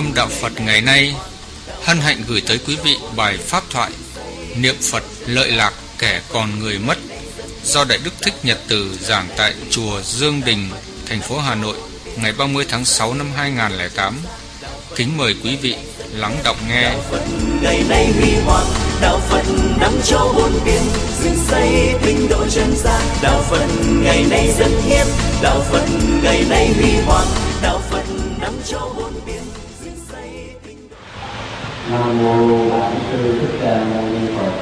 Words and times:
âm 0.00 0.14
đạo 0.14 0.28
phật 0.40 0.52
ngày 0.60 0.80
nay, 0.80 1.14
hân 1.84 2.00
hạnh 2.00 2.22
gửi 2.28 2.42
tới 2.46 2.58
quý 2.66 2.76
vị 2.84 2.96
bài 3.16 3.36
pháp 3.36 3.62
thoại 3.70 3.90
niệm 4.56 4.74
phật 4.80 5.02
lợi 5.26 5.50
lạc 5.52 5.72
kẻ 5.98 6.20
còn 6.32 6.58
người 6.58 6.78
mất 6.78 6.98
do 7.64 7.84
đại 7.84 7.98
đức 8.04 8.10
thích 8.22 8.34
nhật 8.42 8.58
từ 8.68 8.98
giảng 9.00 9.28
tại 9.36 9.54
chùa 9.70 10.00
dương 10.02 10.42
đình, 10.44 10.68
thành 11.06 11.20
phố 11.20 11.38
hà 11.38 11.54
nội, 11.54 11.76
ngày 12.16 12.32
30 12.38 12.64
tháng 12.68 12.84
6 12.84 13.14
năm 13.14 13.26
2008 13.36 14.18
kính 14.96 15.16
mời 15.16 15.34
quý 15.44 15.56
vị 15.56 15.76
lắng 16.12 16.36
đọc 16.44 16.56
nghe. 16.68 16.82
Đạo 16.82 17.00
phật 17.10 17.22
ngày 17.62 17.84
nay 17.88 18.12
huy 18.20 18.32
hoàng, 18.44 18.66
đạo 19.00 19.20
phật 19.28 19.44
năm 19.80 19.92
châu 20.04 20.32
bốn 20.36 20.52
biển 20.64 20.82
dựng 21.22 21.36
xây 21.48 21.94
tinh 22.02 22.28
độ 22.30 22.46
chân 22.50 22.74
gian. 22.76 23.02
Đạo 23.22 23.42
phật 23.50 23.66
ngày 23.88 24.24
nay 24.30 24.48
dân 24.58 24.82
hiến 24.82 25.06
đạo 25.42 25.60
phật 25.70 25.84
ngày 26.22 26.44
nay 26.48 26.74
huy 26.76 26.90
hoàng, 27.06 27.26
đạo 27.62 27.80
phật 27.90 28.04
năm 28.40 28.52
châu 28.66 28.94
bốn 28.96 29.12
biển 29.12 29.19
nam 31.90 32.18
mô 32.22 32.70
bản 32.70 32.92
sư 33.10 33.38
thích 33.40 33.58
ca 33.62 33.84
mâu 33.84 34.02
ni 34.02 34.28
phật. 34.36 34.52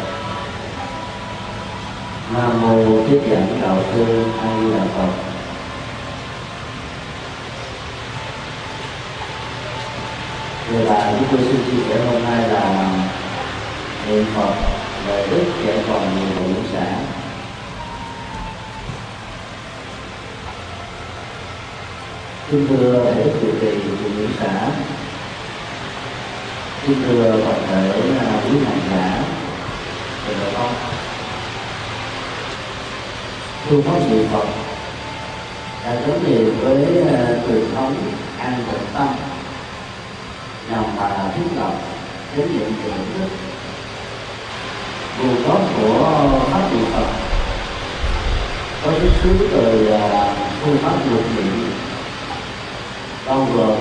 Nam 2.34 2.62
mô 2.62 3.02
tiếp 3.08 3.20
dẫn 3.30 3.58
đạo 3.62 3.76
sư 3.92 4.24
a 4.42 4.48
di 4.60 4.70
đà 4.70 4.84
phật. 4.96 5.12
Người 10.72 10.84
là 10.84 11.12
chúng 11.18 11.28
tôi 11.30 11.40
xin 11.48 11.62
chia 11.70 11.82
sẻ 11.88 12.04
hôm 12.06 12.22
nay 12.24 12.48
là 12.48 12.90
niệm 14.08 14.24
Phật 14.34 14.54
về 15.06 15.26
đức, 15.30 15.44
kẻ 15.66 15.82
còn 15.88 16.16
nhiều 16.16 16.54
vụ 16.54 16.60
xã 16.72 16.86
Kính 22.50 22.66
thưa 22.68 23.04
Đại 23.04 23.14
đức 23.14 23.30
Trụ 23.40 23.48
trì 23.60 23.66
Chùa 23.70 24.08
Nguyễn 24.16 24.28
xã. 24.40 24.70
Kính 26.88 27.02
thưa 27.06 27.40
toàn 27.44 27.62
thể 27.68 27.90
à, 28.18 28.40
quý 28.44 28.58
hành 28.64 28.80
giả. 28.90 29.22
Thầy 30.24 30.34
bà 30.34 30.58
con 30.58 30.72
Phương 33.68 33.82
pháp 33.82 33.98
niệm 34.10 34.26
Phật 34.32 34.44
đã 35.84 35.94
gắn 35.94 36.24
liền 36.26 36.58
với 36.60 37.02
à, 37.14 37.26
truyền 37.46 37.74
thống 37.74 37.94
an 38.38 38.64
tịnh 38.72 38.86
tâm 38.94 39.08
nhằm 40.70 40.84
mà 40.96 41.32
thiết 41.36 41.56
lập 41.56 41.72
chánh 42.36 42.58
niệm 42.58 42.72
về 42.84 42.90
nhận 42.90 43.06
thức 43.18 43.28
nguồn 45.18 45.42
gốc 45.42 45.60
của 45.76 46.40
pháp 46.52 46.72
niệm 46.72 46.84
Phật 46.92 47.06
có 48.84 48.92
xuất 49.00 49.10
xứ 49.22 49.48
từ 49.52 49.90
à, 49.92 50.34
phương 50.60 50.78
pháp 50.82 50.96
luật 51.10 51.24
niệm 51.36 51.72
bao 53.26 53.46
gồm 53.54 53.76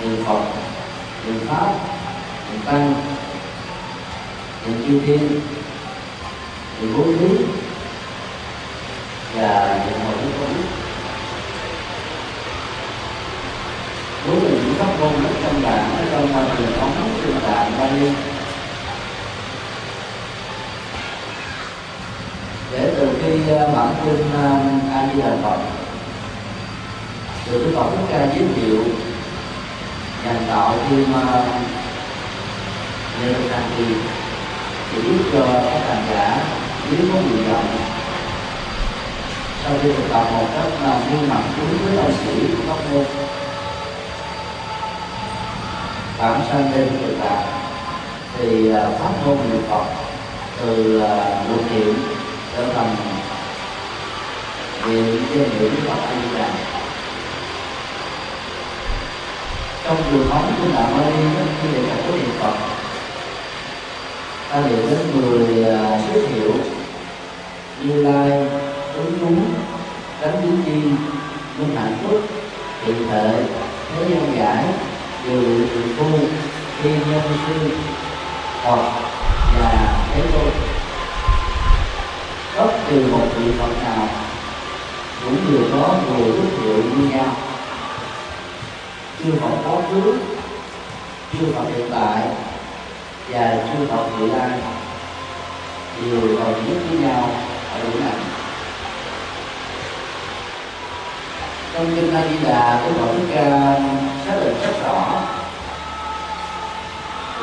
niệm 0.00 0.24
Phật, 0.26 0.40
niệm 1.26 1.40
Pháp, 1.48 1.95
thầy 2.48 2.58
Tăng, 2.64 2.94
thầy 4.64 4.74
chư 4.86 5.00
thiên, 5.06 5.40
thầy 6.78 6.88
bố 6.96 7.04
thí 7.04 7.44
và 9.36 9.84
niệm 9.86 10.00
hội 10.00 10.14
thức 10.22 10.30
quán 10.40 10.52
đối 14.26 14.40
với 14.40 14.50
những 14.50 14.74
pháp 14.78 15.00
môn 15.00 15.22
rất 15.22 15.30
căn 15.42 15.62
bản 15.62 15.96
ở 15.96 16.04
trong 16.12 16.32
mà 16.32 16.54
truyền 16.58 16.72
thống 16.80 17.20
truyền 17.22 17.40
tạng 17.40 17.72
Bali 17.78 18.10
để 22.72 22.92
từ 22.96 23.08
khi 23.22 23.52
ờ, 23.52 23.72
bản 23.76 23.94
kinh 24.04 24.30
ờ, 24.32 24.60
A 24.92 25.08
Di 25.14 25.20
Đà 25.20 25.36
Phật 25.42 25.58
được 27.46 27.58
Đức 27.64 27.72
Phật 27.74 27.90
Thích 27.90 28.06
Ca 28.10 28.26
giới 28.26 28.48
thiệu 28.54 28.84
dành 30.24 30.44
tạo 30.48 30.74
thêm 30.90 31.12
nên 33.20 33.32
nhờ 33.32 33.38
được 33.38 33.48
thành 33.50 33.70
trì 33.76 33.84
giúp 35.02 35.24
cho 35.32 35.46
các 35.70 35.80
hành 35.88 36.06
giả 36.10 36.44
nếu 36.90 37.00
có 37.12 37.20
nguyện 37.20 37.52
vọng 37.52 37.76
sau 39.64 39.72
khi 39.82 39.92
thực 39.92 40.08
tập 40.12 40.24
một 40.32 40.46
cách 40.54 40.96
uh, 40.96 41.12
nghiêm 41.12 41.28
mặt 41.28 41.42
đúng 41.56 41.78
với 41.84 41.96
ông 41.96 42.12
sĩ 42.12 42.40
của 42.56 42.72
pháp 42.74 42.92
môn 42.92 43.04
bản 46.18 46.40
sanh 46.50 46.72
lên 46.72 46.88
tự 47.02 47.16
tạo 47.20 47.44
thì 48.38 48.70
à, 48.70 48.90
pháp 48.98 49.26
môn 49.26 49.36
niệm 49.50 49.62
phật 49.70 49.84
từ 50.60 51.00
à, 51.00 51.44
luận 51.48 51.64
niệm 51.74 51.94
trở 52.56 52.64
thành 52.74 52.96
niệm 54.86 55.24
trên 55.34 55.48
niệm 55.60 55.72
phật 55.88 55.96
a 56.08 56.14
di 56.14 56.38
đà. 56.38 56.48
Trong 59.84 59.96
truyền 60.10 60.28
thống 60.30 60.52
của 60.58 60.68
đạo 60.74 60.90
Mali 60.96 61.26
khi 61.62 61.68
niệm 61.68 61.84
phật 61.88 62.02
của 62.06 62.16
niệm 62.16 62.30
phật 62.40 62.75
ta 64.56 64.62
niệm 64.68 64.86
đến 64.90 64.98
mười 65.14 65.46
giới 66.12 66.26
thiệu 66.26 66.52
như 67.80 68.02
lai, 68.02 68.30
ứng 68.94 69.18
đúng, 69.20 69.54
đánh 70.20 70.34
biến 70.42 70.62
chi 70.64 70.72
minh 71.58 71.76
hạnh 71.76 71.96
phúc 72.02 72.20
thị 72.84 72.92
thể 73.10 73.42
thế 73.88 74.04
gian 74.08 74.36
giải 74.38 74.64
điều 75.24 75.42
tự 75.42 75.82
phu 75.96 76.18
thiên 76.82 76.98
nhân 77.10 77.22
sư 77.46 77.70
hoặc 78.62 78.92
và 79.58 80.04
thế 80.14 80.22
tôn 80.32 80.50
bất 82.56 82.72
kỳ 82.88 82.96
một 82.96 83.26
vị 83.36 83.52
phật 83.58 83.84
nào, 83.84 84.08
cũng 85.24 85.36
đều 85.50 85.62
có 85.72 85.94
mười 86.08 86.32
giới 86.32 86.46
thiệu 86.60 86.76
như 86.76 87.08
nhau. 87.08 87.36
Chưa 89.18 89.30
phật 89.40 89.56
quá 89.64 89.82
khứ, 89.90 90.18
chưa 91.32 91.46
phật 91.54 91.64
hiện 91.76 91.90
tại 91.90 92.22
và 93.28 93.56
chư 93.56 93.86
phật 93.86 94.06
vị 94.18 94.26
lai 94.26 94.50
đều 96.00 96.20
đồng 96.20 96.64
nhất 96.66 96.82
với 96.90 96.98
nhau 96.98 97.30
ở 97.72 97.80
điểm 97.82 98.00
này. 98.04 98.14
Trong 101.74 101.96
kinh 101.96 102.14
A 102.14 102.22
Di 102.28 102.36
Đà 102.44 102.80
Đức 102.84 102.92
Phật 103.00 103.06
Thích 103.12 103.34
Ca 103.34 103.50
xác 104.26 104.40
định 104.44 104.54
rất 104.62 104.72
rõ. 104.84 105.22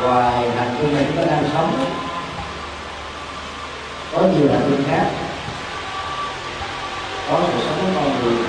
Ngoài 0.01 0.49
hành 0.57 0.75
tinh 0.79 0.95
này 0.95 1.05
chúng 1.07 1.17
ta 1.17 1.31
đang 1.31 1.49
sống. 1.53 1.85
Có 4.13 4.21
nhiều 4.21 4.49
hành 4.51 4.71
tinh 4.71 4.83
khác. 4.89 5.05
Có 7.29 7.39
sự 7.47 7.59
sống 7.65 7.93
của 7.95 8.01
con 8.01 8.23
người. 8.23 8.45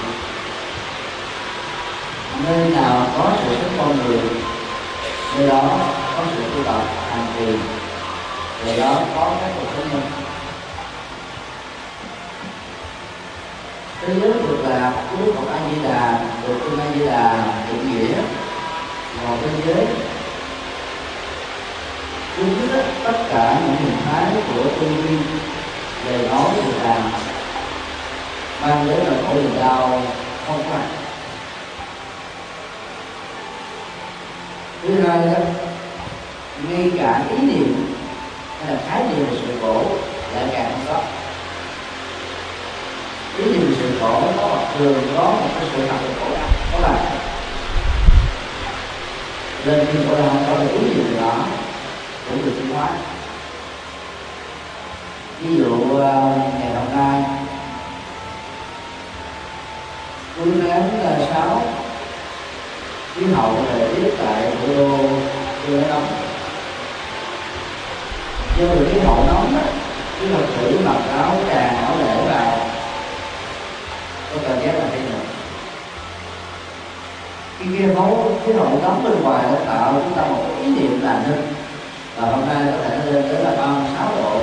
Nơi 2.45 2.71
nào 2.71 3.07
có 3.19 3.31
sự 3.43 3.57
sống 3.63 3.73
con 3.79 3.97
người 3.97 4.21
do 5.39 5.47
đó 5.47 5.79
có 6.17 6.23
sự 6.37 6.43
tu 6.43 6.65
tập 6.65 6.83
hành 7.11 7.27
trì. 7.39 7.47
Nơi 8.65 8.77
đó 8.77 9.01
có 9.15 9.31
các 9.41 9.51
cuộc 9.57 9.67
sống 9.77 9.89
minh 9.93 10.11
thế 14.07 14.15
giới 14.21 14.33
cực 14.33 14.65
lạc 14.69 14.93
của 15.11 15.17
Đức 15.17 15.33
Phật 15.37 15.53
A 15.53 15.59
Di 15.71 15.83
Đà 15.83 16.19
được 16.47 16.59
Kinh 16.65 16.81
A 16.81 16.85
Di 16.95 17.07
Đà 17.07 17.45
định 17.69 17.93
nghĩa 17.93 18.15
vào 19.25 19.39
thế 19.43 19.49
giới 19.67 19.87
chứa 22.37 22.77
hết 22.77 22.85
tất 23.05 23.19
cả 23.31 23.61
những 23.65 23.77
hình 23.77 23.97
thái 24.05 24.25
của 24.49 24.65
tư 24.81 24.87
duy, 24.87 25.17
lời 26.07 26.29
nói, 26.29 26.49
việc 26.55 26.83
làm. 26.83 27.03
Mang 28.63 28.87
đến 28.89 28.99
là 28.99 29.13
khổ 29.27 29.35
niềm 29.35 29.57
đau 29.61 30.03
không 30.47 30.63
phải 30.71 31.04
thứ 34.87 35.01
hai 35.01 35.27
đó, 35.27 35.33
ngay 36.69 36.91
cả 36.99 37.25
ý 37.31 37.47
niệm 37.47 37.97
hay 38.61 38.75
là 38.75 38.81
khái 38.89 39.03
niệm 39.03 39.27
về 39.31 39.37
sự 39.47 39.59
khổ 39.61 39.83
lại 40.35 40.45
càng 40.53 40.73
không 40.73 40.85
có 40.89 41.03
ý 43.39 43.45
niệm 43.45 43.75
sự 43.81 43.99
khổ 44.01 44.23
có 44.37 44.49
mặt 44.49 44.65
thường 44.79 45.03
có 45.17 45.23
một 45.23 45.49
cái 45.59 45.69
sự 45.73 45.87
thật 45.89 45.97
của 46.03 46.25
khổ 46.25 46.35
đau, 46.35 46.49
có 46.73 46.79
là 46.81 46.99
nên 49.67 49.87
khi 49.87 49.99
khổ 50.09 50.15
đau 50.19 50.37
có 50.47 50.65
được 50.65 50.73
ý 50.73 50.95
niệm 50.95 51.17
đó, 51.21 51.47
cũng 52.29 52.45
được 52.45 52.53
chuyển 52.57 52.75
hóa. 52.75 52.89
Ví 55.41 55.57
dụ 55.57 55.99
ờ, 55.99 56.39
ngày 56.61 56.75
hôm 56.75 56.97
nay 56.97 57.23
cuối 60.37 60.47
tháng 60.69 61.27
sáu 61.35 61.63
khí 63.15 63.27
hậu 63.35 63.57
thời 63.71 63.89
tiết 63.89 64.11
tại 64.19 64.43
thủ 64.51 64.75
đô 64.77 64.99
chưa 65.67 65.81
nóng 65.89 66.07
do 68.59 68.67
vì 68.67 68.93
khí 68.93 68.99
hậu 68.99 69.25
nóng 69.27 69.57
á 69.57 69.65
chứ 70.21 70.27
thật 70.33 70.45
sự 70.57 70.79
mặc 70.85 70.97
áo 71.19 71.37
tràn 71.49 71.77
áo 71.77 71.95
lễ 71.99 72.17
vào. 72.29 72.59
Có 74.33 74.41
cảm 74.49 74.61
giác 74.61 74.75
là 74.75 74.85
thế 74.93 74.99
nào? 74.99 75.21
Khi 77.59 77.67
kia 77.79 77.87
máu 77.95 78.31
khí 78.47 78.53
hậu 78.53 78.81
nóng 78.83 79.05
bên 79.05 79.23
ngoài 79.23 79.45
nó 79.51 79.57
tạo 79.67 79.93
chúng 79.93 80.15
ta 80.15 80.23
một 80.23 80.45
ý 80.61 80.67
niệm 80.67 81.01
là 81.03 81.23
nên 81.27 81.43
và 82.17 82.29
hôm 82.29 82.49
nay 82.49 82.73
có 82.73 82.89
thể 82.89 82.99
nó 82.99 83.13
lên 83.13 83.23
tới 83.29 83.45
là 83.45 83.51
36 83.51 84.09
độ, 84.17 84.41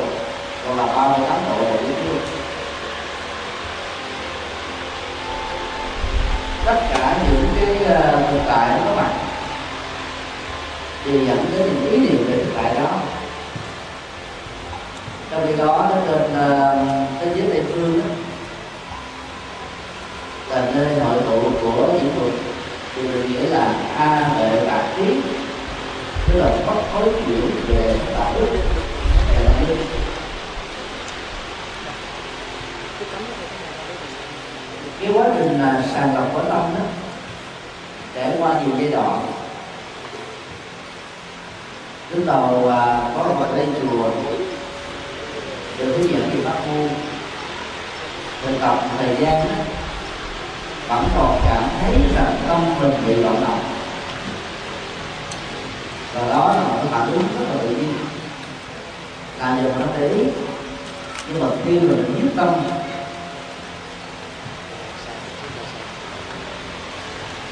còn 0.68 0.78
là 0.78 0.86
38 0.86 1.38
độ 1.50 1.66
ở 1.66 1.78
dưới 1.82 1.96
kia 1.96 2.42
tất 6.66 6.82
cả 6.94 7.18
những 7.24 7.41
cái 7.66 7.96
ờ, 7.96 8.28
thực 8.32 8.40
tại 8.48 8.70
nó 8.70 8.78
có 8.86 8.96
mặt 8.96 9.12
thì 11.04 11.28
dẫn 11.28 11.46
đến 11.52 11.68
những 11.68 11.92
ý 11.92 11.98
niệm 11.98 12.28
về 12.28 12.44
thực 12.44 12.52
tại 12.56 12.76
đó. 12.76 13.00
Trong 15.32 15.48
khi 15.48 15.58
đó 15.58 15.90
nó 15.90 15.96
trên 16.08 16.34
ờ, 16.34 16.76
uh, 16.82 17.10
thế 17.20 17.34
giới 17.36 17.48
tây 17.50 17.64
phương 17.74 18.02
đó, 18.02 18.06
là 20.50 20.72
nơi 20.76 21.00
hội 21.00 21.18
tụ 21.26 21.52
của 21.62 21.88
những 21.94 22.12
thuật 22.20 22.34
thì 22.96 23.02
được 23.02 23.24
nghĩa 23.30 23.50
là 23.50 23.74
a 23.98 24.30
hệ 24.38 24.66
bạc 24.66 24.84
trí 24.98 25.22
tức 26.28 26.40
là 26.40 26.52
bất 26.68 26.82
khối 26.94 27.04
chuyển 27.04 27.52
về 27.68 27.96
đạo 28.14 28.34
đức 28.40 28.48
về 29.30 29.46
đạo 29.46 29.54
đức. 29.68 29.76
Cái 35.02 35.12
quá 35.14 35.26
trình 35.38 35.62
là 35.62 35.84
sàng 35.94 36.16
lọc 36.16 36.34
của 36.34 36.40
tâm 36.40 36.76
đó 36.78 37.01
trải 38.16 38.32
qua 38.40 38.54
nhiều 38.54 38.76
giai 38.80 38.92
đoạn. 38.92 39.28
Lúc 42.10 42.24
đầu 42.28 42.70
à, 42.70 43.00
có 43.16 43.24
mặt 43.40 43.48
lên 43.56 43.74
chùa 43.82 44.10
được 45.78 45.98
hướng 45.98 46.12
dẫn 46.12 46.30
thì 46.34 46.42
bác 46.46 46.68
môn, 46.68 46.90
thực 48.46 48.60
tập 48.62 48.80
thời 48.98 49.16
gian 49.16 49.48
đó, 49.48 49.56
vẫn 50.88 51.08
còn 51.18 51.42
cảm 51.46 51.64
thấy 51.82 51.94
rằng 52.16 52.36
tâm 52.48 52.62
mình 52.82 52.94
bị 53.08 53.16
loạn 53.16 53.42
động 53.42 53.60
và 56.14 56.28
đó 56.30 56.54
là 56.56 56.62
một 56.62 56.76
cái 56.78 56.88
phản 56.92 57.12
ứng 57.12 57.24
rất 57.40 57.46
là 57.50 57.62
tự 57.62 57.70
nhiên. 57.70 57.94
Làm 59.40 59.58
điều 59.62 59.72
mà 59.72 59.78
nó 59.80 59.86
để 60.00 60.10
ý. 60.10 60.24
Nhưng 61.28 61.40
mà 61.40 61.48
khi 61.66 61.80
mình 61.80 62.16
nhất 62.18 62.34
tâm 62.36 62.50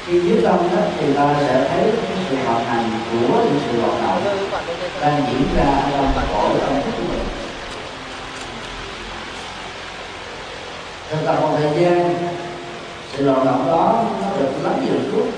khi 0.06 0.20
quyết 0.20 0.40
tâm 0.44 0.56
đó, 0.56 0.82
thì 0.98 1.14
ta 1.14 1.34
sẽ 1.40 1.68
thấy 1.68 1.92
sự 2.28 2.36
vận 2.36 2.64
hành 2.64 2.90
của 3.10 3.44
những 3.44 3.60
sự 3.66 3.80
hoạt 3.80 4.02
động 4.02 4.48
đang 5.00 5.26
diễn 5.30 5.48
ra 5.56 5.82
trong 5.92 6.12
cõi 6.32 6.48
tâm 6.60 6.74
thức 6.84 6.90
của 6.96 7.04
mình. 7.08 7.24
Thực 11.10 11.26
tập 11.26 11.36
một 11.40 11.48
thời 11.56 11.82
gian, 11.82 12.14
sự 13.12 13.24
loạn 13.24 13.46
động 13.46 13.66
đó 13.66 14.04
nó 14.22 14.28
được 14.38 14.50
lắng 14.62 14.84
nhiều 14.84 15.00
chút. 15.12 15.30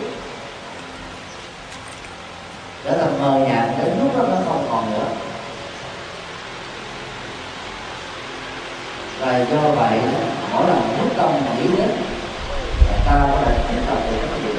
Trở 2.85 2.91
thành 2.91 3.23
mờ 3.23 3.47
nhạt 3.47 3.69
đến 3.79 3.99
lúc 3.99 4.17
đó 4.19 4.25
nó 4.31 4.37
không 4.49 4.67
còn 4.71 4.93
nữa. 4.93 5.07
Và 9.21 9.39
do 9.39 9.71
vậy, 9.77 9.99
mỗi 10.53 10.67
lần 10.67 10.81
quyết 10.99 11.17
tâm 11.17 11.31
nghĩ 11.57 11.77
đến, 11.77 11.91
ta 13.07 13.29
có 13.33 13.43
thể 13.45 13.59
tiếp 13.69 13.81
tục 13.89 13.99
được 14.11 14.29
cái 14.31 14.41
gì 14.43 14.59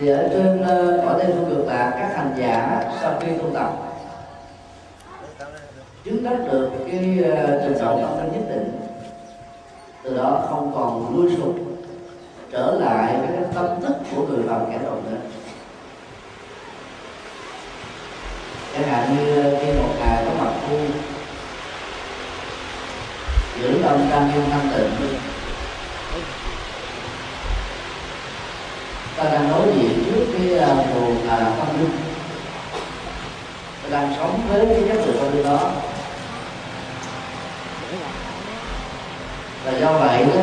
thì 0.00 0.08
ở 0.08 0.28
trên 0.32 0.62
ờ, 0.62 0.96
ở 0.96 1.18
đây 1.18 1.32
phương 1.32 1.50
cực 1.50 1.66
là 1.66 1.90
các 1.90 2.16
hành 2.16 2.34
giả 2.38 2.84
sau 3.00 3.14
khi 3.20 3.26
tu 3.38 3.50
tập. 3.54 3.72
Chứng 6.04 6.24
đắc 6.24 6.36
được 6.52 6.70
cái 6.86 7.24
ờ, 7.36 7.60
trình 7.62 7.78
độ 7.78 8.00
tâm 8.00 8.18
linh 8.18 8.32
nhất 8.32 8.42
định. 8.48 8.80
Từ 10.02 10.16
đó 10.16 10.46
không 10.48 10.72
còn 10.74 11.16
lui 11.16 11.36
sụp, 11.36 11.54
trở 12.52 12.78
lại 12.80 13.16
với 13.18 13.28
cái 13.36 13.44
tâm 13.54 13.80
thức 13.80 13.96
của 14.16 14.26
người 14.26 14.48
phàm 14.48 14.60
kẻ 14.70 14.78
đầu 14.82 14.94
nữa. 15.10 15.16
Chẳng 18.74 18.88
hạn 18.88 19.16
như 19.16 19.42
ờ, 19.42 19.58
khi 19.60 19.72
một 19.72 19.94
ngày 19.98 20.24
có 20.26 20.44
mặt 20.44 20.52
thu 20.68 20.76
giữ 23.60 23.82
tâm 23.82 24.00
đang 24.10 24.32
yêu 24.32 24.42
thanh 24.50 24.70
tịnh 24.76 25.18
ta 29.16 29.24
đang 29.24 29.48
đối 29.50 29.66
diện 29.74 30.04
trước 30.04 30.26
cái 30.32 30.58
à, 30.58 30.66
ờ, 30.66 30.84
nguồn 30.94 31.16
tâm 31.58 31.80
linh? 31.80 31.90
Ta 33.82 33.88
đang 33.90 34.14
sống 34.16 34.40
với 34.48 34.66
cái 34.66 34.82
chất 34.88 35.06
lượng 35.06 35.16
tâm 35.20 35.32
linh 35.32 35.44
đó. 35.44 35.70
Và 39.64 39.72
do 39.72 39.92
vậy 39.92 40.24
đó 40.24 40.42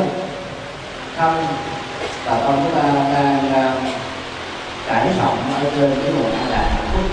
thân 1.18 1.46
và 2.26 2.40
tâm 2.40 2.56
chúng 2.64 2.76
ta 2.76 2.82
đang 3.14 3.52
uh, 3.52 3.84
trải 4.88 5.08
rộng 5.20 5.38
ở 5.54 5.64
trên 5.76 5.96
cái 6.04 6.14
nguồn 6.14 6.32
an 6.32 6.50
lạc 6.50 6.70
hạnh 6.76 6.88
phúc. 6.94 7.06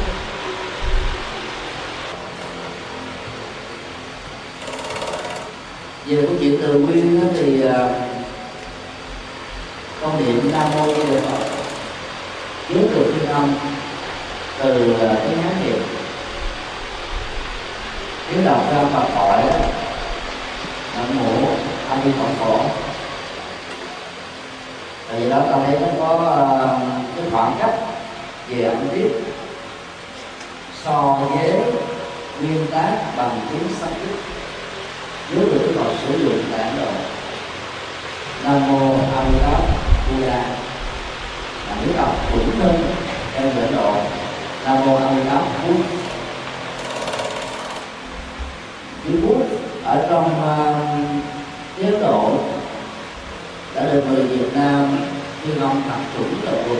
Về 6.06 6.22
câu 6.26 6.36
chuyện 6.40 6.58
từ 6.62 6.78
nguyên 6.78 7.20
thì 7.34 7.62
à, 7.62 8.09
con 10.00 10.18
niệm 10.18 10.52
nam 10.52 10.70
mô 10.74 10.86
di 10.86 11.14
đà 11.14 11.20
phật. 11.20 11.44
Dưới 12.68 12.84
từ 12.94 13.12
thiên 13.12 13.28
âm 13.28 13.54
từ 14.58 14.94
ờ, 15.00 15.08
cái 15.08 15.16
tiếng 15.28 15.42
hán 15.42 15.54
việt 15.64 15.80
tiếng 18.30 18.44
đọc 18.44 18.60
ra 18.72 18.82
phật 18.92 19.14
hỏi 19.14 19.42
đó. 19.42 19.56
Nam 20.96 21.18
mô 21.18 21.48
a 21.90 21.96
di 22.04 22.10
phật 22.12 22.28
phổ 22.38 22.58
tại 25.10 25.20
vì 25.20 25.30
đó 25.30 25.42
ta 25.50 25.58
thấy 25.66 25.78
nó 25.80 25.86
có 25.98 26.14
uh, 26.14 27.16
cái 27.16 27.24
khoảng 27.32 27.56
cách 27.60 27.74
về 28.48 28.64
âm 28.64 28.88
tiết 28.94 29.08
so 30.84 31.18
với 31.20 31.52
nguyên 32.40 32.66
tác 32.70 32.98
bằng 33.16 33.40
tiếng 33.50 33.68
sanskrit 33.80 34.18
nếu 35.30 35.44
được 35.44 35.58
cái 35.64 35.74
Phật 35.76 35.92
sử 36.06 36.24
dụng 36.24 36.42
tại 36.52 36.60
Ấn 36.60 36.76
Độ 36.76 36.90
Nam 38.44 38.72
mô 38.72 38.94
Amitabha 39.16 39.89
Buddha 40.10 40.42
là 41.68 41.76
nếu 41.80 41.96
đọc 41.96 42.16
cũng 42.32 42.50
hơn. 42.58 42.94
Theo 43.34 43.50
Ấn 43.62 43.76
Độ 43.76 43.94
Nam 44.64 44.86
mô 44.86 44.96
Amitabha 44.96 45.40
Buddha 45.66 45.84
chữ 49.04 49.10
Bút 49.22 49.42
ở 49.84 50.06
trong 50.10 50.24
uh, 50.24 51.84
Độ 52.00 52.32
đã 53.74 53.82
được 53.82 54.04
người 54.08 54.24
Việt 54.24 54.54
Nam 54.54 54.98
phiên 55.42 55.60
ông 55.60 55.82
thật 55.88 55.98
chuẩn 56.16 56.34
là 56.44 56.52
Bụt 56.68 56.78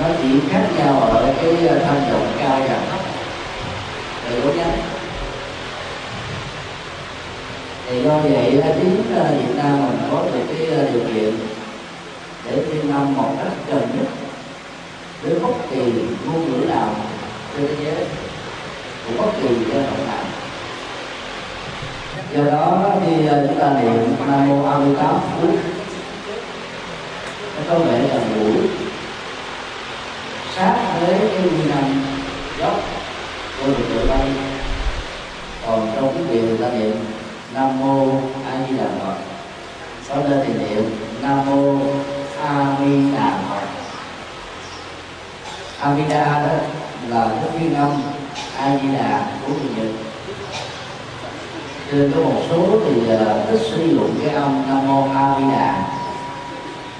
nó 0.00 0.06
chỉ 0.22 0.28
khác 0.50 0.62
nhau 0.76 1.00
ở 1.00 1.34
cái 1.42 1.52
uh, 1.52 1.82
thanh 1.86 2.02
giọng 2.10 2.32
cao 2.38 2.60
và 2.68 2.78
thấp. 2.90 3.00
Từ 4.30 4.40
có 4.44 4.52
nhánh 4.56 4.97
thì 7.90 8.02
do 8.02 8.18
vậy 8.18 8.62
tiếng 8.80 9.02
ờ, 9.16 9.34
Việt 9.38 9.56
Nam 9.56 9.86
mình 9.86 9.98
có 10.10 10.24
được 10.32 10.40
cái 10.48 10.66
ờ, 10.66 10.90
điều 10.92 11.02
kiện 11.02 11.34
để 12.44 12.64
thiên 12.64 12.92
âm 12.92 13.14
một 13.14 13.34
cách 13.38 13.52
gần 13.68 13.82
nhất. 13.96 14.06
Với 15.22 15.38
bất 15.38 15.52
kỳ 15.70 15.92
ngôn 16.26 16.52
ngữ 16.52 16.66
nào 16.66 16.94
trên 17.56 17.66
thế 17.66 17.84
giới 17.84 18.04
của 19.06 19.22
bất 19.22 19.32
kỳ 19.42 19.48
dân 19.48 19.84
tộc 19.86 20.06
nào 20.06 20.24
do 22.34 22.44
đó 22.52 22.92
khi 23.06 23.26
ờ, 23.26 23.46
chúng 23.46 23.58
ta 23.58 23.80
niệm 23.82 24.14
nam 24.26 24.48
mô 24.48 24.64
a 24.70 24.78
di 24.78 24.94
đà 24.94 25.12
phật. 25.12 25.48
Nó 27.56 27.62
có 27.68 27.78
vẻ 27.78 28.00
gần 28.12 28.22
gũi 28.38 28.68
sát 30.56 30.76
với 31.00 31.18
cái 31.18 31.42
nguyên 31.42 31.70
âm 31.70 32.04
gốc 32.58 32.80
của 33.60 33.66
lực 33.66 33.90
lượng 33.94 34.08
đây 34.08 34.28
còn 35.66 35.92
trong 35.96 36.14
cái 36.14 36.24
điều 36.34 36.56
ta 36.56 36.68
niệm 36.68 36.96
nam 37.54 37.80
mô 37.80 38.06
a 38.46 38.66
di 38.68 38.76
đà 38.76 38.84
phật. 38.98 39.14
Có 40.08 40.16
lên 40.16 40.40
thì 40.46 40.52
niệm 40.54 40.84
nam 41.22 41.46
mô 41.46 41.74
a 42.42 42.76
di 42.78 43.12
đà 43.12 43.38
phật. 43.48 43.66
Amida 45.80 46.24
đó 46.24 46.54
là 47.08 47.28
cái 47.28 47.60
nguyên 47.60 47.74
âm 47.74 48.02
a 48.58 48.78
di 48.82 48.88
đà 48.88 49.30
của 49.46 49.52
người 49.52 49.70
nhật. 49.76 49.94
Nên 51.92 52.12
có 52.14 52.22
một 52.22 52.40
số 52.50 52.66
thì 52.84 53.14
uh, 53.14 53.48
thích 53.50 53.60
sử 53.70 53.86
dụng 53.86 54.14
cái 54.24 54.34
âm 54.34 54.62
nam 54.68 54.88
mô 54.88 55.08
a 55.14 55.34
di 55.38 55.44
đà. 55.52 55.84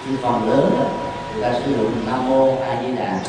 Nhưng 0.06 0.16
phần 0.22 0.48
lớn 0.50 0.70
đó, 0.78 0.84
người 1.32 1.42
ta 1.42 1.60
sử 1.64 1.76
dụng 1.76 1.92
nam 2.06 2.30
mô 2.30 2.56
a 2.62 2.82
di 2.82 2.96
đà. 2.96 3.20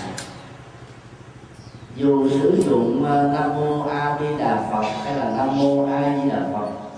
Dù 1.96 2.30
sử 2.30 2.64
dụng 2.66 3.04
uh, 3.04 3.40
nam 3.40 3.56
mô 3.56 3.84
a 3.90 4.18
di 4.20 4.26
đà 4.40 4.58
phật 4.72 4.86
hay 5.06 5.16
là 5.16 5.26
nam 5.38 5.60
mô 5.60 5.86
a 5.86 6.02
di 6.24 6.30
đà 6.30 6.40
phật 6.54 6.89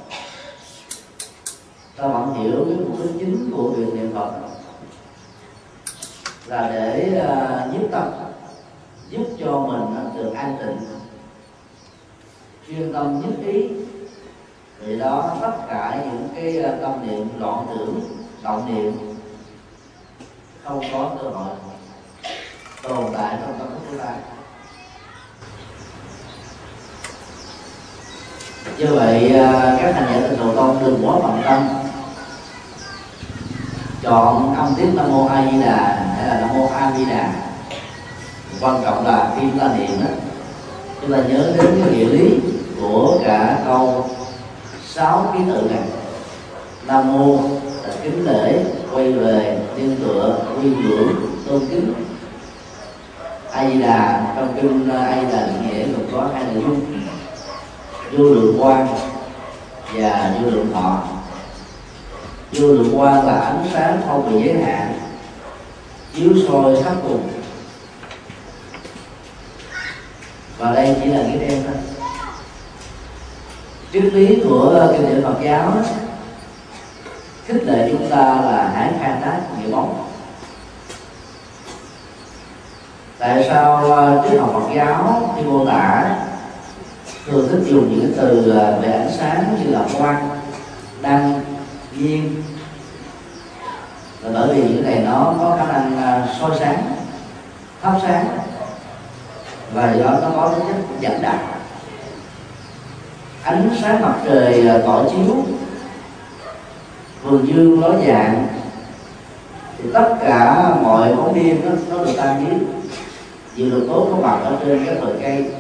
ta 2.02 2.08
vẫn 2.08 2.34
hiểu 2.34 2.66
cái 2.70 2.78
mục 2.88 3.00
đích 3.00 3.12
chính 3.20 3.52
của 3.56 3.70
việc 3.70 3.94
niệm 3.94 4.12
phật? 4.16 4.32
Là 6.46 6.70
để 6.74 7.20
à, 7.28 7.66
uh, 7.68 7.74
giúp 7.74 7.88
tâm 7.92 8.12
giúp 9.10 9.24
cho 9.40 9.60
mình 9.60 9.96
à, 9.96 10.04
được 10.16 10.34
an 10.36 10.58
tịnh. 10.60 10.78
Chuyên 12.68 12.94
tâm 12.94 13.22
nhất 13.22 13.54
ý 13.54 13.70
thì 14.86 15.00
đó 15.00 15.38
tất 15.42 15.52
cả 15.70 16.04
những 16.06 16.30
cái 16.36 16.64
à, 16.64 16.78
tâm 16.82 16.92
niệm 17.08 17.30
loạn 17.40 17.66
tưởng 17.70 18.00
động 18.44 18.76
niệm 18.76 18.94
không 20.64 20.82
có 20.94 21.16
cơ 21.22 21.30
hội. 21.30 21.56
Tồn 22.84 23.14
tại 23.14 23.38
trong 23.42 23.60
tâm 23.60 23.68
thức 23.70 23.92
của 23.92 23.98
ta. 23.98 24.14
Như 28.78 28.96
vậy 28.96 29.32
các 29.82 29.96
hành 29.96 30.22
giả 30.22 30.28
tịnh 30.28 30.40
độ 30.40 30.56
tông 30.56 30.80
đừng 30.84 31.08
quá 31.08 31.16
bận 31.24 31.42
tâm 31.46 31.81
chọn 34.02 34.56
âm 34.56 34.76
tiết 34.76 34.88
nam 34.94 35.12
mô 35.12 35.28
a 35.28 35.46
di 35.52 35.62
đà 35.62 36.06
hay 36.18 36.28
là 36.28 36.40
nam 36.42 36.50
mô 36.58 36.68
a 36.68 36.92
di 36.98 37.06
đà. 37.06 37.34
Quan 38.62 38.82
trọng 38.84 39.06
là 39.08 39.32
khi 39.36 39.42
chúng 39.52 39.60
ta 39.60 39.68
niệm 39.78 39.90
đó, 40.02 40.08
chúng 41.02 41.12
ta 41.12 41.18
nhớ 41.18 41.54
đến 41.58 41.82
cái 41.84 41.94
nghĩa 41.94 42.06
lý 42.06 42.40
của 42.82 43.20
cả 43.24 43.60
câu 43.66 44.10
sáu 44.86 45.34
ký 45.34 45.40
tự 45.48 45.62
này. 45.70 45.84
Nam 46.88 47.14
mô 47.14 47.38
là 47.84 47.94
kính 48.04 48.26
lễ 48.26 48.64
quay 48.94 49.12
về 49.12 49.60
nương 49.78 49.96
tựa 49.96 50.38
quy 50.56 50.70
ngưỡng 50.70 51.16
tôn 51.50 51.60
kính. 51.70 51.94
A 53.52 53.70
di 53.70 53.82
đà, 53.82 54.34
trong 54.36 54.54
kinh 54.62 54.90
a 54.90 55.16
di 55.16 55.28
đà 55.32 55.48
nghĩa 55.48 55.84
gồm 55.84 56.06
có 56.12 56.30
hai 56.34 56.44
nội 56.44 56.64
dung. 56.68 56.82
Vô 58.12 58.24
lượng 58.24 58.58
quan 58.60 58.88
và 59.94 60.34
vô 60.44 60.50
lượng 60.50 60.74
thọ 60.74 61.04
vô 62.52 62.68
lượng 62.68 62.98
quang 62.98 63.28
là 63.28 63.40
ánh 63.40 63.66
sáng 63.74 64.02
không 64.08 64.34
bị 64.34 64.44
giới 64.46 64.64
hạn, 64.64 65.00
chiếu 66.16 66.30
soi 66.48 66.84
khắp 66.84 66.96
cùng 67.04 67.30
và 70.58 70.72
đây 70.72 70.96
chỉ 71.04 71.10
là 71.10 71.24
nghĩa 71.24 71.38
đen 71.40 71.64
thôi. 71.66 71.76
Triết 73.94 74.04
lý 74.04 74.42
của 74.44 74.88
kinh 74.92 75.10
điển 75.10 75.24
Phật 75.24 75.36
giáo 75.44 75.74
khích 77.46 77.64
lệ 77.64 77.90
chúng 77.92 78.10
ta 78.10 78.18
là 78.18 78.72
hãy 78.76 78.92
khai 79.00 79.14
thác 79.24 79.40
nghĩa 79.58 79.72
bóng. 79.72 80.08
Tại 83.20 83.46
sao 83.50 83.94
à, 83.94 84.24
triết 84.24 84.40
học 84.40 84.50
Phật 84.54 84.76
giáo 84.76 85.34
khi 85.36 85.44
mô 85.44 85.66
tả, 85.66 86.16
thường 87.26 87.48
thích 87.52 87.62
dùng 87.66 88.00
những 88.00 88.14
từ 88.18 88.58
à, 88.60 88.78
về 88.82 88.92
ánh 88.92 89.12
sáng 89.18 89.58
như 89.60 89.72
là 89.72 89.86
quang 89.98 90.30
đăng 91.02 91.42
duyên 91.98 92.44
là 94.22 94.30
bởi 94.34 94.56
vì 94.56 94.62
những 94.62 94.84
này 94.84 95.04
nó 95.06 95.34
có 95.40 95.58
khả 95.60 95.74
năng 95.74 95.98
à, 95.98 96.28
soi 96.40 96.52
sáng 96.60 96.96
thắp 97.82 97.94
sáng 98.02 98.28
và 99.74 99.94
do 99.94 100.10
nó 100.10 100.32
có 100.36 100.54
tính 100.56 100.68
chất 100.68 100.76
dẫn 101.00 101.22
đạo. 101.22 101.40
Ánh 103.44 103.70
sáng 103.82 104.02
mặt 104.02 104.16
trời 104.26 104.82
tỏ 104.86 105.04
chiếu 105.10 105.36
vườn 107.24 107.48
dương 107.48 107.82
ló 107.82 107.90
dạng 108.08 108.48
thì 109.78 109.90
tất 109.94 110.16
cả 110.22 110.70
mọi 110.82 111.16
bóng 111.16 111.36
đêm 111.36 111.62
nó, 111.66 111.72
nó 111.90 112.04
được 112.04 112.14
tan 112.18 112.46
biến. 112.46 112.66
Diệu 113.56 113.68
lực 113.68 113.86
tốt 113.88 114.08
có 114.12 114.28
mặt 114.28 114.40
ở 114.44 114.58
trên 114.66 114.86
các 114.86 115.04
loại 115.04 115.14
cây. 115.22 115.52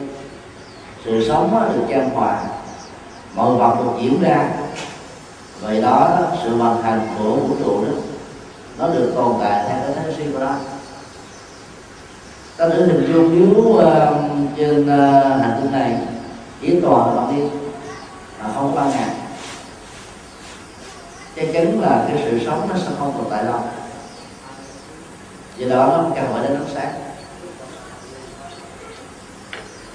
Sự 1.05 1.27
sống 1.27 1.71
được 1.73 1.85
trang 1.89 2.09
hòa. 2.09 2.43
Mọi 3.35 3.55
vật 3.55 3.75
được 3.79 3.91
diễn 4.01 4.21
ra 4.21 4.49
vậy 5.61 5.81
đó 5.81 6.19
sự 6.43 6.57
hoàn 6.57 6.81
thành 6.81 7.07
của 7.17 7.35
vũ 7.35 7.55
trụ 7.63 7.85
đó 7.85 7.91
nó 8.77 8.87
được 8.87 9.11
tồn 9.15 9.35
tại 9.41 9.65
theo 9.67 9.79
cái 9.83 10.03
thế 10.03 10.13
riêng 10.17 10.33
của 10.33 10.39
nó. 10.39 10.53
Ta 12.57 12.69
thử 12.69 12.85
hình 12.85 13.13
dung 13.13 13.39
nếu 13.39 13.63
uh, 13.63 13.83
trên 14.57 14.81
uh, 14.83 15.41
hành 15.41 15.59
tinh 15.61 15.71
này 15.71 15.97
yến 16.61 16.81
toàn 16.81 17.15
bằng 17.15 17.35
đi 17.35 17.43
mà 18.39 18.53
không 18.55 18.75
có 18.75 18.81
ban 18.81 18.91
ngày 18.91 19.09
chắc 21.35 21.45
chắn 21.53 21.81
là 21.81 22.05
cái 22.07 22.23
sự 22.25 22.45
sống 22.45 22.67
nó 22.69 22.75
sẽ 22.77 22.87
không 22.99 23.13
tồn 23.17 23.25
tại 23.29 23.43
đâu 23.43 23.59
vì 25.57 25.69
đó 25.69 25.87
nó 25.87 26.15
cần 26.15 26.25
phải 26.33 26.43
đến 26.43 26.57
ánh 26.57 26.73
sáng. 26.73 26.93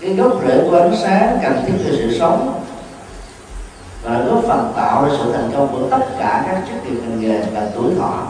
Cái 0.01 0.15
gốc 0.15 0.33
rễ 0.49 0.69
của 0.71 0.77
ánh 0.77 0.97
sáng 1.03 1.39
cần 1.43 1.65
thiết 1.67 1.73
cho 1.85 1.91
sự 1.91 2.19
sống 2.19 2.65
và 4.07 4.19
góp 4.19 4.45
phần 4.45 4.73
tạo 4.77 5.05
ra 5.05 5.11
sự 5.19 5.33
thành 5.33 5.51
công 5.55 5.69
của 5.73 5.89
tất 5.91 6.07
cả 6.19 6.45
các 6.47 6.63
chức 6.69 6.85
nghiệp 6.85 7.01
ngành 7.01 7.21
nghề 7.21 7.41
và 7.55 7.69
tuổi 7.75 7.95
thọ. 7.99 8.27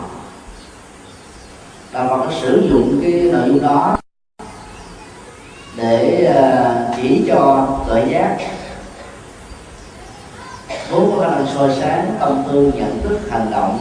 Và 1.93 2.09
bằng 2.09 2.29
sử 2.43 2.69
dụng 2.71 3.01
cái 3.03 3.13
nội 3.13 3.43
dung 3.47 3.63
đó 3.63 3.97
để 5.77 6.25
ờ, 6.35 6.75
chỉ 6.97 7.25
cho 7.29 7.69
tội 7.89 8.03
giác. 8.11 8.37
Vốn 10.91 11.13
có 11.17 11.23
khả 11.23 11.31
năng 11.31 11.47
soi 11.55 11.71
sáng 11.81 12.15
tâm 12.21 12.45
tư, 12.49 12.73
nhận 12.75 13.03
thức, 13.03 13.19
hành 13.31 13.51
động 13.51 13.79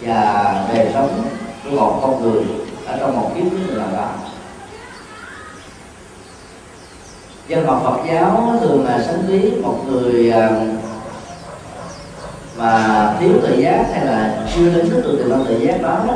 và 0.00 0.54
đời 0.74 0.90
sống 0.94 1.24
của 1.64 1.70
một 1.70 1.98
con 2.02 2.22
người 2.22 2.44
ở 2.86 2.96
trong 3.00 3.16
một 3.16 3.30
kiếp 3.34 3.52
người 3.52 3.76
nào 3.78 3.88
đó. 3.96 4.08
Dân 7.48 7.66
học 7.66 7.80
Phật 7.84 7.96
giáo 8.08 8.54
thường 8.60 8.84
là 8.84 9.02
sánh 9.02 9.26
ví 9.26 9.50
một 9.62 9.78
người 9.86 10.30
ờ, 10.30 10.66
và 12.56 13.16
thiếu 13.20 13.32
tự 13.42 13.58
giác 13.58 13.84
hay 13.92 14.06
là 14.06 14.46
chưa 14.54 14.70
đến 14.70 14.90
thức 14.90 15.02
được 15.04 15.16
tiềm 15.18 15.30
năng 15.30 15.44
tự 15.44 15.58
giác 15.58 15.82
đó, 15.82 15.98
đó 16.06 16.14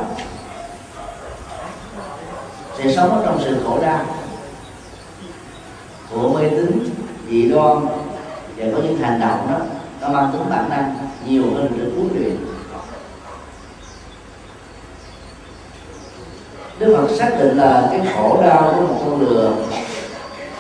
sẽ 2.78 2.92
sống 2.97 3.11
ở 3.11 3.23
trong 3.26 3.40
sự 3.44 3.56
khổ 3.64 3.78
đau 3.82 4.04
của 6.11 6.28
mê 6.28 6.49
tín 6.49 6.85
dị 7.30 7.49
đoan 7.49 7.87
và 8.56 8.66
có 8.75 8.78
những 8.82 8.97
hành 8.97 9.20
động 9.20 9.47
đó 9.50 9.59
nó 10.00 10.09
mang 10.09 10.32
tính 10.32 10.50
bản 10.50 10.70
năng 10.70 10.97
nhiều 11.26 11.44
hơn 11.54 11.68
sự 11.76 11.92
huấn 11.97 12.09
luyện. 12.14 12.37
Đức 16.78 16.97
Phật 16.97 17.14
xác 17.14 17.37
định 17.38 17.56
là 17.56 17.88
cái 17.90 18.00
khổ 18.14 18.42
đau 18.42 18.73
của 18.76 18.80
một 18.80 19.00
con 19.04 19.20
lừa 19.20 19.52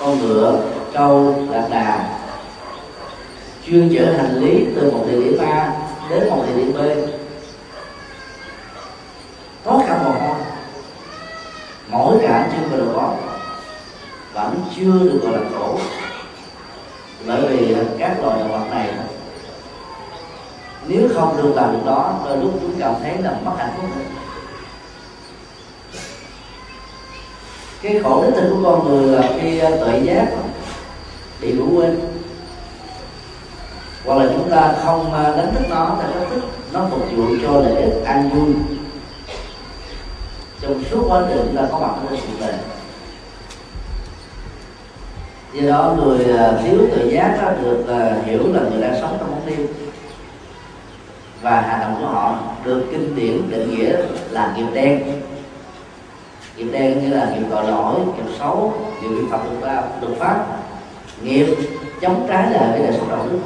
con 0.00 0.18
ngựa 0.18 0.62
trâu 0.92 1.34
lạc 1.50 1.68
đà 1.70 2.19
chuyên 3.66 3.94
chở 3.94 4.12
hành 4.16 4.44
lý 4.44 4.64
từ 4.76 4.90
một 4.90 5.04
địa 5.10 5.20
điểm 5.24 5.38
A 5.38 5.72
đến 6.10 6.30
một 6.30 6.44
địa 6.46 6.54
điểm 6.54 6.72
B. 6.72 6.78
Có 9.64 9.82
cả 9.86 10.02
mồ 10.04 10.10
hôi. 10.10 10.38
Mỗi 11.88 12.18
cả 12.22 12.50
chưa 12.52 12.76
được 12.76 12.92
có. 12.94 13.14
Vẫn 14.34 14.60
chưa 14.76 14.92
được 14.92 15.20
gọi 15.22 15.32
là 15.32 15.50
khổ. 15.54 15.78
Bởi 17.26 17.40
vì 17.48 17.74
à, 17.74 17.80
các 17.98 18.16
loài 18.22 18.38
động 18.38 18.52
vật 18.52 18.64
này 18.70 18.88
nếu 20.88 21.08
không 21.14 21.36
được 21.36 21.52
làm 21.56 21.72
được 21.72 21.78
đó 21.86 22.20
đôi 22.24 22.36
lúc 22.36 22.52
chúng 22.60 22.74
cảm 22.78 22.94
thấy 23.02 23.18
là 23.22 23.36
mất 23.44 23.52
hạnh 23.58 23.70
phúc 23.76 23.90
cái 27.82 28.00
khổ 28.02 28.24
đích 28.24 28.34
thực 28.34 28.50
của 28.50 28.62
con 28.64 28.88
người 28.88 29.16
là 29.16 29.28
khi 29.40 29.58
ờ, 29.58 29.70
tự 29.70 30.02
giác 30.04 30.26
bị 31.40 31.52
ngủ 31.52 31.64
quên 31.76 32.00
hoặc 34.04 34.18
là 34.18 34.32
chúng 34.32 34.50
ta 34.50 34.74
không 34.84 35.14
à, 35.14 35.22
đánh 35.36 35.54
thức 35.54 35.64
nó 35.70 35.96
theo 36.00 36.10
cách 36.14 36.28
thức, 36.30 36.40
nó 36.72 36.86
phục 36.90 37.00
vụ 37.16 37.24
cho 37.42 37.52
lợi 37.60 37.82
ích 37.82 38.04
an 38.04 38.30
vui. 38.30 38.54
Trong 40.60 40.84
suốt 40.90 41.04
quá 41.08 41.22
trình 41.28 41.42
chúng 41.46 41.56
ta 41.56 41.62
có 41.72 41.78
mặt 41.78 41.94
ở 42.10 42.16
sự 42.16 42.28
tình. 42.40 42.56
Do 45.52 45.70
đó 45.70 45.94
người 45.96 46.38
à, 46.38 46.52
thiếu 46.62 46.78
tự 46.92 47.10
giác 47.10 47.38
đó 47.42 47.50
được 47.62 47.84
à, 47.88 48.16
hiểu 48.24 48.40
là 48.52 48.60
người 48.60 48.80
đang 48.80 49.00
sống 49.00 49.16
trong 49.20 49.30
bóng 49.30 49.46
đêm. 49.46 49.66
Và 51.42 51.60
hành 51.60 51.80
động 51.80 51.96
của 52.00 52.06
họ 52.06 52.38
được 52.64 52.84
kinh 52.90 53.16
điển 53.16 53.50
định 53.50 53.74
nghĩa 53.74 53.96
là 54.30 54.54
nghiệp 54.56 54.66
đen. 54.74 55.20
Nghiệp 56.56 56.68
đen 56.72 57.02
như 57.02 57.16
là 57.16 57.30
nghiệp 57.30 57.46
tội 57.50 57.64
lỗi, 57.64 58.00
nghiệp 58.00 58.32
xấu, 58.38 58.74
nghiệp 59.02 59.08
vi 59.08 59.22
phạm 59.30 59.40
luật 60.00 60.18
pháp. 60.18 60.46
Nghiệp 61.22 61.46
chống 62.00 62.26
trái 62.28 62.50
lại 62.50 62.68
với 62.70 62.82
đời 62.82 62.96
sống 62.98 63.08
đạo 63.08 63.26
đức. 63.30 63.38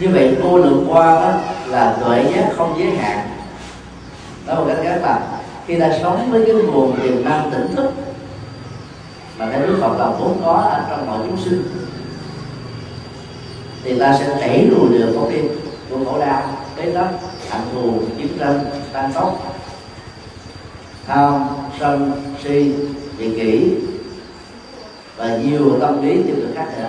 Như 0.00 0.08
vậy 0.12 0.36
vô 0.42 0.58
lượng 0.58 0.86
qua 0.88 1.06
đó 1.06 1.38
là 1.66 1.96
tuệ 2.00 2.24
giác 2.34 2.52
không 2.56 2.74
giới 2.78 2.90
hạn. 2.90 3.28
Đó 4.46 4.54
một 4.54 4.64
cách 4.68 4.78
khác 4.82 4.98
là 5.02 5.20
khi 5.66 5.80
ta 5.80 5.98
sống 6.02 6.30
với 6.30 6.44
cái 6.46 6.54
nguồn 6.54 7.00
tiềm 7.02 7.24
năng 7.24 7.50
tỉnh 7.50 7.76
thức, 7.76 7.90
mà 9.38 9.48
cái 9.50 9.60
đức 9.60 9.78
phật 9.80 9.98
là 9.98 10.06
vốn 10.06 10.40
có 10.44 10.52
ở 10.52 10.86
trong 10.90 11.06
mọi 11.06 11.18
chúng 11.26 11.38
sinh, 11.44 11.62
thì 13.84 13.98
ta 13.98 14.16
sẽ 14.18 14.36
đẩy 14.40 14.62
lùi 14.62 14.98
được 14.98 15.12
con 15.14 15.30
tim 15.30 15.48
của 15.90 16.04
khổ 16.04 16.18
đau. 16.18 16.42
Bế 16.76 16.90
tắc 16.90 17.06
hạnh 17.48 17.66
thù 17.72 17.92
chiến 18.18 18.28
tranh, 18.38 18.64
tan 18.92 19.12
tốc 19.12 19.56
tham 21.06 21.46
sân 21.80 22.12
si, 22.44 22.72
vị 23.16 23.30
kỷ, 23.36 23.74
và 25.16 25.36
nhiều 25.36 25.78
tâm 25.80 26.02
lý 26.02 26.22
tiêu 26.22 26.36
cực 26.36 26.54
khác 26.54 26.66
nữa. 26.78 26.88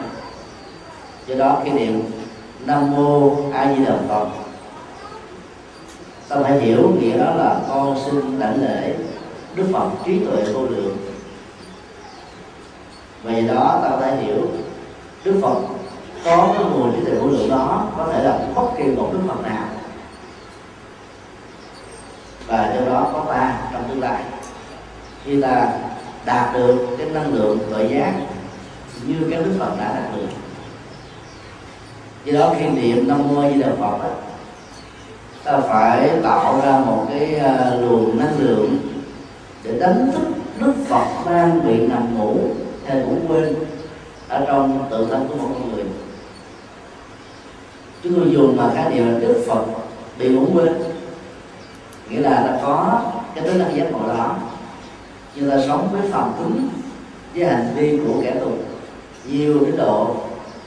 Do 1.27 1.35
đó, 1.35 1.61
cái 1.65 1.73
niệm 1.73 2.01
nam 2.67 2.91
mô 2.91 3.35
a 3.53 3.73
di 3.73 3.85
đà 3.85 3.93
phật. 4.09 4.27
Ta 6.29 6.35
phải 6.43 6.59
hiểu 6.59 6.95
nghĩa 6.99 7.17
đó 7.17 7.33
là 7.35 7.59
con 7.69 7.97
xin 8.05 8.39
đảnh 8.39 8.61
lễ 8.61 8.95
đức 9.55 9.63
phật 9.73 9.89
trí 10.05 10.19
tuệ 10.19 10.43
vô 10.53 10.61
lượng? 10.61 10.97
Vì 13.23 13.47
đó 13.47 13.79
ta 13.83 13.97
phải 13.99 14.17
hiểu 14.17 14.47
đức 15.23 15.39
phật 15.41 15.55
có 16.25 16.53
cái 16.53 16.63
nguồn 16.63 16.95
trí 16.95 17.05
tuệ 17.05 17.15
vô 17.15 17.27
lượng 17.27 17.49
đó, 17.49 17.87
có 17.97 18.07
thể 18.13 18.23
là 18.23 18.39
bất 18.55 18.67
kỳ 18.77 18.83
một 18.83 19.09
đức 19.13 19.19
phật 19.27 19.49
nào. 19.49 19.65
Và 22.47 22.75
do 22.75 22.85
đó 22.91 23.09
có 23.13 23.25
ta 23.33 23.57
trong 23.73 23.83
tương 23.89 24.01
lai. 24.01 24.23
Khi 25.23 25.41
ta 25.41 25.71
đạt 26.25 26.53
được 26.53 26.87
cái 26.97 27.07
năng 27.09 27.33
lượng 27.33 27.59
tuệ 27.69 27.87
giác 27.87 28.13
như 29.05 29.15
các 29.31 29.39
đức 29.45 29.55
phật 29.59 29.71
đã 29.79 29.93
đạt 29.95 30.15
được 30.15 30.27
do 32.27 32.39
đó 32.39 32.53
khi 32.59 32.65
niệm 32.67 33.07
nam 33.07 33.27
mô 33.27 33.49
di 33.49 33.61
đà 33.61 33.67
phật 33.67 33.97
đó, 34.03 34.09
ta 35.43 35.59
phải 35.59 36.09
tạo 36.23 36.61
ra 36.65 36.79
một 36.79 37.05
cái 37.09 37.35
ờ, 37.35 37.79
luồng 37.81 38.19
năng 38.19 38.39
lượng 38.39 38.77
để 39.63 39.79
đánh 39.79 40.11
thức 40.13 40.27
đức 40.59 40.73
phật 40.87 41.05
đang 41.25 41.67
bị 41.67 41.87
nằm 41.87 42.17
ngủ 42.17 42.37
hay 42.85 42.97
ngủ 42.97 43.15
quên 43.27 43.55
ở 44.27 44.45
trong 44.47 44.87
tự 44.89 45.07
thân 45.09 45.27
của 45.27 45.35
một 45.35 45.49
con 45.53 45.75
người. 45.75 45.83
Chúng 48.03 48.15
tôi 48.15 48.31
dùng 48.31 48.57
mà 48.57 48.71
khái 48.75 48.89
niệm 48.89 49.13
là 49.13 49.19
đức 49.19 49.43
phật 49.47 49.65
bị 50.19 50.29
ngủ 50.29 50.45
quên. 50.53 50.73
Nghĩa 52.09 52.19
là 52.19 52.43
ta 52.47 52.59
có 52.61 53.01
cái 53.35 53.43
tính 53.43 53.59
năng 53.59 53.77
giác 53.77 53.91
ngộ 53.91 54.07
đó. 54.07 54.35
Nhưng 55.35 55.49
ta 55.49 55.57
sống 55.67 55.89
với 55.91 56.11
phần 56.11 56.31
cứng 56.37 56.69
với 57.35 57.45
hành 57.45 57.73
vi 57.75 57.99
của 58.07 58.21
kẻ 58.23 58.35
thù 58.43 58.51
nhiều 59.27 59.59
đến 59.65 59.77
độ 59.77 60.15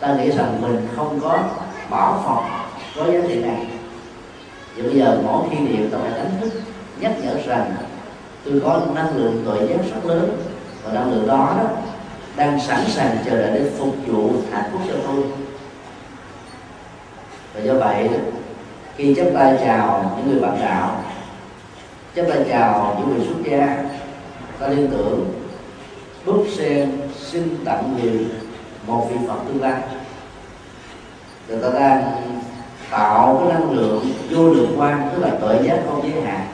ta 0.00 0.14
nghĩ 0.14 0.30
rằng 0.30 0.62
mình 0.62 0.88
không 0.96 1.20
có 1.22 1.38
bảo 1.90 2.22
phật 2.26 2.60
có 2.96 3.12
giá 3.12 3.20
trị 3.28 3.42
này. 3.42 3.66
Thì 4.76 4.82
bây 4.82 4.94
giờ 4.94 5.20
mỗi 5.24 5.44
khi 5.50 5.58
niệm 5.58 5.90
ta 5.90 5.98
phải 6.02 6.10
đánh 6.10 6.30
thức 6.40 6.52
nhắc 7.00 7.12
nhở 7.22 7.34
rằng 7.46 7.74
tôi 8.44 8.60
có 8.64 8.80
năng 8.94 9.16
lượng 9.16 9.42
tội 9.46 9.68
giác 9.68 9.94
rất 9.94 10.06
lớn 10.06 10.30
và 10.84 10.92
năng 10.92 11.12
lượng 11.12 11.26
đó, 11.26 11.54
đó 11.58 11.68
đang 12.36 12.60
sẵn 12.60 12.84
sàng 12.86 13.16
chờ 13.24 13.36
đợi 13.36 13.50
để 13.54 13.70
phục 13.78 13.94
vụ 14.06 14.30
hạnh 14.52 14.70
phúc 14.72 14.80
cho 14.88 14.94
tôi. 15.06 15.24
Và 17.54 17.60
do 17.60 17.74
vậy 17.74 18.08
khi 18.96 19.14
chấp 19.14 19.26
tay 19.34 19.58
chào 19.64 20.14
những 20.16 20.30
người 20.30 20.40
bạn 20.40 20.58
đạo 20.62 21.02
chấp 22.14 22.24
tay 22.28 22.44
chào 22.48 22.96
những 22.98 23.16
người 23.16 23.26
xuất 23.26 23.50
gia 23.50 23.84
ta 24.58 24.68
liên 24.68 24.88
tưởng 24.90 25.32
búp 26.26 26.46
sen 26.56 26.90
xin 27.16 27.56
tặng 27.64 27.98
người 28.02 28.26
một 28.86 29.08
vị 29.10 29.16
phật 29.28 29.38
tương 29.48 29.62
lai 29.62 29.82
người 31.48 31.62
ta 31.62 31.68
đang 31.80 32.22
tạo 32.90 33.36
cái 33.40 33.58
năng 33.58 33.70
lượng 33.70 34.12
vô 34.30 34.48
lượng 34.48 34.74
quan, 34.78 35.10
tức 35.12 35.22
là 35.22 35.30
tuệ 35.40 35.62
giác 35.62 35.78
không 35.86 36.02
giới 36.02 36.22
hạn. 36.22 36.46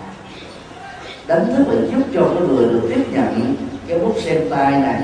Đánh 1.27 1.55
thức 1.57 1.65
và 1.69 1.75
giúp 1.75 2.03
cho 2.15 2.25
cái 2.25 2.49
người 2.49 2.69
được 2.69 2.91
tiếp 2.95 3.05
nhận 3.13 3.55
cái 3.87 3.99
bút 3.99 4.15
sen 4.25 4.51
tay 4.51 4.73
này 4.73 5.03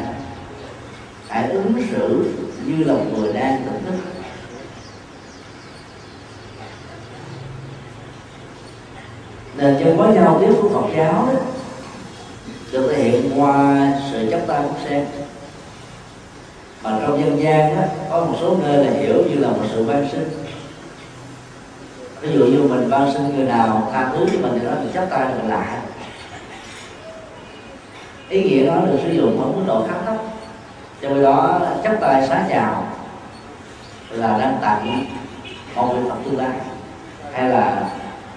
hãy 1.29 1.51
ứng 1.51 1.83
xử 1.91 2.33
như 2.67 2.85
là 2.85 2.95
một 2.95 3.05
người 3.17 3.33
đang 3.33 3.63
tỉnh 3.65 3.85
thức. 3.87 3.95
Nền 9.57 9.85
văn 9.85 9.97
hóa 9.97 10.13
giao 10.15 10.39
tiếp 10.41 10.55
của 10.63 10.69
Phật 10.69 10.97
giáo 10.97 11.29
đó, 11.33 11.41
được 12.73 12.93
thể 12.97 13.03
hiện 13.03 13.41
qua 13.41 13.89
sự 14.13 14.29
chấp 14.31 14.41
tay 14.47 14.63
bút 14.63 14.77
sen 14.89 15.07
mà 16.83 16.99
trong 17.01 17.25
dân 17.25 17.43
gian 17.43 17.77
đó, 17.77 17.83
có 18.11 18.25
một 18.25 18.37
số 18.41 18.57
nơi 18.63 18.85
là 18.85 18.93
hiểu 18.93 19.15
như 19.15 19.39
là 19.39 19.49
một 19.49 19.65
sự 19.71 19.85
van 19.85 20.09
sinh 20.13 20.29
ví 22.23 22.33
dụ 22.33 22.47
như 22.47 22.63
mình 22.63 22.89
van 22.89 23.13
sinh 23.13 23.37
người 23.37 23.47
nào 23.47 23.89
tha 23.93 24.11
thứ 24.13 24.27
cho 24.33 24.39
mình 24.43 24.59
thì 24.61 24.67
nó 24.67 24.71
mình 24.75 24.91
chấp 24.95 25.07
tay 25.11 25.27
mình 25.39 25.51
lại. 25.51 25.69
Ý 28.29 28.43
nghĩa 28.43 28.67
đó 28.67 28.75
được 28.87 28.99
sử 29.03 29.13
dụng 29.13 29.41
ở 29.41 29.47
mức 29.47 29.63
độ 29.67 29.87
khá 29.89 29.95
thấp. 30.07 30.17
Trong 31.01 31.23
đó 31.23 31.61
chấp 31.85 31.93
tay 32.01 32.27
xá 32.29 32.45
chào 32.51 32.87
là 34.11 34.39
đang 34.39 34.59
tặng 34.63 35.05
một 35.75 35.95
vị 35.95 36.01
phật 36.09 36.17
tương 36.25 36.39
lai. 36.39 36.51
Hay 37.33 37.49
là 37.49 37.91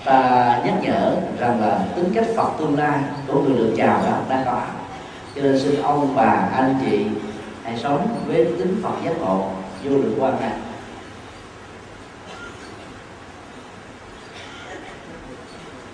ta 0.06 0.62
nhắc 0.66 0.74
nhở 0.82 1.12
rằng 1.40 1.62
là 1.62 1.80
tính 1.96 2.12
cách 2.16 2.26
phật 2.36 2.50
tương 2.60 2.78
lai 2.78 3.00
của 3.28 3.42
người 3.42 3.58
được 3.58 3.74
chào 3.78 4.04
đó 4.04 4.18
đã 4.30 4.44
có. 4.46 4.62
Cho 5.36 5.42
nên 5.42 5.60
xin 5.60 5.82
ông 5.82 6.16
bà 6.16 6.48
anh 6.56 6.76
chị 6.86 7.06
hãy 7.66 7.78
sống 7.84 8.08
với 8.28 8.46
tính 8.46 8.80
phật 8.84 8.94
giác 9.06 9.14
ngộ, 9.20 9.50
vô 9.84 9.92
lượng 9.92 10.16
quan 10.20 10.40
này 10.42 10.52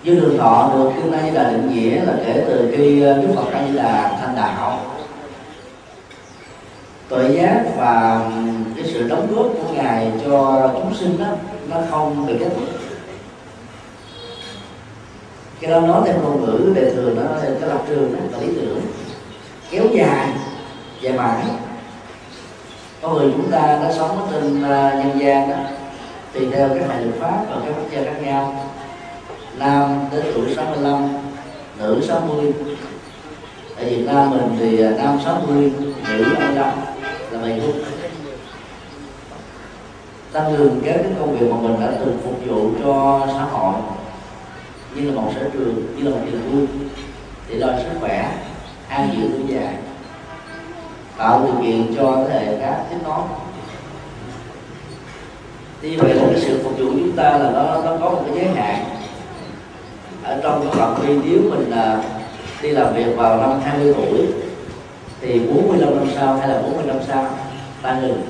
dương 0.02 0.20
đường 0.20 0.38
thọ 0.38 0.70
được 0.74 0.90
kinh 0.96 1.12
a 1.12 1.22
di 1.22 1.30
đà 1.30 1.50
định 1.50 1.74
nghĩa 1.74 2.04
là 2.04 2.12
kể 2.26 2.44
từ 2.48 2.74
khi 2.76 3.02
ờ, 3.02 3.14
đức 3.22 3.28
phật 3.36 3.52
a 3.52 3.66
di 3.66 3.76
đà 3.76 4.18
thành 4.20 4.36
đạo. 4.36 4.80
Tội 7.08 7.34
giác 7.34 7.64
và 7.76 8.20
cái 8.76 8.84
sự 8.92 9.08
đóng 9.08 9.34
góp 9.34 9.46
của 9.46 9.74
ngài 9.74 10.12
cho 10.24 10.70
chúng 10.72 10.94
sinh 10.94 11.18
đó, 11.18 11.26
nó 11.68 11.76
không 11.90 12.26
bị 12.26 12.34
kết 12.38 12.48
thúc. 12.54 12.68
Cái 15.60 15.70
đó 15.70 15.80
nói 15.80 16.02
theo 16.04 16.18
ngôn 16.18 16.44
ngữ 16.44 16.72
đề 16.74 16.94
thường, 16.94 17.16
nó 17.16 17.36
theo 17.42 17.54
cái 17.60 17.68
lập 17.68 17.82
trường 17.88 18.14
đó, 18.14 18.20
là 18.32 18.38
lý 18.38 18.54
tưởng. 18.56 18.80
Kéo 19.70 19.84
dài 19.92 20.28
dài 21.00 21.12
mãi 21.12 21.44
có 23.02 23.08
người 23.08 23.32
chúng 23.36 23.50
ta 23.50 23.78
đã 23.82 23.92
sống 23.92 24.18
ở 24.18 24.28
trên 24.32 24.62
à, 24.62 24.92
nhân 24.94 25.20
gian 25.20 25.50
đó 25.50 25.56
tùy 26.32 26.48
theo 26.52 26.68
cái 26.68 26.78
hệ 26.78 27.04
luật 27.04 27.20
pháp 27.20 27.44
và 27.50 27.56
các 27.66 27.72
quốc 27.76 27.90
gia 27.90 28.04
khác 28.04 28.22
nhau, 28.22 28.64
nam 29.58 30.04
đến 30.12 30.24
tuổi 30.34 30.54
65 30.56 31.08
nữ 31.78 32.00
60 32.08 32.52
ở 33.76 33.84
Việt 33.84 34.02
Nam 34.06 34.30
mình 34.30 34.56
thì 34.58 34.82
à, 34.82 34.90
nam 34.90 35.18
60 35.24 35.72
nữ 36.18 36.24
25 36.38 36.54
là 37.30 37.38
vậy 37.40 37.60
luôn 37.60 37.76
ta 40.32 40.44
thường 40.56 40.80
các 40.84 40.96
cái 41.02 41.12
công 41.18 41.38
việc 41.38 41.46
mà 41.50 41.56
mình 41.56 41.80
đã 41.80 41.92
từng 42.00 42.18
phục 42.24 42.46
vụ 42.46 42.70
cho 42.82 43.26
xã 43.26 43.44
hội, 43.44 43.74
như 44.94 45.10
là 45.10 45.20
một 45.20 45.30
sở 45.34 45.48
trường, 45.52 45.96
như 45.96 46.04
là 46.04 46.10
một 46.10 46.22
trường 46.30 46.50
vui 46.52 46.66
để 47.48 47.54
lo 47.54 47.68
sức 47.78 47.98
khỏe, 48.00 48.32
an 48.88 49.10
dưỡng 49.16 49.30
tuổi 49.32 49.54
dài 49.54 49.74
tạo 51.18 51.42
điều 51.44 51.62
kiện 51.62 51.94
cho 51.96 52.24
thế 52.28 52.46
hệ 52.46 52.60
khác 52.60 52.84
tiếp 52.90 52.96
nối 53.04 53.20
như 55.82 55.96
vậy 55.98 56.14
là 56.14 56.22
cái 56.30 56.40
sự 56.40 56.60
phục 56.64 56.78
vụ 56.78 56.86
chúng 56.86 57.12
ta 57.16 57.38
là 57.38 57.50
nó 57.50 57.82
nó 57.84 57.96
có 58.00 58.10
một 58.10 58.22
cái 58.26 58.34
giới 58.36 58.54
hạn. 58.54 58.84
Ở 60.22 60.40
trong 60.42 60.60
cái 60.60 60.74
phạm 60.74 60.94
vi, 61.00 61.18
nếu 61.24 61.50
mình 61.50 61.70
là 61.70 62.02
đi 62.62 62.68
làm 62.68 62.94
việc 62.94 63.16
vào 63.16 63.36
năm 63.36 63.60
20 63.64 63.94
tuổi, 63.96 64.26
thì 65.20 65.38
45 65.38 65.96
năm 65.96 66.06
sau 66.14 66.36
hay 66.36 66.48
là 66.48 66.62
40 66.62 66.84
năm 66.86 66.96
sau, 67.08 67.30
ta 67.82 68.00
ngừng. 68.00 68.22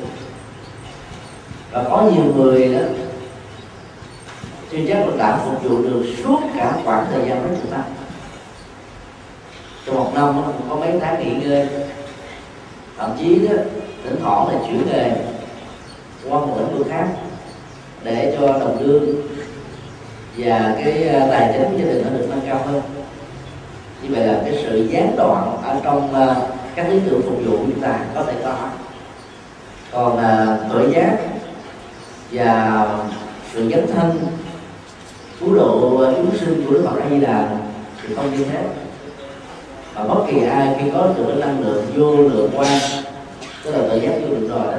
Và 1.70 1.84
có 1.90 2.02
nhiều 2.14 2.24
người 2.36 2.74
đó, 2.74 2.80
chưa 4.70 4.78
chắc 4.88 4.98
là 4.98 5.16
đã 5.18 5.38
phục 5.44 5.62
vụ 5.62 5.82
được 5.82 6.04
suốt 6.24 6.40
cả 6.56 6.72
khoảng 6.84 7.06
thời 7.12 7.28
gian 7.28 7.42
đó 7.42 7.48
chúng 7.62 7.70
ta. 7.70 7.82
Trong 9.86 9.96
một 9.96 10.10
năm 10.14 10.42
có 10.68 10.76
mấy 10.76 10.92
tháng 11.00 11.18
nghỉ 11.18 11.46
ngơi 11.46 11.68
thậm 13.02 13.16
chí 13.18 13.48
đó 13.48 13.54
thỉnh 14.04 14.16
thoảng 14.22 14.48
là 14.48 14.54
chuyển 14.66 14.86
nghề 14.86 15.10
qua 16.28 16.40
một 16.40 16.56
lĩnh 16.58 16.78
vực 16.78 16.86
khác 16.90 17.06
để 18.04 18.36
cho 18.38 18.46
đồng 18.46 18.78
lương 18.80 19.04
và 20.36 20.74
cái 20.84 21.08
à, 21.08 21.26
tài 21.30 21.52
chính 21.52 21.72
của 21.72 21.78
gia 21.78 21.84
đình 21.84 22.04
nó 22.04 22.18
được 22.18 22.26
nâng 22.30 22.40
cao 22.46 22.60
hơn. 22.66 22.82
Như 24.02 24.08
vậy 24.14 24.26
là 24.26 24.40
cái 24.44 24.58
sự 24.62 24.88
gián 24.90 25.16
đoạn 25.16 25.58
ở 25.62 25.80
trong 25.84 26.14
à, 26.14 26.36
các 26.74 26.88
lý 26.90 27.00
tưởng 27.06 27.22
phục 27.22 27.38
vụ 27.46 27.56
chúng 27.58 27.80
ta 27.80 27.98
có 28.14 28.24
thể 28.24 28.32
có. 28.44 28.54
Còn 29.92 30.16
uh, 30.16 30.72
tội 30.72 30.92
giác 30.94 31.18
và 32.30 32.86
sự 33.52 33.70
dấn 33.70 33.86
thân 33.92 34.26
cứu 35.40 35.54
độ 35.54 36.04
chúng 36.16 36.36
sinh 36.36 36.64
của 36.66 36.74
đức 36.74 36.82
phật 36.84 37.00
a 37.02 37.10
di 37.10 37.20
đà 37.20 37.48
thì 38.02 38.14
không 38.14 38.38
như 38.38 38.44
thế 38.44 38.64
và 39.94 40.04
bất 40.04 40.24
kỳ 40.30 40.42
ai 40.46 40.76
khi 40.78 40.90
có 40.94 41.06
được 41.16 41.24
cái 41.28 41.36
năng 41.36 41.60
lượng 41.60 41.84
vô 41.96 42.16
lượng 42.16 42.50
quan 42.56 42.80
tức 43.64 43.70
là 43.70 43.88
tự 43.88 44.00
giác 44.00 44.12
vô 44.22 44.28
lượng 44.28 44.48
rồi 44.48 44.66
đó 44.66 44.78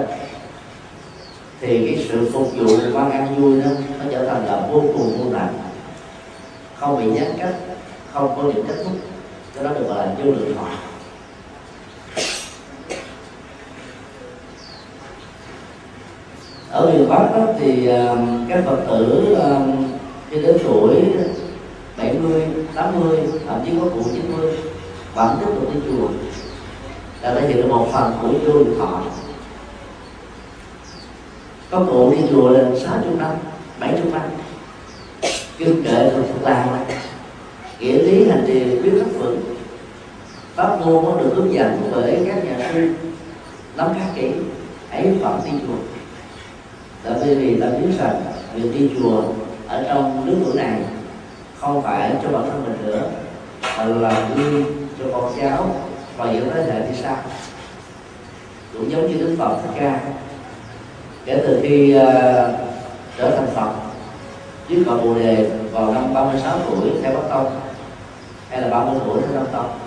thì 1.61 1.87
cái 1.87 2.05
sự 2.09 2.29
phục 2.33 2.47
vụ 2.57 2.77
quan 2.93 3.11
ăn 3.11 3.35
vui 3.35 3.61
đó 3.61 3.69
nó 3.99 4.05
trở 4.11 4.25
thành 4.25 4.45
là 4.45 4.67
vô 4.71 4.83
cùng 4.97 5.17
vô 5.17 5.25
tận. 5.33 5.47
Không 6.75 6.97
bị 6.97 7.19
gián 7.19 7.33
cách 7.39 7.55
không 8.13 8.33
có 8.37 8.43
điểm 8.43 8.65
kết 8.67 8.75
thúc 8.83 8.93
cái 9.55 9.63
đó 9.63 9.69
được 9.73 9.87
gọi 9.87 10.07
là 10.07 10.13
vô 10.17 10.31
lượng 10.31 10.55
thọ. 10.55 10.67
Ở 16.71 16.91
miền 16.91 17.09
bắc 17.09 17.29
đó, 17.35 17.45
thì 17.59 17.87
ờ, 17.87 18.17
các 18.49 18.63
phật 18.65 18.77
tử 18.87 19.35
ờ, 19.39 19.61
khi 20.29 20.41
đến 20.41 20.57
tuổi 20.63 20.95
70, 21.97 22.41
80, 22.75 23.17
thậm 23.47 23.59
chí 23.65 23.71
có 23.81 23.87
cụ 23.95 24.01
90 24.13 24.72
bản 25.15 25.37
chất 25.39 25.45
của 25.45 25.65
cái 25.73 25.81
chùa. 25.87 26.07
Là 27.21 27.35
thể 27.35 27.47
hiện 27.47 27.57
được 27.57 27.67
một 27.69 27.87
phần 27.93 28.13
của 28.21 28.27
vô 28.27 28.63
thọ. 28.79 29.01
Có 31.71 31.85
cụ 31.91 32.11
đi 32.11 32.17
chùa 32.31 32.49
lên 32.49 32.79
sáu 32.79 32.95
chục 33.03 33.19
năm, 33.19 33.31
bảy 33.79 33.93
chục 34.03 34.13
năm. 34.13 34.21
Kinh 35.57 35.83
kệ 35.83 36.09
thuộc 36.09 36.25
Phật 36.25 36.49
làng 36.49 36.67
này 36.71 36.97
nghĩa 37.79 38.03
lý 38.03 38.29
hành 38.29 38.43
trì 38.47 38.79
biết 38.79 38.91
rất 38.91 39.19
vững 39.19 39.41
pháp 40.55 40.79
môn 40.79 41.05
có 41.05 41.21
được 41.21 41.33
hướng 41.35 41.53
dẫn 41.53 41.91
bởi 41.95 42.23
các 42.27 42.45
nhà 42.45 42.69
sư 42.73 42.89
nắm 43.77 43.87
khá 43.93 44.05
kỹ 44.15 44.31
ấy 44.91 45.11
vẫn 45.21 45.41
đi 45.45 45.51
chùa. 45.67 45.75
Là 47.03 47.17
vì 47.23 47.59
ta 47.61 47.67
biết 47.67 47.97
rằng 47.99 48.21
việc 48.55 48.79
đi 48.79 48.89
chùa 48.99 49.23
ở 49.67 49.83
trong 49.87 50.25
nước 50.25 50.35
tuổi 50.45 50.55
này 50.55 50.81
không 51.59 51.81
phải 51.81 52.15
cho 52.23 52.29
bản 52.29 52.43
thân 52.51 52.63
mình 52.63 52.77
nữa, 52.85 53.01
mà 53.77 53.85
là 53.85 54.29
gương 54.35 54.63
cho 55.03 55.09
con 55.13 55.33
cháu 55.41 55.75
và 56.17 56.31
những 56.31 56.49
thế 56.53 56.63
hệ 56.63 56.87
đi 56.87 56.95
sau. 57.03 57.17
Cũng 58.73 58.91
giống 58.91 59.07
như 59.07 59.17
đức 59.17 59.35
phật 59.39 59.57
thích 59.61 59.79
ca 59.79 59.99
kể 61.25 61.43
từ 61.47 61.59
khi 61.63 61.95
uh, 61.97 62.03
trở 63.17 63.35
thành 63.37 63.47
phật 63.55 63.71
trước 64.69 64.83
cội 64.85 64.97
bồ 64.97 65.13
đề 65.13 65.49
vào 65.71 65.93
năm 65.93 66.13
36 66.13 66.59
tuổi 66.59 66.89
theo 67.01 67.13
bắc 67.13 67.29
tông 67.29 67.59
hay 68.49 68.61
là 68.61 68.67
30 68.69 69.01
tuổi 69.05 69.21
theo 69.21 69.31
nam 69.33 69.45
tông. 69.51 69.79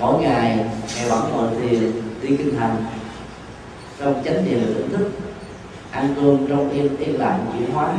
Mỗi 0.00 0.22
ngày 0.22 0.66
ngày 0.96 1.08
vẫn 1.08 1.32
ngồi 1.32 1.48
thiền 1.60 1.92
đi 2.22 2.36
kinh 2.36 2.56
thành 2.58 2.76
trong 3.98 4.22
chánh 4.24 4.44
niệm 4.44 4.60
và 4.60 4.72
tỉnh 4.76 4.98
thức 4.98 5.10
ăn 5.90 6.14
cơm 6.16 6.46
trong 6.48 6.70
yên 6.70 6.96
yên 6.96 7.20
lặng 7.20 7.46
chuyển 7.58 7.70
hóa 7.70 7.92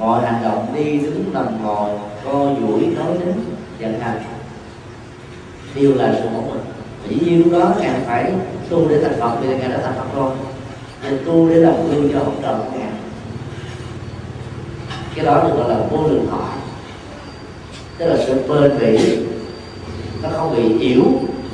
mọi 0.00 0.26
hành 0.26 0.42
động 0.42 0.66
đi 0.76 0.98
đứng 0.98 1.24
nằm 1.32 1.62
ngồi, 1.62 1.90
co 2.24 2.32
duỗi 2.60 2.80
nói 2.80 3.18
đến 3.24 3.34
vận 3.80 4.00
hành 4.00 4.22
đều 5.74 5.94
là 5.94 6.14
sự 6.22 6.28
mẫu 6.32 6.44
mình 6.50 6.60
dĩ 7.08 7.16
nhiên 7.24 7.38
lúc 7.38 7.52
đó 7.52 7.74
ngài 7.80 8.00
phải 8.06 8.32
tu 8.68 8.88
để 8.88 9.02
thành 9.02 9.20
phật, 9.20 9.36
vì 9.40 9.48
ngài 9.48 9.68
đã 9.68 9.78
thành 9.82 9.94
phật 9.96 10.16
rồi. 10.16 10.30
Nên 11.02 11.18
tu 11.26 11.48
để 11.48 11.54
làm 11.54 11.74
gương 11.88 12.12
cho 12.12 12.18
học 12.18 12.34
trò 12.42 12.58
của 12.58 12.78
ngài. 12.78 12.90
Cái 15.14 15.24
đó 15.24 15.44
được 15.44 15.54
gọi 15.56 15.68
là 15.68 15.76
vô 15.90 16.08
lượng 16.08 16.26
thọ. 16.30 16.48
Tức 17.98 18.06
là 18.06 18.16
sự 18.26 18.34
bền 18.48 18.78
bỉ. 18.78 19.18
Nó 20.22 20.28
không 20.32 20.56
bị 20.56 20.78
yếu, 20.78 21.04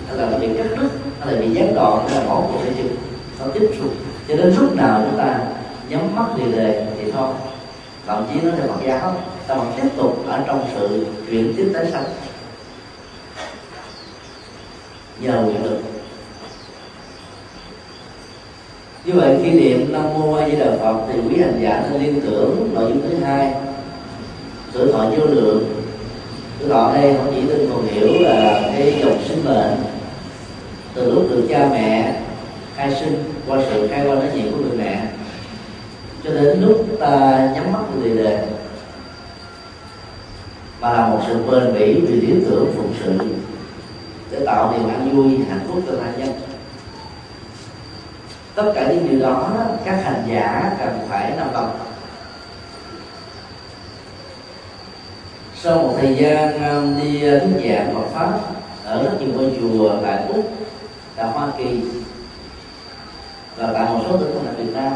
hay 0.09 0.17
là 0.17 0.39
bị 0.39 0.49
cắt 0.57 0.67
đứt, 0.81 0.89
hay 1.21 1.35
là 1.35 1.41
bị 1.41 1.51
gián 1.51 1.75
đoạn, 1.75 2.09
hay 2.09 2.21
là 2.21 2.29
bỏ 2.29 2.41
cuộc 2.41 2.59
hay 2.63 2.73
chừng. 2.77 2.97
Nó 3.39 3.47
tiếp 3.55 3.71
tục. 3.81 3.91
Cho 4.29 4.37
đến 4.37 4.55
lúc 4.61 4.77
nào 4.77 5.03
chúng 5.11 5.19
ta 5.19 5.41
nhắm 5.89 6.17
mắt 6.17 6.27
đi 6.39 6.53
đề 6.53 6.87
thì 6.99 7.11
thôi 7.11 7.29
thậm 8.07 8.27
chí 8.33 8.41
nó 8.43 8.53
theo 8.57 8.67
Phật 8.67 8.81
giáo 8.87 9.15
ta 9.47 9.55
vẫn 9.55 9.73
tiếp 9.77 9.89
tục 9.97 10.25
ở 10.27 10.43
trong 10.47 10.67
sự 10.75 11.07
chuyển 11.31 11.55
tiếp 11.57 11.71
tái 11.75 11.87
sanh. 11.93 12.05
Nhờ 15.21 15.41
nguyện 15.41 15.65
lực 15.65 15.79
như 19.07 19.13
vậy 19.13 19.37
khi 19.43 19.51
niệm 19.51 19.93
nam 19.93 20.05
mô 20.15 20.35
a 20.35 20.49
di 20.49 20.57
đà 20.57 20.67
phật 20.81 20.97
thì 21.13 21.21
quý 21.29 21.41
hành 21.41 21.59
giả 21.63 21.89
nên 21.91 22.03
liên 22.03 22.21
tưởng 22.21 22.71
nội 22.75 22.85
dung 22.89 23.03
thứ 23.03 23.25
hai. 23.25 23.53
Tuổi 24.73 24.93
thọ 24.93 24.99
vô 24.99 25.27
lượng. 25.27 25.83
Tuổi 26.59 26.69
thọ 26.69 26.93
đây 26.95 27.15
không 27.15 27.33
chỉ 27.35 27.49
đơn 27.49 27.71
thuần 27.71 27.87
hiểu 27.87 28.23
là 28.23 28.61
cái 28.63 28.95
dòng 29.01 29.19
sinh 29.29 29.45
mệnh. 29.45 29.77
Từ 30.95 31.15
lúc 31.15 31.27
được 31.31 31.47
cha 31.51 31.69
mẹ 31.73 32.21
khai 32.77 32.95
sinh 33.01 33.25
qua 33.47 33.59
sự 33.71 33.89
khai 33.89 34.07
qua 34.07 34.15
nói 34.15 34.29
chuyện 34.35 34.53
của 34.53 34.59
người 34.59 34.79
mẹ 34.79 35.06
cho 36.27 36.35
đến 36.35 36.61
lúc 36.61 36.87
ta 37.01 37.49
nhắm 37.55 37.73
mắt 37.73 37.81
người 37.95 38.17
đề 38.17 38.47
mà 40.81 40.93
là 40.93 41.07
một 41.07 41.21
sự 41.27 41.43
bền 41.51 41.75
bỉ 41.75 42.01
vì 42.01 42.21
lý 42.21 42.45
tưởng 42.45 42.73
phụng 42.77 42.95
sự, 43.05 43.19
để 44.31 44.41
tạo 44.47 44.73
niềm 44.73 44.89
an 44.89 45.11
vui, 45.11 45.39
hạnh 45.49 45.67
phúc 45.69 45.83
cho 45.87 45.93
tha 46.03 46.13
nhân. 46.17 46.29
Tất 48.55 48.73
cả 48.75 48.89
những 48.89 49.09
điều 49.11 49.21
đó, 49.21 49.53
các 49.85 50.01
hành 50.05 50.25
giả 50.29 50.77
cần 50.79 51.07
phải 51.09 51.33
nằm 51.37 51.53
lòng 51.53 51.79
sau 55.55 55.79
một 55.79 55.95
thời 56.01 56.17
gian 56.17 56.63
um, 56.69 57.01
đi 57.01 57.37
uh, 57.37 57.43
thuyết 57.43 57.71
giảng 57.71 57.95
Phật 57.95 58.09
pháp 58.13 58.41
ở 58.85 59.03
rất 59.03 59.11
nhiều 59.21 59.29
ngôi 59.35 59.53
chùa 59.61 59.91
tại 60.03 60.23
úc 60.29 60.51
tại 61.17 61.27
hoa 61.27 61.49
kỳ, 61.59 61.81
và 63.57 63.71
tại 63.73 63.85
một 63.85 64.01
số 64.09 64.17
tỉnh 64.17 64.39
thành 64.45 64.57
việt 64.57 64.73
nam 64.75 64.93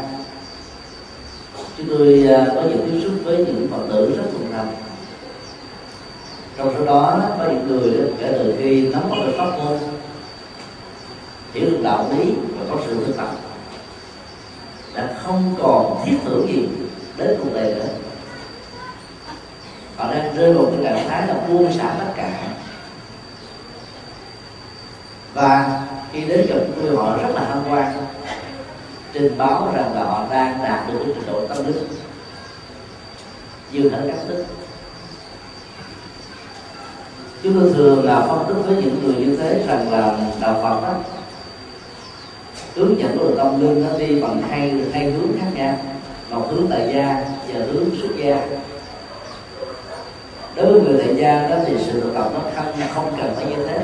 chúng 1.77 1.87
tôi 1.89 2.27
à, 2.27 2.45
có 2.55 2.61
những 2.61 2.89
tiếp 2.91 2.99
xúc 3.03 3.13
với 3.23 3.37
những 3.37 3.67
phật 3.71 3.85
tử 3.89 4.15
rất 4.17 4.23
thuần 4.31 4.51
thành 4.51 4.75
trong 6.57 6.75
số 6.77 6.85
đó 6.85 7.21
có 7.37 7.45
những 7.45 7.67
người 7.67 8.13
kể 8.19 8.31
từ 8.31 8.55
khi 8.59 8.81
nắm 8.81 9.09
một 9.09 9.15
cái 9.25 9.33
pháp 9.37 9.57
môn 9.57 9.77
hiểu 11.53 11.69
được 11.69 11.79
đạo 11.83 12.09
lý 12.17 12.33
và 12.59 12.65
có 12.69 12.81
sự 12.85 13.05
thực 13.05 13.17
tập, 13.17 13.29
đã 14.93 15.09
không 15.23 15.55
còn 15.61 16.03
thiết 16.05 16.17
tưởng 16.25 16.47
gì 16.47 16.67
đến 17.17 17.39
cuộc 17.43 17.49
đời 17.53 17.73
nữa. 17.73 17.87
Họ 19.97 20.13
đang 20.13 20.35
rơi 20.35 20.53
vào 20.53 20.65
cái 20.65 20.83
trạng 20.83 21.09
thái 21.09 21.27
là 21.27 21.33
buông 21.33 21.73
xả 21.73 21.95
tất 21.99 22.13
cả. 22.15 22.47
Và 25.33 25.81
khi 26.11 26.21
đến 26.21 26.47
gặp 26.49 26.59
tôi, 26.75 26.95
họ 26.95 27.17
rất 27.17 27.29
là 27.33 27.41
hân 27.41 27.63
hoan 27.63 27.93
trên 29.13 29.37
báo 29.37 29.71
rằng 29.75 29.95
là 29.95 30.03
họ 30.03 30.25
đang 30.31 30.63
đạt 30.63 30.87
được 30.87 30.99
cái 31.03 31.13
trình 31.15 31.27
độ 31.27 31.47
tâm 31.47 31.57
đức 31.67 31.87
dương 33.71 33.93
hẳn 33.93 34.07
các 34.07 34.17
đức 34.27 34.45
chúng 37.43 37.59
tôi 37.59 37.73
thường 37.73 38.05
là 38.05 38.21
phân 38.21 38.45
tích 38.47 38.61
với 38.67 38.75
những 38.75 39.01
người 39.03 39.15
như 39.15 39.37
thế 39.37 39.63
rằng 39.67 39.91
là 39.91 40.17
đạo 40.39 40.59
phật 40.63 40.87
đó, 40.87 40.93
hướng 42.75 42.99
dẫn 42.99 43.17
của 43.17 43.31
tâm 43.37 43.61
linh 43.61 43.87
nó 43.87 43.97
đi 43.97 44.21
bằng 44.21 44.41
hai 44.49 44.73
hai 44.93 45.11
hướng 45.11 45.39
khác 45.39 45.47
nhau. 45.53 45.77
Một 46.29 46.47
hướng 46.51 46.67
tại 46.69 46.91
gia 46.93 47.23
và 47.47 47.65
hướng 47.65 47.89
xuất 48.01 48.09
gia. 48.17 48.47
Đối 50.55 50.65
với 50.65 50.81
người 50.81 51.03
tại 51.05 51.15
gia 51.15 51.47
đó 51.47 51.55
thì 51.65 51.73
sự 51.85 52.01
thực 52.01 52.13
tập 52.13 52.31
nó 52.33 52.39
không 52.55 52.73
không 52.95 53.13
cần 53.21 53.33
phải 53.35 53.45
như 53.45 53.67
thế. 53.67 53.79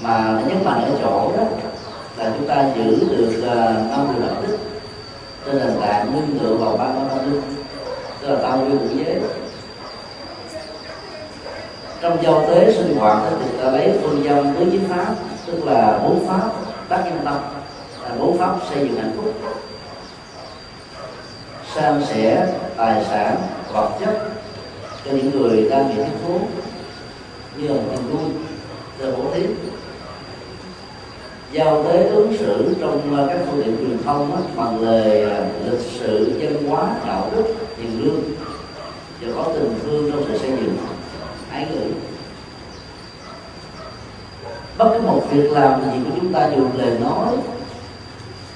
Mà 0.00 0.18
nó 0.18 0.40
nhấn 0.48 0.64
mạnh 0.64 0.84
ở 0.84 0.98
chỗ 1.02 1.32
đó 1.36 1.44
là 2.16 2.32
chúng 2.38 2.48
ta 2.48 2.70
giữ 2.76 3.06
được 3.10 3.48
à, 3.48 3.84
năm 3.90 4.08
điều 4.12 4.26
đạo 4.26 4.42
đức 4.46 4.56
trên 5.46 5.58
nền 5.58 5.80
tảng 5.80 6.12
nguyên 6.12 6.38
tựa 6.38 6.54
vào 6.54 6.76
ba 6.76 6.84
ba 6.84 7.04
ba 7.08 7.22
linh 7.22 7.42
tức 8.20 8.28
là 8.28 8.42
tam 8.42 8.60
nguyên 8.60 8.78
ngũ 8.78 9.04
giới 9.04 9.20
trong 12.02 12.22
giao 12.22 12.46
tế 12.48 12.72
sinh 12.72 12.96
hoạt 12.96 13.22
thì 13.40 13.58
ta 13.58 13.70
lấy 13.70 13.98
phương 14.02 14.24
dâm 14.24 14.54
tứ 14.54 14.66
chính 14.72 14.88
pháp, 14.88 15.14
tức 15.46 15.64
là 15.64 16.00
bốn 16.04 16.26
pháp 16.26 16.50
tác 16.88 17.02
nhân 17.04 17.20
tâm, 17.24 17.36
là 18.02 18.14
bốn 18.18 18.38
pháp 18.38 18.56
xây 18.70 18.88
dựng 18.88 18.96
hạnh 18.96 19.12
phúc. 19.16 19.34
San 21.74 22.04
sẻ 22.04 22.46
tài 22.76 23.04
sản, 23.04 23.36
vật 23.72 23.90
chất 24.00 24.28
cho 25.04 25.10
những 25.12 25.30
người 25.30 25.68
đang 25.70 25.88
bị 25.88 25.94
thiếu 25.94 26.06
thốn 26.26 26.40
như 27.56 27.68
là 27.68 27.74
một 27.74 27.82
niềm 27.90 28.10
vui 28.10 28.30
từ 28.98 29.16
bổ 29.16 29.24
thí 29.34 29.42
giao 31.52 31.84
tế 31.84 32.08
ứng 32.08 32.36
xử 32.38 32.74
trong 32.80 33.16
ờ, 33.16 33.26
các 33.28 33.38
phương 33.46 33.62
tiện 33.64 33.76
truyền 33.76 34.02
thông 34.04 34.36
á, 34.36 34.42
bằng 34.56 34.80
lời 34.80 35.22
ờ, 35.22 35.46
lịch 35.70 35.80
sự 35.80 36.38
dân 36.38 36.68
hóa 36.68 36.94
đạo 37.06 37.30
đức 37.36 37.54
hiền 37.78 38.04
lương. 38.04 38.22
Và 39.20 39.32
có 39.36 39.52
tình 39.54 39.78
thương 39.82 40.10
trong 40.10 40.24
sự 40.28 40.38
xây 40.38 40.50
dựng. 40.50 40.76
Ái 41.50 41.66
ngữ 41.70 41.90
bất 44.78 44.90
cứ 44.94 45.00
một 45.00 45.22
việc 45.30 45.52
làm 45.52 45.84
gì 45.84 45.98
của 46.04 46.10
chúng 46.20 46.32
ta 46.32 46.50
dù 46.56 46.66
lời 46.74 46.98
nói 47.00 47.36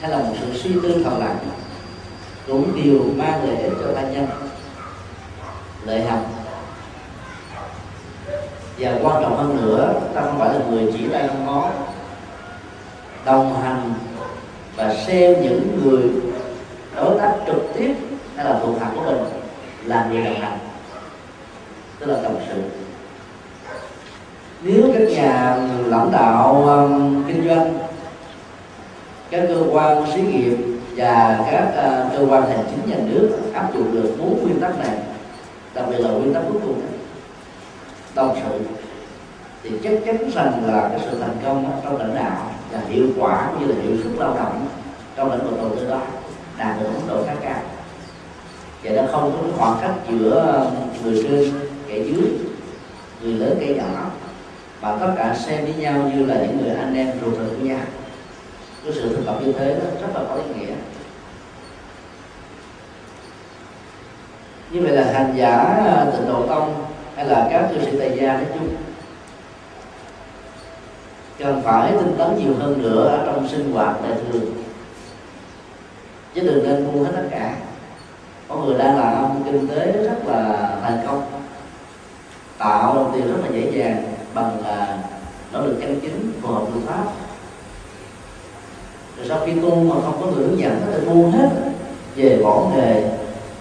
hay 0.00 0.11
là 0.11 0.18
một 0.18 0.35
sự 0.40 0.59
suy 0.59 0.70
tư 0.82 1.02
thầm 1.04 1.20
lặng 1.20 1.38
cũng 2.46 2.85
đều 2.85 3.00
mang 3.16 3.44
lợi 3.44 3.56
ích 3.56 3.72
cho 3.80 3.92
ta 3.92 4.02
nhân. 4.02 4.26
Lợi 5.85 6.00
hành 6.00 6.22
và 8.78 8.98
quan 9.02 9.22
trọng 9.22 9.37
hơn 9.37 9.56
nữa 9.56 9.94
ta 10.14 10.20
không 10.20 10.38
phải 10.38 10.54
là 10.54 10.61
người 10.70 10.92
chỉ 10.92 11.09
tay 11.09 11.28
không 11.28 11.46
ngón 11.46 11.72
đồng 13.26 13.62
hành 13.62 13.94
và 14.76 14.94
xem 14.94 15.34
những 15.42 15.80
người 15.84 16.02
đối 16.96 17.18
tác 17.18 17.32
trực 17.46 17.62
tiếp 17.78 17.94
hay 18.36 18.44
là 18.44 18.58
thuộc 18.62 18.80
hạ 18.80 18.90
của 18.94 19.02
mình 19.02 19.18
là 19.84 20.06
người 20.10 20.24
đồng 20.24 20.40
hành. 20.40 20.58
Tức 21.98 22.06
là 22.06 22.22
đồng 22.22 22.40
sự. 22.48 22.62
Nếu 24.62 24.82
các 24.94 25.08
nhà 25.10 25.56
lãnh 25.86 26.10
đạo 26.12 26.64
um, 26.66 27.24
kinh 27.28 27.48
doanh 27.48 27.78
các 29.30 29.44
cơ 29.48 29.62
quan 29.72 30.06
xí 30.14 30.20
nghiệp 30.22 30.56
và 30.96 31.44
các 31.50 31.68
uh, 31.68 32.12
cơ 32.12 32.26
quan 32.30 32.50
hành 32.50 32.64
chính 32.70 32.90
nhà 32.90 32.96
nước 33.06 33.38
áp 33.54 33.74
dụng 33.74 33.94
được 33.94 34.16
bốn 34.18 34.42
nguyên 34.42 34.60
tắc 34.60 34.78
này 34.78 34.98
đặc 35.74 35.84
biệt 35.90 35.98
là 35.98 36.10
nguyên 36.10 36.34
tắc 36.34 36.42
cuối 36.48 36.60
cùng 36.62 36.80
đồng 38.14 38.36
sự 38.42 38.60
thì 39.62 39.70
chắc 39.84 39.92
chắn 40.06 40.30
rằng 40.30 40.62
là 40.66 40.88
cái 40.88 41.00
sự 41.10 41.18
thành 41.20 41.36
công 41.44 41.80
trong 41.84 41.96
lãnh 41.96 42.14
đạo 42.14 42.50
là 42.72 42.81
hiệu 42.88 43.07
quả 43.18 43.50
như 43.61 43.66
là 43.66 43.74
hiệu 43.83 43.96
suất 44.02 44.12
lao 44.18 44.35
động 44.35 44.68
trong 45.16 45.33
lĩnh 45.33 45.50
vực 45.50 45.57
đầu 45.57 45.70
tư 45.76 45.88
đó 45.88 46.00
đạt 46.59 46.81
được 46.81 46.87
mức 46.94 47.02
độ 47.09 47.24
khá 47.26 47.35
cao. 47.42 47.61
Và 48.83 48.90
nó 48.90 49.02
không 49.12 49.33
có 49.33 49.59
khoảng 49.59 49.79
cách 49.81 49.94
giữa 50.11 50.66
người 51.05 51.22
trên 51.22 51.52
kẻ 51.88 51.98
dưới, 51.98 52.31
người 53.20 53.33
lớn 53.33 53.59
kẻ 53.61 53.74
nhỏ. 53.74 54.11
Và 54.81 54.96
tất 55.00 55.14
cả 55.16 55.35
xem 55.35 55.64
với 55.64 55.74
nhau 55.74 56.11
như 56.14 56.26
là 56.26 56.35
những 56.35 56.59
người 56.62 56.76
anh 56.76 56.94
em 56.94 57.12
ruột 57.20 57.35
thịt 57.35 57.46
của 57.59 57.66
nhau. 57.66 57.81
Cái 58.85 58.92
sự 58.94 59.16
thực 59.16 59.26
tập 59.26 59.37
như 59.44 59.52
thế 59.52 59.74
đó 59.74 59.87
rất 60.00 60.09
là 60.14 60.20
có 60.29 60.35
ý 60.35 60.61
nghĩa. 60.61 60.74
Như 64.70 64.81
vậy 64.83 64.92
là 64.92 65.12
hành 65.12 65.35
giả 65.37 65.57
à, 65.87 66.07
tịnh 66.12 66.29
độ 66.29 66.46
tông 66.46 66.85
hay 67.16 67.24
là 67.24 67.48
các 67.50 67.68
cư 67.70 67.85
sĩ 67.85 67.98
tại 67.98 68.18
gia 68.20 68.33
nói 68.33 68.46
chung 68.55 68.68
cần 71.38 71.62
phải 71.64 71.92
tinh 71.92 72.14
tấn 72.18 72.38
nhiều 72.38 72.55
hơn 72.59 72.83
nữa 72.83 73.09
ở 73.09 73.27
trong 73.27 73.49
sinh 73.49 73.72
hoạt 73.72 73.96
đời 74.03 74.12
thường. 74.33 74.55
Chứ 76.35 76.40
đừng 76.40 76.62
nên 76.62 76.92
mua 76.92 77.05
hết 77.05 77.11
tất 77.14 77.29
cả. 77.31 77.57
Có 78.49 78.57
người 78.57 78.79
đang 78.79 78.99
làm 78.99 79.44
kinh 79.44 79.68
tế 79.68 79.92
rất 79.92 80.27
là 80.27 80.70
thành 80.83 80.99
công. 81.07 81.22
Tạo 82.59 82.94
đồng 82.94 83.11
tiền 83.14 83.33
rất 83.33 83.38
là 83.42 83.49
dễ 83.53 83.70
dàng 83.70 84.14
bằng 84.35 84.62
là 84.64 84.99
nỗ 85.53 85.61
lực 85.61 85.77
chân 85.81 86.01
chính 86.01 86.33
phù 86.42 86.49
hợp 86.49 86.62
luật 86.75 86.87
pháp. 86.87 87.05
Rồi 89.16 89.27
sau 89.29 89.38
khi 89.46 89.53
tu 89.61 89.75
mà 89.75 89.94
không 90.05 90.18
có 90.20 90.27
người 90.27 90.46
hướng 90.46 90.59
dẫn, 90.59 90.81
có 90.87 90.92
thể 90.92 91.01
buông 91.05 91.33
hết 91.33 91.49
về 92.16 92.40
bỏ 92.42 92.70
nghề, 92.77 93.11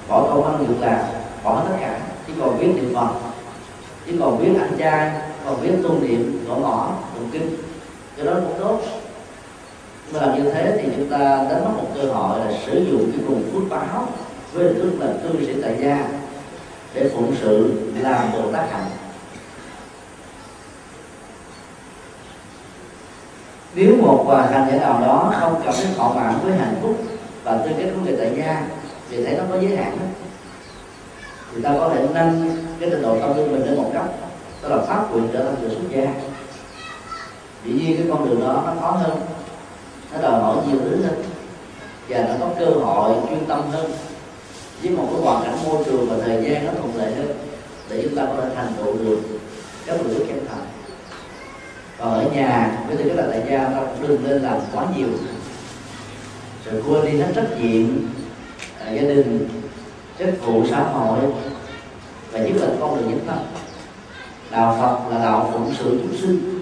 bỏ 0.07 0.21
công 0.21 0.45
ăn 0.45 0.65
việc 0.65 0.75
làm, 0.79 0.99
bỏ 1.43 1.63
tất 1.69 1.75
cả. 1.81 1.99
Chỉ 2.27 2.33
còn 2.41 2.59
biết 2.59 2.67
niệm 2.75 2.95
phật, 2.95 3.09
chỉ 4.05 4.17
còn 4.19 4.43
biết 4.43 4.59
ăn 4.59 4.77
chay 4.79 5.11
còn 5.45 5.61
biết 5.61 5.71
tu 5.83 5.99
niệm 5.99 6.45
gõ 6.47 6.55
mỏ 6.55 6.93
tụng 7.15 7.29
kinh 7.31 7.57
cái 8.17 8.25
đó 8.25 8.33
cũng 8.33 8.59
tốt. 8.59 8.79
Mà 10.13 10.21
làm 10.21 10.43
như 10.43 10.51
thế 10.51 10.79
thì 10.81 10.89
chúng 10.95 11.09
ta 11.09 11.19
đánh 11.19 11.65
mất 11.65 11.71
một 11.77 11.87
cơ 11.95 12.01
hội 12.01 12.39
là 12.39 12.51
sử 12.65 12.85
dụng 12.91 13.11
cái 13.11 13.25
cùng 13.27 13.43
phước 13.53 13.69
báo 13.69 14.07
với 14.53 14.63
hình 14.65 14.75
thức 14.75 14.91
là 14.99 15.07
cư 15.23 15.45
sĩ 15.45 15.61
tại 15.61 15.77
gia 15.81 16.07
để 16.93 17.09
phụng 17.15 17.35
sự 17.41 17.81
làm 18.01 18.31
bồ 18.33 18.51
tát 18.51 18.71
hạnh. 18.71 18.85
Nếu 23.75 23.95
một 24.01 24.25
hành 24.51 24.67
giả 24.71 24.77
nào 24.77 25.01
đó 25.01 25.33
không 25.39 25.61
cảm 25.65 25.73
thấy 25.73 25.87
thỏa 25.97 26.13
mãn 26.13 26.33
với 26.43 26.53
hạnh 26.53 26.75
phúc 26.81 26.95
và 27.43 27.57
tư 27.57 27.71
cách 27.77 27.87
của 27.95 28.01
người 28.05 28.15
tại 28.17 28.31
gia 28.37 28.67
thì 29.09 29.25
thấy 29.25 29.37
nó 29.37 29.43
có 29.51 29.59
giới 29.61 29.77
hạn 29.77 29.97
đó, 29.99 30.05
thì 31.53 31.61
ta 31.61 31.69
có 31.79 31.89
thể 31.89 32.07
nâng 32.13 32.55
cái 32.79 32.89
trình 32.89 33.01
độ 33.01 33.19
tâm 33.19 33.37
linh 33.37 33.51
mình 33.51 33.65
lên 33.65 33.75
một 33.75 33.89
cấp 33.93 34.05
đó 34.69 34.75
là 34.75 34.83
phát 34.83 35.03
nguyện 35.11 35.27
trở 35.33 35.43
thành 35.43 35.55
người 35.61 35.69
xuất 35.69 35.89
gia. 35.89 36.13
Dĩ 37.65 37.71
nhiên 37.71 37.97
cái 37.97 38.05
con 38.09 38.29
đường 38.29 38.41
đó 38.41 38.63
nó 38.65 38.73
khó 38.81 38.91
hơn. 38.91 39.17
Nó 40.13 40.21
đòi 40.21 40.41
hỏi 40.41 40.57
nhiều 40.67 40.79
thứ 40.83 41.03
hơn. 41.03 41.23
Và 42.09 42.19
nó 42.19 42.33
có 42.39 42.53
cơ 42.59 42.65
hội 42.65 43.15
chuyên 43.29 43.45
tâm 43.45 43.61
hơn. 43.71 43.91
Với 44.81 44.91
một 44.91 45.07
cái 45.11 45.21
hoàn 45.21 45.43
cảnh 45.43 45.57
môi 45.65 45.83
trường 45.85 46.09
và 46.09 46.15
thời 46.25 46.43
gian 46.43 46.65
nó 46.65 46.71
thuận 46.81 46.95
lợi 46.95 47.15
hơn 47.15 47.37
để 47.89 48.01
chúng 48.03 48.15
ta 48.15 48.25
có 48.25 48.41
thể 48.41 48.55
thành 48.55 48.73
tựu 48.77 48.93
được 48.97 49.19
các 49.85 49.97
đích 50.09 50.27
chân 50.27 50.45
thành 50.49 50.65
còn 51.99 52.13
ở 52.13 52.31
nhà 52.31 52.77
với 52.87 52.97
tư 52.97 53.03
cách 53.07 53.17
là 53.17 53.27
tại 53.31 53.43
gia 53.49 53.57
ta 53.57 53.79
cũng 53.79 54.07
đừng 54.07 54.23
nên 54.23 54.41
làm 54.41 54.59
quá 54.73 54.85
nhiều. 54.97 55.07
Rồi 56.65 56.83
quên 56.87 57.11
đi 57.11 57.19
hết 57.19 57.31
trách 57.35 57.61
nhiệm 57.61 58.07
à, 58.85 58.91
gia 58.91 59.01
đình 59.01 59.49
trách 60.19 60.33
vụ 60.45 60.63
xã 60.69 60.83
hội 60.83 61.19
và 62.31 62.39
nhất 62.39 62.55
là 62.55 62.67
con 62.79 62.97
đường 62.97 63.09
nhất 63.09 63.19
tâm 63.27 63.37
đạo 64.55 64.77
phật 64.81 65.11
là 65.11 65.23
đạo 65.23 65.49
phụng 65.53 65.73
sự 65.77 65.99
chúng 66.03 66.17
sinh. 66.17 66.61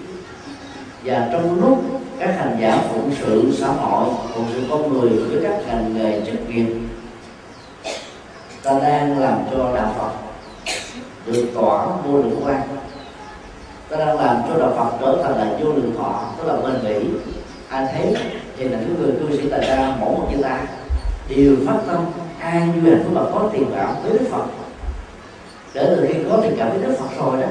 Và 1.04 1.28
trong 1.32 1.60
lúc 1.60 1.84
các 2.18 2.34
hành 2.38 2.56
giả 2.60 2.78
phụng 2.88 3.10
sự, 3.20 3.52
xã 3.58 3.66
hội, 3.66 4.08
phụng 4.34 4.46
sự 4.52 4.62
con 4.70 4.92
người 4.92 5.10
với 5.10 5.40
các 5.42 5.66
ngành 5.66 5.94
nghề 5.96 6.20
chức 6.26 6.48
nghiệp, 6.48 6.66
ta 8.62 8.78
đang 8.82 9.18
làm 9.18 9.38
cho 9.50 9.74
đạo 9.74 9.94
phật 9.98 10.10
được 11.26 11.46
tỏa 11.54 11.86
vô 11.86 12.18
lượng 12.18 12.40
quan 12.44 12.60
ta 13.90 13.96
đang 13.96 14.20
làm 14.20 14.36
cho 14.48 14.58
đạo 14.58 14.72
phật 14.76 14.96
trở 15.00 15.22
thành 15.22 15.38
là 15.38 15.58
vô 15.60 15.72
lượng 15.72 15.94
thọ, 15.98 16.24
tức 16.38 16.44
là 16.46 16.56
bền 16.56 16.84
bỉ. 16.84 17.08
Ai 17.68 17.86
thấy 17.92 18.14
thì 18.56 18.68
là 18.68 18.78
những 18.78 18.94
người 19.00 19.12
cư 19.20 19.36
sĩ 19.36 19.48
tại 19.50 19.60
ra 19.60 19.96
mỗi 20.00 20.10
một 20.10 20.28
như 20.30 20.42
ta 20.42 20.60
đều 21.28 21.56
phát 21.66 21.78
tâm 21.86 22.04
an 22.38 22.72
vui 22.72 22.90
hạnh 22.90 23.04
phúc 23.04 23.30
có 23.34 23.48
tiền 23.52 23.76
bảo 23.76 23.94
với 24.02 24.18
đức 24.18 24.26
phật. 24.30 24.44
Để 25.74 25.94
từ 25.96 26.06
khi 26.08 26.14
có 26.30 26.38
tình 26.42 26.56
cảm 26.58 26.70
với 26.70 26.78
đức 26.82 26.96
phật 26.98 27.24
rồi 27.24 27.42
đó 27.42 27.48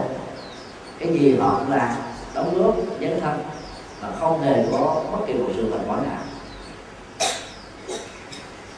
cái 1.00 1.14
gì 1.14 1.36
họ 1.38 1.60
cũng 1.60 1.72
làm 1.72 1.96
đóng 2.36 2.58
góp 2.58 2.76
dấn 3.02 3.20
thân 3.22 3.40
mà 4.02 4.08
không 4.20 4.42
hề 4.42 4.66
có 4.72 5.04
bất 5.12 5.18
kỳ 5.28 5.34
một 5.34 5.50
sự 5.56 5.72
thành 5.72 5.86
quả 5.88 5.96
nào. 5.96 6.22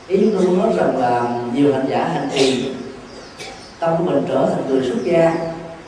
Ý 0.08 0.17
chúng 0.21 0.34
tôi 0.34 0.47
muốn 0.47 0.60
nói 0.60 0.73
rằng 0.78 0.97
là 0.97 1.39
nhiều 1.54 1.73
hành 1.73 1.86
giả 1.89 2.04
hành 2.04 2.30
trì, 2.34 2.73
tâm 3.80 3.97
của 3.97 4.04
mình 4.04 4.23
trở 4.28 4.49
thành 4.49 4.69
người 4.69 4.88
xuất 4.88 5.04
gia, 5.04 5.36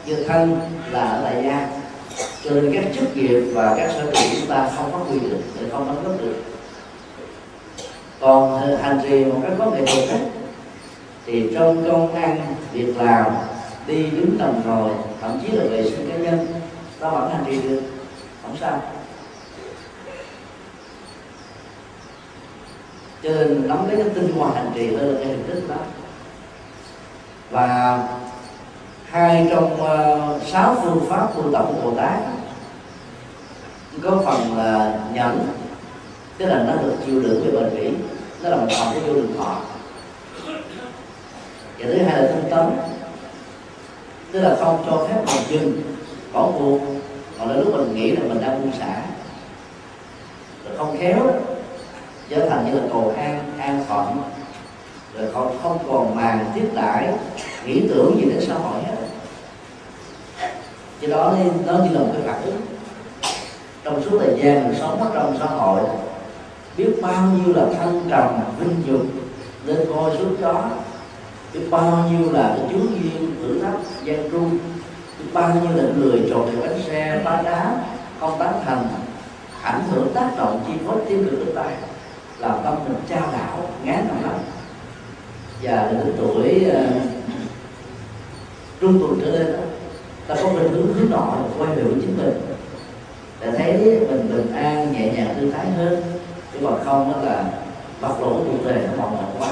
như 0.06 0.24
thân 0.24 0.60
là 0.92 1.02
ở 1.02 1.22
tại 1.24 1.44
gia. 1.44 1.68
Cho 2.44 2.52
nên 2.52 2.74
các 2.74 2.84
chức 2.96 3.18
nghiệp 3.18 3.42
và 3.54 3.76
các 3.78 3.92
sở 3.92 4.12
trường 4.12 4.32
chúng 4.40 4.50
ta 4.50 4.70
không 4.76 4.92
phát 4.92 5.00
huy 5.08 5.20
được 5.20 5.38
để 5.60 5.70
không 5.72 5.88
đóng 5.88 6.04
góp 6.04 6.22
được. 6.22 6.44
Còn 8.20 8.62
hành 8.82 9.00
trì 9.04 9.26
một 9.26 9.40
cách 9.44 9.54
có 9.60 9.66
nghệ 9.66 9.86
thuật 9.86 10.22
thì 11.26 11.50
trong 11.54 11.92
công 11.92 12.16
ăn, 12.16 12.56
việc 12.74 12.98
làm, 12.98 13.26
đi 13.88 14.04
đứng 14.04 14.38
nằm 14.40 14.54
rồi 14.66 14.90
thậm 15.22 15.40
chí 15.42 15.52
là 15.52 15.64
vệ 15.64 15.84
sinh 15.84 16.10
cá 16.10 16.18
nhân. 16.18 16.48
Ta 17.00 17.10
vẫn 17.10 17.30
hành 17.30 17.44
trì 17.48 17.62
được 17.62 17.82
không 18.42 18.58
sao. 18.60 18.82
Cho 23.24 23.30
nên 23.30 23.68
nắm 23.68 23.88
lấy 23.88 23.98
cái 23.98 24.10
tinh 24.16 24.34
hoa 24.38 24.52
hành 24.56 24.72
trì 24.76 24.96
hơn 24.96 25.14
là 25.14 25.20
cái 25.20 25.28
hình 25.28 25.48
thức 25.48 25.70
đó. 25.70 25.76
Và 27.52 28.00
hai 29.06 29.48
trong 29.52 29.74
uh, 29.74 30.48
sáu 30.48 30.76
phương 30.84 31.06
pháp 31.10 31.28
tu 31.36 31.52
tập 31.54 31.66
của 31.68 31.82
bồ 31.82 31.98
tát 31.98 32.20
có 34.04 34.22
phần 34.26 34.58
là 34.58 35.00
nhẫn 35.14 35.48
tức 36.38 36.46
là 36.46 36.64
nó 36.68 36.82
được 36.82 36.96
chịu 37.06 37.22
đựng 37.22 37.44
về 37.46 37.52
bền 37.52 37.76
bỉ 37.76 37.92
nó 38.42 38.50
là 38.50 38.56
một 38.56 38.68
phần 38.70 38.94
của 38.94 39.08
vô 39.08 39.14
đường 39.14 39.38
thọ. 39.38 39.56
Và 41.80 41.86
thứ 41.86 41.98
hai 41.98 42.22
là 42.22 42.28
tinh 42.28 42.50
tấn 42.50 42.66
tức 44.32 44.40
là 44.40 44.56
không 44.60 44.84
cho 44.86 45.08
phép 45.08 45.24
mình 45.26 45.44
dừng 45.50 45.82
bỏ 46.34 46.50
cuộc 46.60 46.80
hoặc 47.38 47.46
là 47.46 47.56
lúc 47.56 47.74
mình 47.78 47.96
nghĩ 47.96 48.12
là 48.12 48.22
mình 48.28 48.42
đang 48.42 48.62
buông 48.62 48.72
xả. 48.80 49.02
Rồi 50.66 50.78
không 50.78 50.98
khéo 51.00 51.18
trở 52.30 52.50
thành 52.50 52.66
như 52.66 52.80
là 52.80 52.88
cầu 52.92 53.14
an 53.18 53.52
an 53.60 53.86
phận. 53.88 54.22
Rồi 55.18 55.32
không 55.34 55.58
không 55.64 55.80
còn 55.88 56.16
màng 56.16 56.52
tiếp 56.56 56.70
đãi 56.76 57.14
nghĩ 57.66 57.82
tưởng 57.90 58.16
gì 58.18 58.26
đến 58.26 58.44
xã 58.48 58.54
hội 58.54 58.82
hết. 58.84 58.96
Cái 61.02 61.10
đó 61.10 61.34
nó 61.66 61.74
như 61.74 61.90
là 61.90 62.00
một 62.00 62.10
cái 62.14 62.22
phản 62.26 62.42
ứng 62.46 62.62
trong 63.84 64.04
suốt 64.04 64.20
thời 64.20 64.40
gian 64.44 64.68
mình 64.68 64.78
sống 64.80 65.04
ở 65.04 65.12
trong 65.14 65.38
xã 65.40 65.46
hội, 65.46 65.82
biết 66.78 66.92
bao 67.02 67.28
nhiêu 67.28 67.56
là 67.56 67.66
thân 67.78 68.08
trầm, 68.10 68.40
vinh 68.60 68.84
dục 68.88 69.02
lên 69.66 69.78
coi 69.96 70.18
xuống 70.18 70.42
đó 70.42 70.70
biết 71.54 71.68
bao 71.72 72.10
nhiêu 72.12 72.32
là 72.32 72.56
cái 72.58 72.68
chú 72.72 72.80
duyên 72.80 73.36
thử 73.42 73.60
thách 73.60 73.80
gian 74.04 74.32
tru 74.32 74.40
biết 75.20 75.26
bao 75.34 75.56
nhiêu 75.56 75.78
là 75.78 75.84
người 75.98 76.28
trộn 76.30 76.46
được 76.52 76.58
bánh 76.62 76.80
xe 76.88 77.22
phá 77.26 77.42
đá 77.42 77.76
không 78.20 78.40
tán 78.40 78.54
thành 78.66 78.88
ảnh 79.62 79.84
hưởng 79.92 80.14
tác 80.14 80.30
động 80.38 80.64
chi 80.68 80.74
phối 80.86 80.98
tiêu 81.10 81.18
cực 81.26 81.40
đến 81.40 81.56
tay 81.56 81.74
làm 82.40 82.52
tâm 82.64 82.76
mình 82.84 82.98
trao 83.10 83.32
đảo 83.32 83.70
ngán 83.84 84.08
nằm 84.08 84.24
lắm 84.24 84.40
và 85.62 85.92
đến 85.92 86.14
tuổi 86.18 86.66
uh, 86.70 87.02
trung 88.82 89.00
tuần 89.00 89.20
trở 89.22 89.32
lên 89.32 89.54
đó 89.54 89.60
ta 90.28 90.36
có 90.36 90.50
khuynh 90.50 90.70
hướng 90.70 90.94
hướng 90.94 91.10
nội 91.10 91.36
quay 91.58 91.76
về 91.76 91.84
với 91.84 91.94
chính 92.02 92.18
mình. 92.18 92.42
Để 93.42 93.52
thấy 93.52 93.74
mình 94.10 94.30
bình 94.30 94.54
an 94.56 94.94
nhẹ 94.94 95.12
nhàng 95.14 95.36
thư 95.40 95.52
thái 95.52 95.66
hơn 95.72 96.02
chứ 96.54 96.60
còn 96.64 96.80
không 96.86 97.14
đó 97.14 97.22
là 97.22 97.44
bộc 98.02 98.22
lộ 98.22 98.30
cuộc 98.30 98.66
đời 98.66 98.80
nó 98.88 99.04
mòn 99.04 99.18
mệt 99.18 99.40
quá 99.40 99.52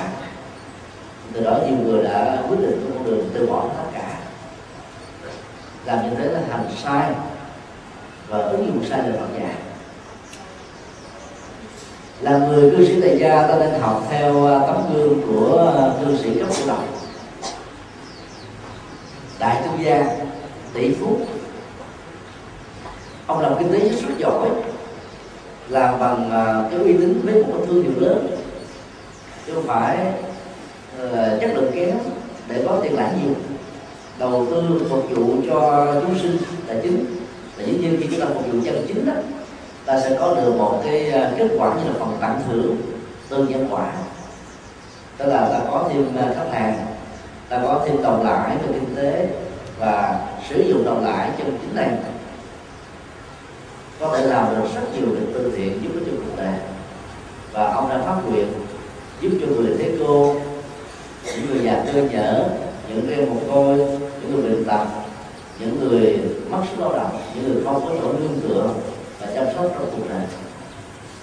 từ 1.36 1.44
đó 1.44 1.58
nhiều 1.66 1.78
người 1.78 2.04
đã 2.04 2.44
quyết 2.50 2.58
định 2.62 2.92
con 2.94 3.06
đường 3.06 3.30
từ 3.34 3.48
bỏ 3.48 3.66
tất 3.78 3.90
cả. 3.94 4.18
Làm 5.86 6.10
như 6.10 6.16
thế 6.16 6.26
là 6.26 6.40
hành 6.50 6.70
sai 6.84 7.12
và 8.30 8.38
ứng 8.38 8.68
dụng 8.68 8.86
sai 8.90 9.00
lời 9.00 9.18
Phật 9.20 9.40
dạy 9.40 9.56
là 12.22 12.38
người 12.38 12.72
cư 12.72 12.86
sĩ 12.86 13.02
tại 13.02 13.18
gia, 13.20 13.48
ta 13.48 13.56
nên 13.60 13.80
học 13.80 14.04
theo 14.10 14.46
à, 14.46 14.60
tấm 14.68 14.78
gương 14.94 15.22
của 15.28 15.74
à, 15.78 16.06
cư 16.06 16.18
sĩ 16.18 16.40
cấp 16.40 16.48
cổ 16.50 16.68
động 16.68 16.88
đại 19.40 19.62
tu 19.66 19.84
gia, 19.84 20.06
tỷ 20.74 20.94
phú. 20.94 21.18
Ông 23.28 23.40
làm 23.40 23.54
kinh 23.60 23.72
tế 23.72 23.80
rất 23.90 24.18
giỏi, 24.18 24.50
làm 25.70 26.00
bằng 26.00 26.32
à, 26.32 26.64
cái 26.72 26.80
uy 26.80 26.94
tín 26.94 27.22
với 27.24 27.44
một 27.44 27.54
cái 27.58 27.68
thương 27.68 27.84
hiệu 27.84 27.94
lớn. 27.98 28.28
Chứ 29.48 29.54
không 29.54 29.68
phải 29.68 30.14
chất 31.42 31.52
lượng 31.54 31.72
kém 31.76 31.98
để 32.48 32.64
có 32.68 32.80
tiền 32.84 32.96
lãi 32.96 33.14
nhiều. 33.24 33.34
Đầu 34.20 34.48
tư 34.52 34.86
phục 34.90 35.10
vụ 35.10 35.36
cho 35.50 35.88
chúng 36.02 36.20
sinh 36.20 36.38
là 36.68 36.76
chính, 36.84 37.06
là 37.58 37.66
dĩ 37.66 37.78
nhiên 37.78 37.98
khi 38.02 38.08
chúng 38.12 38.20
ta 38.20 38.26
phục 38.34 38.46
vụ 38.46 38.60
chân 38.66 38.86
chính 38.88 39.06
đó, 39.06 39.14
ta 39.86 40.00
sẽ 40.00 40.18
có 40.20 40.36
được 40.36 40.56
một 40.58 40.82
cái 40.84 41.12
à, 41.12 41.32
kết 41.38 41.48
quả 41.58 41.76
như 41.76 41.84
là 41.84 41.94
phần 42.00 42.18
tặng 42.22 42.42
thưởng 42.48 42.78
từ 43.30 43.48
nhân 43.48 43.68
quả 43.70 43.92
tức 45.18 45.26
là 45.26 45.50
ta 45.50 45.60
có 45.72 45.90
thêm 45.90 46.18
à, 46.18 46.34
khách 46.36 46.60
hàng, 46.60 46.86
ta 47.50 47.60
có 47.64 47.82
thêm 47.86 48.04
đồng 48.04 48.26
lãi 48.26 48.58
về 48.58 48.74
kinh 48.74 48.96
tế 48.96 49.28
và 49.80 50.20
sử 50.50 50.62
dụng 50.70 50.86
đồng 50.86 51.06
lãi 51.06 51.30
trong 51.38 51.58
chính 51.62 51.76
này. 51.76 51.90
Có 54.00 54.18
thể 54.18 54.26
làm 54.26 54.56
được 54.56 54.68
rất 54.76 54.82
nhiều 54.94 55.10
việc 55.10 55.26
từ 55.34 55.54
thiện 55.58 55.80
giúp 55.84 55.90
cho 56.06 56.12
cuộc 56.18 56.38
đời. 56.38 56.54
Và 57.52 57.74
ông 57.74 57.90
đã 57.90 58.02
phát 58.06 58.16
nguyện 58.28 58.48
giúp 59.22 59.30
cho 59.42 59.48
người 59.48 59.76
thế 59.78 59.92
cô 60.00 60.36
những 61.36 61.54
người 61.54 61.66
già 61.66 61.84
cơ 61.94 62.02
nhở 62.02 62.46
những 62.90 63.10
em 63.10 63.30
một 63.30 63.42
côi, 63.52 63.78
những 63.78 64.36
người 64.36 64.50
bệnh 64.50 64.66
tật, 64.66 64.86
những 65.60 65.80
người 65.80 66.20
mất 66.50 66.58
sức 66.70 66.80
lao 66.80 66.94
động, 66.94 67.20
những 67.36 67.54
người 67.54 67.64
không 67.64 67.86
có 67.86 67.92
chỗ 68.02 68.14
nương 68.14 68.40
tựa 68.44 68.70
và 69.20 69.28
chăm 69.36 69.46
sóc 69.56 69.66
trong 69.74 69.90
cuộc 69.92 70.10
đời. 70.10 70.22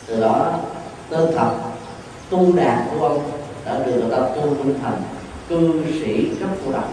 Từ 0.07 0.20
đó, 0.20 0.61
tên 1.11 1.35
thật 1.37 1.51
tu 2.31 2.57
đạt 2.57 2.79
của 2.90 3.07
ông 3.07 3.31
đã 3.64 3.79
được 3.87 3.92
người 3.92 4.11
ta 4.11 4.16
tu 4.16 4.42
minh 4.42 4.75
thành 4.83 5.03
cư 5.48 5.83
sĩ 5.92 6.31
rất 6.40 6.46
cô 6.66 6.72
độc. 6.72 6.90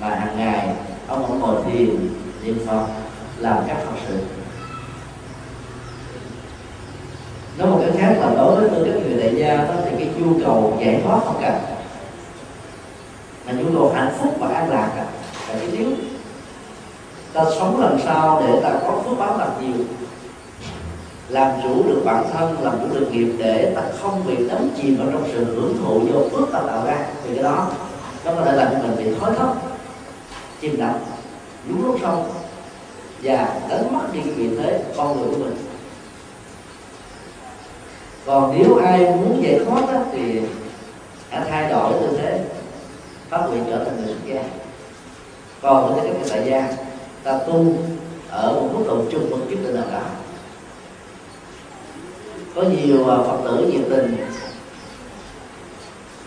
Mà 0.00 0.08
hàng 0.08 0.38
ngày, 0.38 0.68
ông 1.06 1.26
vẫn 1.26 1.40
ngồi 1.40 1.62
thiền, 1.64 1.88
niệm 2.44 2.58
phật, 2.66 2.86
làm 3.38 3.56
các 3.68 3.76
phật 3.84 3.96
sự. 4.08 4.18
Nói 7.58 7.70
một 7.70 7.78
cái 7.80 7.90
khác 7.98 8.16
là 8.20 8.34
đối 8.36 8.60
với 8.60 8.68
tư 8.68 8.84
cách 8.84 9.02
người 9.06 9.20
đại 9.20 9.34
gia 9.36 9.56
đó 9.56 9.74
thì 9.84 9.90
cái 9.98 10.08
nhu 10.18 10.40
cầu 10.44 10.78
giải 10.80 11.00
thoát 11.04 11.20
không 11.24 11.42
cần 11.42 11.77
mà 13.48 13.54
những 13.54 13.74
đồ 13.74 13.92
hạnh 13.94 14.12
phúc 14.18 14.34
và 14.38 14.48
an 14.48 14.70
lạc 14.70 14.90
là 14.96 15.06
cái 15.48 15.70
thiếu 15.70 15.86
ta 17.32 17.44
sống 17.58 17.80
làm 17.80 17.98
sao 18.04 18.42
để 18.46 18.60
ta 18.62 18.70
có 18.82 19.02
phước 19.04 19.18
báo 19.18 19.38
thật 19.38 19.50
nhiều? 19.60 19.84
Làm 21.28 21.50
chủ 21.62 21.82
được 21.86 22.02
bản 22.04 22.24
thân 22.32 22.56
làm 22.62 22.78
chủ 22.80 22.94
được 22.94 23.12
nghiệp 23.12 23.32
để 23.38 23.72
ta 23.76 23.82
không 24.02 24.26
bị 24.26 24.48
đắm 24.48 24.68
chìm 24.76 24.96
vào 24.96 25.08
trong 25.12 25.28
sự 25.32 25.44
hưởng 25.44 25.76
thụ 25.84 26.00
do 26.06 26.28
phước 26.32 26.52
ta 26.52 26.60
tạo 26.66 26.86
ra. 26.86 27.06
Thì 27.24 27.34
cái 27.34 27.42
đó 27.42 27.70
nó 28.24 28.32
có 28.34 28.44
thể 28.44 28.52
làm 28.52 28.68
cho 28.72 28.78
mình 28.78 28.96
bị 28.96 29.14
thói 29.20 29.34
thấp, 29.34 29.48
chìm 30.60 30.76
đắm 30.78 30.94
nhúng 31.68 31.86
lúc 31.86 31.98
sâu 32.02 32.26
và 33.22 33.60
đánh 33.68 33.92
mất 33.92 34.12
đi 34.12 34.20
cái 34.24 34.32
vị 34.32 34.56
thế 34.56 34.82
con 34.96 35.20
người 35.20 35.28
của 35.30 35.44
mình. 35.44 35.56
Còn 38.26 38.58
nếu 38.58 38.76
ai 38.76 39.00
muốn 39.00 39.42
giải 39.42 39.60
thoát 39.66 39.92
đó, 39.92 40.00
thì 40.12 40.40
hãy 41.30 41.50
thay 41.50 41.70
đổi 41.70 41.92
tư 41.92 42.18
thế 42.20 42.44
phát 43.30 43.46
nguyện 43.48 43.64
trở 43.70 43.84
thành 43.84 43.96
người 43.96 44.06
xuất 44.06 44.34
gia. 44.34 44.42
Còn 45.62 45.94
với 45.94 46.04
cái 46.04 46.22
tại 46.30 46.50
gia 46.50 46.68
ta 47.24 47.38
tu 47.46 47.64
ở 48.30 48.52
một 48.52 48.68
mức 48.72 48.84
độ 48.86 49.02
chung 49.10 49.30
một 49.30 49.38
chút 49.50 49.56
định 49.62 49.74
nào 49.74 49.84
đó 49.92 50.00
có 52.54 52.62
nhiều 52.62 53.08
à, 53.08 53.16
phật 53.16 53.38
tử 53.44 53.66
nhiệt 53.66 53.86
tình 53.90 54.16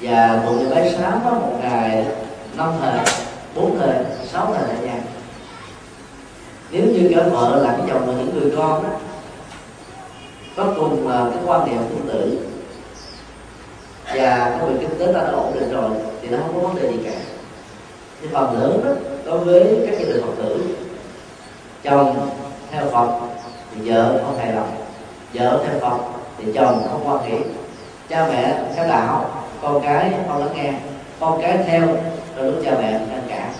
và 0.01 0.41
một 0.45 0.51
người 0.51 0.69
bái 0.69 0.93
sám 0.97 1.19
có 1.25 1.31
một 1.31 1.57
ngày, 1.61 2.05
năm 2.57 2.73
thời 2.81 2.99
bốn 3.55 3.79
thời 3.79 3.95
sáu 4.25 4.53
thời 4.53 4.67
tại 4.67 4.77
gia 4.85 4.93
nếu 6.71 6.85
như 6.85 7.11
cả 7.15 7.23
vợ 7.31 7.61
là 7.63 7.75
cái 7.77 7.87
chồng 7.89 8.03
và 8.07 8.13
những 8.13 8.39
người 8.39 8.53
con 8.57 8.83
đó, 8.83 8.89
có 10.57 10.73
cùng 10.77 11.07
à, 11.07 11.25
cái 11.33 11.43
quan 11.45 11.65
niệm 11.65 11.77
tương 11.89 12.07
tự 12.07 12.50
và 14.15 14.57
cái 14.59 14.69
việc 14.69 14.77
kinh 14.79 14.99
tế 14.99 15.13
ta 15.13 15.21
đã 15.21 15.31
ổn 15.31 15.53
định 15.59 15.71
rồi, 15.71 15.89
thì 16.21 16.27
nó 16.27 16.37
không 16.37 16.61
có 16.61 16.67
vấn 16.67 16.75
đề 16.75 16.91
gì 16.91 16.99
cả. 17.05 17.11
Nhưng 18.21 18.31
phần 18.31 18.59
lớn 18.59 18.81
đó, 18.85 18.91
đối 19.25 19.39
với 19.39 19.77
các 19.85 19.99
gia 19.99 20.05
đình 20.05 20.21
phật 20.21 20.43
tử, 20.43 20.75
chồng 21.83 22.29
theo 22.71 22.85
phật 22.91 23.19
thì 23.75 23.89
vợ 23.89 24.21
không 24.25 24.37
hài 24.37 24.53
lòng, 24.53 24.75
vợ 25.33 25.63
theo 25.65 25.79
phật 25.79 25.97
thì 26.37 26.51
chồng 26.53 26.87
không 26.91 27.09
quan 27.09 27.31
hệ. 27.31 27.37
Cha 28.09 28.27
mẹ 28.27 28.59
theo 28.75 28.87
đạo, 28.87 29.43
con 29.61 29.81
cái 29.81 30.13
không 30.27 30.37
lắng 30.39 30.53
nghe, 30.55 30.73
con 31.19 31.41
cái 31.41 31.57
theo 31.67 31.87
rồi 32.37 32.45
lúc 32.45 32.55
cha 32.65 32.71
mẹ 32.71 32.91
ngăn 32.91 33.21
cản 33.27 33.51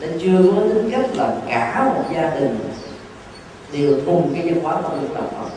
nên 0.00 0.18
chưa 0.22 0.52
có 0.56 0.62
tính 0.62 0.90
cách 0.90 1.10
là 1.14 1.34
cả 1.48 1.92
một 1.94 2.02
gia 2.14 2.30
đình 2.34 2.58
đều 3.72 4.00
cùng 4.06 4.34
cái 4.34 4.42
văn 4.42 4.64
hóa 4.64 4.82
tâm 4.82 5.02
linh 5.02 5.14
đạo 5.14 5.24
Phật. 5.30 5.50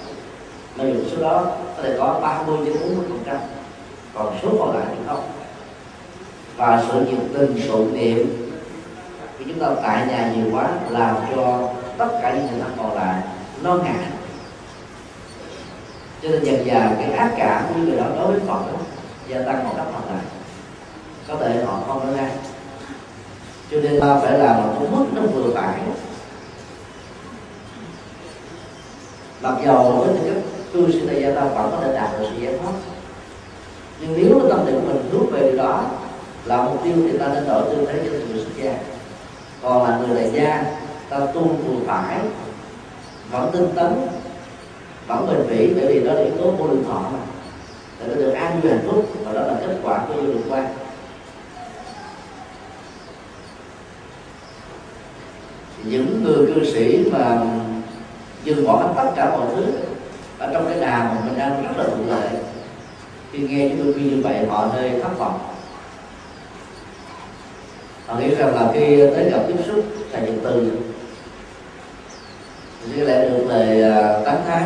Mà 0.76 0.84
dù 0.84 1.00
số 1.12 1.24
đó 1.24 1.46
có 1.78 1.84
thể 1.84 1.96
có 2.00 2.20
30 2.22 2.58
đến 2.66 2.76
40 2.82 3.06
phần 3.10 3.20
trăm 3.26 3.38
còn 4.18 4.38
số 4.42 4.50
còn 4.60 4.78
lại 4.78 4.86
thì 4.90 5.04
không. 5.08 5.24
Và 6.58 6.84
sự 6.88 7.06
nhiệt 7.06 7.20
tình 7.34 7.68
tụng 7.68 7.94
niệm 7.94 8.52
khi 9.38 9.46
chúng 9.48 9.60
ta 9.60 9.68
tại 9.84 10.08
nhà 10.08 10.32
nhiều 10.36 10.46
quá 10.52 10.70
làm 10.90 11.16
cho 11.36 11.70
tất 11.98 12.20
cả 12.22 12.34
những 12.34 12.48
người 12.48 12.60
thân 12.62 12.72
còn 12.78 12.96
lại 12.96 13.22
nó 13.62 13.76
ngại. 13.76 14.06
Cho 16.24 16.30
nên 16.30 16.44
dần 16.44 16.66
dần 16.66 16.96
cái 17.00 17.12
ác 17.12 17.32
cảm 17.38 17.64
của 17.68 17.80
người 17.80 17.98
đó 17.98 18.06
đối 18.16 18.32
với 18.32 18.40
phật 18.40 18.60
đó, 18.72 18.80
gia 19.28 19.42
tăng 19.42 19.64
một 19.64 19.74
cách 19.78 19.86
phần 19.94 20.16
lại 20.16 20.24
có 21.28 21.36
thể 21.36 21.64
họ 21.66 21.80
không 21.88 22.06
nói 22.06 22.18
ra. 22.18 22.30
Cho 23.72 23.78
nên 23.82 24.00
ta 24.02 24.20
phải 24.20 24.40
làm 24.40 24.56
một 24.64 24.74
cái 24.80 24.90
mức 24.92 25.06
nó 25.14 25.22
vừa 25.22 25.54
phải. 25.54 25.80
Mặc 29.42 29.54
dầu 29.66 29.92
với 29.92 30.08
tư 30.08 30.20
cách 30.26 30.44
cư 30.74 30.92
sĩ 30.92 31.08
tại 31.08 31.22
gia 31.22 31.36
ta 31.36 31.42
vẫn 31.42 31.72
có 31.72 31.78
thể 31.82 31.94
đạt 31.94 32.20
được 32.20 32.28
sự 32.30 32.44
giải 32.44 32.54
thoát 32.64 32.74
nhưng 34.00 34.14
nếu 34.18 34.50
tâm 34.50 34.66
định 34.66 34.88
mình 34.88 35.10
hướng 35.12 35.32
về 35.32 35.40
điều 35.42 35.58
đó, 35.58 35.86
là 36.46 36.64
mục 36.64 36.84
tiêu 36.84 36.94
thì 36.96 37.18
ta 37.18 37.28
nên 37.28 37.48
đổi 37.48 37.62
tư 37.70 37.86
thế 37.86 38.00
cho 38.06 38.12
người 38.12 38.40
xuất 38.40 38.64
gia. 38.64 38.74
Còn 39.64 39.84
là 39.84 39.98
người 39.98 40.16
đại 40.16 40.32
gia, 40.34 40.66
ta 41.10 41.20
tu 41.20 41.44
vừa 41.44 41.86
phải, 41.88 42.20
vẫn 43.32 43.50
tinh 43.54 43.68
tấn, 43.76 44.08
vẫn 45.08 45.28
bền 45.28 45.48
bỉ, 45.50 45.74
bởi 45.74 45.94
vì 45.94 46.08
đó 46.08 46.14
là 46.14 46.22
yếu 46.22 46.34
tố 46.38 46.52
vô 46.52 46.68
lượng 46.68 46.84
thọ 46.88 47.00
mà. 47.14 47.20
Để 48.00 48.08
nó 48.08 48.16
được 48.16 48.32
an 48.32 48.62
vui 48.62 48.72
hạnh 48.72 48.88
phúc, 48.92 49.06
và 49.24 49.34
đó 49.34 49.42
là 49.42 49.56
kết 49.62 49.76
quả 49.84 50.00
của 50.08 50.14
vô 50.14 50.22
lượng 50.22 50.42
quan. 50.50 50.68
Những 55.84 56.24
người 56.24 56.54
cư 56.56 56.66
sĩ 56.74 57.10
mà 57.12 57.42
dừng 58.44 58.68
bỏ 58.68 58.76
hết 58.76 58.94
tất 58.96 59.12
cả 59.16 59.30
mọi 59.38 59.48
thứ, 59.56 59.66
ở 60.40 60.54
trong 60.54 60.66
cái 60.70 60.80
đà 60.80 60.98
mà 60.98 61.22
mình 61.26 61.38
đang 61.38 61.64
rất 61.64 61.78
là 61.78 61.84
thuận 61.84 62.10
lợi 62.10 62.30
khi 63.32 63.40
nghe 63.40 63.70
chúng 63.70 63.84
tôi 63.84 63.94
khuyên 63.94 64.10
như 64.10 64.22
vậy 64.24 64.46
họ 64.50 64.58
hơi 64.58 64.92
thất 65.04 65.18
vọng. 65.18 65.40
Họ 68.08 68.20
nghĩ 68.20 68.36
rằng 68.36 68.56
là 68.56 68.72
khi 68.74 68.98
tới 69.16 69.30
gặp 69.30 69.40
tiếp 69.48 69.64
xúc 69.68 69.86
thầy 70.12 70.26
điện 70.26 70.40
từ. 70.44 70.72
Thì 72.94 73.02
lại 73.02 73.30
được 73.30 73.46
lời 73.48 73.84
à, 73.84 74.22
tán 74.26 74.44
thán 74.48 74.64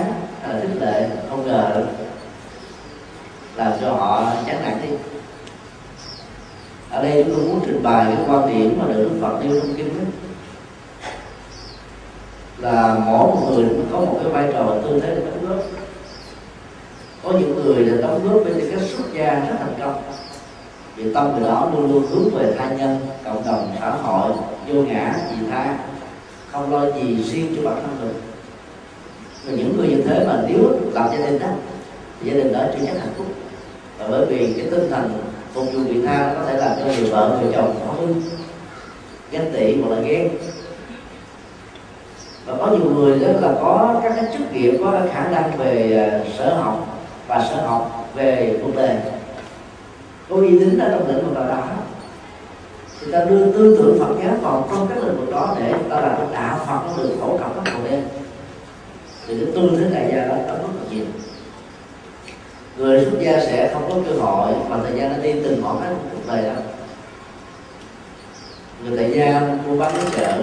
là 0.47 0.59
khích 0.61 0.81
lệ, 0.81 1.09
không 1.29 1.47
ngờ 1.47 1.85
làm 3.55 3.71
cho 3.81 3.91
họ 3.93 4.33
chán 4.47 4.61
nản 4.63 4.77
đi. 4.83 4.89
Ở 6.89 7.03
đây 7.03 7.23
chúng 7.23 7.35
tôi 7.35 7.45
muốn 7.45 7.61
trình 7.65 7.83
bày 7.83 8.05
cái 8.05 8.25
quan 8.27 8.49
điểm 8.49 8.79
mà 8.79 8.93
được 8.93 9.09
Đức 9.09 9.17
Phật 9.21 9.39
nêu 9.43 9.59
trong 9.59 9.73
kinh 9.77 9.87
đó. 9.87 10.05
Là 12.57 12.95
mỗi 13.05 13.27
một 13.27 13.51
người 13.51 13.65
có 13.91 13.99
một 13.99 14.19
cái 14.23 14.31
vai 14.31 14.49
trò 14.53 14.75
tư 14.83 14.99
thế 14.99 15.15
để 15.15 15.21
đóng 15.25 15.49
góp 15.49 15.63
có 17.23 17.31
những 17.31 17.55
người 17.55 17.85
là 17.85 18.01
đóng 18.01 18.21
góp 18.23 18.43
với 18.43 18.53
cái 18.53 18.79
xuất 18.79 19.13
gia 19.13 19.33
rất 19.33 19.55
thành 19.59 19.73
công. 19.79 20.01
Vì 20.95 21.13
tâm 21.13 21.31
người 21.31 21.49
đó 21.49 21.69
luôn 21.73 21.91
luôn 21.91 22.03
hướng 22.09 22.29
về 22.29 22.53
tha 22.57 22.69
nhân, 22.69 22.99
cộng 23.25 23.45
đồng, 23.45 23.75
xã 23.79 23.89
hội, 23.89 24.31
vô 24.67 24.81
ngã 24.81 25.15
vì 25.31 25.47
tha. 25.51 25.77
Không 26.51 26.73
lo 26.73 26.85
gì 26.91 27.23
riêng 27.23 27.55
cho 27.55 27.69
bản 27.69 27.81
thân 27.81 27.97
mình. 28.01 28.21
Và 29.45 29.53
những 29.53 29.77
người 29.77 29.87
như 29.87 30.01
thế 30.01 30.25
mà 30.27 30.43
nếu 30.47 30.59
lập 30.93 31.09
gia 31.11 31.25
đình 31.25 31.39
đó, 31.39 31.47
thì 32.21 32.31
gia 32.31 32.37
đình 32.37 32.53
đó 32.53 32.59
chưa 32.73 32.85
chắc 32.85 32.99
hạnh 32.99 33.13
phúc. 33.17 33.27
Và 33.99 34.07
bởi 34.09 34.25
vì 34.25 34.53
cái 34.57 34.65
tinh 34.71 34.89
thần 34.89 35.11
phục 35.53 35.73
vụ 35.73 35.79
vị 35.79 36.01
tha 36.05 36.33
có 36.37 36.45
thể 36.45 36.57
làm 36.57 36.71
cho 36.79 36.85
người 36.85 37.11
vợ, 37.11 37.39
người 37.41 37.53
chồng 37.53 37.75
khó 37.85 37.93
hưng 37.93 38.21
ganh 39.31 39.51
tị 39.53 39.81
hoặc 39.81 39.95
là 39.95 40.01
ghen. 40.01 40.29
Và 42.45 42.55
có 42.57 42.67
nhiều 42.67 42.91
người 42.95 43.19
đó 43.19 43.27
là 43.41 43.53
có 43.61 43.99
các 44.03 44.13
cái 44.15 44.25
chức 44.33 44.53
nghiệp, 44.53 44.77
có 44.83 45.01
khả 45.13 45.27
năng 45.27 45.57
về 45.57 46.07
à, 46.11 46.33
sở 46.37 46.55
học 46.55 46.90
và 47.31 47.47
sở 47.49 47.67
học 47.67 48.09
về 48.15 48.59
quốc 48.63 48.71
tế 48.75 48.97
có 50.29 50.35
uy 50.35 50.59
tín 50.59 50.77
ở 50.77 50.89
trong 50.91 51.07
lĩnh 51.07 51.25
vực 51.25 51.33
nào 51.33 51.47
đó? 51.47 51.63
Thì 52.99 53.11
ta 53.11 53.25
đưa 53.25 53.51
tư 53.51 53.77
tưởng 53.77 53.99
Phật 53.99 54.15
giáo 54.23 54.35
vào 54.41 54.67
trong 54.69 54.87
các 54.87 55.03
lĩnh 55.03 55.17
vực 55.17 55.31
đó 55.31 55.55
để 55.59 55.73
ta 55.89 56.01
làm 56.01 56.15
cho 56.17 56.25
đạo 56.33 56.59
Phật 56.67 56.79
nó 56.87 57.03
được 57.03 57.15
phổ 57.21 57.37
cập 57.37 57.51
các 57.55 57.73
bộ 57.73 57.79
đêm 57.89 58.03
thì 59.27 59.33
cái 59.39 59.55
tu 59.55 59.69
thế 59.77 59.89
này 59.89 60.11
gia 60.11 60.25
đó 60.25 60.35
đóng 60.47 60.61
rất 60.61 60.81
là 60.81 60.95
nhiều. 60.95 61.05
Người 62.77 63.05
xuất 63.05 63.19
gia 63.19 63.39
sẽ 63.39 63.69
không 63.73 63.89
có 63.89 63.95
cơ 64.05 64.21
hội 64.21 64.53
mà 64.69 64.77
thời 64.83 64.99
gian 64.99 65.09
nó 65.09 65.23
đi 65.23 65.33
từng 65.33 65.61
ngõ 65.61 65.73
ngách 65.73 65.93
cuộc 66.11 66.27
đời 66.27 66.41
đó. 66.41 66.61
Người 68.83 68.97
tại 68.97 69.11
gia 69.11 69.41
mua 69.67 69.77
bán 69.77 69.93
ở 69.93 70.05
chợ 70.17 70.41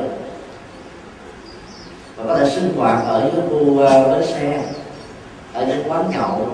và 2.17 2.25
có 2.27 2.39
thể 2.39 2.51
sinh 2.51 2.75
hoạt 2.77 3.05
ở 3.07 3.31
những 3.35 3.49
khu 3.51 3.79
ờ, 3.79 4.09
bến 4.09 4.27
xe, 4.27 4.63
ở 5.53 5.67
những 5.67 5.91
quán 5.91 6.11
nhậu 6.11 6.49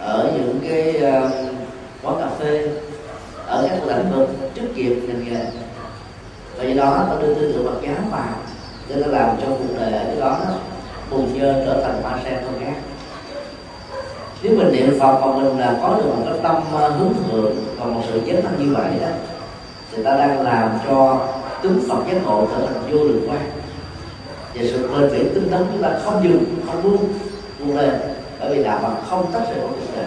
ở 0.00 0.32
những 0.34 0.60
cái 0.68 0.94
uh, 0.96 1.30
quán 2.02 2.16
cà 2.20 2.26
phê 2.38 2.68
ở 3.46 3.68
các 3.68 3.96
lĩnh 3.96 4.12
vực 4.14 4.28
chức 4.54 4.76
nghiệp 4.76 4.94
ngành 5.06 5.24
nghề. 5.24 5.44
Và 6.56 6.64
do 6.64 6.74
đó 6.74 7.06
nó 7.10 7.16
đưa 7.22 7.34
tư 7.34 7.52
tưởng 7.52 7.66
Phật 7.66 7.80
giáo 7.82 7.94
vào 8.10 8.34
để 8.88 8.96
nó 8.96 9.06
làm 9.06 9.36
cho 9.40 9.46
cuộc 9.46 9.74
đời 9.78 9.92
ở 9.92 10.04
cái 10.04 10.20
đó 10.20 10.38
cùng 11.10 11.22
bùn 11.22 11.38
nhơ 11.38 11.62
trở 11.66 11.82
thành 11.82 12.02
hoa 12.02 12.18
sen 12.24 12.34
không 12.44 12.60
khác. 12.64 12.74
Nếu 14.42 14.56
mình 14.56 14.72
niệm 14.72 15.00
Phật 15.00 15.20
mà 15.20 15.36
mình 15.36 15.58
là 15.58 15.78
có 15.82 15.94
được 15.96 16.10
một 16.16 16.22
cái 16.26 16.38
tâm 16.42 16.56
uh, 16.56 16.98
hướng 16.98 17.12
thượng 17.14 17.56
và 17.78 17.84
một 17.86 18.00
sự 18.12 18.20
chánh 18.26 18.42
thân 18.42 18.54
như 18.58 18.74
vậy 18.74 18.90
đó 19.00 19.08
thì 19.92 20.02
ta 20.02 20.16
đang 20.16 20.42
làm 20.42 20.70
cho 20.86 21.26
tướng 21.62 21.80
Phật 21.88 21.98
giác 22.08 22.20
ngộ 22.24 22.46
trở 22.50 22.66
thành 22.66 22.92
vô 22.92 22.98
lượng 22.98 23.26
quan. 23.28 23.50
Và 24.54 24.60
sự 24.62 24.88
bền 24.88 25.10
bỉ 25.12 25.28
tinh 25.34 25.48
tấn 25.50 25.66
chúng 25.72 25.82
ta 25.82 25.98
không 26.04 26.24
dừng 26.24 26.44
không 26.66 26.82
buông 26.82 27.08
buông 27.58 27.76
lên 27.76 27.90
bởi 28.40 28.56
vì 28.56 28.64
đạo 28.64 28.78
Phật 28.82 28.94
không 29.10 29.32
tách 29.32 29.42
rời 29.48 29.60
khỏi 29.60 29.70
cuộc 29.70 29.96
đời 29.96 30.06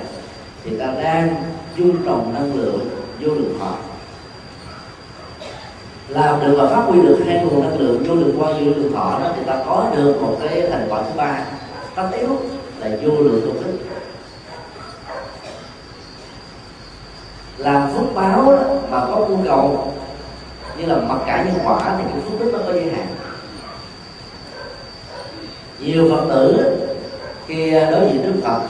thì 0.63 0.77
ta 0.79 0.85
đang 1.03 1.35
dung 1.77 2.05
trồng 2.05 2.33
năng 2.33 2.55
lượng 2.55 2.89
vô 3.19 3.33
lượng 3.33 3.57
họ 3.59 3.75
làm 6.07 6.39
được 6.39 6.55
và 6.57 6.69
phát 6.69 6.81
huy 6.81 7.01
được 7.01 7.19
hai 7.27 7.45
nguồn 7.45 7.63
năng 7.63 7.79
lượng 7.79 8.03
vô 8.07 8.15
lượng 8.15 8.35
quan 8.39 8.65
vô 8.65 8.71
lượng 8.71 8.93
thọ 8.93 9.19
đó 9.19 9.29
thì 9.35 9.41
ta 9.45 9.63
có 9.65 9.91
được 9.95 10.21
một 10.21 10.37
cái 10.43 10.63
thành 10.71 10.87
quả 10.89 11.01
thứ 11.01 11.09
ba. 11.17 11.45
Tất 11.95 12.09
yếu 12.19 12.29
là 12.79 12.87
vô 13.01 13.11
lượng 13.19 13.41
công 13.47 13.63
đức. 13.63 13.77
Làm 17.57 17.89
phước 17.93 18.15
báo 18.15 18.51
đó, 18.51 18.63
mà 18.89 18.99
có 18.99 19.25
nhu 19.29 19.37
cầu 19.45 19.93
như 20.77 20.85
là 20.85 20.95
mặc 20.95 21.17
cả 21.25 21.43
nhân 21.43 21.55
quả 21.65 21.95
thì 21.97 22.03
cái 22.03 22.21
phước 22.21 22.39
đức 22.39 22.51
nó 22.53 22.59
có 22.67 22.73
giới 22.73 22.91
hạn. 22.91 23.07
Nhiều 25.79 26.09
phật 26.09 26.25
tử 26.29 26.79
khi 27.47 27.73
à, 27.73 27.91
đối 27.91 28.09
diện 28.09 28.23
đức 28.23 28.41
phật 28.43 28.61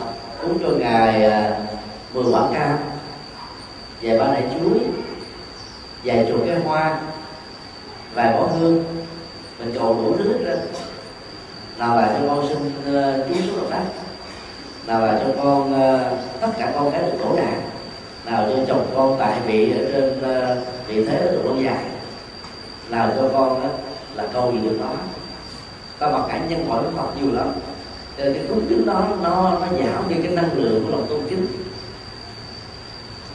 cúng 0.41 0.59
cho 0.61 0.69
ngài 0.69 1.31
mười 2.13 2.33
quả 2.33 2.47
cam 2.53 2.77
vài 4.01 4.19
ba 4.19 4.25
đại 4.25 4.43
chuối 4.53 4.79
vài 6.03 6.25
chục 6.29 6.39
cái 6.47 6.59
hoa 6.59 6.99
vài 8.13 8.33
bó 8.33 8.45
hương 8.45 8.83
mình 9.59 9.75
cầu 9.79 9.93
đủ 9.93 10.15
thứ 10.17 10.45
hết 10.45 10.57
nào 11.77 11.97
là 11.97 12.19
cho 12.19 12.27
con 12.27 12.47
xin 12.47 12.57
à, 12.95 13.15
uh, 13.19 13.27
chú 13.29 13.35
xuống 13.47 13.69
đắc, 13.69 13.83
nào 14.87 15.01
là 15.01 15.19
cho 15.23 15.43
con 15.43 15.73
uh, 15.73 16.19
tất 16.41 16.47
cả 16.57 16.71
con 16.75 16.91
cái 16.91 17.01
được 17.01 17.17
khổ 17.23 17.35
nạn 17.35 17.61
nào 18.25 18.45
cho 18.49 18.65
chồng 18.67 18.85
con 18.95 19.15
tại 19.19 19.37
vị 19.45 19.71
ở 19.71 19.91
trên 19.91 20.19
uh, 20.19 20.87
vị 20.87 21.05
thế 21.05 21.19
được 21.31 21.41
lâu 21.45 21.55
dài. 21.55 21.83
Nào 22.89 23.09
cho 23.15 23.29
con 23.33 23.53
uh, 23.53 23.71
là 24.15 24.27
câu 24.33 24.51
gì 24.51 24.59
được 24.63 24.77
đó 24.79 24.93
ta 25.99 26.09
mặc 26.09 26.21
cả 26.27 26.39
nhân 26.49 26.65
hỏi 26.69 26.83
Phật 26.97 27.07
nhiều 27.21 27.35
lắm 27.35 27.47
cho 28.17 28.23
cái 28.23 28.41
cúng 28.49 28.65
kính 28.69 28.85
đó 28.85 29.07
nó 29.21 29.57
nó 29.61 29.67
giảm 29.79 30.09
đi 30.09 30.15
cái 30.23 30.31
năng 30.31 30.53
lượng 30.53 30.83
của 30.85 30.91
lòng 30.91 31.07
tôn 31.09 31.19
kính. 31.29 31.47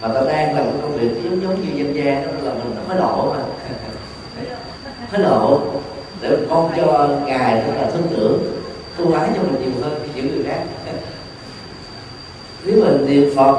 Mà 0.01 0.09
ta 0.09 0.20
đang 0.20 0.57
làm 0.57 0.64
cái 0.64 0.74
công 0.83 0.99
việc 0.99 1.11
giống 1.24 1.43
giống 1.43 1.61
như 1.61 1.85
dân 1.85 1.95
gian 1.95 2.26
đó 2.26 2.33
là 2.43 2.55
mình 2.55 2.76
hối 2.89 2.97
lộ 2.97 3.35
mà. 3.35 3.43
Hối 5.12 5.20
lộ 5.20 5.61
để 6.20 6.37
con 6.51 6.72
cho 6.76 7.09
ngài 7.26 7.62
tức 7.66 7.72
là 7.76 7.91
tin 7.91 8.03
tưởng 8.11 8.59
tu 8.97 9.12
ái 9.12 9.29
cho 9.37 9.43
mình 9.43 9.62
nhiều 9.62 9.83
hơn 9.83 10.09
những 10.14 10.29
người 10.29 10.45
khác. 10.45 10.62
Nếu 12.64 12.85
mình 12.85 13.07
niệm 13.07 13.31
phật 13.37 13.59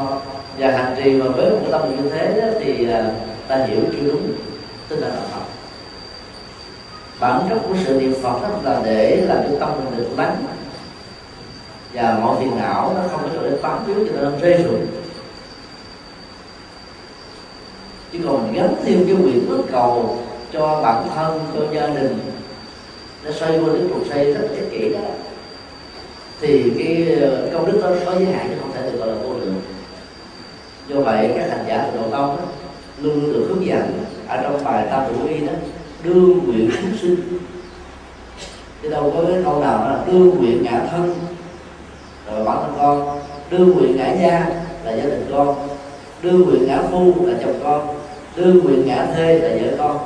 và 0.58 0.72
hành 0.72 0.96
trì 1.04 1.12
mà 1.12 1.28
với 1.28 1.50
một 1.50 1.68
tâm 1.72 1.82
như 1.90 2.10
thế 2.10 2.42
đó, 2.42 2.48
thì 2.60 2.90
à, 2.90 3.12
ta 3.48 3.66
hiểu 3.66 3.80
chưa 3.92 4.12
đúng 4.12 4.32
tức 4.88 4.96
là 4.96 5.08
đạo 5.08 5.24
phật. 5.32 5.42
Bản 7.20 7.42
chất 7.50 7.60
của 7.68 7.76
sự 7.86 8.00
niệm 8.00 8.14
phật 8.22 8.42
đó 8.42 8.50
là 8.64 8.82
để 8.86 9.26
làm 9.28 9.38
cho 9.38 9.60
tâm 9.60 9.70
mình 9.76 9.98
được 9.98 10.10
lắng 10.18 10.36
và 11.94 12.20
mọi 12.22 12.36
phiền 12.40 12.58
não 12.58 12.94
nó 12.96 13.02
không 13.12 13.22
có 13.24 13.30
chỗ 13.36 13.42
để 13.44 13.58
bám 13.62 13.86
víu 13.86 13.96
cho 13.96 14.12
nên 14.14 14.24
nó 14.24 14.32
rơi 14.42 14.64
rụng 14.64 14.88
chứ 18.12 18.20
còn 18.26 18.54
gắn 18.54 18.76
thêm 18.84 19.06
cái 19.06 19.16
quyền 19.16 19.50
ước 19.50 19.64
cầu 19.72 20.18
cho 20.54 20.82
bản 20.84 21.08
thân 21.16 21.40
cho 21.54 21.62
gia 21.74 21.88
đình 21.88 22.20
nó 23.26 23.32
xoay 23.32 23.60
qua 23.60 23.74
đến 23.74 23.90
cuộc 23.94 24.02
xoay 24.10 24.34
rất 24.34 24.48
ích 24.56 24.68
kỹ 24.72 24.94
đó. 24.94 25.00
Thì 26.42 26.72
cái 26.78 27.20
công 27.54 27.72
đức 27.72 27.80
đó 27.84 27.90
có 28.06 28.14
giới 28.14 28.26
hạn 28.26 28.48
chứ 28.50 28.56
không 28.62 28.72
thể 28.74 28.92
được 28.92 28.98
gọi 28.98 29.08
là 29.08 29.16
vô 29.16 29.34
lượng. 29.34 29.62
Do 30.88 30.96
vậy 31.00 31.32
các 31.36 31.50
hành 31.50 31.66
giả 31.68 31.90
của 31.92 31.98
độ 32.02 32.10
tông 32.10 32.38
đó, 32.38 32.44
luôn 33.02 33.22
luôn 33.22 33.34
được 33.34 33.46
hướng 33.50 33.66
dẫn 33.66 34.04
ở 34.28 34.42
trong 34.44 34.64
bài 34.64 34.88
tam 34.92 35.04
thủ 35.10 35.28
y 35.28 35.48
đó 35.48 35.54
đương 36.04 36.44
nguyện 36.46 36.70
chúng 36.82 36.98
sinh. 37.02 37.40
Chứ 38.82 38.90
đâu 38.90 39.14
có 39.16 39.24
cái 39.28 39.42
câu 39.44 39.60
nào 39.60 39.80
là 39.80 40.04
đương 40.08 40.30
nguyện 40.30 40.64
ngã 40.64 40.88
thân 40.92 41.16
rồi 42.32 42.44
bản 42.44 42.58
thân 42.62 42.74
con. 42.78 43.20
Đương 43.50 43.78
nguyện 43.78 43.98
ngã 43.98 44.14
gia 44.22 44.46
là 44.84 44.92
gia 44.92 45.04
đình 45.04 45.32
con. 45.32 45.68
Đương 46.22 46.42
nguyện 46.42 46.68
ngã 46.68 46.82
phu 46.92 47.26
là 47.26 47.34
chồng 47.46 47.60
con. 47.64 47.88
Đương 48.36 48.60
nguyện 48.64 48.88
ngã 48.88 49.08
thê 49.16 49.40
là 49.40 49.50
vợ 49.62 49.78
con. 49.78 49.98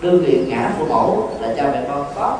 Đương 0.00 0.22
nguyện 0.22 0.48
ngã 0.48 0.72
phụ 0.78 0.86
mẫu 0.88 1.30
là 1.40 1.54
cha 1.56 1.70
mẹ 1.72 1.82
con. 1.88 2.04
Có 2.14 2.38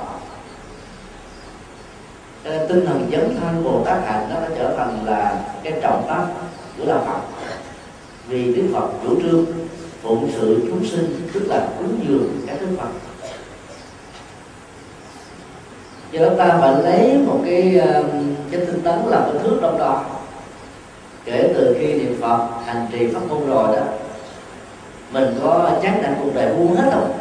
cho 2.45 2.51
nên 2.51 2.69
tinh 2.69 2.87
thần 2.87 3.09
dấn 3.13 3.37
thân 3.41 3.65
bồ 3.65 3.83
tát 3.85 3.99
hạnh 4.07 4.27
nó 4.31 4.41
đã 4.41 4.49
trở 4.59 4.77
thành 4.77 4.99
là 5.07 5.41
cái 5.63 5.73
trọng 5.83 6.05
tâm 6.09 6.23
của 6.79 6.85
đạo 6.87 7.05
phật. 7.07 7.21
Vì 8.29 8.55
đức 8.55 8.63
phật 8.73 8.89
chủ 9.05 9.23
trương 9.23 9.45
phụng 10.03 10.31
sự 10.33 10.61
chúng 10.69 10.85
sinh, 10.85 11.29
tức 11.35 11.43
là 11.47 11.69
cúng 11.79 12.01
dường 12.09 12.41
các 12.47 12.57
đức 12.61 12.67
phật 12.79 12.89
do 16.13 16.21
đó 16.21 16.29
ta 16.39 16.59
phải 16.61 16.83
lấy 16.83 17.19
một 17.27 17.41
cái 17.45 17.81
cái 18.51 18.61
tinh 18.67 18.81
tấn 18.85 18.99
làm 19.07 19.23
cái 19.23 19.43
thước 19.43 19.59
trong 19.63 19.79
đo. 19.79 20.05
Kể 21.25 21.53
từ 21.55 21.77
khi 21.79 21.93
niệm 21.93 22.19
phật 22.21 22.49
hành 22.67 22.87
trì 22.93 23.07
pháp 23.07 23.21
môn 23.29 23.47
rồi 23.47 23.77
đó, 23.77 23.83
mình 25.13 25.39
có 25.43 25.71
chắc 25.83 26.01
là 26.03 26.17
cuộc 26.23 26.31
đời 26.35 26.55
buông 26.55 26.77
hết 26.77 26.91
không 26.93 27.13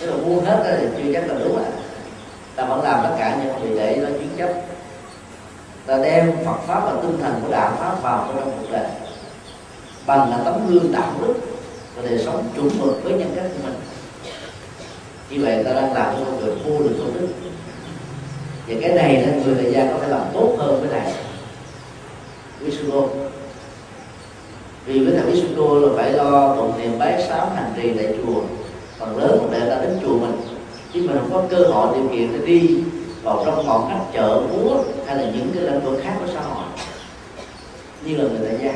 chứ 0.00 0.10
mà 0.10 0.16
buông 0.24 0.44
hết 0.44 0.76
thì 0.80 0.86
chưa 0.96 1.12
chắc 1.12 1.28
là 1.28 1.34
đúng 1.44 1.58
ạ 1.58 1.70
ta 2.56 2.64
vẫn 2.64 2.82
làm 2.82 3.00
tất 3.02 3.16
cả 3.18 3.38
những 3.44 3.54
vì 3.62 3.78
để 3.78 3.96
nó 3.96 4.08
chuyên 4.08 4.28
chấp. 4.36 4.48
Ta 5.86 5.98
đem 5.98 6.32
Phật 6.44 6.56
pháp 6.66 6.80
và 6.84 6.92
tinh 7.02 7.18
thần 7.22 7.40
của 7.42 7.52
đạo 7.52 7.72
pháp 7.80 8.02
vào 8.02 8.28
trong 8.36 8.50
cuộc 8.60 8.66
đời. 8.72 8.86
Bằng 10.06 10.30
là 10.30 10.38
tấm 10.44 10.54
gương 10.68 10.92
đạo 10.92 11.12
đức 11.20 11.34
và 11.96 12.02
đời 12.08 12.18
sống 12.18 12.44
chuẩn 12.56 12.68
mực 12.80 13.04
với 13.04 13.12
nhân 13.12 13.32
cách 13.36 13.44
của 13.44 13.60
mình. 13.64 13.74
Như 15.30 15.44
vậy 15.44 15.64
ta 15.64 15.72
đang 15.72 15.94
làm 15.94 16.14
cho 16.16 16.24
con 16.24 16.40
người 16.40 16.54
vô 16.54 16.82
được 16.82 16.94
công 16.98 17.14
đức 17.14 17.28
và 18.68 18.74
cái 18.80 18.94
này 18.94 19.26
là 19.26 19.32
người 19.44 19.54
thời 19.54 19.72
gian 19.72 19.88
có 19.92 19.98
thể 20.02 20.08
làm 20.08 20.22
tốt 20.34 20.56
hơn 20.58 20.80
với 20.80 20.90
này 20.90 21.12
Visugo 22.60 23.02
vì 24.88 25.04
với 25.04 25.14
thầy 25.16 25.30
Visugo 25.30 25.74
là 25.74 25.88
phải 25.96 26.12
lo 26.12 26.56
tụng 26.56 26.72
niệm 26.78 26.98
bái 26.98 27.24
sám 27.28 27.48
hành 27.54 27.72
trì 27.76 27.92
tại 27.96 28.14
chùa. 28.16 28.42
Phần 28.98 29.18
lớn 29.18 29.48
để 29.52 29.60
ta 29.70 29.82
đến 29.82 29.98
chùa 30.02 30.18
mình. 30.18 30.40
Chứ 30.92 31.02
mình 31.02 31.16
không 31.18 31.32
có 31.32 31.42
cơ 31.50 31.64
hội 31.64 31.96
điều 31.96 32.08
kiện 32.08 32.32
để 32.32 32.46
đi 32.46 32.82
vào 33.22 33.42
trong 33.46 33.66
ngọn 33.66 33.88
khách 33.88 34.04
chợ, 34.12 34.40
búa, 34.40 34.82
hay 35.06 35.16
là 35.16 35.22
những 35.22 35.50
cái 35.54 35.62
lĩnh 35.62 35.80
vực 35.80 36.00
khác 36.04 36.14
của 36.20 36.32
xã 36.34 36.40
hội. 36.40 36.64
Như 38.04 38.16
là 38.16 38.24
người 38.24 38.48
tại 38.48 38.58
gia 38.62 38.72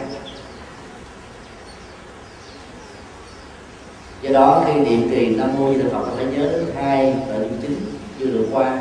do 4.23 4.31
đó 4.33 4.65
khi 4.67 4.81
niệm 4.81 5.11
trì 5.11 5.37
nam 5.37 5.51
mô 5.59 5.75
di 5.75 5.83
phật, 5.93 6.05
phải 6.17 6.25
nhớ 6.25 6.49
đến 6.53 6.67
hai 6.77 7.15
nội 7.29 7.39
dung 7.41 7.59
chính 7.63 7.77
chưa 8.19 8.27
được 8.27 8.47
qua 8.53 8.79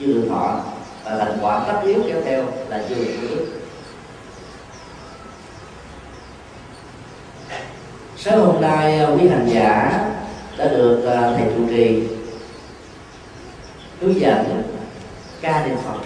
chưa 0.00 0.06
được 0.06 0.26
thọ 0.28 0.60
và 1.04 1.18
thành 1.18 1.38
quả 1.42 1.64
tất 1.66 1.80
yếu 1.84 2.02
kéo 2.06 2.22
theo 2.24 2.44
là 2.68 2.82
chưa 2.88 2.94
được 2.94 3.14
đức 3.22 3.46
sáng 8.16 8.40
hôm 8.40 8.60
nay 8.60 8.98
à, 8.98 9.06
quý 9.06 9.28
hành 9.28 9.48
giả 9.54 10.00
đã 10.56 10.68
được 10.68 11.06
à, 11.06 11.32
thầy 11.36 11.46
trụ 11.56 11.66
trì 11.68 12.02
hướng 14.00 14.20
dẫn 14.20 14.62
ca 15.40 15.66
niệm 15.66 15.76
phật 15.84 16.00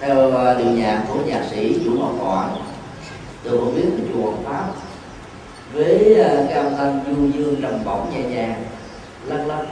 theo 0.00 0.36
à, 0.36 0.54
điệu 0.54 0.70
nhạc 0.70 1.04
của 1.08 1.18
nhạc 1.26 1.42
sĩ 1.50 1.78
vũ 1.78 1.98
ngọc 1.98 2.12
thọ 2.20 2.48
từ 3.42 3.60
một 3.60 3.72
biến 3.76 3.90
của 3.90 4.04
chùa 4.12 4.32
pháp 4.44 4.66
với 5.72 6.20
à, 6.20 6.54
âm 6.54 6.76
thanh 6.76 7.00
du 7.06 7.38
dương 7.38 7.62
trầm 7.62 7.84
bổng 7.84 8.10
nhẹ 8.12 8.22
nhàng 8.22 8.64
lăn 9.26 9.46
lăn 9.46 9.66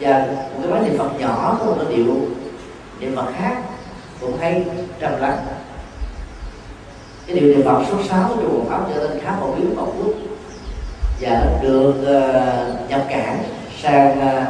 và 0.00 0.26
một 0.28 0.60
cái 0.62 0.72
máy 0.72 0.82
niệm 0.82 0.98
phật 0.98 1.10
nhỏ 1.18 1.56
có 1.58 1.66
một 1.66 1.74
cái 1.78 1.96
điệu 1.96 2.16
niệm 3.00 3.16
phật 3.16 3.26
khác 3.38 3.62
cũng 4.20 4.38
hay 4.38 4.64
trầm 5.00 5.20
lắng. 5.20 5.38
Cái 7.26 7.40
điều 7.40 7.48
niệm 7.48 7.64
phật 7.64 7.82
số 7.90 8.02
6 8.08 8.28
trong 8.28 8.38
chùa 8.42 8.48
Hoàng 8.48 8.68
pháp 8.68 8.94
trở 8.94 9.08
nên 9.08 9.20
khá 9.20 9.36
phổ 9.40 9.54
biến 9.54 9.76
một 9.76 9.94
quốc 9.98 10.12
và 11.20 11.44
nó 11.44 11.62
được 11.62 11.94
uh, 12.00 12.90
nhập 12.90 13.06
cảng 13.08 13.44
sang 13.82 14.18
uh, 14.18 14.48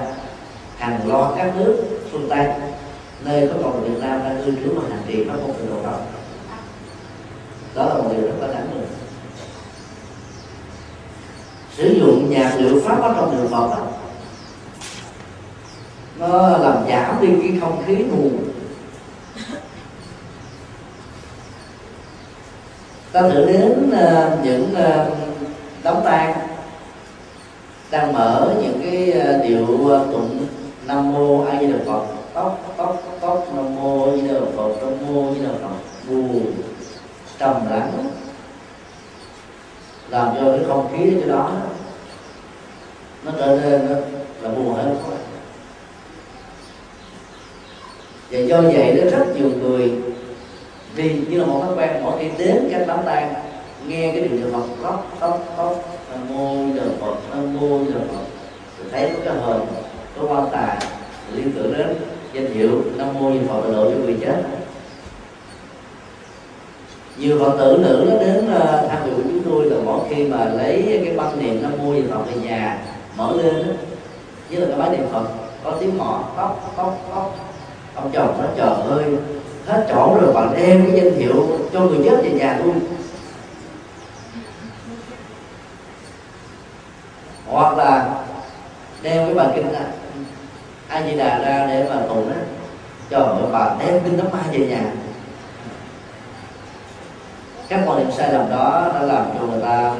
hàng 0.78 1.00
loạt 1.08 1.32
các 1.36 1.56
nước 1.56 1.84
phương 2.12 2.28
tây 2.30 2.46
nơi 3.24 3.48
có 3.48 3.54
còn 3.62 3.84
Việt 3.84 4.00
Nam 4.00 4.20
đang 4.24 4.42
cư 4.44 4.52
trú 4.64 4.74
và 4.74 4.88
hành 4.88 5.02
trì 5.08 5.24
nó 5.24 5.34
không 5.34 5.54
tịnh 5.54 5.70
độ 5.70 5.82
đó 5.82 5.98
đó 7.74 7.84
là 7.84 7.94
một 7.94 8.10
điều 8.12 8.20
rất 8.20 8.34
là 8.40 8.46
đáng 8.46 8.70
mừng. 8.74 8.86
Sử 11.76 11.94
dụng 12.00 12.30
nhạc 12.30 12.54
liệu 12.58 12.80
pháp 12.84 13.02
ở 13.02 13.14
trong 13.16 13.36
đường 13.36 13.48
Phật 13.50 13.70
đó, 13.70 13.86
nó 16.18 16.48
làm 16.58 16.84
giảm 16.88 17.16
đi 17.20 17.28
cái 17.42 17.58
không 17.60 17.82
khí 17.86 17.96
mù. 17.96 18.30
Ta 23.12 23.22
thử 23.22 23.46
đến 23.46 23.90
uh, 23.90 24.44
những 24.44 24.72
uh, 24.72 25.12
đám 25.82 25.96
tang 26.04 26.34
đang 27.90 28.12
mở 28.12 28.54
những 28.62 28.80
cái 28.82 29.14
uh, 29.18 29.44
điệu 29.44 29.66
tụng 30.12 30.46
nam 30.86 31.12
mô 31.12 31.44
a 31.44 31.60
di 31.60 31.66
đà 31.66 31.78
phật. 31.86 32.02
Tóc 32.34 32.74
tóc 32.76 33.02
tóc 33.20 33.46
nam 33.54 33.76
mô 33.76 34.04
a 34.04 34.16
di 34.16 34.28
đà 34.28 34.40
phật 34.56 34.72
nam 34.82 35.14
mô 35.14 35.28
a 35.28 35.34
di 35.34 35.40
đà 35.40 35.52
phật. 35.62 35.68
Buồn 36.08 36.52
trầm 37.38 37.70
lắng 37.70 38.10
làm 40.08 40.34
cho 40.34 40.52
cái 40.52 40.60
không 40.68 40.88
khí 40.92 41.14
ở 41.14 41.20
chỗ 41.20 41.28
đó 41.28 41.52
nó 43.24 43.32
trở 43.38 43.60
nên 43.62 43.86
là 44.40 44.50
buồn 44.50 44.74
hơn 44.74 44.96
và 48.30 48.38
do 48.38 48.60
vậy 48.60 49.00
đó 49.00 49.18
rất 49.18 49.26
nhiều 49.36 49.50
người, 49.60 49.92
vì 50.94 51.16
như 51.28 51.38
là 51.38 51.46
một 51.46 51.62
thói 51.66 51.76
quen, 51.76 52.02
mỗi 52.02 52.18
khi 52.18 52.44
đến 52.44 52.68
các 52.72 52.84
đám 52.86 52.98
tang, 53.06 53.34
nghe 53.86 54.12
cái 54.12 54.20
điều 54.20 54.38
niệm 54.38 54.52
phật 54.52 54.66
tóc 54.82 55.16
tóc 55.20 55.54
tóc 55.56 55.74
nam 56.10 56.20
mô 56.28 56.76
đờ 56.76 56.88
phật 57.00 57.14
nam 57.30 57.60
mô 57.60 57.78
đờ 57.78 58.00
phật 58.08 58.24
thấy 58.92 59.10
có 59.10 59.18
cái 59.24 59.34
hồn, 59.34 59.66
có 60.16 60.26
quan 60.28 60.46
tài, 60.52 60.76
liên 61.34 61.52
tưởng 61.52 61.74
đến 61.78 61.96
danh 62.32 62.54
hiệu 62.54 62.82
nam 62.96 63.08
mô 63.20 63.32
di 63.32 63.38
phật 63.48 63.72
độ 63.72 63.84
cho 63.84 63.96
người 64.04 64.16
chết. 64.20 64.42
Nhiều 67.18 67.38
phật 67.40 67.56
tử 67.58 67.78
nữ 67.82 68.06
nó 68.10 68.18
đến 68.18 68.50
ờ, 68.54 68.86
tham 68.88 68.98
dự 69.06 69.12
của 69.16 69.22
chúng 69.24 69.42
tôi 69.44 69.70
là 69.70 69.76
mỗi 69.84 70.00
khi 70.10 70.24
mà 70.24 70.44
lấy 70.44 71.00
cái 71.04 71.16
băng 71.16 71.42
niệm 71.42 71.62
nam 71.62 71.72
mô 71.78 71.94
di 71.94 72.02
phật 72.10 72.20
về 72.26 72.40
nhà, 72.42 72.78
mở 73.16 73.32
lên 73.42 73.66
đó 73.66 73.72
với 74.50 74.60
là 74.60 74.66
cái 74.66 74.78
bái 74.78 74.90
niệm 74.90 75.06
phật, 75.12 75.24
có 75.64 75.72
tiếng 75.80 75.98
mỏ, 75.98 76.24
tóc 76.36 76.74
tóc 76.76 76.98
tóc 77.14 77.47
ông 78.02 78.10
chồng 78.12 78.42
nó 78.42 78.46
trời 78.56 78.98
ơi, 78.98 79.04
hết 79.66 79.86
chỗ 79.88 80.18
rồi, 80.20 80.32
bạn 80.32 80.54
đem 80.56 80.86
cái 80.86 81.00
danh 81.00 81.14
hiệu 81.14 81.58
cho 81.72 81.80
người 81.80 81.98
chết 82.04 82.22
về 82.22 82.30
nhà 82.30 82.58
luôn 82.64 82.80
hoặc 87.46 87.78
là 87.78 88.24
đem 89.02 89.26
cái 89.26 89.34
bài 89.34 89.48
kinh 89.54 89.66
a 90.88 91.02
di 91.02 91.16
đà 91.16 91.38
ra 91.38 91.66
để 91.66 91.86
mà 91.90 92.00
tụng 92.08 92.30
đó 92.30 92.36
cho 93.10 93.36
bà 93.52 93.70
đem 93.78 94.00
kinh 94.04 94.16
đóng 94.16 94.32
ma 94.32 94.38
về 94.52 94.58
nhà. 94.58 94.82
Các 97.68 97.80
quan 97.86 97.98
niệm 97.98 98.10
sai 98.16 98.32
lầm 98.32 98.50
đó 98.50 98.90
đã 98.94 99.02
làm 99.02 99.26
cho 99.38 99.46
người 99.46 99.62
ta 99.62 99.94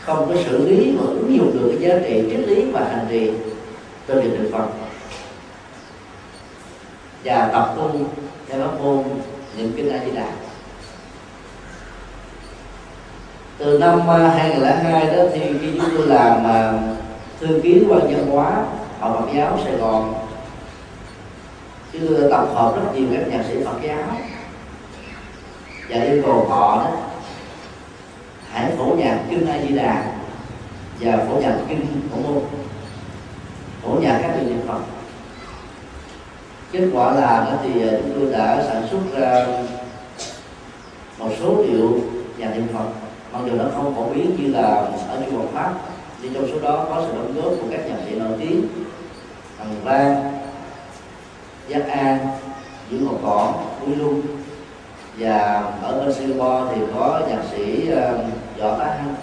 không 0.00 0.28
có 0.28 0.34
xử 0.46 0.68
lý 0.68 0.96
và 0.98 1.06
ứng 1.06 1.36
dụng 1.36 1.50
được 1.52 1.76
cái 1.80 1.88
giá 1.88 1.96
trị 2.08 2.24
triết 2.30 2.48
lý 2.48 2.70
và 2.70 2.80
hành 2.80 3.06
trì 3.10 3.30
từ 4.06 4.20
việc 4.20 4.30
niệm 4.30 4.52
phật 4.52 4.83
và 7.24 7.50
tập 7.52 7.74
trung 7.76 8.04
theo 8.48 8.60
pháp 8.60 8.80
môn 8.80 9.04
niệm 9.56 9.72
kinh 9.76 9.92
a 9.92 10.04
di 10.04 10.10
đà. 10.10 10.26
Từ 13.58 13.78
năm 13.78 14.10
à, 14.10 14.28
2002 14.28 15.06
đó 15.06 15.22
thì 15.32 15.40
khi 15.60 15.78
chúng 15.78 15.90
tôi 15.96 16.06
làm 16.06 16.44
à, 16.46 16.72
thư 17.40 17.60
ký 17.62 17.84
quan 17.88 18.00
văn 18.00 18.26
hóa 18.30 18.64
hội 19.00 19.16
Phật 19.20 19.26
giáo 19.34 19.58
Sài 19.64 19.72
Gòn 19.72 20.14
chứ 21.92 22.28
tập 22.30 22.46
hợp 22.54 22.74
rất 22.76 22.94
nhiều 22.94 23.08
các 23.12 23.28
nhạc 23.28 23.44
sĩ 23.48 23.64
Phật 23.64 23.78
giáo 23.82 24.02
và 25.88 26.02
yêu 26.02 26.22
cầu 26.26 26.46
họ 26.48 26.76
đó 26.76 26.90
hãy 28.52 28.72
phổ 28.78 28.84
nhạc 28.84 29.18
kinh 29.30 29.46
A 29.46 29.58
Di 29.68 29.74
Đà 29.74 30.04
và 31.00 31.26
phổ 31.28 31.40
nhạc 31.40 31.56
kinh 31.68 31.86
Phổ 32.10 32.16
môn, 32.16 32.42
phổ 33.82 34.00
nhạc 34.00 34.18
các 34.22 34.30
vị 34.38 34.46
niệm 34.46 34.60
Phật 34.68 34.93
kết 36.74 36.88
quả 36.92 37.12
là 37.12 37.58
thì 37.62 37.88
à, 37.88 37.92
chúng 38.02 38.20
tôi 38.20 38.32
đã 38.32 38.64
sản 38.66 38.82
xuất 38.90 38.98
ra 39.18 39.46
một 41.18 41.28
số 41.40 41.62
liệu 41.62 42.00
nhà 42.38 42.50
niệm 42.54 42.66
Phật 42.74 42.84
mặc 43.32 43.40
dù 43.46 43.52
nó 43.56 43.64
không 43.74 43.94
phổ 43.94 44.04
biến 44.14 44.36
như 44.38 44.52
là 44.52 44.68
ở 45.08 45.22
trung 45.24 45.36
Quốc 45.36 45.50
Pháp, 45.52 45.74
nhưng 46.22 46.34
trong 46.34 46.46
số 46.52 46.60
đó 46.60 46.86
có 46.88 47.02
sự 47.06 47.12
đóng 47.14 47.34
góp 47.34 47.52
của 47.60 47.66
các 47.70 47.86
nhà 47.86 47.96
sĩ 48.06 48.14
nổi 48.14 48.28
tiếng 48.40 48.68
Hằng 49.58 49.74
Lan 49.84 50.38
Giác 51.68 51.88
An 51.88 52.18
Dưỡng 52.90 53.04
Ngọc 53.04 53.20
Cỏ 53.22 53.54
Vui 53.80 53.96
Lung. 53.96 54.22
Và 55.18 55.62
ở 55.82 56.00
bên 56.00 56.14
Singapore 56.14 56.74
thì 56.74 56.80
có 56.94 57.20
nhạc 57.28 57.42
sĩ 57.50 57.90
à, 57.92 58.12
Võ 58.58 58.78
Tá 58.78 58.84
Hanh. 58.84 59.14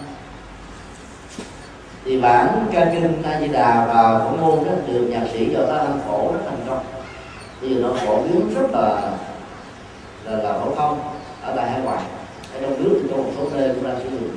Thì 2.06 2.22
bản 2.22 2.66
ca 2.72 2.86
kinh 2.94 3.22
A 3.24 3.40
Di 3.40 3.48
Đà 3.48 3.86
và 3.86 4.20
phổ 4.20 4.38
môn 4.38 4.66
đó 4.66 4.72
được 4.88 5.08
nhạc 5.10 5.24
sĩ 5.34 5.56
Võ 5.56 5.66
Tá 5.66 5.84
Hanh 5.84 6.00
phổ 6.08 6.32
rất 6.32 6.40
thành 6.46 6.60
công 6.68 7.01
bây 7.62 7.70
nó 7.70 7.94
phổ 7.94 8.22
biến 8.22 8.54
rất 8.56 8.68
là 8.72 9.12
là, 10.26 10.38
là 10.38 10.54
phổ 10.54 10.76
thông 10.76 11.00
ở 11.42 11.54
tại 11.56 11.72
hải 11.72 11.82
ngoại 11.82 12.04
ở 12.54 12.62
trong 12.62 12.84
nước 12.84 13.00
thì 13.04 13.10
có 13.12 13.18
một 13.18 13.32
số 13.38 13.50
nơi 13.54 13.70
cũng 13.76 13.84
đang 13.84 14.00
sử 14.04 14.10
dụng. 14.10 14.30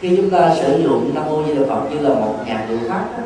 Khi 0.00 0.16
chúng 0.16 0.30
ta 0.30 0.54
sử 0.60 0.82
dụng 0.82 1.10
nam 1.14 1.24
mô 1.26 1.44
di 1.44 1.54
đà 1.54 1.60
phật 1.68 1.80
như 1.90 1.98
là 1.98 2.14
một 2.14 2.34
nhạc 2.46 2.66
liệu 2.68 2.78
pháp 2.88 3.04
đó, 3.18 3.24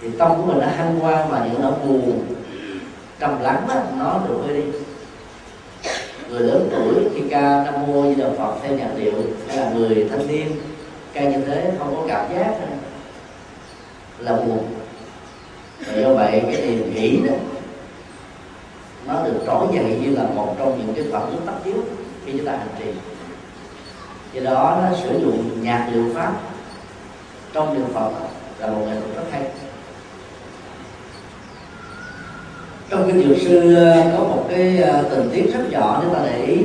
thì 0.00 0.08
tâm 0.18 0.30
của 0.36 0.42
mình 0.42 0.58
nó 0.60 0.66
hăng 0.66 0.98
qua 1.02 1.26
mà 1.30 1.46
những 1.46 1.62
nỗi 1.62 1.72
buồn 1.72 2.26
trầm 3.18 3.40
lắng 3.42 3.64
đó, 3.68 3.74
nó 3.98 4.20
được 4.28 4.38
hơi 4.46 4.56
đi. 4.56 4.62
Người 6.28 6.40
lớn 6.40 6.68
tuổi 6.70 6.94
khi 7.14 7.20
ca 7.30 7.62
nam 7.64 7.86
mô 7.86 8.02
di 8.02 8.14
đà 8.14 8.28
phật 8.38 8.54
theo 8.62 8.72
nhạc 8.72 8.90
điệu 8.96 9.12
hay 9.48 9.56
là 9.56 9.70
người 9.70 10.08
thanh 10.10 10.26
niên 10.26 10.60
ca 11.12 11.22
như 11.22 11.44
thế 11.46 11.72
không 11.78 11.96
có 11.96 12.02
cảm 12.08 12.34
giác 12.34 12.54
là 14.18 14.36
buồn 14.36 14.64
do 15.96 16.14
vậy 16.14 16.42
cái 16.52 16.62
niềm 16.62 16.94
nghĩ 16.94 17.20
đó, 17.28 17.34
nó 19.06 19.24
được 19.24 19.42
trỗi 19.46 19.66
dậy 19.74 19.98
như 20.02 20.16
là 20.16 20.22
một 20.34 20.54
trong 20.58 20.78
những 20.78 20.94
cái 20.94 21.04
phẩm 21.12 21.22
chất 21.30 21.40
tất 21.46 21.52
yếu 21.64 21.76
khi 22.26 22.32
chúng 22.36 22.46
ta 22.46 22.52
hành 22.52 22.68
trì. 22.78 22.84
Do 24.32 24.40
đó 24.50 24.78
nó 24.82 24.96
sử 25.02 25.20
dụng 25.20 25.62
nhạc 25.62 25.88
liệu 25.92 26.04
pháp 26.14 26.32
trong 27.52 27.74
niệm 27.74 27.86
phật 27.94 28.10
là 28.58 28.66
một 28.66 28.80
nghệ 28.86 28.94
thuật 29.00 29.16
rất 29.16 29.22
hay. 29.30 29.42
Trong 32.88 33.06
kinh 33.06 33.28
dược 33.28 33.38
sư 33.40 33.74
ờ, 33.74 34.12
có 34.18 34.24
một 34.24 34.46
cái 34.48 34.82
ờ, 34.82 35.02
tình 35.10 35.30
tiết 35.32 35.54
rất 35.54 35.70
nhỏ 35.70 36.02
nếu 36.02 36.14
ta 36.14 36.20
để 36.24 36.44
ý 36.44 36.56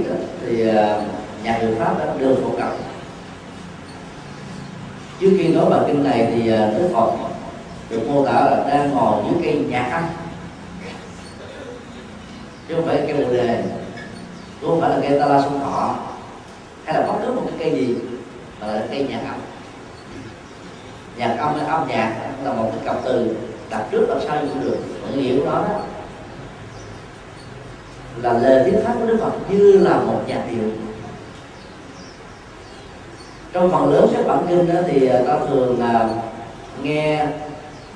thì 0.46 0.64
nhà 0.64 1.02
nhạc 1.44 1.60
liệu 1.62 1.76
pháp 1.80 2.00
đã 2.00 2.14
được 2.18 2.36
phổ 2.44 2.58
cập. 2.58 2.76
Trước 5.20 5.30
khi 5.38 5.48
nói 5.48 5.70
bài 5.70 5.80
kinh 5.88 6.04
này 6.04 6.28
thì 6.34 6.50
đức 6.50 6.90
phật 6.94 7.12
được 7.90 8.10
mô 8.10 8.26
tả 8.26 8.34
là 8.34 8.66
đang 8.70 8.92
ngồi 8.92 9.24
dưới 9.24 9.42
cây 9.44 9.66
nhạc 9.70 9.90
âm 9.92 10.04
chứ 12.68 12.76
không 12.76 12.86
phải 12.86 13.04
cây 13.08 13.26
bồ 13.26 13.34
đề 13.34 13.64
cũng 14.62 14.70
không 14.70 14.82
phải 14.82 14.90
là 14.90 14.98
cây 15.02 15.20
ta 15.20 15.26
la 15.26 15.42
sông 15.42 15.60
thọ. 15.60 15.96
Hay 16.86 16.96
là 16.96 17.08
bất 17.08 17.14
cứ 17.22 17.32
một 17.32 17.42
cái 17.46 17.54
cây 17.60 17.80
gì, 17.80 17.96
mà 18.62 18.68
là 18.68 18.84
cây 18.92 19.08
nhạc 19.10 19.22
âm. 19.28 19.40
Nhạc 21.18 21.36
âm 21.40 21.56
hay 21.56 21.68
âm 21.68 21.88
nhạc, 21.88 22.16
là 22.44 22.54
một 22.54 22.72
cái 22.76 22.86
cặp 22.86 22.96
từ. 23.06 23.36
Đặt 23.70 23.84
trước 23.92 24.06
làm 24.10 24.18
sau 24.28 24.38
cũng 24.40 24.64
được. 24.64 24.78
Mà 25.04 25.16
nghĩa 25.16 25.40
của 25.40 25.46
nó 25.46 25.52
đó. 25.52 25.80
Là 28.22 28.34
lời 28.34 28.64
thuyết 28.64 28.80
pháp 28.84 28.94
của 29.00 29.06
đức 29.06 29.18
phật 29.22 29.32
như 29.50 29.72
là 29.72 29.98
một 29.98 30.22
nhạc 30.28 30.44
điệu. 30.52 30.70
Trong 33.54 33.72
phần 33.72 33.94
lớn 33.94 34.10
các 34.14 34.28
bản 34.28 34.46
kinh 34.50 34.74
đó 34.74 34.82
thì 34.88 35.08
à, 35.08 35.20
ta 35.28 35.40
thường 35.48 35.80
là 35.80 36.10
nghe 36.82 37.28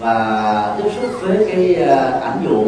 và 0.01 0.75
tiếp 0.77 0.89
xúc 0.95 1.11
với 1.21 1.45
cái 1.51 1.75
ờ, 1.75 2.19
ảnh 2.23 2.45
dụ 2.49 2.65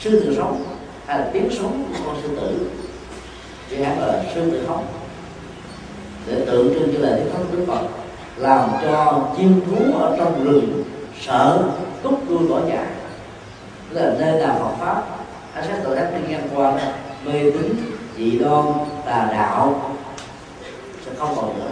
sư 0.00 0.20
tử 0.20 0.34
sống, 0.36 0.64
hay 1.06 1.18
là 1.18 1.30
tiếng 1.32 1.50
sống 1.50 1.84
của 1.88 1.98
con 2.06 2.16
sư 2.22 2.28
tử. 2.36 2.66
Thì 3.70 3.82
hạn 3.82 4.00
là 4.00 4.22
sư 4.34 4.50
tử 4.50 4.64
sống 4.66 4.86
để 6.26 6.44
tượng 6.46 6.74
trưng 6.74 6.94
cho 6.94 6.98
lời 6.98 7.20
tiếng 7.20 7.32
sống 7.32 7.46
của 7.50 7.56
đức 7.56 7.64
phật, 7.68 7.88
làm 8.36 8.70
cho 8.82 9.22
chim 9.36 9.60
thú 9.66 9.98
ở 9.98 10.16
trong 10.18 10.44
rừng 10.44 10.84
sợ 11.20 11.64
cúc 12.02 12.20
đuôi 12.28 12.48
bỏ 12.48 12.60
chạy 12.68 12.86
là 13.90 14.14
nơi 14.18 14.40
nào 14.40 14.58
Phật 14.58 14.84
pháp, 14.84 15.02
anh 15.54 15.64
sẽ 15.68 15.80
tội 15.84 15.96
ác 15.96 16.10
đi 16.14 16.28
ngang 16.28 16.48
qua 16.54 16.70
đó. 16.70 16.84
Mê 17.24 17.50
tín, 17.50 17.74
dị 18.16 18.38
đoan, 18.38 18.64
tà 19.06 19.28
đạo 19.32 19.90
sẽ 21.06 21.12
không 21.18 21.36
còn 21.36 21.58
nữa. 21.58 21.70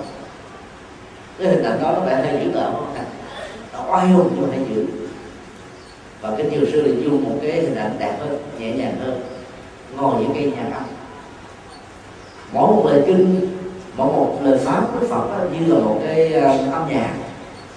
Cái 1.38 1.48
hình 1.48 1.64
ảnh 1.64 1.82
đó 1.82 1.92
nó 1.92 2.00
phải 2.04 2.14
hơi 2.14 2.40
dữ 2.44 2.50
tợn 2.54 2.64
không 2.64 2.94
oai 3.90 4.08
hùng 4.08 4.30
nhưng 4.34 4.42
mà 4.42 4.48
hay 4.56 4.66
giữ. 4.74 4.86
Và 6.20 6.30
cái 6.38 6.50
nhiều 6.50 6.66
sư 6.72 6.82
là 6.82 7.02
dùng 7.04 7.24
một 7.24 7.36
cái 7.42 7.52
hình 7.52 7.76
ảnh 7.76 7.96
đẹp 7.98 8.16
hơn 8.20 8.38
nhẹ 8.58 8.72
nhàng 8.72 8.96
hơn. 9.00 9.20
Ngồi 9.96 10.14
những 10.20 10.34
cây 10.34 10.52
nhà 10.56 10.62
âm 10.74 10.82
mỗi 12.52 12.76
một 12.76 12.86
lời 12.90 13.02
kinh 13.06 13.40
mỗi 13.96 14.06
một 14.06 14.38
lời 14.42 14.58
pháp 14.64 14.86
của 14.92 15.00
Đức 15.00 15.06
Phật 15.10 15.28
đó, 15.30 15.44
như 15.52 15.74
là 15.74 15.80
một 15.80 16.00
cái 16.06 16.32
ờ, 16.32 16.58
âm 16.72 16.88
nhạc 16.88 17.10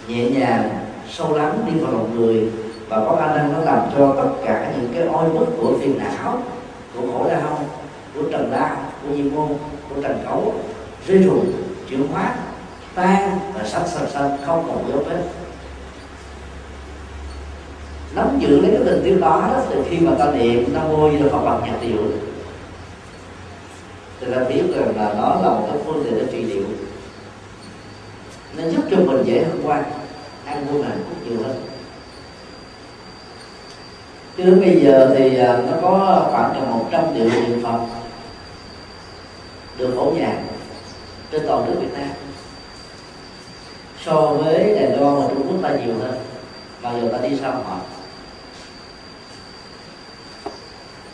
nhẹ 0.08 0.30
nhàng 0.30 0.70
sâu 1.10 1.38
lắng 1.38 1.60
đi 1.66 1.80
vào 1.80 1.92
lòng 1.92 2.16
người. 2.16 2.52
Và 2.90 2.98
có 2.98 3.16
khả 3.16 3.36
năng 3.36 3.54
nó 3.54 3.60
làm 3.60 3.80
cho 3.98 4.16
tất 4.18 4.30
cả 4.46 4.74
những 4.78 4.94
cái 4.94 5.08
oi 5.08 5.30
bức 5.30 5.46
của 5.62 5.74
phiền 5.82 5.98
não 5.98 6.44
của 6.96 7.02
khổ 7.14 7.30
đau 7.30 7.60
của 8.16 8.22
trần 8.32 8.52
đau 8.52 8.76
của 9.04 9.16
diêm 9.16 9.36
môn 9.36 9.48
của 9.90 10.02
trần 10.02 10.20
cấu 10.26 10.54
rơi 11.08 11.18
rụng 11.18 11.52
chuyển 11.90 12.08
hóa 12.08 12.36
tan 12.96 13.40
và 13.54 13.64
sắp 13.64 13.84
sạch 13.88 14.08
sạch 14.14 14.38
không 14.46 14.64
còn 14.68 14.92
dấu 14.92 15.04
vết 15.10 15.24
nắm 18.16 18.40
giữ 18.40 18.62
lấy 18.62 18.72
cái 18.72 18.82
tình 18.86 19.02
tiêu 19.04 19.18
đó, 19.20 19.50
đó 19.54 19.64
từ 19.70 19.84
khi 19.90 19.98
mà 20.00 20.12
ta 20.20 20.32
niệm 20.32 20.74
nam 20.74 20.90
mô 20.90 21.12
di 21.12 21.20
đà 21.20 21.30
phật 21.32 21.46
bằng 21.46 21.62
nhạc 21.66 21.82
điệu 21.82 21.98
thì 24.20 24.28
ta 24.34 24.44
biết 24.44 24.64
rằng 24.76 24.96
là 24.98 25.14
nó 25.18 25.36
là 25.42 25.50
một 25.50 25.68
cái 25.72 25.82
phương 25.86 26.04
tiện 26.04 26.14
để 26.16 26.26
trị 26.32 26.44
liệu. 26.44 26.64
Nó 28.58 28.70
giúp 28.70 28.82
cho 28.92 28.98
mình 28.98 29.24
dễ 29.26 29.44
hơn 29.44 29.62
qua. 29.64 29.84
Ăn 30.46 30.66
vui 30.66 30.84
hạnh 30.84 31.04
phúc 31.10 31.18
nhiều 31.26 31.38
hơn. 31.44 31.62
Cho 34.38 34.44
đến 34.44 34.60
bây 34.60 34.82
giờ 34.82 35.16
thì 35.18 35.38
à, 35.38 35.62
nó 35.68 35.78
có 35.82 36.26
khoảng 36.32 36.54
gần 36.54 36.72
một 36.72 36.86
trăm 36.92 37.04
triệu 37.16 37.26
niệm 37.26 37.64
phật 37.64 37.80
được 39.78 39.94
phổ 39.96 40.12
nhạc 40.12 40.38
trên 41.32 41.42
toàn 41.48 41.66
nước 41.66 41.76
Việt 41.82 41.94
Nam. 41.94 42.10
So 44.06 44.14
với 44.14 44.76
Đài 44.76 44.98
Loan 44.98 45.16
và 45.16 45.28
Trung 45.30 45.48
Quốc 45.48 45.58
ta 45.64 45.70
nhiều 45.70 45.96
hơn. 46.02 46.14
Mà 46.82 46.92
giờ 46.94 47.10
ta 47.12 47.28
đi 47.28 47.38
sau 47.42 47.52
họ 47.52 47.78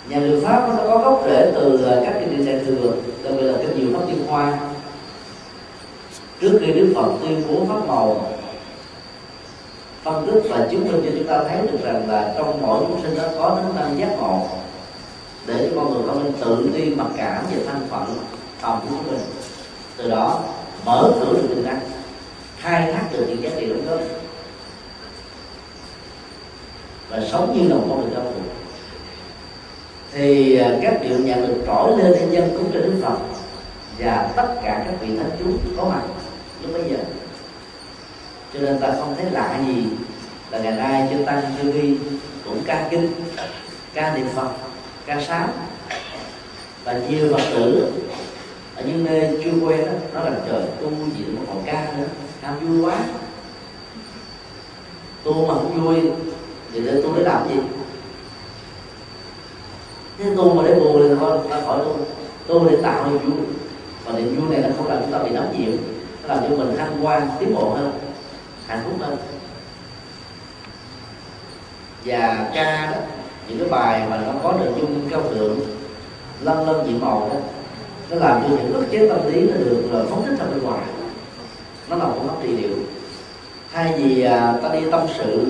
nhà 0.09 0.19
liệu 0.19 0.41
pháp 0.43 0.67
nó 0.69 0.75
có 0.87 0.97
gốc 0.97 1.23
rễ 1.25 1.51
từ 1.55 1.85
à, 1.85 2.01
các 2.05 2.15
kinh 2.19 2.37
điển 2.37 2.45
đại 2.45 2.65
thừa, 2.65 2.91
đặc 3.23 3.33
biệt 3.37 3.41
là 3.41 3.57
kinh 3.61 3.75
diệu 3.77 3.99
pháp 3.99 4.07
liên 4.07 4.27
hoa. 4.27 4.59
Trước 6.41 6.59
khi 6.61 6.73
đức 6.73 6.93
phật 6.95 7.11
tuyên 7.21 7.43
bố 7.49 7.65
pháp 7.65 7.87
màu, 7.87 8.31
phân 10.03 10.25
tích 10.25 10.43
và 10.49 10.67
chứng 10.71 10.91
minh 10.91 11.01
cho 11.05 11.11
chúng 11.17 11.27
ta 11.27 11.43
thấy 11.49 11.67
được 11.67 11.77
rằng 11.83 12.09
là 12.09 12.33
trong 12.37 12.61
mỗi 12.61 12.83
chúng 12.87 13.01
sinh 13.01 13.17
nó 13.17 13.23
có 13.39 13.61
tính 13.63 13.75
năng 13.75 13.99
giác 13.99 14.09
ngộ 14.19 14.47
để 15.47 15.71
con 15.75 15.93
người 15.93 16.03
không 16.07 16.23
nên 16.23 16.33
tự 16.33 16.69
ti 16.73 16.95
mặc 16.95 17.07
cảm 17.17 17.43
về 17.51 17.63
thân 17.65 17.87
phận 17.89 18.17
tầm 18.61 18.79
của 18.89 19.11
mình. 19.11 19.19
Từ 19.97 20.09
đó, 20.09 20.39
mở 20.85 21.11
cửa 21.19 21.33
được 21.33 21.47
tiềm 21.49 21.65
năng 21.65 21.79
khai 22.57 22.93
thác 22.93 23.03
được 23.11 23.25
những 23.27 23.43
giá 23.43 23.49
trị 23.59 23.69
đóng 23.69 23.85
góp 23.89 23.99
và 27.09 27.21
sống 27.31 27.57
như 27.57 27.69
là 27.69 27.75
một 27.75 27.85
con 27.89 28.01
người 28.01 28.11
trong 28.15 28.33
cuộc 28.33 28.56
thì 30.11 30.57
à, 30.57 30.71
các 30.81 31.01
điệu 31.01 31.19
nhạc 31.19 31.35
được 31.35 31.63
trỗi 31.65 31.97
lên 31.97 32.13
trên 32.19 32.31
dân 32.31 32.49
cúng 32.57 32.69
trên 32.73 32.81
đức 32.81 33.01
phật 33.03 33.17
và 33.99 34.29
tất 34.35 34.55
cả 34.63 34.83
các 34.85 34.93
vị 35.01 35.17
thánh 35.17 35.31
chúng 35.39 35.57
có 35.77 35.85
mặt 35.85 36.01
lúc 36.61 36.73
bây 36.73 36.83
giờ. 36.89 36.97
Cho 38.53 38.59
nên 38.59 38.79
ta 38.79 38.93
không 38.99 39.15
thấy 39.15 39.31
lạ 39.31 39.59
gì 39.67 39.83
là 40.51 40.59
ngày 40.59 40.71
nay 40.71 41.07
chư 41.11 41.23
tăng, 41.25 41.43
chư 41.61 41.71
vi 41.71 41.97
cũng 42.45 42.63
ca 42.65 42.87
kinh, 42.91 43.11
ca 43.93 44.15
niệm 44.15 44.27
phật, 44.35 44.49
ca 45.05 45.21
sám. 45.21 45.49
Và 46.83 46.99
nhiều 47.09 47.29
phật 47.31 47.43
tử 47.51 47.91
ở 48.75 48.83
những 48.83 49.05
nơi 49.05 49.39
chưa 49.43 49.51
quen 49.65 49.85
đó 49.85 49.91
nó 50.13 50.29
là 50.29 50.39
trời 50.49 50.61
tu 50.81 50.89
gì 50.89 51.25
mà 51.27 51.41
còn 51.47 51.63
ca 51.65 51.93
nữa 51.97 52.05
ham 52.41 52.59
vui 52.59 52.81
quá. 52.85 52.97
Tu 55.23 55.47
mà 55.47 55.53
không 55.53 55.85
vui, 55.85 56.01
thì 56.73 56.79
để 56.79 57.01
tu 57.03 57.15
để 57.15 57.23
làm 57.23 57.49
gì? 57.49 57.55
Thế 60.17 60.35
tu 60.37 60.53
mà 60.53 60.63
để 60.67 60.75
buồn 60.75 61.01
thì 61.09 61.15
thôi 61.19 61.37
ta 61.49 61.61
khỏi 61.61 61.79
tu 61.85 61.97
tu 62.47 62.69
để 62.69 62.77
tạo 62.83 63.11
niềm 63.11 63.31
vui 63.31 63.45
và 64.05 64.19
niềm 64.19 64.35
vui 64.35 64.49
này 64.49 64.61
nó 64.61 64.75
không 64.77 64.87
làm 64.87 65.01
chúng 65.01 65.11
ta 65.11 65.19
bị 65.19 65.29
nóng 65.29 65.55
nhiễm 65.59 65.77
nó 66.27 66.35
làm 66.35 66.43
cho 66.49 66.55
mình 66.55 66.77
thăng 66.77 67.05
quan 67.05 67.29
tiến 67.39 67.55
bộ 67.55 67.69
hơn, 67.69 67.91
hạnh 68.67 68.81
phúc 68.85 68.93
hơn. 68.99 69.17
Và 72.05 72.49
ca 72.53 72.91
đó, 72.91 72.97
những 73.47 73.59
cái 73.59 73.69
bài 73.69 74.03
mà 74.09 74.17
nó 74.17 74.33
có 74.43 74.51
nội 74.51 74.73
dung 74.79 75.09
cao 75.09 75.21
thượng 75.29 75.59
lân 76.41 76.67
lân 76.67 76.87
dị 76.87 76.93
màu 76.93 77.29
đó, 77.33 77.39
nó 78.09 78.15
làm 78.27 78.41
cho 78.41 78.49
những 78.49 78.73
ức 78.73 78.85
chế 78.91 79.09
tâm 79.09 79.33
lý 79.33 79.41
nó 79.41 79.57
được 79.57 79.83
là 79.91 80.03
phóng 80.09 80.25
thích 80.25 80.35
ra 80.39 80.45
bên 80.45 80.63
ngoài. 80.63 80.81
Nó 81.89 81.95
là 81.95 82.05
một 82.05 82.21
pháp 82.27 82.35
trị 82.43 82.47
liệu. 82.47 82.75
Thay 83.73 83.93
vì 83.97 84.21
à, 84.21 84.53
ta 84.63 84.69
đi 84.69 84.79
tâm 84.91 85.01
sự, 85.17 85.45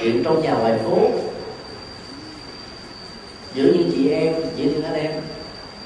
chuyện 0.00 0.24
trong 0.24 0.42
nhà 0.42 0.52
ngoài 0.52 0.78
phố 0.84 1.08
giữa 3.54 3.64
những 3.64 3.90
chị 3.94 4.10
em 4.10 4.34
giữa 4.56 4.64
những 4.64 4.84
anh 4.84 4.94
em. 4.94 5.12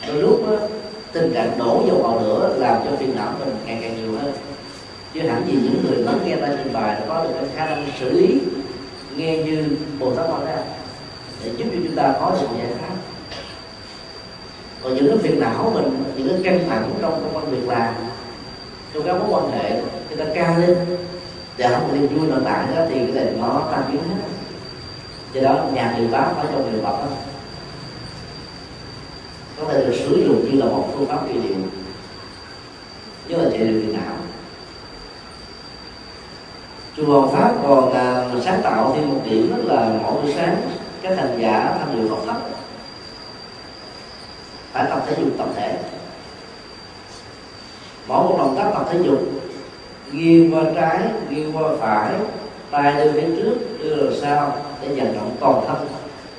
Đôi 0.09 0.17
lúc 0.17 0.43
đó, 0.51 0.57
tình 1.13 1.33
trạng 1.35 1.59
đổ 1.59 1.83
dầu 1.87 2.03
vào 2.03 2.21
lửa 2.21 2.57
làm 2.59 2.83
cho 2.85 2.97
phiền 2.97 3.17
não 3.17 3.33
mình 3.39 3.57
ngày 3.65 3.79
càng 3.83 3.97
nhiều 3.97 4.13
hơn. 4.19 4.33
Chứ 5.15 5.21
hẳn 5.21 5.47
gì 5.47 5.53
những 5.53 5.85
người 5.85 6.05
lắng 6.05 6.19
nghe 6.25 6.37
ta 6.37 6.49
trình 6.49 6.73
bày 6.73 6.97
có 7.09 7.25
được 7.25 7.31
cái 7.35 7.49
khả 7.57 7.67
năng 7.67 7.87
xử 8.01 8.11
lý 8.11 8.39
nghe 9.17 9.39
như 9.39 9.65
bồ 9.99 10.15
tát 10.15 10.29
nói 10.29 10.41
ra 10.47 10.57
để 11.45 11.51
giúp 11.57 11.65
cho 11.73 11.79
chúng 11.85 11.97
ta 11.97 12.15
có 12.21 12.31
được 12.31 12.47
giải 12.59 12.67
pháp. 12.81 12.95
Còn 14.83 14.95
những 14.95 15.09
cái 15.09 15.19
phiền 15.19 15.41
não 15.41 15.73
mình 15.75 16.05
những 16.17 16.29
cái 16.29 16.41
căng 16.45 16.69
thẳng 16.69 16.91
trong 17.03 17.13
công 17.25 17.37
an 17.37 17.51
việc 17.51 17.69
làm 17.69 17.95
trong 18.95 19.03
các 19.03 19.17
mối 19.17 19.29
quan 19.31 19.51
hệ 19.51 19.81
người 20.09 20.19
ta 20.19 20.25
cao 20.35 20.59
lên 20.59 20.77
để 21.57 21.69
không 21.69 22.01
niềm 22.01 22.19
vui 22.19 22.29
nội 22.29 22.41
tại 22.45 22.67
đó 22.77 22.83
thì 22.91 22.99
cái 23.15 23.25
này 23.25 23.35
nó 23.41 23.69
tan 23.73 23.83
biến 23.93 24.03
hết. 24.03 24.29
Do 25.33 25.41
đó 25.43 25.65
nhà 25.73 25.95
người 25.99 26.09
báo 26.09 26.35
phải 26.37 26.47
trong 26.53 26.71
người 26.71 26.81
bậc 26.81 26.99
đó 26.99 27.07
có 29.61 29.65
thể 29.69 29.85
được 29.87 29.95
sử 29.95 30.25
dụng 30.27 30.51
như 30.51 30.61
là 30.61 30.67
một 30.67 30.89
phương 30.95 31.07
pháp 31.07 31.21
trị 31.29 31.35
liệu. 31.35 31.57
Như 33.29 33.37
là 33.37 33.51
trị 33.53 33.59
liệu 33.59 33.81
phiền 33.81 33.93
não 33.93 34.17
chùa 36.97 37.21
Hoàng 37.21 37.33
Pháp 37.33 37.55
còn 37.63 37.93
à, 37.93 38.25
sáng 38.45 38.61
tạo 38.63 38.93
thêm 38.97 39.11
một 39.11 39.21
điểm 39.31 39.57
rất 39.57 39.65
là 39.65 39.91
mỗi 40.03 40.23
buổi 40.23 40.33
sáng 40.37 40.63
các 41.03 41.19
hành 41.19 41.39
giả 41.41 41.77
tham 41.79 41.89
dự 41.97 42.09
Phật 42.09 42.23
pháp. 42.27 42.41
Phải 44.73 44.87
tập 44.91 45.05
thể 45.07 45.17
dục 45.21 45.33
tập 45.39 45.49
thể. 45.57 45.79
Mỗi 48.09 48.25
một 48.25 48.35
động 48.39 48.57
tác 48.59 48.71
tập 48.75 48.89
thể 48.93 48.99
dục 49.05 49.19
nghiêng 50.13 50.55
qua 50.55 50.63
trái 50.75 50.99
nghiêng 51.31 51.57
qua 51.57 51.71
phải 51.81 52.13
tay 52.71 52.95
đưa 52.97 53.13
phía 53.13 53.27
trước 53.37 53.55
đưa 53.83 53.97
vào 53.97 54.13
sau 54.21 54.57
để 54.83 54.89
vận 54.89 55.15
động 55.15 55.37
toàn 55.41 55.65
thân 55.69 55.89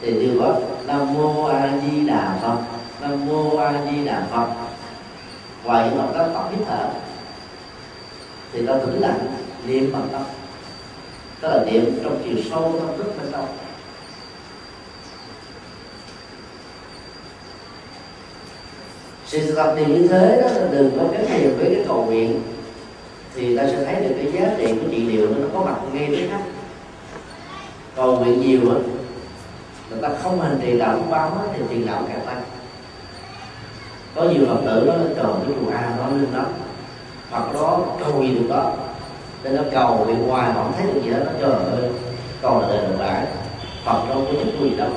thì 0.01 0.11
điều 0.11 0.41
đó. 0.41 0.55
Nam 0.87 1.13
mô 1.13 1.45
a 1.45 1.69
di 1.81 2.07
đà 2.07 2.37
phật 2.41 2.57
nam 3.01 3.27
mô 3.27 3.57
a 3.57 3.73
di 3.91 4.05
đà 4.05 4.27
phật. 4.31 4.47
Ngoài 5.63 5.89
những 5.89 5.97
động 5.97 6.13
tác 6.17 6.27
tập 6.33 6.49
hít 6.51 6.67
thở. 6.67 6.89
Thì 8.53 8.65
ta 8.67 8.73
tĩnh 8.77 9.01
lặng 9.01 9.19
niệm 9.65 9.89
bằng 9.93 10.07
tâm. 10.11 10.21
Tức 11.41 11.47
là 11.49 11.63
niệm 11.65 11.99
trong 12.03 12.21
chiều 12.23 12.43
sâu 12.49 12.75
tâm 12.79 12.97
thức 12.97 13.13
bên 13.17 13.31
trong. 13.31 13.47
Sự 19.25 19.55
tập 19.55 19.73
niệm 19.77 19.93
như 19.93 20.07
thế 20.07 20.41
đó 20.41 20.47
là 20.47 20.67
đừng 20.71 20.97
có 20.97 21.03
gắn 21.11 21.25
liền 21.33 21.57
với 21.57 21.75
cái 21.75 21.83
cầu 21.87 22.05
nguyện. 22.05 22.41
Thì 23.35 23.57
ta 23.57 23.67
sẽ 23.67 23.85
thấy 23.85 23.95
được 23.95 24.15
cái 24.17 24.31
giá 24.31 24.55
trị 24.57 24.67
của 24.67 24.87
trị 24.91 24.97
liệu 24.97 25.29
nó 25.29 25.47
có 25.53 25.65
mặt 25.65 25.75
ngay 25.93 26.07
trước 26.11 26.27
mắt. 26.31 26.41
Cầu 27.95 28.17
nguyện 28.17 28.41
nhiều 28.41 28.71
á 28.71 28.77
người 29.89 30.01
ta 30.01 30.09
không 30.23 30.41
hành 30.41 30.59
trì 30.61 30.77
đạo 30.79 30.99
bao 31.09 31.29
á, 31.29 31.53
thì 31.53 31.61
tiền 31.69 31.85
đạo 31.85 32.03
càng 32.09 32.25
tăng 32.25 32.43
có 34.17 34.23
nhiều 34.23 34.45
phật 34.47 34.57
tử 34.65 34.87
đó 34.87 34.93
trời 35.15 35.25
cái 35.45 35.55
chùa 35.61 35.71
a, 35.71 35.95
nó 35.97 36.07
linh 36.07 36.33
lắm 36.33 36.45
hoặc 37.29 37.53
đó 37.53 37.79
cầu 37.99 38.23
gì 38.23 38.35
được 38.35 38.45
đó. 38.49 38.71
Nên 39.43 39.55
nó 39.55 39.63
cầu 39.71 40.05
nguyện 40.05 40.27
hoài 40.27 40.47
mà 40.47 40.53
không 40.53 40.73
thấy 40.77 40.85
được 40.93 41.01
gì 41.03 41.09
hết, 41.09 41.23
nó 41.25 41.31
trời 41.41 41.51
ơi 41.51 41.89
cầu 42.41 42.61
là 42.61 42.67
đời 42.67 42.77
được 42.77 42.95
lại 42.99 43.27
phật 43.85 44.01
đâu 44.09 44.25
có 44.25 44.33
giúp 44.33 44.51
gì 44.61 44.75
đâu. 44.77 44.89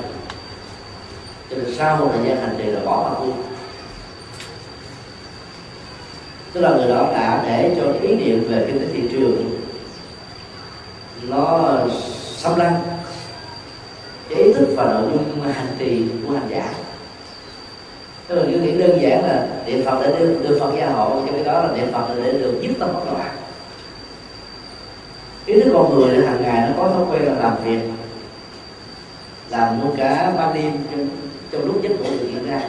Cho 1.49 1.57
nên 1.57 1.75
sau 1.75 1.97
một 1.97 2.09
thời 2.13 2.27
gian 2.27 2.37
hành 2.37 2.55
trì 2.57 2.63
là 2.63 2.79
bỏ 2.85 3.09
phật 3.09 3.25
đi. 3.25 3.31
Tức 6.53 6.61
là 6.61 6.69
người 6.69 6.87
đó 6.87 7.07
đã 7.13 7.43
để 7.45 7.75
cho 7.77 8.07
ý 8.07 8.15
niệm 8.15 8.47
về 8.49 8.63
kinh 8.67 8.79
tế 8.79 8.85
thị 8.93 9.09
trường 9.11 9.59
nó 11.27 11.77
xâm 12.37 12.59
lăng. 12.59 12.81
Cái 14.29 14.43
ý 14.43 14.53
thức 14.53 14.67
và 14.77 14.83
nội 14.83 15.03
dung 15.11 15.41
hành 15.41 15.75
trì 15.79 16.05
của 16.27 16.33
hành 16.33 16.47
giả 16.49 16.73
cái 18.35 18.43
là 18.45 18.51
những 18.51 18.79
đơn 18.79 19.01
giản 19.01 19.25
là 19.25 19.47
niệm 19.65 19.85
phật 19.85 20.01
để 20.01 20.19
đưa, 20.19 20.49
đưa 20.49 20.59
phật 20.59 20.71
gia 20.79 20.89
hộ 20.89 21.09
cho 21.09 21.31
cái 21.33 21.43
đó 21.43 21.63
là 21.63 21.69
niệm 21.75 21.91
phật 21.91 22.07
để 22.17 22.31
được 22.31 22.59
giúp 22.61 22.73
tâm 22.79 22.89
bất 22.93 23.13
loạn. 23.13 23.29
Ý 25.45 25.61
thức 25.61 25.71
con 25.73 25.95
người 25.95 26.25
hàng 26.25 26.41
ngày 26.41 26.69
nó 26.69 26.83
có 26.83 26.89
thói 26.89 27.05
quen 27.09 27.25
là 27.25 27.33
làm 27.33 27.63
việc 27.63 27.79
làm 29.49 29.81
nuôi 29.81 29.91
cả 29.97 30.33
ban 30.37 30.53
đêm 30.53 30.71
trong, 30.91 31.07
trong 31.51 31.65
lúc 31.65 31.81
giấc 31.81 31.89
ngủ 31.89 32.09
được 32.19 32.27
hiện 32.31 32.47
ra. 32.47 32.61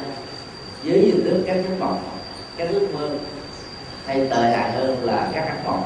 Với 0.85 0.99
hình 0.99 1.25
thức 1.25 1.43
các 1.47 1.57
giấc 1.57 1.81
mộng 1.81 1.99
các 2.57 2.69
ước 2.71 2.89
mơ 2.95 3.09
hay 4.07 4.27
tệ 4.31 4.37
hại 4.37 4.73
hơn 4.73 4.97
là 5.03 5.29
các 5.33 5.47
ác 5.47 5.57
mộng. 5.67 5.83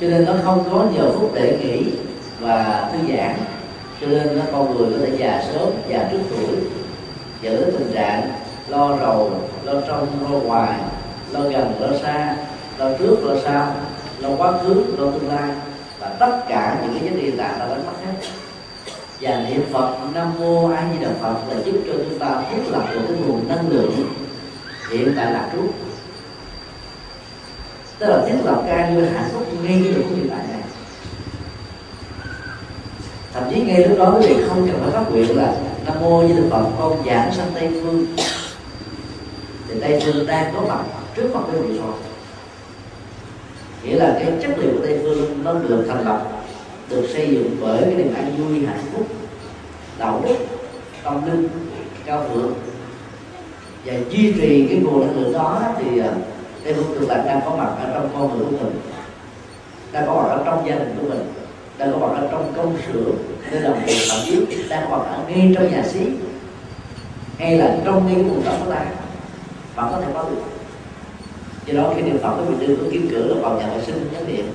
Cho 0.00 0.06
nên 0.08 0.24
nó 0.24 0.32
không 0.44 0.64
có 0.70 0.86
nhiều 0.92 1.12
phút 1.18 1.30
để 1.34 1.58
nghỉ 1.60 1.84
và 2.40 2.90
thư 2.92 2.98
giãn. 3.16 3.36
Cho 4.00 4.06
nên 4.06 4.38
nó 4.38 4.42
con 4.52 4.76
người 4.76 4.92
có 4.92 5.06
thể 5.06 5.16
già 5.18 5.42
sớm 5.52 5.68
già 5.88 6.08
trước 6.12 6.20
tuổi 6.30 6.56
giữ 7.44 7.64
tình 7.78 7.92
trạng 7.94 8.32
lo 8.68 8.96
rầu 8.96 9.30
lo 9.64 9.72
trong, 9.88 10.06
lo 10.22 10.38
ngoài, 10.38 10.78
lo 11.30 11.40
gần, 11.40 11.72
lo 11.80 11.98
xa, 12.02 12.36
lo 12.78 12.86
trước, 12.98 13.16
lo 13.22 13.34
sau, 13.44 13.74
lo 14.18 14.28
quá 14.38 14.52
khứ, 14.52 14.84
lo 14.98 15.10
tương 15.10 15.28
lai. 15.28 15.50
Và 16.00 16.08
tất 16.08 16.40
cả 16.48 16.78
những 16.82 16.98
cái 16.98 17.08
giá 17.08 17.16
trị 17.20 17.32
lạ 17.32 17.56
ta 17.58 17.66
đánh 17.66 17.86
mất 17.86 17.92
hết. 18.06 18.28
Và 19.20 19.48
niệm 19.48 19.62
phật, 19.72 19.96
nam 20.14 20.32
mô 20.38 20.70
a 20.70 20.88
di 20.92 21.04
đà 21.04 21.10
phật 21.20 21.34
là 21.48 21.62
giúp 21.64 21.74
cho 21.86 21.92
chúng 21.92 22.18
ta 22.18 22.42
thiết 22.50 22.62
lập 22.70 22.82
được 22.94 23.00
cái 23.08 23.16
nguồn 23.16 23.48
năng 23.48 23.68
lượng 23.68 23.92
hiện 24.90 25.12
tại 25.16 25.32
là 25.32 25.48
trước. 25.52 25.68
Tức 27.98 28.06
là 28.06 28.22
thiết 28.26 28.36
lập 28.44 28.62
ca 28.66 28.90
như 28.90 29.04
hạnh 29.04 29.30
phúc 29.32 29.46
ngay 29.62 29.80
cái 29.84 29.92
được 29.92 30.04
hiện 30.10 30.28
tại 30.30 30.40
này. 30.52 30.60
Thậm 33.32 33.42
chí 33.50 33.60
ngay 33.60 33.88
lúc 33.88 33.98
đó 33.98 34.16
quý 34.20 34.26
vị 34.28 34.44
không 34.48 34.68
cần 34.68 34.80
phải 34.82 34.90
phát 34.90 35.10
nguyện 35.10 35.36
là 35.36 35.54
nam 35.86 36.00
mô 36.00 36.22
như 36.22 36.34
đà 36.34 36.42
phật, 36.50 36.70
con 36.78 37.02
giảng 37.06 37.34
sang 37.34 37.50
tây 37.54 37.68
phương. 37.72 38.06
Thì 39.68 39.80
tây 39.80 40.02
phương 40.04 40.26
đang 40.26 40.54
có 40.54 40.60
mặt 40.68 40.84
trước 41.16 41.30
mặt 41.34 41.40
quý 41.52 41.58
vị 41.58 41.78
rồi 41.78 41.94
nghĩa 43.84 43.96
là 43.96 44.16
cái 44.18 44.32
chất 44.42 44.58
liệu 44.58 44.72
của 44.72 44.86
tây 44.86 44.98
phương 45.02 45.44
nó 45.44 45.54
được 45.54 45.84
thành 45.88 46.04
lập, 46.04 46.28
được 46.90 47.06
xây 47.12 47.28
dựng 47.28 47.56
bởi 47.60 47.82
cái 47.82 47.94
niềm 47.94 48.14
an 48.14 48.34
vui, 48.38 48.66
hạnh 48.66 48.84
phúc, 48.92 49.06
đạo 49.98 50.22
đức, 50.24 50.36
tâm 51.04 51.26
linh, 51.26 51.48
cao 52.04 52.24
thượng. 52.28 52.54
Và 53.84 53.92
duy 54.10 54.32
trì 54.32 54.66
cái 54.68 54.78
nguồn 54.78 55.00
năng 55.00 55.20
lượng 55.20 55.32
đó 55.32 55.62
thì 55.78 56.00
à, 56.00 56.12
tây 56.64 56.74
phương 56.74 56.98
cực 56.98 57.08
lạc 57.08 57.22
đang 57.26 57.40
có 57.44 57.56
mặt 57.56 57.70
ở 57.80 57.90
trong 57.94 58.08
con 58.14 58.38
người 58.38 58.46
của 58.46 58.64
mình, 58.64 58.80
đang 59.92 60.06
có 60.06 60.14
mặt 60.14 60.28
ở 60.28 60.42
trong 60.44 60.68
gia 60.68 60.74
đình 60.74 60.96
của 61.00 61.08
mình 61.08 61.32
đang 61.78 61.92
có 61.92 61.98
mặt 61.98 62.14
ở 62.16 62.28
trong 62.30 62.52
công 62.56 62.76
xưởng 62.86 63.16
nơi 63.50 63.60
là 63.60 63.70
một 63.70 63.76
thậm 64.10 64.20
chí 64.26 64.46
đang 64.68 64.90
có 64.90 64.98
mặt 64.98 65.04
ở 65.04 65.18
ngay 65.28 65.52
trong 65.54 65.70
nhà 65.70 65.82
xí, 65.82 66.00
hay 67.38 67.58
là 67.58 67.76
trong 67.84 68.06
ngay 68.06 68.14
cái 68.14 68.24
vùng 68.24 68.44
đất 68.44 68.56
của 68.64 68.70
ta. 68.72 68.84
Bạn 69.76 69.88
có 69.92 70.00
thể 70.00 70.06
có 70.14 70.22
được. 70.22 70.42
Do 71.66 71.82
đó 71.82 71.92
khi 71.96 72.02
niệm 72.02 72.18
phật 72.22 72.34
có 72.36 72.44
bị 72.44 72.66
đưa 72.66 72.76
có 72.76 72.82
kim 72.92 73.08
cửa 73.10 73.26
là 73.26 73.34
vào 73.42 73.58
nhà 73.60 73.66
vệ 73.66 73.84
sinh 73.84 74.08
nhớ 74.12 74.20
niệm. 74.26 74.46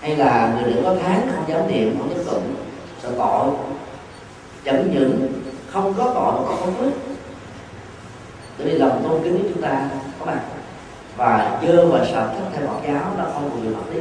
Hay 0.00 0.16
là 0.16 0.54
người 0.54 0.72
nữ 0.72 0.80
có 0.84 0.94
tháng 1.02 1.28
không 1.34 1.44
dám 1.48 1.68
niệm, 1.68 1.98
không 1.98 2.14
dám 2.14 2.24
tụng, 2.24 2.54
sợ 3.02 3.10
tội 3.18 3.50
chẳng 4.64 4.90
những 4.94 5.32
không 5.66 5.94
có 5.94 6.04
tội 6.04 6.32
mà 6.32 6.48
còn 6.48 6.56
không 6.60 6.74
phước. 6.74 6.92
Bởi 8.58 8.66
vì 8.66 8.78
lòng 8.78 9.00
tôn 9.02 9.22
kính 9.24 9.42
của 9.42 9.48
chúng 9.54 9.62
ta 9.62 9.88
có 10.18 10.26
mặt, 10.26 10.40
và 11.16 11.60
dơ 11.66 11.86
và 11.86 12.04
sạch 12.04 12.28
các 12.34 12.50
thầy 12.54 12.66
Phật 12.66 12.80
giáo 12.86 13.12
nó 13.18 13.24
không 13.24 13.50
còn 13.50 13.62
nhiều 13.62 13.74
hợp 13.74 13.94
lý 13.94 14.00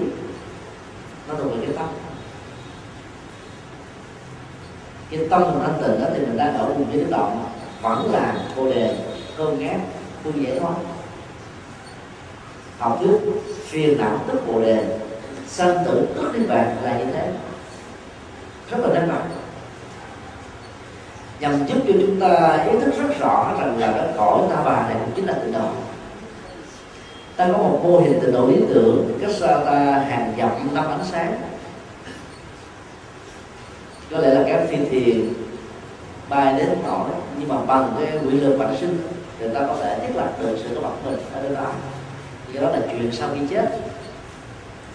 nó 1.27 1.35
thuộc 1.35 1.51
về 1.51 1.65
cái 1.65 1.75
tâm. 1.75 1.87
Cái 5.09 5.19
tâm 5.29 5.41
mình 5.41 5.59
thanh 5.61 5.81
tịnh 5.81 6.01
đó 6.01 6.07
thì 6.13 6.19
mình 6.19 6.37
đang 6.37 6.57
ở 6.57 6.65
vùng 6.65 6.93
giới 6.93 7.05
động 7.09 7.45
vẫn 7.81 8.11
là 8.13 8.35
cô 8.55 8.69
đề, 8.69 8.97
cơm 9.37 9.59
ngát 9.59 9.79
vui 10.23 10.33
dễ 10.37 10.59
thoát 10.59 10.73
học 12.79 12.99
trước 13.01 13.19
phiền 13.67 13.97
não 13.97 14.19
tức 14.27 14.47
bồ 14.47 14.61
đề, 14.61 14.99
sanh 15.47 15.85
tử 15.85 16.07
tức 16.15 16.31
niết 16.33 16.49
bàn 16.49 16.77
là 16.83 16.97
như 16.97 17.05
thế. 17.13 17.31
Rất 18.71 18.77
là 18.79 18.87
đơn 18.87 19.07
giản 19.07 19.21
nhằm 21.39 21.67
giúp 21.67 21.77
cho 21.87 21.93
chúng 22.01 22.19
ta 22.19 22.63
ý 22.71 22.79
thức 22.79 22.91
rất 22.97 23.19
rõ 23.19 23.53
rằng 23.59 23.77
là 23.77 23.91
cái 23.91 24.07
cõi 24.17 24.41
ta 24.49 24.61
bà 24.65 24.87
này 24.87 24.97
cũng 24.99 25.11
chính 25.15 25.25
là 25.25 25.33
tịnh 25.33 25.51
độ 25.51 25.69
ta 27.37 27.47
có 27.51 27.57
một 27.57 27.79
mô 27.83 27.99
hình 27.99 28.19
tình 28.21 28.31
độ 28.33 28.47
lý 28.47 28.55
tưởng 28.69 29.19
cách 29.21 29.31
xa 29.39 29.47
ta 29.65 30.05
hàng 30.09 30.33
dặm 30.37 30.49
năm 30.73 30.85
ánh 30.87 31.05
sáng. 31.11 31.33
Có 34.11 34.19
lẽ 34.19 34.29
là 34.29 34.43
các 34.47 34.67
phi 34.69 34.77
thuyền 34.77 35.33
bay 36.29 36.53
đến 36.57 36.69
nổi 36.83 37.09
nhưng 37.39 37.49
mà 37.49 37.55
bằng 37.67 37.95
cái 37.99 38.19
quy 38.25 38.39
lực 38.39 38.57
bản 38.59 38.77
sinh 38.79 38.97
người 39.39 39.49
ta 39.49 39.59
có 39.67 39.75
thể 39.81 39.99
thiết 39.99 40.15
lập 40.15 40.33
được 40.41 40.57
sự 40.63 40.75
có 40.75 40.81
mặt 40.81 40.95
mình 41.05 41.19
ở 41.33 41.41
nơi 41.43 41.55
đó. 41.55 41.71
Do 42.53 42.61
đó 42.61 42.69
là 42.69 42.79
chuyện 42.91 43.11
sau 43.11 43.29
khi 43.33 43.47
chết. 43.49 43.79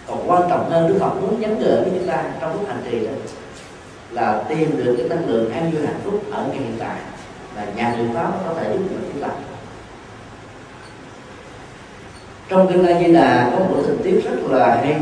Còn 0.07 0.31
quan 0.31 0.43
trọng 0.51 0.71
hơn, 0.71 0.89
đức 0.89 0.97
phật 1.01 1.15
muốn 1.21 1.41
nhắn 1.41 1.59
gửi 1.61 1.81
với 1.81 1.91
chúng 1.95 2.09
ta 2.09 2.25
trong 2.41 2.53
lúc 2.53 2.69
hành 2.69 2.83
trì 2.91 3.07
đó, 3.07 3.13
là 4.11 4.45
tìm 4.49 4.77
được 4.77 4.95
cái 4.99 5.09
năng 5.09 5.29
lượng 5.29 5.53
an 5.53 5.71
vui 5.71 5.87
hạnh 5.87 6.01
phúc 6.05 6.23
ở 6.31 6.47
ngày 6.49 6.59
hiện 6.59 6.77
tại 6.79 6.97
và 7.57 7.67
nhà 7.77 7.95
niệm 7.97 8.15
pháp 8.15 8.33
có 8.49 8.55
thể 8.55 8.73
giúp 8.73 8.79
mình 8.91 9.11
chúng 9.13 9.23
ta 9.23 9.29
trong 12.53 12.69
kinh 12.69 12.87
A 12.87 12.99
Di 12.99 13.13
Đà 13.13 13.51
có 13.53 13.59
một 13.59 13.83
tình 13.87 13.99
tiết 14.03 14.21
rất 14.25 14.51
là 14.51 14.77
hay. 14.77 14.97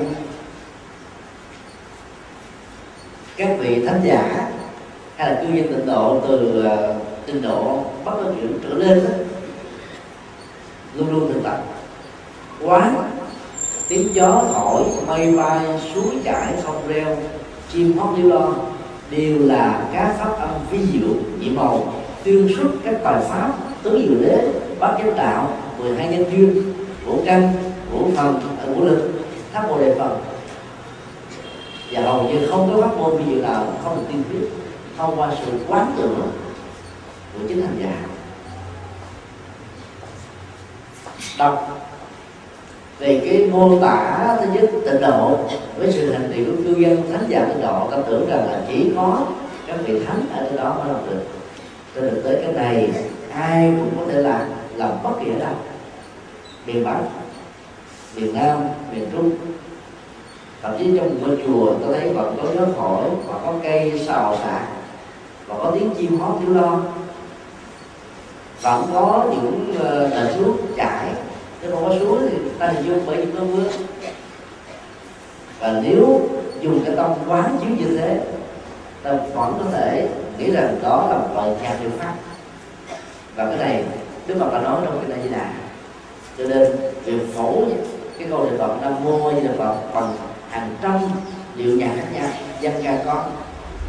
Các 3.37 3.57
vị 3.59 3.87
thánh 3.87 4.01
giả 4.05 4.51
hay 5.17 5.31
là 5.31 5.43
cư 5.43 5.55
dân 5.55 5.69
tịnh 5.69 5.87
độ 5.87 6.21
từ 6.29 6.63
ờ, 6.65 6.95
tịnh 7.27 7.43
độ 7.43 7.85
bắt 8.05 8.13
đầu 8.23 8.35
chuyển 8.41 8.59
trở 8.63 8.75
lên 8.75 9.05
đó, 9.05 9.11
luôn 10.95 11.13
luôn 11.13 11.33
thực 11.33 11.43
tập. 11.45 11.65
Quán, 12.63 13.11
tiếng 13.89 14.15
gió 14.15 14.43
thổi 14.55 14.83
mây 15.07 15.37
bay, 15.37 15.61
suối 15.95 16.15
chảy, 16.25 16.55
sông 16.65 16.83
reo, 16.89 17.17
chim 17.73 17.99
hót 17.99 18.19
liêu 18.19 18.29
lo, 18.29 18.55
đều 19.11 19.39
là 19.39 19.89
các 19.93 20.15
pháp 20.19 20.41
âm 20.41 20.51
vi 20.71 20.79
diệu, 20.93 21.15
nhị 21.41 21.51
màu, 21.51 21.95
tuyên 22.25 22.49
xuất 22.57 22.69
các 22.85 22.95
tài 23.05 23.21
pháp 23.29 23.53
tứ 23.83 23.91
diệu 23.91 24.21
đế, 24.21 24.53
bát 24.81 24.97
chánh 24.99 25.17
đạo, 25.17 25.57
mười 25.79 25.97
hai 25.97 26.09
nhân 26.09 26.25
duyên 26.31 26.80
ngũ 27.07 27.19
căn 27.27 27.53
ngũ 27.93 28.11
phần 28.17 28.41
ngũ 28.67 28.85
lực 28.85 29.11
tháp 29.53 29.69
bồ 29.69 29.79
đề 29.79 29.95
phần. 29.99 30.21
Và 31.91 32.03
hầu 32.03 32.23
như 32.23 32.47
không 32.51 32.71
có 32.75 32.83
pháp 32.83 32.97
môn 32.97 33.17
vi 33.17 33.35
diệu 33.35 33.43
nào 33.43 33.67
không 33.85 33.97
được 33.97 34.03
tiên 34.09 34.23
quyết, 34.31 34.49
thông 34.99 35.21
qua 35.21 35.33
sự 35.45 35.53
quán 35.69 35.95
tưởng 35.97 36.31
của 37.35 37.49
chính 37.49 37.63
hành 37.63 37.77
giả. 37.83 37.93
Đọc 41.39 41.87
về 42.99 43.21
cái 43.25 43.47
mô 43.53 43.79
tả 43.79 44.37
thứ 44.41 44.47
nhất 44.53 44.71
tịnh 44.85 45.01
độ 45.01 45.39
với 45.77 45.93
sự 45.93 46.13
hành 46.13 46.33
trì 46.35 46.45
của 46.45 46.53
cư 46.65 46.75
dân, 46.79 47.13
thánh 47.13 47.25
giả 47.29 47.45
tịnh 47.49 47.63
độ, 47.63 47.89
ta 47.91 47.97
tưởng 48.07 48.31
rằng 48.31 48.47
là 48.51 48.61
chỉ 48.69 48.93
có 48.97 49.27
các 49.67 49.77
vị 49.87 50.01
thánh 50.07 50.27
ở 50.37 50.45
trên 50.45 50.57
đó 50.57 50.77
mới 50.79 50.93
làm 50.93 51.11
được. 51.11 51.23
Trên 51.95 52.11
thực 52.11 52.25
tế 52.25 52.43
cái 52.43 52.53
này, 52.53 52.91
ai 53.33 53.73
cũng 53.79 53.91
có 53.99 54.13
thể 54.13 54.23
làm 54.23 54.41
làm 54.77 54.91
bất 55.03 55.11
kỳ 55.25 55.31
ở 55.31 55.39
đâu 55.39 55.55
miền 56.67 56.85
bắc, 56.85 57.01
miền 58.17 58.35
nam, 58.35 58.59
miền 58.93 59.11
trung. 59.13 59.31
Thậm 60.63 60.73
chí 60.79 60.99
trong 60.99 61.09
một 61.09 61.17
ngôi 61.21 61.43
chùa 61.47 61.75
tôi 61.83 61.99
thấy 61.99 62.13
vẫn 62.13 62.37
có 62.43 62.49
gió 62.55 62.67
thổi 62.77 63.05
và 63.27 63.35
có 63.47 63.55
cây 63.63 64.03
xào 64.07 64.37
xạc 64.37 64.63
và 65.47 65.55
có 65.59 65.71
tiếng 65.75 65.91
chim 65.99 66.21
hót 66.21 66.41
thiếu 66.41 66.55
lo. 66.55 66.81
Vẫn 68.63 68.91
có 68.93 69.25
những 69.31 69.75
nền 70.11 70.35
suối 70.37 70.53
chảy 70.77 71.07
nếu 71.63 71.71
không 71.75 71.89
có 71.89 71.95
suối 72.01 72.19
thì 72.31 72.37
ta 72.59 72.67
hình 72.67 72.87
dung 72.87 73.03
bởi 73.07 73.17
những 73.17 73.37
cơn 73.37 73.57
mưa 73.57 73.71
và 75.61 75.81
nếu 75.83 76.21
dùng 76.61 76.85
cái 76.85 76.97
tâm 76.97 77.11
quán 77.29 77.57
chiếu 77.61 77.71
như 77.71 77.97
thế, 77.99 78.21
ta 79.03 79.13
vẫn 79.13 79.55
có 79.59 79.65
thể 79.73 80.09
nghĩ 80.39 80.51
rằng 80.51 80.79
đó 80.83 81.07
là 81.11 81.19
một 81.19 81.29
loại 81.35 81.51
nhạc 81.63 81.77
liệu 81.83 81.91
pháp. 81.99 82.15
Và 83.37 83.47
cái 83.47 83.57
này 83.57 83.85
đức 84.27 84.35
phật 84.41 84.53
đã 84.53 84.61
nói 84.61 84.81
trong 84.85 84.99
cái 84.99 85.09
này 85.09 85.19
di 85.23 85.35
đà 85.35 85.53
cho 86.41 86.49
nên 86.49 86.73
việc 87.05 87.35
phổ 87.35 87.65
cái 88.19 88.29
câu 88.31 88.45
niệm 88.45 88.59
phật 88.59 88.77
nam 88.83 89.05
mô 89.05 89.31
như 89.31 89.41
là 89.41 89.53
phật 89.59 89.75
bằng 89.95 90.17
hàng 90.51 90.77
trăm 90.83 90.99
điệu 91.57 91.77
nhạc 91.77 91.93
khác 91.97 92.07
nhau 92.13 92.29
dân 92.61 92.73
ca 92.85 93.03
có 93.07 93.25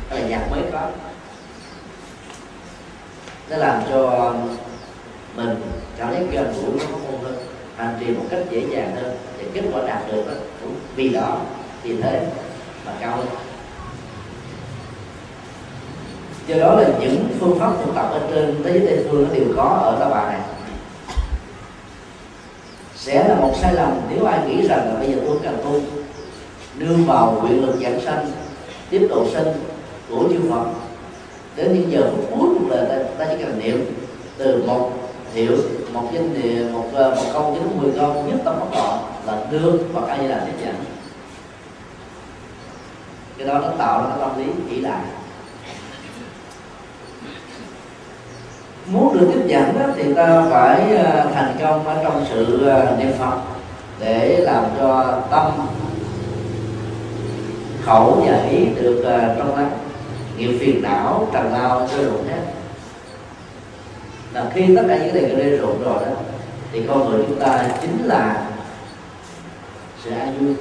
hay 0.10 0.22
là 0.22 0.28
nhạc 0.28 0.48
mới 0.52 0.62
có. 0.72 0.80
Nó 3.50 3.58
làm 3.58 3.82
cho 3.90 4.34
mình 5.36 5.56
cảm 5.98 6.08
thấy 6.10 6.26
gần 6.32 6.54
gũi 6.54 6.80
nó 6.80 6.98
hơn 7.24 7.36
hành 7.76 7.98
trì 8.00 8.08
một 8.08 8.24
cách 8.30 8.40
dễ 8.50 8.64
dàng 8.70 8.96
hơn 8.96 9.18
để 9.38 9.46
kết 9.54 9.62
quả 9.74 9.82
đạt 9.88 10.12
được 10.12 10.24
đó, 10.28 10.34
cũng 10.62 10.76
vì 10.96 11.10
đó 11.10 11.38
vì 11.84 12.02
thế 12.02 12.28
mà 12.86 12.92
cao 13.00 13.18
hơn. 13.18 13.28
Do 16.48 16.56
đó 16.58 16.76
là 16.76 16.90
những 17.00 17.30
phương 17.40 17.60
pháp 17.60 17.72
tu 17.86 17.92
tập 17.96 18.10
ở 18.12 18.22
trên 18.32 18.64
thế 18.64 18.72
giới 18.72 18.88
tây 18.88 19.06
phương 19.10 19.24
nó 19.24 19.36
đều 19.36 19.46
có 19.56 19.64
ở 19.64 19.98
ta 20.00 20.10
bà 20.10 20.32
này 20.32 20.40
sẽ 23.02 23.28
là 23.28 23.36
một 23.36 23.54
sai 23.62 23.74
lầm 23.74 24.02
nếu 24.10 24.26
ai 24.26 24.40
nghĩ 24.48 24.68
rằng 24.68 24.88
là 24.88 25.00
bây 25.00 25.12
giờ 25.12 25.18
tôi 25.28 25.38
cần 25.44 25.58
tu 25.64 25.80
nương 26.78 27.06
vào 27.06 27.32
nguyện 27.42 27.66
lực 27.66 27.76
giảng 27.82 28.02
sanh 28.02 28.32
tiếp 28.90 29.08
độ 29.10 29.26
sinh 29.34 29.48
của 30.10 30.24
chư 30.30 30.40
Phật. 30.50 30.66
Đến 31.56 31.74
những 31.74 31.92
giờ 31.92 32.12
phút 32.12 32.26
cuối 32.36 32.50
cuộc 32.60 32.70
đời 32.70 32.86
ta, 32.90 32.96
ta 33.18 33.26
chỉ 33.32 33.44
cần 33.44 33.60
niệm 33.60 33.86
từ 34.38 34.64
một 34.68 34.92
hiệu 35.34 35.58
một 35.94 36.10
danh 36.14 36.34
địa 36.34 36.64
một 36.74 36.86
ờ, 36.94 37.16
một 37.16 37.30
câu 37.34 37.56
đến 37.56 37.64
mười 37.82 37.92
câu 37.98 38.24
nhất 38.28 38.40
tâm 38.46 38.56
bất 38.60 38.66
thọ 38.74 39.00
là 39.28 39.46
đưa 39.52 39.72
và 39.94 40.02
ai 40.08 40.28
là 40.28 40.44
tiếp 40.46 40.66
dẫn 40.66 40.76
cái 43.38 43.48
đó 43.48 43.60
nó 43.60 43.68
tạo 43.78 44.02
ra 44.02 44.10
cái 44.10 44.18
tâm 44.20 44.38
lý 44.38 44.54
chỉ 44.70 44.82
lại. 44.82 45.02
Muốn 48.92 49.20
được 49.20 49.28
tiếp 49.34 49.42
dẫn 49.48 49.80
đó, 49.80 49.86
thì 49.96 50.14
ta 50.14 50.44
phải 50.50 50.96
ờ, 50.96 51.28
thành 51.34 51.56
công 51.62 51.88
ở 51.88 52.04
trong 52.04 52.26
sự 52.30 52.68
ờ, 52.68 52.96
niệm 53.00 53.12
phật 53.20 53.38
để 54.00 54.38
làm 54.40 54.64
cho 54.80 55.20
tâm 55.32 55.52
khẩu 57.86 58.24
và 58.26 58.44
ý 58.50 58.66
được 58.66 59.04
ờ, 59.06 59.36
trong 59.38 59.56
lắng 59.56 59.72
nghiệp 60.38 60.58
phiền 60.60 60.82
não 60.82 61.28
trần 61.34 61.54
lao 61.54 61.88
rơi 61.88 62.06
rụng 62.06 62.28
hết. 62.28 62.42
Là 64.34 64.46
khi 64.54 64.76
tất 64.76 64.84
cả 64.88 64.98
những 64.98 65.14
cái 65.14 65.22
này 65.22 65.36
rơi 65.36 65.58
rụng 65.58 65.84
rồi 65.84 66.06
đó 66.06 66.12
thì 66.72 66.82
con 66.88 67.10
người 67.10 67.24
chúng 67.28 67.40
ta 67.40 67.66
chính 67.82 68.06
là 68.06 68.48
sự 70.04 70.12
an 70.12 70.34
vui. 70.40 70.56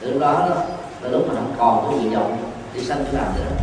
Từ 0.00 0.18
đó 0.18 0.32
đó 0.50 0.56
là 1.02 1.10
lúc 1.10 1.28
mà 1.28 1.34
không 1.34 1.54
còn 1.58 1.84
có 1.84 1.90
nguyện 1.90 2.14
vọng 2.14 2.36
đi 2.74 2.80
sanh 2.80 3.04
chỗ 3.12 3.18
làm 3.18 3.26
nữa 3.36 3.56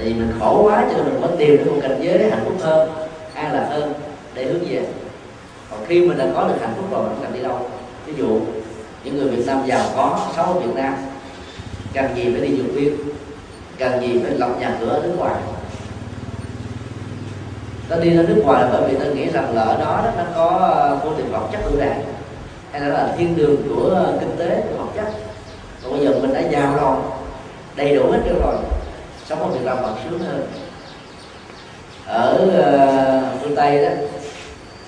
tại 0.00 0.08
vì 0.08 0.14
mình 0.14 0.32
khổ 0.40 0.62
quá 0.62 0.84
cho 0.90 0.96
nên 0.96 1.04
mình 1.04 1.20
vẫn 1.20 1.36
tìm 1.38 1.56
được 1.56 1.72
một 1.72 1.78
cảnh 1.82 2.00
giới 2.02 2.30
hạnh 2.30 2.42
phúc 2.44 2.54
hơn 2.60 2.90
an 3.34 3.52
lạc 3.52 3.66
hơn 3.70 3.92
để 4.34 4.44
hướng 4.44 4.64
về. 4.68 4.82
Còn 5.70 5.80
khi 5.86 6.00
mình 6.00 6.18
đã 6.18 6.26
có 6.34 6.48
được 6.48 6.54
hạnh 6.60 6.74
phúc 6.76 6.84
rồi 6.90 7.02
mình 7.02 7.18
cần 7.22 7.32
đi 7.32 7.42
đâu. 7.42 7.58
Ví 8.06 8.12
dụ 8.16 8.40
những 9.04 9.16
người 9.16 9.28
Việt 9.28 9.46
Nam 9.46 9.62
giàu 9.66 9.86
có 9.96 10.18
sống 10.36 10.46
ở 10.46 10.60
Việt 10.60 10.74
Nam 10.74 10.94
cần 11.94 12.16
gì 12.16 12.32
phải 12.32 12.48
đi 12.48 12.56
du 12.56 12.62
viên 12.72 12.96
cần 13.78 14.00
gì 14.00 14.20
phải 14.22 14.32
lập 14.32 14.50
nhà 14.60 14.76
cửa 14.80 14.88
ở 14.88 15.00
nước 15.02 15.14
ngoài? 15.18 15.34
Ta 17.88 17.96
đi 17.96 18.10
ra 18.10 18.22
nước 18.22 18.42
ngoài 18.44 18.62
là 18.62 18.68
bởi 18.72 18.90
vì 18.90 18.98
ta 18.98 19.04
nghĩ 19.04 19.30
rằng 19.30 19.54
là 19.54 19.62
ở 19.62 19.78
đó 19.78 20.04
nó 20.16 20.24
có 20.34 20.46
ờ, 20.72 20.98
vô 21.04 21.10
tình 21.16 21.32
vật 21.32 21.48
chất 21.52 21.60
ưu 21.64 21.80
đãi 21.80 21.98
hay 22.72 22.80
là, 22.80 22.88
là 22.88 23.14
thiên 23.18 23.36
đường 23.36 23.56
của 23.68 23.90
ờ, 23.94 24.16
kinh 24.20 24.36
tế 24.38 24.62
của 24.62 24.84
vật 24.84 24.90
chất. 24.96 25.12
Còn 25.82 25.92
bây 25.92 26.00
giờ 26.00 26.14
mình 26.22 26.34
đã 26.34 26.40
giàu 26.40 26.76
rồi 26.80 26.96
đầy 27.76 27.96
đủ 27.96 28.10
hết 28.10 28.20
trơn 28.24 28.40
rồi 28.40 28.54
sống 29.30 29.42
ở 29.42 29.48
việt 29.48 29.64
nam 29.64 29.76
bằng 29.82 29.96
sướng 30.04 30.18
hơn. 30.18 30.46
Ở 32.06 32.38
uh, 32.44 33.42
phương 33.42 33.56
tây 33.56 33.84
đó 33.84 33.90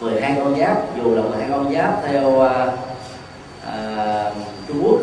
12 0.01 0.37
con 0.39 0.59
giáp 0.59 0.97
dù 0.97 1.15
là 1.15 1.23
12 1.23 1.49
con 1.51 1.75
giáp 1.75 2.03
theo 2.07 2.29
uh, 2.29 2.47
uh, 3.69 4.35
Trung 4.69 4.83
Quốc 4.83 5.01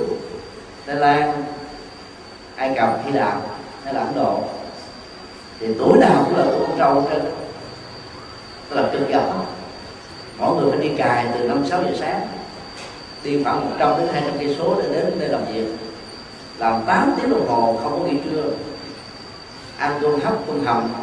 Thái 0.86 0.96
Lan 0.96 1.44
Ai 2.56 2.74
Cập 2.76 3.06
Hy 3.06 3.12
Lạp 3.12 3.42
hay 3.84 3.94
là 3.94 4.00
Ấn 4.00 4.16
Độ 4.16 4.44
thì 5.60 5.68
tuổi 5.80 5.98
nào 6.00 6.26
cũng 6.26 6.38
là 6.38 6.46
tuổi 6.52 6.60
con 6.68 6.78
trâu 6.78 7.08
trên 7.10 7.22
tức 8.70 8.76
là 8.76 8.90
cực 8.92 9.10
dòng 9.10 9.46
mỗi 10.38 10.56
người 10.56 10.72
phải 10.72 10.90
đi 10.90 10.96
cài 10.98 11.26
từ 11.34 11.48
năm 11.48 11.66
sáu 11.66 11.84
giờ 11.84 11.92
sáng 12.00 12.28
đi 13.24 13.44
khoảng 13.44 13.70
100 13.70 13.98
đến 13.98 14.08
200 14.14 14.32
cây 14.40 14.56
số 14.60 14.76
để 14.82 14.90
đến 14.94 15.20
nơi 15.20 15.30
làm 15.30 15.42
việc. 15.54 15.66
Làm 16.58 16.82
8 16.86 17.14
tiếng 17.18 17.30
đồng 17.30 17.48
hồ 17.48 17.80
không 17.84 18.00
có 18.00 18.06
nghỉ 18.06 18.18
trưa 18.26 18.44
ăn 19.80 20.00
cơm 20.02 20.20
hấp 20.22 20.34
cơm 20.48 20.66
hầm. 20.66 20.94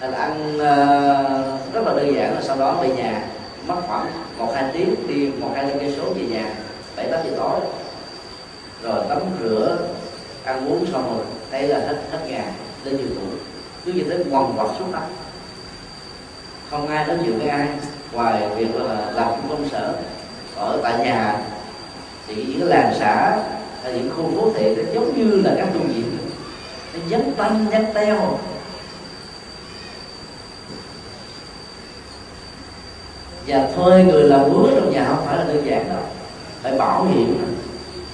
Là 0.00 0.18
ăn 0.18 0.56
uh, 0.56 1.74
rất 1.74 1.80
là 1.86 1.94
đơn 1.96 2.14
giản 2.14 2.34
rồi 2.34 2.42
sau 2.42 2.56
đó 2.56 2.78
về 2.82 2.88
nhà 2.88 3.22
mất 3.66 3.74
khoảng 3.86 4.06
một 4.38 4.52
hai 4.54 4.64
tiếng 4.72 4.94
đi 5.08 5.30
một 5.40 5.50
hai 5.54 5.66
cây 5.80 5.94
số 5.96 6.12
về 6.14 6.22
nhà 6.22 6.44
bảy 6.96 7.06
tám 7.10 7.20
giờ 7.24 7.30
tối. 7.36 7.60
Rồi 8.82 9.04
tắm 9.08 9.18
rửa 9.40 9.78
ăn 10.44 10.68
uống 10.68 10.86
xong 10.92 11.14
rồi 11.14 11.24
đây 11.50 11.68
là 11.68 11.78
hết 11.78 11.96
hết 12.12 12.18
ngày 12.26 12.44
đến 12.84 12.96
nhiều 12.96 13.06
tuổi 13.14 13.38
cứ 13.84 13.92
như 13.92 14.04
thế 14.10 14.24
quằn 14.30 14.52
quật 14.56 14.68
suốt 14.78 14.84
năm. 14.92 15.02
Không 16.70 16.88
ai 16.88 17.06
nói 17.06 17.16
chuyện 17.24 17.38
với 17.38 17.48
ai 17.48 17.68
ngoài 18.12 18.48
việc 18.56 18.74
là 18.74 19.10
làm 19.14 19.26
trong 19.28 19.48
công 19.48 19.68
sở 19.68 19.92
ở 20.56 20.80
tại 20.82 20.98
nhà 20.98 21.38
thì 22.26 22.34
những 22.34 22.68
làng 22.68 22.94
xã 22.98 23.38
hay 23.82 23.92
những 23.92 24.10
khu 24.16 24.30
phố 24.36 24.50
thị 24.54 24.76
nó 24.76 24.82
giống 24.92 25.16
như 25.16 25.40
là 25.44 25.54
các 25.56 25.68
tu 25.74 25.80
viện 25.80 26.17
dấn 27.10 27.34
tanh 27.36 27.66
dấn 27.72 27.86
teo 27.94 28.38
và 33.46 33.68
thuê 33.76 34.04
người 34.04 34.24
làm 34.24 34.52
búa 34.52 34.68
trong 34.74 34.92
nhà 34.92 35.06
không 35.08 35.26
phải 35.26 35.36
là 35.36 35.44
đơn 35.44 35.66
giản 35.66 35.88
đâu. 35.88 36.02
Phải 36.62 36.78
bảo 36.78 37.04
hiểm, 37.04 37.46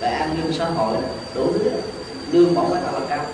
phải 0.00 0.12
an 0.12 0.36
ninh 0.36 0.52
xã 0.58 0.64
hội, 0.64 0.96
đủ 1.34 1.52
thứ. 1.52 1.70
Lương 2.32 2.54
bổng 2.54 2.74
rất 2.74 2.80
là 2.92 3.00
cao. 3.08 3.24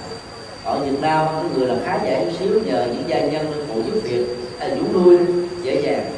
Ở 0.65 0.79
Việt 0.79 1.01
Nam, 1.01 1.27
cái 1.33 1.45
người 1.55 1.67
làm 1.67 1.79
khá 1.85 1.99
giả 2.05 2.21
chút 2.25 2.31
xíu, 2.39 2.61
nhờ 2.67 2.87
những 2.87 3.05
gia 3.07 3.21
nhân, 3.21 3.67
phụ 3.69 3.83
giúp 3.87 4.01
việc, 4.03 4.27
hay 4.59 4.75
vũ 4.75 4.87
nuôi, 4.93 5.19
dễ 5.63 5.81
dàng. 5.81 6.13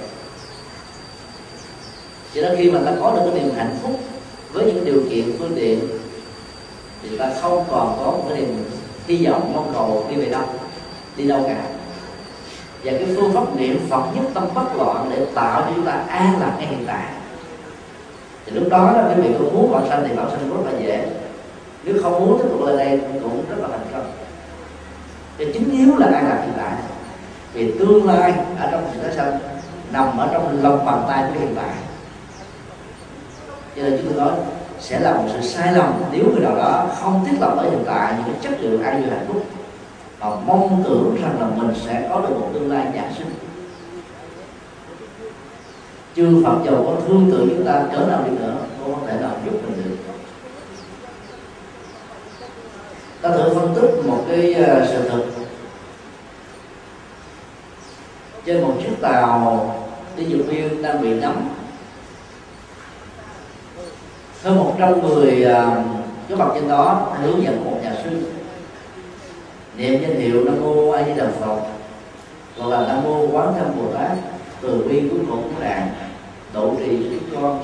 Cho 2.34 2.42
nên 2.42 2.56
khi 2.56 2.70
mà 2.70 2.80
ta 2.86 2.92
có 3.00 3.12
được 3.12 3.30
cái 3.30 3.40
niềm 3.40 3.54
hạnh 3.56 3.76
phúc 3.82 4.00
với 4.52 4.64
những 4.64 4.84
điều 4.84 5.02
kiện, 5.10 5.36
phương 5.38 5.52
tiện, 5.56 5.88
thì 7.02 7.18
ta 7.18 7.30
không 7.40 7.64
còn 7.70 7.96
có 7.98 8.04
một 8.04 8.24
cái 8.28 8.38
niềm 8.38 8.64
hy 9.12 9.26
vọng 9.26 9.52
mong 9.54 9.70
cầu 9.74 10.06
đi 10.10 10.16
về 10.16 10.28
đâu? 10.28 10.42
Đi 11.16 11.24
đâu 11.24 11.44
cả? 11.46 11.62
Và 12.84 12.92
cái 12.92 13.06
phương 13.16 13.32
pháp 13.32 13.56
niệm 13.56 13.80
phật 13.90 14.02
nhất 14.14 14.24
tâm 14.34 14.44
bất 14.54 14.76
loạn 14.76 15.10
để 15.10 15.26
tạo 15.34 15.60
cho 15.60 15.72
chúng 15.74 15.86
ta 15.86 15.92
an 16.08 16.40
lạc 16.40 16.52
ngay 16.58 16.66
hiện 16.66 16.84
tại. 16.86 17.04
Thì 18.46 18.52
lúc 18.52 18.68
đó 18.70 18.92
là 18.92 19.08
quý 19.08 19.22
vị 19.22 19.34
có 19.38 19.44
muốn 19.44 19.72
往 19.72 19.88
sanh 19.88 20.04
thì 20.08 20.16
bảo 20.16 20.30
sanh 20.30 20.50
rất 20.50 20.72
là 20.72 20.78
dễ. 20.78 21.06
Nếu 21.84 21.94
không 22.02 22.12
muốn 22.12 22.38
tiếp 22.38 22.48
tục 22.50 22.66
lên 22.66 22.76
đây 22.76 23.00
cũng 23.22 23.44
rất 23.48 23.56
là 23.60 23.68
thành 23.68 23.86
công. 23.92 24.12
Thì 25.38 25.46
chính 25.52 25.70
yếu 25.70 25.96
là 25.96 26.06
an 26.06 26.28
lạc 26.28 26.40
hiện 26.44 26.54
tại. 26.56 26.72
Vì 27.52 27.78
tương 27.78 28.06
lai 28.06 28.34
ở 28.60 28.68
trong 28.70 28.90
sự 28.94 29.00
tái 29.00 29.12
sanh 29.16 29.38
nằm 29.92 30.18
ở 30.18 30.28
trong 30.32 30.62
lòng 30.62 30.84
bàn 30.86 31.04
tay 31.08 31.24
của 31.28 31.40
hiện 31.40 31.54
tại. 31.56 31.74
Cho 33.76 33.82
nên 33.82 34.00
chúng 34.02 34.12
tôi 34.12 34.26
nói 34.26 34.36
sẽ 34.82 35.00
là 35.00 35.14
một 35.14 35.24
sự 35.32 35.40
sai 35.48 35.72
lầm 35.72 36.02
nếu 36.12 36.24
người 36.24 36.40
nào 36.40 36.56
đó 36.56 36.86
không 37.00 37.24
thiết 37.24 37.36
lập 37.40 37.54
ở 37.56 37.70
hiện 37.70 37.82
tại 37.86 38.14
những 38.26 38.36
chất 38.42 38.60
liệu 38.60 38.82
an 38.82 39.02
vui 39.02 39.10
hạnh 39.10 39.26
phúc. 39.28 39.44
Mà 40.20 40.26
mong 40.46 40.82
tưởng 40.84 41.16
rằng 41.22 41.40
là 41.40 41.46
mình 41.46 41.76
sẽ 41.86 42.08
có 42.10 42.20
được 42.20 42.34
một 42.40 42.50
tương 42.54 42.70
lai 42.70 42.86
giáng 42.94 43.12
sinh. 43.18 43.30
Chư 46.16 46.42
Phật 46.44 46.58
giàu 46.64 46.84
có 46.86 46.96
thương 47.06 47.30
tưởng 47.30 47.48
chúng 47.50 47.66
ta 47.66 47.84
cỡ 47.92 48.06
nào 48.06 48.24
đi 48.24 48.36
nữa, 48.36 48.56
cũng 48.78 48.94
không 48.94 49.06
thể 49.06 49.16
nào 49.20 49.30
giúp 49.44 49.52
mình 49.64 49.84
được. 49.84 49.96
Ta 53.22 53.30
thử 53.30 53.54
phân 53.54 53.74
tích 53.74 54.06
một 54.06 54.24
cái 54.28 54.54
ờ, 54.54 54.86
sự 54.90 55.08
thật. 55.08 55.22
Trên 58.44 58.62
một 58.62 58.74
chiếc 58.82 59.00
tàu 59.00 59.74
đi 60.16 60.24
vượt 60.24 60.44
biên 60.50 60.82
đang 60.82 61.02
bị 61.02 61.14
nắm 61.20 61.48
hơn 64.42 64.56
100 64.56 65.02
người 65.02 65.42
ờ, 65.42 65.82
mặt 66.28 66.48
trên 66.54 66.68
đó 66.68 67.12
hướng 67.22 67.42
dẫn 67.42 67.64
một 67.64 67.78
nhà 67.82 67.94
sư. 68.04 68.10
Niệm 69.76 70.02
danh 70.02 70.20
hiệu 70.20 70.44
nam 70.44 70.60
mô 70.60 70.90
a 70.90 71.04
di 71.04 71.14
đà 71.14 71.26
phật 71.40 71.60
gọi 72.58 72.70
là 72.70 72.86
nam 72.86 73.04
mô 73.04 73.26
quán 73.26 73.54
thân 73.58 73.76
bồ 73.78 73.92
tát 73.98 74.10
từ 74.60 74.86
bi 74.88 75.00
cuối 75.10 75.20
cùng 75.30 75.42
của 75.42 75.64
đàn 75.64 75.88
độ 76.54 76.74
trì 76.78 76.96
cho 77.02 77.08
chúng 77.10 77.42
con 77.42 77.62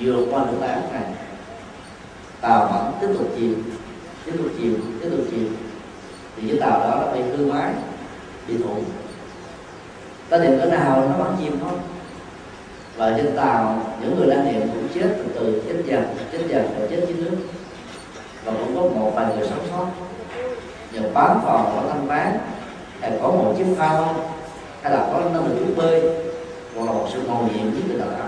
vượt 0.00 0.26
qua 0.30 0.44
được 0.44 0.56
tai 0.60 0.76
này 0.92 1.02
tàu 2.40 2.66
vẫn 2.66 2.92
tiếp 3.00 3.18
tục 3.18 3.28
chìm 3.36 3.62
tiếp 4.24 4.32
tục 4.38 4.46
chìm 4.58 4.98
tiếp 5.02 5.08
tục 5.10 5.26
chìm. 5.30 5.56
Thì 6.36 6.48
cái 6.48 6.58
tàu 6.60 6.80
đó 6.80 7.02
nó 7.06 7.12
bị 7.12 7.22
hư 7.22 7.52
mái 7.52 7.72
bị 8.48 8.54
thủng 8.58 8.84
ta 10.28 10.38
định 10.38 10.58
cỡ 10.62 10.66
nào 10.66 11.08
nó 11.08 11.24
bắt 11.24 11.30
chìm 11.40 11.58
thôi. 11.60 11.78
Và 12.96 13.14
trên 13.16 13.36
tàu 13.36 13.85
những 14.00 14.16
người 14.16 14.30
đang 14.30 14.44
niệm 14.44 14.60
cũng 14.60 14.88
chết 14.94 15.08
từ 15.18 15.24
từ 15.34 15.62
chết 15.66 15.82
dần 15.84 16.04
chết 16.32 16.38
dần 16.48 16.68
và 16.80 16.86
chết 16.90 17.04
dưới 17.08 17.16
nước. 17.16 17.36
Và 18.44 18.52
cũng 18.52 18.76
có 18.76 18.82
một 18.82 19.12
vài 19.14 19.26
người 19.26 19.48
sống 19.48 19.66
sót. 19.70 19.86
Nhờ 20.92 21.00
bám 21.14 21.40
vào 21.44 21.72
có 21.74 21.82
thanh 21.88 22.06
ván 22.06 22.38
hay 23.00 23.12
có 23.22 23.28
một 23.28 23.54
chiếc 23.58 23.66
phao, 23.78 24.14
hay 24.82 24.92
là 24.92 25.08
có 25.12 25.20
năng 25.32 25.46
lực 25.46 25.54
biết 25.54 25.74
bơi, 25.76 26.02
hoặc 26.76 26.86
là 26.86 26.92
một 26.92 27.06
sự 27.12 27.20
màu 27.28 27.48
nhiệm 27.54 27.70
với 27.70 27.82
người 27.88 27.98
nào 27.98 28.08
đó 28.18 28.26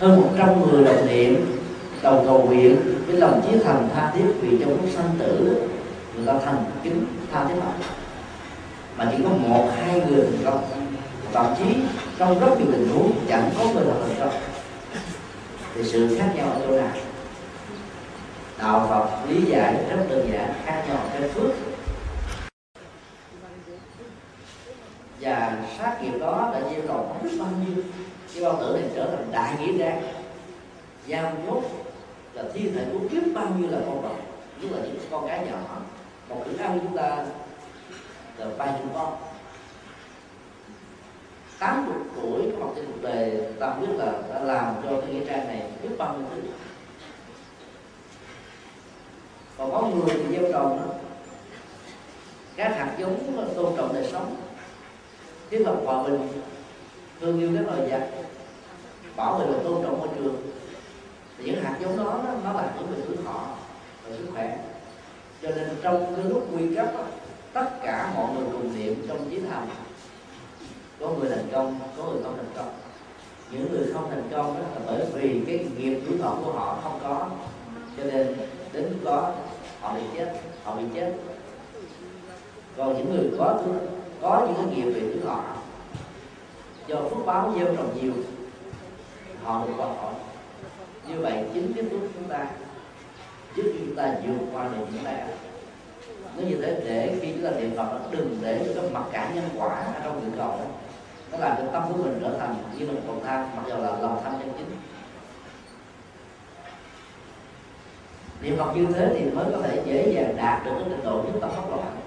hơn 0.00 0.20
100 0.20 0.70
người 0.70 0.84
đồng 0.84 1.06
niệm, 1.06 1.60
đầu 2.02 2.22
cầu 2.26 2.42
nguyện 2.42 2.76
với 3.06 3.16
lòng 3.16 3.42
chí 3.46 3.58
thành 3.64 3.88
tha 3.94 4.12
thiết 4.14 4.24
vì 4.40 4.58
trong 4.60 4.70
lúc 4.70 4.80
sanh 4.96 5.10
tử, 5.18 5.62
người 6.14 6.26
ta 6.26 6.32
thành 6.44 6.64
kính 6.84 7.04
tha 7.32 7.44
thiết. 7.48 7.54
Lắm 7.54 7.72
mà 8.96 9.08
chỉ 9.10 9.22
có 9.24 9.30
một, 9.30 9.68
hai 9.76 10.00
người 10.00 10.24
thành 10.24 10.44
công. 10.44 10.64
Thậm 11.32 11.46
chí 11.58 11.64
trong 12.20 12.40
rất 12.40 12.58
nhiều 12.58 12.68
tình 12.72 12.88
huống 12.88 13.12
chẳng 13.28 13.50
có 13.58 13.64
người 13.64 13.84
nào 13.84 13.96
thành 14.00 14.16
công 14.20 14.40
thì 15.74 15.84
sự 15.84 16.18
khác 16.18 16.32
nhau 16.36 16.50
ở 16.50 16.60
chỗ 16.66 16.76
nào? 16.76 16.92
Đạo 18.58 18.86
phật 18.88 19.28
lý 19.28 19.42
giải 19.42 19.74
rất 19.90 20.06
đơn 20.10 20.30
giản, 20.32 20.54
khác 20.64 20.84
nhau 20.88 20.98
cái 21.12 21.28
phước. 21.28 21.50
Và 25.20 25.58
sát 25.78 26.02
nghiệp 26.02 26.18
đó 26.20 26.50
đã 26.52 26.60
gieo 26.70 26.80
cầu 26.88 26.96
không 26.96 27.22
biết 27.22 27.36
bao 27.38 27.48
nhiêu 27.66 27.84
cái 28.34 28.44
bao 28.44 28.56
tử 28.60 28.78
này 28.80 28.90
trở 28.94 29.06
thành 29.06 29.32
đại 29.32 29.54
nghĩa 29.60 29.78
trang 29.78 30.02
giao 31.06 31.32
nhốt 31.46 31.62
là 32.34 32.42
thi 32.54 32.70
thể 32.70 32.84
của 32.92 32.98
biết 32.98 33.22
bao 33.34 33.46
nhiêu 33.58 33.70
là 33.70 33.78
con 33.86 34.02
vật, 34.02 34.14
nhất 34.60 34.70
là 34.72 34.82
những 34.82 34.98
con 35.10 35.28
cái 35.28 35.46
nhỏ. 35.46 35.58
Một 36.28 36.44
đứa 36.46 36.64
ăn 36.64 36.80
chúng 36.82 36.96
ta 36.96 37.24
là 38.36 38.46
ba 38.58 38.66
chục 38.66 38.90
con 38.94 39.29
tám 41.60 41.84
chục 41.86 42.02
tuổi 42.16 42.42
có 42.60 42.66
trên 42.76 42.86
cuộc 42.86 43.02
đời 43.02 43.40
ta 43.60 43.74
biết 43.80 43.86
là 43.96 44.12
đã 44.28 44.38
làm 44.38 44.74
cho 44.82 45.00
cái 45.00 45.10
nghĩa 45.10 45.24
trang 45.26 45.48
này 45.48 45.62
biết 45.82 45.88
bao 45.98 46.14
nhiêu 46.14 46.26
thứ. 46.34 46.40
Còn 49.58 49.72
có 49.72 49.82
người 49.82 50.16
thì 50.16 50.36
gieo 50.36 50.52
trồng 50.52 50.76
đó. 50.76 50.94
Các 52.56 52.76
hạt 52.76 52.96
giống 52.98 53.46
tôn 53.56 53.76
trọng 53.76 53.94
đời 53.94 54.08
sống. 54.12 54.36
Thiết 55.50 55.58
lập 55.58 55.76
hòa 55.84 56.02
bình 56.02 56.28
thương 57.20 57.40
yêu 57.40 57.50
các 57.56 57.66
loài 57.66 57.90
vật 57.90 58.08
bảo 59.16 59.38
vệ 59.38 59.46
và 59.46 59.62
tôn 59.64 59.82
trọng 59.82 59.98
môi 59.98 60.08
trường. 60.18 60.36
Thì 61.38 61.44
những 61.44 61.62
hạt 61.62 61.76
giống 61.80 61.96
đó 61.96 62.20
nó 62.44 62.52
là 62.52 62.72
những 62.78 62.90
người 62.90 63.04
tuổi 63.06 63.16
thọ 63.24 63.46
và 64.04 64.16
sức 64.16 64.26
khỏe. 64.32 64.58
Cho 65.42 65.48
nên 65.48 65.68
trong 65.82 66.16
cái 66.16 66.24
lúc 66.24 66.48
nguy 66.52 66.74
cấp 66.74 66.86
đó, 66.94 67.04
tất 67.52 67.70
cả 67.82 68.12
mọi 68.16 68.34
người 68.34 68.44
cùng 68.52 68.78
niệm 68.78 69.06
trong 69.08 69.30
chiến 69.30 69.46
thành 69.50 69.68
có 71.00 71.08
người 71.08 71.30
thành 71.30 71.48
công, 71.52 71.78
có 71.96 72.04
người 72.04 72.22
không 72.22 72.36
thành 72.36 72.52
công. 72.56 72.74
Những 73.50 73.72
người 73.72 73.92
không 73.92 74.10
thành 74.10 74.28
công 74.30 74.54
đó 74.54 74.60
là 74.60 74.80
bởi 74.86 75.06
vì 75.14 75.40
cái 75.46 75.66
nghiệp 75.76 76.00
chủ 76.06 76.18
thọ 76.22 76.36
của 76.44 76.52
họ 76.52 76.78
không 76.82 76.98
có. 77.02 77.26
Cho 77.96 78.04
nên 78.04 78.36
đến 78.72 78.84
lúc 78.90 79.04
đó, 79.04 79.32
họ 79.80 79.94
bị 79.94 80.00
chết, 80.16 80.32
họ 80.64 80.76
bị 80.76 80.82
chết. 80.94 81.12
Còn 82.76 82.98
những 82.98 83.14
người 83.14 83.30
có 83.38 83.58
có 84.20 84.46
những 84.46 84.56
cái 84.56 84.76
nghiệp 84.76 84.90
về 84.92 85.00
chủ 85.14 85.28
thọ, 85.28 85.42
do 86.86 86.96
phước 86.96 87.26
báo 87.26 87.52
gieo 87.58 87.76
trồng 87.76 87.98
nhiều, 88.00 88.12
họ 89.44 89.64
được 89.66 89.72
qua 89.76 89.86
khỏi. 89.86 90.14
Như 91.08 91.20
vậy 91.20 91.44
chính 91.54 91.72
cái 91.72 91.84
phước 91.84 92.00
chúng 92.14 92.28
ta 92.28 92.46
giúp 93.56 93.72
chúng 93.78 93.96
ta 93.96 94.14
vượt 94.26 94.46
qua 94.52 94.64
được 94.64 94.86
những 94.92 95.04
tai 95.04 95.24
nó 96.36 96.42
như 96.42 96.56
thế, 96.62 96.82
để 96.84 97.18
khi 97.20 97.32
chúng 97.32 97.44
ta 97.44 97.50
niệm 97.50 97.70
phật 97.76 97.98
đừng 98.10 98.38
để 98.42 98.72
cái 98.74 98.90
mặc 98.92 99.04
cả 99.12 99.30
nhân 99.34 99.44
quả 99.58 99.68
ở 99.68 100.00
trong 100.04 100.20
nguyện 100.20 100.32
cầu 100.36 100.48
đó 100.48 100.64
nó 101.32 101.38
làm 101.38 101.56
cho 101.56 101.64
tâm 101.72 101.82
của 101.88 102.02
mình 102.02 102.18
trở 102.22 102.38
thành 102.38 102.56
như 102.78 102.86
mình 102.86 102.94
một 102.94 103.02
cầu 103.06 103.16
thang 103.24 103.50
mặc 103.56 103.62
dù 103.68 103.74
là 103.74 103.90
lòng 104.00 104.20
tham 104.24 104.32
chân 104.38 104.52
chính. 104.58 104.76
Niệm 108.42 108.56
phật 108.58 108.72
như 108.76 108.86
thế 108.86 109.16
thì 109.18 109.30
mới 109.30 109.44
có 109.52 109.58
thể 109.62 109.82
dễ 109.86 110.12
dàng 110.12 110.36
đạt 110.36 110.64
được 110.64 110.72
cái 110.74 110.84
trình 110.88 111.04
độ 111.04 111.22
nhất 111.22 111.38
tâm 111.40 111.50
bất 111.56 111.76
loạn 111.76 112.00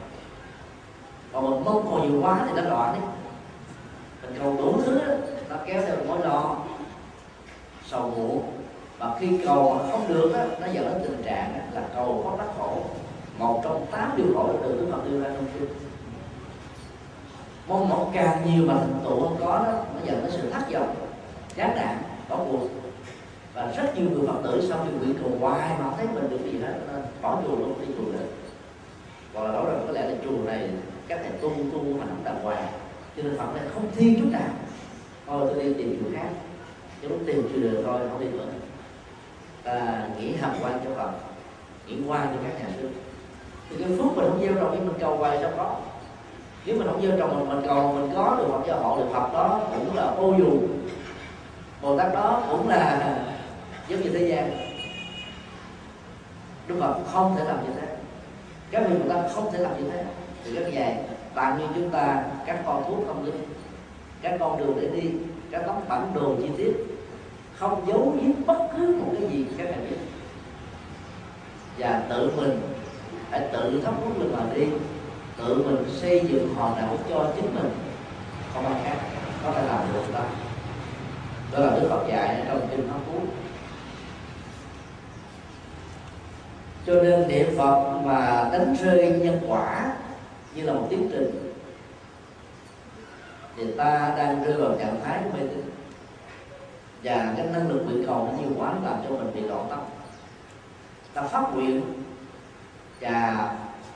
còn 1.34 1.52
mình 1.52 1.64
mong 1.66 1.84
cầu 1.84 2.00
nhiều 2.04 2.22
quá 2.22 2.46
thì 2.48 2.62
nó 2.62 2.70
loạn 2.70 2.94
đấy. 2.94 3.10
Mình 4.22 4.40
cầu 4.40 4.56
đủ 4.58 4.82
thứ 4.86 5.00
đó, 5.08 5.14
nó 5.50 5.56
kéo 5.66 5.82
theo 5.88 5.96
mối 6.08 6.20
lo. 6.20 6.56
Sầu 7.86 8.10
muộn. 8.18 8.44
Và 9.00 9.18
khi 9.20 9.40
cầu 9.46 9.74
mà 9.74 9.92
không 9.92 10.08
được 10.08 10.32
đó, 10.34 10.44
nó 10.62 10.68
dẫn 10.74 10.86
đến 10.86 11.02
tình 11.04 11.24
trạng 11.24 11.70
là 11.74 11.82
cầu 11.96 12.22
có 12.24 12.38
đắc 12.38 12.52
khổ. 12.58 12.78
Một 13.38 13.62
trong 13.64 13.86
tám 13.92 14.12
điều 14.18 14.28
khổ 14.36 14.48
được 14.48 14.76
Đức 14.80 14.88
Phật 14.92 15.10
đưa 15.10 15.24
ra 15.24 15.30
trong 15.36 15.46
kinh 15.54 15.68
mong 17.68 17.90
mỏi 17.90 18.06
càng 18.14 18.42
nhiều 18.46 18.64
mà 18.68 18.74
thành 18.74 19.00
tựu 19.04 19.20
không 19.20 19.38
có 19.40 19.46
đó 19.46 19.72
nó 19.96 20.00
dẫn 20.06 20.22
đến 20.24 20.32
sự 20.32 20.50
thất 20.52 20.72
vọng 20.74 20.96
chán 21.56 21.76
nản, 21.76 21.98
bỏ 22.30 22.38
cuộc. 22.38 22.68
Và 23.54 23.72
rất 23.78 23.98
nhiều 23.98 24.10
người 24.10 24.28
phật 24.28 24.40
tử 24.44 24.68
sau 24.70 24.80
khi 24.84 24.92
nguyện 24.92 25.16
cầu 25.22 25.32
hoài 25.40 25.70
mà 25.80 25.86
thấy 25.98 26.08
mình 26.14 26.30
được 26.30 26.40
gì 26.52 26.60
hết 26.60 26.74
bỏ 27.22 27.42
chùa 27.48 27.56
luôn, 27.56 27.74
đi 27.82 27.86
chùa 27.98 28.12
nữa 28.12 28.26
hoặc 29.34 29.44
là 29.44 29.52
nói 29.52 29.66
rằng 29.66 29.84
có 29.88 29.94
lẽ 29.94 30.02
là 30.02 30.16
chùa 30.24 30.38
này 30.46 30.70
các 31.08 31.20
thầy 31.24 31.32
tu 31.32 31.50
tu 31.50 31.80
hành 31.84 32.08
không 32.10 32.24
đàng 32.24 32.44
hoàng 32.44 32.68
cho 33.18 33.24
nên 33.24 33.38
phật 33.38 33.56
này 33.56 33.64
không 33.74 33.86
thi 33.96 34.18
chút 34.20 34.28
nào. 34.32 34.50
Thôi, 35.28 35.50
tôi 35.54 35.64
đi 35.64 35.74
tìm 35.74 36.04
chùa 36.04 36.18
khác, 36.18 36.30
chứ 37.02 37.08
lúc 37.08 37.20
tìm 37.26 37.50
chưa 37.54 37.60
được 37.60 37.84
thôi, 37.86 38.00
không 38.12 38.20
đi 38.20 38.28
nữa. 38.28 38.46
Và 39.64 40.08
nghĩ 40.20 40.36
hàm 40.36 40.52
quan 40.62 40.80
cho 40.84 40.90
phật 40.98 41.12
nghĩ 41.88 41.96
quan 42.08 42.28
cho 42.28 42.38
các 42.44 42.60
nhà 42.60 42.74
sư. 42.78 42.90
Thì 43.70 43.76
cái 43.80 43.88
phước 43.88 44.18
mình 44.18 44.26
không 44.30 44.42
gieo 44.42 44.54
trồng 44.54 44.72
nhưng 44.74 44.88
mình 44.88 44.96
cầu 45.00 45.18
hoài 45.18 45.38
sao 45.42 45.52
có 45.58 45.76
nếu 46.66 46.78
mình 46.78 46.88
không 46.88 47.02
gieo 47.02 47.18
trồng 47.18 47.38
mình 47.40 47.50
mình 47.50 47.68
cầu 47.68 47.94
mình 47.94 48.12
có 48.16 48.36
được 48.38 48.48
một 48.48 48.64
cơ 48.68 48.74
hội 48.74 49.00
được 49.00 49.10
học 49.14 49.32
đó, 49.34 49.62
cũng 49.76 49.96
là 49.96 50.12
vô 50.18 50.34
dù. 50.38 50.60
Bồ 51.82 51.98
tát 51.98 52.14
đó 52.14 52.44
cũng 52.50 52.70
là 52.70 53.18
giống 53.88 54.02
như 54.02 54.10
thế 54.10 54.28
gian. 54.28 54.52
Đức 56.68 56.76
phật 56.80 56.96
không 57.12 57.36
thể 57.38 57.44
làm 57.44 57.58
như 57.64 57.74
thế. 57.82 57.88
Các 58.72 58.84
vị 58.90 58.96
bồ 58.98 59.10
tát 59.10 59.32
không 59.32 59.52
thể 59.52 59.60
làm 59.60 59.84
như 59.84 59.90
thế. 59.90 60.06
Thì 60.44 60.56
rất 60.56 60.70
dài. 60.74 60.98
Tạm 61.36 61.60
như 61.60 61.66
chúng 61.76 61.90
ta, 61.90 62.24
các 62.46 62.64
con 62.66 62.84
thuốc 62.88 63.04
không 63.08 63.26
linh 63.26 63.46
các 64.24 64.38
con 64.40 64.58
đường 64.58 64.78
để 64.82 65.02
đi, 65.02 65.10
các 65.52 65.64
tấm 65.68 65.76
bản 65.90 66.12
đồ 66.14 66.36
chi 66.42 66.50
tiết, 66.58 66.74
không 67.56 67.86
giấu 67.88 68.16
giếm 68.22 68.32
bất 68.46 68.68
cứ 68.78 68.96
một 69.00 69.14
cái 69.20 69.30
gì 69.30 69.46
các 69.58 69.72
bạn 69.72 69.88
biết 69.90 69.98
và 71.78 72.04
tự 72.10 72.32
mình 72.38 72.62
phải 73.32 73.48
tự 73.54 73.82
thắp 73.86 73.94
hút 74.04 74.20
mình 74.20 74.32
mà 74.38 74.56
đi 74.56 74.66
tự 75.38 75.64
mình 75.64 76.00
xây 76.02 76.20
dựng 76.20 76.56
hòn 76.56 76.76
đảo 76.78 76.98
cho 77.10 77.32
chính 77.36 77.56
mình. 77.56 77.72
Không 78.54 78.66
ai 78.66 78.76
khác, 78.84 78.98
có 79.44 79.52
thể 79.52 79.68
làm 79.68 79.80
được 79.94 80.04
ta. 80.14 80.24
Đó 81.52 81.60
là 81.60 81.80
đức 81.80 81.88
phật 81.90 82.08
dạy 82.08 82.44
trong 82.48 82.68
kinh 82.72 82.90
pháp 82.90 83.00
cú. 83.06 83.20
Cho 86.86 86.94
nên 86.94 87.28
niệm 87.28 87.58
phật 87.58 88.00
mà 88.04 88.50
đánh 88.52 88.76
rơi 88.80 89.20
nhân 89.20 89.40
quả 89.48 89.94
như 90.56 90.64
là 90.64 90.74
một 90.74 90.88
tiến 90.90 91.10
trình, 91.12 91.54
thì 93.58 93.72
ta 93.78 94.14
đang 94.18 94.44
rơi 94.44 94.54
vào 94.54 94.76
trạng 94.80 95.00
thái 95.06 95.20
mê 95.34 95.40
tín. 95.40 95.72
Và 97.04 97.34
cái 97.38 97.46
năng 97.54 97.70
lực 97.70 97.84
nguyện 97.86 98.04
cầu 98.08 98.30
nó 98.32 98.38
nhiều 98.38 98.52
quá 98.58 98.74
làm 98.84 98.96
cho 99.04 99.10
mình 99.10 99.32
bị 99.36 99.42
loạn 99.42 99.68
tâm. 99.70 99.80
Ta 101.14 101.22
phát 101.22 101.44
nguyện 101.54 101.82
và 103.02 103.50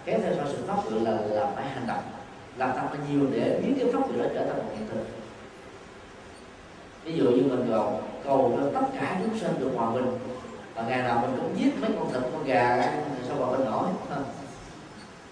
kéo 0.07 0.19
theo 0.23 0.33
sau 0.37 0.45
sự 0.47 0.57
phát 0.67 0.75
nguyện 0.85 1.03
là 1.03 1.11
là 1.11 1.51
phải 1.55 1.65
hành 1.65 1.87
động. 1.87 2.03
Làm 2.57 2.69
thật 2.75 2.87
là 2.91 2.99
nhiều 3.09 3.27
để 3.31 3.59
biến 3.61 3.75
cái 3.79 3.93
phát 3.93 3.99
nguyện 3.99 4.23
đó 4.23 4.25
trở 4.33 4.45
thành 4.45 4.57
một 4.57 4.63
hiện 4.75 4.87
thực. 4.89 5.05
Ví 7.03 7.13
dụ 7.17 7.23
như 7.23 7.43
mình 7.43 7.67
cầu 7.71 8.01
cầu 8.23 8.59
cho 8.61 8.79
tất 8.79 8.87
cả 8.99 9.19
chúng 9.23 9.39
sinh 9.39 9.59
được 9.59 9.71
hòa 9.75 9.91
bình. 9.91 10.05
Và 10.75 10.83
ngày 10.83 11.03
nào 11.03 11.19
mình 11.21 11.39
cũng 11.41 11.57
giết 11.59 11.71
mấy 11.81 11.91
con 11.99 12.13
thịt, 12.13 12.21
con 12.33 12.43
gà 12.43 12.93
sao 13.27 13.37
hòa 13.37 13.57
bình 13.57 13.65
nổi? 13.65 13.87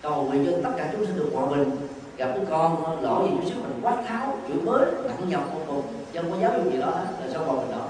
Cầu 0.02 0.24
nguyện 0.24 0.46
cho 0.46 0.70
tất 0.70 0.76
cả 0.78 0.90
chúng 0.92 1.06
sinh 1.06 1.18
được 1.18 1.30
hòa 1.34 1.46
bình. 1.46 1.72
Gặp 2.18 2.30
cái 2.36 2.46
con 2.50 3.02
lỗi 3.04 3.28
gì 3.30 3.38
chút 3.38 3.50
xíu 3.50 3.58
mình 3.62 3.80
quát 3.82 3.98
tháo, 4.08 4.38
chửi 4.48 4.62
mới 4.62 4.86
nặng 5.08 5.30
nhọc 5.30 5.44
vô 5.54 5.60
cùng 5.68 5.84
chân 6.14 6.32
có 6.32 6.38
giáo 6.42 6.52
dục 6.58 6.74
gì 6.74 6.80
đó, 6.80 6.92
là 7.22 7.28
sao 7.34 7.44
hòa 7.44 7.56
bình 7.56 7.72
nổi? 7.72 7.88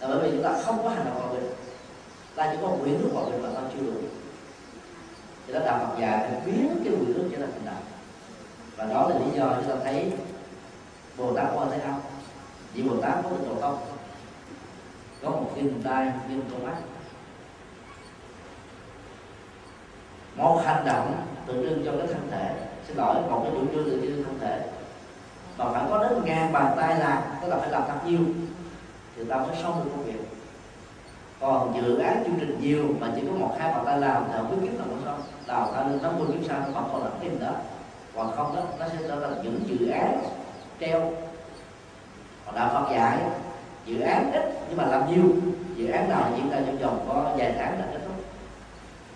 là 0.00 0.08
bởi 0.08 0.18
vì 0.18 0.30
chúng 0.30 0.42
ta 0.42 0.62
không 0.64 0.82
có 0.82 0.88
hành 0.88 1.04
động 1.04 1.20
hòa 1.20 1.32
bình. 1.32 1.50
Ta 2.34 2.48
chỉ 2.52 2.58
có 2.62 2.68
nguyện 2.68 2.98
ước 3.02 3.08
hòa 3.14 3.24
bình 3.24 3.42
mà 3.42 3.48
ta 3.54 3.60
chưa 3.74 3.86
đủ 3.86 3.92
thì 5.46 5.52
đó 5.52 5.60
đạo 5.64 5.78
Phật 5.78 6.00
dạy 6.00 6.28
phải 6.30 6.40
biến 6.46 6.80
cái 6.84 6.92
quyền 6.92 7.14
ước 7.14 7.28
trở 7.32 7.38
thành 7.38 7.52
hành 7.52 7.64
động 7.66 7.82
và 8.76 8.84
đó 8.84 9.08
là 9.08 9.18
lý 9.18 9.38
do 9.38 9.54
chúng 9.56 9.68
ta 9.68 9.84
thấy 9.84 10.12
Bồ 11.16 11.32
Tát 11.32 11.46
quan 11.54 11.70
Thế 11.70 11.78
Âm. 11.78 11.94
Vị 12.74 12.82
Bồ 12.82 12.96
Tát 12.96 13.14
có 13.24 13.30
được 13.30 13.44
độ 13.48 13.60
không? 13.60 13.78
Có 15.22 15.30
một 15.30 15.50
kim 15.54 15.82
tay 15.82 16.12
nhưng 16.28 16.42
con 16.52 16.66
mắt. 16.66 16.76
Một 20.36 20.62
hành 20.64 20.84
động 20.86 21.26
tượng 21.46 21.68
trưng 21.68 21.82
cho 21.84 21.92
cái 21.98 22.06
thân 22.06 22.28
thể 22.30 22.54
xin 22.88 22.96
lỗi 22.96 23.14
một 23.30 23.40
cái 23.44 23.52
chủ 23.52 23.66
trương 23.72 23.84
tượng 23.84 24.00
trưng 24.00 24.24
thân 24.24 24.38
thể. 24.40 24.68
Mà 25.58 25.64
phải 25.72 25.84
có 25.90 26.02
đến 26.02 26.24
ngàn 26.24 26.52
bàn 26.52 26.74
tay 26.76 26.98
làm 26.98 27.22
tức 27.42 27.48
là 27.48 27.56
phải 27.56 27.70
làm 27.70 27.82
thật 27.88 27.98
nhiều 28.06 28.20
thì 29.16 29.24
ta 29.24 29.36
mới 29.36 29.56
xong 29.62 29.84
được 29.84 29.90
công 29.90 30.04
việc. 30.04 30.20
Còn 31.40 31.82
dự 31.82 31.98
án 31.98 32.22
chương 32.24 32.36
trình 32.40 32.58
nhiều 32.60 32.84
mà 33.00 33.12
chỉ 33.16 33.22
có 33.26 33.32
một 33.32 33.56
hai 33.58 33.72
bàn 33.72 33.82
tay 33.84 33.98
làm 33.98 34.24
thì 34.26 34.32
không 34.36 34.50
biết 34.50 34.56
kiếm 34.62 34.78
nào 34.78 34.86
đào 35.46 35.70
ta 35.74 35.80
lên 35.80 36.02
năm 36.02 36.18
mươi 36.18 36.26
kiếm 36.32 36.44
sau, 36.48 36.60
nó 36.60 36.80
vẫn 36.80 36.88
còn 36.92 37.04
là 37.04 37.10
thêm 37.20 37.40
đó. 37.40 37.52
Còn 38.16 38.32
không 38.36 38.56
đó, 38.56 38.62
nó 38.78 38.86
sẽ 38.88 38.98
trở 39.08 39.20
thành 39.20 39.42
những 39.42 39.60
dự 39.66 39.88
án 39.90 40.22
treo. 40.80 41.12
Còn 42.46 42.54
đạo 42.54 42.70
Phật 42.74 42.94
dạy, 42.94 43.18
dự 43.86 44.00
án 44.00 44.32
ít 44.32 44.54
nhưng 44.68 44.76
mà 44.76 44.84
làm 44.86 45.10
nhiều. 45.10 45.24
Dự 45.76 45.90
án 45.90 46.08
nào 46.08 46.30
diễn 46.36 46.50
ra 46.50 46.58
trong 46.66 46.78
vòng 46.78 47.04
có 47.08 47.34
vài 47.36 47.54
tháng 47.58 47.78
là 47.78 47.86
kết 47.92 48.00
thúc. 48.06 48.24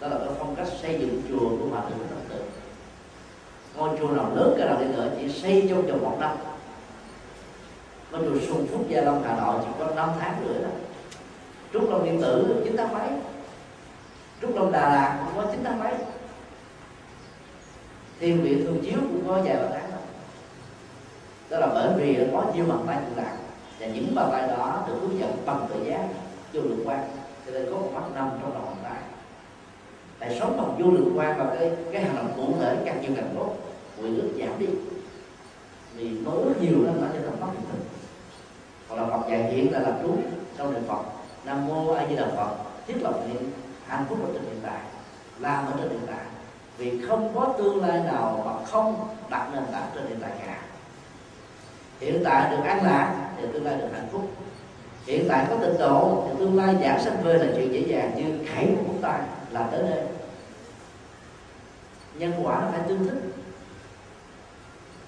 Đó 0.01 0.09
là 0.09 0.19
cái 0.19 0.29
phong 0.39 0.55
cách 0.57 0.67
xây 0.83 1.01
dựng 1.01 1.23
chùa 1.29 1.49
của 1.49 1.69
hòa 1.71 1.81
thượng 1.81 1.99
Phật 1.99 2.35
tử. 2.35 2.43
Ngôi 3.77 3.99
chùa 3.99 4.09
nào 4.09 4.31
lớn 4.35 4.55
cái 4.59 4.67
nào 4.67 4.77
đi 4.81 4.87
nữa 4.87 5.11
chỉ 5.19 5.29
xây 5.29 5.67
trong 5.71 5.87
vòng 5.87 6.03
một 6.03 6.17
năm. 6.21 6.37
Ngôi 8.13 8.23
chùa 8.25 8.47
Xuân 8.47 8.67
Phúc 8.73 8.85
Gia 8.89 9.03
Long 9.03 9.23
Hà 9.23 9.37
Nội 9.37 9.55
chỉ 9.65 9.71
có 9.79 9.95
5 9.95 10.09
tháng 10.21 10.45
nữa 10.45 10.63
đó 10.63 10.69
Trúc 11.73 11.91
Long 11.91 12.05
Điện 12.05 12.21
Tử 12.23 12.63
chín 12.65 12.77
tháng 12.77 12.95
mấy. 12.95 13.09
Trúc 14.43 14.57
Long 14.57 14.73
Đà 14.73 14.89
Lạt 14.89 15.23
cũng 15.27 15.45
có 15.45 15.51
chín 15.53 15.65
tháng 15.65 15.79
mấy. 15.79 15.93
Thiên 18.21 18.43
Viện 18.43 18.65
Thường 18.65 18.85
Chiếu 18.85 18.99
cũng 18.99 19.29
có 19.29 19.35
vài 19.45 19.57
bàn 19.57 19.71
tháng 19.73 19.91
đó, 19.91 19.97
đó 21.51 21.59
là 21.59 21.67
bởi 21.67 21.93
vì 21.97 22.27
có 22.33 22.45
nhiều 22.55 22.65
bàn 22.69 22.85
tay 22.87 22.99
tự 23.07 23.23
làm 23.23 23.37
và 23.81 23.87
những 23.87 24.15
bàn 24.15 24.29
tay 24.33 24.49
đó 24.49 24.85
được 24.89 24.95
hướng 25.01 25.19
dẫn 25.19 25.37
bằng 25.47 25.67
tự 25.69 25.85
giác 25.85 26.09
vô 26.53 26.61
lượng 26.61 26.83
quan 26.85 27.11
cho 27.47 27.53
nên 27.53 27.67
có 27.67 27.77
một 27.77 27.91
mắt 27.95 28.03
nằm 28.15 28.31
trong 28.43 28.53
lòng 28.53 28.65
bàn 28.65 28.77
tay. 28.83 29.03
Tại 30.19 30.37
sống 30.41 30.57
bằng 30.57 30.79
vô 30.79 30.91
lượng 30.91 31.13
quan 31.19 31.39
và 31.39 31.55
cái 31.59 31.71
cái 31.93 32.03
hành 32.03 32.17
động 32.17 32.33
cụ 32.37 32.55
thể 32.61 32.77
càng 32.85 33.01
nhiều 33.01 33.11
càng 33.17 33.35
tốt. 33.35 33.57
Nguyện 33.99 34.17
ước 34.17 34.31
giảm 34.39 34.59
đi. 34.59 34.67
Vì 35.95 36.11
nói 36.11 36.37
rất 36.45 36.63
nhiều 36.63 36.85
lắm 36.85 36.95
nó 37.01 37.07
cho 37.13 37.21
nó 37.21 37.47
mắt 37.47 37.53
hiện 37.53 37.63
thực. 37.73 37.79
Còn 38.89 38.99
là 38.99 39.07
Phật 39.07 39.31
dạy 39.31 39.43
hiện 39.43 39.73
là 39.73 39.79
làm 39.79 39.95
chú 40.03 40.17
trong 40.57 40.75
niệm 40.75 40.83
Phật. 40.89 41.03
Nam 41.45 41.67
mô 41.67 41.93
A 41.93 42.07
Di 42.09 42.17
Đà 42.17 42.27
Phật. 42.37 42.51
Thiết 42.87 43.03
lập 43.03 43.21
niệm 43.29 43.51
hạnh 43.87 44.05
phúc 44.09 44.19
ở 44.23 44.31
trên 44.33 44.43
hiện 44.43 44.61
tại. 44.63 44.81
Làm 45.39 45.67
ở 45.67 45.73
trên 45.79 45.91
hiện 45.91 46.07
tại 46.07 46.25
vì 46.81 47.01
không 47.09 47.33
có 47.35 47.55
tương 47.59 47.85
lai 47.85 48.01
nào 48.01 48.43
mà 48.47 48.67
không 48.67 49.09
đặt 49.31 49.49
nền 49.53 49.63
tảng 49.73 49.91
trên 49.95 50.07
hiện 50.07 50.19
tại 50.21 50.31
cả. 50.47 50.63
Hiện 52.01 52.23
tại 52.25 52.51
được 52.51 52.65
an 52.65 52.85
lạc 52.85 53.31
thì 53.37 53.47
tương 53.53 53.65
lai 53.65 53.77
được 53.77 53.89
hạnh 53.93 54.09
phúc. 54.13 54.31
Hiện 55.07 55.27
tại 55.29 55.47
có 55.51 55.57
tịnh 55.57 55.79
độ 55.79 56.25
thì 56.29 56.35
tương 56.39 56.57
lai 56.57 56.77
giảm 56.83 57.01
sanh 57.01 57.23
vơi 57.25 57.39
là 57.39 57.47
chuyện 57.57 57.73
dễ 57.73 57.81
dàng 57.81 58.13
như 58.17 58.47
khảy 58.47 58.67
một 58.67 58.83
ngón 58.87 59.03
tay 59.03 59.21
là 59.51 59.69
tới 59.71 59.83
đây. 59.83 60.03
Nhân 62.15 62.33
quả 62.43 62.61
nó 62.61 62.67
phải 62.73 62.81
tương 62.89 63.09
thích. 63.09 63.21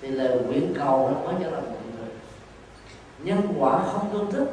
Thì 0.03 0.09
lời 0.09 0.39
nguyện 0.47 0.75
cầu 0.79 1.11
nó 1.11 1.33
mới 1.33 1.35
trở 1.43 1.51
thành 1.51 1.65
hiện 1.65 1.97
thực 1.97 2.13
nhân 3.19 3.55
quả 3.59 3.83
không 3.93 4.11
tương 4.13 4.33
thích 4.33 4.49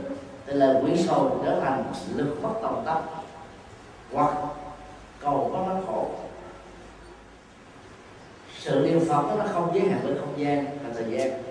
thì 0.46 0.54
lời 0.54 0.82
nguyện 0.82 0.98
sầu 1.08 1.42
trở 1.46 1.60
thành 1.60 1.84
lực 2.16 2.38
bất 2.42 2.54
tòng 2.62 2.84
tâm. 2.86 2.98
Hoặc 4.14 4.34
cầu 5.20 5.50
có 5.54 5.66
nó 5.68 5.82
khổ 5.88 6.10
sự 8.60 8.86
niệm 8.86 9.00
phật 9.00 9.22
đó 9.22 9.36
nó 9.38 9.46
không 9.54 9.72
giới 9.74 9.90
hạn 9.90 10.00
với 10.04 10.16
không 10.20 10.34
gian 10.38 10.66
và 10.84 10.90
thời 10.94 11.06
gian 11.12 11.44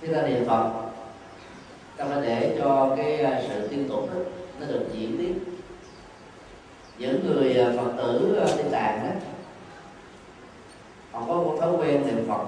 khi 0.00 0.14
ta 0.14 0.22
niệm 0.22 0.44
phật 0.46 0.70
ta 1.96 2.04
phải 2.04 2.22
để 2.22 2.56
cho 2.58 2.94
cái 2.96 3.20
à, 3.20 3.42
sự 3.48 3.68
tiêu 3.68 3.80
tụng 3.88 4.08
đó, 4.14 4.20
nó 4.60 4.66
được 4.66 4.86
diễn 4.92 5.18
tiến. 5.18 5.38
những 6.98 7.26
người 7.26 7.54
à, 7.54 7.72
phật 7.76 7.92
tử 7.96 8.38
à, 8.40 8.46
tây 8.56 8.66
tạng 8.70 9.04
đó 9.04 9.12
họ 11.12 11.24
có 11.28 11.34
một 11.34 11.56
thói 11.60 11.72
quen 11.72 12.06
niệm 12.06 12.24
phật 12.28 12.44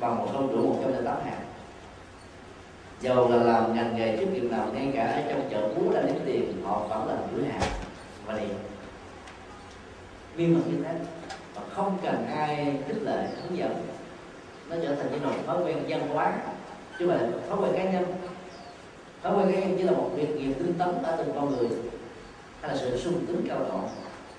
bằng 0.00 0.16
một 0.16 0.26
không 0.32 0.52
đủ 0.52 0.62
một 0.62 0.78
trăm 0.82 0.92
linh 0.92 1.04
tám 1.04 1.16
hàng. 1.24 1.40
dầu 3.00 3.28
là 3.28 3.36
làm 3.36 3.74
ngành 3.74 3.96
nghề 3.96 4.16
chức 4.16 4.32
nghiệp 4.32 4.50
nào 4.50 4.66
ngay 4.74 4.90
cả 4.94 5.04
ở 5.04 5.22
trong 5.28 5.48
chợ 5.50 5.68
búa 5.68 5.92
đang 5.92 6.06
đến 6.06 6.16
tiền 6.26 6.62
họ 6.64 6.86
vẫn 6.88 7.08
làm 7.08 7.18
giữ 7.32 7.42
hàng 7.42 7.70
và 8.26 8.34
niệm 8.34 8.54
viên 10.38 10.54
mật 10.54 10.60
như 10.66 10.84
thế 10.84 10.94
và 11.54 11.62
không 11.70 11.98
cần 12.02 12.26
ai 12.26 12.76
khích 12.86 13.02
lệ, 13.02 13.28
hướng 13.42 13.58
dẫn, 13.58 13.86
nó 14.70 14.76
trở 14.82 14.94
thành 14.94 15.06
cái 15.10 15.20
nồng 15.22 15.46
thói 15.46 15.64
quen 15.64 15.84
văn 15.88 16.08
hóa. 16.08 16.32
Chứ 16.98 17.06
mà 17.06 17.18
thói 17.48 17.58
quen 17.58 17.72
cá 17.76 17.84
nhân, 17.92 18.04
thói 19.22 19.36
quen 19.36 19.52
cá 19.52 19.60
nhân 19.60 19.74
chỉ 19.78 19.82
là 19.82 19.92
một 19.92 20.10
việc 20.14 20.28
nghiệp 20.36 20.54
tinh 20.58 20.74
tấn 20.78 21.02
ở 21.02 21.16
từng 21.16 21.34
con 21.34 21.50
người, 21.50 21.68
hay 22.60 22.70
là 22.70 22.76
sự 22.76 22.98
sung 22.98 23.26
tính 23.26 23.46
cao 23.48 23.58
độ. 23.58 23.80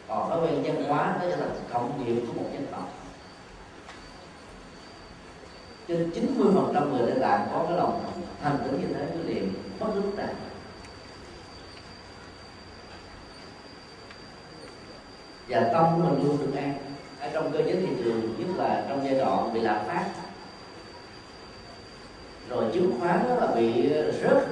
Còn 0.07 0.29
thói 0.29 0.39
quen 0.41 0.63
văn 0.63 0.83
hóa 0.83 1.17
nó 1.21 1.25
là 1.25 1.47
cộng 1.73 2.05
nghiệp 2.05 2.21
của 2.27 2.33
một 2.33 2.49
dân 2.53 2.65
tộc. 2.71 2.89
Trên 5.87 6.11
90 6.11 6.47
phần 6.55 6.71
trăm 6.73 6.91
người 6.91 7.11
Tây 7.11 7.19
làm 7.19 7.41
có 7.53 7.65
cái 7.67 7.77
lòng 7.77 8.03
thành 8.41 8.57
tưởng 8.63 8.81
như 8.81 8.87
thế, 8.93 9.05
cái 9.09 9.33
niệm 9.33 9.53
bất 9.79 9.87
cứ 9.93 10.01
lúc 10.01 10.15
nào 10.15 10.27
và 15.49 15.69
tâm 15.73 15.85
của 15.95 16.09
mình 16.09 16.23
luôn 16.23 16.37
được 16.37 16.59
an. 16.59 16.73
Ở 17.19 17.29
trong 17.33 17.51
cơ 17.51 17.57
chế 17.57 17.75
thị 17.75 17.87
trường 18.03 18.35
nhất 18.37 18.47
là 18.57 18.85
trong 18.89 19.05
giai 19.05 19.15
đoạn 19.15 19.53
bị 19.53 19.59
lạm 19.59 19.85
phát. 19.87 20.05
Rồi 22.49 22.65
chứng 22.73 22.99
khoán 22.99 23.19
đó 23.29 23.35
là 23.35 23.47
bị 23.55 23.89
rớt. 24.21 24.43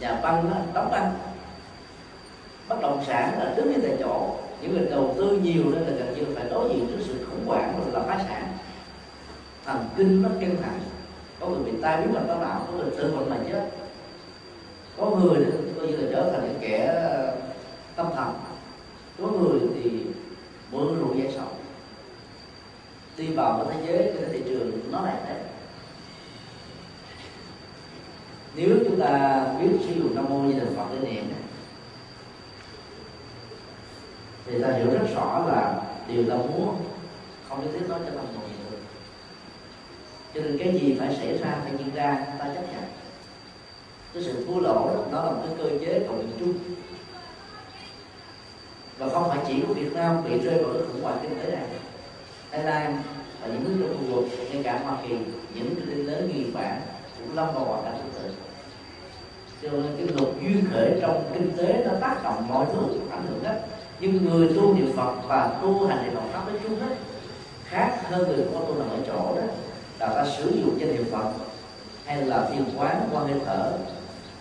Nhà 0.00 0.20
băng 0.22 0.50
đó, 0.50 0.56
đóng 0.74 0.90
băng. 0.90 1.14
Bất 2.68 2.80
động 2.82 3.04
sản 3.06 3.38
là 3.38 3.54
đứng 3.56 3.72
như 3.72 3.78
tại 3.82 3.96
chỗ. 4.00 4.36
Những 4.60 4.72
người 4.72 4.86
đầu 4.90 5.14
tư 5.18 5.40
nhiều 5.42 5.64
nên 5.64 5.82
là 5.82 5.90
gần 5.90 6.14
như 6.16 6.34
phải 6.34 6.44
đối 6.50 6.68
diện 6.68 6.86
trước 6.90 7.04
sự 7.06 7.26
khủng 7.30 7.46
hoảng 7.46 7.92
là 7.92 8.00
phá 8.00 8.24
sản. 8.28 8.52
Thần 9.64 9.88
kinh 9.96 10.22
nó 10.22 10.28
căng 10.40 10.56
thẳng. 10.62 10.80
Có 11.40 11.46
người 11.46 11.62
bị 11.64 11.72
tai 11.82 11.96
biến 11.96 12.14
mạch 12.14 12.28
máu 12.28 12.38
não 12.40 12.60
có 12.66 12.72
người 12.72 12.90
tự 12.96 13.16
mình 13.16 13.30
mà 13.30 13.36
chết. 13.52 13.70
Có 14.98 15.10
người 15.10 15.46
coi 15.76 15.86
như 15.86 15.96
là 15.96 16.08
trở 16.12 16.30
thành 16.32 16.42
những 16.42 16.58
kẻ 16.60 17.04
tâm 17.98 18.10
thần. 18.16 18.34
Có 19.22 19.28
người 19.28 19.60
thì 19.74 19.90
mượn 20.70 20.98
rượu 20.98 21.14
giải 21.14 21.32
sầu 21.34 21.48
đi 23.16 23.26
vào 23.26 23.58
một 23.58 23.64
thế 23.70 23.86
giới 23.86 24.12
cái 24.14 24.30
thị 24.32 24.42
trường 24.48 24.92
nó 24.92 25.00
là 25.00 25.20
thế. 25.26 25.40
Nếu 28.54 28.76
chúng 28.84 29.00
ta 29.00 29.44
biết 29.60 29.68
sử 29.86 29.94
dụng 29.94 30.14
nam 30.14 30.24
mô 30.28 30.38
như 30.38 30.60
thành 30.60 30.76
phật 30.76 30.86
để 30.92 31.12
niệm 31.12 31.24
thì 34.46 34.62
ta 34.62 34.68
hiểu 34.72 34.86
rất 34.90 35.06
rõ 35.14 35.44
là 35.48 35.82
điều 36.08 36.24
ta 36.30 36.36
muốn 36.36 36.76
không 37.48 37.64
nhất 37.64 37.70
thiết 37.72 37.88
nói 37.88 37.98
cho 38.06 38.10
tâm 38.10 38.24
một 38.34 38.40
hiện 38.48 38.70
được 38.70 38.78
cho 40.34 40.40
nên 40.40 40.58
cái 40.58 40.80
gì 40.80 40.96
phải 41.00 41.16
xảy 41.16 41.38
ra 41.38 41.58
phải 41.62 41.72
diễn 41.78 41.94
ra 41.94 42.26
ta 42.38 42.44
chấp 42.44 42.62
nhận. 42.72 42.84
Cái 44.14 44.22
sự 44.22 44.46
thua 44.46 44.60
lỗ 44.60 44.74
đó, 44.74 45.04
nó 45.12 45.24
là 45.24 45.30
một 45.30 45.42
cái 45.46 45.54
cơ 45.58 45.78
chế 45.80 46.04
cộng 46.08 46.30
chung 46.40 46.54
và 48.98 49.08
không 49.08 49.28
phải 49.28 49.38
chỉ 49.46 49.62
của 49.68 49.74
Việt 49.74 49.92
Nam 49.94 50.24
bị 50.24 50.38
rơi 50.38 50.62
vào 50.64 50.72
cái 50.72 50.82
khủng 50.92 51.02
hoảng 51.02 51.18
kinh 51.22 51.38
tế 51.38 51.50
này. 51.50 51.64
Thái 52.50 52.64
Lan 52.64 53.02
và 53.40 53.46
những 53.46 53.64
nước 53.64 53.86
trong 53.88 53.96
khu 53.98 54.14
vực, 54.14 54.24
ngay 54.52 54.62
cả 54.62 54.80
Hoa 54.84 54.96
Kỳ, 55.02 55.14
những 55.54 55.74
cái 55.86 55.96
lớn 55.96 56.30
như 56.34 56.40
Nhật 56.40 56.54
Bản 56.54 56.80
cũng 57.18 57.36
lâm 57.36 57.54
vào 57.54 57.64
hoàn 57.64 57.84
cảnh 57.84 57.94
tương 58.02 58.22
tự 58.22 58.30
cho 59.62 59.70
nên 59.70 59.96
cái 59.96 60.06
luật 60.06 60.34
duyên 60.42 60.64
khởi 60.72 60.92
trong 61.00 61.24
kinh 61.34 61.56
tế 61.56 61.84
nó 61.84 61.90
tác 62.00 62.20
động 62.24 62.48
mọi 62.48 62.66
thứ, 62.72 62.82
ảnh 63.10 63.26
hưởng 63.28 63.44
hết. 63.44 63.60
Nhưng 64.00 64.24
người 64.24 64.48
tu 64.56 64.74
niệm 64.74 64.92
phật 64.96 65.12
và 65.26 65.58
tu 65.62 65.86
hành 65.86 66.04
niệm 66.04 66.14
phật 66.14 66.28
pháp 66.32 66.48
nói 66.48 66.60
chung 66.62 66.80
hết, 66.80 66.96
khác 67.64 67.98
hơn 68.02 68.28
người 68.28 68.46
có 68.54 68.60
tu 68.60 68.74
nằm 68.74 68.90
ở 68.90 68.96
chỗ 69.06 69.36
đó. 69.36 69.42
Là 69.98 70.06
ta 70.06 70.26
sử 70.38 70.44
dụng 70.44 70.80
danh 70.80 70.92
niệm 70.92 71.04
phật 71.12 71.32
hay 72.04 72.22
là 72.22 72.50
thiền 72.50 72.64
quán, 72.76 73.08
quan 73.12 73.26
hệ 73.26 73.34
thở 73.46 73.72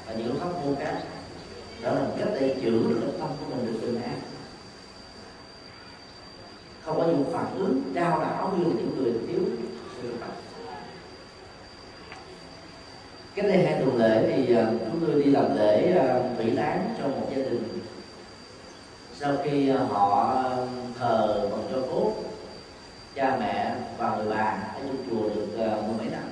và 0.08 0.14
những 0.14 0.36
pháp 0.40 0.50
môn 0.66 0.76
khác. 0.76 0.96
Đó 1.82 1.92
là 1.92 2.02
cách 2.20 2.28
để 2.40 2.56
giữ 2.62 2.72
được 2.72 3.12
tâm 3.20 3.30
của 3.40 3.56
mình 3.56 3.66
được 3.66 3.80
bình 3.82 4.02
an 4.02 4.20
không 6.88 6.98
có 6.98 7.04
những 7.04 7.26
phản 7.34 7.56
ứng 7.58 7.82
trao 7.96 8.20
đảo 8.20 8.54
như 8.58 8.66
những 8.66 8.96
người 8.98 9.14
thiếu 9.28 9.40
sự 10.02 10.14
tập 10.20 10.30
cách 13.36 13.46
đây 13.46 13.66
hai 13.66 13.82
tuần 13.82 13.98
lễ 13.98 14.34
thì 14.36 14.56
à, 14.56 14.66
chúng 14.92 15.06
tôi 15.06 15.24
đi 15.24 15.32
làm 15.32 15.58
lễ 15.58 15.98
à, 15.98 16.20
vị 16.38 16.56
tán 16.58 16.96
cho 16.98 17.08
một 17.08 17.28
gia 17.30 17.36
đình. 17.36 17.80
Sau 19.20 19.34
khi 19.44 19.70
à, 19.70 19.78
họ 19.90 20.36
thờ 21.00 21.50
bằng 21.52 21.64
cho 21.72 21.82
cốt 21.92 22.14
cha 23.16 23.38
mẹ 23.40 23.76
và 23.98 24.16
người 24.16 24.28
bà 24.30 24.58
ở 24.76 24.80
trong 24.80 24.98
chùa 25.10 25.30
được 25.36 25.48
mười 25.58 25.98
mấy 25.98 26.08
năm, 26.12 26.24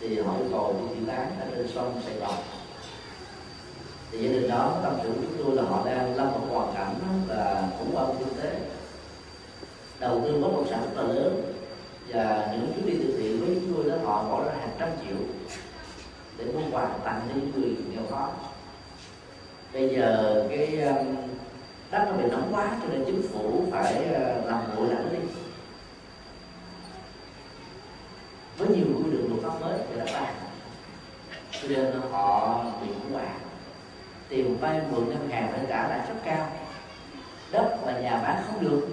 thì 0.00 0.20
họ 0.20 0.32
yêu 0.36 0.48
cầu 0.52 0.76
đi 0.80 0.94
vị 0.94 1.06
tán 1.06 1.30
ở 1.40 1.46
trên 1.56 1.68
sông 1.74 2.00
sài 2.04 2.14
gòn. 2.14 2.34
Thì 4.12 4.18
gia 4.18 4.32
đình 4.32 4.48
đó 4.48 4.80
tâm 4.82 4.92
sự 5.02 5.08
của 5.08 5.20
chúng 5.22 5.46
tôi 5.46 5.56
là 5.56 5.62
họ 5.62 5.82
đang 5.84 6.16
lâm 6.16 6.26
vào 6.26 6.40
hoàn 6.48 6.74
cảnh 6.74 6.94
là 7.28 7.68
khủng 7.78 7.94
hoảng 7.94 8.14
kinh 8.18 8.42
tế 8.42 8.58
đầu 10.00 10.20
tư 10.24 10.40
bất 10.42 10.48
động 10.52 10.66
sản 10.70 10.80
rất 10.82 11.02
là 11.02 11.14
lớn. 11.14 11.52
Và 12.08 12.48
những 12.52 12.72
chuyến 12.74 12.86
đi 12.86 13.04
từ 13.04 13.18
thiện 13.18 13.40
với 13.40 13.54
chúng 13.54 13.74
tôi 13.74 13.90
đó 13.90 13.96
họ 14.04 14.22
bỏ 14.22 14.44
ra 14.44 14.52
hàng 14.60 14.76
trăm 14.78 14.88
triệu 15.04 15.16
để 16.38 16.44
mua 16.44 16.70
quà 16.70 16.88
tặng 17.04 17.20
cho 17.28 17.34
những 17.34 17.52
người 17.56 17.76
nghèo 17.90 18.02
khó. 18.10 18.28
Bây 19.72 19.88
giờ 19.88 20.44
cái 20.50 20.80
um, 20.80 21.16
đất 21.90 22.04
nó 22.10 22.12
bị 22.12 22.30
nóng 22.30 22.48
quá 22.52 22.70
cho 22.82 22.88
nên 22.92 23.04
chính 23.06 23.22
phủ 23.22 23.64
phải 23.70 23.94
uh, 23.96 24.46
làm 24.46 24.76
nguội 24.76 24.88
lãnh 24.88 25.08
đi. 25.12 25.18
Với 28.58 28.68
nhiều 28.68 28.86
quy 28.96 29.10
định 29.10 29.28
luật 29.28 29.42
pháp 29.42 29.60
mới 29.60 29.78
về 29.78 29.96
đất 29.96 30.10
đai 30.12 30.34
cho 31.52 31.68
nên 31.68 31.92
họ 32.10 32.64
bị 32.82 32.88
khủng 32.94 33.12
hoảng. 33.12 33.38
Tiền 34.28 34.56
vay 34.60 34.80
mượn 34.90 35.08
ngân 35.08 35.28
hàng 35.30 35.48
phải 35.52 35.60
trả 35.68 35.88
lại 35.88 36.00
rất 36.08 36.14
cao. 36.24 36.48
Đất 37.52 37.78
và 37.84 37.92
nhà 37.92 38.20
bán 38.22 38.42
không 38.46 38.68
được 38.68 38.88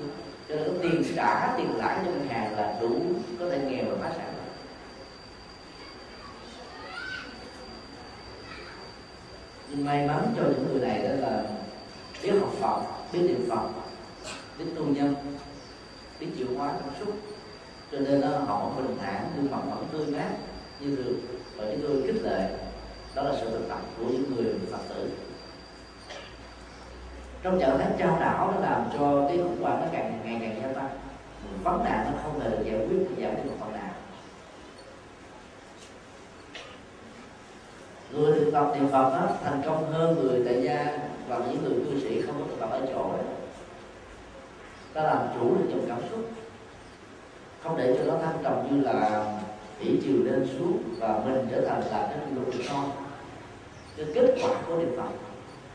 cho 0.50 0.56
nên 0.56 0.64
cái 0.66 0.76
tiền 0.82 1.04
trả 1.16 1.54
tiền 1.58 1.78
lãi 1.78 2.00
cho 2.06 2.12
ngân 2.12 2.28
hàng 2.28 2.56
là 2.56 2.78
đủ 2.82 3.02
có 3.40 3.50
thể 3.50 3.60
nghèo 3.60 3.86
và 3.86 3.98
phá 4.02 4.16
sản. 4.18 4.34
Nhưng 9.70 9.86
may 9.86 10.08
mắn 10.08 10.34
cho 10.38 10.44
những 10.44 10.68
người 10.72 10.88
này 10.88 11.04
đó 11.04 11.28
là 11.28 11.44
biết 12.24 12.40
học 12.40 12.54
Phật 12.60 12.82
biết 13.14 13.20
niệm 13.22 13.50
Phật 13.50 13.70
biết 14.60 14.66
tu 14.76 14.86
nhân 14.86 15.16
biết 16.20 16.28
chịu 16.38 16.48
hóa 16.58 16.74
cảm 16.80 16.90
xúc 17.00 17.16
cho 17.92 18.00
nên 18.00 18.22
đó, 18.22 18.28
họ 18.28 18.72
bình 18.78 18.98
thản 19.02 19.32
gương 19.36 19.52
mặt 19.52 19.62
vẫn 19.70 19.86
tươi 19.92 20.06
mát 20.06 20.30
như 20.80 20.96
được 20.96 21.16
và 21.58 21.66
chúng 21.72 21.82
tôi 21.82 22.04
khích 22.08 22.24
lệ 22.24 22.50
đó 23.16 23.24
là 23.24 23.34
sự 23.42 23.50
thực 23.50 23.70
tập 23.70 23.80
của 23.98 24.06
những 24.06 24.36
người 24.36 24.54
Phật 24.72 24.82
tử 24.90 25.10
trong 27.48 27.60
trạng 27.60 27.78
thái 27.78 27.88
trao 27.98 28.18
đảo 28.20 28.54
nó 28.56 28.62
làm 28.62 28.84
cho 28.94 29.26
cái 29.28 29.38
khủng 29.38 29.62
hoảng 29.62 29.82
nó 29.82 29.88
càng 29.92 30.20
ngày 30.24 30.38
càng 30.42 30.62
gia 30.62 30.80
tăng. 30.80 30.90
Vấn 31.64 31.84
nạn 31.84 32.12
nó 32.12 32.20
không 32.24 32.40
hề 32.40 32.50
được 32.50 32.64
giải 32.66 32.88
quyết 32.90 33.08
giải 33.18 33.32
quyết 33.36 33.46
một 33.46 33.56
phần 33.60 33.74
nào. 33.74 33.90
Người 38.12 38.40
thực 38.40 38.52
tập 38.52 38.72
niệm 38.74 38.88
phật 38.92 39.10
đó, 39.10 39.30
thành 39.44 39.62
công 39.66 39.92
hơn 39.92 40.16
người 40.16 40.42
tại 40.46 40.64
gia 40.64 40.98
và 41.28 41.38
những 41.38 41.64
người 41.64 41.74
cư 41.86 42.00
sĩ 42.00 42.22
không 42.22 42.36
có 42.40 42.46
thực 42.50 42.60
tập 42.60 42.70
ở 42.72 42.82
chỗ 42.94 43.10
ấy. 43.12 43.24
ta 44.94 45.04
làm 45.04 45.18
chủ 45.34 45.56
được 45.58 45.66
dòng 45.70 45.86
cảm 45.88 46.00
xúc. 46.10 46.30
Không 47.64 47.78
để 47.78 47.96
cho 47.98 48.12
nó 48.12 48.20
thăng 48.20 48.38
trầm 48.44 48.68
như 48.72 48.82
là 48.82 49.26
thủy 49.80 50.00
chiều 50.04 50.16
lên 50.24 50.48
xuống 50.58 50.78
và 51.00 51.20
mình 51.26 51.48
trở 51.52 51.62
thành 51.62 51.82
là 51.92 52.08
cái 52.12 52.20
người 52.36 52.66
con. 52.70 52.92
Cái 53.98 54.06
kết 54.14 54.36
quả 54.42 54.50
của 54.68 54.76
niệm 54.76 54.94
phật 54.98 55.10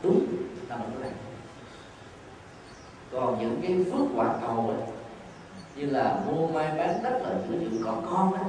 đúng 0.03 0.25
là 0.69 0.75
một 0.75 0.85
cái 0.93 1.01
này 1.01 1.22
còn 3.13 3.39
những 3.39 3.59
cái 3.61 3.85
phước 3.91 4.07
quả 4.15 4.35
cầu 4.41 4.73
ấy, 4.77 4.87
như 5.75 5.85
là 5.85 6.19
mua 6.27 6.47
may 6.47 6.67
bán 6.77 7.03
đất 7.03 7.21
là 7.23 7.29
chữa 7.47 7.57
trị 7.59 7.77
còn 7.85 8.05
con 8.11 8.33
đó 8.33 8.39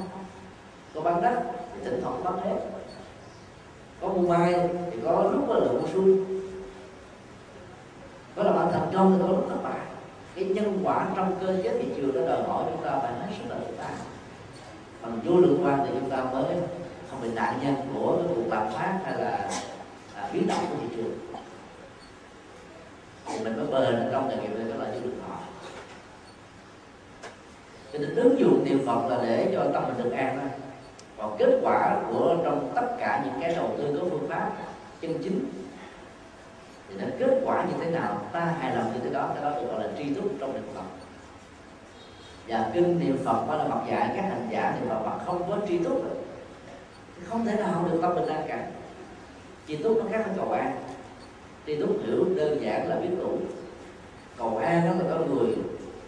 có 0.95 1.01
bán 1.01 1.23
đất 1.23 1.43
thì 1.75 1.81
thỉnh 1.85 2.01
thoảng 2.03 2.25
bán 2.25 2.35
hết. 2.39 2.57
Có 4.01 4.09
mua 4.09 4.29
may 4.29 4.55
thì 4.91 4.99
có 5.05 5.31
lúc 5.33 5.49
là 5.49 5.73
mua 5.73 5.89
xuôi. 5.95 6.19
Có 8.37 8.43
là 8.43 8.53
bạn 8.53 8.69
thành 8.73 8.91
công 8.95 9.13
thì 9.13 9.19
có 9.23 9.29
lúc 9.29 9.47
thất 9.49 9.63
bại 9.63 9.81
cái 10.35 10.45
nhân 10.45 10.81
quả 10.85 11.07
trong 11.17 11.33
cơ 11.41 11.57
chế 11.63 11.79
thị 11.79 11.89
trường 11.97 12.15
nó 12.15 12.27
đòi 12.27 12.43
hỏi 12.43 12.65
chúng 12.73 12.85
ta 12.85 12.99
phải 13.03 13.13
hết 13.13 13.35
sức 13.39 13.45
là 13.49 13.57
thực 13.67 13.75
tại. 13.79 13.93
Còn 15.03 15.21
vô 15.25 15.37
lượng 15.37 15.61
quan 15.65 15.87
thì 15.87 15.91
chúng 16.01 16.11
ta 16.11 16.25
mới 16.33 16.45
không 17.11 17.21
bị 17.23 17.29
nạn 17.35 17.59
nhân 17.63 17.75
của 17.95 18.17
cái 18.17 18.35
vụ 18.35 18.43
lạm 18.51 18.73
phát 18.73 18.99
hay 19.05 19.19
là 19.19 19.51
à, 20.15 20.29
biến 20.33 20.47
động 20.47 20.59
của 20.71 20.77
thị 20.81 20.97
trường 20.97 21.14
thì 23.35 23.45
mình 23.45 23.57
mới 23.57 23.67
bền, 23.67 24.09
trong 24.13 24.29
nghề 24.29 24.37
nghiệp 24.37 24.57
này 24.57 24.67
đó 24.69 24.85
là 24.85 24.91
vô 24.95 25.01
được 25.01 25.13
họ 25.29 25.37
cho 27.93 27.99
nên 27.99 28.15
ứng 28.15 28.41
dụng 28.41 28.65
niệm 28.65 28.87
phật 28.87 29.09
là 29.09 29.19
để 29.27 29.51
cho 29.55 29.67
tâm 29.73 29.85
mình 29.89 30.05
được 30.05 30.17
an 30.17 30.39
thôi 30.41 30.49
còn 31.19 31.37
kết 31.39 31.59
quả 31.63 31.97
của 32.11 32.37
trong 32.45 32.73
tất 32.75 32.97
cả 32.99 33.23
những 33.25 33.35
cái 33.41 33.55
đầu 33.55 33.71
tư 33.79 33.99
có 34.01 34.07
phương 34.11 34.29
pháp 34.29 34.51
chân 35.01 35.23
chính, 35.25 35.49
thì 36.89 36.95
nó 36.99 37.07
kết 37.19 37.41
quả 37.45 37.65
như 37.65 37.73
thế 37.81 37.91
nào, 37.91 38.21
ta 38.33 38.41
hài 38.41 38.77
lòng 38.77 38.93
như 38.95 39.01
thế 39.05 39.11
đó, 39.11 39.31
cái 39.35 39.45
đó 39.45 39.51
được 39.51 39.67
gọi 39.67 39.81
là 39.81 39.89
tri 39.99 40.15
túc 40.15 40.25
trong 40.41 40.53
niệm 40.53 40.63
phật. 40.75 40.83
Và 42.49 42.71
kinh 42.75 42.99
niệm 42.99 43.19
phật 43.25 43.49
đó 43.49 43.55
là 43.57 43.65
Phật 43.69 43.81
dạy, 43.91 44.11
các 44.17 44.23
hành 44.23 44.49
giả 44.51 44.75
niệm 44.81 44.89
phật 44.89 45.01
mà 45.07 45.25
không 45.27 45.49
có 45.49 45.59
tri 45.69 45.79
túc 45.79 46.03
không 47.25 47.45
thể 47.45 47.57
nào 47.57 47.89
được 47.91 47.99
tâm 48.03 48.15
bình 48.15 48.27
an 48.27 48.45
cả. 48.49 48.67
Tri 49.69 49.77
túc 49.77 49.97
nó 49.97 50.05
khác 50.13 50.23
với 50.27 50.35
cầu 50.37 50.53
an 50.53 50.77
tri 51.67 51.77
túc 51.77 52.07
hiểu 52.07 52.25
đơn 52.37 52.63
giản 52.63 52.89
là 52.89 52.97
biết 52.97 53.09
đủ. 53.21 53.39
Cầu 54.39 54.57
an 54.57 54.83
đó 54.85 55.05
là 55.05 55.15
con 55.15 55.35
người 55.35 55.55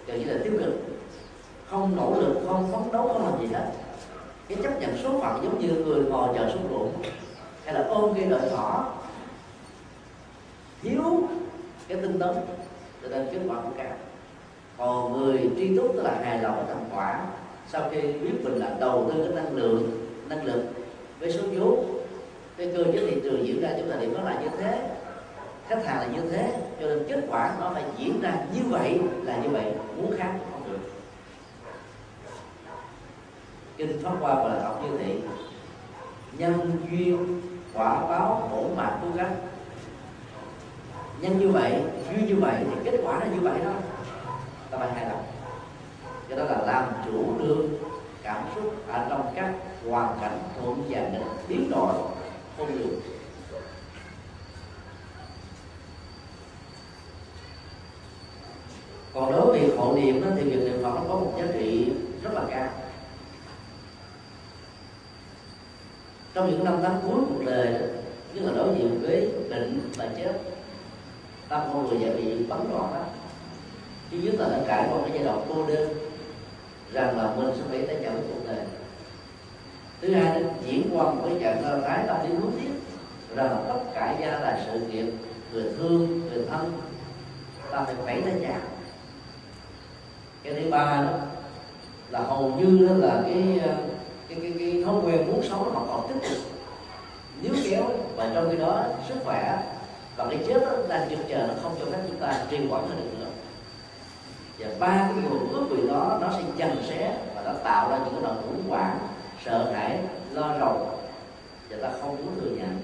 gần 0.06 0.20
như 0.20 0.32
là 0.32 0.40
tiêu 0.44 0.52
cực. 0.58 0.74
Không 1.70 1.96
nỗ 1.96 2.14
lực, 2.20 2.34
không 2.46 2.72
phấn 2.72 2.92
đấu, 2.92 3.08
không 3.08 3.24
làm 3.24 3.40
gì 3.40 3.54
hết. 3.54 3.70
Cái 4.48 4.58
chấp 4.62 4.80
nhận 4.80 4.96
số 5.02 5.20
phận 5.20 5.44
giống 5.44 5.60
như 5.60 5.68
người 5.68 6.04
ngồi 6.04 6.28
chờ 6.34 6.50
xuống 6.52 6.68
ruộng, 6.70 6.92
hay 7.64 7.74
là 7.74 7.84
ôm 7.88 8.14
cây 8.14 8.24
đợi 8.24 8.50
thỏ. 8.50 8.94
Thiếu 10.82 11.02
cái 11.88 11.98
tinh 12.02 12.18
tấn, 12.18 12.34
cho 13.02 13.08
nên 13.08 13.26
kết 13.32 13.38
quả 13.48 13.60
cũng 13.62 13.72
cao. 13.76 13.96
Còn 14.78 15.12
người 15.12 15.50
tri 15.56 15.76
túc 15.76 15.92
tức 15.96 16.02
là 16.02 16.20
hài 16.24 16.42
lòng 16.42 16.56
với 16.56 16.74
thành 16.74 16.84
quả 16.94 17.26
sau 17.68 17.88
khi 17.90 18.00
biết 18.00 18.32
mình 18.42 18.54
là 18.54 18.76
đầu 18.80 19.10
tư 19.12 19.24
cái 19.24 19.34
năng 19.34 19.56
lượng, 19.56 20.08
năng 20.28 20.44
lực 20.44 20.62
với 21.20 21.32
số 21.32 21.40
vốn, 21.58 22.00
cái 22.56 22.72
cơ 22.76 22.84
chế 22.84 22.98
thị 23.10 23.20
trường 23.24 23.46
diễn 23.46 23.62
ra 23.62 23.70
chúng 23.78 23.90
ta 23.90 23.96
điểm 23.96 24.14
nó 24.14 24.22
là 24.22 24.40
như 24.42 24.48
thế 24.58 24.95
khách 25.68 25.84
hàng 25.86 26.01
là 26.01 26.06
như 26.06 26.30
thế, 26.30 26.55
cho 26.80 26.86
nên 26.86 27.05
kết 27.09 27.26
quả 27.30 27.56
nó 27.60 27.70
phải 27.74 27.84
diễn 27.98 28.20
ra 28.20 28.32
như 28.55 28.60
vậy 28.68 29.01
là 29.22 29.36
như 29.36 29.48
vậy, 29.48 29.72
muốn 29.97 30.14
khác 30.18 30.32
không 30.52 30.72
được. 30.72 30.78
Kinh 33.76 34.02
pháp 34.02 34.14
hoa 34.20 34.34
và 34.34 34.48
là 34.48 34.62
học 34.64 34.82
như 34.82 34.98
thị 34.98 35.20
nhân 36.38 36.78
duyên, 36.90 37.43
quả 37.74 38.01
báo 38.01 38.48
bổ 38.52 38.74
mạng 38.76 38.98
tu 39.02 39.12
gắn 39.16 39.36
nhân 41.20 41.38
như 41.38 41.48
vậy, 41.48 41.82
duyên 42.10 42.26
như 42.26 42.36
vậy 42.36 42.56
thì 42.64 42.90
kết 42.90 43.01
quả 43.05 43.18
là 43.18 43.26
như 43.26 43.40
vậy 43.40 43.59
đó. 43.64 43.72
Ta 44.70 44.78
phải 44.78 44.93
hài 44.93 45.06
lòng. 45.06 45.24
Cho 46.28 46.36
đó 46.36 46.44
là 46.44 46.59
làm 46.66 46.84
chủ 47.06 47.38
được 47.38 47.68
cảm 48.22 48.43
xúc 48.55 48.74
ở 48.88 49.06
trong 49.10 49.32
các 49.34 49.55
hoàn 49.88 50.18
cảnh 50.20 50.38
thuận 50.60 50.82
và 50.88 51.01
nghịch 51.01 51.48
biến 51.48 51.70
đổi, 51.70 51.93
không 52.56 52.78
được. 52.78 53.01
Còn 59.16 59.32
đối 59.32 59.47
với 59.47 59.60
việc 59.60 59.72
hộ 59.76 59.97
niệm 59.97 60.20
đó, 60.20 60.26
thì 60.36 60.43
việc 60.43 60.64
niệm 60.64 60.82
phật 60.82 60.90
nó 60.94 61.01
có 61.09 61.14
một 61.14 61.32
giá 61.38 61.44
trị 61.52 61.93
rất 62.22 62.30
là 62.34 62.43
cao. 62.51 62.68
Trong 66.34 66.51
những 66.51 66.64
năm 66.64 66.78
tháng 66.82 67.01
cuối 67.02 67.20
cuộc 67.28 67.44
đời 67.44 67.72
đó 67.72 67.78
mà 68.34 68.43
là 68.43 68.52
đối 68.56 68.74
diện 68.74 69.01
với 69.02 69.28
bệnh 69.51 69.80
và 69.97 70.09
chết 70.16 70.32
tâm 71.48 71.60
con 71.72 71.88
người 71.88 71.98
dễ 72.01 72.14
bị 72.14 72.44
bắn 72.48 72.60
loạn 72.72 72.93
đó 72.94 73.05
chứ 74.10 74.16
nhất 74.16 74.34
là 74.38 74.48
đã 74.48 74.64
trải 74.66 74.88
qua 74.90 74.98
cái 75.02 75.10
giai 75.14 75.24
đoạn 75.24 75.47
cô 75.48 75.66
đơn 75.66 75.88
rằng 76.93 77.18
là 77.18 77.34
mình 77.36 77.55
sẽ 77.56 77.62
phải 77.68 77.86
tay 77.86 77.97
nhận 78.02 78.14
cuộc 78.14 78.47
đời. 78.47 78.64
Thứ 80.01 80.14
hai 80.14 80.40
là 80.40 80.48
diễn 80.66 80.90
qua 80.93 81.05
một 81.05 81.22
cái 81.28 81.38
trạng 81.40 81.82
thái 81.82 82.05
tâm 82.06 82.16
lý 82.22 82.28
nuối 82.28 82.51
tiếc 82.60 82.70
rằng 83.36 83.51
là 83.51 83.59
tất 83.68 83.78
cả 83.94 84.16
gia 84.20 84.38
tài 84.38 84.62
sự 84.66 84.80
nghiệp 84.80 85.12
người 85.52 85.64
thương 85.78 86.20
người 86.20 86.44
thân 86.51 86.72
ta 87.70 87.84
phải 87.84 87.94
phải 88.05 88.22
tới 88.22 88.34
chào 88.43 88.76
cái 90.47 90.55
thứ 90.55 90.70
ba 90.70 91.02
đó 91.02 91.18
là 92.10 92.20
hầu 92.20 92.52
như 92.59 92.86
đó 92.89 92.94
là 92.94 93.23
cái 93.23 93.60
cái 94.28 94.39
cái, 94.43 94.52
cái 94.59 94.82
thói 94.85 94.94
quen 95.05 95.27
muốn 95.27 95.43
sống 95.43 95.74
nó 95.74 95.81
còn 95.89 96.09
tiếp 96.09 96.28
tục 96.28 96.39
nếu 97.43 97.52
kéo. 97.64 97.82
Và 98.16 98.31
trong 98.35 98.51
khi 98.51 98.56
đó 98.56 98.85
sức 99.09 99.14
khỏe 99.24 99.62
và 100.16 100.27
cái 100.31 100.39
chết 100.48 100.60
đó, 100.60 100.73
đang 100.89 101.10
chờ 101.10 101.16
chờ 101.28 101.47
nó 101.48 101.55
không 101.62 101.74
cho 101.78 101.85
phép 101.93 101.98
chúng 102.09 102.16
ta 102.16 102.44
trì 102.51 102.66
hoãn 102.66 102.82
được 102.89 103.18
nữa. 103.18 103.27
Và 104.59 104.66
ba 104.78 105.10
cái 105.14 105.24
nguồn 105.31 105.52
ước 105.52 105.66
nguyện 105.70 105.89
đó 105.89 106.18
nó 106.20 106.28
sẽ 106.32 106.43
dần 106.56 106.82
xé 106.89 107.16
và 107.35 107.43
nó 107.44 107.52
tạo 107.64 107.90
ra 107.90 107.98
những 107.98 108.14
cái 108.14 108.23
nỗi 108.23 108.35
khủng 108.35 108.62
hoảng 108.68 108.98
sợ 109.44 109.73
hãi 109.73 109.98
lo 110.32 110.59
rầu. 110.59 110.90
Và 111.70 111.77
ta 111.82 111.98
không 112.01 112.16
muốn 112.16 112.40
thừa 112.40 112.51
nhận 112.51 112.78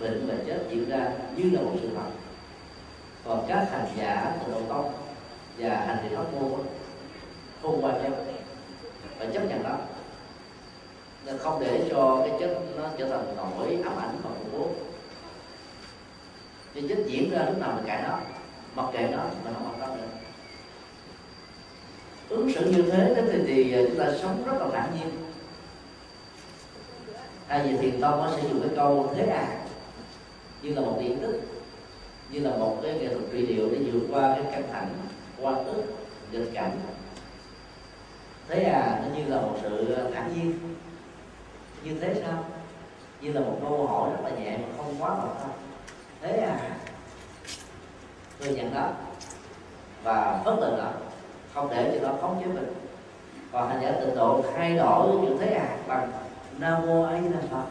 bệnh 0.00 0.26
và 0.28 0.34
chết 0.46 0.58
diễn 0.70 0.88
ra 0.88 1.08
như 1.36 1.50
là 1.50 1.60
một 1.60 1.72
sự 1.82 1.88
thật. 1.96 2.10
Còn 3.24 3.44
các 3.48 3.68
hành 3.72 3.86
giả 3.98 4.32
từ 4.46 4.52
đầu 4.52 4.62
tông 4.68 4.92
và 5.58 5.68
hành 5.68 5.98
thì 6.02 6.16
pháp 6.16 6.24
môn 6.40 6.60
không 7.62 7.84
quan 7.84 8.02
nhau 8.02 8.12
và 9.18 9.26
chấp 9.34 9.44
nhận 9.44 9.62
đó. 9.62 9.76
Nên 11.24 11.38
không 11.38 11.60
để 11.60 11.88
cho 11.90 12.24
cái 12.26 12.36
chết 12.40 12.56
nó 12.76 12.88
trở 12.98 13.08
thành 13.08 13.36
nỗi 13.36 13.78
ám 13.84 13.96
ảnh 13.96 14.18
và 14.22 14.30
khủng 14.30 14.58
bố. 14.58 14.68
Thì 16.74 16.88
chết 16.88 17.04
diễn 17.06 17.30
ra 17.30 17.44
lúc 17.46 17.58
nào 17.58 17.72
mình 17.76 17.84
cãi 17.86 18.02
nó 18.08 18.18
mặc 18.74 18.86
kệ 18.92 19.08
nó 19.12 19.24
mình 19.44 19.54
không 19.54 19.64
quan 19.64 19.80
tâm 19.80 19.96
nữa. 19.96 20.08
Ứng 22.28 22.52
xử 22.52 22.70
như 22.70 22.82
thế 22.82 23.14
thì, 23.32 23.38
thì 23.46 23.74
à, 23.74 23.80
chúng 23.88 23.98
ta 23.98 24.12
sống 24.22 24.44
rất 24.46 24.52
là 24.58 24.66
thản 24.72 24.96
nhiên. 24.98 25.10
Hay 27.46 27.68
vì 27.68 27.76
thiền 27.76 28.00
tông 28.00 28.18
nó 28.18 28.32
sẽ 28.36 28.42
dùng 28.42 28.60
cái 28.60 28.70
câu 28.76 29.14
thế 29.16 29.26
à 29.26 29.58
như 30.62 30.74
là 30.74 30.80
một 30.80 30.98
điện 31.00 31.18
tích 31.22 31.40
như 32.30 32.40
là 32.40 32.50
một 32.56 32.78
cái 32.82 32.94
nghệ 32.94 33.08
thuật 33.08 33.24
trị 33.32 33.46
liệu 33.46 33.68
để 33.70 33.78
vượt 33.78 34.06
qua 34.10 34.34
cái 34.34 34.52
căng 34.52 34.72
thẳng 34.72 34.88
qua 35.40 35.54
ức, 35.54 35.82
nghịch 36.32 36.50
cảnh 36.54 36.78
thế 38.48 38.62
à 38.62 39.00
nó 39.02 39.16
như 39.16 39.24
là 39.28 39.40
một 39.40 39.54
sự 39.62 39.94
ờ, 39.94 40.10
thản 40.14 40.34
nhiên. 40.34 40.58
Như 41.84 41.94
thế 42.00 42.22
sao? 42.26 42.44
Như 43.20 43.32
là 43.32 43.40
một 43.40 43.58
câu 43.62 43.86
hỏi 43.86 44.10
rất 44.10 44.30
là 44.30 44.30
nhẹ 44.30 44.56
mà 44.56 44.64
không 44.76 44.94
quá 44.98 45.08
bận 45.08 45.36
tâm 45.40 45.50
thế 46.22 46.36
à 46.36 46.76
tôi 48.40 48.54
nhận 48.54 48.74
đó. 48.74 48.90
Và 50.02 50.42
phớt 50.44 50.58
lờ 50.58 50.76
đó, 50.76 50.90
không 51.54 51.70
để 51.70 51.98
cho 52.00 52.08
nó 52.08 52.14
phóng 52.20 52.40
chế 52.40 52.46
mình. 52.46 52.74
Còn 53.52 53.68
hành 53.68 53.82
giả 53.82 53.92
tịnh 54.00 54.16
độ 54.16 54.44
thay 54.54 54.76
đổi 54.76 55.26
chữ 55.26 55.36
thế 55.40 55.54
à 55.54 55.76
bằng 55.86 56.12
nam 56.58 56.86
mô 56.86 57.02
a 57.02 57.20
di 57.20 57.28
đà 57.28 57.40
phật. 57.50 57.64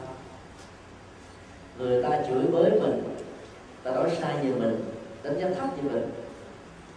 Người 1.77 2.03
ta 2.03 2.09
chửi 2.27 2.47
bới 2.51 2.71
mình, 2.71 3.15
ta 3.83 3.91
nói 3.91 4.17
sai 4.21 4.35
về 4.35 4.51
mình, 4.51 4.85
đánh 5.23 5.39
giá 5.39 5.47
thấp 5.59 5.69
về 5.75 5.89
mình. 5.89 6.11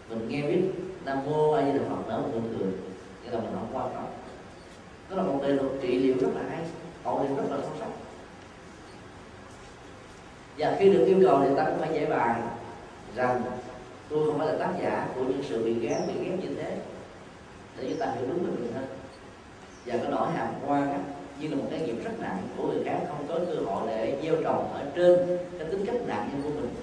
Mình 0.08 0.28
nghe 0.28 0.42
biết 0.42 0.62
nam 1.04 1.18
mô 1.26 1.52
a 1.52 1.62
di 1.64 1.78
đà 1.78 1.84
phật 1.90 2.08
nở 2.08 2.18
một 2.18 2.40
cười 2.58 2.72
là 3.34 3.40
mình 3.40 3.52
không 3.54 3.68
quan 3.72 3.88
trọng. 3.94 4.12
Đó 5.10 5.16
là 5.16 5.22
một 5.22 5.40
đề 5.42 5.48
luật 5.48 5.70
trị 5.82 5.98
liệu 5.98 6.14
rất 6.20 6.28
là 6.34 6.42
hay 6.50 6.58
họ 7.04 7.22
đều 7.22 7.36
rất 7.36 7.44
là 7.50 7.56
sâu 7.62 7.72
sắc. 7.80 7.88
Và 10.58 10.76
khi 10.78 10.92
được 10.92 11.04
yêu 11.06 11.18
cầu 11.22 11.40
thì 11.42 11.54
ta 11.56 11.64
cũng 11.64 11.78
phải 11.78 11.90
giải 11.94 12.06
bài 12.06 12.40
rằng 13.14 13.42
tôi 14.08 14.26
không 14.26 14.38
phải 14.38 14.46
là 14.46 14.56
tác 14.58 14.72
giả 14.82 15.08
của 15.14 15.20
những 15.20 15.42
sự 15.48 15.64
bị 15.64 15.74
ghét 15.74 16.00
bị 16.06 16.14
ghét 16.24 16.36
như 16.42 16.54
thế, 16.54 16.76
để 17.76 17.86
chúng 17.88 17.98
ta 17.98 18.06
hiểu 18.06 18.28
đúng 18.28 18.44
về 18.44 18.50
mình 18.50 18.72
hơn. 18.74 18.86
Và 19.86 19.96
cái 19.96 20.10
nỗi 20.10 20.30
hàm 20.30 20.48
quan 20.66 20.92
á, 20.92 20.98
như 21.40 21.48
là 21.48 21.56
một 21.56 21.64
cái 21.70 21.80
nghiệp 21.80 22.04
rất 22.04 22.20
nặng 22.20 22.38
của 22.56 22.68
người 22.68 22.82
khác, 22.84 23.00
không 23.08 23.26
có 23.28 23.38
cơ 23.46 23.54
hội 23.64 23.82
để 23.86 24.18
gieo 24.22 24.36
trồng 24.42 24.72
ở 24.74 24.84
trên 24.96 25.38
cái 25.58 25.68
tính 25.68 25.86
cách 25.86 25.96
nạn 26.06 26.28
nhân 26.32 26.42
của 26.42 26.60
mình. 26.60 26.74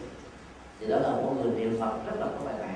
Thì 0.79 0.87
đó 0.87 0.99
là 0.99 1.09
một 1.09 1.33
người 1.41 1.51
niệm 1.59 1.77
phật 1.79 1.93
rất 2.07 2.19
là 2.19 2.25
có 2.25 2.45
bài 2.45 2.55
bản. 2.59 2.75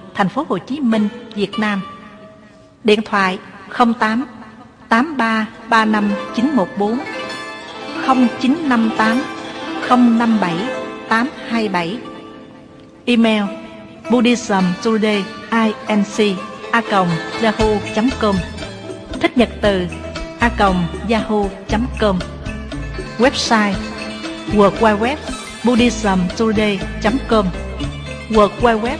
thành 0.13 0.29
phố 0.29 0.45
Hồ 0.49 0.57
Chí 0.57 0.79
Minh, 0.79 1.07
Việt 1.35 1.59
Nam. 1.59 1.81
Điện 2.83 2.99
thoại 3.05 3.39
08 3.77 4.25
83 4.89 5.47
35 5.69 6.11
914 6.35 6.99
0958 8.07 9.21
057 9.89 10.55
827 11.09 11.97
Email 13.05 13.43
Buddhism 14.09 14.63
Today 14.83 15.23
inc 15.87 16.37
a 16.71 16.81
yahoo.com 17.41 18.35
Thích 19.21 19.37
nhật 19.37 19.49
từ 19.61 19.87
a 20.39 20.49
yahoo.com 21.09 22.19
Website 23.19 23.73
World 24.53 24.79
Wide 24.79 24.99
Web 24.99 25.17
buddhismtoday.com 25.63 27.45
World 28.29 28.51
Wide 28.61 28.81
Web 28.81 28.99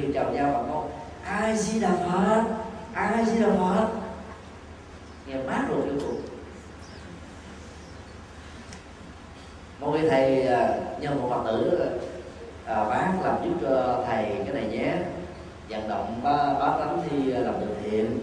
đều 0.00 0.12
chào 0.14 0.32
nhau 0.32 0.52
bằng 0.52 0.64
câu 0.68 0.90
ai 1.24 1.56
di 1.56 1.80
đà 1.80 1.90
phật? 1.90 2.44
Ai 2.94 3.24
di 3.24 3.40
đà 3.40 3.48
phật? 3.48 3.88
Nghe 5.26 5.36
mát 5.36 5.64
rồi 5.68 5.80
vô 5.80 6.00
cùng. 6.00 6.20
Một 9.80 9.90
vị 9.90 10.08
thầy 10.08 10.46
à, 10.46 10.78
nhờ 11.00 11.10
một 11.10 11.28
phật 11.30 11.42
tử 11.46 11.90
à, 12.66 12.84
bác 12.84 13.12
làm 13.24 13.36
giúp 13.44 13.54
cho 13.62 14.04
thầy 14.06 14.24
cái 14.24 14.54
này 14.54 14.66
nhé. 14.66 14.94
Vận 15.68 15.88
động 15.88 16.20
ba 16.22 16.32
ba 16.32 16.78
tấm 16.78 17.00
thi 17.08 17.32
làm 17.32 17.54
từ 17.60 17.66
thiện. 17.82 18.20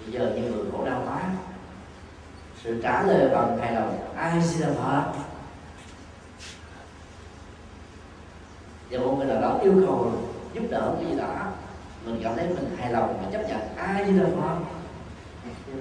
Bây 0.00 0.12
giờ 0.12 0.32
những 0.34 0.52
người 0.52 0.64
khổ 0.72 0.84
đau 0.84 1.02
quá. 1.06 1.20
Sự 2.62 2.80
trả 2.82 3.02
lời 3.02 3.28
bằng 3.34 3.58
hài 3.58 3.72
lòng 3.72 3.98
ai 4.16 4.42
xin 4.42 4.60
làm 4.60 4.74
phật 4.74 5.04
và 8.90 8.98
một 8.98 9.14
người 9.18 9.26
nào 9.26 9.40
đó 9.40 9.58
yêu 9.62 9.74
cầu 9.86 10.12
giúp 10.54 10.62
đỡ 10.70 10.94
cái 11.00 11.10
gì 11.10 11.18
đó 11.18 11.34
mình 12.04 12.20
cảm 12.24 12.36
thấy 12.36 12.48
mình 12.48 12.70
hài 12.84 12.92
lòng 12.92 13.18
và 13.22 13.30
chấp 13.32 13.48
nhận. 13.48 13.60
Ai 13.76 14.04
như 14.04 14.22
là 14.22 14.28
phật 14.40 14.56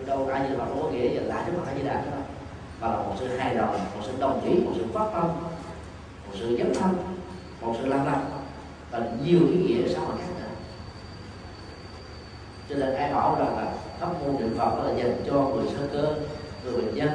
đâu 0.05 0.27
ai 0.27 0.41
như 0.41 0.55
là 0.55 0.57
phật 0.57 0.69
không 0.69 0.83
có 0.83 0.89
nghĩa 0.89 1.09
là 1.09 1.35
lại 1.35 1.43
đức 1.47 1.53
phật 1.57 1.67
a 1.67 1.73
như 1.73 1.83
đà 1.83 1.93
đó 1.93 2.11
mà. 2.11 2.87
Là 2.87 2.95
một 2.95 3.15
sự 3.19 3.27
hài 3.27 3.55
lòng, 3.55 3.79
một 3.95 4.01
sự 4.05 4.11
đồng 4.19 4.41
ý, 4.45 4.53
một 4.65 4.71
sự 4.75 4.85
phát 4.93 5.05
tâm, 5.13 5.27
một 6.25 6.33
sự 6.33 6.57
dấn 6.57 6.73
thân, 6.73 6.95
một 7.61 7.75
sự 7.79 7.85
làm 7.85 8.05
lành 8.05 8.25
và 8.91 8.99
nhiều 9.25 9.39
ý 9.39 9.57
nghĩa 9.57 9.93
xã 9.93 9.99
hội 9.99 10.15
khác 10.17 10.27
nữa. 10.39 10.45
Cho 12.69 12.75
nên 12.75 12.95
ai 12.95 13.13
bảo 13.13 13.35
rằng 13.39 13.57
là 13.57 13.73
pháp 13.99 14.07
môn 14.21 14.35
niệm 14.39 14.55
phật 14.57 14.77
đó 14.77 14.83
là 14.83 14.93
dành 14.97 15.23
cho 15.27 15.33
người 15.33 15.65
sơ 15.77 15.87
cơ, 15.93 16.15
người 16.63 16.81
bệnh 16.81 16.95
nhân, 16.95 17.09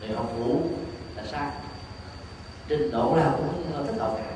người 0.00 0.16
học 0.16 0.32
vũ 0.38 0.60
là 1.16 1.22
sai. 1.32 1.50
Trình 2.68 2.90
độ 2.90 3.16
nào 3.16 3.34
cũng 3.36 3.86
thích 3.86 3.98
hợp 3.98 4.14
cả 4.18 4.33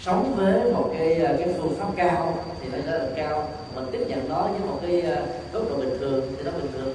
sống 0.00 0.34
với 0.36 0.72
một 0.72 0.90
cái 0.98 1.14
ờ, 1.14 1.36
cái 1.38 1.48
phương 1.58 1.74
pháp 1.78 1.88
cao 1.96 2.44
thì 2.60 2.68
nó 2.68 2.78
nói 2.78 2.98
là 2.98 3.06
cao. 3.16 3.48
Mình 3.74 3.86
tiếp 3.92 4.04
nhận 4.08 4.28
nó 4.28 4.42
với 4.42 4.60
một 4.60 4.78
cái 4.82 5.00
ờ, 5.00 5.26
góc 5.52 5.70
độ 5.70 5.76
bình 5.76 5.96
thường 6.00 6.34
thì 6.36 6.42
nó 6.44 6.50
bình 6.50 6.72
thường. 6.72 6.94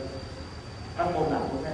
Pháp 0.95 1.13
môn 1.13 1.29
nào 1.29 1.41
cũng 1.51 1.63
thế. 1.63 1.71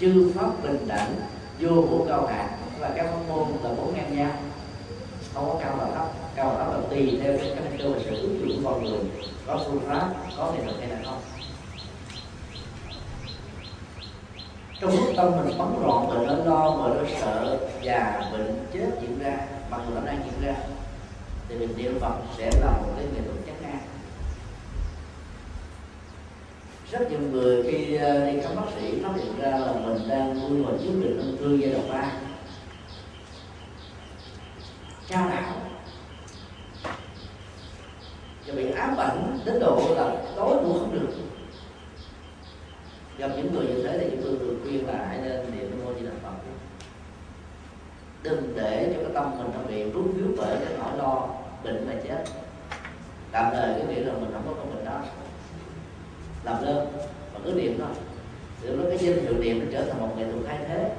Chư 0.00 0.32
pháp 0.34 0.62
bình 0.62 0.88
đẳng, 0.88 1.14
vô 1.60 1.82
vũ 1.82 2.04
cao 2.08 2.26
hạ. 2.26 2.50
Và 2.80 2.90
các 2.96 3.06
pháp 3.06 3.18
môn 3.28 3.48
là 3.62 3.70
bốn 3.76 3.94
ngang 3.94 4.16
nhau. 4.16 4.30
Không 5.34 5.48
có 5.48 5.58
cao 5.62 5.74
và 5.78 5.86
thấp. 5.94 6.06
Cao 6.34 6.54
và 6.58 6.64
thấp 6.64 6.74
là 6.74 6.80
tùy 6.90 7.18
theo 7.22 7.38
cái 7.38 7.52
căn 7.54 7.78
cơ 7.78 7.90
và 7.90 7.98
sự 8.04 8.16
ứng 8.22 8.48
dụng 8.48 8.64
con 8.64 8.84
người. 8.84 9.00
Có 9.46 9.60
phương 9.66 9.80
pháp, 9.88 10.10
có 10.38 10.52
nghệ 10.52 10.64
thuật 10.64 10.76
hay 10.80 10.88
là 10.88 10.96
không. 11.04 11.20
Trong 14.82 14.96
lúc 14.96 15.08
tâm 15.16 15.30
mình 15.36 15.58
bấn 15.58 15.68
loạn 15.82 16.08
mình 16.08 16.26
nó 16.26 16.34
lo 16.44 16.70
mình 16.70 16.98
nó 16.98 17.04
sợ 17.20 17.58
già 17.82 18.22
bệnh 18.32 18.66
chết 18.72 18.90
diễn 19.02 19.18
ra 19.18 19.38
mặc 19.70 19.80
dù 19.88 19.94
nó 19.94 20.00
đang 20.06 20.20
diễn 20.24 20.48
ra, 20.48 20.54
thì 21.48 21.54
mình 21.56 21.68
niệm 21.76 21.98
phật 22.00 22.14
sẽ 22.38 22.50
là 22.60 22.70
một 22.70 22.92
cái 22.96 23.04
nghệ 23.04 23.20
thuật 23.26 23.38
chắc 23.46 23.68
an. 23.68 23.78
Rất 26.90 27.10
nhiều 27.10 27.20
người 27.20 27.62
khi 27.62 27.94
ờ, 27.94 28.30
đi 28.30 28.40
khám 28.40 28.56
bác 28.56 28.66
sĩ 28.76 29.02
phát 29.02 29.12
hiện 29.16 29.38
ra 29.38 29.50
là 29.50 29.72
mình 29.72 30.08
đang 30.08 30.40
nuôi 30.40 30.58
một 30.58 30.78
chứng 30.82 31.00
bệnh 31.00 31.18
ung 31.18 31.36
thư 31.36 31.56
giai 31.56 31.70
đoạn 31.70 31.88
ba 31.92 32.12
cao 35.08 35.28
đẳng 35.28 35.52
và 38.46 38.54
bị 38.54 38.70
ám 38.70 38.96
ảnh 38.96 39.38
đến 39.44 39.60
độ 39.60 39.80
là 39.96 40.16
tối 40.36 40.56
ngủ 40.62 40.72
không 40.78 40.92
được 40.92 41.08
gặp 43.18 43.30
những 43.36 43.54
người 43.54 43.66
như 43.66 43.82
thế 43.82 43.98
thì 43.98 44.06
chúng 44.10 44.22
tôi 44.22 44.36
thường 44.38 44.60
khuyên 44.62 44.86
là 44.86 45.06
hãy 45.08 45.18
nên 45.22 45.40
niệm 45.58 45.70
nam 45.70 45.80
mô 45.84 45.94
di 45.94 46.06
đà 46.06 46.12
phật 46.22 46.32
đừng 48.22 48.52
để 48.56 48.92
cho 48.94 49.00
cái 49.00 49.00
tâm 49.14 49.38
mình 49.38 49.50
nó 49.54 49.60
bị 49.68 49.90
rút 49.90 50.04
víu 50.14 50.26
bởi 50.36 50.56
cái 50.64 50.74
nỗi 50.78 50.98
lo 50.98 51.28
bệnh 51.64 51.88
là 51.88 51.94
chết. 52.04 52.24
Tạm 53.32 53.52
thời 53.52 53.74
cái 53.74 53.86
nghĩ 53.86 53.94
là 53.94 54.12
mình 54.12 54.30
không 54.32 54.42
có 54.46 54.54
công 54.54 54.74
bệnh 54.74 54.84
đó. 54.84 55.00
Làm 56.44 56.64
đơn 56.64 56.92
và 57.34 57.40
cứ 57.44 57.52
niệm 57.52 57.78
thôi. 57.78 57.88
Thì 58.62 58.68
lúc 58.68 58.78
đó 58.78 58.84
cái 58.88 58.98
danh 58.98 59.24
hiệu 59.24 59.34
niệm 59.38 59.60
nó 59.60 59.66
trở 59.72 59.84
thành 59.84 60.00
một 60.00 60.08
nghệ 60.18 60.24
thuật 60.32 60.44
thay 60.46 60.58
thế. 60.68 60.90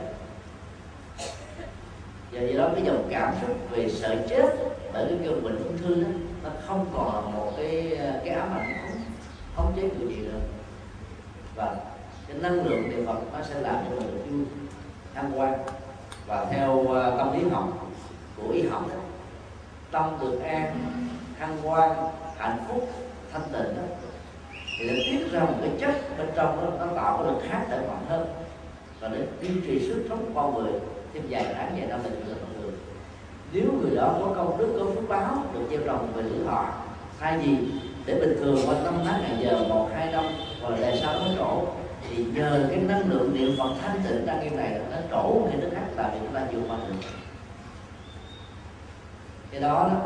Và 2.31 2.41
vì 2.41 2.53
đó 2.53 2.69
cái 2.75 2.83
dòng 2.85 3.07
cảm 3.09 3.33
xúc 3.41 3.57
về 3.71 3.89
sợ 3.89 4.15
chết 4.29 4.55
bởi 4.93 5.05
cái 5.09 5.17
cơn 5.25 5.43
bệnh 5.43 5.63
ung 5.63 5.77
thư 5.77 6.03
đó, 6.03 6.09
nó 6.43 6.49
không 6.67 6.85
còn 6.95 7.25
là 7.25 7.31
một 7.37 7.51
cái 7.57 7.97
cái 8.25 8.35
ám 8.35 8.53
ảnh, 8.57 8.73
không 8.87 8.97
không 9.55 9.73
chế 9.75 9.81
người 9.81 10.15
gì 10.15 10.21
nữa. 10.21 10.39
Và 11.55 11.75
cái 12.27 12.37
năng 12.37 12.65
lượng 12.65 12.89
niệm 12.89 13.05
phật 13.05 13.19
nó 13.33 13.43
sẽ 13.43 13.61
làm 13.61 13.75
cho 13.75 13.95
mình 13.95 14.07
được 14.07 14.23
vui, 14.29 14.45
tham 15.15 15.31
quan 15.35 15.53
và 16.27 16.45
theo 16.51 16.87
ờ, 16.87 17.15
tâm 17.17 17.33
lý 17.33 17.49
học 17.49 17.87
của 18.37 18.53
y 18.53 18.67
học 18.67 18.87
đó, 18.89 18.95
tâm 19.91 20.12
được 20.23 20.39
an 20.43 20.75
thăng 21.39 21.57
quan 21.63 21.91
hạnh 22.37 22.57
phúc 22.67 22.89
thanh 23.33 23.41
tịnh 23.51 23.75
đó. 23.75 23.83
Thì 24.79 24.89
nó 24.89 24.93
tiết 25.05 25.31
ra 25.31 25.39
một 25.39 25.55
cái 25.61 25.71
chất 25.79 26.17
bên 26.17 26.27
trong 26.35 26.61
đó, 26.61 26.85
nó 26.85 26.93
tạo 26.95 27.17
cái 27.17 27.33
lực 27.33 27.41
kháng 27.49 27.65
thể 27.69 27.77
mạnh 27.77 28.05
hơn. 28.09 28.27
Và 28.99 29.07
để 29.07 29.19
duy 29.41 29.61
trì 29.67 29.87
sức 29.87 30.05
sống 30.09 30.25
của 30.25 30.41
con 30.41 30.63
người 30.63 30.73
thêm 31.13 31.23
dài 31.27 31.45
tháng 31.55 31.77
dài 31.77 31.87
năm 31.87 31.99
là 32.03 32.09
chuyện 32.09 32.37
con 32.41 32.61
người. 32.61 32.71
Nếu 33.51 33.63
người 33.81 33.95
đó 33.95 34.15
có 34.19 34.33
công 34.35 34.57
đức 34.57 34.75
có 34.79 34.85
phước 34.85 35.09
báo 35.09 35.43
được 35.53 35.65
gieo 35.71 35.79
trồng 35.85 36.11
về 36.15 36.23
tuổi 36.29 36.45
họ 36.47 36.73
thay 37.19 37.37
vì 37.37 37.57
để 38.05 38.13
bình 38.19 38.35
thường 38.39 38.57
qua 38.67 38.75
năm 38.83 38.93
tháng 39.05 39.21
ngày 39.21 39.37
giờ 39.41 39.65
một 39.69 39.89
hai 39.93 40.11
năm 40.11 40.23
hoặc 40.61 40.69
là 40.69 40.77
đời 40.81 40.99
sau 41.03 41.13
nó 41.13 41.25
trổ 41.37 41.61
thì 42.09 42.25
nhờ 42.35 42.65
cái 42.69 42.79
năng 42.79 43.09
lượng 43.09 43.33
niệm 43.33 43.55
phật 43.57 43.69
thanh 43.81 44.01
tịnh 44.03 44.25
đang 44.25 44.43
như 44.43 44.49
này 44.49 44.79
nó 44.91 44.97
trổ 45.11 45.23
một 45.23 45.47
cái 45.51 45.61
đức 45.61 45.69
khác 45.73 45.85
là 45.97 46.11
chúng 46.19 46.33
ta 46.33 46.41
chịu 46.51 46.59
qua 46.67 46.77
được 46.87 46.95
cái 49.53 49.61
đó 49.61 49.89
đó, 49.89 50.01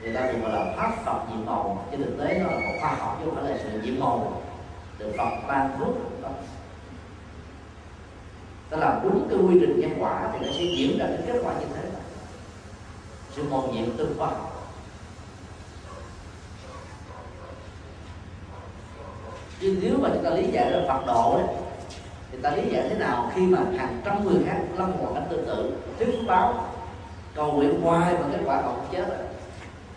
người 0.00 0.14
ta 0.14 0.26
thường 0.26 0.40
gọi 0.42 0.52
là 0.52 0.74
pháp 0.76 0.92
phật 1.04 1.18
nhiệm 1.30 1.46
màu 1.46 1.86
trên 1.90 2.02
thực 2.02 2.18
tế 2.18 2.38
nó 2.38 2.50
là 2.50 2.58
một 2.58 2.72
khoa 2.80 2.90
học, 2.90 3.18
chứ 3.20 3.30
không 3.30 3.34
phải 3.34 3.50
là 3.50 3.58
sự 3.62 3.80
nhiệm 3.82 4.00
màu. 4.00 4.42
Được 4.98 5.12
phật 5.18 5.30
ban 5.48 5.78
phước, 5.78 6.22
đó. 6.22 6.28
Ta 8.70 8.76
làm 8.76 9.00
đúng 9.02 9.28
cái 9.30 9.38
quy 9.38 9.58
trình 9.60 9.80
nhân 9.80 9.90
quả 10.00 10.28
thì 10.32 10.46
nó 10.46 10.52
sẽ 10.52 10.64
diễn 10.64 10.98
ra 10.98 11.06
cái 11.06 11.18
kết 11.26 11.40
quả 11.44 11.54
như 11.60 11.66
thế. 11.74 11.82
Sự 13.32 13.42
mầu 13.50 13.72
nhiệm 13.72 13.96
từ 13.96 14.14
khoa 14.18 14.26
học. 14.26 14.50
Chứ 19.60 19.78
nếu 19.82 19.98
mà 19.98 20.08
chúng 20.14 20.24
ta 20.24 20.30
lý 20.30 20.50
giải 20.52 20.70
là 20.70 20.84
Phật 20.88 21.06
độ 21.06 21.38
đấy, 21.38 21.56
thì 22.32 22.38
ta 22.42 22.50
lý 22.50 22.62
giải 22.70 22.88
thế 22.88 22.94
nào 22.94 23.30
khi 23.34 23.46
mà 23.46 23.58
hàng 23.76 24.00
trăm 24.04 24.24
người 24.24 24.42
khác 24.46 24.58
lâm 24.76 24.92
vào 24.92 25.14
cảnh 25.14 25.26
tương 25.30 25.46
tự 25.46 25.72
thiếu 25.98 26.08
báo 26.26 26.73
cầu 27.34 27.52
nguyện 27.52 27.80
hoài 27.80 28.14
mà 28.14 28.26
kết 28.32 28.40
quả 28.44 28.62
còn 28.62 28.76
không 28.76 28.88
chết 28.92 29.08
rồi. 29.08 29.18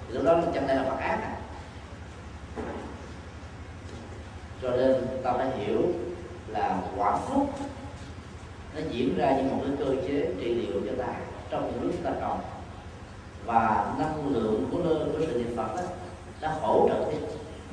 Lúc 0.09 0.23
đó 0.23 0.39
chẳng 0.53 0.67
đây 0.67 0.75
là 0.75 0.83
Phật 0.83 0.99
ác 0.99 1.19
à. 1.23 1.37
Cho 4.61 4.69
nên 4.71 5.07
ta 5.23 5.33
phải 5.33 5.57
hiểu 5.57 5.81
là 6.47 6.81
quả 6.97 7.17
phúc 7.17 7.49
nó 8.75 8.81
diễn 8.91 9.17
ra 9.17 9.31
như 9.31 9.43
một 9.43 9.57
cái 9.63 9.75
cơ 9.79 9.95
chế 10.07 10.31
trị 10.39 10.53
liệu 10.53 10.81
cho 10.85 11.03
ta 11.05 11.13
trong 11.49 11.71
những 11.71 11.83
lúc 11.83 11.95
ta 12.03 12.11
cầu. 12.19 12.37
Và 13.45 13.95
năng 13.99 14.33
lượng 14.33 14.69
của 14.71 14.77
của 14.83 15.25
sự 15.27 15.37
niệm 15.37 15.57
phật 15.57 15.75
đó 15.75 15.81
nó 16.41 16.49
hỗ 16.49 16.89
trợ 16.89 17.05
cái 17.05 17.19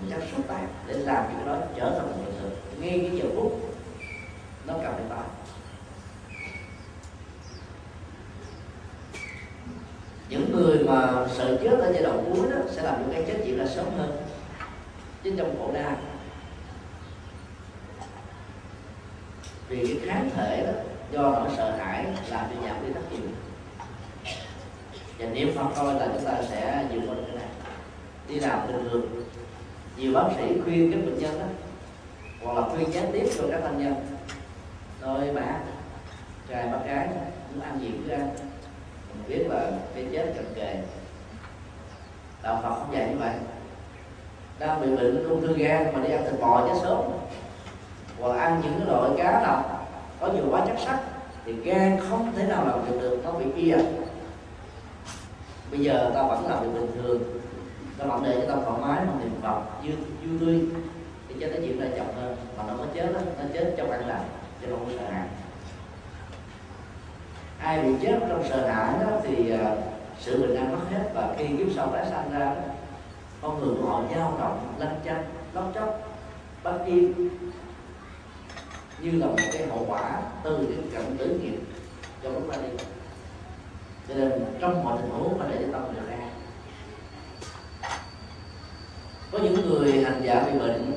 một 0.01 0.07
chất 0.11 0.23
xúc 0.33 0.49
tác 0.49 0.67
để 0.87 0.95
làm 0.95 1.25
cho 1.25 1.33
cái 1.37 1.47
đó 1.47 1.67
trở 1.77 1.91
thành 1.91 2.07
một 2.07 2.17
hiện 2.25 2.35
thực. 2.41 2.81
Ngay 2.81 3.09
cái 3.11 3.19
giờ 3.19 3.29
phút 3.37 3.61
nó 4.67 4.75
cần 4.83 4.93
phải 4.95 5.05
có 5.11 5.17
những 10.29 10.53
người 10.53 10.85
mà 10.85 11.27
sợ 11.37 11.59
chết 11.63 11.79
ở 11.79 11.93
giai 11.93 12.03
đoạn 12.03 12.25
cuối 12.33 12.51
đó 12.51 12.57
sẽ 12.71 12.83
làm 12.83 13.01
những 13.01 13.13
cái 13.13 13.25
chết 13.27 13.45
diễn 13.45 13.59
ra 13.59 13.67
sớm 13.67 13.87
hơn 13.99 14.17
chứ 15.25 15.35
trong 15.39 15.55
khổ 15.59 15.71
đau 15.75 15.97
vì 19.69 19.87
cái 19.87 20.09
kháng 20.09 20.31
thể 20.35 20.67
đó, 20.67 20.73
do 21.13 21.23
nỗi 21.23 21.49
sợ 21.57 21.77
hãi 21.77 22.05
làm 22.31 22.47
cho 22.55 22.69
giảm 22.69 22.77
đi 22.87 22.93
rất 22.93 23.01
nhiều 23.11 23.21
và 25.19 25.27
niệm 25.27 25.53
phật 25.57 25.69
thôi 25.77 25.95
là 25.95 26.09
chúng 26.15 26.25
ta 26.25 26.43
sẽ 26.51 26.87
vượt 26.93 27.01
qua 27.07 27.15
cái 27.27 27.37
này. 27.37 27.49
Đi 28.29 28.41
làm 28.41 28.67
bình 28.67 28.89
thường. 28.91 29.25
Nhiều 29.97 30.13
bác 30.13 30.29
sĩ 30.37 30.61
khuyên 30.65 30.93
các 30.93 30.99
bệnh 31.07 31.19
nhân 31.19 31.39
đó, 31.39 31.47
hoặc 32.43 32.61
là 32.61 32.69
khuyên 32.69 32.93
gián 32.93 33.11
tiếp 33.13 33.31
cho 33.39 33.45
các 33.51 33.61
thân 33.63 33.79
nhân 33.79 34.07
thôi 35.01 35.31
bà, 35.35 35.59
trai 36.49 36.67
bác 36.67 36.79
gái, 36.87 37.09
muốn 37.55 37.65
ăn 37.65 37.81
gì 37.81 37.91
cứ 38.07 38.13
ăn 38.13 38.31
biến 39.29 39.39
biết 39.39 39.45
là 39.49 39.71
cái 39.95 40.07
chết 40.13 40.33
cận 40.35 40.45
kề 40.55 40.83
đạo 42.43 42.61
phật 42.63 42.75
không 42.75 42.95
dạy 42.95 43.09
như 43.09 43.17
vậy. 43.19 43.33
Đang 44.59 44.81
bị 44.81 44.97
bệnh 44.97 45.29
ung 45.29 45.47
thư 45.47 45.57
gan 45.57 45.93
mà 45.93 46.01
đi 46.01 46.13
ăn 46.13 46.25
thịt 46.25 46.41
bò 46.41 46.67
chết 46.69 46.79
sớm. 46.83 46.99
Hoặc 48.21 48.39
ăn 48.39 48.61
những 48.65 48.75
cái 48.79 48.87
loại 48.87 49.11
cá 49.17 49.41
nào 49.41 49.87
có 50.21 50.29
nhiều 50.29 50.45
quá 50.51 50.65
chất 50.67 50.77
sắt 50.87 51.01
thì 51.45 51.53
gan 51.53 52.01
không 52.11 52.33
thể 52.37 52.45
nào 52.45 52.67
làm 52.67 52.85
việc 52.85 53.01
được 53.01 53.21
nó 53.25 53.33
bị 53.33 53.45
kia 53.57 53.77
bây 55.71 55.81
giờ 55.81 56.11
ta 56.15 56.23
vẫn 56.23 56.47
làm 56.49 56.63
việc 56.63 56.81
bình 56.81 56.91
thường. 56.95 57.23
Ta 57.99 58.05
vẫn 58.05 58.23
để 58.25 58.37
cho 58.41 58.55
ta 58.55 58.63
thoải 58.65 58.81
mái 58.81 59.01
mà 59.07 59.13
niệm 59.21 59.31
phật 59.43 59.61
vui 59.83 59.97
vui 60.25 60.39
tươi. 60.41 60.61
Thì 61.29 61.35
chết 61.41 61.49
cái 61.53 61.63
chuyện 61.67 61.81
này 61.81 61.91
chậm 61.97 62.07
hơn 62.17 62.37
mà 62.57 62.65
nó 62.69 62.75
mới 62.75 62.87
chết 62.95 63.13
đó, 63.15 63.21
nó 63.39 63.45
chết 63.55 63.75
trong 63.77 63.91
ăn 63.91 64.09
lành 64.09 64.25
chứ 64.61 64.67
không 64.71 64.85
có 64.87 64.93
sợ 64.99 65.13
hãi 65.13 65.27
ai 67.65 67.83
bị 67.83 67.95
chết 68.03 68.19
trong 68.29 68.45
sợ 68.49 68.69
hãi 68.69 68.95
đó 69.01 69.17
thì 69.23 69.53
uh, 69.55 69.61
sự 70.21 70.43
bình 70.43 70.57
an 70.57 70.73
mất 70.73 70.85
hết 70.91 71.11
và 71.15 71.35
khi 71.39 71.47
kiếp 71.59 71.67
sau 71.77 71.89
tái 71.93 72.07
sanh 72.11 72.33
ra 72.33 72.55
con 73.43 73.61
người 73.61 73.75
của 73.81 73.89
họ 73.89 74.03
dao 74.15 74.37
động 74.39 74.75
lăn 74.79 75.01
chanh 75.05 75.25
lóc 75.55 75.73
chóc 75.75 75.99
bất 76.63 76.79
yên 76.87 77.29
như 79.01 79.11
là 79.11 79.27
một 79.27 79.37
cái 79.53 79.67
hậu 79.67 79.85
quả 79.89 80.23
từ 80.45 80.57
cái 80.57 80.79
cận 80.93 81.19
tử 81.19 81.39
nghiệp 81.43 81.59
cho 82.23 82.31
lúc 82.31 82.43
ta 82.53 82.57
đi. 82.63 82.85
Cho 84.09 84.15
nên 84.15 84.33
trong 84.61 84.85
mọi 84.85 84.99
tình 85.03 85.11
huống 85.11 85.39
phải 85.39 85.49
để 85.51 85.57
cho 85.61 85.73
tâm 85.73 85.95
được 85.95 86.09
an. 86.11 86.31
Có 89.33 89.39
những 89.39 89.69
người 89.69 90.05
hành 90.05 90.21
giả 90.25 90.49
bị 90.53 90.59
bệnh 90.59 90.93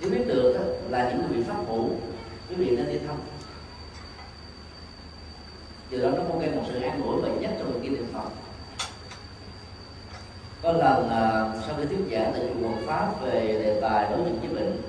nếu 0.00 0.10
biết 0.10 0.24
được 0.26 0.80
là 0.88 1.10
những 1.10 1.18
người 1.18 1.36
bị 1.36 1.42
pháp 1.42 1.68
ngủ 1.68 1.90
quý 2.48 2.56
vị 2.56 2.76
nên 2.76 2.88
đi 2.88 2.98
thăm 3.06 3.16
từ 5.90 6.02
đó 6.02 6.10
nó 6.10 6.22
có 6.32 6.38
gây 6.38 6.50
một 6.50 6.62
sự 6.68 6.80
an 6.80 7.02
ủi 7.02 7.22
và 7.22 7.28
nhất 7.28 7.50
trong 7.58 7.80
cái 7.80 7.90
niệm 7.90 8.06
phật. 8.12 8.28
Có 10.62 10.72
lần 10.72 11.04
uh, 11.04 11.64
sau 11.66 11.76
khi 11.76 11.84
thuyết 11.84 12.04
giảng 12.10 12.32
tại 12.32 12.42
chùa 12.48 12.68
Quận 12.68 12.86
Pháp 12.86 13.12
về 13.22 13.60
đề 13.64 13.80
tài 13.80 14.10
đối 14.10 14.18
diện 14.18 14.40
với 14.40 14.48
bệnh 14.48 14.82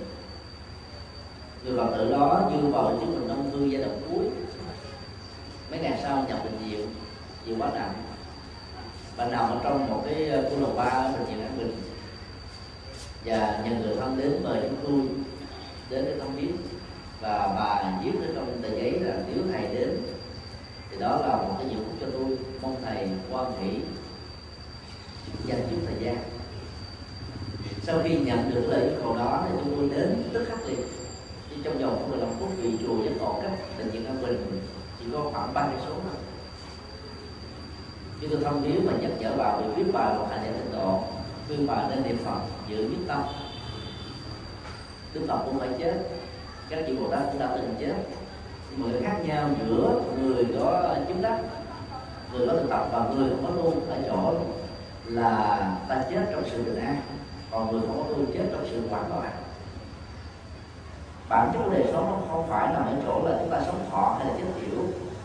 người 1.64 1.78
phật 1.78 1.98
tử 1.98 2.12
đó 2.12 2.52
dư 2.52 2.68
vào 2.68 2.98
chứng 3.00 3.16
bệnh 3.16 3.38
ung 3.38 3.52
thư 3.52 3.66
giai 3.66 3.82
đoạn 3.82 4.02
cuối. 4.10 4.26
Mấy 5.72 5.80
ngày 5.80 6.00
sau 6.04 6.26
nhập 6.28 6.40
bệnh 6.44 6.58
viện 6.58 6.88
nhiều 7.46 7.56
quá 7.60 7.72
nặng. 7.74 7.94
Và 9.16 9.26
nằm 9.26 9.50
ở 9.50 9.60
trong 9.64 9.90
một 9.90 10.04
cái 10.06 10.30
à, 10.30 10.42
khu 10.50 10.60
lầu 10.60 10.74
ba 10.76 11.12
bệnh 11.12 11.26
viện 11.26 11.42
an 11.42 11.58
bình. 11.58 11.82
Và 13.26 13.62
nhờ 13.64 13.76
người 13.76 13.96
thân 13.96 14.18
đến 14.18 14.44
mời 14.44 14.60
chúng 14.62 14.78
tôi 14.84 15.08
đến 15.90 16.06
để 16.06 16.20
thăm 16.20 16.36
viếng. 16.36 16.58
Và 17.22 17.54
bà 17.56 17.92
viết 18.04 18.12
ở 18.28 18.34
trong 18.36 18.62
tờ 18.62 18.70
giấy 18.70 19.00
là 19.00 19.14
nếu 19.28 19.44
thầy 19.52 19.76
đến 19.76 19.98
thì 20.98 21.04
đó 21.04 21.18
là 21.22 21.36
một 21.36 21.56
cái 21.58 21.68
nhiệm 21.68 21.80
vụ 21.80 21.92
cho 22.02 22.08
tôi, 22.14 22.38
mong 22.62 22.76
thầy 22.86 23.10
quan 23.32 23.52
hỷ 23.62 23.80
dành 25.46 25.68
chút 25.72 25.78
thời 25.86 25.96
gian. 26.06 26.18
Sau 27.84 28.00
khi 28.04 28.20
nhận 28.20 28.52
được 28.56 28.68
lời 28.68 28.82
yêu 28.82 29.00
cầu 29.04 29.18
đó 29.18 29.44
thì 29.44 29.56
chúng 29.64 29.76
tôi 29.76 29.90
đến 29.98 30.24
tức 30.34 30.46
khắc 30.50 30.66
liền. 30.66 30.80
Đi 31.50 31.58
trong 31.64 31.78
vòng 31.78 32.10
15 32.10 32.30
phút 32.40 32.50
vì 32.58 32.72
chùa 32.82 32.94
vẫn 32.94 33.18
còn 33.20 33.42
cách 33.42 33.52
bệnh 33.78 33.90
viện 33.90 34.06
an 34.06 34.22
bình, 34.22 34.62
chỉ 35.00 35.06
có 35.14 35.30
khoảng 35.34 35.54
ba 35.54 35.62
cây 35.62 35.82
số 35.86 35.94
thôi. 35.94 36.22
Chúng 38.22 38.30
tôi 38.30 38.40
thông 38.44 38.64
điếu 38.64 38.82
và 38.86 38.94
nhắc 39.02 39.12
nhở 39.20 39.32
bà 39.38 39.58
về 39.58 39.68
viết 39.76 39.92
bài 39.94 40.18
một 40.18 40.28
hành 40.30 40.42
giả 40.46 40.52
tịnh 40.52 40.80
độ 40.80 41.04
khuyên 41.48 41.68
bà 41.68 41.88
nên 41.90 42.04
niệm 42.04 42.18
phật, 42.26 42.40
giữ 42.68 42.78
quyết 42.78 43.08
tâm. 43.08 43.22
Đức 45.14 45.22
phật 45.28 45.42
cũng 45.46 45.60
phải 45.60 45.70
chết. 45.80 45.94
Các 46.70 46.80
vị 46.88 46.96
bồ 46.96 47.10
tát 47.12 47.22
cũng 47.32 47.40
đã 47.40 47.50
từng 47.56 47.76
chết 47.80 47.94
người 48.78 49.02
khác 49.02 49.18
nhau 49.24 49.50
giữa 49.60 50.02
người 50.22 50.46
có 50.60 50.96
chứng 51.08 51.22
đắc 51.22 51.40
người 52.34 52.48
có 52.48 52.54
thực 52.54 52.70
tập 52.70 52.88
và 52.92 53.10
người 53.16 53.30
không 53.30 53.46
có 53.46 53.52
tu 53.52 53.82
ở 53.90 53.98
chỗ 54.08 54.34
là 55.06 55.60
ta 55.90 56.04
chết 56.10 56.28
trong 56.32 56.44
sự 56.52 56.64
bình 56.64 56.86
an 56.86 57.02
còn 57.52 57.72
người 57.72 57.82
không 57.88 57.98
có 57.98 58.14
tu 58.14 58.26
chết 58.34 58.46
trong 58.52 58.66
sự 58.72 58.88
hoàn 58.90 59.10
loạn. 59.10 59.32
Bản 61.30 61.50
chất 61.54 61.60
của 61.64 61.70
đời 61.70 61.84
sống 61.92 62.06
nó 62.12 62.34
không 62.34 62.48
phải 62.50 62.74
nằm 62.74 62.86
ở 62.86 62.94
chỗ 63.06 63.22
là 63.26 63.38
chúng 63.40 63.50
ta 63.50 63.62
sống 63.66 63.88
thọ 63.92 64.18
hay 64.20 64.28
là 64.28 64.34
chết 64.38 64.62
tiểu 64.62 64.84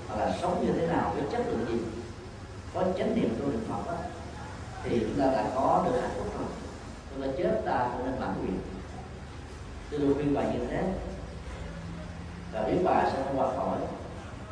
mà 0.09 0.17
là 0.17 0.37
sống 0.43 0.67
như 0.67 0.73
thế 0.73 0.87
nào 0.87 1.13
với 1.15 1.25
chất 1.33 1.47
lượng 1.47 1.67
gì. 1.69 1.79
Có 2.75 2.83
chánh 2.99 3.15
niệm 3.15 3.29
tu 3.39 3.47
niệm 3.47 3.61
phật 3.69 3.93
đó, 3.93 3.99
thì 4.85 5.01
chúng 5.01 5.21
ta 5.21 5.33
đã 5.33 5.45
có 5.55 5.83
được 5.87 6.01
hạnh 6.01 6.11
phúc 6.17 6.27
rồi. 6.39 6.49
Chúng 7.11 7.23
ta 7.23 7.29
chết 7.39 7.63
ta 7.67 7.89
cũng 7.93 8.07
nên 8.07 8.21
mãn 8.21 8.35
nguyện. 8.41 8.59
Tôi 9.91 10.15
khuyên 10.15 10.35
bài 10.35 10.47
như 10.53 10.67
thế 10.71 10.83
và 12.53 12.65
nếu 12.67 12.79
bà 12.85 13.05
sẽ 13.05 13.19
không 13.25 13.41
qua 13.41 13.47
khỏi. 13.57 13.79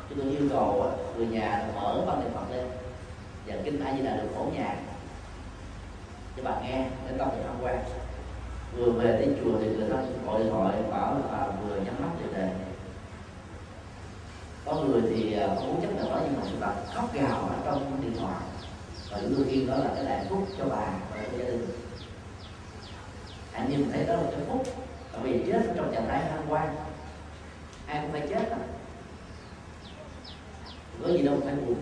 Chúng 0.09 0.19
tôi 0.19 0.29
yêu 0.29 0.49
cầu 0.49 0.91
người 1.17 1.27
nhà 1.27 1.67
mở 1.75 2.03
văn 2.05 2.19
niệm 2.19 2.33
phật 2.33 2.55
lên. 2.55 2.65
Và 3.47 3.55
kinh 3.63 3.85
a 3.85 3.93
di 3.95 4.01
đà 4.01 4.15
được 4.15 4.29
phổ 4.35 4.43
nhà 4.43 4.75
cho 6.37 6.43
bà 6.43 6.61
nghe, 6.61 6.85
đến 7.07 7.17
tâm 7.17 7.29
thì 7.31 7.41
tham 7.45 7.55
quan. 7.61 7.83
Vừa 8.77 8.91
về 8.91 9.17
đến 9.19 9.35
chùa 9.43 9.51
thì 9.59 9.65
người 9.65 9.89
ta 9.89 9.95
gọi 10.25 10.39
điện 10.39 10.51
thoại, 10.51 10.75
bảo 10.91 11.13
là 11.13 11.21
bà 11.31 11.47
vừa 11.47 11.75
nhắm 11.75 11.95
mắt 11.99 12.09
để 12.19 12.39
đề 12.39 12.49
có 14.65 14.75
người 14.75 15.01
thì 15.09 15.33
à, 15.33 15.47
không 15.47 15.67
muốn 15.67 15.81
chấp 15.81 15.87
nhận 15.95 16.09
đó 16.09 16.19
nhưng 16.23 16.35
mà 16.35 16.41
sự 16.51 16.57
khóc 16.93 17.13
gào 17.13 17.39
ở 17.39 17.55
trong 17.65 18.01
điện 18.01 18.13
thoại. 18.19 18.41
Và 19.11 19.19
đương 19.21 19.47
yên 19.47 19.67
đó 19.67 19.75
là 19.77 19.91
cái 19.95 20.05
đại 20.05 20.25
phúc 20.29 20.47
cho 20.57 20.65
bà 20.65 20.85
và 21.11 21.23
cho 21.31 21.37
gia 21.37 21.45
đình. 21.45 21.67
Hãy 23.51 23.67
nhìn 23.69 23.91
thấy 23.91 24.05
đó 24.05 24.13
là 24.13 24.23
cái 24.31 24.39
phúc. 24.47 24.63
Tại 25.11 25.21
vì 25.23 25.43
chết 25.47 25.61
trong 25.75 25.93
trạng 25.93 26.07
thái 26.07 26.21
tham 26.29 26.43
quan 26.49 26.75
ai 27.91 28.01
cũng 28.01 28.11
phải 28.11 28.27
chết 28.29 28.49
đó 28.49 28.57
có 31.03 31.09
gì 31.11 31.21
đâu 31.21 31.37
phải 31.45 31.55
buồn. 31.55 31.75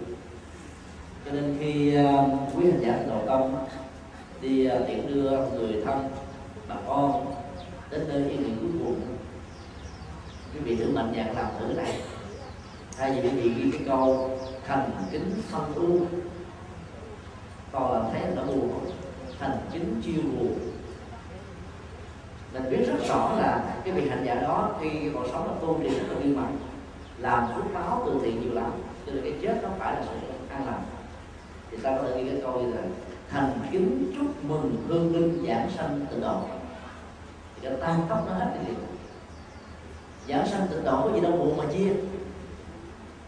Cho 1.26 1.31
nên 1.31 1.57
khi 1.60 1.98
uh, 1.98 2.56
quý 2.56 2.72
hành 2.72 2.81
giả 2.81 3.03
đầu 3.07 3.23
công 3.27 3.68
đi 4.41 4.65
ờ, 4.65 4.80
uh, 4.80 4.88
tiện 4.88 5.07
đưa 5.07 5.30
người 5.30 5.81
thân 5.86 6.10
bà 6.68 6.76
con 6.88 7.34
đến 7.91 8.07
nơi 8.07 8.30
yên 8.30 8.44
nghỉ 8.44 8.49
cuối 8.61 8.69
cùng 8.84 9.02
quý 10.53 10.60
vị 10.60 10.76
thử 10.76 10.91
mạnh 10.91 11.14
dạn 11.15 11.36
làm 11.36 11.48
thử 11.60 11.73
này. 11.73 12.02
Thay 12.98 13.11
vì 13.11 13.22
quý 13.22 13.30
vị 13.30 13.49
ghi 13.49 13.72
cái 13.72 13.81
câu 13.88 14.38
thành 14.68 14.91
kính 15.11 15.41
phân 15.49 15.73
tu, 15.76 15.99
còn 17.72 17.94
làm 17.94 18.11
thấy 18.11 18.22
nó 18.36 18.44
buồn. 18.44 18.69
Thành 19.40 19.57
kính 19.73 20.02
chiêu 20.06 20.22
buồn 20.23 20.60
mình 22.53 22.69
biết 22.69 22.85
rất 22.88 23.07
rõ 23.07 23.35
là 23.38 23.63
cái 23.85 23.93
vị 23.93 24.09
hành 24.09 24.23
giả 24.26 24.35
đó 24.35 24.71
khi 24.81 24.89
còn 25.13 25.27
sống 25.31 25.47
nó 25.47 25.53
tu 25.61 25.80
trì 25.84 25.89
rất 25.89 26.05
là 26.09 26.19
nghiêm 26.19 26.35
mạnh 26.35 26.57
làm 27.17 27.47
phước 27.55 27.73
báo 27.73 28.03
từ 28.05 28.19
thiện 28.23 28.41
nhiều 28.41 28.53
lắm, 28.53 28.71
cho 29.05 29.11
nên 29.11 29.23
cái 29.23 29.34
chết 29.41 29.59
nó 29.63 29.69
phải 29.80 29.93
là 29.93 30.01
sự 30.01 30.27
an 30.49 30.65
lành. 30.65 30.84
Thì 31.71 31.77
ta 31.77 31.97
có 31.97 32.03
thể 32.03 32.23
ghi 32.23 32.30
cái 32.30 32.41
câu 32.41 32.61
như 32.61 32.73
là, 32.73 32.81
thành 33.30 33.59
kính 33.71 34.11
chúc 34.15 34.43
mừng 34.43 34.84
hương 34.88 35.15
linh 35.15 35.45
giảng 35.47 35.69
sanh 35.77 36.05
tịnh 36.09 36.21
độ 36.21 36.41
thì 37.55 37.67
cái 37.69 37.77
tan 37.81 37.99
tóc 38.09 38.23
nó 38.27 38.34
hết 38.34 38.51
cái 38.55 38.65
gì? 38.65 38.73
Giảng 40.27 40.47
sanh 40.47 40.67
tịnh 40.67 40.84
độ 40.84 41.01
có 41.01 41.15
gì 41.15 41.21
đâu 41.21 41.31
buồn 41.31 41.57
mà 41.57 41.63
chia. 41.73 41.93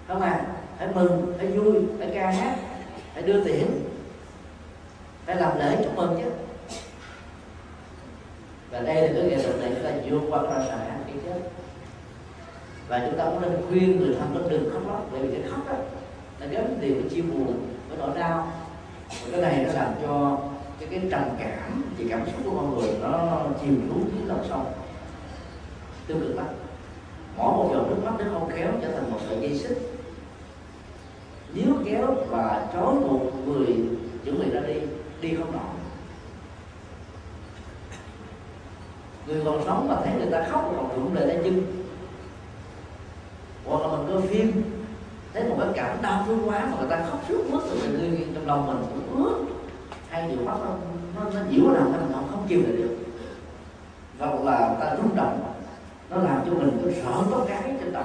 Không 0.07 0.21
à 0.21 0.45
phải 0.77 0.87
mừng, 0.95 1.33
phải 1.37 1.47
vui, 1.47 1.73
phải 1.99 2.11
ca 2.13 2.31
hát, 2.31 2.55
phải 3.13 3.23
đưa 3.23 3.43
tiền, 3.43 3.67
phải 5.25 5.35
làm 5.35 5.59
lễ 5.59 5.77
chúc 5.83 5.95
mừng 5.95 6.21
chứ 6.23 6.29
và 8.71 8.79
đây 8.79 8.95
là 8.95 9.13
cái 9.13 9.23
nghệ 9.29 9.43
thuật 9.43 9.59
này 9.59 9.71
chúng 9.75 9.83
ta 9.83 9.91
vượt 10.09 10.21
qua 10.29 10.41
ra 10.41 10.65
sợ 10.67 10.75
hãi 10.75 10.97
cái 11.07 11.15
chết 11.25 11.39
và 12.91 13.01
chúng 13.05 13.17
ta 13.17 13.25
cũng 13.25 13.41
nên 13.41 13.51
khuyên 13.69 13.99
người 13.99 14.15
thân 14.19 14.33
nó 14.33 14.49
đừng 14.49 14.69
khóc 14.73 14.81
lóc, 14.87 15.07
bởi 15.11 15.21
vì 15.21 15.41
cái 15.41 15.51
khóc 15.51 15.67
đó 15.67 15.73
là 16.39 16.45
gắn 16.45 16.77
liền 16.81 17.01
với 17.01 17.09
chia 17.09 17.21
buồn, 17.21 17.53
với 17.89 17.97
nỗi 17.97 18.19
đau. 18.19 18.51
Và 19.09 19.31
cái 19.31 19.41
này 19.41 19.65
nó 19.65 19.73
làm 19.73 19.93
cho 20.01 20.39
cái 20.79 20.89
cái 20.91 21.01
trầm 21.11 21.23
cảm 21.39 21.83
về 21.97 22.05
cảm 22.09 22.25
xúc 22.25 22.35
của 22.45 22.51
con 22.55 22.75
người 22.75 22.89
nó 23.01 23.41
chìm 23.61 23.89
xuống 23.89 24.09
dưới 24.15 24.27
lòng 24.27 24.45
sông. 24.49 24.65
Tiêu 26.07 26.17
cực 26.19 26.35
lắm. 26.35 26.45
Mỗi 27.37 27.53
một 27.53 27.69
giọt 27.73 27.85
nước 27.89 28.03
mắt 28.05 28.13
nó 28.19 28.39
không 28.39 28.49
khéo 28.49 28.71
trở 28.81 28.91
thành 28.91 29.11
một 29.11 29.19
sợi 29.27 29.37
dây 29.41 29.57
xích. 29.57 29.77
Nếu 31.53 31.73
kéo 31.85 32.15
và 32.29 32.67
trói 32.73 32.93
một 32.93 33.31
người 33.45 33.75
chuẩn 34.25 34.39
bị 34.39 34.51
ra 34.51 34.61
đi 34.67 34.75
đi 35.21 35.35
không 35.35 35.51
nổi. 35.51 35.80
Người 39.27 39.41
còn 39.45 39.61
sống 39.65 39.87
mà 39.87 39.95
thấy 40.03 40.13
người 40.17 40.31
ta 40.31 40.47
khóc 40.51 40.73
còn 40.77 40.95
rụng 40.95 41.13
lệ 41.15 41.27
tay 41.27 41.39
chân. 41.43 41.83
Hoặc 43.65 43.81
là 43.81 43.87
mình 43.87 44.07
coi 44.07 44.27
phim 44.27 44.63
thấy 45.33 45.43
một 45.43 45.55
cái 45.59 45.67
cảnh 45.75 45.97
đau 46.01 46.23
thương 46.27 46.49
quá 46.49 46.67
mà 46.71 46.77
người 46.79 46.89
ta 46.89 47.05
khóc 47.09 47.19
suốt 47.29 47.43
mất 47.51 47.59
rồi 47.69 47.89
người 47.89 48.27
trong 48.35 48.47
lòng 48.47 48.67
mình 48.67 48.85
cũng 48.89 49.25
ướt 49.25 49.45
hay 50.09 50.29
điều 50.29 50.45
mắt 50.45 50.55
nó 50.59 50.75
nó, 51.15 51.29
nó 51.29 51.39
nhiễu 51.49 51.71
nào 51.71 51.83
mình 51.83 52.11
không 52.13 52.27
không 52.31 52.45
chịu 52.47 52.61
được. 52.61 52.97
Hoặc 54.19 54.43
là 54.43 54.75
ta 54.79 54.95
rung 54.95 55.15
động 55.15 55.53
nó 56.09 56.17
làm 56.17 56.41
cho 56.45 56.53
mình 56.53 56.81
cứ 56.83 56.91
sợ 56.91 57.23
có 57.31 57.45
cái 57.47 57.73
trên 57.79 57.93
đầu. 57.93 58.03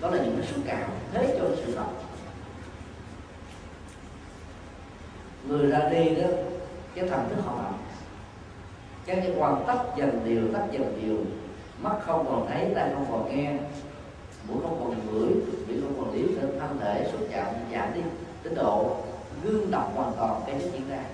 Đó 0.00 0.10
là 0.10 0.24
những 0.24 0.36
cái 0.36 0.46
xúc 0.46 0.60
cảm 0.66 0.90
thế 1.12 1.36
cho 1.38 1.44
sự 1.56 1.74
sống 1.74 1.94
người 5.48 5.66
ra 5.66 5.88
đi 5.88 6.14
đó 6.14 6.28
cái 6.94 7.08
thần 7.08 7.28
thức 7.28 7.42
họ 7.46 7.56
mạnh 7.56 7.74
các 9.10 9.22
cái 9.22 9.32
quan 9.38 9.64
tắt 9.66 9.78
dần 9.96 10.20
điều 10.24 10.42
tắt 10.52 10.66
dần 10.72 10.98
điều, 11.02 11.16
mắt 11.82 11.96
không 12.06 12.26
còn 12.28 12.46
thấy, 12.48 12.72
tai 12.74 12.90
không 12.94 13.06
còn 13.10 13.28
nghe, 13.28 13.52
mũi 14.48 14.58
không 14.62 14.80
còn 14.80 14.94
ngửi, 15.06 15.32
miệng 15.68 15.82
không 15.82 16.04
còn 16.04 16.14
liếm, 16.14 16.26
nên 16.26 16.60
thân 16.60 16.78
thể 16.80 17.08
xuất 17.12 17.18
chạm, 17.30 17.46
giảm 17.72 17.94
đi, 17.94 18.00
đến 18.44 18.54
độ 18.54 18.96
gương 19.44 19.70
độc 19.70 19.92
hoàn 19.94 20.12
toàn 20.16 20.42
cái 20.46 20.54
nhất 20.54 20.68
diễn 20.72 20.88
ra 20.88 21.04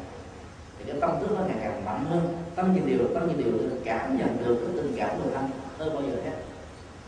thì 0.78 0.84
cái 0.86 1.00
tâm 1.00 1.10
thức 1.20 1.30
nó 1.38 1.44
ngày 1.44 1.56
càng 1.62 1.84
mạnh 1.84 2.04
hơn, 2.10 2.36
tâm 2.54 2.74
nhìn 2.74 2.86
điều, 2.86 3.08
tâm 3.14 3.28
nhìn 3.28 3.38
điều 3.38 3.52
cảm 3.84 4.18
nhận 4.18 4.36
được 4.44 4.56
cái 4.66 4.76
tình 4.76 4.94
cảm 4.96 5.18
người 5.18 5.34
thân 5.34 5.50
hơn 5.78 5.94
bao 5.94 6.02
giờ 6.02 6.16
hết. 6.24 6.36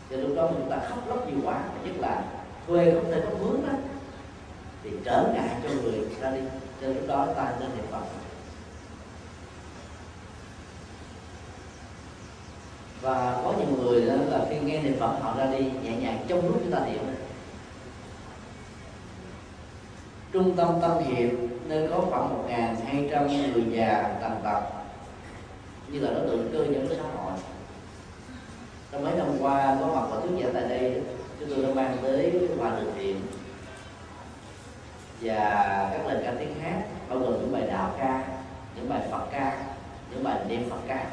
Thì 0.09 0.17
lúc 0.17 0.31
đó 0.35 0.49
chúng 0.51 0.69
ta 0.69 0.77
khóc 0.89 0.99
lóc 1.07 1.27
nhiều 1.27 1.39
quá 1.43 1.63
nhất 1.85 1.93
là 1.97 2.23
thuê 2.67 2.91
không 2.93 3.11
thể 3.11 3.21
có 3.25 3.29
mướn 3.45 3.61
đó, 3.67 3.73
thì 4.83 4.89
trở 5.05 5.31
ngại 5.33 5.49
cho 5.63 5.69
người 5.69 6.05
ra 6.21 6.31
đi. 6.31 6.41
Cho 6.81 6.87
lúc 6.87 7.07
đó 7.07 7.27
ta 7.35 7.53
nên 7.59 7.69
niệm 7.75 7.85
phật. 7.91 8.28
Và 13.01 13.41
có 13.43 13.53
những 13.57 13.83
người 13.83 14.05
đó 14.05 14.13
là 14.29 14.45
khi 14.49 14.59
nghe 14.59 14.81
niệm 14.81 14.95
phật, 14.99 15.15
họ 15.21 15.35
ra 15.37 15.45
đi 15.45 15.65
nhẹ 15.83 15.95
nhàng 15.95 16.25
trong 16.27 16.47
lúc 16.47 16.59
chúng 16.63 16.71
ta 16.71 16.79
niệm. 16.85 16.99
Trung 20.31 20.55
tâm 20.55 20.67
tâm 20.81 20.97
hiệp 20.97 21.29
nơi 21.65 21.87
có 21.91 22.01
khoảng 22.09 22.29
một 22.29 22.45
hai 22.85 23.09
trăm 23.11 23.27
người 23.27 23.63
già 23.71 24.17
tàn 24.21 24.41
tật, 24.43 24.61
như 25.87 25.99
là 25.99 26.11
đối 26.11 26.27
tượng 26.27 26.49
cơ 26.53 26.59
nhân 26.59 26.87
của 26.87 26.95
xã 26.95 27.03
hội. 27.03 27.31
Trong 28.91 29.03
mấy 29.03 29.15
năm 29.15 29.27
qua, 29.39 29.77
có 29.79 29.87
mặt 29.87 30.07
và 30.11 30.19
thuyết 30.19 30.43
giảng 30.43 30.53
tại 30.53 30.63
đây, 30.69 31.01
chúng 31.39 31.49
tôi 31.49 31.63
đã 31.63 31.73
mang 31.73 31.97
tới 32.01 32.47
hòa 32.59 32.71
từ 32.79 32.91
thiện 32.97 33.21
và 35.21 35.39
các 35.93 36.07
lời 36.07 36.23
ca 36.25 36.33
tiếng 36.39 36.59
hát, 36.59 36.81
bao 37.09 37.19
gồm 37.19 37.31
những 37.31 37.51
bài 37.51 37.63
đạo 37.67 37.91
ca, 37.99 38.27
những 38.75 38.89
bài 38.89 39.01
phật 39.11 39.25
ca, 39.31 39.63
những 40.11 40.23
bài 40.23 40.39
niệm 40.47 40.69
phật 40.69 40.79
ca 40.87 41.05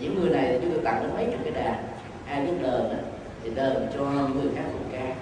những 0.00 0.20
người 0.20 0.30
này 0.30 0.48
thì 0.48 0.58
chúng 0.62 0.74
tôi 0.74 0.84
tặng 0.84 1.02
đến 1.02 1.14
mấy 1.14 1.24
chục 1.24 1.40
cái 1.44 1.64
đàn. 1.64 1.84
Ai 2.26 2.40
biết 2.40 2.52
đờn 2.62 2.90
đó, 2.90 2.96
thì 3.42 3.50
đờn 3.54 3.88
cho 3.94 4.04
người 4.04 4.52
khác 4.56 4.64
cùng 4.72 4.88
ca 4.92 5.14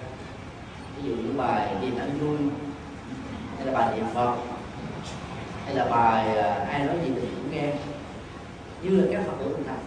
ví 0.97 1.09
dụ 1.09 1.15
những 1.15 1.37
bài 1.37 1.75
đi 1.81 1.87
ăn 1.99 2.17
vui 2.19 2.37
hay 3.57 3.65
là 3.65 3.73
bài 3.73 3.97
niệm 3.97 4.05
phật 4.13 4.35
hay 5.65 5.75
là 5.75 5.85
bài 5.85 6.37
à, 6.37 6.65
ai 6.71 6.85
nói 6.85 6.95
gì 7.05 7.11
thì 7.15 7.21
cũng 7.21 7.51
nghe. 7.51 7.73
Như 8.81 9.01
là 9.01 9.07
các 9.11 9.23
phật 9.25 9.33
tử 9.39 9.57
thành 9.67 9.79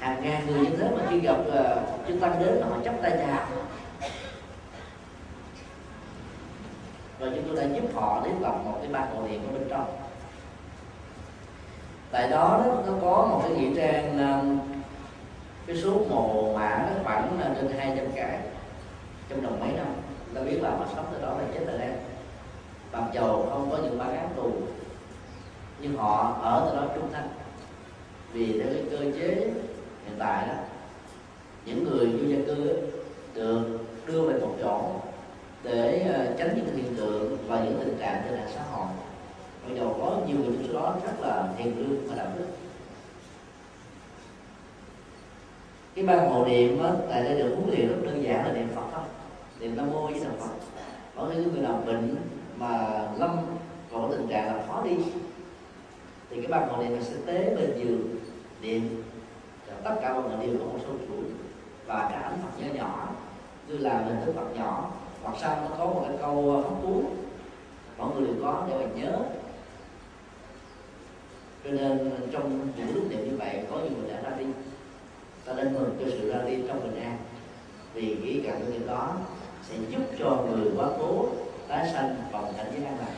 hàng 0.00 0.22
ngàn 0.22 0.46
người 0.46 0.58
như 0.58 0.76
thế 0.76 0.90
mà 0.96 1.02
khi 1.10 1.20
gặp 1.20 1.36
à, 1.54 1.74
uh, 1.74 2.08
chư 2.08 2.18
tăng 2.20 2.38
đến 2.40 2.62
họ 2.70 2.76
chấp 2.84 2.94
tay 3.02 3.10
chào. 3.10 3.46
Và 7.18 7.26
chúng 7.34 7.44
tôi 7.46 7.56
đã 7.56 7.76
giúp 7.76 7.88
họ 7.94 8.22
đến 8.24 8.34
lập 8.40 8.54
một 8.64 8.78
cái 8.80 8.88
ba 8.92 9.06
cầu 9.12 9.28
điện 9.30 9.40
ở 9.48 9.58
bên 9.58 9.68
trong 9.70 10.05
tại 12.16 12.28
đó 12.28 12.64
nó 12.86 12.92
có 13.02 13.26
một 13.30 13.40
cái 13.42 13.50
nghĩa 13.50 13.76
trang 13.76 14.18
um, 14.18 14.58
cái 15.66 15.76
số 15.76 15.90
mồ 16.10 16.52
mã 16.54 16.86
nó 16.90 17.02
khoảng 17.04 17.40
là 17.40 17.54
trên 17.56 17.70
hai 17.78 17.92
trăm 17.96 18.06
cái, 18.14 18.38
trong 19.28 19.40
vòng 19.40 19.60
mấy 19.60 19.68
năm. 19.72 19.86
Ta 20.34 20.40
biết 20.40 20.58
là 20.62 20.70
mà 20.70 20.86
sống 20.96 21.04
từ 21.12 21.22
đó 21.22 21.28
là 21.28 21.44
chết 21.54 21.66
rồi 21.66 21.78
đấy. 21.78 21.90
Mặc 22.92 23.04
dầu 23.12 23.48
không 23.50 23.70
có 23.70 23.76
những 23.76 23.98
bản 23.98 24.16
án 24.16 24.28
tù, 24.36 24.52
nhưng 25.80 25.96
họ 25.96 26.38
ở 26.42 26.68
từ 26.70 26.76
đó 26.76 26.86
trung 26.94 27.12
thân 27.12 27.28
vì 28.32 28.60
theo 28.60 28.72
cái 28.72 28.82
cơ 28.90 28.98
chế 29.20 29.34
hiện 30.04 30.16
tại 30.18 30.46
đó, 30.48 30.54
những 31.64 31.84
người 31.84 32.06
vô 32.06 32.28
gia 32.28 32.38
cư 32.46 32.76
được 33.34 33.78
đưa 34.06 34.22
về 34.22 34.40
một 34.40 34.54
chỗ 34.62 34.80
để 35.62 36.06
uh, 36.10 36.38
tránh 36.38 36.52
những 36.56 36.76
hiện 36.76 36.96
tượng 36.96 37.38
và 37.48 37.60
những 37.60 37.78
tình 37.84 37.98
trạng 37.98 38.22
trên 38.24 38.38
mạng 38.38 38.50
xã 38.54 38.62
hội 38.72 38.86
mặc 39.68 39.74
dù 39.76 39.92
có 40.00 40.18
nhiều 40.26 40.36
người 40.36 40.56
trong 40.56 40.66
số 40.68 40.80
đó 40.80 40.96
rất 41.04 41.20
là 41.20 41.48
thiện 41.58 41.78
lương 41.78 42.08
và 42.08 42.14
đạo 42.16 42.26
đức. 42.38 42.46
Cái 45.94 46.04
ban 46.04 46.30
hộ 46.30 46.44
niệm 46.44 46.82
á, 46.82 46.90
tại 47.10 47.24
đây 47.24 47.38
được 47.38 47.54
huấn 47.56 47.68
luyện 47.70 47.88
rất 47.88 47.96
đơn 48.04 48.22
giản 48.22 48.46
là 48.46 48.52
niệm 48.52 48.68
phật 48.74 48.84
thôi. 48.92 49.04
Niệm 49.60 49.76
nam 49.76 49.90
mô 49.90 50.06
với 50.06 50.20
đạo 50.20 50.32
phật. 50.40 50.54
Có 51.16 51.28
những 51.32 51.52
người 51.52 51.62
nào 51.62 51.82
bệnh 51.86 52.16
mà 52.56 53.02
lâm 53.18 53.36
vào 53.90 54.08
tình 54.12 54.28
trạng 54.28 54.56
là 54.56 54.64
khó 54.68 54.82
đi 54.82 54.96
thì 56.30 56.36
cái 56.36 56.46
ban 56.46 56.68
hộ 56.68 56.82
niệm 56.82 57.02
sẽ 57.02 57.14
tế 57.26 57.54
bên 57.56 57.72
giường 57.78 58.16
niệm 58.62 59.02
tất 59.84 59.94
cả 60.02 60.12
mọi 60.12 60.22
người 60.22 60.46
đều 60.46 60.58
có 60.58 60.64
một 60.64 60.78
số 60.82 60.88
chuỗi 60.88 61.24
và 61.86 62.08
cả 62.12 62.20
ảnh 62.20 62.38
phật 62.42 62.62
nhỏ 62.62 62.74
nhỏ 62.74 63.08
như 63.68 63.78
là 63.78 64.04
mình 64.06 64.16
thức 64.24 64.32
phật 64.36 64.56
nhỏ. 64.58 64.90
Hoặc 65.22 65.36
sau 65.40 65.56
nó 65.56 65.76
có 65.78 65.84
một 65.84 66.04
cái 66.08 66.16
câu 66.20 66.52
hóc 66.52 66.78
cuốn 66.82 67.04
mọi 67.98 68.10
người 68.14 68.26
đều 68.26 68.34
có 68.42 68.66
để 68.68 68.74
mà 68.78 69.02
nhớ 69.02 69.18
cho 71.66 71.72
nên 71.72 72.10
trong 72.32 72.68
những 72.76 72.94
lúc 72.94 73.10
niệm 73.10 73.30
như 73.30 73.36
vậy, 73.36 73.60
có 73.70 73.76
nhiều 73.76 73.90
người 73.98 74.10
đã 74.10 74.30
ra 74.30 74.36
đi. 74.38 74.44
Ta 75.44 75.52
nên 75.52 75.74
mừng 75.74 75.96
cho 76.00 76.06
sự 76.10 76.32
ra 76.32 76.38
đi 76.46 76.56
trong 76.68 76.80
bình 76.82 77.02
an 77.02 77.18
vì 77.94 78.16
nghĩ 78.16 78.40
rằng 78.40 78.70
niệm 78.72 78.86
đó 78.86 79.16
sẽ 79.68 79.74
giúp 79.90 80.02
cho 80.18 80.44
người 80.50 80.70
quá 80.76 80.88
cố 80.98 81.28
tái 81.68 81.90
sanh 81.92 82.16
vào 82.32 82.52
cảnh 82.56 82.66
giới 82.74 82.84
an 82.84 82.96
lạc. 82.98 83.14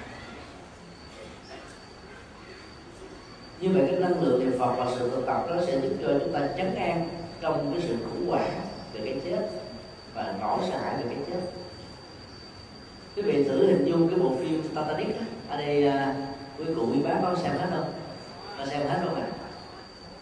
Như 3.60 3.68
vậy 3.72 3.82
cái 3.90 4.00
năng 4.00 4.22
lượng 4.22 4.40
niệm 4.40 4.58
phật 4.58 4.74
và 4.78 4.86
sự 4.98 5.10
thực 5.10 5.26
tập 5.26 5.46
đó 5.50 5.56
sẽ 5.66 5.80
giúp 5.80 5.92
cho 6.02 6.18
chúng 6.18 6.32
ta 6.32 6.48
chấn 6.56 6.74
an 6.74 7.08
trong 7.40 7.72
cái 7.72 7.82
sự 7.88 7.96
khủng 8.04 8.28
hoảng 8.28 8.60
về 8.92 9.00
cái 9.04 9.20
chết 9.24 9.48
và 10.14 10.34
nỗi 10.40 10.58
sợ 10.70 10.78
hãi 10.78 10.96
về 10.96 11.04
cái 11.14 11.24
chết. 11.26 11.40
Quý 13.16 13.22
vị 13.22 13.44
thử 13.44 13.66
hình 13.66 13.84
dung 13.84 14.08
cái 14.08 14.18
bộ 14.18 14.32
phim 14.40 14.62
Titanic 14.62 15.18
á 15.18 15.26
ở 15.48 15.56
đây 15.56 15.92
quý 16.58 16.64
cụ 16.76 16.86
quý 16.92 16.98
bác 17.04 17.18
có 17.22 17.34
xem 17.42 17.52
hết 17.52 17.66
không? 17.70 17.92
Có 18.58 18.66
xem 18.66 18.88
hết 18.88 19.00
rồi. 19.04 19.20
Ạ 19.20 19.26
à? 19.30 19.36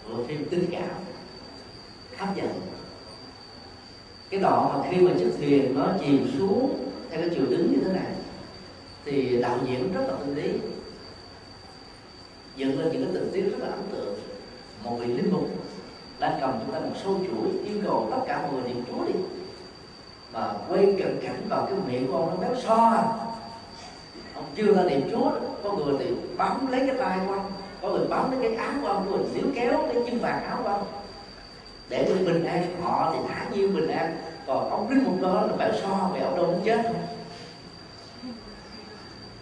bộ 0.08 0.24
phim 0.28 0.46
tình 0.50 0.66
cảm. 0.72 0.90
Hấp 2.16 2.36
dẫn. 2.36 2.60
Cái 4.30 4.40
đoạn 4.40 4.68
mà 4.68 4.90
khi 4.90 5.00
mà 5.00 5.12
chiếc 5.18 5.30
thuyền 5.38 5.74
nó 5.78 5.88
chìm 6.00 6.30
xuống 6.38 6.90
theo 7.10 7.20
cái 7.20 7.30
chiều 7.34 7.46
đứng 7.46 7.72
như 7.72 7.78
thế 7.84 7.92
này, 7.92 8.12
thì 9.04 9.42
đạo 9.42 9.58
diễn 9.66 9.92
rất 9.92 10.00
là 10.08 10.14
tinh 10.20 10.34
lý. 10.34 10.50
Dựng 12.56 12.80
lên 12.80 12.92
những 12.92 13.04
cái 13.04 13.14
tình 13.14 13.30
tiết 13.32 13.42
rất 13.42 13.58
là 13.58 13.66
ấn 13.66 13.82
tượng. 13.92 14.18
Một 14.84 14.96
vị 15.00 15.06
linh 15.06 15.32
mục 15.32 15.48
đang 16.18 16.38
cầm 16.40 16.52
chúng 16.60 16.74
ta 16.74 16.80
một 16.80 16.94
số 17.04 17.18
chuỗi 17.18 17.50
yêu 17.64 17.78
cầu 17.84 18.08
tất 18.10 18.20
cả 18.26 18.42
mọi 18.42 18.52
người 18.52 18.62
niệm 18.62 18.84
chúa 18.88 19.04
đi. 19.04 19.12
Mà 20.32 20.52
quay 20.68 20.94
cận 20.98 21.20
cảnh 21.22 21.42
vào 21.48 21.66
cái 21.66 21.74
miệng 21.86 22.06
của 22.06 22.16
ông 22.16 22.30
nó 22.30 22.36
béo 22.36 22.60
so. 22.62 22.74
À 22.74 23.04
ông 24.34 24.44
chưa 24.56 24.74
ra 24.74 24.82
niệm 24.82 25.10
chúa 25.10 25.30
có 25.62 25.72
người 25.72 25.94
thì 25.98 26.10
bấm 26.36 26.66
lấy 26.70 26.80
cái 26.86 26.96
tay 26.98 27.18
của 27.26 27.32
ông 27.32 27.52
có 27.86 27.92
người 27.92 28.06
bám 28.08 28.30
lấy 28.30 28.40
cái 28.42 28.66
áo 28.66 28.72
của 28.82 28.88
ông, 28.88 29.06
có 29.10 29.16
người 29.16 29.26
níu 29.34 29.44
kéo 29.54 29.82
cái 29.92 30.02
chân 30.06 30.18
vàng 30.18 30.44
áo 30.44 30.58
của 30.62 30.68
ông. 30.68 30.86
Để 31.88 32.04
được 32.04 32.16
bình 32.26 32.44
an 32.44 32.82
họ 32.82 33.12
thì 33.14 33.18
thả 33.28 33.46
nhiêu 33.52 33.68
bình 33.68 33.88
an. 33.88 34.16
Còn 34.46 34.70
ông 34.70 34.90
đứng 34.90 35.04
một 35.04 35.16
đó 35.20 35.46
là 35.46 35.56
bảo 35.56 35.70
so 35.82 36.10
về 36.14 36.20
ông 36.20 36.36
đâu 36.36 36.46
muốn 36.46 36.60
chết. 36.64 36.92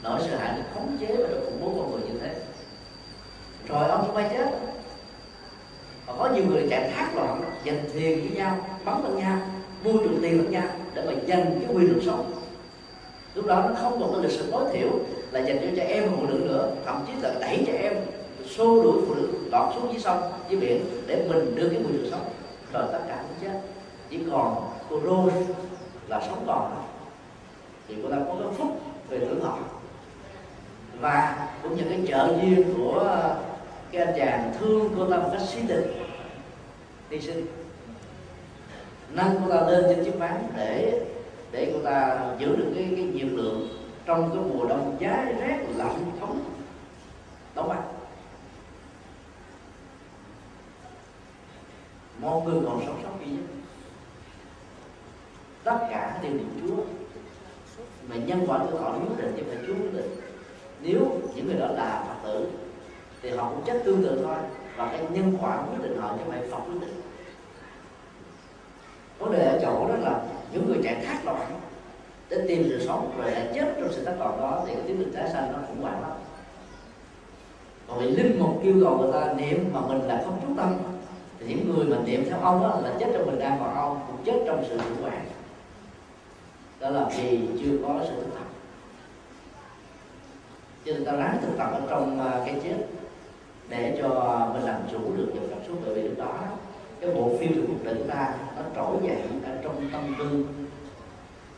Nỗi 0.02 0.20
sợ 0.20 0.36
hãi 0.36 0.54
được 0.56 0.62
khống 0.74 0.96
chế 1.00 1.06
và 1.06 1.28
được 1.28 1.40
khủng 1.44 1.60
bố 1.60 1.82
con 1.82 1.90
người 1.90 2.10
như 2.10 2.18
thế. 2.18 2.34
Rồi 3.68 3.88
ông 3.88 4.04
không 4.06 4.16
ai 4.16 4.30
chết. 4.32 4.46
Và 6.06 6.14
có 6.18 6.30
nhiều 6.34 6.44
người 6.46 6.66
chạy 6.70 6.90
thác 6.90 7.14
loạn, 7.14 7.40
giành 7.66 7.84
tiền 7.94 8.20
với 8.20 8.36
nhau, 8.36 8.66
bắn 8.84 9.02
lẫn 9.04 9.18
nhau, 9.18 9.38
mua 9.84 9.92
chuộc 9.92 10.22
tiền 10.22 10.38
lẫn 10.38 10.50
nhau 10.50 10.68
để 10.94 11.02
mà 11.06 11.12
giành 11.28 11.60
cái 11.60 11.74
quyền 11.74 11.94
được 11.94 12.00
sống. 12.06 12.32
Lúc 13.34 13.46
đó 13.46 13.64
nó 13.68 13.80
không 13.80 14.00
còn 14.00 14.12
cái 14.12 14.22
lịch 14.22 14.38
sử 14.38 14.50
tối 14.52 14.64
thiểu 14.72 14.88
là 15.30 15.40
dành 15.40 15.58
cho 15.60 15.66
trẻ 15.76 15.84
em 15.84 16.10
phụ 16.16 16.26
nữ 16.26 16.40
nữa, 16.44 16.70
thậm 16.86 17.04
chí 17.06 17.12
là 17.22 17.34
đẩy 17.40 17.64
trẻ 17.66 17.78
em 17.82 17.94
xô 18.56 18.82
đuổi 18.82 19.02
phụ 19.06 19.14
nữ 19.14 19.28
lọt 19.52 19.74
xuống 19.74 19.92
dưới 19.92 20.00
sông, 20.00 20.32
dưới 20.48 20.60
biển, 20.60 20.84
để 21.06 21.26
mình 21.28 21.54
đưa 21.54 21.68
cái 21.68 21.78
môi 21.78 21.92
trường 21.92 22.10
sống. 22.10 22.28
Rồi 22.72 22.84
tất 22.92 22.98
cả 23.08 23.24
cũng 23.28 23.48
chết. 23.48 23.60
Chỉ 24.10 24.20
còn 24.30 24.70
cô 24.90 25.00
Rose 25.00 25.46
là 26.08 26.20
sống 26.20 26.44
còn 26.46 26.84
thì 27.88 27.96
cô 28.02 28.10
ta 28.10 28.16
có 28.28 28.34
cái 28.38 28.48
phúc 28.58 28.80
về 29.08 29.18
tuổi 29.18 29.40
thọ. 29.42 29.58
Và 31.00 31.48
cũng 31.62 31.76
như 31.76 31.82
cái 31.88 32.00
trợ 32.08 32.36
duyên 32.42 32.74
của 32.76 33.24
cái 33.90 34.04
anh 34.04 34.14
chàng 34.18 34.52
thương 34.60 34.94
cô 34.98 35.10
ta 35.10 35.16
một 35.16 35.28
cách 35.32 35.42
xí 35.48 35.60
tình 35.68 35.92
hy 37.10 37.20
sinh. 37.20 37.46
Nâng 39.10 39.40
cô 39.44 39.50
ta 39.50 39.66
lên 39.66 39.84
trên 39.88 40.04
chiếc 40.04 40.18
ván 40.18 40.46
để 40.56 41.00
để 41.52 41.70
cô 41.74 41.78
ta 41.84 42.20
giữ 42.38 42.56
được 42.56 42.72
cái 42.74 42.88
cái 42.96 43.04
nhiệt 43.04 43.26
lượng 43.32 43.68
trong 44.06 44.30
cái 44.30 44.44
mùa 44.52 44.66
đông 44.68 44.96
giá 45.00 45.32
rét 45.40 45.58
lạnh 45.76 46.04
thống 46.20 46.40
đóng 47.54 47.68
băng 47.68 47.82
một 52.18 52.42
người 52.46 52.60
còn 52.66 52.82
sống 52.86 53.00
sót 53.02 53.10
duy 53.20 53.32
nhất 53.32 53.42
tất 55.64 55.78
cả 55.90 56.18
đều 56.22 56.32
niệm 56.32 56.48
chúa 56.62 56.76
mà 58.08 58.16
nhân 58.16 58.44
quả 58.46 58.58
của 58.70 58.78
họ 58.78 58.92
quyết 58.92 59.18
định 59.18 59.34
chứ 59.36 59.42
phải 59.48 59.58
chúa 59.66 59.74
quyết 59.74 59.94
định. 59.94 60.16
Nếu 60.80 61.00
những 61.34 61.46
người 61.46 61.56
đó 61.56 61.66
là 61.66 62.04
phật 62.08 62.28
tử, 62.28 62.46
thì 63.22 63.30
họ 63.30 63.50
cũng 63.50 63.64
chết 63.66 63.82
tương 63.84 64.02
tự 64.02 64.20
thôi. 64.24 64.36
Và 64.76 64.86
cái 64.86 65.06
nhân 65.10 65.38
quả 65.40 65.62
quyết 65.62 65.82
định 65.82 66.00
họ 66.00 66.16
chứ 66.18 66.24
vậy 66.26 66.38
phải 66.40 66.50
phật 66.50 66.64
quyết 66.66 66.80
định. 66.80 67.00
Vấn 69.18 69.32
đề 69.32 69.44
ở 69.44 69.58
chỗ 69.62 69.88
đó 69.88 69.96
là 69.96 70.22
những 70.52 70.66
người 70.68 70.80
chạy 70.84 71.04
thác 71.04 71.24
loạn 71.24 71.60
để 72.28 72.44
tìm 72.48 72.64
sự 72.68 72.86
sống 72.86 73.14
rồi 73.18 73.30
lại 73.30 73.48
chết 73.54 73.74
trong 73.80 73.92
sự 73.92 74.04
thất 74.04 74.16
vọng 74.18 74.40
đó, 74.40 74.64
thì 74.66 74.74
cái 74.74 74.82
tiến 74.86 74.96
trình 74.98 75.12
tái 75.12 75.30
sanh 75.32 75.52
nó 75.52 75.58
cũng 75.68 75.82
hoảng 75.82 76.02
lắm. 76.02 76.12
Còn 77.88 77.98
vì 77.98 78.10
linh 78.10 78.38
mục 78.40 78.62
yêu 78.62 78.74
cầu 78.84 78.98
người 78.98 79.12
ta 79.12 79.32
niệm 79.32 79.70
mà 79.72 79.80
mình 79.80 80.02
là 80.02 80.22
không 80.24 80.40
chú 80.42 80.54
tâm 80.56 80.74
thì 81.46 81.54
những 81.54 81.74
người 81.74 81.86
mà 81.86 81.96
niệm 82.04 82.24
theo 82.28 82.38
ông 82.40 82.62
đó 82.62 82.80
là 82.82 82.92
chết 82.98 83.06
trong 83.12 83.26
mình 83.26 83.38
đang 83.38 83.58
còn 83.60 83.74
ông, 83.74 84.00
cũng 84.06 84.16
chết 84.24 84.42
trong 84.46 84.64
sự 84.68 84.78
khủng 84.78 85.02
hoảng 85.02 85.26
đó 86.80 86.90
là 86.90 87.08
vì 87.16 87.40
chưa 87.62 87.78
có 87.86 88.00
sự 88.08 88.14
thực 88.16 88.34
tập. 88.34 88.44
Cho 90.84 90.92
nên 90.92 91.04
ta 91.04 91.12
ráng 91.12 91.38
thực 91.42 91.58
tập 91.58 91.70
ở 91.72 91.80
trong 91.90 92.20
à, 92.20 92.42
cái 92.46 92.60
chết 92.64 92.86
để 93.68 93.98
cho 94.02 94.08
mình 94.54 94.62
làm 94.62 94.80
chủ 94.92 94.98
được 95.16 95.30
những 95.34 95.48
cảm 95.50 95.58
xúc. 95.68 95.78
Bởi 95.84 95.94
vì 95.94 96.02
lúc 96.02 96.18
đó, 96.18 96.38
cái 97.00 97.10
bộ 97.14 97.30
phim 97.40 97.54
của 97.54 97.66
cuộc 97.66 97.84
đời 97.84 97.94
chúng 97.98 98.08
ta 98.08 98.34
nó 98.56 98.62
trỗi 98.74 98.96
dậy 99.02 99.16
ở 99.44 99.58
trong 99.62 99.88
tâm 99.92 100.14
tư, 100.18 100.44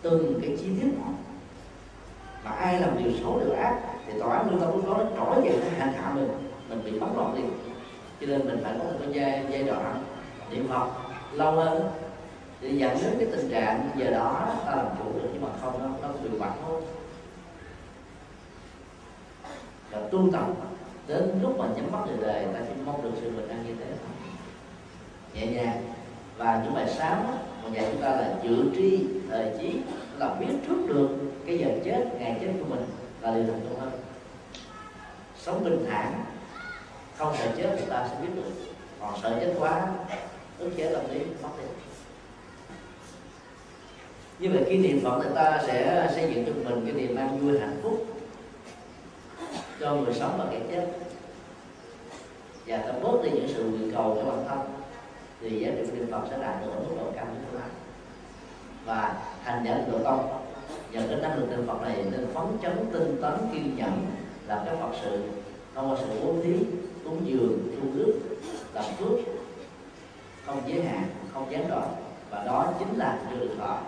từng 0.02 0.40
cái 0.42 0.56
chi 0.60 0.66
tiết 0.80 0.88
một 0.98 1.12
mà 2.44 2.50
ai 2.50 2.80
làm 2.80 3.04
điều 3.04 3.12
xấu 3.20 3.40
điều 3.40 3.54
ác, 3.54 3.80
thì 4.06 4.18
tòa 4.20 4.36
án 4.36 4.50
lương 4.50 4.60
tâm 4.60 4.70
lúc 4.72 4.84
đó 4.86 4.96
nó 4.98 5.04
trỗi 5.16 5.44
dậy, 5.44 5.58
nó 5.60 5.78
hành 5.78 5.92
hạ 5.92 6.12
mình 6.14 6.28
mình 6.68 6.80
bị 6.84 6.98
bắn 6.98 7.10
loạn 7.16 7.34
liền 7.34 7.50
cho 8.20 8.26
nên 8.26 8.46
mình 8.46 8.60
phải 8.64 8.74
có 8.78 8.84
một 8.84 8.98
cái 9.00 9.08
giai, 9.12 9.44
giai 9.50 9.62
đoạn 9.62 10.04
niệm 10.50 10.68
phật 10.68 10.88
lâu 11.32 11.52
hơn 11.52 11.88
để 12.60 12.70
dẫn 12.70 12.98
đến 13.02 13.14
cái 13.18 13.28
tình 13.32 13.50
trạng 13.50 13.90
giờ 13.96 14.10
đó 14.10 14.48
ta 14.66 14.76
làm 14.76 14.86
chủ 14.98 15.12
được 15.14 15.28
nhưng 15.32 15.42
mà 15.42 15.48
không 15.60 15.82
nó 15.82 16.08
nó 16.08 16.14
bị 16.22 16.38
bắn 16.38 16.52
thôi 16.66 16.82
và 19.90 20.00
tu 20.10 20.28
tập 20.32 20.46
đến 21.06 21.38
lúc 21.42 21.58
mà 21.58 21.66
nhắm 21.76 21.92
mắt 21.92 21.98
đời 22.06 22.16
đời 22.20 22.44
ta 22.54 22.60
chỉ 22.68 22.74
mong 22.84 23.02
được 23.02 23.10
sự 23.20 23.30
bình 23.30 23.48
an 23.48 23.64
như 23.66 23.74
thế 23.74 23.86
thôi. 23.88 24.28
Nhẹ 25.34 25.46
nhàng. 25.46 25.82
Và 26.36 26.62
những 26.64 26.74
bài 26.74 26.86
sáng 26.98 27.38
mà 27.64 27.70
dạy 27.72 27.88
chúng 27.92 28.02
ta 28.02 28.10
là 28.10 28.34
dự 28.42 28.56
tri 28.76 29.06
thời 29.30 29.50
trí, 29.60 29.80
là 30.18 30.34
biết 30.34 30.54
trước 30.68 30.86
được 30.88 31.08
cái 31.46 31.58
giờ 31.58 31.68
chết 31.84 32.06
ngày 32.18 32.36
chết 32.40 32.52
của 32.58 32.66
mình 32.68 32.84
là 33.20 33.34
điều 33.34 33.44
thành 33.44 33.60
công 33.68 33.80
hơn. 33.80 33.90
Sống 35.36 35.64
bình 35.64 35.86
thản 35.90 36.24
không 37.18 37.34
sợ 37.38 37.46
chết 37.56 37.76
thì 37.78 37.84
ta 37.90 38.08
sẽ 38.10 38.16
biết 38.22 38.28
được. 38.36 38.50
Còn 39.00 39.14
sợ 39.22 39.36
chết 39.40 39.54
quá 39.58 39.86
ức 40.58 40.70
chế 40.76 40.92
tâm 40.92 41.02
lý 41.10 41.20
mất 41.42 41.48
đi. 41.58 41.64
Như 44.38 44.50
vậy 44.52 44.64
khi 44.68 44.78
niệm 44.78 45.00
phật 45.04 45.18
người 45.18 45.34
ta 45.34 45.62
sẽ 45.66 46.10
xây 46.14 46.34
dựng 46.34 46.44
cho 46.46 46.70
mình 46.70 46.86
cái 46.86 46.94
niềm 46.94 47.16
an 47.16 47.38
vui 47.38 47.58
hạnh 47.58 47.80
phúc 47.82 48.06
cho 49.80 49.94
người 49.94 50.14
sống 50.14 50.34
và 50.38 50.46
kẻ 50.50 50.60
chết. 50.70 50.86
Và 52.66 52.76
ta 52.76 52.92
bớt 53.02 53.22
đi 53.22 53.30
những 53.30 53.48
sự 53.54 53.64
nguyện 53.64 53.92
cầu 53.94 54.18
cho 54.18 54.30
bản 54.30 54.44
thân 54.48 54.58
thì 55.40 55.60
giá 55.60 55.68
trị 55.76 55.82
niệm 55.94 56.06
phật 56.12 56.20
sẽ 56.30 56.38
đạt 56.38 56.62
được 56.62 56.70
ở 56.74 56.80
mức 56.80 56.94
độ 56.98 57.12
cao 57.16 57.26
nhất 57.26 57.60
lắm 57.60 57.68
và 58.86 59.22
thành 59.44 59.64
giả 59.64 59.80
độ 59.92 59.98
tông 60.04 60.44
nhờ 60.92 61.02
cái 61.08 61.20
năng 61.20 61.38
lực 61.38 61.50
niệm 61.50 61.66
phật 61.66 61.82
này 61.82 62.04
nên 62.10 62.26
phấn 62.34 62.44
chấn 62.62 62.90
tinh 62.92 63.18
tấn 63.22 63.32
kiên 63.52 63.76
nhẫn 63.76 64.06
làm 64.46 64.58
các 64.66 64.74
phật 64.80 64.90
sự 65.02 65.22
thông 65.74 65.90
qua 65.90 65.96
sự 66.00 66.20
bố 66.24 66.34
thí 66.44 66.52
cúng 67.06 67.20
dường 67.24 67.58
tu 67.76 67.88
nước 67.94 68.20
làm 68.74 68.84
phước. 68.98 69.18
Không 70.46 70.62
giới 70.66 70.82
hạn, 70.82 71.04
không 71.34 71.46
gián 71.50 71.68
đoạn. 71.68 71.88
Và 72.30 72.44
đó 72.44 72.72
chính 72.78 72.98
là 72.98 73.18
chưa 73.30 73.40
được 73.40 73.54
thọ 73.58 73.78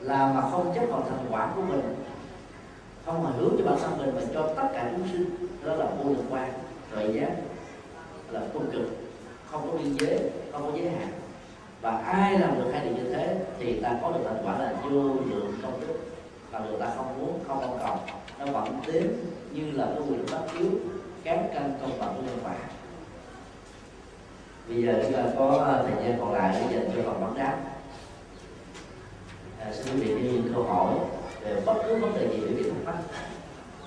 là 0.00 0.32
mà 0.32 0.50
không 0.50 0.72
chấp 0.74 0.86
vào 0.90 1.04
thành 1.08 1.26
quả 1.30 1.52
của 1.56 1.62
mình, 1.62 1.94
không 3.06 3.24
mà 3.24 3.30
hướng 3.30 3.54
cho 3.58 3.64
bản 3.64 3.78
thân 3.80 3.98
mình, 3.98 4.14
mà 4.14 4.22
cho 4.34 4.54
tất 4.56 4.68
cả 4.72 4.92
chúng 4.96 5.08
sinh. 5.12 5.36
Đó 5.64 5.74
là 5.74 5.86
vô 5.86 6.10
lượng 6.10 6.26
quan 6.30 6.52
tuệ 6.94 7.08
giác, 7.12 7.30
là 8.30 8.40
công 8.54 8.70
cực. 8.70 8.86
Không 9.50 9.70
có 9.70 9.78
biên 9.78 9.96
giới, 9.98 10.30
không 10.52 10.62
có 10.62 10.78
giới 10.78 10.90
hạn. 10.90 11.08
Và 11.80 11.90
ai 11.90 12.38
làm 12.38 12.54
được 12.58 12.70
hai 12.72 12.84
điều 12.84 12.94
như 12.94 13.14
thế, 13.14 13.44
thì 13.58 13.80
ta 13.80 13.98
có 14.02 14.12
được 14.12 14.20
thành 14.24 14.42
quả 14.44 14.58
là 14.58 14.74
vô 14.82 14.90
lượng 15.30 15.52
công 15.62 15.80
đức. 15.80 15.94
Và 16.50 16.58
người 16.58 16.80
ta 16.80 16.90
không 16.96 17.18
muốn, 17.18 17.38
không 17.48 17.60
mong 17.60 17.78
cầu. 17.78 17.96
Nó 18.38 18.52
vẫn 18.52 18.80
đến 18.86 19.12
như 19.52 19.70
là 19.70 19.86
cái 19.86 20.02
quyền 20.08 20.26
bất 20.32 20.58
yếu 20.58 20.70
cán 21.24 21.48
cân 21.54 21.74
công 21.80 21.98
bằng 21.98 22.14
của 22.16 22.22
nhân 22.26 22.38
quả. 22.44 22.54
Bây 24.68 24.82
giờ 24.82 25.00
chúng 25.02 25.12
ta 25.12 25.22
có 25.38 25.46
ờ, 25.48 25.86
thời 25.86 26.04
gian 26.04 26.20
còn 26.20 26.34
lại 26.34 26.56
để 26.60 26.76
dành 26.76 26.90
cho 26.96 27.02
phần 27.02 27.20
vấn 27.20 27.38
đáp. 27.38 27.58
À, 29.60 29.72
xin 29.72 30.00
quý 30.00 30.14
vị 30.14 30.22
những 30.22 30.52
câu 30.54 30.64
hỏi 30.64 30.94
về 31.40 31.60
bất 31.66 31.74
cứ 31.86 31.96
vấn 31.96 32.14
đề 32.14 32.28
gì 32.28 32.40
để 32.40 32.54
biết 32.54 32.70
thắc 32.70 32.94
mắc. 32.94 33.02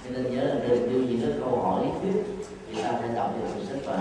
Cho 0.03 0.10
nên 0.10 0.36
nhớ 0.36 0.44
là 0.44 0.56
đừng 0.68 0.94
đưa 0.94 0.99
những 0.99 1.22
cái 1.22 1.40
câu 1.40 1.62
hỏi 1.62 1.86
lý 1.86 1.91
thuyết 2.02 2.24
thì 2.68 2.84
ta 2.84 2.91
phải 2.91 3.10
đọc 3.16 3.34
được 3.40 3.64
sách 3.70 3.86
vở 3.86 3.99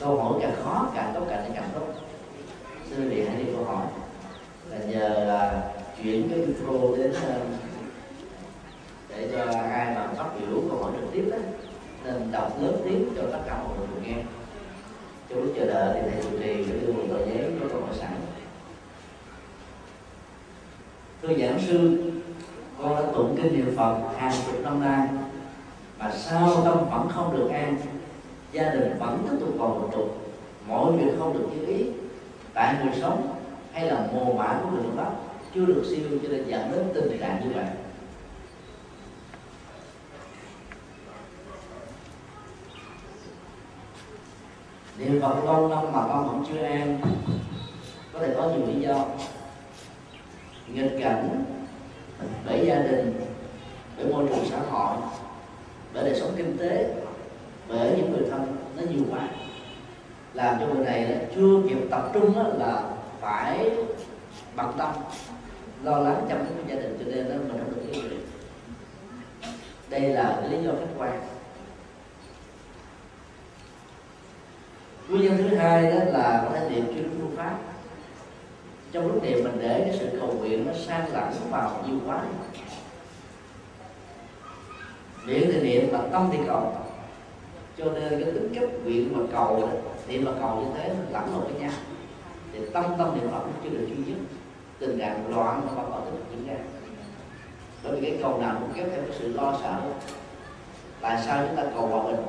câu 0.00 0.22
hỏi 0.22 0.38
càng 0.42 0.54
khó 0.64 0.90
càng 0.94 1.12
tốt 1.14 1.26
càng 1.30 1.50
càng 1.54 1.68
tốt. 1.74 1.86
Xin 2.90 3.00
quý 3.00 3.08
vị 3.08 3.26
hãy 3.28 3.36
đi 3.36 3.52
câu 3.52 3.64
hỏi. 3.64 3.86
Là 4.70 4.78
nhờ 4.78 5.08
là 5.08 5.62
chuyển 6.02 6.28
cái 6.28 6.38
micro 6.38 6.96
đến 6.96 7.10
uh, 7.10 7.67
để 9.18 9.28
cho 9.32 9.58
ai 9.60 9.94
mà 9.94 10.06
phát 10.16 10.28
biểu 10.38 10.62
câu 10.70 10.82
hỏi 10.82 10.92
trực 11.00 11.12
tiếp 11.12 11.28
đó 11.30 11.36
nên 12.04 12.32
đọc 12.32 12.62
lớn 12.62 12.76
tiếng 12.84 13.08
cho 13.16 13.22
tất 13.32 13.38
cả 13.46 13.58
mọi 13.62 13.78
người 13.78 13.86
cùng 13.94 14.02
nghe. 14.02 14.22
Trong 15.28 15.42
lúc 15.42 15.52
chờ 15.56 15.66
đợi 15.66 15.94
thì 15.94 16.10
thầy 16.10 16.22
chủ 16.22 16.38
trì 16.42 16.64
sẽ 16.64 16.72
đưa 16.86 16.92
một 16.92 17.02
tờ 17.08 17.18
giấy 17.26 17.52
có 17.60 17.68
câu 17.72 17.80
hỏi 17.80 17.94
sẵn. 18.00 18.10
Thưa 21.22 21.34
giảng 21.34 21.58
sư, 21.66 22.02
con 22.82 22.94
đã 22.94 23.02
tụng 23.14 23.36
kinh 23.36 23.52
niệm 23.52 23.76
phật 23.76 23.98
hàng 24.16 24.32
chục 24.46 24.60
năm 24.64 24.80
nay, 24.80 25.08
mà 25.98 26.10
sao 26.10 26.62
tâm 26.64 26.78
vẫn 26.90 27.08
không 27.14 27.36
được 27.36 27.48
an? 27.48 27.76
Gia 28.52 28.70
đình 28.70 28.98
vẫn 28.98 29.26
tiếp 29.30 29.36
tục 29.40 29.54
còn 29.58 29.80
một 29.80 29.88
trục 29.92 30.18
mọi 30.68 30.92
việc 30.92 31.12
không 31.18 31.32
được 31.32 31.48
như 31.52 31.66
ý. 31.66 31.86
Tại 32.54 32.74
người 32.82 33.00
sống 33.00 33.34
hay 33.72 33.86
là 33.86 34.08
mồ 34.12 34.32
mã 34.32 34.60
của 34.62 34.70
người 34.70 34.82
phương 34.82 34.96
pháp 34.96 35.10
chưa 35.54 35.64
được 35.64 35.82
siêu 35.90 36.18
cho 36.22 36.28
nên 36.28 36.44
dẫn 36.46 36.72
đến 36.72 36.86
tình 36.94 37.20
trạng 37.20 37.40
như 37.44 37.50
vậy. 37.54 37.64
Niệm 44.98 45.20
phật 45.22 45.44
lâu 45.44 45.68
năm 45.68 45.92
mà 45.92 46.04
con 46.08 46.28
vẫn 46.28 46.44
chưa 46.48 46.62
an, 46.62 47.00
có 48.12 48.18
thể 48.18 48.34
có 48.36 48.48
nhiều 48.48 48.66
lý 48.66 48.80
do. 48.80 49.04
Nghịch 50.74 50.98
cảnh 51.00 51.44
bởi 52.46 52.66
gia 52.66 52.82
đình, 52.82 53.20
bởi 53.96 54.06
môi 54.06 54.28
trường 54.28 54.44
xã 54.50 54.58
hội, 54.70 54.96
bởi 55.94 56.04
đời 56.04 56.20
sống 56.20 56.32
kinh 56.36 56.58
tế, 56.58 56.94
bởi 57.68 57.94
những 57.96 58.12
người 58.12 58.30
thân 58.30 58.56
nó 58.76 58.82
nhiều 58.82 59.02
quá. 59.10 59.28
Làm 60.34 60.56
cho 60.60 60.66
người 60.66 60.84
này 60.84 61.26
chưa 61.34 61.62
kịp 61.68 61.78
tập 61.90 62.10
trung 62.14 62.58
là 62.58 62.82
phải 63.20 63.70
bận 64.56 64.72
tâm, 64.78 64.90
lo 65.82 65.98
lắng 65.98 66.26
chăm 66.28 66.38
sóc 66.38 66.68
gia 66.68 66.74
đình 66.74 66.98
cho 66.98 67.04
nên 67.12 67.28
nó 67.28 67.34
mình 67.34 67.64
không 67.64 67.74
được 67.74 67.92
yên 67.92 68.18
đây 69.90 70.00
là 70.00 70.42
lý 70.50 70.56
do 70.64 70.70
khách 70.70 70.94
quan. 70.98 71.20
Nguyên 75.08 75.22
nhân 75.22 75.36
thứ 75.36 75.56
hai 75.56 75.82
đó 75.82 75.96
là 76.04 76.44
có 76.44 76.58
thể 76.58 76.70
niệm 76.70 76.84
chuyên 76.94 77.10
phương 77.10 77.36
pháp. 77.36 77.58
Trong 78.92 79.06
lúc 79.06 79.22
niệm 79.22 79.44
mình 79.44 79.58
để 79.60 79.82
cái 79.86 79.96
sự 80.00 80.18
cầu 80.20 80.32
nguyện 80.32 80.66
nó 80.66 80.72
sang 80.86 81.12
lẫn 81.12 81.32
vào 81.50 81.84
nhiều 81.86 81.98
quá 82.06 82.22
miệng 85.24 85.50
thì 85.52 85.60
niệm 85.60 85.88
mà 85.92 85.98
tâm 86.12 86.28
thì 86.32 86.38
cầu. 86.46 86.76
Cho 87.78 87.84
nên 87.84 88.24
cái 88.24 88.32
tính 88.32 88.52
chất 88.54 88.70
nguyện 88.84 89.12
mà 89.16 89.24
cầu 89.32 89.60
đó, 89.60 89.68
niệm 90.08 90.24
mà 90.24 90.30
cầu 90.40 90.56
như 90.56 90.66
thế 90.76 90.88
nó 90.88 91.20
lẫn 91.20 91.34
lộn 91.34 91.44
với 91.44 91.60
nhau. 91.60 91.70
Thì 92.52 92.58
tâm 92.72 92.84
tâm 92.98 93.14
niệm 93.14 93.30
phật 93.30 93.40
cũng 93.40 93.52
chưa 93.64 93.70
được 93.70 93.86
duy 93.88 93.96
nhất 93.96 94.18
tình 94.78 94.98
trạng 94.98 95.36
loạn 95.36 95.60
nó 95.66 95.72
vẫn 95.82 95.90
có 95.90 96.00
tiếp 96.00 96.10
tục 96.10 96.26
diễn 96.30 96.46
ra. 96.48 96.54
Bởi 97.84 98.00
vì 98.00 98.10
cái 98.10 98.18
cầu 98.22 98.38
nào 98.38 98.56
cũng 98.60 98.72
kéo 98.74 98.86
theo 98.90 99.02
cái 99.02 99.16
sự 99.18 99.32
lo 99.32 99.58
sợ. 99.62 99.80
Tại 101.00 101.22
sao 101.26 101.46
chúng 101.46 101.56
ta 101.56 101.62
cầu 101.74 101.86
hòa 101.86 102.02
bình? 102.02 102.20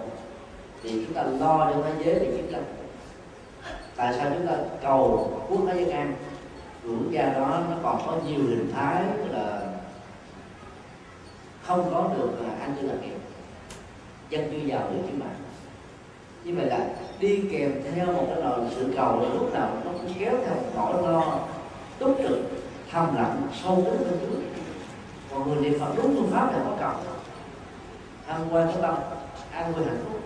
Thì 0.83 1.05
chúng 1.05 1.13
ta 1.13 1.23
lo 1.23 1.71
cho 1.73 1.81
thế 1.83 2.03
giới 2.05 2.19
thì 2.19 2.27
nhất 2.27 2.45
lắm 2.49 2.61
tại 3.95 4.13
sao 4.17 4.31
chúng 4.37 4.47
ta 4.47 4.53
cầu 4.81 5.31
quốc 5.49 5.59
thế 5.67 5.83
giới 5.83 5.91
an? 5.91 6.13
Quốc 6.83 7.11
gia 7.11 7.33
đó 7.33 7.61
nó 7.69 7.75
còn 7.83 8.01
có 8.07 8.17
nhiều 8.27 8.39
hình 8.39 8.71
thái 8.73 9.03
là 9.29 9.61
không 11.63 11.89
có 11.93 12.09
được 12.17 12.31
an 12.61 12.75
cư 12.81 12.87
lạc 12.87 12.95
nghiệp 13.01 13.17
dân 14.29 14.49
chưa 14.51 14.67
giàu 14.67 14.81
được 14.93 14.99
chứ 15.07 15.13
mà 15.19 15.25
như 16.43 16.53
vậy 16.55 16.65
là 16.65 16.87
đi 17.19 17.41
kèm 17.51 17.71
theo 17.95 18.05
một 18.05 18.25
cái 18.27 18.43
lời 18.43 18.59
sự 18.75 18.93
cầu 18.97 19.19
là 19.21 19.29
lúc 19.29 19.53
nào 19.53 19.69
nó 19.85 19.91
cũng 19.91 20.13
kéo 20.19 20.33
theo 20.45 20.55
một 20.55 20.71
nỗi 20.75 21.11
lo, 21.11 21.39
túc 21.99 22.17
trực, 22.23 22.37
thầm 22.91 23.15
lặng, 23.15 23.47
sâu 23.63 23.75
kín 23.75 24.03
bên 24.09 24.19
trước 24.21 24.39
còn 25.31 25.49
người 25.49 25.61
niệm 25.61 25.79
phật 25.79 25.93
đúng 25.95 26.15
phương 26.15 26.31
pháp 26.31 26.51
là 26.53 26.59
có 26.65 26.75
cầu. 26.79 26.93
Thăng 28.27 28.47
quan 28.51 28.67
cái 28.67 28.77
tâm, 28.81 28.95
an 29.51 29.73
vui 29.73 29.85
hạnh 29.85 30.03
phúc 30.05 30.18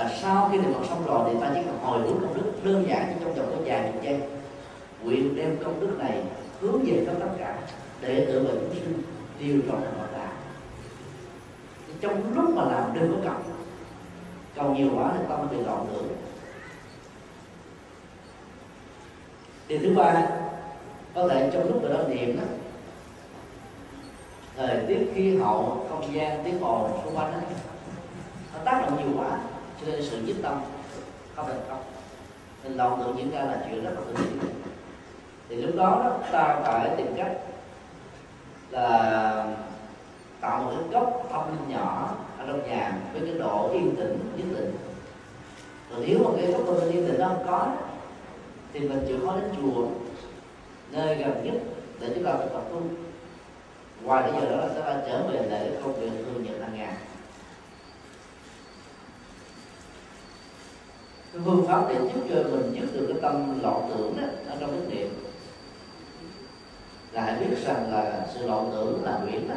và 0.00 0.10
sau 0.22 0.48
khi 0.52 0.58
niệm 0.58 0.72
phật 0.74 0.86
xong 0.88 1.06
rồi 1.06 1.30
thì 1.32 1.40
ta 1.40 1.50
chỉ 1.54 1.60
cần 1.66 1.78
hồi 1.82 2.00
hướng 2.00 2.20
công 2.20 2.34
đức 2.34 2.52
đơn 2.64 2.84
giản 2.88 3.08
như 3.08 3.14
trong 3.24 3.34
vòng 3.34 3.46
có 3.50 3.62
vài 3.64 3.90
chục 3.92 4.02
giây 4.02 4.20
nguyện 5.02 5.36
đem 5.36 5.56
công 5.64 5.80
đức 5.80 5.96
này 5.98 6.22
hướng 6.60 6.84
về 6.84 7.04
cho 7.06 7.12
tất 7.20 7.32
cả 7.38 7.58
để 8.00 8.26
tự 8.26 8.42
mình 8.42 8.58
chúng 8.60 8.74
sinh 8.74 9.02
tiêu 9.38 9.60
trọn 9.68 9.80
thành 9.80 9.94
Phật 9.98 10.18
đạo 10.18 10.32
trong 12.00 12.34
lúc 12.34 12.50
mà 12.54 12.64
làm 12.64 12.94
đừng 12.94 13.12
có 13.12 13.30
cầu 13.30 13.40
cầu 14.54 14.74
nhiều 14.74 14.88
quá 14.94 15.12
thì 15.18 15.24
tâm 15.28 15.48
bị 15.50 15.56
loạn 15.56 15.86
tưởng 15.92 16.08
điều 19.68 19.78
thứ 19.78 19.94
ba 19.96 20.26
có 21.14 21.28
thể 21.28 21.50
trong 21.52 21.68
lúc 21.68 21.82
người 21.82 21.92
đó 21.92 21.98
niệm 22.08 22.36
đó 22.36 22.44
thời 24.56 24.84
tiết 24.88 25.12
khí 25.14 25.36
hậu 25.36 25.86
không 25.90 26.14
gian 26.14 26.44
tiếng 26.44 26.60
ồn 26.60 27.00
xung 27.04 27.16
quanh 27.16 27.32
đó, 27.32 27.38
nó 28.54 28.60
tác 28.64 28.82
động 28.82 28.96
nhiều 28.98 29.22
quá 29.22 29.38
cho 29.80 29.92
nên 29.92 30.02
sự 30.02 30.20
nhất 30.20 30.36
tâm 30.42 30.60
không 31.36 31.46
thành 31.46 31.60
công 31.68 31.82
nên 32.64 32.72
loạn 32.76 32.98
tượng 32.98 33.18
diễn 33.18 33.30
ra 33.30 33.40
là 33.44 33.64
chuyện 33.68 33.84
rất 33.84 33.90
là 33.94 34.00
tự 34.06 34.12
nhiên 34.12 34.38
thì 35.48 35.56
lúc 35.56 35.76
đó, 35.76 36.02
đó 36.04 36.18
ta 36.32 36.60
phải 36.64 36.90
tìm 36.96 37.06
cách 37.16 37.32
là 38.70 39.56
tạo 40.40 40.62
một 40.62 40.72
cái 40.74 40.88
gốc 40.90 41.28
tâm 41.32 41.42
linh 41.50 41.76
nhỏ 41.76 42.16
ở 42.38 42.46
trong 42.46 42.68
nhà 42.68 42.98
với 43.12 43.22
cái 43.24 43.38
độ 43.38 43.70
yên 43.72 43.96
tĩnh 43.96 44.18
nhất 44.36 44.46
định. 44.58 44.76
Còn 45.90 46.02
nếu 46.06 46.18
mà 46.24 46.30
cái 46.36 46.52
gốc 46.52 46.62
tâm 46.66 46.76
linh 46.76 46.92
yên 46.92 47.08
tĩnh 47.08 47.18
đó 47.18 47.28
không 47.28 47.46
có 47.46 47.72
thì 48.72 48.80
mình 48.80 49.04
chịu 49.08 49.18
khó 49.26 49.36
đến 49.36 49.50
chùa 49.56 49.86
nơi 50.90 51.14
gần 51.14 51.44
nhất 51.44 51.54
để 52.00 52.10
chúng 52.14 52.24
ta 52.24 52.32
tập 52.32 52.62
tu. 52.70 52.82
Ngoài 54.02 54.22
cái 54.22 54.40
giờ 54.40 54.50
đó 54.50 54.56
là 54.56 54.68
chúng 54.74 54.82
ta 54.82 55.02
trở 55.06 55.22
về 55.22 55.46
lại 55.46 55.60
cái 55.60 55.82
công 55.82 56.00
việc 56.00 56.10
thường 56.24 56.44
nhật 56.44 56.60
hàng 56.60 56.78
ngày. 56.78 56.94
Cái 61.32 61.42
phương 61.44 61.64
pháp 61.68 61.88
để 61.88 61.94
giúp 61.94 62.20
cho 62.28 62.42
mình 62.42 62.72
dứt 62.74 62.94
được 62.94 63.06
cái 63.08 63.22
tâm 63.22 63.62
loạn 63.62 63.90
tưởng 63.90 64.16
đó, 64.16 64.26
ở 64.48 64.56
trong 64.60 64.70
cái 64.70 64.96
niệm. 64.96 65.08
Là 67.12 67.22
hãy 67.22 67.34
biết 67.34 67.56
rằng 67.64 67.92
là 67.92 68.26
sự 68.34 68.46
loạn 68.46 68.70
tưởng 68.72 69.04
là 69.04 69.12
huyễn 69.12 69.48
đó. 69.48 69.54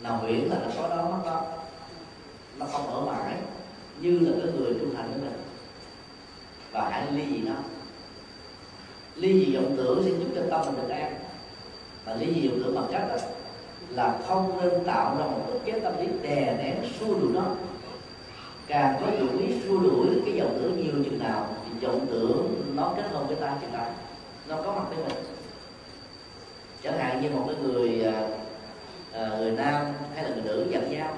Là 0.00 0.10
huyễn 0.10 0.40
là 0.40 0.56
nó 0.62 0.70
có 0.76 0.96
đó 0.96 1.08
mất 1.10 1.18
đó 1.24 1.44
nó 2.58 2.66
không 2.66 2.86
ở 2.86 3.00
mãi, 3.00 3.34
như 4.00 4.18
là 4.18 4.30
cái 4.42 4.52
người 4.52 4.74
trung 4.80 4.94
thành 4.96 5.10
của 5.14 5.20
mình 5.20 5.42
và 6.72 6.88
hãy 6.90 7.12
ly 7.12 7.24
gì 7.26 7.42
nó. 7.46 7.54
Ly 9.16 9.44
dị 9.44 9.56
vọng 9.56 9.74
tưởng 9.76 10.02
sẽ 10.04 10.10
giúp 10.10 10.26
cho 10.34 10.42
tâm 10.50 10.66
mình 10.66 10.82
được 10.82 10.94
an. 10.94 11.14
Và 12.04 12.14
ly 12.14 12.34
dị 12.34 12.48
vọng 12.48 12.60
tưởng 12.64 12.74
bằng 12.74 12.88
cách 12.92 13.08
đó 13.08 13.16
là 13.88 14.18
không 14.26 14.58
nên 14.60 14.84
tạo 14.84 15.16
ra 15.18 15.24
một 15.24 15.40
cái 15.48 15.60
chế 15.64 15.80
tâm 15.80 15.92
lý 15.98 16.06
đè 16.22 16.56
nén 16.58 16.76
xua 17.00 17.14
đuổi 17.14 17.32
nó 17.34 17.44
càng 18.66 18.96
có 19.00 19.06
chủ 19.18 19.38
ý 19.38 19.60
xua 19.60 19.78
đuổi 19.78 20.06
cái 20.24 20.34
dòng 20.34 20.58
tưởng 20.60 20.82
nhiều 20.82 21.04
chừng 21.04 21.18
nào 21.18 21.46
thì 21.64 21.70
dòng 21.80 22.06
tưởng 22.10 22.62
nó 22.74 22.92
kết 22.96 23.02
hợp 23.12 23.24
với 23.26 23.36
ta 23.36 23.56
chừng 23.60 23.72
nào. 23.72 23.86
Nó 24.48 24.56
có 24.56 24.72
mặt 24.72 24.84
với 24.88 24.98
mình. 24.98 25.24
Chẳng 26.82 26.98
hạn 26.98 27.22
như 27.22 27.30
một 27.30 27.44
cái 27.46 27.56
người 27.62 28.04
uh, 28.08 29.38
người 29.38 29.50
nam 29.50 29.86
hay 30.14 30.24
là 30.24 30.30
người 30.30 30.42
nữ 30.44 30.66
giận 30.70 30.90
nhau. 30.90 31.14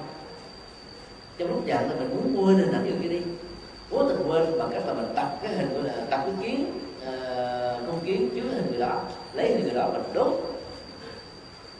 Trong 1.37 1.49
lúc 1.49 1.65
giận 1.65 1.89
là 1.89 1.95
mình 1.95 2.09
muốn 2.09 2.45
quên 2.45 2.57
hình 2.57 2.71
ảnh 2.71 2.83
người 2.83 2.99
kia 3.01 3.09
đi. 3.09 3.21
Cố 3.91 4.09
tình 4.09 4.27
quên 4.27 4.59
bằng 4.59 4.69
cách 4.73 4.83
là 4.87 4.93
mình 4.93 5.13
tập 5.15 5.39
cái 5.43 5.53
hình 5.53 5.73
gọi 5.73 5.83
là 5.83 5.93
tập 6.09 6.21
cái 6.25 6.33
kiến 6.41 6.79
à, 7.05 7.11
uh, 7.81 7.87
con 7.87 7.99
kiến 8.05 8.29
chứa 8.35 8.49
hình 8.49 8.67
người 8.69 8.79
đó 8.79 9.01
lấy 9.33 9.51
hình 9.51 9.63
người 9.63 9.73
đó 9.73 9.89
mình 9.93 10.03
đốt. 10.13 10.33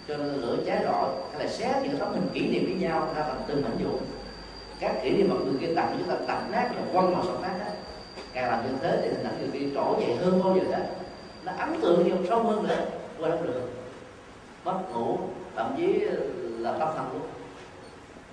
Cho 0.07 0.17
nên 0.17 0.33
lửa 0.41 0.57
cháy 0.65 0.79
rọi 0.83 1.09
hay 1.31 1.45
là 1.45 1.51
xé 1.51 1.81
những 1.83 1.97
tấm 1.97 2.13
hình 2.13 2.29
kỷ 2.33 2.47
niệm 2.47 2.65
với 2.65 2.75
nhau 2.75 3.13
ra 3.15 3.21
bằng 3.21 3.41
từng 3.47 3.61
mảnh 3.61 3.77
vụn 3.83 3.99
các 4.79 4.95
kỷ 5.03 5.09
niệm 5.09 5.29
mà 5.29 5.35
người 5.35 5.59
kia 5.61 5.73
tập 5.75 5.89
chúng 5.97 6.07
ta 6.07 6.15
tập 6.27 6.43
nát 6.51 6.71
là 6.75 6.81
quăng 6.93 7.15
vào 7.15 7.23
sọt 7.25 7.41
nát 7.41 7.55
đó. 7.59 7.71
Càng 8.33 8.51
làm 8.51 8.63
như 8.63 8.77
thế 8.81 8.99
thì 9.01 9.07
hình 9.07 9.23
ảnh 9.23 9.37
người 9.39 9.49
kia 9.53 9.67
trổ 9.75 9.99
dậy 9.99 10.15
hơn 10.15 10.41
bao 10.43 10.55
giờ 10.55 10.77
hết. 10.77 10.85
Nó 11.45 11.51
ấn 11.57 11.81
tượng 11.81 12.03
nhiều 12.03 12.17
sâu 12.29 12.43
hơn 12.43 12.67
nữa. 12.67 12.85
Qua 13.19 13.29
đó 13.29 13.35
được. 13.43 13.61
Mất 14.65 14.79
ngủ, 14.93 15.17
thậm 15.55 15.75
chí 15.77 15.99
là 16.59 16.71
tâm 16.79 16.89
thần 16.95 17.09
luôn. 17.13 17.21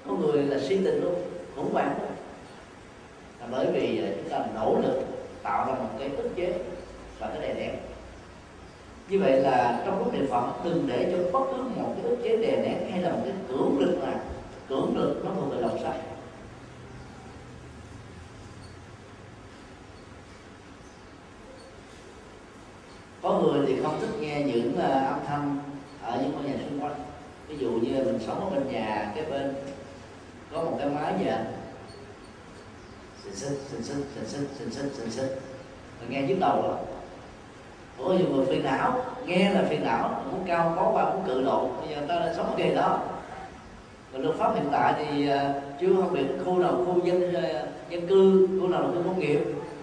Có 0.07 0.15
người 0.15 0.43
là 0.43 0.59
suy 0.61 0.77
tình 0.85 1.03
luôn, 1.03 1.15
khủng 1.57 1.73
hoảng 1.73 1.95
luôn. 2.01 2.11
Là 3.41 3.47
bởi 3.51 3.67
vì 3.73 4.03
à, 4.05 4.09
chúng 4.17 4.31
ta 4.31 4.47
nỗ 4.55 4.79
lực 4.83 5.03
tạo 5.43 5.67
ra 5.67 5.73
một 5.75 5.89
cái 5.99 6.11
ức 6.17 6.31
chế 6.37 6.55
và 7.19 7.29
cái 7.29 7.49
đè 7.49 7.55
nén. 7.55 7.75
Như 9.09 9.19
vậy 9.19 9.41
là 9.41 9.83
trong 9.87 9.99
lúc 9.99 10.15
niệm 10.15 10.27
phật, 10.31 10.65
đừng 10.65 10.85
để 10.87 11.13
cho 11.13 11.39
bất 11.39 11.47
cứ 11.57 11.63
một 11.63 11.95
cái 11.97 12.11
ức 12.11 12.17
chế 12.23 12.37
đè 12.37 12.57
nén 12.57 12.91
hay 12.91 13.03
là 13.03 13.11
một 13.11 13.21
cái 13.25 13.33
cưỡng 13.49 13.79
lực 13.79 14.03
nào, 14.03 14.21
cưỡng 14.69 14.97
lực 14.97 15.23
nó 15.25 15.31
thuộc 15.37 15.53
về 15.53 15.61
lòng 15.61 15.79
sai 15.83 15.99
có 23.23 23.41
người 23.41 23.67
thì 23.67 23.83
không 23.83 24.01
thích 24.01 24.21
nghe 24.21 24.43
những 24.43 24.73
uh, 24.79 24.83
âm 24.83 25.21
thanh 25.27 25.59
ở 26.03 26.19
những 26.23 26.33
ngôi 26.33 26.45
nhà 26.45 26.55
xung 26.71 26.81
quanh. 26.81 26.95
Ví 27.49 27.57
dụ 27.57 27.71
như 27.71 28.05
mình 28.05 28.19
sống 28.27 28.41
ở 28.41 28.51
bên 28.51 28.73
nhà 28.73 29.13
cái 29.15 29.25
bên 29.31 29.55
có 30.53 30.63
một 30.63 30.77
cái 30.79 30.89
máy 30.89 31.15
gì 31.19 31.31
xịn 33.25 33.35
xin 33.35 33.59
xịn 33.69 33.83
xin 33.83 34.05
xịn 34.15 34.27
xin 34.27 34.49
xịn 34.59 34.71
xích 34.71 34.93
xịn 34.95 35.11
xích 35.11 35.41
mình 36.01 36.11
nghe 36.11 36.23
nhức 36.23 36.39
đầu 36.41 36.63
rồi 36.63 36.77
có 37.99 38.13
nhiều 38.13 38.27
người 38.29 38.47
phiền 38.47 38.65
não 38.65 39.05
nghe 39.27 39.51
là 39.51 39.63
phiền 39.69 39.85
não 39.85 40.23
muốn 40.33 40.45
cao 40.47 40.73
có 40.77 40.91
qua 40.93 41.05
muốn 41.05 41.23
cự 41.27 41.45
độ. 41.45 41.69
Bây 41.81 41.95
giờ 41.95 42.03
ta 42.09 42.19
đang 42.19 42.35
sống 42.37 42.47
ở 42.47 42.53
nghề 42.57 42.75
đó. 42.75 43.01
Còn 44.13 44.23
luật 44.23 44.37
pháp 44.37 44.55
hiện 44.55 44.69
tại 44.73 44.95
thì 44.99 45.29
uh, 45.29 45.63
chưa 45.81 45.95
không 45.97 46.13
biệt 46.13 46.27
khu 46.45 46.59
nào 46.59 46.85
khu 46.87 47.05
dân 47.05 47.35
ờ, 47.35 47.67
dân 47.91 48.07
cư 48.07 48.49
khu 48.61 48.69
nào 48.69 48.81
là 48.81 48.89
khu 48.89 49.03
công 49.05 49.19
nghiệp. 49.19 49.41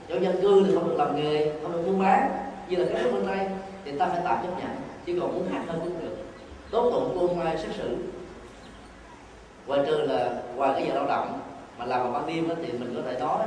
Chỗ 0.10 0.16
dân 0.20 0.42
cư 0.42 0.64
thì 0.68 0.74
không 0.74 0.90
được 0.90 0.96
làm 0.98 1.16
nghề 1.16 1.52
không 1.64 1.72
được 1.72 1.84
buôn 1.86 2.00
bán 2.00 2.49
như 2.70 2.76
là 2.76 2.86
các 2.94 3.04
nước 3.04 3.12
bên 3.14 3.28
đây 3.28 3.48
thì 3.86 3.92
ta 4.00 4.06
phải 4.06 4.22
tạm 4.24 4.38
chấp 4.44 4.60
nhận 4.60 4.76
chứ 5.06 5.18
còn 5.22 5.34
muốn 5.34 5.50
hạt 5.50 5.64
hơn 5.68 5.80
cũng 5.84 6.00
được. 6.02 6.18
Tốt 6.72 6.90
tụng 6.92 7.18
cô 7.20 7.36
mai 7.36 7.58
xét 7.58 7.76
xử. 7.78 7.98
Ngoài 9.68 9.82
trừ 9.86 9.98
là 9.98 10.42
ngoài 10.56 10.72
cái 10.76 10.88
giờ 10.88 10.94
lao 10.94 11.08
động 11.08 11.40
mà 11.78 11.86
làm 11.86 12.04
vào 12.04 12.12
ban 12.12 12.28
đêm 12.28 12.50
đó, 12.50 12.56
thì 12.64 12.72
mình 12.72 12.94
có 12.96 13.02
thể 13.06 13.20
nói 13.20 13.46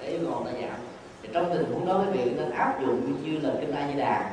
để 0.00 0.08
yêu 0.08 0.20
cầu 0.30 0.42
ta 0.46 0.52
giảm. 0.52 0.78
Thì 1.22 1.28
trong 1.32 1.54
tình 1.54 1.72
huống 1.72 1.86
đó 1.86 2.02
cái 2.04 2.12
việc 2.12 2.32
nên 2.36 2.50
áp 2.50 2.80
dụng 2.80 3.16
như 3.24 3.38
là 3.48 3.54
kinh 3.60 3.72
a 3.74 3.88
di 3.88 3.98
đà. 3.98 4.30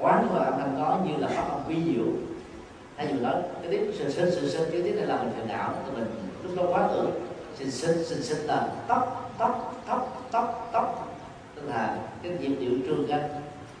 Quán 0.00 0.28
và 0.32 0.44
âm 0.44 0.58
thanh 0.58 0.78
đó 0.78 0.98
như 1.06 1.16
là 1.16 1.28
pháp 1.28 1.50
âm 1.50 1.60
vi 1.68 1.76
diệu. 1.84 2.04
Hay 2.96 3.08
dù 3.10 3.20
nói 3.20 3.34
cái 3.62 3.70
tiếp 3.70 3.92
sự 3.98 4.10
sinh 4.10 4.30
sự 4.30 4.48
sinh 4.48 4.70
cái 4.72 4.82
tiếp 4.82 4.94
này 4.96 5.06
là 5.06 5.16
mình 5.16 5.32
phiền 5.36 5.48
não 5.48 5.72
thì 5.86 5.92
mình. 5.96 6.06
Lúc 6.42 6.52
đó 6.56 6.62
quá 6.68 6.88
tưởng 6.92 7.10
sinh 7.58 7.70
sinh 7.70 8.04
sinh 8.04 8.22
sinh 8.22 8.46
là 8.46 8.68
tóc 8.88 9.32
tóc 9.38 9.82
tóc 9.88 10.28
tóc 10.32 10.68
tóc. 10.72 11.16
Tức 11.54 11.62
là 11.68 11.96
cái 12.22 12.32
nhịp 12.32 12.56
điệu 12.60 12.72
trường 12.86 13.06
canh 13.08 13.28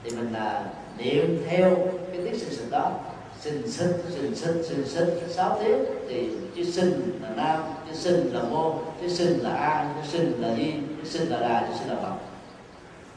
thì 0.04 0.10
mình 0.10 0.32
là 0.32 0.64
niệm 0.98 1.44
theo 1.48 1.76
cái 2.12 2.20
tiếng 2.24 2.38
sinh 2.38 2.50
sinh 2.50 2.70
đó. 2.70 2.92
Sinh 3.40 3.70
sinh 3.70 3.92
sinh 4.10 4.34
sinh 4.34 4.62
sinh 4.64 4.86
sinh 4.86 5.08
sáu 5.28 5.58
tiếng 5.64 5.84
thì 6.08 6.30
chữ 6.56 6.64
sinh 6.64 7.18
là 7.22 7.30
nam 7.36 7.60
chữ 7.88 7.94
sinh 7.94 8.30
là 8.32 8.42
mô 8.42 8.74
chữ 9.00 9.08
sinh 9.08 9.38
là 9.38 9.50
a 9.50 9.94
chữ 9.94 10.18
sinh 10.18 10.42
là 10.42 10.54
di 10.56 10.72
chữ 10.72 11.04
sinh 11.04 11.28
là 11.28 11.40
đà 11.40 11.66
chữ 11.68 11.74
sinh 11.78 11.88
là 11.88 11.96
phật. 12.02 12.14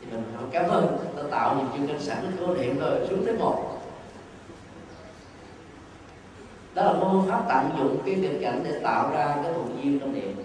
Thì 0.01 0.07
mình 0.11 0.23
phải 0.35 0.45
cảm 0.51 0.71
ơn, 0.71 0.97
ta 1.17 1.23
tạo 1.31 1.55
những 1.55 1.67
chương 1.77 1.87
trình 1.87 2.07
sẵn 2.07 2.31
có 2.39 2.47
niệm 2.53 2.79
rồi, 2.79 2.99
xuống 3.09 3.25
tới 3.25 3.33
một. 3.37 3.81
Đó 6.73 6.83
là 6.83 6.93
phương 6.99 7.25
pháp 7.29 7.43
tận 7.49 7.69
dụng 7.77 7.97
cái 8.05 8.15
tình 8.15 8.41
cảnh 8.41 8.61
để 8.63 8.79
tạo 8.83 9.11
ra 9.11 9.35
cái 9.43 9.53
thuận 9.53 9.79
duyên 9.83 9.99
trong 9.99 10.13
niệm 10.13 10.35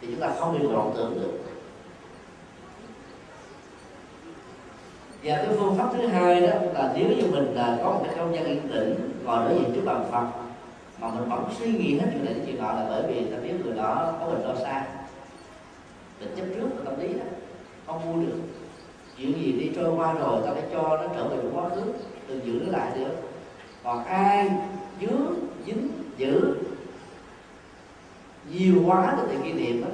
thì 0.00 0.06
chúng 0.10 0.20
ta 0.20 0.30
không 0.38 0.58
bị 0.58 0.66
loạn 0.68 0.92
tưởng 0.96 1.20
được. 1.20 1.38
Và 5.24 5.36
cái 5.36 5.48
phương 5.58 5.74
pháp 5.78 5.88
thứ 5.92 6.06
hai 6.06 6.40
đó 6.40 6.52
là 6.74 6.92
nếu 6.96 7.08
như 7.08 7.24
mình 7.30 7.54
là 7.54 7.78
có 7.82 7.90
một 7.92 8.00
cái 8.04 8.14
không 8.18 8.34
gian 8.34 8.44
yên 8.44 8.68
tĩnh, 8.72 8.94
ngồi 9.24 9.48
đối 9.48 9.58
diện 9.58 9.72
trước 9.74 9.82
bàn 9.84 10.04
phật, 10.12 10.26
mà 11.00 11.08
mình 11.08 11.28
vẫn 11.28 11.44
suy 11.58 11.72
nghĩ 11.72 11.98
hết 11.98 12.06
chuyện 12.12 12.24
này 12.24 12.34
đến 12.34 12.42
chuyện 12.46 12.58
nọ 12.58 12.72
là 12.72 12.86
bởi 12.88 13.02
vì 13.08 13.24
ta 13.24 13.36
biết 13.42 13.52
người 13.64 13.74
đó 13.76 14.14
có 14.20 14.26
mình 14.26 14.42
lo 14.44 14.54
xa. 14.54 14.86
Bệnh 16.20 16.36
chấp 16.36 16.44
trước 16.54 16.68
tâm 16.84 17.00
lý 17.00 17.08
đó, 17.08 17.24
không 17.86 18.00
mua 18.04 18.26
được. 18.26 18.38
Chuyện 19.18 19.32
gì 19.32 19.52
đi 19.52 19.70
trôi 19.76 19.94
qua 19.96 20.12
rồi 20.12 20.42
ta 20.46 20.52
phải 20.52 20.62
cho 20.72 20.82
nó 20.82 21.02
trở 21.14 21.28
về 21.28 21.36
quá 21.54 21.68
khứ 21.68 21.82
đừng 22.28 22.40
giữ 22.44 22.52
nó 22.66 22.78
lại 22.78 22.90
được. 22.98 23.14
Còn 23.84 24.04
ai 24.04 24.50
dứa, 25.00 25.18
dính 25.66 25.88
giữ 26.16 26.56
nhiều 28.52 28.74
quá 28.86 29.14
cái 29.16 29.26
tiền 29.30 29.42
kỷ 29.44 29.52
niệm 29.52 29.82
đó, 29.82 29.88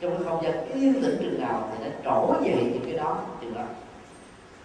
trong 0.00 0.14
cái 0.14 0.24
không 0.24 0.42
gian 0.42 0.68
yên 0.74 1.02
tĩnh 1.02 1.16
chừng 1.20 1.40
nào 1.40 1.68
thì 1.72 1.84
nó 1.84 1.90
trổ 2.04 2.32
về 2.42 2.70
những 2.72 2.82
cái 2.84 2.94
đó 2.94 3.18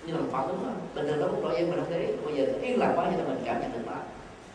như 0.06 0.14
là 0.14 0.20
phật 0.32 0.48
đúng 0.48 0.58
không 0.58 0.76
bình 0.96 1.08
thường 1.08 1.20
nó 1.20 1.28
cũng 1.28 1.42
trỗi 1.44 1.56
em 1.56 1.70
mình 1.70 1.80
không 1.80 1.90
để 1.90 2.00
ý. 2.00 2.14
Bây 2.26 2.36
giờ 2.36 2.46
yên 2.62 2.80
lặng 2.80 2.94
quá 2.96 3.06
cho 3.06 3.18
nên 3.18 3.28
mình 3.28 3.42
cảm 3.46 3.62
nhận 3.62 3.72
được 3.72 3.86
đó 3.86 3.98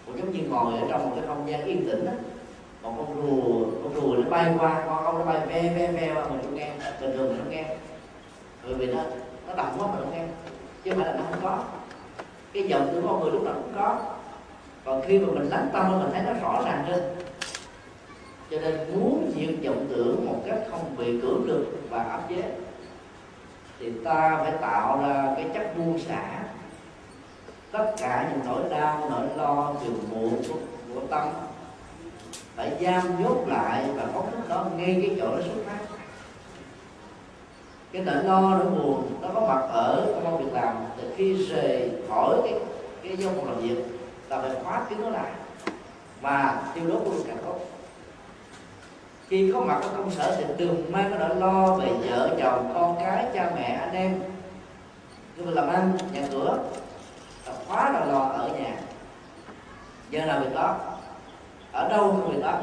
cũng 0.07 0.19
giống 0.19 0.33
như 0.33 0.41
ngồi 0.49 0.75
ở 0.75 0.87
trong 0.89 1.11
một 1.11 1.17
cái 1.17 1.25
không 1.27 1.51
gian 1.51 1.65
yên 1.65 1.89
tĩnh 1.89 2.07
đó 2.07 2.13
một 2.83 2.95
con 2.99 3.17
rùa 3.17 3.65
con 3.85 3.95
rùa 3.95 4.17
nó 4.17 4.31
bay 4.31 4.55
qua, 4.59 4.83
con 4.87 5.05
ong 5.05 5.19
nó 5.19 5.25
bay 5.25 5.47
ve 5.47 5.63
ve 5.63 5.93
ve 5.93 6.15
qua, 6.15 6.29
mình 6.29 6.41
không 6.43 6.55
nghe. 6.55 6.73
Bình 7.01 7.17
thường 7.17 7.29
mình 7.29 7.39
không 7.39 7.51
nghe. 7.51 7.65
Bởi 8.65 8.75
vì 8.75 8.87
nó 8.87 9.03
nó 9.49 9.55
đậm 9.57 9.67
quá 9.79 9.87
mình 9.87 10.01
không 10.05 10.13
nghe. 10.13 10.25
Chứ 10.85 10.91
không 10.91 11.03
phải 11.03 11.13
là 11.13 11.19
nó 11.19 11.25
không 11.31 11.41
có. 11.43 11.59
Cái 12.53 12.63
giọng 12.63 12.89
của 12.95 13.09
con 13.09 13.21
người 13.21 13.33
lúc 13.33 13.43
nào 13.45 13.55
cũng 13.55 13.73
có. 13.77 13.99
Còn 14.85 15.03
khi 15.07 15.19
mà 15.19 15.33
mình 15.33 15.49
lắng 15.49 15.69
tâm 15.73 16.01
mình 16.01 16.11
thấy 16.13 16.23
nó 16.27 16.33
rõ 16.33 16.63
ràng 16.67 16.85
hơn. 16.85 17.17
Cho 18.51 18.61
nên 18.61 18.75
muốn 18.95 19.33
diệt 19.35 19.55
vọng 19.65 19.87
tưởng 19.89 20.27
một 20.27 20.43
cách 20.47 20.59
không 20.71 20.97
bị 20.97 21.21
cưỡng 21.21 21.47
được 21.47 21.67
và 21.91 22.03
áp 22.03 22.21
chế 22.29 22.43
thì 23.81 23.93
ta 24.05 24.39
phải 24.43 24.53
tạo 24.61 25.01
ra 25.03 25.33
cái 25.37 25.47
chất 25.55 25.79
buông 25.79 25.99
xả. 25.99 26.45
Tất 27.73 27.93
cả 27.99 28.31
những 28.31 28.41
nỗi 28.47 28.63
đau 28.71 29.11
nỗi 29.11 29.27
lo 29.37 29.73
phiền 29.83 29.99
muộn 30.11 30.43
của, 30.49 30.59
của 30.95 31.01
tâm 31.11 31.29
phải 32.57 32.73
giam 32.81 33.23
nhốt 33.23 33.45
lại 33.47 33.85
và 33.95 34.07
phóng 34.15 34.31
thích 34.31 34.49
đó 34.49 34.67
ngay 34.77 35.03
cái 35.07 35.17
chỗ 35.21 35.29
nó 35.31 35.43
xuất 35.43 35.63
phát. 35.67 35.79
Cái 37.93 38.03
nỗi 38.03 38.25
lo 38.25 38.41
nỗi 38.41 38.67
buồn 38.67 39.13
nó 39.23 39.29
có 39.35 39.41
mặt 39.41 39.69
ở 39.73 40.07
trong 40.15 40.25
công 40.25 40.45
việc 40.45 40.53
làm. 40.53 40.77
Từ 40.97 41.13
khi 41.17 41.47
rời 41.47 41.91
khỏi 42.09 42.37
cái 42.45 42.55
cái 43.03 43.17
vô 43.17 43.31
phòng 43.37 43.47
làm 43.47 43.63
việc 43.63 43.85
ta 44.29 44.39
phải 44.41 44.51
khóa 44.65 44.83
kín 44.91 44.99
nó 45.03 45.09
lại. 45.09 45.31
Và 46.21 46.63
tiêu 46.75 46.85
đốt 46.89 47.03
luôn 47.05 47.23
càng 47.27 47.39
tốt 47.45 47.59
khi 49.29 49.53
có 49.55 49.61
mặt 49.61 49.79
ở 49.83 49.89
công 49.97 50.11
sở 50.11 50.37
thì 50.37 50.45
đừng 50.57 50.93
mang 50.93 51.11
cái 51.11 51.19
nỗi 51.19 51.37
lo 51.37 51.75
về 51.75 51.89
vợ 52.09 52.37
chồng, 52.43 52.71
con 52.75 52.97
cái, 53.01 53.27
cha 53.35 53.51
mẹ, 53.57 53.79
anh 53.81 53.95
em. 53.95 54.21
Nhưng 55.37 55.55
làm 55.55 55.69
ăn, 55.69 55.93
nhà 56.13 56.23
cửa. 56.31 56.59
Là 57.47 57.53
khóa 57.67 57.93
là 57.93 58.05
lo 58.05 58.19
ở 58.19 58.49
nhà. 58.49 58.77
Giờ 60.11 60.25
nào 60.25 60.41
việc 60.41 60.55
đó. 60.55 60.77
Ở 61.73 61.89
đâu 61.89 62.11
cũng 62.11 62.33
việc 62.33 62.43
đó? 62.43 62.59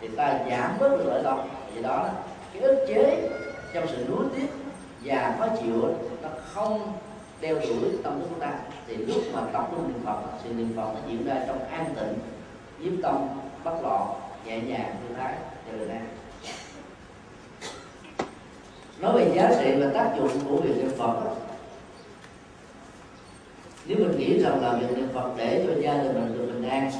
Thì 0.00 0.08
ta 0.08 0.38
giảm 0.50 0.70
bớt 0.80 0.88
được 0.88 1.04
nỗi 1.06 1.22
lo. 1.22 1.38
Vì 1.74 1.82
đó 1.82 2.08
cái 2.52 2.62
ức 2.62 2.84
chế 2.88 3.28
trong 3.74 3.86
sự 3.88 4.06
nuối 4.08 4.24
tiếc 4.36 4.46
và 5.04 5.36
khó 5.38 5.46
chịu 5.62 5.94
nó 6.22 6.28
không 6.52 6.92
đeo 7.40 7.54
đuổi 7.54 7.90
tâm 8.02 8.20
thức 8.20 8.26
của 8.34 8.40
ta. 8.40 8.50
Thì 8.86 8.96
lúc 8.96 9.22
mà 9.34 9.40
tập 9.52 9.68
trung 9.70 9.88
niệm 9.88 10.02
phật 10.04 10.16
sự 10.44 10.52
niệm 10.52 10.72
phật 10.76 10.90
nó 10.94 11.00
diễn 11.08 11.26
ra 11.26 11.34
trong 11.46 11.64
an 11.70 11.84
tịnh, 11.94 12.18
nhiếp 12.78 13.02
tâm, 13.02 13.28
bất 13.64 13.82
loạn 13.82 14.02
nhẹ 14.44 14.60
nhàng 14.60 14.96
thư 15.08 15.14
thái 15.14 15.34
đều 15.72 15.88
an 15.90 16.06
nói 19.00 19.12
về 19.12 19.32
giá 19.34 19.50
trị 19.60 19.80
và 19.80 19.90
tác 19.94 20.14
dụng 20.18 20.30
của 20.48 20.56
việc 20.56 20.76
niệm 20.76 20.90
phật 20.98 21.24
đó, 21.24 21.30
nếu 23.86 23.98
mình 23.98 24.18
nghĩ 24.18 24.38
rằng 24.38 24.62
là 24.62 24.72
việc 24.72 24.96
niệm 24.96 25.08
phật 25.14 25.30
để 25.36 25.64
cho 25.66 25.82
gia 25.82 26.02
đình 26.02 26.14
mình 26.14 26.38
được 26.38 26.52
bình 26.52 26.68
an 26.68 26.90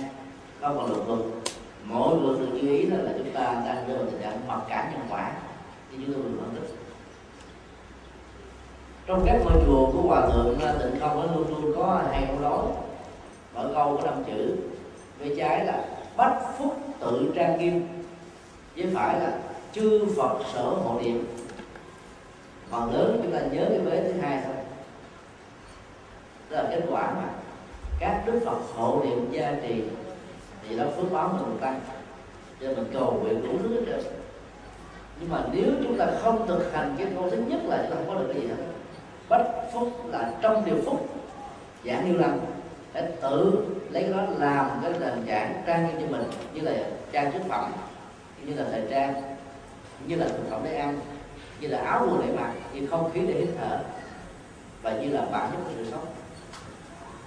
không 0.61 0.77
còn 0.77 0.91
lục 0.91 1.07
vực 1.07 1.43
mỗi 1.85 2.17
người 2.17 2.39
được 2.39 2.59
chú 2.61 2.69
ý 2.69 2.87
đó 2.87 2.97
là 2.97 3.13
chúng 3.19 3.33
ta 3.33 3.63
đang 3.67 3.89
rơi 3.89 3.97
vào 3.99 4.07
tình 4.07 4.21
trạng 4.23 4.49
mặc 4.49 4.61
cảm 4.69 4.93
nhân 4.93 5.07
quả 5.11 5.33
như 5.91 6.05
chúng 6.07 6.15
tôi 6.15 6.23
vừa 6.23 6.41
phân 6.41 6.55
tích 6.55 6.77
trong 9.07 9.23
các 9.27 9.41
ngôi 9.45 9.63
chùa 9.67 9.93
của 9.93 10.09
hòa 10.09 10.29
thượng 10.33 10.59
tịnh 10.59 11.01
không 11.01 11.27
nó 11.27 11.35
luôn 11.35 11.49
luôn 11.49 11.73
có 11.77 12.03
hai 12.11 12.25
câu 12.29 12.41
nói 12.41 12.67
mở 13.55 13.71
câu 13.75 13.97
có 13.97 14.11
năm 14.11 14.25
chữ. 14.27 14.57
Với 15.19 15.35
trái 15.39 15.65
là 15.65 15.85
bách 16.17 16.43
phúc 16.59 16.77
tự 17.01 17.33
trang 17.35 17.59
nghiêm 17.59 17.87
với 18.77 18.86
phải 18.94 19.20
là 19.20 19.39
chư 19.73 20.07
phật 20.16 20.39
sở 20.55 20.62
hộ 20.62 21.01
niệm. 21.05 21.27
Còn 22.70 22.94
lớn 22.94 23.20
chúng 23.23 23.32
ta 23.32 23.40
nhớ 23.40 23.66
cái 23.69 23.78
vế 23.78 24.03
thứ 24.03 24.20
hai 24.20 24.40
thôi. 24.44 24.55
Đó 26.51 26.62
là 26.62 26.69
kết 26.70 26.82
quả 26.90 27.15
mà 27.15 27.28
các 28.01 28.23
đức 28.27 28.40
phật 28.44 28.59
hộ 28.77 29.03
niệm 29.05 29.28
gia 29.31 29.55
trì 29.62 29.82
thì 30.69 30.77
đó 30.77 30.85
phước 30.97 31.12
báo 31.12 31.28
mình 31.28 31.59
tăng 31.61 31.81
cho 32.61 32.66
mình 32.66 32.85
cầu 32.93 33.20
nguyện 33.23 33.43
đủ 33.43 33.59
thứ 33.62 33.74
hết 33.74 33.82
trơn. 33.86 34.01
Nhưng 35.20 35.31
mà 35.31 35.44
nếu 35.53 35.66
chúng 35.82 35.98
ta 35.98 36.07
không 36.23 36.47
thực 36.47 36.73
hành 36.73 36.94
cái 36.98 37.07
câu 37.15 37.31
thứ 37.31 37.36
nhất 37.36 37.61
là 37.65 37.77
chúng 37.77 37.90
ta 37.90 37.97
không 37.97 38.09
có 38.09 38.15
được 38.15 38.31
cái 38.32 38.43
gì 38.43 38.48
hết. 38.48 38.65
Bách 39.28 39.47
phúc 39.73 39.89
là 40.09 40.32
trong 40.43 40.65
điều 40.65 40.77
phúc. 40.85 41.09
Giảng 41.85 42.07
nhiều 42.07 42.20
lần, 42.20 42.40
phải 42.93 43.03
tự 43.23 43.65
lấy 43.90 44.03
cái 44.03 44.12
đó 44.12 44.23
làm 44.39 44.70
cái 44.82 44.93
nền 45.01 45.27
giảng 45.28 45.62
trang 45.66 45.89
cho 46.01 46.07
mình. 46.16 46.24
Như 46.53 46.61
là 46.61 46.73
trang 47.12 47.32
sức 47.32 47.43
phẩm 47.48 47.73
như 48.47 48.55
là 48.55 48.64
thời 48.70 48.82
trang, 48.90 49.23
như 50.06 50.16
là 50.16 50.27
thực 50.28 50.51
phẩm 50.51 50.60
để 50.64 50.77
ăn 50.77 51.01
như 51.60 51.68
là 51.68 51.78
áo 51.78 52.06
quần 52.10 52.27
để 52.27 52.32
mặc 52.32 52.51
như 52.73 52.86
không 52.86 53.10
khí 53.14 53.20
để 53.28 53.35
hít 53.35 53.48
thở, 53.59 53.78
và 54.82 54.93
như 54.93 55.09
là 55.09 55.24
bản 55.32 55.51
chất 55.52 55.59
của 55.64 55.70
sự 55.77 55.90
sống. 55.90 56.06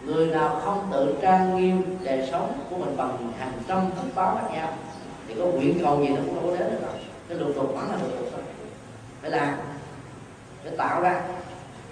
Người 0.06 0.28
nào 0.28 0.62
không 0.66 0.90
tự 0.92 1.16
trang 1.22 1.58
nghiêm 1.58 1.98
đời 2.04 2.28
sống 2.32 2.66
của 2.70 2.78
mình 2.78 2.98
bằng 2.98 3.34
hàng 3.40 3.52
trăm 3.68 3.82
thức 3.96 4.12
báo 4.16 4.36
khác 4.36 4.48
nhau, 4.54 4.74
thì 5.28 5.36
có 5.40 5.46
nguyện 5.46 5.80
cầu 5.84 6.00
gì 6.00 6.10
nó 6.10 6.22
cũng 6.26 6.36
đâu 6.36 6.44
có 6.46 6.58
đến 6.58 6.72
được 6.72 6.82
đâu. 6.82 6.92
Cái 7.30 7.38
lục 7.38 7.52
tục 7.56 7.74
vẫn 7.76 7.92
là 7.92 7.98
lục 8.02 8.12
tục 8.20 8.28
thôi. 8.32 8.42
Phải 9.22 9.32
làm, 9.32 9.58
phải 10.64 10.74
tạo 10.78 11.02
ra. 11.02 11.22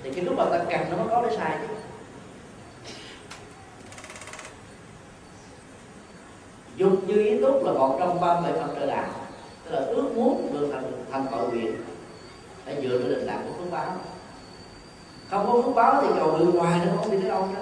Thì 0.03 0.13
cái 0.13 0.23
lúc 0.25 0.35
mà 0.37 0.45
ta 0.51 0.59
cần, 0.69 0.81
nó 0.91 0.97
mới 0.97 1.07
có 1.09 1.21
để 1.21 1.37
xài 1.37 1.57
chứ. 1.61 1.73
Dục 6.77 6.91
như 7.07 7.15
ý 7.15 7.41
tốt 7.41 7.59
là 7.63 7.71
một 7.71 7.95
trong 7.99 8.21
ba 8.21 8.39
mươi 8.39 8.51
phần 8.61 8.75
trợ 8.75 8.85
đạo 8.85 9.09
tức 9.65 9.71
là 9.75 9.85
ước 9.85 10.11
muốn 10.15 10.53
được 10.53 10.69
thành 10.71 10.91
thành 11.11 11.25
tội 11.31 11.49
nguyện. 11.49 11.75
Phải 12.65 12.75
dựa 12.81 12.97
trên 12.97 13.09
định 13.09 13.27
đạo 13.27 13.39
của 13.47 13.53
phước 13.57 13.71
báo. 13.71 13.95
Không 15.29 15.45
có 15.47 15.61
phước 15.61 15.75
báo 15.75 16.01
thì 16.01 16.07
cầu 16.19 16.37
nguyện 16.37 16.51
hoài 16.51 16.79
nó 16.85 16.91
không 16.97 17.11
đi 17.11 17.17
tới 17.17 17.29
đâu 17.29 17.41
hết. 17.41 17.61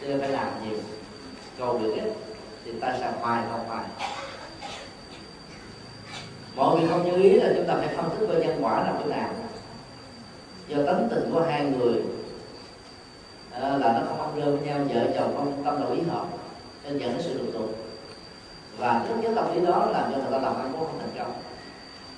Cho 0.00 0.08
nên 0.08 0.20
phải 0.20 0.28
làm 0.28 0.48
nhiều. 0.64 0.78
Cầu 1.58 1.78
nguyện 1.78 1.94
ít 1.94 2.12
thì 2.64 2.72
ta 2.80 2.96
sẽ 3.00 3.12
hoài 3.20 3.42
không 3.50 3.68
hoài. 3.68 3.84
Mọi 6.56 6.80
người 6.80 6.88
không 6.88 7.04
như 7.04 7.22
ý 7.22 7.30
là 7.30 7.52
chúng 7.56 7.66
ta 7.66 7.74
phải 7.74 7.96
phân 7.96 8.10
tích 8.10 8.26
về 8.26 8.46
nhân 8.46 8.64
quả 8.64 8.82
là 8.82 8.94
thế 8.98 9.04
nào. 9.04 9.28
Do 10.68 10.76
tính 10.76 11.08
tình 11.10 11.30
của 11.32 11.40
hai 11.40 11.64
người 11.64 12.02
à, 13.50 13.60
là 13.60 13.92
nó 13.92 14.00
không 14.08 14.20
ăn 14.20 14.34
với 14.34 14.66
nhau 14.66 14.78
vợ 14.94 15.12
chồng 15.18 15.34
không 15.36 15.62
tâm 15.64 15.80
đầu 15.80 15.92
ý 15.92 16.00
hợp 16.10 16.26
nên 16.84 16.98
dẫn 16.98 17.12
đến 17.12 17.22
sự 17.22 17.38
đụng 17.38 17.52
tục 17.52 17.91
và 18.78 19.04
chính 19.08 19.22
cái 19.22 19.32
tâm 19.34 19.54
lý 19.54 19.66
đó 19.66 19.88
làm 19.92 20.12
cho 20.12 20.18
người 20.18 20.32
ta 20.32 20.38
làm 20.38 20.56
ăn 20.56 20.72
cũng 20.72 20.86
không 20.86 20.98
thành 20.98 21.18
công 21.18 21.32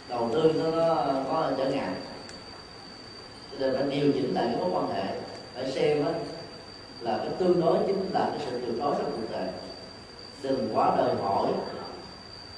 đầu 0.08 0.30
tư 0.32 0.52
nó, 0.52 0.70
nó 0.70 1.20
có 1.30 1.50
trở 1.58 1.64
ngại. 1.64 1.88
Cho 3.52 3.58
nên 3.58 3.74
phải 3.74 3.82
điều 3.82 4.12
chỉnh 4.12 4.34
lại 4.34 4.44
cái 4.46 4.56
mối 4.56 4.70
quan 4.72 4.94
hệ. 4.94 5.14
Phải 5.54 5.72
xem 5.72 6.04
đó, 6.04 6.10
là 7.00 7.18
cái 7.18 7.28
tương 7.38 7.60
đối 7.60 7.78
chính 7.86 8.10
là 8.12 8.28
cái 8.30 8.46
sự 8.46 8.60
tuyệt 8.60 8.74
đối 8.78 8.94
trong 8.94 9.12
cuộc 9.12 9.32
đời 9.32 9.48
đừng 10.42 10.68
quá 10.72 10.94
đòi 10.96 11.14
hỏi 11.22 11.48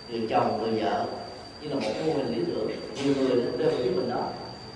người 0.08 0.26
chồng 0.30 0.62
người 0.62 0.82
vợ. 0.82 1.04
Như 1.60 1.68
là 1.68 1.74
một 1.74 1.90
mô 2.06 2.12
hình 2.12 2.34
lý 2.34 2.44
tưởng. 2.46 2.70
Nhiều 2.94 3.14
người 3.18 3.42
đều 3.58 3.70
với 3.70 3.90
mình 3.90 4.10
đó. 4.10 4.28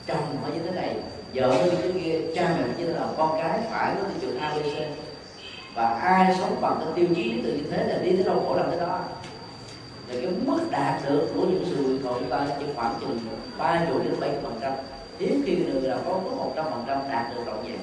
Chồng 0.06 0.36
phải 0.42 0.52
như 0.52 0.60
thế 0.64 0.70
này 0.70 0.96
vợ 1.34 1.64
như 1.64 1.70
thế 1.70 1.92
kia 1.92 2.20
cha 2.34 2.56
mẹ 2.58 2.64
như 2.78 2.86
thế 2.86 2.92
nào 2.92 3.14
con 3.16 3.38
cái 3.42 3.60
phải 3.70 3.94
có 3.94 4.08
tiêu 4.08 4.16
trường 4.20 4.38
abc 4.38 4.64
và 5.74 5.86
ai 5.86 6.36
sống 6.38 6.60
bằng 6.60 6.80
cái 6.80 6.88
tiêu 6.96 7.06
chí 7.14 7.24
lý 7.24 7.42
tưởng 7.42 7.56
như 7.56 7.70
thế 7.70 7.84
là 7.84 7.98
đi 8.02 8.12
tới 8.12 8.24
đâu 8.24 8.44
khổ 8.46 8.54
làm 8.56 8.70
tới 8.70 8.80
đó. 8.80 8.98
Thì 10.08 10.20
cái 10.20 10.32
mức 10.46 10.60
đạt 10.70 11.02
được 11.08 11.28
của 11.34 11.40
những 11.40 11.64
sự 11.70 11.76
nguyện 11.76 12.00
cầu 12.04 12.14
chúng 12.20 12.30
ta 12.30 12.46
chỉ 12.58 12.66
khoảng 12.76 12.94
chừng 13.00 13.18
ba 13.58 13.86
mươi 13.90 14.04
đến 14.04 14.20
bảy 14.20 14.30
phần 14.42 14.58
trăm. 14.60 14.72
Hiếm 15.18 15.42
khi 15.46 15.56
người 15.56 15.88
nào 15.88 15.98
có 16.04 16.12
một 16.12 16.52
trăm 16.56 16.64
phần 16.70 16.84
trăm 16.86 16.98
đạt 17.10 17.30
được 17.30 17.42
trọn 17.46 17.62
vẹn 17.62 17.78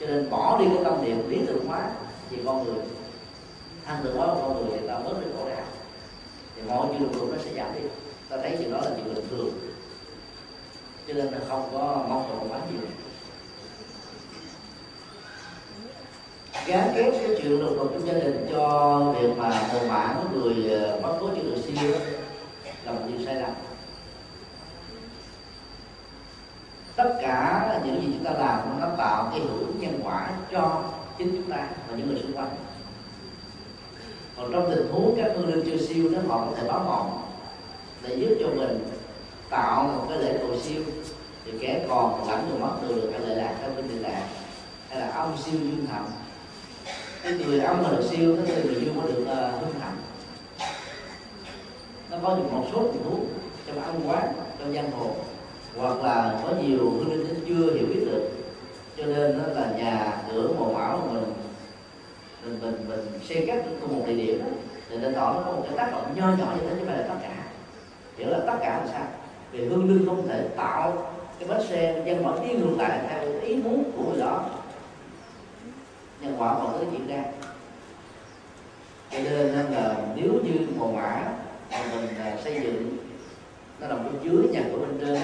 cho 0.00 0.06
nên 0.06 0.30
bỏ 0.30 0.58
đi 0.58 0.64
cái 0.74 0.84
tâm 0.84 1.04
niệm 1.04 1.28
lý 1.28 1.40
tưởng 1.46 1.66
hóa 1.66 1.90
thì 2.30 2.36
con 2.46 2.64
người 2.64 2.84
tham 3.84 3.96
tưởng 4.04 4.16
hóa 4.16 4.26
con 4.26 4.54
người 4.54 4.78
thì 4.80 4.88
ta 4.88 4.98
bớt 4.98 5.20
được 5.20 5.32
khổ 5.38 5.48
đau. 5.48 5.64
Thì 6.56 6.62
mọi 6.68 6.86
chuyện 6.90 7.02
lục 7.02 7.30
nó 7.30 7.36
sẽ 7.44 7.50
giảm 7.56 7.74
đi. 7.74 7.80
Ta 8.28 8.36
thấy 8.42 8.56
chuyện 8.58 8.72
đó 8.72 8.80
là 8.80 8.90
chuyện 8.96 9.14
bình 9.14 9.24
thường. 9.30 9.50
Cho 11.08 11.14
nên 11.14 11.26
là 11.26 11.38
không 11.48 11.68
có 11.72 12.04
mong 12.08 12.24
cầu 12.28 12.46
quá 12.50 12.58
nhiều. 12.72 12.80
Gán 16.66 16.92
kết 16.94 17.10
cái 17.12 17.36
chuyện 17.42 17.60
lục 17.60 17.76
đục 17.76 17.90
trong 17.92 18.06
gia 18.06 18.12
đình 18.12 18.46
cho 18.52 18.98
việc 19.20 19.28
mà 19.36 19.68
mồ 19.72 19.88
bạn 19.88 20.16
của 20.22 20.38
người 20.38 20.72
ờ, 20.72 21.00
mất 21.02 21.16
cố 21.20 21.28
chưa 21.36 21.42
được 21.42 21.56
siêu 21.66 21.90
là 22.84 22.92
một 22.92 23.00
điều 23.08 23.26
sai 23.26 23.34
lầm. 23.34 23.50
Tất 26.96 27.18
cả 27.22 27.80
những 27.84 28.02
gì 28.02 28.08
chúng 28.12 28.24
ta 28.24 28.30
làm 28.30 28.80
nó 28.80 28.86
tạo 28.98 29.28
cái 29.30 29.40
hữu 29.40 29.66
nhân 29.78 30.00
quả 30.04 30.30
cho 30.52 30.82
chính 31.18 31.30
chúng 31.36 31.50
ta 31.50 31.66
và 31.88 31.96
những 31.96 32.08
người 32.08 32.22
xung 32.22 32.36
quanh. 32.36 32.50
Còn 34.36 34.52
trong 34.52 34.70
tình 34.70 34.88
huống 34.92 35.16
các 35.16 35.32
hương 35.36 35.48
linh 35.48 35.64
chưa 35.64 35.86
siêu 35.86 36.10
nó 36.10 36.18
họ 36.28 36.46
có 36.46 36.56
thể 36.56 36.68
báo 36.68 36.84
mộng 36.86 37.22
để 38.02 38.16
giúp 38.16 38.36
cho 38.40 38.46
mình 38.46 38.88
tạo 39.50 39.82
một 39.82 40.06
cái 40.08 40.18
lễ 40.18 40.38
cầu 40.38 40.60
siêu 40.60 40.82
thì 41.44 41.52
kẻ 41.60 41.86
còn 41.88 42.28
lãnh 42.28 42.48
được 42.50 42.56
mất 42.60 42.76
được 42.88 43.10
cái 43.12 43.20
lệ 43.20 43.34
lạc 43.34 43.54
trong 43.62 43.72
kinh 43.76 43.88
địa 43.88 44.08
lạc 44.08 44.26
hay 44.88 45.00
là 45.00 45.12
ông 45.14 45.36
siêu 45.44 45.54
dương 45.60 45.86
thầm 45.90 46.04
cái 47.22 47.32
người 47.32 47.60
ông 47.60 47.82
mà 47.82 47.90
được 47.90 48.04
siêu 48.10 48.36
cái 48.46 48.56
người 48.64 48.74
yêu 48.74 48.92
mới 48.94 49.12
được 49.12 49.24
ờ, 49.28 49.50
hưng 49.50 49.80
hạnh. 49.80 49.96
Nó 52.10 52.16
có 52.22 52.36
một 52.36 52.64
số 52.72 52.82
tình 52.92 53.02
huống 53.04 53.26
trong 53.66 53.84
ông 53.84 54.08
quán, 54.08 54.32
trong 54.58 54.74
giang 54.74 54.90
hồ, 54.90 55.10
hoặc 55.76 56.04
là 56.04 56.40
có 56.42 56.54
nhiều 56.62 56.90
hương 56.90 57.10
linh 57.10 57.44
chưa 57.48 57.74
hiểu 57.74 57.86
biết 57.86 58.00
được. 58.06 58.30
Cho 58.96 59.04
nên 59.04 59.38
nó 59.38 59.60
là 59.60 59.72
nhà 59.76 60.18
cửa 60.32 60.48
mồ 60.58 60.72
mão 60.72 61.00
của 61.02 61.14
mình 61.14 61.32
mình 62.44 62.58
mình 62.62 62.88
mình 62.88 63.20
xây 63.28 63.44
cắt 63.46 63.64
trong 63.80 63.98
một 63.98 64.04
địa 64.06 64.14
điểm 64.14 64.38
đó. 64.38 64.50
Thì 64.90 64.96
nên 64.98 65.14
tỏ 65.14 65.32
nó 65.32 65.42
có 65.46 65.52
một 65.52 65.62
cái 65.68 65.76
tác 65.76 65.92
động 65.92 66.14
nho 66.16 66.26
nhỏ 66.26 66.54
như 66.54 66.68
thế 66.68 66.70
chứ 66.70 66.76
không 66.78 66.86
phải 66.86 66.98
là 66.98 67.04
tất 67.08 67.14
cả. 67.22 67.44
Hiểu 68.16 68.28
là 68.28 68.38
tất 68.46 68.56
cả 68.60 68.80
là 68.84 68.92
sao? 68.92 69.06
Vì 69.52 69.64
hương 69.64 69.88
linh 69.88 70.06
không 70.06 70.28
thể 70.28 70.48
tạo 70.56 71.12
cái 71.38 71.48
bánh 71.48 71.66
xe, 71.68 72.02
dân 72.06 72.22
mở 72.22 72.38
đi 72.46 72.54
ngược 72.54 72.76
lại 72.78 73.00
theo 73.08 73.40
ý 73.40 73.56
muốn 73.56 73.92
của 73.96 74.02
người 74.10 74.20
đó 74.20 74.44
nhân 76.22 76.36
quả 76.38 76.58
mọi 76.58 76.78
thứ 76.78 76.84
diễn 76.92 77.06
ra. 77.06 77.24
Cho 79.10 79.18
nên 79.18 79.48
là 79.48 79.96
nếu 80.16 80.32
như 80.32 80.66
mồ 80.78 80.92
mã 80.92 81.24
mà 81.70 81.78
mình 81.94 82.08
à, 82.18 82.36
xây 82.44 82.60
dựng, 82.60 82.96
nó 83.80 83.86
nằm 83.86 84.04
bên 84.04 84.14
dưới 84.22 84.48
nhà 84.52 84.62
của 84.72 84.78
bên 84.78 84.98
trên 85.00 85.22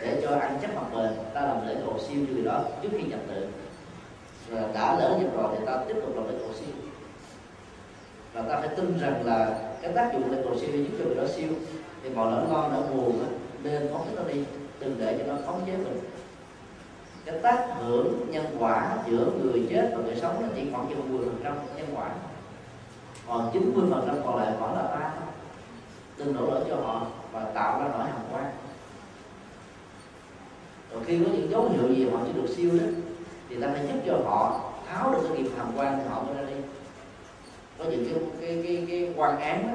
để 0.00 0.20
cho 0.22 0.36
ăn 0.36 0.58
chắc 0.62 0.76
mặt 0.76 0.82
bền, 0.94 1.10
ta 1.34 1.40
làm 1.40 1.66
lễ 1.66 1.74
cầu 1.84 1.98
siêu 2.08 2.16
như 2.16 2.34
người 2.34 2.44
đó 2.44 2.64
trước 2.82 2.88
khi 2.92 3.02
nhập 3.02 3.20
tự. 3.28 3.46
Và 4.48 4.68
đã 4.74 4.96
lỡ 4.98 5.18
nhập 5.20 5.30
rồi 5.36 5.56
thì 5.58 5.66
ta 5.66 5.84
tiếp 5.88 5.94
tục 5.94 6.16
làm 6.16 6.26
lễ 6.26 6.34
cầu 6.38 6.50
siêu. 6.54 6.74
Và 8.32 8.42
ta 8.42 8.60
phải 8.60 8.68
tin 8.76 8.98
rằng 8.98 9.26
là 9.26 9.58
cái 9.82 9.92
tác 9.92 10.12
dụng 10.12 10.30
lễ 10.30 10.38
cầu 10.44 10.56
siêu 10.60 10.70
giúp 10.72 10.96
cho 10.98 11.04
người 11.04 11.16
đó 11.16 11.24
siêu, 11.36 11.48
thì 12.02 12.10
mọi 12.10 12.30
nỗi 12.30 12.44
lo 12.50 12.68
nỗi 12.68 12.82
buồn 12.94 13.24
nên 13.62 13.88
phóng 13.92 14.06
thích 14.06 14.14
nó 14.16 14.22
đi, 14.32 14.44
đừng 14.80 14.96
để 14.98 15.18
cho 15.18 15.32
nó 15.32 15.38
khống 15.46 15.60
chế 15.66 15.72
mình 15.72 16.00
cái 17.24 17.38
tác 17.42 17.66
hưởng 17.78 18.30
nhân 18.30 18.56
quả 18.58 18.96
giữa 19.10 19.30
người 19.42 19.66
chết 19.70 19.90
và 19.96 20.02
người 20.02 20.16
sống 20.16 20.42
là 20.42 20.48
chỉ 20.54 20.62
khoảng 20.72 20.86
chừng 20.88 21.16
10 21.16 21.26
phần 21.26 21.40
trăm 21.44 21.54
nhân 21.76 21.86
quả. 21.94 22.10
Còn 23.28 23.50
90 23.52 23.84
phần 23.90 24.04
trăm 24.06 24.16
còn 24.24 24.36
lại 24.36 24.52
vẫn 24.60 24.74
là 24.74 24.82
ta 24.82 25.12
đừng 26.18 26.34
đổ 26.34 26.46
lỗi 26.46 26.64
cho 26.68 26.76
họ 26.76 27.06
và 27.32 27.44
tạo 27.44 27.80
ra 27.80 27.88
nỗi 27.92 28.06
hàm 28.06 28.20
quan. 28.32 28.44
Rồi 30.92 31.02
khi 31.06 31.18
có 31.18 31.30
những 31.32 31.50
dấu 31.50 31.68
hiệu 31.68 31.94
gì 31.94 32.08
họ 32.10 32.18
chưa 32.26 32.42
được 32.42 32.54
siêu 32.56 32.70
đó 32.80 32.86
thì 33.48 33.60
ta 33.60 33.68
phải 33.72 33.86
giúp 33.86 34.00
cho 34.06 34.16
họ 34.24 34.60
tháo 34.88 35.12
được 35.12 35.18
cái 35.28 35.38
nghiệp 35.38 35.50
hàm 35.56 35.66
quan 35.76 35.98
thì 35.98 36.08
họ 36.08 36.22
mới 36.22 36.34
ra 36.34 36.42
đi. 36.42 36.54
Có 37.78 37.84
những 37.84 38.04
cái 38.04 38.22
cái 38.40 38.62
cái, 38.66 38.86
cái 38.88 39.14
quan 39.16 39.40
án 39.40 39.66
đó, 39.66 39.74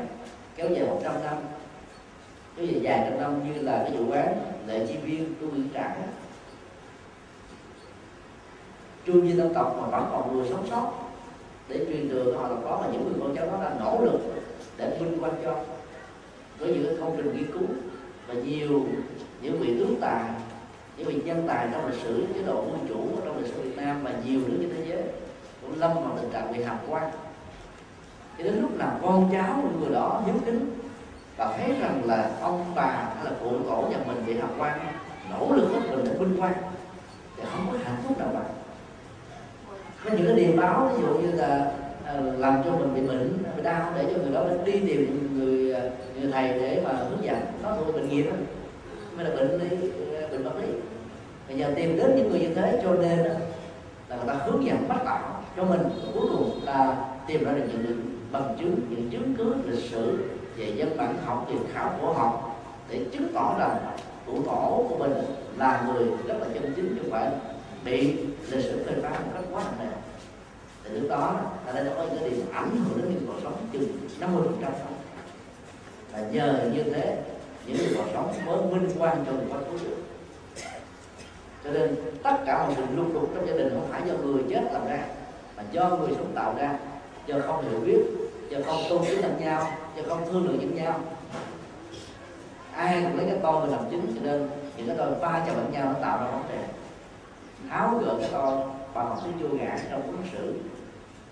kéo 0.56 0.70
dài 0.70 0.86
100 0.86 1.14
năm. 1.24 1.38
Kéo 2.56 2.66
dài 2.66 2.82
dài 2.82 3.08
trăm 3.10 3.22
năm 3.22 3.54
như 3.54 3.62
là 3.62 3.78
cái 3.78 3.98
vụ 3.98 4.12
án 4.12 4.36
lệ 4.68 4.86
chi 4.88 4.98
viên 4.98 5.36
tu 5.42 5.48
viện 5.48 5.70
trảng 5.74 6.02
trương 9.08 9.28
di 9.28 9.34
dân 9.34 9.54
tộc 9.54 9.78
mà 9.82 9.88
vẫn 9.88 10.10
còn 10.12 10.38
người 10.38 10.48
sống 10.50 10.68
sót. 10.70 10.92
Để 11.70 11.86
truyền 11.86 12.10
đường 12.10 12.38
họ 12.38 12.48
là 12.48 12.56
có 12.64 12.80
mà 12.82 12.88
những 12.92 13.04
người 13.04 13.20
con 13.20 13.36
cháu 13.36 13.46
đó 13.46 13.64
đã 13.64 13.76
nỗ 13.80 14.06
lực 14.06 14.20
để 14.78 14.98
vinh 15.00 15.20
quang 15.20 15.34
cho. 15.44 15.56
Có 16.60 16.66
những 16.66 16.86
cái 16.86 16.96
công 17.00 17.14
trình 17.18 17.36
nghiên 17.36 17.52
cứu 17.52 17.68
và 18.28 18.34
nhiều 18.34 18.86
những 19.42 19.60
vị 19.60 19.76
tướng 19.80 19.96
tài, 20.02 20.24
những 20.98 21.08
vị 21.08 21.22
nhân 21.26 21.44
tài 21.48 21.68
trong 21.72 21.88
lịch 21.88 22.02
sử, 22.04 22.26
chế 22.34 22.44
độ 22.44 22.56
quân 22.56 22.86
chủ 22.90 23.02
trong 23.26 23.38
lịch 23.38 23.54
sử 23.54 23.62
Việt 23.62 23.78
Nam 23.78 24.04
và 24.04 24.12
nhiều 24.26 24.40
nước 24.48 24.58
trên 24.62 24.74
thế 24.76 24.86
giới 24.90 25.04
cũng 25.62 25.80
lâm 25.80 25.94
vào 25.94 26.18
tình 26.22 26.32
trạng 26.32 26.54
bị 26.54 26.64
hàm 26.64 26.78
quan. 26.90 27.12
Cho 28.38 28.44
đến 28.44 28.62
lúc 28.62 28.78
nào 28.78 29.00
con 29.02 29.30
cháu 29.34 29.60
của 29.62 29.80
người 29.80 29.94
đó 29.94 30.22
hiếu 30.26 30.36
kính 30.46 30.72
và 31.38 31.58
thấy 31.58 31.76
rằng 31.80 32.02
là 32.06 32.32
ông 32.42 32.66
bà 32.76 33.10
hay 33.16 33.26
là 33.26 33.32
cụ 33.44 33.52
tổ 33.70 33.88
nhà 33.92 33.98
mình 34.08 34.24
bị 34.28 34.38
hàm 34.40 34.50
quan, 34.58 34.80
nỗ 35.32 35.56
lực 35.56 35.70
hết 35.74 35.80
mình 35.92 36.06
để 36.06 36.12
vinh 36.20 36.38
quang, 36.38 36.54
thì 37.38 37.44
không 37.52 37.68
có 37.72 37.78
hạnh 37.84 37.96
phúc 38.04 38.20
nào 38.20 38.30
bằng 38.34 38.47
có 40.08 40.14
những 40.18 40.26
cái 40.26 40.36
điềm 40.36 40.58
báo, 40.58 40.92
ví 40.96 41.02
dụ 41.02 41.08
như 41.08 41.32
là 41.32 41.72
ờ, 42.06 42.22
làm 42.38 42.62
cho 42.66 42.72
mình 42.72 42.94
bị 42.96 43.02
bệnh, 43.02 43.38
bị 43.58 43.64
đau, 43.64 43.92
để 43.96 44.06
cho 44.14 44.22
người 44.24 44.34
đó 44.34 44.46
đi 44.66 44.72
tìm 44.72 45.30
người 45.38 45.74
ờ, 45.74 45.90
người 46.20 46.32
thầy 46.32 46.48
để 46.48 46.82
mà 46.86 46.92
hướng 46.94 47.24
dẫn. 47.24 47.38
Nó 47.64 47.76
thuộc 47.76 47.96
bệnh 47.96 48.10
nghiệp. 48.10 48.26
Mới 49.16 49.26
là 49.26 49.36
bệnh 49.36 49.60
lý 49.60 49.90
ờ, 50.22 50.28
bệnh 50.32 50.44
vật 50.44 50.52
lý. 50.62 50.68
Bây 51.48 51.58
giờ 51.58 51.72
tìm 51.76 51.98
đến 51.98 52.16
những 52.16 52.30
người 52.30 52.40
như 52.40 52.54
thế 52.56 52.82
cho 52.84 52.94
nên 52.94 53.20
là 54.10 54.16
người 54.16 54.28
ta 54.28 54.34
hướng 54.34 54.66
dẫn 54.66 54.88
bắt 54.88 54.98
tạo 55.06 55.44
cho 55.58 55.64
mình. 55.64 55.82
Cuối 56.14 56.28
cùng 56.32 56.60
ta 56.66 56.96
tìm 57.28 57.44
ra 57.44 57.52
được 57.52 57.64
những 57.72 58.02
bằng 58.32 58.56
chứng, 58.60 58.76
những 58.90 59.10
chứng 59.10 59.34
cứ 59.38 59.54
lịch 59.66 59.84
sử 59.84 60.18
về 60.58 60.74
dân 60.76 60.98
bản 60.98 61.16
học, 61.26 61.48
về 61.50 61.56
khảo 61.74 61.92
cổ 62.02 62.14
học, 62.14 62.64
để 62.90 63.00
chứng 63.12 63.28
tỏ 63.34 63.56
rằng 63.60 63.78
cụ 64.26 64.34
tổ 64.46 64.86
của 64.90 64.98
mình 64.98 65.14
là 65.58 65.84
người 65.88 66.04
rất 66.28 66.36
là 66.40 66.48
chân 66.54 66.74
chính 66.76 66.96
chứ 66.96 67.02
không 67.02 67.12
phải 67.12 67.32
bị 67.84 68.18
lịch 68.52 68.66
sử 68.66 68.84
phê 68.86 68.94
phán 69.02 69.12
một 69.12 69.32
cách 69.34 69.44
quá 69.52 69.64
nặng 69.64 69.90
nề. 69.90 69.96
Thì 70.84 71.00
lúc 71.00 71.10
đó 71.10 71.36
ta 71.66 71.72
đã 71.72 71.92
có 71.98 72.04
những 72.04 72.20
cái 72.20 72.30
điều 72.30 72.42
ảnh 72.54 72.70
hưởng 72.76 73.02
đến 73.02 73.14
những 73.14 73.26
cuộc 73.28 73.40
sống 73.44 73.68
chừng 73.74 73.88
50 74.20 74.42
phần 74.46 74.58
trăm 74.62 74.72
và 76.12 76.20
nhờ 76.20 76.70
như 76.74 76.84
thế, 76.84 77.18
những 77.66 77.78
người 77.78 77.98
sống 78.14 78.34
mới 78.46 78.58
minh 78.58 78.90
quan 79.00 79.26
cho 79.26 79.32
người 79.32 79.46
quá 79.52 79.60
khứ. 79.60 79.78
Được 79.86 79.96
cho 81.64 81.72
nên 81.72 81.96
tất 82.24 82.36
cả 82.46 82.66
mọi 82.66 82.74
sự 82.78 82.84
lung 82.96 83.14
đục 83.14 83.32
trong 83.36 83.48
gia 83.48 83.54
đình 83.54 83.70
không 83.70 83.88
phải 83.92 84.02
do 84.06 84.14
người 84.14 84.44
chết 84.50 84.62
làm 84.74 84.88
ra, 84.88 85.00
mà 85.58 85.64
do 85.72 85.90
người 85.90 86.10
sống 86.18 86.32
tạo 86.36 86.56
ra, 86.58 86.78
do 87.28 87.36
không 87.48 87.70
hiểu 87.70 87.80
biết, 87.80 88.00
do 88.50 88.58
không 88.66 88.84
tôn 88.90 89.06
kính 89.06 89.22
lẫn 89.22 89.38
nhau, 89.40 89.72
do 89.98 90.04
không 90.10 90.26
thương 90.26 90.48
lượng 90.48 90.58
với 90.58 90.68
nhau. 90.68 91.00
Ai 92.74 93.02
cũng 93.04 93.18
lấy 93.18 93.26
cái 93.30 93.40
tôi 93.44 93.62
mình 93.62 93.72
làm 93.72 93.82
chính, 93.92 94.16
cho 94.16 94.22
nên 94.24 94.50
những 94.78 94.88
cái 94.88 94.96
tôi 94.98 95.08
pha 95.22 95.44
cho 95.48 95.54
lẫn 95.54 95.72
nhau 95.72 95.86
nó 95.86 96.00
tạo 96.02 96.18
ra 96.18 96.32
vấn 96.32 96.44
đề 96.50 96.64
tháo 97.70 97.98
gỡ 97.98 98.18
cái 98.20 98.30
tôi 98.32 98.58
và 98.94 99.04
một 99.04 99.16
cái 99.24 99.32
vô 99.40 99.50
ngã 99.50 99.78
trong 99.92 100.02
ứng 100.02 100.24
xử, 100.34 100.54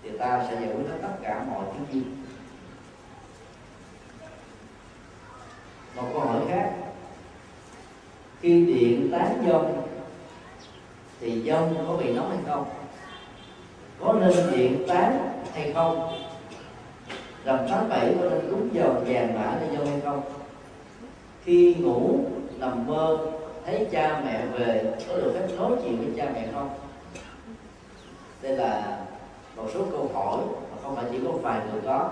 thì 0.02 0.10
ta 0.18 0.46
sẽ 0.48 0.54
giải 0.54 0.74
quyết 0.74 0.84
hết 0.90 0.98
tất 1.02 1.14
cả 1.22 1.44
mọi 1.48 1.64
thứ 1.72 1.84
gì 1.92 2.02
một 5.96 6.02
câu 6.12 6.20
hỏi 6.20 6.40
khác. 6.48 6.72
Khi 8.40 8.66
điện 8.66 9.08
tán 9.12 9.44
dông, 9.46 9.82
thì 11.20 11.42
dông 11.42 11.86
có 11.88 11.96
bị 11.96 12.12
nóng 12.12 12.30
hay 12.30 12.38
không? 12.46 12.64
Có 14.00 14.12
nên 14.12 14.50
điện 14.50 14.84
tán 14.88 15.42
hay 15.54 15.72
không? 15.72 16.12
Rằm 17.44 17.58
tháng 17.68 17.88
bảy 17.88 18.14
có 18.20 18.30
nên 18.30 18.50
đúng 18.50 18.74
giờ 18.74 18.94
vàng 19.06 19.34
mã 19.34 19.58
để 19.60 19.76
dông 19.76 19.86
hay 19.86 20.00
không? 20.04 20.22
Khi 21.44 21.74
ngủ, 21.74 22.20
nằm 22.58 22.86
mơ 22.86 23.18
thấy 23.66 23.86
cha 23.92 24.22
mẹ 24.24 24.46
về, 24.46 24.94
có 25.08 25.16
được 25.16 25.32
phép 25.34 25.56
nói 25.58 25.70
chuyện 25.82 25.98
với 25.98 26.08
cha 26.16 26.30
mẹ 26.34 26.48
không? 26.54 26.70
Đây 28.42 28.56
là 28.56 28.98
một 29.56 29.64
số 29.74 29.80
câu 29.92 30.10
hỏi, 30.14 30.38
mà 30.70 30.76
không 30.82 30.96
phải 30.96 31.04
chỉ 31.12 31.18
có 31.24 31.30
vài 31.30 31.60
người 31.72 31.80
có. 31.86 32.10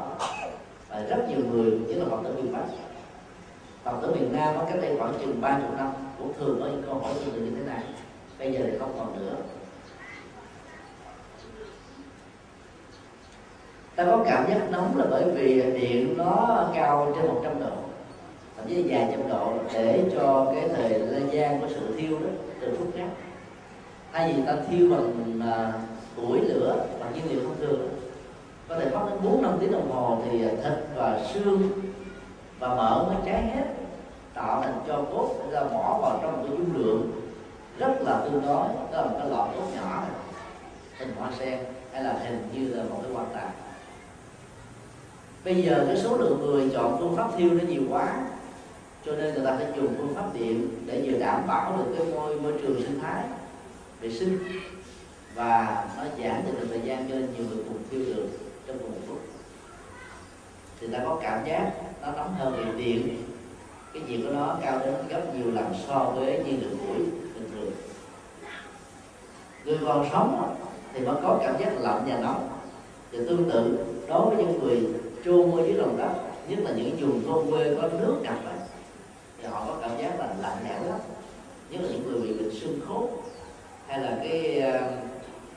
Mà 0.91 1.03
rất 1.09 1.29
nhiều 1.29 1.39
người 1.51 1.79
chỉ 1.89 1.95
là 1.95 2.05
phật 2.11 2.19
tử 2.25 2.35
miền 2.37 2.53
bắc. 2.53 2.65
Phật 3.85 3.99
tử 4.03 4.15
miền 4.15 4.33
nam 4.33 4.55
cách 4.69 4.79
đây 4.83 4.97
khoảng 4.99 5.15
chừng 5.21 5.41
ba 5.41 5.61
chục 5.63 5.77
năm, 5.77 5.93
cũng 6.19 6.33
thường 6.39 6.57
có 6.61 6.67
những 6.67 6.83
câu 6.87 6.95
hỏi 6.95 7.13
tương 7.15 7.35
tự 7.35 7.41
như 7.41 7.51
thế 7.57 7.63
này. 7.67 7.83
Bây 8.39 8.53
giờ 8.53 8.61
thì 8.63 8.79
không 8.79 8.95
còn 8.99 9.17
nữa. 9.19 9.37
Ta 13.97 14.05
có 14.05 14.25
cảm 14.27 14.49
giác 14.49 14.71
nóng 14.71 14.97
là 14.97 15.05
bởi 15.11 15.25
vì 15.31 15.63
điện 15.63 16.15
nó 16.19 16.67
cao 16.75 17.13
trên 17.17 17.27
100 17.27 17.61
độ 17.61 17.84
với 18.65 18.75
chí 18.75 18.85
vài 18.89 19.09
trăm 19.13 19.29
độ 19.29 19.53
để 19.73 20.05
cho 20.17 20.53
cái 20.55 20.69
thời 20.69 21.23
gian 21.31 21.61
của 21.61 21.69
sự 21.69 21.97
thiêu 21.99 22.19
đó 22.19 22.29
từ 22.61 22.77
phút 22.79 22.97
ngắn, 22.97 23.11
thay 24.13 24.33
vì 24.33 24.43
ta 24.47 24.57
thiêu 24.71 24.91
bằng 24.91 25.41
à, 25.53 25.73
củi 26.17 26.41
lửa 26.41 26.87
bằng 27.01 27.13
nhiên 27.15 27.25
liệu 27.31 27.43
thông 27.43 27.57
thường 27.61 27.89
có 28.69 28.77
thể 28.79 28.91
mất 28.91 29.07
đến 29.11 29.19
bốn 29.25 29.43
năm 29.43 29.57
tiếng 29.61 29.73
đồng 29.73 29.91
hồ 29.91 30.19
thì 30.25 30.39
thịt 30.39 30.79
và 30.95 31.21
xương 31.35 31.71
và 32.59 32.69
mỡ 32.69 33.07
nó 33.09 33.21
cháy 33.25 33.43
hết 33.43 33.65
tạo 34.35 34.63
thành 34.63 34.81
cho 34.89 35.05
cốt 35.13 35.35
để 35.39 35.53
ra 35.53 35.61
bỏ 35.65 35.99
vào 36.03 36.19
trong 36.23 36.33
một 36.33 36.45
cái 36.49 36.57
dung 36.57 36.77
lượng 36.77 37.13
rất 37.79 37.93
là 38.01 38.21
tương 38.25 38.43
đối 38.43 38.69
đó 38.69 38.83
là 38.93 39.03
một 39.03 39.17
cái 39.19 39.31
lọ 39.31 39.49
cốt 39.57 39.65
nhỏ 39.77 40.03
hình 40.99 41.13
hoa 41.19 41.31
sen 41.39 41.59
hay 41.93 42.05
là 42.05 42.13
hình 42.13 42.49
như 42.55 42.75
là 42.75 42.83
một 42.83 42.99
cái 43.03 43.13
quan 43.15 43.27
tài 43.35 43.49
bây 45.45 45.63
giờ 45.63 45.85
cái 45.87 45.97
số 45.97 46.17
lượng 46.17 46.41
người 46.41 46.71
chọn 46.75 46.97
phương 46.99 47.17
pháp 47.17 47.31
thiêu 47.37 47.51
nó 47.51 47.65
nhiều 47.69 47.83
quá 47.91 48.15
cho 49.07 49.13
nên 49.13 49.35
người 49.35 49.45
ta 49.45 49.57
phải 49.57 49.67
dùng 49.77 49.95
phương 49.99 50.15
pháp 50.15 50.35
điện 50.35 50.69
để 50.87 51.03
vừa 51.05 51.19
đảm 51.19 51.47
bảo 51.47 51.77
được 51.77 51.95
cái 51.99 52.07
môi 52.07 52.41
môi 52.41 52.53
trường 52.63 52.83
sinh 52.83 53.01
thái 53.03 53.25
vệ 54.01 54.11
sinh 54.11 54.39
và 55.35 55.85
nó 55.97 56.03
giảm 56.03 56.43
được 56.47 56.67
thời 56.69 56.81
gian 56.85 57.09
cho 57.09 57.15
nên 57.15 57.29
nhiều 57.37 57.47
người 57.49 57.65
cùng 57.69 57.79
tiêu 57.91 58.01
được 58.01 58.27
trong 58.67 58.79
cùng 58.79 58.91
một 58.91 58.99
phút. 59.09 59.19
Thì 60.81 60.87
ta 60.87 60.99
có 61.05 61.19
cảm 61.23 61.47
giác 61.47 61.73
nó 62.03 62.13
nóng 62.13 62.35
hơn 62.35 62.75
vì 62.77 62.85
điện. 62.85 63.25
Cái 63.93 64.03
nhiệt 64.09 64.21
của 64.27 64.33
nó 64.33 64.59
cao 64.63 64.79
đến 64.79 64.95
gấp 65.09 65.35
nhiều 65.35 65.51
lần 65.55 65.75
so 65.89 65.99
với 65.99 66.45
nhiên 66.45 66.61
liệu 66.61 66.71
củi 66.71 66.99
bình 67.35 67.51
thường. 67.55 67.71
Người 69.65 69.79
còn 69.87 70.09
sống 70.13 70.57
thì 70.93 71.07
mới 71.07 71.17
có 71.23 71.39
cảm 71.43 71.55
giác 71.61 71.73
lạnh 71.81 72.05
và 72.07 72.19
nóng. 72.19 72.49
Thì 73.13 73.19
tương 73.29 73.51
tự 73.51 73.87
đối 74.09 74.35
với 74.35 74.45
những 74.45 74.61
người 74.63 74.81
chôn 75.25 75.51
ở 75.51 75.67
dưới 75.67 75.75
lòng 75.75 75.97
đất 75.97 76.11
nhất 76.49 76.59
là 76.63 76.71
những 76.71 76.97
vùng 76.97 77.25
thôn 77.27 77.51
quê 77.51 77.77
có 77.83 77.89
nước 77.89 78.17
ngập 78.23 78.45
ấy, 78.45 78.54
thì 79.45 79.51
họ 79.51 79.65
có 79.67 79.77
cảm 79.83 79.91
giác 79.99 80.19
là 80.19 80.35
lạnh 80.43 80.57
lẽo 80.69 80.91
lắm. 80.91 80.99
Nhất 81.71 81.81
là 81.83 81.89
những 81.89 82.13
người 82.13 82.21
bị 82.21 82.33
bệnh 82.33 82.61
xương 82.61 82.81
khớp 82.89 83.11
hay 83.89 84.01
là 84.01 84.19
cái 84.23 84.61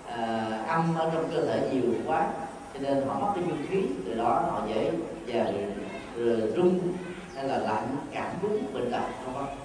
à, 0.08 0.64
âm 0.68 0.96
ở 0.96 1.10
trong 1.14 1.30
cơ 1.34 1.46
thể 1.46 1.70
nhiều 1.74 1.84
quá 2.08 2.28
cho 2.74 2.80
nên 2.80 3.08
họ 3.08 3.20
mất 3.20 3.32
cái 3.36 3.44
dương 3.48 3.66
khí 3.70 3.84
từ 4.06 4.14
đó 4.14 4.44
họ 4.52 4.62
dễ 4.68 4.92
và 5.28 5.52
ờ, 6.18 6.52
rung 6.56 6.80
hay 7.36 7.44
là 7.44 7.58
lạnh 7.58 7.96
cảm 8.12 8.32
cúm 8.42 8.52
bệnh 8.74 8.92
tật 8.92 9.02
không 9.26 9.34
không 9.34 9.58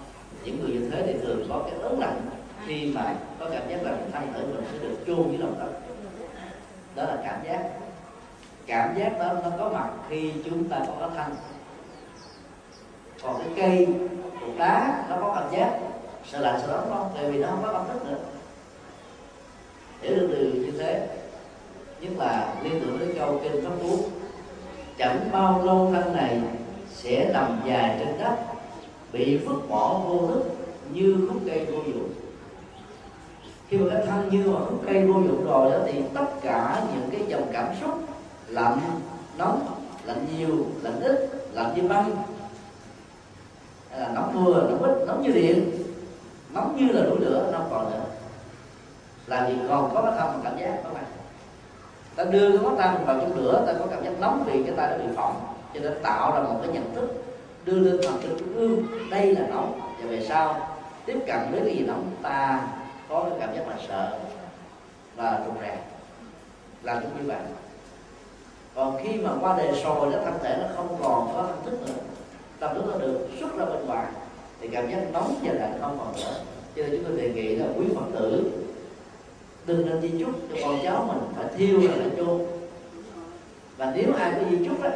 những 0.45 0.61
người 0.61 0.71
như 0.71 0.91
thế 0.91 1.03
thì 1.07 1.15
thường 1.23 1.47
có 1.49 1.63
cái 1.71 1.81
ớn 1.81 1.99
lạnh. 1.99 2.21
Khi 2.67 2.93
mà 2.95 3.15
có 3.39 3.51
cảm 3.51 3.69
giác 3.69 3.83
là 3.83 3.97
thân 4.13 4.33
thể 4.35 4.41
mình 4.41 4.65
sẽ 4.73 4.79
được 4.79 4.97
chôn 5.07 5.29
dưới 5.31 5.39
lòng 5.39 5.55
đất. 5.59 5.73
Đó 6.95 7.03
là 7.03 7.23
cảm 7.25 7.45
giác. 7.45 7.71
Cảm 8.67 8.99
giác 8.99 9.19
đó 9.19 9.33
nó 9.45 9.51
có 9.59 9.69
mặt 9.69 9.91
khi 10.09 10.33
chúng 10.45 10.69
ta 10.69 10.79
có 11.01 11.11
thân 11.17 11.33
còn 13.23 13.39
cái 13.39 13.49
cây 13.57 13.89
cục 14.41 14.59
đá, 14.59 15.05
nó 15.11 15.17
có 15.21 15.33
cảm 15.35 15.53
giác 15.53 15.79
sợ 16.31 16.39
lạnh, 16.39 16.61
sợ 16.63 16.67
nóng 16.67 16.99
không? 16.99 17.11
Tại 17.15 17.31
vì 17.31 17.39
nó 17.39 17.49
không 17.49 17.63
có 17.63 17.73
cảm 17.73 17.85
thức 17.89 18.07
nữa. 18.07 18.19
Hiểu 20.01 20.17
được 20.17 20.29
từ 20.33 20.53
như 20.53 20.71
thế, 20.79 21.09
nhất 22.01 22.11
là 22.19 22.55
liên 22.63 22.81
tưởng 22.81 22.99
đến 22.99 23.15
câu 23.19 23.41
kinh 23.43 23.65
pháp 23.65 23.71
cú. 23.83 23.99
Chẳng 24.99 25.29
bao 25.33 25.63
lâu 25.65 25.91
thân 25.95 26.17
này 26.17 26.41
sẽ 26.95 27.31
nằm 27.33 27.61
dài 27.67 27.97
trên 27.99 28.19
đất, 28.19 28.37
bị 29.13 29.37
vứt 29.37 29.69
bỏ 29.69 30.01
vô 30.07 30.27
thức 30.27 30.43
như 30.93 31.29
khúc 31.29 31.41
cây 31.47 31.67
vô 31.67 31.79
dụng. 31.87 32.11
Khi 33.69 33.77
mà 33.77 33.95
cái 33.95 34.07
thân 34.07 34.29
như 34.31 34.51
mà 34.51 34.61
khúc 34.69 34.83
cây 34.87 35.07
vô 35.07 35.13
dụng 35.13 35.45
rồi 35.45 35.71
đó, 35.71 35.79
thì 35.87 36.03
tất 36.15 36.27
cả 36.43 36.83
những 36.95 37.11
cái 37.11 37.21
dòng 37.29 37.51
cảm 37.53 37.67
xúc 37.81 37.95
lạnh, 38.49 38.79
nóng, 39.39 39.67
lạnh 40.05 40.27
nhiều, 40.37 40.67
lạnh 40.83 41.01
ít, 41.01 41.31
lạnh 41.53 41.73
như 41.77 41.89
băng 41.89 42.11
là 43.99 44.09
nóng 44.15 44.45
vừa 44.45 44.67
nóng 44.71 44.83
ít, 44.83 45.05
nóng 45.07 45.23
như 45.23 45.33
điện, 45.33 45.71
nóng 46.51 46.77
như 46.77 46.93
là 46.93 47.05
núi 47.05 47.17
lửa, 47.21 47.49
nó 47.53 47.59
còn 47.71 47.91
nữa. 47.91 48.05
Là 49.27 49.47
vì 49.49 49.55
còn 49.69 49.95
có 49.95 50.03
cái 50.03 50.13
thân 50.19 50.41
cảm 50.45 50.59
giác 50.59 50.81
các 50.85 50.95
bạn 50.95 51.05
ta 52.17 52.25
đưa 52.25 52.59
cái 52.59 52.67
mắt 52.67 52.73
tay 52.79 52.97
vào 53.07 53.21
trong 53.21 53.37
lửa, 53.37 53.65
ta 53.67 53.73
có 53.73 53.87
cảm 53.91 54.05
giác 54.05 54.21
nóng 54.21 54.45
vì 54.47 54.63
cái 54.63 54.73
tay 54.77 54.91
đã 54.91 54.99
bị 54.99 55.05
phỏng, 55.17 55.55
cho 55.75 55.81
nên 55.81 56.03
tạo 56.03 56.33
ra 56.33 56.43
một 56.43 56.59
cái 56.63 56.73
nhận 56.73 56.95
thức, 56.95 57.25
đưa 57.65 57.79
lên 57.79 58.01
thần 58.03 58.19
kinh 58.23 58.39
trung 58.39 58.57
ương 58.57 58.87
đây 59.11 59.35
là 59.35 59.47
nóng, 59.47 59.81
và 59.99 60.07
về 60.09 60.27
sau, 60.29 60.69
tiếp 61.07 61.19
cận 61.27 61.39
với 61.51 61.61
cái 61.61 61.77
gì 61.77 61.85
nóng, 61.87 62.11
ta 62.23 62.61
có 63.09 63.23
cái 63.23 63.33
cảm 63.41 63.57
giác 63.57 63.69
là 63.69 63.77
sợ 63.89 64.19
và 65.17 65.41
rụt 65.47 65.55
rè. 65.63 65.79
Là 66.83 66.95
cũng 66.95 67.11
như 67.19 67.29
vậy. 67.29 67.41
Còn 68.75 68.99
khi 69.03 69.19
mà 69.19 69.31
qua 69.41 69.57
đề 69.57 69.73
rồi 69.85 70.13
đó 70.13 70.19
thân 70.25 70.39
thể 70.43 70.57
nó 70.61 70.67
không 70.77 70.97
còn 71.03 71.33
có 71.35 71.43
thân 71.43 71.63
thức 71.65 71.87
nữa 71.87 72.03
tâm 72.63 72.75
thức 72.75 72.85
nó 72.93 72.99
được 72.99 73.29
xuất 73.41 73.57
ra 73.59 73.65
bên 73.65 73.87
ngoài, 73.87 74.07
thì 74.61 74.69
cảm 74.69 74.91
giác 74.91 74.99
nóng 75.13 75.35
và 75.43 75.53
lạnh 75.53 75.79
không 75.81 75.99
còn 75.99 76.15
nữa. 76.17 76.35
Cho 76.77 76.83
nên 76.83 76.91
chúng 76.91 77.05
tôi 77.05 77.17
đề 77.21 77.31
nghị 77.31 77.57
là 77.57 77.67
quý 77.79 77.87
phật 77.95 78.19
tử 78.19 78.53
đừng 79.67 79.87
nên 79.87 80.01
di 80.01 80.11
chúc 80.19 80.31
cho 80.51 80.57
con 80.63 80.79
cháu 80.83 81.05
mình 81.09 81.19
phải 81.37 81.45
thiêu 81.57 81.81
là 81.81 81.95
phải 81.99 82.11
chôn. 82.17 82.41
Và 83.77 83.93
nếu 83.97 84.15
ai 84.19 84.33
có 84.33 84.51
di 84.51 84.67
chúc 84.67 84.83
đó 84.83 84.91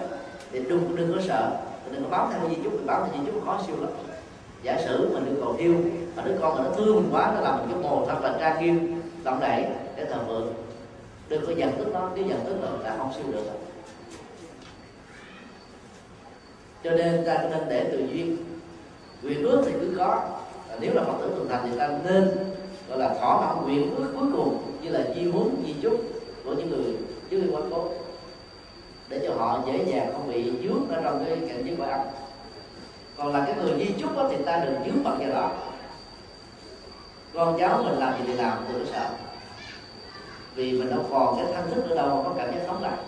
thì 0.52 0.60
đừng 0.68 0.97
đừng 0.97 1.14
có 1.14 1.20
sợ, 1.28 1.56
đừng 1.93 2.02
có 2.02 2.09
báo 2.10 2.30
theo 2.32 2.51
di 2.51 2.56
chúc 2.64 2.86
báo 2.86 3.01
theo 3.05 3.14
di 3.14 3.30
chúc 3.32 3.44
khó 3.44 3.60
siêu 3.66 3.76
lắm. 3.80 3.90
Giả 4.62 4.80
sử 4.84 5.10
mình 5.14 5.24
được 5.24 5.40
cầu 5.44 5.56
thiêu, 5.59 5.74
mà 6.16 6.22
đứa 6.22 6.34
con 6.40 6.56
mà 6.56 6.64
nó 6.64 6.70
thương 6.76 6.97
mình 6.97 7.09
quá, 7.12 7.32
nó 7.34 7.40
làm 7.40 7.59
một 7.59 7.64
cái 7.70 7.82
mồ 7.82 8.06
thật 8.06 8.18
là 8.22 8.36
tra 8.40 8.56
kêu 8.60 8.74
động 9.24 9.40
đẩy 9.40 9.64
để 9.97 10.05
thờ 10.05 10.18
phượng. 10.26 10.52
đừng 11.28 11.47
có 11.47 11.52
dần 11.56 11.72
tức 11.78 11.86
nó, 11.93 12.10
nếu 12.14 12.24
dần 12.26 12.40
tức 12.47 12.56
là 12.62 12.68
đã 12.84 12.97
không 12.98 13.12
siêu 13.16 13.24
được. 13.32 13.44
Cho 16.86 16.92
nên 16.92 17.24
ta 17.26 17.44
nên 17.50 17.68
để 17.68 17.84
tự 17.84 17.98
duyên 17.98 18.36
quyền 19.22 19.42
ước 19.42 19.62
thì 19.66 19.72
cứ 19.80 19.94
có. 19.98 20.22
Nếu 20.80 20.94
là 20.94 21.02
phật 21.02 21.12
tử 21.20 21.32
thường 21.36 21.48
thành 21.50 21.68
thì 21.70 21.78
ta 21.78 21.88
nên 22.04 22.30
gọi 22.88 22.98
là 22.98 23.14
thỏa 23.20 23.40
mãn 23.40 23.64
nguyện 23.64 23.94
ước 23.96 24.14
cuối 24.18 24.28
cùng 24.36 24.58
như 24.82 24.90
là 24.90 25.00
di 25.14 25.30
huấn 25.30 25.64
di 25.66 25.74
chúc 25.82 26.00
của 26.44 26.54
những 26.54 26.70
người 26.70 26.96
dưới 27.30 27.40
khi 27.40 27.48
quá 27.52 27.60
cố. 27.70 27.88
Để 29.08 29.20
cho 29.28 29.34
họ 29.34 29.60
dễ 29.66 29.84
dàng 29.84 30.12
không 30.12 30.28
bị 30.28 30.52
dướng 30.62 30.88
ở 30.88 31.00
trong 31.04 31.24
cái 31.24 31.38
cảnh 31.48 31.62
giới 31.66 31.76
quả 31.78 31.88
âm. 31.88 32.00
Còn 33.16 33.32
là 33.32 33.44
cái 33.46 33.54
người 33.56 33.78
di 33.78 33.94
chúc 34.02 34.16
đó, 34.16 34.28
thì 34.30 34.36
ta 34.44 34.64
đừng 34.64 34.74
dướng 34.86 35.04
bằng 35.04 35.18
vào 35.18 35.28
đó. 35.28 35.50
Con 37.34 37.58
cháu 37.58 37.82
mình 37.82 37.98
làm 37.98 38.12
gì 38.12 38.24
thì 38.26 38.32
làm 38.32 38.58
đừng 38.72 38.86
sợ. 38.92 39.08
Vì 40.54 40.72
mình 40.72 40.90
đâu 40.90 41.04
còn 41.10 41.36
cái 41.36 41.52
thân 41.54 41.74
thức 41.74 41.90
ở 41.90 41.96
đâu 41.96 42.08
mà 42.08 42.22
có 42.24 42.34
cảm 42.36 42.52
giác 42.52 42.60
sống 42.66 42.82
lại. 42.82 42.98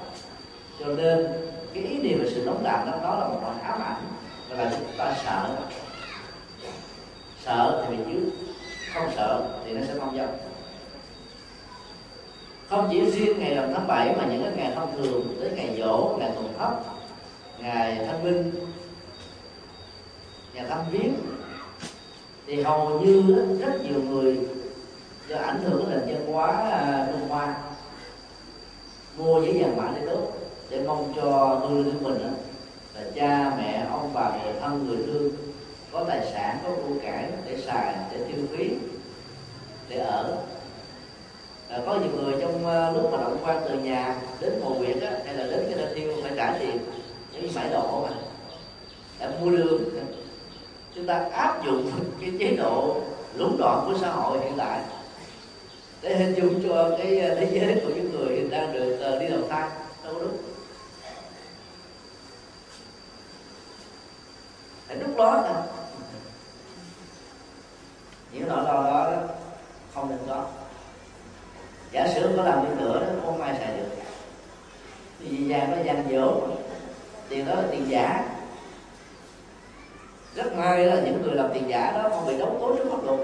Cho 0.81 0.87
nên 0.87 1.27
cái 1.75 1.85
ý 1.85 1.99
niệm 1.99 2.19
về 2.19 2.31
sự 2.35 2.43
nóng 2.47 2.63
đàm 2.65 2.91
đó, 2.91 2.99
đó 3.03 3.19
là 3.19 3.29
một 3.29 3.39
loại 3.43 3.61
ám 3.63 3.83
ảnh. 3.83 4.03
Và 4.49 4.65
là 4.65 4.71
chúng 4.71 4.87
ta 4.99 5.15
sợ. 5.25 5.57
Sợ 7.45 7.87
thì 7.89 7.97
bị 7.97 8.05
chứ 8.07 8.31
không 8.95 9.11
sợ 9.17 9.61
thì 9.65 9.73
nó 9.73 9.81
sẽ 9.87 9.95
không 10.01 10.17
dông 10.17 10.39
không 12.69 12.89
chỉ 12.91 13.11
riêng 13.11 13.39
ngày 13.39 13.55
rằm 13.55 13.73
tháng 13.75 13.87
7 13.87 14.15
mà 14.17 14.27
những 14.27 14.43
cái 14.43 14.53
ngày 14.57 14.73
thông 14.75 14.97
thường 14.97 15.37
tới 15.41 15.51
ngày 15.57 15.77
dỗ 15.79 16.17
ngày 16.19 16.31
tuần 16.35 16.55
thất 16.59 16.73
ngày 17.59 18.05
thanh 18.07 18.25
minh 18.25 18.53
ngày 20.55 20.65
thăm 20.69 20.79
viếng 20.91 21.15
thì 22.47 22.63
hầu 22.63 23.01
như 23.01 23.23
rất 23.61 23.81
nhiều 23.83 24.03
người 24.03 24.39
do 25.29 25.37
ảnh 25.37 25.61
hưởng 25.65 25.85
của 25.85 25.91
nền 25.91 26.01
văn 26.07 26.33
hóa 26.33 26.47
à, 26.71 27.09
Trung 27.13 27.29
Hoa. 27.29 27.55
Mua 29.17 29.41
những 29.41 29.63
vàng 29.63 29.77
mã 29.77 29.93
để 29.95 30.07
đốt 30.07 30.38
để 30.71 30.83
mong 30.87 31.13
cho 31.17 31.61
người 31.71 31.85
của 31.85 32.09
mình 32.09 32.19
đó, 32.23 32.31
là 32.95 33.03
cha 33.15 33.53
mẹ 33.57 33.87
ông 33.91 34.11
bà 34.15 34.31
người 34.31 34.53
thân 34.61 34.87
người 34.87 35.07
thương 35.07 35.33
có 35.93 36.05
tài 36.09 36.27
sản 36.33 36.59
có 36.65 36.71
của 36.71 36.95
cải 37.03 37.29
để 37.47 37.57
xài 37.57 37.95
để 38.13 38.19
tiêu 38.29 38.45
phí 38.53 38.71
để 39.89 39.99
ở. 39.99 40.37
À, 41.69 41.79
có 41.87 41.95
nhiều 41.95 42.11
người 42.23 42.35
trong 42.41 42.55
uh, 42.55 42.97
lúc 42.97 43.13
mà 43.13 43.19
động 43.19 43.37
quan 43.45 43.63
từ 43.69 43.79
nhà 43.79 44.17
đến 44.41 44.61
mồ 44.61 44.71
huyện 44.71 45.01
á 45.01 45.13
hay 45.25 45.35
là 45.35 45.47
đến 45.47 45.65
cái 45.69 45.75
nơi 45.77 45.95
tiêu 45.95 46.13
phải 46.23 46.33
trả 46.37 46.57
tiền 46.59 46.79
những 47.33 47.43
như 47.43 47.49
bảy 47.55 47.71
độ 47.71 48.07
mà 48.09 48.17
để 49.19 49.29
mua 49.41 49.51
lương. 49.51 49.83
Chúng 50.95 51.07
ta 51.07 51.25
áp 51.33 51.65
dụng 51.65 51.91
cái 52.21 52.31
chế 52.39 52.57
độ 52.57 52.97
lũng 53.35 53.57
đoạn 53.59 53.85
của 53.87 53.99
xã 54.01 54.11
hội 54.11 54.39
hiện 54.41 54.53
tại 54.57 54.81
để 56.03 56.17
hình 56.17 56.35
dung 56.35 56.63
cho 56.69 56.91
cái 56.99 57.21
ờ, 57.21 57.35
thế 57.35 57.49
giới 57.53 57.81
của 57.85 57.91
những 57.95 58.11
người 58.13 58.49
đang 58.51 58.73
được 58.73 59.15
uh, 59.15 59.21
đi 59.21 59.29
đầu 59.29 59.41
thai 59.49 59.69
đâu 64.89 64.99
đúc 65.01 65.09
lúc 65.09 65.17
đó 65.19 65.45
thôi 65.49 65.63
những 68.33 68.49
nỗi 68.49 68.65
lo 68.65 68.83
đó 68.83 69.11
không 69.95 70.11
nên 70.11 70.19
có 70.29 70.47
giả 71.93 72.09
sử 72.15 72.35
có 72.37 72.43
làm 72.43 72.65
đi 72.65 72.85
nữa 72.85 73.01
đó, 73.01 73.07
không 73.25 73.41
ai 73.41 73.55
xài 73.59 73.77
được. 73.77 73.89
Vì 75.19 75.53
vàng 75.53 75.71
nó 75.71 75.77
vàng 75.85 76.09
dỗ 76.13 76.41
tiền 77.29 77.47
đó 77.47 77.55
là 77.55 77.63
tiền 77.71 77.91
giả. 77.91 78.25
Rất 80.35 80.57
may 80.57 80.87
là 80.87 80.95
những 80.95 81.23
người 81.23 81.35
làm 81.35 81.51
tiền 81.55 81.69
giả 81.69 81.93
đó, 81.93 82.09
không 82.09 82.27
bị 82.27 82.39
đấu 82.39 82.57
tố 82.61 82.77
trước 82.77 82.91
pháp 82.91 83.05
luật. 83.05 83.21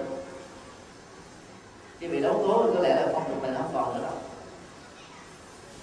Khi 2.01 2.09
bị 2.09 2.21
đấu 2.21 2.33
tố, 2.33 2.67
có 2.75 2.81
lẽ 2.83 2.95
là 2.95 3.09
phong 3.13 3.29
tục 3.29 3.43
mình 3.43 3.55
không 3.57 3.71
còn 3.75 3.95
nữa 3.95 4.01
đâu. 4.03 4.17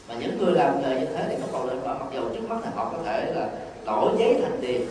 Mà 0.10 0.16
những 0.20 0.38
người 0.38 0.53
làm 0.53 0.82
nghề 0.82 0.99
như 0.99 1.06
thế 1.06 1.26
thì 1.30 1.36
không 1.41 1.49
còn 1.53 1.68
lợi 1.68 1.78
và 1.84 1.94
mặc 1.94 2.08
dù 2.14 2.30
trước 2.34 2.49
mắt 2.49 2.58
là 2.64 2.72
họ 2.76 2.94
có 2.98 3.03
thể 3.06 3.34
là 3.36 3.49
đổi 3.86 4.12
giấy 4.20 4.40
thành 4.41 4.58
tiền 4.62 4.88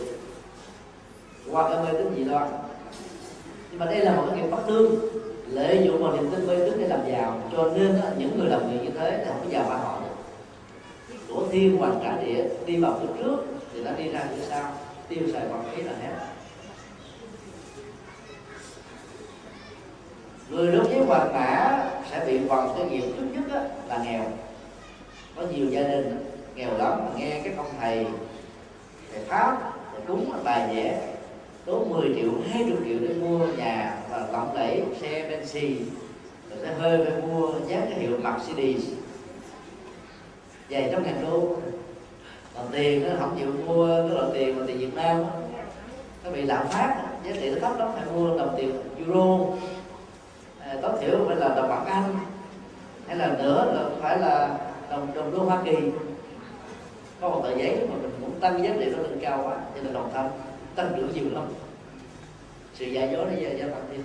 qua 1.51 1.69
cái 1.69 1.83
mê 1.83 1.99
tín 1.99 2.15
dị 2.15 2.23
đoan. 2.23 2.49
Nhưng 3.71 3.79
mà 3.79 3.85
đây 3.85 3.99
là 3.99 4.15
một 4.15 4.23
cái 4.29 4.41
nghiệp 4.41 4.47
bất 4.51 4.61
tương 4.67 4.99
lợi 5.47 5.81
dụng 5.85 6.03
vào 6.03 6.13
niềm 6.13 6.31
tin 6.31 6.47
mê 6.47 6.55
tín 6.55 6.79
để 6.79 6.87
làm 6.87 6.99
giàu. 7.11 7.41
Cho 7.51 7.63
nên 7.63 8.01
đó, 8.01 8.07
những 8.17 8.39
người 8.39 8.49
làm 8.49 8.59
việc 8.69 8.79
như 8.83 8.89
thế 8.99 9.17
thì 9.17 9.23
không 9.27 9.41
có 9.43 9.49
giàu 9.49 9.65
ba 9.69 9.75
họ 9.75 10.01
của 11.29 11.43
thiên 11.51 11.77
hoàng 11.77 11.99
cả 12.03 12.17
địa 12.25 12.43
đi 12.65 12.77
vào 12.77 12.99
phía 13.01 13.23
trước 13.23 13.37
thì 13.73 13.83
nó 13.83 13.91
đi 13.91 14.11
ra 14.11 14.25
phía 14.35 14.41
sau. 14.49 14.71
Tiêu 15.07 15.19
xài 15.33 15.41
bằng 15.47 15.63
khí 15.75 15.83
là 15.83 15.91
hết. 16.01 16.13
Người 20.49 20.71
đối 20.71 20.83
với 20.83 20.99
hoàng 21.05 21.33
mã 21.33 21.83
sẽ 22.11 22.25
bị 22.25 22.37
vòng 22.37 22.75
cái 22.77 22.89
nghiệp 22.89 23.03
trước 23.17 23.25
nhất 23.33 23.43
đó, 23.53 23.61
là 23.87 24.03
nghèo. 24.03 24.23
Có 25.35 25.41
nhiều 25.41 25.69
gia 25.69 25.81
đình 25.81 26.25
nghèo 26.55 26.77
lắm 26.77 26.99
mà 26.99 27.11
nghe 27.15 27.41
các 27.43 27.53
ông 27.57 27.71
thầy 27.81 28.05
thầy 29.13 29.23
pháp 29.23 29.73
thầy 29.91 30.01
cúng 30.07 30.31
bài 30.43 30.75
vẽ 30.75 31.01
tốn 31.65 31.89
10 31.89 32.13
triệu 32.15 32.31
20 32.51 32.77
triệu 32.85 32.97
để 33.01 33.13
mua 33.21 33.47
nhà 33.57 33.97
và 34.09 34.27
lộng 34.31 34.55
lẫy 34.55 34.83
xe 35.01 35.29
Benz 35.29 35.75
rồi 36.49 36.59
sẽ 36.61 36.73
hơi 36.73 37.05
phải 37.05 37.21
mua 37.21 37.51
giá 37.67 37.81
cái 37.89 37.99
hiệu 37.99 38.17
Mercedes 38.23 38.83
vài 40.69 40.89
trăm 40.91 41.03
ngàn 41.03 41.25
đô 41.29 41.57
còn 42.55 42.67
tiền 42.71 43.03
nó 43.03 43.15
không 43.19 43.37
chịu 43.39 43.47
mua 43.67 43.87
cái 43.87 44.17
loại 44.17 44.29
tiền 44.33 44.59
mà 44.59 44.63
tiền 44.67 44.77
Việt 44.77 44.95
Nam 44.95 45.23
nó 46.23 46.31
bị 46.31 46.41
lạm 46.41 46.67
phát 46.67 46.95
giá 47.25 47.31
trị 47.33 47.49
nó 47.49 47.59
thấp 47.61 47.79
lắm 47.79 47.89
phải 47.93 48.05
mua 48.13 48.37
đồng 48.37 48.53
tiền 48.57 48.75
euro. 48.97 49.37
À, 50.59 50.75
tối 50.81 50.91
thiểu 51.01 51.19
phải 51.27 51.35
là 51.35 51.47
đồng 51.55 51.69
bạc 51.69 51.83
Anh. 51.87 52.15
Hay 53.07 53.17
là 53.17 53.27
nữa 53.27 53.73
là 53.75 53.89
phải 54.01 54.19
là 54.19 54.57
đồng 54.89 55.07
đồng 55.15 55.31
đô 55.31 55.43
Hoa 55.43 55.61
Kỳ. 55.65 55.75
Có 57.21 57.29
một 57.29 57.41
tờ 57.43 57.55
giấy 57.57 57.77
mà 57.89 57.95
mình 58.01 58.11
muốn 58.21 58.31
tăng 58.39 58.63
giá 58.63 58.69
trị 58.79 58.85
nó 58.85 59.03
lên 59.03 59.19
cao 59.21 59.43
quá 59.45 59.55
cho 59.75 59.81
nên 59.83 59.93
đồng 59.93 60.11
thanh 60.13 60.29
tăng 60.75 60.93
trưởng 60.97 61.13
nhiều 61.13 61.33
lắm. 61.33 61.47
Sự 62.73 62.85
giả 62.85 63.03
dối 63.03 63.25
nó 63.25 63.31
gia 63.41 63.49
gia 63.49 63.65
tăng 63.65 63.83
thêm 63.91 64.03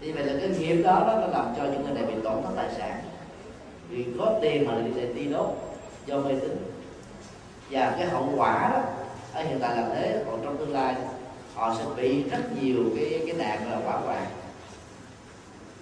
như 0.00 0.12
vậy 0.14 0.24
là 0.24 0.32
cái 0.40 0.48
nghiệp 0.48 0.82
đó, 0.82 1.02
nó 1.06 1.26
làm 1.26 1.54
cho 1.56 1.64
những 1.64 1.84
người 1.84 1.94
này 1.94 2.04
bị 2.04 2.14
tổn 2.24 2.42
thất 2.42 2.50
tài 2.56 2.68
sản. 2.78 3.00
Vì 3.88 4.06
có 4.18 4.38
tiền 4.42 4.66
mà 4.66 4.74
lại 4.74 5.06
đi 5.14 5.24
đốt 5.24 5.48
do 6.06 6.16
mê 6.16 6.34
tín. 6.40 6.56
Và 7.70 7.94
cái 7.98 8.06
hậu 8.06 8.28
quả 8.36 8.70
đó 8.72 8.82
ở 9.34 9.42
hiện 9.42 9.58
tại 9.60 9.76
là 9.76 9.88
thế 9.94 10.24
còn 10.26 10.40
trong 10.44 10.56
tương 10.56 10.72
lai 10.72 10.94
họ 11.54 11.74
sẽ 11.78 11.84
bị 11.96 12.22
rất 12.22 12.62
nhiều 12.62 12.84
cái 12.96 13.22
cái 13.26 13.36
nạn 13.36 13.70
là 13.70 13.78
quả 13.86 13.96
hoạn. 13.96 14.26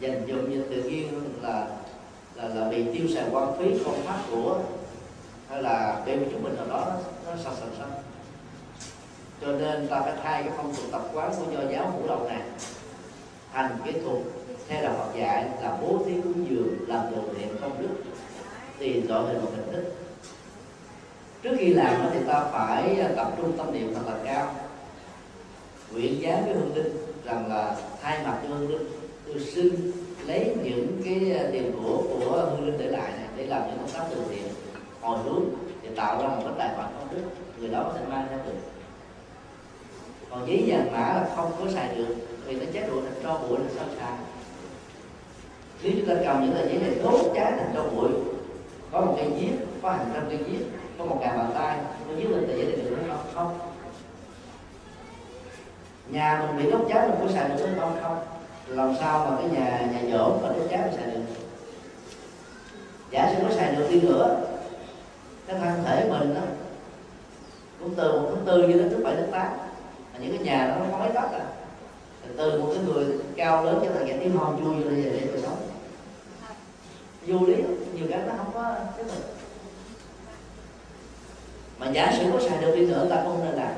Dành 0.01 0.27
dụng 0.27 0.51
như 0.51 0.65
tự 0.71 0.83
nhiên 0.83 1.09
là 1.43 1.67
là, 2.35 2.49
là 2.49 2.69
bị 2.69 2.85
tiêu 2.93 3.09
xài 3.15 3.25
quan 3.33 3.59
phí 3.59 3.79
không 3.85 4.03
phát 4.03 4.19
của 4.31 4.59
hay 5.49 5.63
là 5.63 6.03
bị 6.07 6.17
một 6.17 6.27
chúng 6.33 6.43
mình 6.43 6.57
nào 6.57 6.67
đó 6.69 6.87
nó, 7.27 7.31
nó 7.31 7.43
sạch 7.45 7.55
sạch 7.61 7.67
sạch 7.79 7.98
cho 9.40 9.52
nên 9.52 9.89
ta 9.89 10.01
phải 10.01 10.12
thay 10.23 10.43
cái 10.43 10.52
phong 10.56 10.74
tục 10.74 10.85
tập 10.93 11.02
quán 11.15 11.32
của 11.39 11.52
nho 11.52 11.70
giáo 11.70 11.93
phủ 11.93 12.09
đầu 12.09 12.28
này 12.28 12.40
thành 13.52 13.70
cái 13.85 13.93
thuật 13.93 14.23
theo 14.69 14.82
đạo 14.82 14.94
Phật 14.98 15.19
dạy 15.19 15.48
là 15.62 15.78
bố 15.82 15.98
thí 16.06 16.12
cúng 16.23 16.47
dường, 16.51 16.77
làm 16.86 17.05
từ 17.10 17.23
thiện 17.39 17.48
công 17.60 17.82
đức, 17.82 17.89
thì 18.78 19.01
rõ 19.01 19.20
hình 19.20 19.43
một 19.43 19.51
hình 19.56 19.73
thức 19.73 19.94
trước 21.43 21.56
khi 21.59 21.74
làm 21.74 22.10
thì 22.12 22.19
ta 22.27 22.44
phải 22.52 23.01
à, 23.01 23.09
tập 23.16 23.32
trung 23.36 23.52
tâm 23.56 23.73
niệm 23.73 23.94
thật 23.94 24.01
là 24.06 24.19
cao. 24.24 24.55
Nguyện 25.93 26.20
giá 26.20 26.40
với 26.44 26.55
hương 26.55 26.74
linh 26.74 26.97
rằng 27.24 27.48
là 27.48 27.77
thay 28.02 28.20
mặt 28.24 28.39
cho 28.43 28.55
hương 28.55 28.70
linh, 28.70 28.89
tôi 29.27 29.40
xin 29.40 29.93
lấy 30.27 30.56
những 30.62 31.02
cái 31.05 31.39
à, 31.39 31.48
tiền 31.52 31.73
của 31.82 32.02
của 32.09 32.48
hương 32.51 32.66
linh 32.66 32.78
để 32.78 32.86
lại 32.86 33.10
này, 33.10 33.28
để 33.36 33.47
làm 33.47 33.62
những 33.66 33.78
công 33.78 33.90
tác 33.90 34.05
từ 34.10 34.23
thiện, 34.31 34.44
hồi 35.01 35.19
hướng, 35.24 35.44
để 35.82 35.90
tạo 35.97 36.23
ra 36.23 36.28
một 36.28 36.43
cái 36.44 36.55
tài 36.59 36.70
khoản 36.77 36.89
công 36.98 37.09
đức. 37.15 37.23
Người 37.59 37.69
đó 37.69 37.82
có 37.82 37.93
thể 37.98 38.06
mang 38.09 38.27
theo 38.31 38.39
được 38.47 38.78
còn 40.31 40.47
giấy 40.49 40.65
vàng 40.67 40.93
mã 40.93 40.99
là 40.99 41.27
không 41.37 41.53
có 41.59 41.71
xài 41.71 41.95
được, 41.95 42.15
vì 42.45 42.55
nó 42.55 42.67
chết 42.73 42.83
rụi 42.91 43.03
thành 43.03 43.23
tro 43.23 43.39
bụi 43.39 43.59
là 43.59 43.71
sao 43.77 43.87
xài. 43.99 44.13
Nếu 45.83 45.93
chúng 45.97 46.09
ta 46.09 46.15
cầm 46.25 46.45
những 46.45 46.55
tờ 46.55 46.67
giấy 46.67 46.79
này 46.79 46.91
đốt 47.03 47.21
cháy 47.35 47.53
thành 47.57 47.71
tro 47.75 47.83
bụi, 47.83 48.11
có 48.93 49.01
một 49.01 49.15
cây 49.17 49.31
viết 49.41 49.53
có 49.83 49.91
hàng 49.91 50.11
trăm 50.15 50.25
cây 50.29 50.37
viết 50.37 50.65
có 50.99 51.05
một 51.05 51.17
ngàn 51.21 51.39
bàn 51.39 51.51
tay 51.55 51.79
có 52.09 52.15
viết 52.17 52.31
lên 52.31 52.47
tờ 52.47 52.57
giấy 52.57 52.65
này 52.65 52.77
được 52.77 52.97
không? 53.09 53.19
Không. 53.35 53.59
Nhà 56.11 56.47
mình 56.47 56.65
bị 56.65 56.71
đốt 56.71 56.81
cháy 56.89 57.09
mình 57.09 57.19
có 57.23 57.33
xài 57.33 57.49
được 57.49 57.67
không? 57.81 57.99
Không. 58.03 58.19
Làm 58.67 58.95
sao 59.01 59.31
mà 59.31 59.37
cái 59.37 59.51
nhà 59.51 59.81
nhà 59.93 60.01
dỗ 60.13 60.39
mà 60.43 60.49
đốt 60.49 60.67
cháy 60.71 60.81
mình 60.85 60.97
xài 60.97 61.07
được? 61.07 61.21
Giả 63.11 63.33
sử 63.35 63.43
có 63.49 63.55
xài 63.55 63.75
được 63.75 63.87
đi 63.91 64.01
nữa, 64.01 64.41
cái 65.47 65.59
thân 65.59 65.85
thể 65.85 66.09
mình 66.11 66.35
đó 66.35 66.41
cũng 67.81 67.95
từ 67.95 68.21
một 68.21 68.31
tháng 68.35 68.45
tư 68.47 68.63
cho 68.63 68.79
đến 68.79 68.91
thứ 68.91 69.05
bảy 69.05 69.17
thứ 69.17 69.23
tám 69.33 69.49
những 70.20 70.36
cái 70.36 70.47
nhà 70.47 70.66
đó 70.69 70.86
nó 70.90 70.99
mới 70.99 71.09
đất 71.09 71.32
à. 71.32 71.47
Từ 72.36 72.61
một 72.61 72.73
cái 72.74 72.85
người 72.85 73.07
cao 73.36 73.65
lớn 73.65 73.81
cho 73.85 73.90
thành 73.95 74.07
kẻ 74.09 74.19
tiếng 74.20 74.36
hòn 74.36 74.59
chui 74.59 74.74
vô 74.74 74.90
để 74.90 75.20
để 75.35 75.40
sống 75.43 75.57
vô 77.27 77.47
lý 77.47 77.55
nhiều 77.95 78.07
cái 78.11 78.20
nó 78.27 78.32
không 78.36 78.51
có 78.55 78.74
cái 78.97 79.05
mình. 79.05 79.23
Mà 81.78 81.90
giả 81.90 82.12
sử 82.19 82.24
có 82.32 82.40
xài 82.40 82.62
được 82.62 82.77
đi 82.77 82.86
nữa 82.86 83.07
ta 83.11 83.23
không 83.24 83.45
nên 83.45 83.55
làm. 83.55 83.73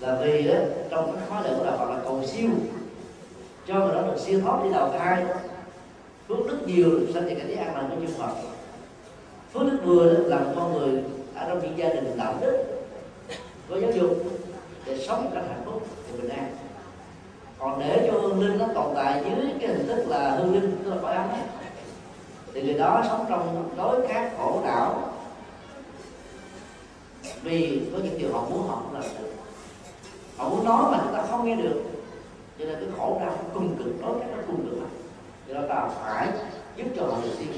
Là 0.00 0.18
vì 0.22 0.42
đó 0.42 0.54
trong 0.90 1.12
cái 1.12 1.22
khói 1.28 1.42
lửa 1.44 1.64
là 1.64 1.76
đạo 1.76 1.90
là 1.90 2.00
cầu 2.04 2.22
siêu. 2.26 2.50
Cho 3.66 3.74
người 3.74 3.94
đó 3.94 4.02
được 4.02 4.20
siêu 4.20 4.40
thoát 4.40 4.64
đi 4.64 4.70
đầu 4.72 4.92
thai 4.98 5.24
phước 6.28 6.46
đức 6.46 6.58
nhiều, 6.66 7.00
sanh 7.14 7.26
về 7.26 7.34
cảnh 7.34 7.48
giới 7.48 7.56
an 7.56 7.74
lành 7.74 7.90
của 7.90 7.96
chung 7.96 8.14
Phật. 8.18 8.34
Phước 9.52 9.62
đức 9.62 9.78
vừa 9.84 10.04
là 10.04 10.18
làm 10.36 10.44
con 10.56 10.72
người, 10.72 11.02
ở 11.34 11.48
trong 11.48 11.62
những 11.62 11.78
gia 11.78 11.88
đình 11.88 12.16
đạo 12.16 12.34
đức, 12.40 12.64
có 13.70 13.76
giáo 13.80 13.90
dục 13.90 14.16
để 14.86 14.98
sống 15.06 15.24
một 15.24 15.30
cách 15.34 15.44
hạnh 15.48 15.62
phúc 15.64 15.86
và 16.10 16.18
bình 16.22 16.30
an. 16.30 16.56
Còn 17.58 17.80
để 17.80 18.08
cho 18.10 18.18
hương 18.18 18.40
linh 18.40 18.58
nó 18.58 18.66
tồn 18.74 18.94
tại 18.94 19.22
dưới 19.24 19.52
cái 19.60 19.68
hình 19.68 19.86
thức 19.86 20.04
là 20.08 20.30
hương 20.30 20.54
linh, 20.54 20.76
tức 20.84 20.90
là 20.90 20.96
cõi 21.02 21.14
ấm 21.14 21.28
thì 22.54 22.62
người 22.62 22.74
đó 22.74 23.02
sống 23.08 23.26
trong 23.28 23.70
đối 23.76 24.06
khác 24.06 24.32
khổ 24.38 24.62
đảo 24.64 25.12
vì 27.42 27.82
có 27.92 27.98
những 27.98 28.18
điều 28.18 28.32
họ 28.32 28.44
muốn, 28.50 28.68
họ 28.68 28.76
không 28.76 28.94
làm 28.94 29.02
được. 29.02 29.32
Họ 30.36 30.48
muốn 30.48 30.64
nói 30.64 30.84
mà 30.92 31.00
chúng 31.04 31.14
ta 31.14 31.22
không 31.30 31.46
nghe 31.46 31.56
được. 31.56 31.82
Cho 32.58 32.64
nên 32.64 32.74
cái 32.74 32.88
khổ 32.98 33.20
đau 33.20 33.38
cùng 33.54 33.76
cực, 33.78 34.02
đối 34.02 34.18
khác 34.20 34.26
nó 34.36 34.42
cùng 34.46 34.68
cực 34.68 34.78
lắm. 34.78 34.88
Cho 35.48 35.54
nên 35.54 35.68
ta 35.68 35.88
phải 36.00 36.28
giúp 36.76 36.84
cho 36.96 37.06
họ 37.06 37.18
được 37.22 37.30
tiên 37.38 37.48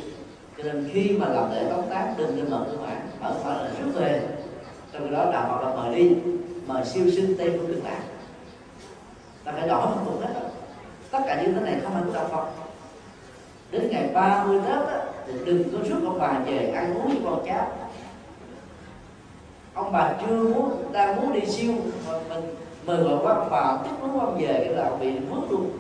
cho 0.57 0.65
nên 0.65 0.91
khi 0.93 1.19
mà 1.19 1.29
làm 1.29 1.51
lễ 1.51 1.65
tống 1.71 1.91
tác 1.91 2.15
đừng 2.19 2.37
nên 2.37 2.51
mở 2.51 2.67
cửa 2.71 2.77
bản 2.87 3.09
mở 3.21 3.35
cửa 3.45 3.51
là 3.51 3.71
trước 3.79 3.91
về. 3.95 4.29
Trong 4.93 5.05
khi 5.05 5.15
đó 5.15 5.31
đạo 5.33 5.47
Phật 5.49 5.69
là 5.69 5.77
mời 5.77 5.95
đi 5.95 6.17
mời 6.69 6.85
siêu 6.85 7.11
sinh 7.11 7.35
tây 7.39 7.51
của 7.51 7.67
cực 7.67 7.85
lạc 7.85 8.01
ta 9.45 9.53
phải 9.53 9.69
đỏ 9.69 9.81
không 9.81 10.05
tục 10.07 10.21
hết 10.21 10.35
đó. 10.35 10.49
tất 11.11 11.19
cả 11.27 11.43
những 11.43 11.55
thứ 11.55 11.61
này 11.61 11.81
không 11.83 11.93
phải 11.95 12.03
của 12.07 12.13
đạo 12.13 12.29
Phật. 12.33 12.47
Đến 13.71 13.89
ngày 13.91 14.11
30 14.15 14.61
Tết 14.67 14.87
á, 14.89 15.01
thì 15.27 15.33
đừng 15.45 15.65
có 15.73 15.79
rước 15.89 16.01
ông 16.05 16.19
bà 16.19 16.39
về 16.47 16.73
ăn 16.77 16.95
uống 16.95 17.07
với 17.07 17.19
con 17.25 17.47
cháu 17.47 17.73
ông 19.75 19.93
bà 19.93 20.13
chưa 20.21 20.43
muốn 20.43 20.93
đang 20.93 21.17
muốn 21.17 21.33
đi 21.33 21.47
siêu 21.47 21.73
mà 22.07 22.13
mình 22.29 22.55
mời 22.87 22.97
gọi 22.97 23.19
quá 23.23 23.35
ông 23.35 23.49
bà 23.51 23.79
tiếp 23.85 23.91
muốn 24.01 24.21
ông 24.21 24.39
về 24.39 24.53
cái 24.65 24.75
là 24.75 24.91
bị 25.01 25.19
mất 25.31 25.41
luôn 25.51 25.71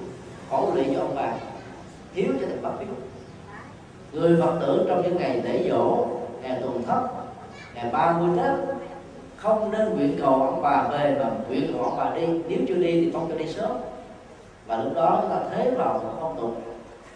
khổ 0.51 0.73
lụy 0.74 0.85
cho 0.94 1.01
ông 1.01 1.15
bà. 1.15 1.32
Thiếu 2.15 2.27
cho 2.40 2.47
thành 2.47 2.62
bất 2.62 2.73
hiếu 2.81 2.94
người 4.12 4.40
phật 4.40 4.59
tử 4.60 4.85
trong 4.89 5.02
những 5.02 5.16
ngày 5.16 5.43
lễ 5.44 5.69
dỗ 5.70 6.06
ngày 6.43 6.59
tuần 6.62 6.82
thất 6.86 7.09
ngày 7.74 7.90
30 7.93 8.39
tết 8.39 8.78
không 9.39 9.70
nên 9.70 9.89
nguyện 9.89 10.19
cầu 10.20 10.35
ông 10.35 10.62
bà 10.62 10.89
về 10.90 11.16
mà 11.20 11.31
nguyện 11.48 11.73
cầu 11.73 11.82
ông 11.82 11.97
bà 11.97 12.10
đi. 12.15 12.27
Nếu 12.48 12.59
chưa 12.69 12.74
đi 12.74 13.01
thì 13.01 13.10
mong 13.12 13.28
cho 13.28 13.39
đi 13.39 13.52
sớm. 13.52 13.70
Và 14.66 14.77
lúc 14.85 14.94
đó 14.94 15.19
chúng 15.23 15.31
ta 15.31 15.36
thế 15.51 15.70
vào 15.70 15.93
một 15.93 16.10
phong 16.20 16.36
tục. 16.40 16.62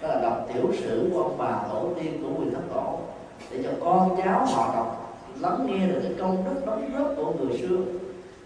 Đó 0.03 0.09
là 0.09 0.21
đọc 0.21 0.49
tiểu 0.55 0.73
sử 0.81 1.11
của 1.15 1.23
ông 1.23 1.39
bà 1.39 1.61
tổ 1.73 1.89
tiên 2.01 2.23
của 2.23 2.41
quyền 2.41 2.55
thất 2.55 2.61
tổ. 2.75 2.99
Để 3.51 3.59
cho 3.65 3.71
con 3.85 4.17
cháu 4.25 4.47
họ 4.47 4.75
đọc, 4.75 5.19
lắng 5.41 5.67
nghe 5.67 5.87
được 5.87 6.01
cái 6.03 6.13
công 6.21 6.45
đức 6.45 6.67
đóng 6.67 6.91
góp 6.99 7.13
của 7.17 7.33
người 7.41 7.59
xưa. 7.59 7.77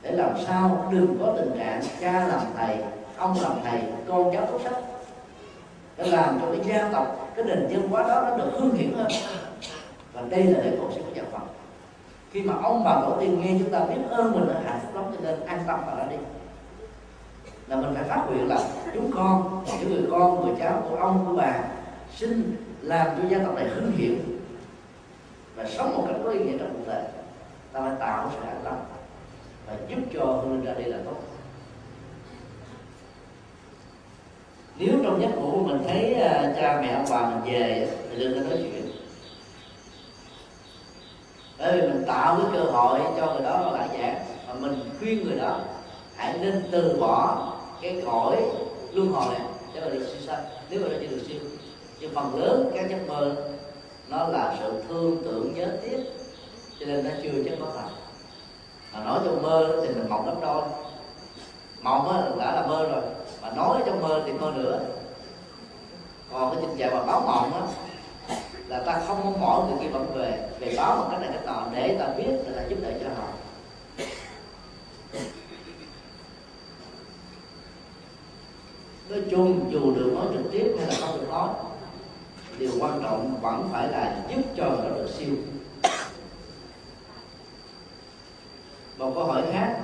Để 0.03 0.12
làm 0.12 0.31
sao 0.47 0.89
đừng 0.93 1.19
có 1.20 1.32
tình 1.36 1.59
trạng 1.59 1.81
cha 2.01 2.12
làm 2.12 2.40
thầy, 2.57 2.77
ông 3.16 3.36
làm 3.43 3.53
thầy, 3.65 3.81
con 4.09 4.32
cháu 4.32 4.47
tốt 4.47 4.61
sách. 4.65 4.77
Để 5.97 6.07
làm 6.07 6.39
cho 6.40 6.47
cái 6.53 6.61
gia 6.65 6.89
tộc, 6.93 7.31
cái 7.36 7.44
nền 7.44 7.69
dân 7.70 7.89
hóa 7.89 8.03
đó 8.03 8.20
nó 8.28 8.36
được 8.36 8.51
hương 8.59 8.74
hiển 8.74 8.94
hơn. 8.94 9.07
Và 10.12 10.23
đây 10.31 10.43
là 10.44 10.62
lễ 10.62 10.77
cầu 10.78 10.90
siêu 10.94 11.05
của 11.09 11.15
nhà 11.15 11.23
Phật 11.32 11.36
khi 12.37 12.43
mà 12.43 12.55
ông 12.63 12.85
bà 12.85 13.01
tổ 13.01 13.17
tiên 13.21 13.41
nghe 13.41 13.57
chúng 13.59 13.71
ta 13.71 13.85
biết 13.85 14.01
ơn 14.11 14.33
mình 14.33 14.49
là 14.49 14.61
hạnh 14.65 14.81
phúc 14.83 14.95
lắm, 14.95 15.05
cho 15.13 15.21
nên 15.23 15.47
an 15.47 15.65
tâm 15.67 15.81
mà 15.87 15.95
ra 15.95 16.05
đi. 16.11 16.17
Là 17.67 17.77
mình 17.77 17.95
phải 17.95 18.05
phát 18.05 18.27
nguyện 18.27 18.49
là 18.49 18.59
chúng 18.95 19.11
con, 19.15 19.65
những 19.81 19.95
người 19.95 20.11
con, 20.11 20.45
người 20.45 20.55
cháu 20.59 20.83
của 20.91 20.97
ông, 20.97 21.25
của 21.27 21.33
bà, 21.37 21.59
xin 22.17 22.57
làm 22.83 23.07
cho 23.07 23.29
gia 23.29 23.39
tộc 23.39 23.55
này 23.55 23.69
hưng 23.69 23.93
hiển 23.93 24.19
và 25.55 25.67
sống 25.69 25.97
một 25.97 26.05
cách 26.09 26.17
có 26.25 26.31
ý 26.31 26.39
nghĩa 26.39 26.59
trong 26.59 26.69
cuộc 26.73 26.87
đời. 26.87 27.03
Ta 27.73 27.81
phải 27.81 27.93
tạo 28.01 28.31
sự 28.35 28.49
an 28.49 28.61
tâm 28.65 28.75
và 29.67 29.77
giúp 29.89 29.99
cho 30.15 30.25
hương 30.25 30.53
linh 30.53 30.65
ra 30.65 30.75
đi 30.75 30.85
là 30.85 30.99
tốt. 31.05 31.17
Nếu 34.79 34.99
trong 35.05 35.23
giấc 35.23 35.37
ngủ 35.37 35.65
mình 35.65 35.79
thấy 35.89 36.15
à, 36.15 36.53
cha 36.57 36.81
mẹ 36.81 36.93
ông 36.93 37.07
bà 37.11 37.31
mình 37.31 37.53
về 37.53 37.89
thì 38.11 38.19
đừng 38.19 38.35
có 38.35 38.51
nói 38.51 38.59
chuyện 38.63 38.86
bởi 41.59 41.81
vì 41.81 41.89
mình 41.89 42.05
tạo 42.07 42.37
cái 42.37 42.47
cơ 42.53 42.70
hội 42.70 43.01
cho 43.16 43.33
người 43.33 43.43
đó 43.43 43.70
lại 43.73 43.89
giảng. 43.93 44.24
Và 44.49 44.55
mình 44.55 44.91
khuyên 44.99 45.24
người 45.24 45.39
đó, 45.39 45.59
hãy 46.16 46.39
nên 46.41 46.69
từ 46.73 46.97
bỏ 47.01 47.53
cái 47.83 48.03
cõi 48.07 48.43
luân 48.93 49.09
hồi 49.12 49.35
này. 49.35 49.41
Để 49.74 49.81
mà 49.81 49.89
được 49.89 50.07
siêu 50.07 50.20
sanh. 50.27 50.45
Nếu 50.70 50.81
mà 50.81 50.89
nó 50.89 50.95
chưa 51.01 51.07
được 51.07 51.23
siêu, 51.28 51.41
nhưng 52.01 52.15
phần 52.15 52.45
lớn 52.45 52.70
các 52.74 52.91
giấc 52.91 53.09
mơ, 53.09 53.35
nó 54.09 54.28
là 54.28 54.57
sự 54.59 54.83
thương 54.89 55.16
tưởng 55.24 55.55
nhớ 55.55 55.69
tiếc. 55.83 55.99
Cho 56.81 56.87
nên 56.87 57.05
nó 57.05 57.11
chưa 57.23 57.43
chắc 57.45 57.55
có 57.61 57.66
thật. 57.74 57.89
Mà 58.93 59.05
nói 59.05 59.19
trong 59.24 59.43
mơ 59.43 59.81
thì 59.83 59.89
mình 59.89 60.09
mộng 60.09 60.27
gấp 60.27 60.35
đôi. 60.43 60.62
Mộng 61.83 62.37
đã 62.39 62.53
là 62.53 62.66
mơ 62.66 62.89
rồi. 62.89 63.03
Mà 63.43 63.51
nói 63.51 63.83
trong 63.87 64.03
mơ 64.03 64.23
thì 64.27 64.33
mơ 64.33 64.53
nữa. 64.57 64.81
Còn 66.33 66.55
cái 66.55 66.65
tình 66.66 66.77
trạng 66.77 66.95
mà 66.95 67.03
báo 67.03 67.20
mộng 67.20 67.55
á 67.55 67.61
là 68.69 68.83
ta 68.87 69.03
không 69.07 69.25
mong 69.25 69.41
mỏi 69.41 69.69
người 69.69 69.79
kia 69.81 69.89
vẫn 69.89 70.15
về 70.15 70.49
về 70.61 70.75
báo 70.77 70.97
một 70.97 71.09
cách 71.11 71.21
này 71.21 71.31
cách 71.33 71.47
nọ 71.47 71.67
để 71.73 71.97
ta 71.99 72.09
biết 72.17 72.33
là 72.47 72.57
ta 72.57 72.69
giúp 72.69 72.77
đỡ 72.83 72.91
cho 73.03 73.09
họ. 73.17 73.29
Nói 79.09 79.23
chung, 79.31 79.71
dù 79.73 79.95
được 79.95 80.13
nói 80.15 80.27
trực 80.33 80.53
tiếp 80.53 80.75
hay 80.79 80.87
là 80.87 80.95
không 81.01 81.21
được 81.21 81.27
nói, 81.31 81.49
điều 82.59 82.71
quan 82.81 83.03
trọng 83.03 83.41
vẫn 83.41 83.69
phải 83.73 83.89
là 83.89 84.25
giúp 84.31 84.43
cho 84.57 84.65
nó 84.65 84.89
được 84.89 85.09
siêu. 85.19 85.35
Một 88.99 89.13
câu 89.15 89.25
hỏi 89.25 89.43
khác. 89.53 89.77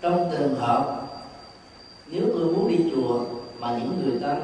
Trong 0.00 0.30
trường 0.32 0.54
hợp, 0.54 1.06
nếu 2.06 2.22
tôi 2.34 2.44
muốn 2.46 2.68
đi 2.68 2.90
chùa 2.94 3.24
mà 3.58 3.78
những 3.78 4.02
người 4.04 4.20
ta 4.22 4.36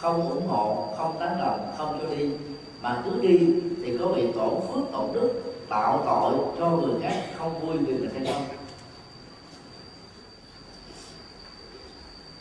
không 0.00 0.30
ủng 0.30 0.46
hộ 0.48 0.88
không 0.96 1.16
tán 1.20 1.36
đồng 1.38 1.72
không 1.78 1.98
cho 2.02 2.14
đi. 2.14 2.30
Mà 2.82 3.02
cứ 3.04 3.20
đi 3.20 3.38
thì 3.84 3.98
có 3.98 4.06
bị 4.06 4.32
tổn 4.32 4.54
phước 4.60 4.92
tổn 4.92 5.12
đức 5.12 5.42
tạo 5.68 6.02
tội 6.04 6.34
cho 6.58 6.70
người 6.70 7.00
khác 7.02 7.22
không 7.38 7.60
vui 7.60 7.78
vì 7.78 7.94
mình 7.94 8.10
hay 8.14 8.34
không 8.34 8.44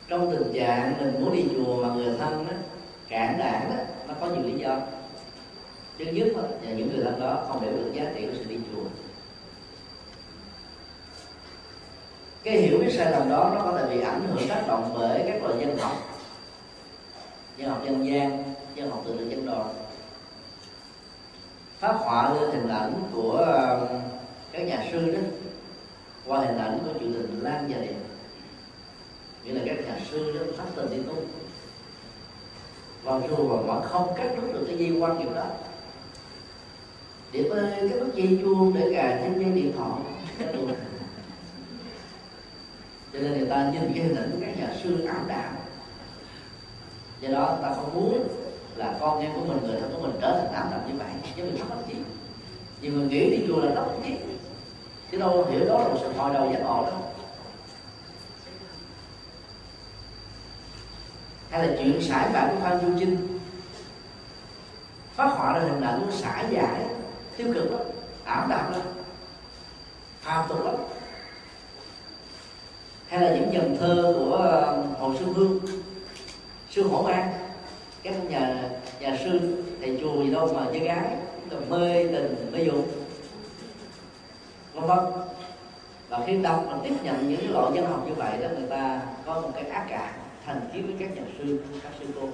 trong 0.09 0.31
tình 0.31 0.53
trạng 0.53 0.93
mình 0.99 1.23
muốn 1.23 1.35
đi 1.35 1.45
chùa 1.55 1.83
mà 1.83 1.93
người 1.93 2.17
thân 2.19 2.45
đó, 2.49 2.53
cản 3.09 3.37
đảng 3.37 3.69
đó, 3.69 3.83
nó 4.07 4.13
có 4.19 4.27
nhiều 4.27 4.43
lý 4.43 4.59
do. 4.59 4.77
Thứ 5.99 6.05
nhất 6.05 6.27
đó, 6.35 6.41
là 6.61 6.71
những 6.71 6.95
người 6.95 7.05
thân 7.05 7.19
đó 7.19 7.43
không 7.47 7.61
hiểu 7.61 7.71
được 7.71 7.91
giá 7.93 8.03
trị 8.15 8.25
của 8.25 8.33
sự 8.33 8.43
đi 8.49 8.57
chùa. 8.73 8.83
Cái 12.43 12.57
hiểu 12.57 12.79
biết 12.79 12.93
sai 12.97 13.11
lầm 13.11 13.29
đó 13.29 13.51
nó 13.55 13.61
có 13.61 13.77
thể 13.77 13.95
bị 13.95 14.01
ảnh 14.01 14.21
hưởng 14.27 14.47
tác 14.49 14.63
động 14.67 14.95
bởi 14.99 15.23
các 15.27 15.43
loại 15.43 15.59
dân 15.59 15.77
học 15.77 16.18
dân 17.59 17.69
học 17.69 17.81
dân 17.85 18.07
gian 18.07 18.43
dân 18.75 18.89
học 18.89 19.03
tự 19.05 19.19
lực 19.19 19.29
dân 19.29 19.45
đoàn. 19.45 19.73
Phát 21.79 21.93
họa 21.93 22.33
lên 22.33 22.51
hình 22.51 22.67
ảnh 22.69 22.93
của 23.13 23.37
um, 23.37 23.99
các 24.51 24.61
nhà 24.61 24.85
sư 24.91 25.11
đó. 25.11 25.19
Qua 26.25 26.39
hình 26.39 26.57
ảnh 26.57 26.79
của 26.85 26.99
chuyện 26.99 27.13
tình 27.13 27.39
lan 27.43 27.67
và 27.69 27.77
đình, 27.77 27.99
nghĩa 29.43 29.53
là 29.53 29.61
các 29.65 29.85
nhà 29.85 29.99
sư 30.11 30.31
đó 30.39 30.45
phát 30.57 30.63
tình 30.75 30.89
đi 30.89 30.97
tu 31.07 31.15
và 33.03 33.21
dù 33.29 33.47
mà 33.47 33.55
vẫn 33.55 33.83
không 33.83 34.13
cắt 34.17 34.27
đứt 34.35 34.53
được 34.53 34.63
cái 34.67 34.77
dây 34.77 34.99
quan 34.99 35.17
kiểu 35.19 35.33
đó. 35.33 35.45
Điểm 37.31 37.49
ơi 37.49 37.89
cái 37.89 37.99
bức 37.99 38.15
dây 38.15 38.39
chuông 38.41 38.73
để 38.73 38.89
gà 38.89 39.19
trên 39.23 39.39
dây 39.39 39.51
điện 39.51 39.73
thoại. 39.77 40.01
Cho 43.13 43.19
nên 43.19 43.37
người 43.37 43.49
ta 43.49 43.71
nhìn 43.73 43.93
cái 43.95 44.03
hình 44.03 44.15
ảnh 44.15 44.31
của 44.31 44.37
các 44.41 44.57
nhà 44.57 44.75
sư 44.83 45.05
ảm 45.05 45.25
đạm 45.27 45.55
do 47.21 47.29
đó 47.29 47.57
ta 47.61 47.73
không 47.75 47.93
muốn 47.93 48.27
là 48.75 48.97
con 48.99 49.21
em 49.21 49.31
của 49.35 49.45
mình, 49.45 49.57
người 49.63 49.81
thân 49.81 49.91
của 49.93 50.01
mình 50.01 50.15
trở 50.21 50.31
thành 50.31 50.53
ảm 50.53 50.67
tập 50.71 50.81
như 50.87 50.93
vậy. 50.97 51.07
Chứ 51.35 51.43
mình 51.43 51.57
không 51.59 51.69
mắc 51.69 51.77
chi 51.87 51.95
nhiều 52.81 52.91
người 52.91 53.07
nghĩ 53.07 53.29
đi 53.29 53.45
chùa 53.47 53.61
là 53.61 53.75
thắc 53.75 53.83
mắc 53.87 54.17
chứ 55.11 55.17
đâu 55.17 55.45
hiểu 55.51 55.65
đó 55.65 55.77
là 55.77 55.87
một 55.87 55.97
sự 56.01 56.13
hồi 56.17 56.33
đầu 56.33 56.51
giác 56.53 56.59
ngộ 56.63 56.85
đâu 56.85 57.01
hay 61.49 61.67
là 61.67 61.75
chuyện 61.77 62.01
sải 62.01 62.29
bản 62.33 62.55
của 62.55 62.61
phan 62.61 62.79
chu 62.81 62.87
trinh 62.99 63.39
phát 65.15 65.29
họa 65.33 65.53
ra 65.53 65.59
hình 65.59 65.81
ảnh 65.81 66.07
sải 66.11 66.45
giải, 66.51 66.85
tiêu 67.37 67.53
cực 67.53 67.71
lắm, 67.71 67.81
ảm 68.23 68.49
đạm 68.49 68.71
lắm, 68.71 68.81
phàm 70.21 70.49
tục 70.49 70.65
lắm. 70.65 70.75
Hay 73.07 73.21
là 73.21 73.35
những 73.35 73.53
dòng 73.53 73.77
thơ 73.79 74.13
của 74.17 74.35
ờ, 74.35 74.83
hồ 74.99 75.13
xuân 75.19 75.33
hương 75.33 75.59
sư 76.69 76.83
hổ 76.83 77.03
an. 77.03 77.33
Các 78.03 78.13
nhà 78.29 78.69
nhà 78.99 79.17
sư, 79.23 79.63
thầy 79.81 79.97
chùa 80.01 80.23
gì 80.23 80.31
đâu 80.31 80.53
mà 80.53 80.65
với 80.65 80.79
gái 80.79 81.17
còn 81.51 81.69
mê 81.69 82.07
tình, 82.07 82.51
mê 82.51 82.63
dục 82.63 82.85
vân 84.73 84.85
vân. 84.85 84.99
Và 86.09 86.23
khi 86.27 86.37
đọc 86.37 86.65
và 86.67 86.77
tiếp 86.83 86.93
nhận 87.03 87.29
những 87.29 87.53
loại 87.53 87.71
dân 87.75 87.85
học 87.85 88.03
như 88.07 88.13
vậy 88.13 88.37
đó, 88.41 88.47
người 88.57 88.69
ta 88.69 89.01
có 89.25 89.41
một 89.41 89.49
cái 89.55 89.63
ác 89.63 89.85
cảm, 89.89 90.13
thành 90.45 90.61
kiến 90.73 90.85
với 90.85 90.95
các 90.99 91.15
nhà 91.15 91.21
sư, 91.37 91.59
các 91.83 91.91
sư 91.99 92.05
cô. 92.21 92.27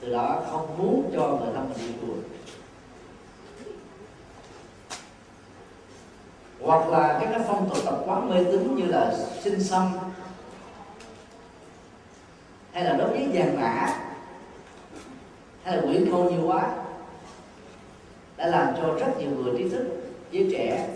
Từ 0.00 0.12
đó 0.12 0.42
không 0.50 0.78
muốn 0.78 1.10
cho 1.14 1.28
người 1.28 1.54
thân 1.54 1.68
mình 1.68 1.78
đi 1.78 1.94
chùa. 2.00 2.14
Hoặc 6.60 6.88
là 6.88 7.18
các 7.20 7.28
cái 7.30 7.40
phong 7.48 7.68
tục 7.68 7.78
tập 7.84 7.98
quán 8.06 8.30
mê 8.30 8.44
tín 8.44 8.76
như 8.76 8.84
là 8.84 9.14
sinh 9.42 9.62
xăm 9.62 9.92
hay 12.76 12.84
là 12.84 12.92
đối 12.92 13.10
với 13.10 13.28
vàng 13.32 13.60
mã? 13.60 13.88
Hay 15.62 15.76
là 15.76 15.82
quyển 15.82 16.10
câu 16.10 16.30
nhiều 16.30 16.46
quá? 16.46 16.74
Đã 18.36 18.46
làm 18.46 18.74
cho 18.76 18.94
rất 18.94 19.18
nhiều 19.18 19.30
người 19.30 19.54
trí 19.58 19.68
thức 19.68 19.86
giới 20.30 20.48
trẻ 20.52 20.88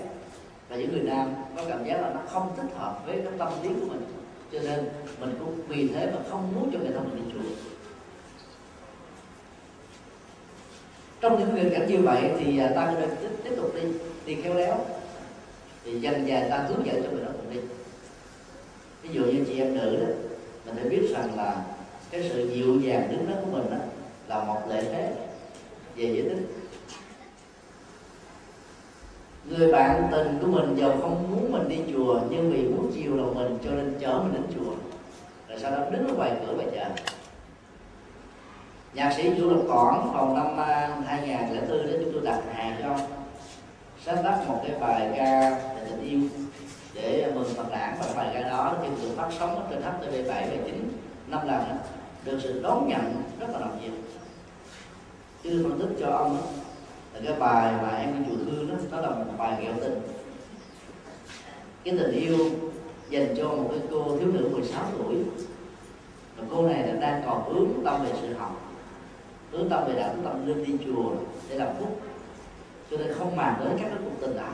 và 0.69 0.77
những 0.77 0.93
người 0.93 1.03
nam 1.03 1.35
có 1.57 1.63
cảm 1.69 1.85
giác 1.85 2.01
là 2.01 2.11
nó 2.15 2.21
không 2.29 2.53
thích 2.57 2.77
hợp 2.77 3.03
với 3.07 3.17
cái 3.25 3.33
tâm 3.39 3.53
lý 3.63 3.69
của 3.69 3.87
mình. 3.87 4.03
Cho 4.53 4.59
nên 4.59 4.89
mình 5.21 5.37
cũng 5.39 5.61
vì 5.69 5.89
thế 5.89 6.07
mà 6.07 6.19
không 6.31 6.53
muốn 6.55 6.71
cho 6.73 6.79
người 6.79 6.93
ta 6.93 7.01
mình 7.01 7.17
đi 7.17 7.33
chùa. 7.33 7.55
Trong 11.21 11.39
những 11.39 11.55
nghịch 11.55 11.73
cảnh 11.73 11.89
như 11.89 11.99
vậy 11.99 12.31
thì 12.39 12.59
à, 12.59 12.73
ta 12.75 12.95
nên 13.01 13.11
tiếp, 13.21 13.29
tiếp 13.45 13.53
tục 13.57 13.75
đi 13.75 13.83
đi 14.27 14.43
khéo 14.43 14.55
léo. 14.55 14.77
Thì 15.85 16.01
dần 16.01 16.27
dần 16.27 16.51
ta 16.51 16.59
hướng 16.59 16.87
dẫn 16.87 17.03
cho 17.03 17.11
người 17.11 17.25
đó 17.25 17.31
cùng 17.37 17.55
đi. 17.55 17.61
Ví 19.03 19.09
dụ 19.13 19.25
như 19.25 19.45
chị 19.47 19.59
em 19.59 19.79
nữ 19.79 19.97
đó 19.97 20.15
mình 20.67 20.75
phải 20.77 20.89
biết 20.89 21.09
rằng 21.11 21.37
là 21.37 21.65
cái 22.11 22.31
sự 22.33 22.51
dịu 22.55 22.81
dàng 22.81 23.09
đứng 23.11 23.31
đó 23.31 23.37
của 23.45 23.51
mình 23.51 23.71
đó 23.71 23.77
là 24.29 24.45
một 24.45 24.61
lợi 24.69 24.85
thế 24.93 25.13
về 25.97 26.05
giới 26.05 26.23
tính 26.23 26.61
người 29.45 29.73
bạn 29.73 30.09
tình 30.11 30.39
của 30.41 30.47
mình 30.47 30.77
giàu 30.77 30.93
không 31.01 31.31
muốn 31.31 31.53
mình 31.53 31.69
đi 31.69 31.93
chùa 31.93 32.21
nhưng 32.31 32.53
vì 32.53 32.63
muốn 32.63 32.93
chiều 32.95 33.17
lòng 33.17 33.35
mình 33.35 33.59
cho 33.65 33.71
nên 33.71 33.97
chở 34.01 34.21
mình 34.25 34.33
đến 34.35 34.43
chùa. 34.55 34.73
Rồi 35.49 35.59
sau 35.59 35.71
đó 35.71 35.79
đứng 35.91 36.09
ở 36.09 36.15
ngoài 36.15 36.33
cửa 36.41 36.55
và 36.57 36.65
chờ. 36.75 37.03
Nhạc 38.95 39.13
sĩ 39.17 39.29
vũ 39.31 39.51
lộc 39.51 39.63
toản 39.69 40.13
vào 40.13 40.35
năm 40.37 40.57
à, 40.61 40.97
2004 41.07 41.87
đến 41.87 42.01
chúng 42.05 42.13
tôi 42.13 42.23
đặt 42.25 42.41
hàng 42.55 42.77
cho 42.83 42.89
ông. 42.89 43.01
Sáng 44.05 44.25
tác 44.25 44.45
một 44.49 44.61
cái 44.67 44.79
bài 44.81 45.11
ca 45.17 45.51
về 45.51 45.87
tình 45.91 46.11
yêu 46.11 46.21
để 46.95 47.33
mừng 47.35 47.55
phật 47.57 47.71
đảng 47.71 47.97
và 48.01 48.07
bài 48.17 48.31
ca 48.35 48.49
đó. 48.49 48.77
Chúng 48.85 48.97
tôi 49.03 49.17
phát 49.17 49.37
sóng 49.39 49.67
trên 49.71 49.83
HTV 49.83 50.29
7 50.29 50.49
và 50.51 50.57
9 50.65 50.89
năm 51.29 51.49
lần 51.49 51.59
đó, 51.69 51.75
được 52.25 52.39
sự 52.43 52.61
đón 52.63 52.89
nhận 52.89 53.23
rất 53.41 53.47
là 53.53 53.59
đặc 53.59 53.71
biệt 53.83 53.91
tôi 55.45 55.63
phân 55.63 55.79
tích 55.79 55.97
cho 56.01 56.07
ông 56.11 56.37
đó, 56.37 56.43
là 57.15 57.21
cái 57.25 57.41
bài 57.41 57.75
mà 57.83 57.89
em 57.89 58.13
đi 58.13 58.31
chùa 58.31 58.45
thương 58.45 58.69
đó 58.69 58.75
nó 58.91 59.01
là 59.01 59.11
một 59.11 59.33
bài 59.39 59.57
nghệ 59.61 59.73
tình. 59.81 60.01
Cái 61.85 61.99
tình 61.99 62.13
yêu 62.13 62.39
dành 63.11 63.35
cho 63.37 63.49
một 63.49 63.69
cái 63.71 63.81
cô 63.91 64.17
thiếu 64.19 64.29
nữ 64.33 64.49
16 64.53 64.85
tuổi. 64.99 65.15
Và 66.37 66.45
cô 66.51 66.69
này 66.69 66.87
là 66.87 66.93
đang 66.93 67.23
còn 67.27 67.55
hướng 67.55 67.85
tâm 67.85 68.05
về 68.05 68.13
sự 68.21 68.35
học 68.35 68.61
hướng 69.53 69.69
tâm 69.69 69.85
về 69.89 69.95
đạo 69.95 70.15
tâm 70.25 70.47
linh 70.47 70.65
đi 70.65 70.87
chùa 70.87 71.11
để 71.49 71.57
làm 71.57 71.69
phúc. 71.79 72.01
Cho 72.91 72.97
nên 72.97 73.13
không 73.19 73.37
màng 73.37 73.55
tới 73.59 73.73
các 73.81 73.89
cái 73.89 73.99
cuộc 74.05 74.21
tình 74.21 74.37
đã. 74.37 74.53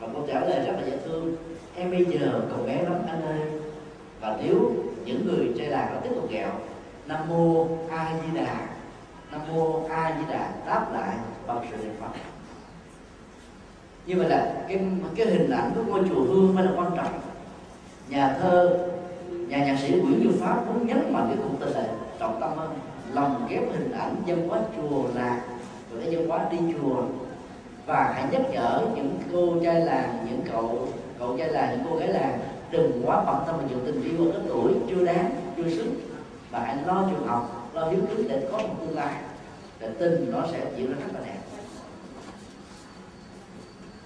Và 0.00 0.08
cô 0.14 0.26
trả 0.26 0.40
lời 0.40 0.66
rất 0.66 0.72
là 0.72 0.86
dễ 0.86 0.98
thương. 1.04 1.36
Em 1.74 1.90
bây 1.90 2.04
giờ 2.04 2.40
còn 2.50 2.66
bé 2.66 2.82
lắm 2.82 3.02
anh 3.08 3.22
ơi 3.22 3.40
và 4.20 4.38
nếu 4.44 4.72
những 5.04 5.26
người 5.26 5.52
chơi 5.58 5.70
đàn 5.70 5.94
nó 5.94 6.00
tiếp 6.00 6.10
tục 6.14 6.30
nghèo 6.30 6.50
nam 7.12 7.28
mô 7.28 7.66
a 7.90 8.14
di 8.22 8.40
đà. 8.40 8.54
Nam 9.32 9.40
mô 9.48 9.86
a 9.90 10.16
di 10.18 10.32
đà. 10.32 10.50
Đáp 10.66 10.86
lại 10.92 11.16
bằng 11.46 11.66
sự 11.70 11.76
niệm 11.76 11.94
phật. 12.00 12.18
Như 14.06 14.16
vậy 14.16 14.28
là 14.28 14.54
cái 14.68 14.80
cái 15.16 15.26
hình 15.26 15.50
ảnh 15.50 15.72
của 15.74 15.82
ngôi 15.82 16.08
chùa 16.08 16.24
hương 16.24 16.54
mới 16.54 16.64
là 16.64 16.72
quan 16.76 16.90
trọng. 16.96 17.20
Nhà 18.08 18.36
thơ, 18.40 18.78
nhà 19.30 19.64
nhạc 19.64 19.78
sĩ 19.78 19.90
Nguyễn 19.90 20.20
Du 20.24 20.44
Pháp 20.44 20.66
muốn 20.66 20.86
nhấn 20.86 21.12
mạnh 21.12 21.26
cái 21.28 21.36
cụm 21.36 21.56
từ 21.60 21.74
này 21.74 21.88
trọng 22.18 22.40
tâm 22.40 22.50
hơn. 22.56 22.70
Lòng 23.12 23.46
ghép 23.48 23.62
hình 23.72 23.92
ảnh 23.92 24.14
dân 24.26 24.48
hóa 24.48 24.60
chùa 24.76 25.02
là 25.14 25.40
và 25.90 26.00
cái 26.00 26.12
dân 26.12 26.28
hóa 26.28 26.48
đi 26.50 26.58
chùa. 26.58 27.02
Và 27.86 28.12
hãy 28.14 28.24
nhắc 28.30 28.42
nhở 28.50 28.86
những 28.94 29.18
cô 29.32 29.54
trai 29.64 29.80
làng, 29.80 30.26
những 30.30 30.40
cậu 30.52 30.88
cậu 31.18 31.38
trai 31.38 31.48
làng, 31.48 31.68
những 31.72 31.86
cô 31.90 31.96
gái 31.96 32.08
làng 32.08 32.38
đừng 32.70 33.02
quá 33.04 33.24
bận 33.26 33.36
tâm 33.46 33.56
vào 33.56 33.66
chuyện 33.68 33.78
tình 33.86 34.02
yêu 34.02 34.26
ở 34.26 34.32
cái 34.32 34.42
tuổi 34.48 34.72
chưa 34.90 35.04
đáng, 35.04 35.30
chưa 35.56 35.70
xứng 35.70 35.94
mà 36.52 36.60
hãy 36.60 36.76
lo 36.86 37.04
trường 37.10 37.26
học 37.26 37.70
lo 37.74 37.84
hiếu 37.84 38.00
kính 38.08 38.28
để 38.28 38.48
có 38.52 38.58
một 38.58 38.74
tương 38.80 38.96
lai 38.96 39.14
để 39.80 39.88
tin 39.98 40.32
nó 40.32 40.46
sẽ 40.52 40.60
diễn 40.76 40.90
ra 40.90 40.96
rất 41.00 41.12
là 41.14 41.20
đẹp. 41.26 41.38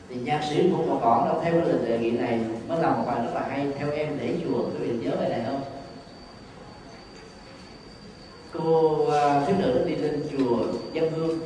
Thì 0.09 0.17
nhạc 0.17 0.45
sĩ 0.51 0.71
cũng 0.71 0.89
một 0.89 0.99
còn 1.03 1.29
đó 1.29 1.41
theo 1.43 1.53
cái 1.53 1.63
lời 1.63 1.79
đề 1.89 1.99
nghị 1.99 2.11
này 2.11 2.41
mới 2.69 2.83
làm 2.83 2.93
một 2.93 3.05
bài 3.07 3.17
rất 3.25 3.31
là 3.35 3.47
hay 3.49 3.73
theo 3.79 3.91
em 3.91 4.19
để 4.21 4.35
chùa 4.45 4.63
quý 4.65 4.79
vị 4.79 4.97
nhớ 4.99 5.17
bài 5.21 5.29
này 5.29 5.43
không? 5.47 5.61
Cô 8.53 8.93
uh, 9.03 9.47
thiếu 9.47 9.57
nữ 9.59 9.85
đi 9.87 9.97
lên 9.97 10.23
chùa 10.31 10.59
dân 10.93 11.13
hương. 11.13 11.39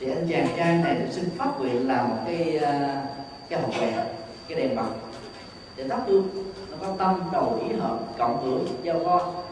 Thì 0.00 0.10
anh 0.10 0.28
chàng 0.30 0.48
trai 0.56 0.78
này 0.78 0.96
xin 1.10 1.30
phát 1.36 1.52
nguyện 1.58 1.88
làm 1.88 2.08
một 2.08 2.16
cái 2.26 2.56
uh, 2.56 3.08
cái 3.48 3.60
hộp 3.60 3.70
đèn 3.80 3.94
cái 4.48 4.58
đèn 4.58 4.76
bằng. 4.76 4.92
Để 5.76 5.88
thắp 5.88 6.00
hương 6.06 6.28
nó 6.70 6.76
có 6.80 6.94
tâm 6.98 7.20
đầu 7.32 7.60
ý 7.68 7.76
hợp 7.76 7.98
cộng 8.18 8.44
hưởng 8.44 8.66
giao 8.82 9.00
con 9.04 9.45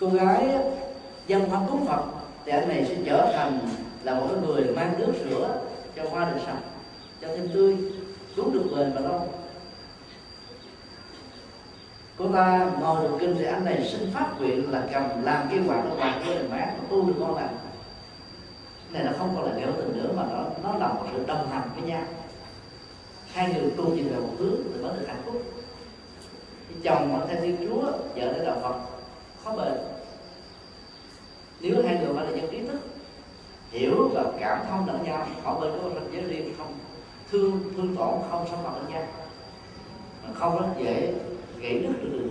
cô 0.00 0.08
gái 0.08 0.48
dân 1.26 1.48
hoa 1.48 1.60
cúng 1.68 1.86
phật, 1.86 2.02
thì 2.44 2.52
anh 2.52 2.68
này 2.68 2.84
sẽ 2.88 2.94
trở 3.06 3.32
thành 3.36 3.58
là 4.02 4.14
một 4.14 4.26
cái 4.32 4.40
người 4.42 4.64
mang 4.64 4.94
nước 4.98 5.12
rửa 5.24 5.58
cho 5.96 6.02
hoa 6.10 6.30
được 6.30 6.40
sạch, 6.46 6.60
cho 7.20 7.28
thêm 7.28 7.48
tươi 7.54 7.76
cứu 8.36 8.50
được 8.50 8.64
bền 8.76 8.92
và 8.94 9.00
lâu. 9.00 9.28
Cô 12.18 12.28
ta 12.32 12.70
ngồi 12.80 13.02
được 13.02 13.16
kinh 13.20 13.36
thì 13.38 13.44
anh 13.44 13.64
này 13.64 13.88
xin 13.92 14.10
phát 14.14 14.26
nguyện 14.38 14.70
là 14.70 14.82
cầm 14.92 15.22
làm 15.22 15.48
cái 15.50 15.60
quạt 15.66 15.82
nó 15.84 15.96
quạt 15.96 16.20
cho 16.26 16.34
đèn 16.34 16.50
mát 16.50 16.72
nó 16.78 16.84
tu 16.90 17.02
được 17.02 17.14
ngon 17.18 17.36
lành. 17.36 17.56
Này 18.90 19.04
nó 19.04 19.10
không 19.18 19.32
còn 19.36 19.44
là 19.44 19.52
nghèo 19.56 19.72
tình 19.72 20.02
nữa, 20.02 20.10
mà 20.16 20.22
nó 20.32 20.44
nó 20.62 20.78
là 20.78 20.88
một 20.88 21.02
sự 21.12 21.24
đồng 21.26 21.50
hành 21.50 21.68
với 21.74 21.90
nhau. 21.90 22.02
Hai 23.32 23.54
người 23.54 23.70
tu 23.76 23.84
nhìn 23.84 24.08
về 24.08 24.16
một 24.16 24.32
hướng 24.38 24.56
thì 24.64 24.82
mới 24.82 24.92
được 24.98 25.04
hạnh 25.08 25.22
phúc. 25.24 25.42
Chồng 26.82 27.12
mà 27.12 27.18
theo 27.28 27.40
thiên 27.40 27.56
chúa, 27.68 27.82
vợ 27.90 28.32
để 28.32 28.44
đạo 28.44 28.56
phật 28.62 28.95
khó 29.46 29.52
bền. 29.56 29.74
Nếu 31.60 31.82
hai 31.86 31.98
người 31.98 32.14
phải 32.14 32.26
là 32.26 32.36
dân 32.36 32.50
trí 32.50 32.66
thức, 32.66 32.80
hiểu 33.70 34.10
và 34.14 34.24
cảm 34.40 34.58
thông 34.68 34.86
lẫn 34.86 35.02
nhau, 35.04 35.26
họ 35.42 35.60
bên 35.60 35.72
có 35.82 35.88
ranh 35.94 36.12
giới 36.12 36.22
riêng 36.22 36.54
không, 36.58 36.74
thương 37.30 37.60
thương 37.76 37.96
tổn 37.96 38.14
không 38.30 38.46
xâm 38.50 38.58
phạm 38.64 38.74
lẫn 38.74 38.92
nhau. 38.92 39.02
Mà 40.24 40.34
không 40.34 40.60
rất 40.60 40.66
dễ 40.78 41.14
gãy 41.60 41.78
đứt 41.78 41.92
được 42.02 42.08
đường 42.12 42.28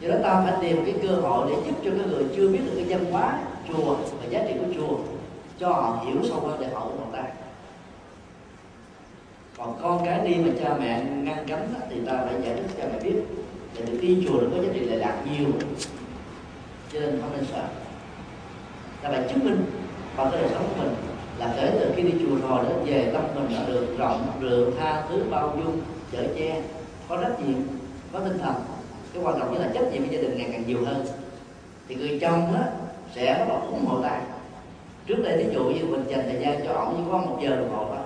do 0.00 0.08
đó 0.08 0.16
ta 0.22 0.42
phải 0.44 0.54
tìm 0.60 0.84
cái 0.84 0.94
cơ 1.02 1.14
hội 1.14 1.50
để 1.50 1.56
giúp 1.66 1.74
cho 1.84 1.90
cái 1.90 2.08
người 2.08 2.24
chưa 2.36 2.48
biết 2.48 2.60
được 2.64 2.72
cái 2.76 2.84
văn 2.88 3.12
hóa 3.12 3.42
chùa 3.68 3.94
và 3.94 4.26
giá 4.30 4.44
trị 4.48 4.54
của 4.58 4.74
chùa, 4.74 4.98
cho 5.58 5.68
họ 5.68 6.04
hiểu 6.06 6.16
sâu 6.28 6.40
hơn 6.40 6.60
để 6.60 6.68
họ 6.74 6.80
ủng 6.80 6.98
hộ 6.98 7.06
ta 7.12 7.24
còn 9.56 9.78
con 9.82 10.04
cái 10.04 10.28
đi 10.28 10.34
mà 10.34 10.50
cha 10.60 10.76
mẹ 10.80 11.04
ngăn 11.04 11.46
cấm 11.48 11.60
thì 11.90 12.00
ta 12.06 12.24
phải 12.26 12.42
giải 12.42 12.56
thích 12.56 12.66
cho 12.68 12.82
cha 12.82 12.88
mẹ 12.92 13.00
biết 13.00 13.22
để 13.76 13.82
được 13.86 13.98
đi 14.00 14.26
chùa 14.28 14.40
nó 14.40 14.48
có 14.56 14.62
giá 14.62 14.68
trị 14.74 14.80
lệ 14.80 14.96
lạc 14.96 15.22
nhiều. 15.30 15.48
Cho 16.92 17.00
nên 17.00 17.20
không 17.20 17.30
nên 17.36 17.44
sợ. 17.52 17.64
Là 19.02 19.10
bạn 19.10 19.28
chứng 19.28 19.44
minh 19.44 19.64
bằng 20.16 20.28
cái 20.32 20.42
đời 20.42 20.50
sống 20.54 20.68
của 20.68 20.82
mình 20.82 20.94
là 21.38 21.54
kể 21.56 21.70
từ 21.80 21.92
khi 21.96 22.02
đi 22.02 22.12
chùa 22.20 22.48
rồi 22.48 22.64
đó, 22.64 22.70
về 22.84 23.10
tâm 23.12 23.22
mình 23.34 23.56
đã 23.56 23.64
được 23.66 23.86
rộng 23.98 24.26
lượng 24.40 24.74
tha 24.78 25.02
thứ, 25.08 25.22
bao 25.30 25.58
dung, 25.64 25.80
chở 26.12 26.24
che. 26.38 26.62
Có 27.08 27.16
trách 27.22 27.46
nhiệm, 27.46 27.58
có 28.12 28.20
tinh 28.20 28.38
thần. 28.38 28.54
Cái 29.14 29.22
quan 29.22 29.38
trọng 29.38 29.52
nhất 29.52 29.60
là 29.60 29.70
trách 29.74 29.92
nhiệm 29.92 30.02
với 30.02 30.16
gia 30.16 30.22
đình 30.22 30.38
ngày 30.38 30.48
càng 30.52 30.64
nhiều 30.66 30.78
hơn. 30.84 31.06
Thì 31.88 31.94
người 31.94 32.18
chồng 32.20 32.54
đó 32.54 32.60
sẽ 33.14 33.36
bắt 33.38 33.48
đầu 33.48 33.60
ủng 33.70 33.84
hộ 33.86 34.02
ta 34.02 34.20
trước 35.06 35.16
đây 35.24 35.36
ví 35.36 35.54
dụ 35.54 35.64
như 35.64 35.84
mình 35.84 36.04
dành 36.08 36.22
thời 36.30 36.40
gian 36.40 36.66
cho 36.66 36.72
ổng 36.72 36.94
chỉ 36.96 37.02
có 37.12 37.18
một 37.18 37.38
giờ 37.42 37.56
đồng 37.56 37.76
hồ 37.76 37.86
thôi 37.88 38.04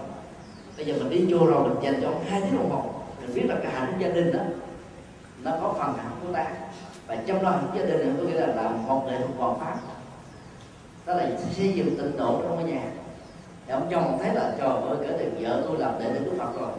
bây 0.77 0.87
giờ 0.87 0.95
mình 0.99 1.11
đi 1.11 1.27
chùa 1.31 1.47
rồi 1.47 1.69
mình 1.69 1.79
dành 1.83 2.03
cho 2.03 2.09
ổng 2.09 2.25
hai 2.29 2.41
tiếng 2.41 2.57
đồng 2.59 2.71
hồ. 2.71 2.91
Mình 3.21 3.35
biết 3.35 3.43
là 3.49 3.55
cả 3.63 3.71
hạnh 3.75 3.93
gia 4.01 4.09
đình 4.09 4.33
đó 4.33 4.41
nó 5.43 5.51
có 5.63 5.75
phần 5.79 5.95
hạnh 5.97 6.11
của 6.27 6.33
ta. 6.33 6.47
Và 7.07 7.17
trong 7.27 7.43
đó 7.43 7.51
hạnh 7.51 7.69
gia 7.75 7.85
đình 7.85 7.99
này 7.99 8.13
có 8.19 8.23
nghĩa 8.23 8.41
là 8.41 8.47
làm 8.47 8.87
một 8.87 9.03
nghệ 9.07 9.19
thuật 9.19 9.31
hoàn 9.39 9.61
pháp. 9.61 9.75
Đó 11.07 11.15
là 11.15 11.29
xây 11.57 11.73
dựng 11.73 11.97
tịnh 11.99 12.17
độ 12.17 12.41
trong 12.43 12.57
cái 12.57 12.73
nhà. 12.73 12.83
Thì 13.67 13.73
ông 13.73 13.89
chồng 13.91 14.19
thấy 14.23 14.35
là, 14.35 14.53
trời 14.59 14.69
ơi, 14.69 14.97
kể 15.03 15.17
từ 15.19 15.31
vợ 15.41 15.63
tôi 15.67 15.79
làm 15.79 15.99
đệ 15.99 16.05
tử 16.15 16.31
của 16.31 16.37
phật 16.39 16.61
rồi. 16.61 16.71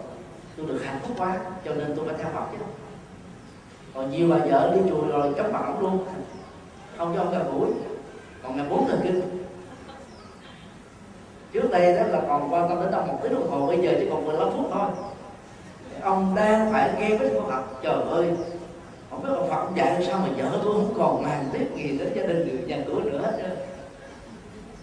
Tôi 0.57 0.65
được 0.65 0.81
hạnh 0.83 0.99
phúc 1.03 1.17
quá, 1.17 1.39
cho 1.65 1.73
nên 1.73 1.93
tôi 1.95 2.05
phải 2.05 2.15
theo 2.17 2.27
phật 2.33 2.45
chứ. 2.51 2.57
Còn 3.93 4.11
nhiều 4.11 4.29
bà 4.29 4.37
vợ 4.37 4.75
đi 4.75 4.81
chùa 4.89 5.07
rồi 5.07 5.33
chấp 5.37 5.51
mặt 5.51 5.61
ông 5.65 5.79
luôn. 5.79 6.05
Không 6.97 7.13
cho 7.15 7.21
ông 7.21 7.31
gặp 7.31 7.43
buổi. 7.53 7.69
Còn 8.43 8.57
ngày 8.57 8.65
bốn 8.69 8.87
thời 8.87 8.97
kinh. 9.03 9.21
Trước 11.53 11.71
đây 11.71 11.95
đó 11.95 12.03
là 12.03 12.21
còn 12.27 12.53
quan 12.53 12.69
tâm 12.69 12.81
đến 12.81 12.91
đâu 12.91 13.05
một 13.05 13.19
tiếng 13.23 13.33
đồng 13.33 13.49
hồ, 13.49 13.67
bây 13.67 13.81
giờ 13.81 13.95
chỉ 13.99 14.07
còn 14.09 14.25
15 14.25 14.49
phút 14.51 14.67
thôi 14.71 14.89
ông 16.03 16.35
đang 16.35 16.71
phải 16.71 16.89
nghe 16.99 17.17
với 17.17 17.29
câu 17.29 17.43
Phật 17.49 17.63
trời 17.81 18.01
ơi, 18.11 18.27
không 19.09 19.23
biết 19.23 19.29
ông 19.35 19.49
Phật 19.49 19.65
dạy 19.75 20.03
sao 20.07 20.19
mà 20.19 20.29
vợ 20.37 20.59
tôi 20.63 20.73
không 20.73 20.93
còn 20.97 21.23
màng 21.23 21.45
tiếp 21.53 21.67
gì 21.75 21.97
đến 21.97 22.11
gia 22.15 22.23
đình 22.23 22.47
được 22.47 22.67
nhà 22.67 22.83
cửa 22.87 22.99
nữa 22.99 23.21
hết 23.23 23.31
trơn. 23.41 23.57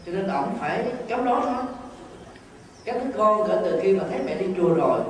Cho 0.07 0.13
nên 0.13 0.27
ông 0.29 0.57
phải 0.61 0.85
cấm 1.09 1.25
đó 1.25 1.43
thôi 1.45 1.65
các 2.85 2.97
đứa 3.05 3.11
con 3.19 3.49
kể 3.49 3.59
từ 3.65 3.81
khi 3.83 3.93
mà 3.93 4.05
thấy 4.11 4.21
mẹ 4.27 4.35
đi 4.35 4.47
chùa 4.57 4.75
rồi, 4.75 5.01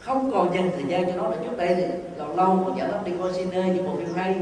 không 0.00 0.32
còn 0.32 0.54
dành 0.54 0.70
thời 0.72 0.84
gian 0.88 1.06
cho 1.06 1.22
nó 1.22 1.28
là 1.28 1.36
trước 1.44 1.56
đây 1.56 1.74
thì 1.74 1.84
lâu 2.16 2.36
lâu 2.36 2.62
còn 2.66 2.78
dẫn 2.78 2.92
nó 2.92 2.98
đi 3.04 3.12
coi 3.22 3.32
cine 3.32 3.62
những 3.74 3.86
bộ 3.86 3.96
phim 3.96 4.14
hay. 4.14 4.36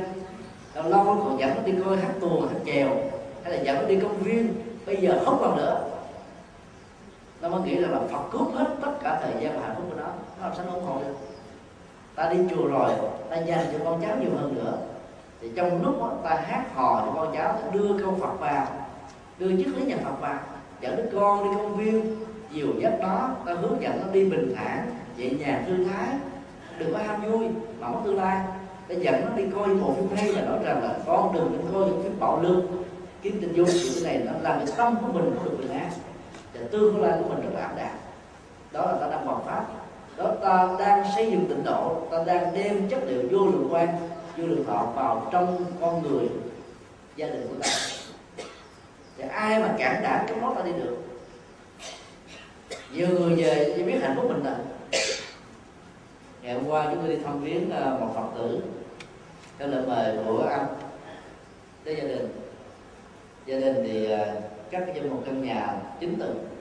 Lâu 0.74 0.88
lâu 0.88 1.04
còn 1.04 1.40
dẫn 1.40 1.50
nó 1.56 1.62
đi 1.62 1.72
coi 1.84 1.96
hát 1.96 2.12
tuồng, 2.20 2.48
hát 2.48 2.60
chèo, 2.66 2.88
hay 3.42 3.52
là 3.52 3.62
dẫn 3.62 3.76
nó 3.76 3.88
đi 3.88 4.00
công 4.00 4.18
viên. 4.18 4.54
Bây 4.86 4.96
giờ 4.96 5.22
không 5.24 5.38
còn 5.40 5.56
nữa. 5.56 5.84
Nó 7.40 7.48
mới 7.48 7.60
nghĩ 7.60 7.80
rằng 7.80 7.92
là 7.92 7.98
Phật 8.12 8.22
cướp 8.32 8.54
hết 8.54 8.66
tất 8.82 8.92
cả 9.02 9.20
thời 9.22 9.42
gian 9.42 9.60
và 9.60 9.66
hạnh 9.66 9.76
phúc 9.76 9.84
của 9.90 9.96
nó 10.00 10.01
nó 10.42 10.48
làm 10.48 10.56
sao 10.56 10.66
nó 10.66 10.72
ủng 10.72 10.84
hộ 10.84 11.00
được 11.00 11.14
ta 12.14 12.28
đi 12.28 12.38
chùa 12.50 12.66
rồi 12.66 12.90
ta 13.30 13.36
dành 13.36 13.66
cho 13.72 13.78
con 13.84 14.02
cháu 14.02 14.16
nhiều 14.20 14.30
hơn 14.36 14.54
nữa. 14.54 14.78
Thì 15.40 15.50
trong 15.56 15.82
lúc 15.82 16.00
đó, 16.00 16.12
ta 16.24 16.44
hát 16.46 16.64
hò 16.74 17.02
cho 17.06 17.12
con 17.14 17.34
cháu 17.34 17.52
ta 17.52 17.68
đưa 17.72 17.98
câu 17.98 18.16
Phật 18.20 18.40
vào 18.40 18.66
đưa 19.38 19.56
chiếc 19.56 19.76
lý 19.76 19.84
nhà 19.84 19.96
Phật 20.04 20.20
vào. 20.20 20.38
Dẫn 20.80 20.96
đứa 20.96 21.18
con 21.20 21.44
đi 21.44 21.56
công 21.56 21.76
viên 21.76 22.16
dìu 22.50 22.68
dắt 22.78 22.92
đó, 23.00 23.30
ta 23.46 23.54
hướng 23.54 23.82
dẫn 23.82 24.00
nó 24.00 24.12
đi 24.12 24.30
bình 24.30 24.54
thản 24.56 24.86
nhẹ 25.16 25.30
nhàng 25.30 25.64
thư 25.66 25.84
thái. 25.84 26.08
Đừng 26.78 26.92
có 26.92 26.98
ham 26.98 27.32
vui 27.32 27.48
mà 27.80 27.88
mất 27.88 27.98
tương 28.04 28.16
lai. 28.16 28.44
Ta 28.88 28.94
dẫn 28.94 29.26
nó 29.26 29.36
đi 29.36 29.44
coi 29.54 29.68
một 29.68 29.94
phim 29.96 30.16
hay 30.16 30.32
và 30.32 30.40
nói 30.40 30.58
rằng 30.64 30.82
là 30.82 30.94
con 31.06 31.34
đừng 31.34 31.52
nên 31.52 31.72
coi 31.72 31.84
những 31.84 32.02
phim 32.02 32.20
bạo 32.20 32.42
lực. 32.42 32.62
Kiếm 33.22 33.38
tình 33.40 33.52
dung 33.52 33.68
thì 33.72 33.90
cái 33.94 34.04
này 34.04 34.26
nó 34.26 34.32
làm 34.40 34.58
cái 34.58 34.76
tâm 34.76 34.96
của 35.00 35.12
mình 35.12 35.34
không 35.36 35.44
được 35.44 35.56
bình 35.58 35.70
an 35.70 35.90
và 36.54 36.60
tương 36.70 37.02
lai 37.02 37.18
của 37.18 37.28
mình 37.28 37.40
rất 37.40 37.50
là 37.54 37.60
ảm 37.60 37.70
đạm. 37.76 37.94
Đó 38.72 38.86
là 38.86 38.98
ta 39.00 39.06
đang 39.10 39.26
hoàn 39.26 39.44
pháp 39.44 39.64
đó 40.24 40.34
ta 40.42 40.68
đang 40.78 41.04
xây 41.16 41.30
dựng 41.30 41.46
tịnh 41.48 41.64
độ 41.64 42.02
ta 42.10 42.24
đang 42.26 42.54
đem 42.54 42.88
chất 42.88 43.00
liệu 43.06 43.22
vô 43.30 43.46
lượng 43.46 43.68
quan 43.70 43.88
vô 44.36 44.46
lượng 44.46 44.64
thọ 44.66 44.92
vào 44.94 45.28
trong 45.32 45.64
con 45.80 46.02
người 46.02 46.28
gia 47.16 47.26
đình 47.26 47.46
của 47.48 47.62
ta. 47.62 47.68
Thì 49.18 49.24
ai 49.28 49.60
mà 49.60 49.74
cản 49.78 50.02
đảm 50.02 50.24
cái 50.28 50.40
đó 50.40 50.54
ta 50.56 50.64
đi 50.64 50.72
được. 50.72 50.96
Nhiều 52.92 53.08
người 53.08 53.36
về 53.36 53.72
chỉ 53.76 53.82
biết 53.82 53.98
hạnh 54.02 54.16
phúc 54.16 54.24
mình 54.28 54.44
là 54.44 54.56
ngày 56.42 56.54
hôm 56.54 56.66
qua 56.66 56.84
chúng 56.90 56.98
tôi 57.02 57.16
đi 57.16 57.22
thăm 57.24 57.40
viếng 57.40 57.70
à, 57.70 57.96
một 58.00 58.12
phật 58.14 58.38
tử 58.38 58.60
theo 59.58 59.68
lời 59.68 59.82
mời 59.86 60.18
của 60.26 60.48
anh 60.50 60.66
tới 61.84 61.96
gia 61.96 62.02
đình. 62.02 62.28
Gia 63.46 63.58
đình 63.58 63.76
thì 63.82 64.10
à, 64.10 64.34
cắt 64.70 64.84
cho 64.94 65.02
một 65.10 65.22
căn 65.26 65.44
nhà 65.44 65.74
chín 66.00 66.16
tầng 66.20 66.52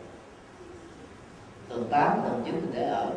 tầng 1.71 1.87
8, 1.91 2.21
tầng 2.23 2.41
9 2.45 2.71
để 2.73 2.83
ở 2.83 3.11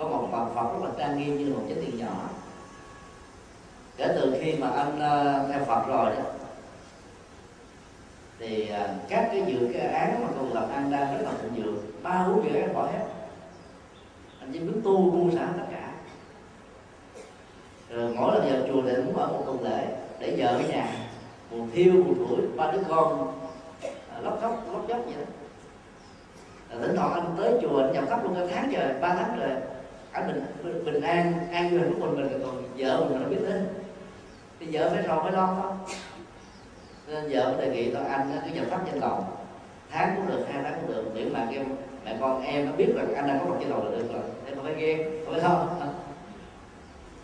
có 0.00 0.08
một 0.08 0.28
phần 0.32 0.54
Phật 0.54 0.72
rất 0.72 0.88
là 0.88 0.90
trang 0.98 1.18
nghiêm 1.18 1.38
như 1.38 1.54
một 1.54 1.62
chánh 1.68 1.80
điện 1.80 1.98
nhỏ. 1.98 2.28
Kể 3.96 4.08
từ 4.14 4.34
khi 4.40 4.54
mà 4.58 4.70
anh 4.70 4.94
uh, 4.96 5.00
ờ, 5.00 5.48
theo 5.52 5.64
Phật 5.64 5.86
rồi 5.88 6.16
đó 6.16 6.22
thì 8.38 8.70
uh, 8.72 8.90
các 9.08 9.28
cái 9.32 9.42
dự 9.46 9.70
cái 9.74 9.86
án 9.86 10.22
mà 10.22 10.28
còn 10.36 10.52
làm 10.52 10.70
ăn 10.70 10.90
đang 10.90 11.16
rất 11.16 11.22
là 11.24 11.30
thịnh 11.42 11.64
vượng 11.64 11.76
ba 12.02 12.28
bốn 12.28 12.44
dự 12.44 12.60
án 12.60 12.74
bỏ 12.74 12.82
hết. 12.82 13.04
Anh 14.40 14.50
chỉ 14.52 14.58
biết 14.58 14.80
tu 14.84 15.10
buông 15.10 15.32
xả 15.36 15.48
tất 15.56 15.64
cả. 15.70 15.92
Rồi 17.90 18.14
mỗi 18.16 18.34
lần 18.34 18.52
vào 18.52 18.62
chùa 18.68 18.82
thì 18.82 18.96
muốn 18.96 19.16
mở 19.16 19.26
một 19.26 19.42
tuần 19.46 19.62
lễ 19.62 19.86
để 20.18 20.34
vợ 20.38 20.46
ở 20.46 20.62
nhà 20.68 20.86
buồn 21.50 21.70
thiêu 21.74 21.92
buồn 21.92 22.26
tuổi 22.28 22.46
ba 22.56 22.70
đứa 22.70 22.80
con 22.88 23.32
ờ, 24.14 24.20
lóc 24.20 24.38
khóc 24.40 24.64
lóc 24.72 24.88
dốc 24.88 25.00
vậy 25.04 25.14
đó. 25.14 25.24
Thỉnh 26.80 26.96
thoảng 26.96 27.12
anh 27.12 27.34
tới 27.38 27.58
chùa 27.62 27.80
anh 27.80 27.92
nhập 27.92 28.04
khắp 28.08 28.24
luôn 28.24 28.34
cả 28.34 28.54
tháng 28.54 28.72
trời 28.72 28.94
ba 29.00 29.14
tháng 29.14 29.38
rồi 29.40 29.50
anh 30.12 30.28
bình 30.62 30.84
bình 30.84 31.00
an 31.00 31.48
an 31.52 31.70
vui 31.70 31.80
của 32.00 32.06
mình 32.06 32.16
mình 32.16 32.42
còn 32.44 32.62
vợ 32.76 33.06
mình 33.08 33.22
nó 33.22 33.28
biết 33.28 33.38
đến. 33.48 33.68
Thì 34.60 34.66
vợ 34.72 34.90
phải 34.90 35.02
rồi 35.02 35.18
phải 35.22 35.32
lo 35.32 35.46
đó, 35.46 35.76
nên 37.08 37.24
vợ 37.30 37.54
đề 37.60 37.70
nghị 37.70 37.90
tôi 37.90 38.04
anh 38.04 38.40
cứ 38.44 38.50
nhập 38.54 38.66
thắp 38.70 38.80
trên 38.86 39.00
lòng 39.00 39.24
tháng 39.90 40.14
cũng 40.16 40.26
được 40.26 40.44
hai 40.52 40.62
tháng 40.62 40.74
cũng 40.80 40.94
được. 40.94 41.04
Miễn 41.14 41.32
mà 41.32 41.46
em 41.50 41.64
mẹ 42.04 42.16
con 42.20 42.42
em 42.42 42.66
nó 42.66 42.72
biết 42.72 42.88
rằng 42.96 43.14
anh 43.14 43.28
đang 43.28 43.38
có 43.38 43.44
mặt 43.44 43.56
trên 43.60 43.68
lòng 43.68 43.84
là 43.84 43.98
được 43.98 44.12
rồi. 44.12 44.22
Em 44.46 44.54
không 44.54 44.64
phải 44.64 44.74
ghen 44.74 45.10
không 45.24 45.34
phải 45.34 45.42
lo. 45.42 45.66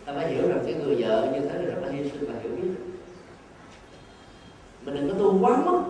Ta 0.05 0.13
phải 0.17 0.29
hiểu 0.29 0.49
rằng 0.49 0.59
cái 0.65 0.75
người 0.75 0.97
vợ 0.99 1.29
như 1.35 1.41
thế 1.41 1.59
là 1.59 1.75
rất 1.75 1.83
là 1.83 1.93
hy 1.93 2.11
sinh 2.11 2.33
và 2.33 2.35
hiểu 2.43 2.53
biết. 2.63 2.69
Mình 4.83 4.95
đừng 4.95 5.09
có 5.09 5.15
tu 5.19 5.39
quá 5.41 5.57
mức. 5.65 5.83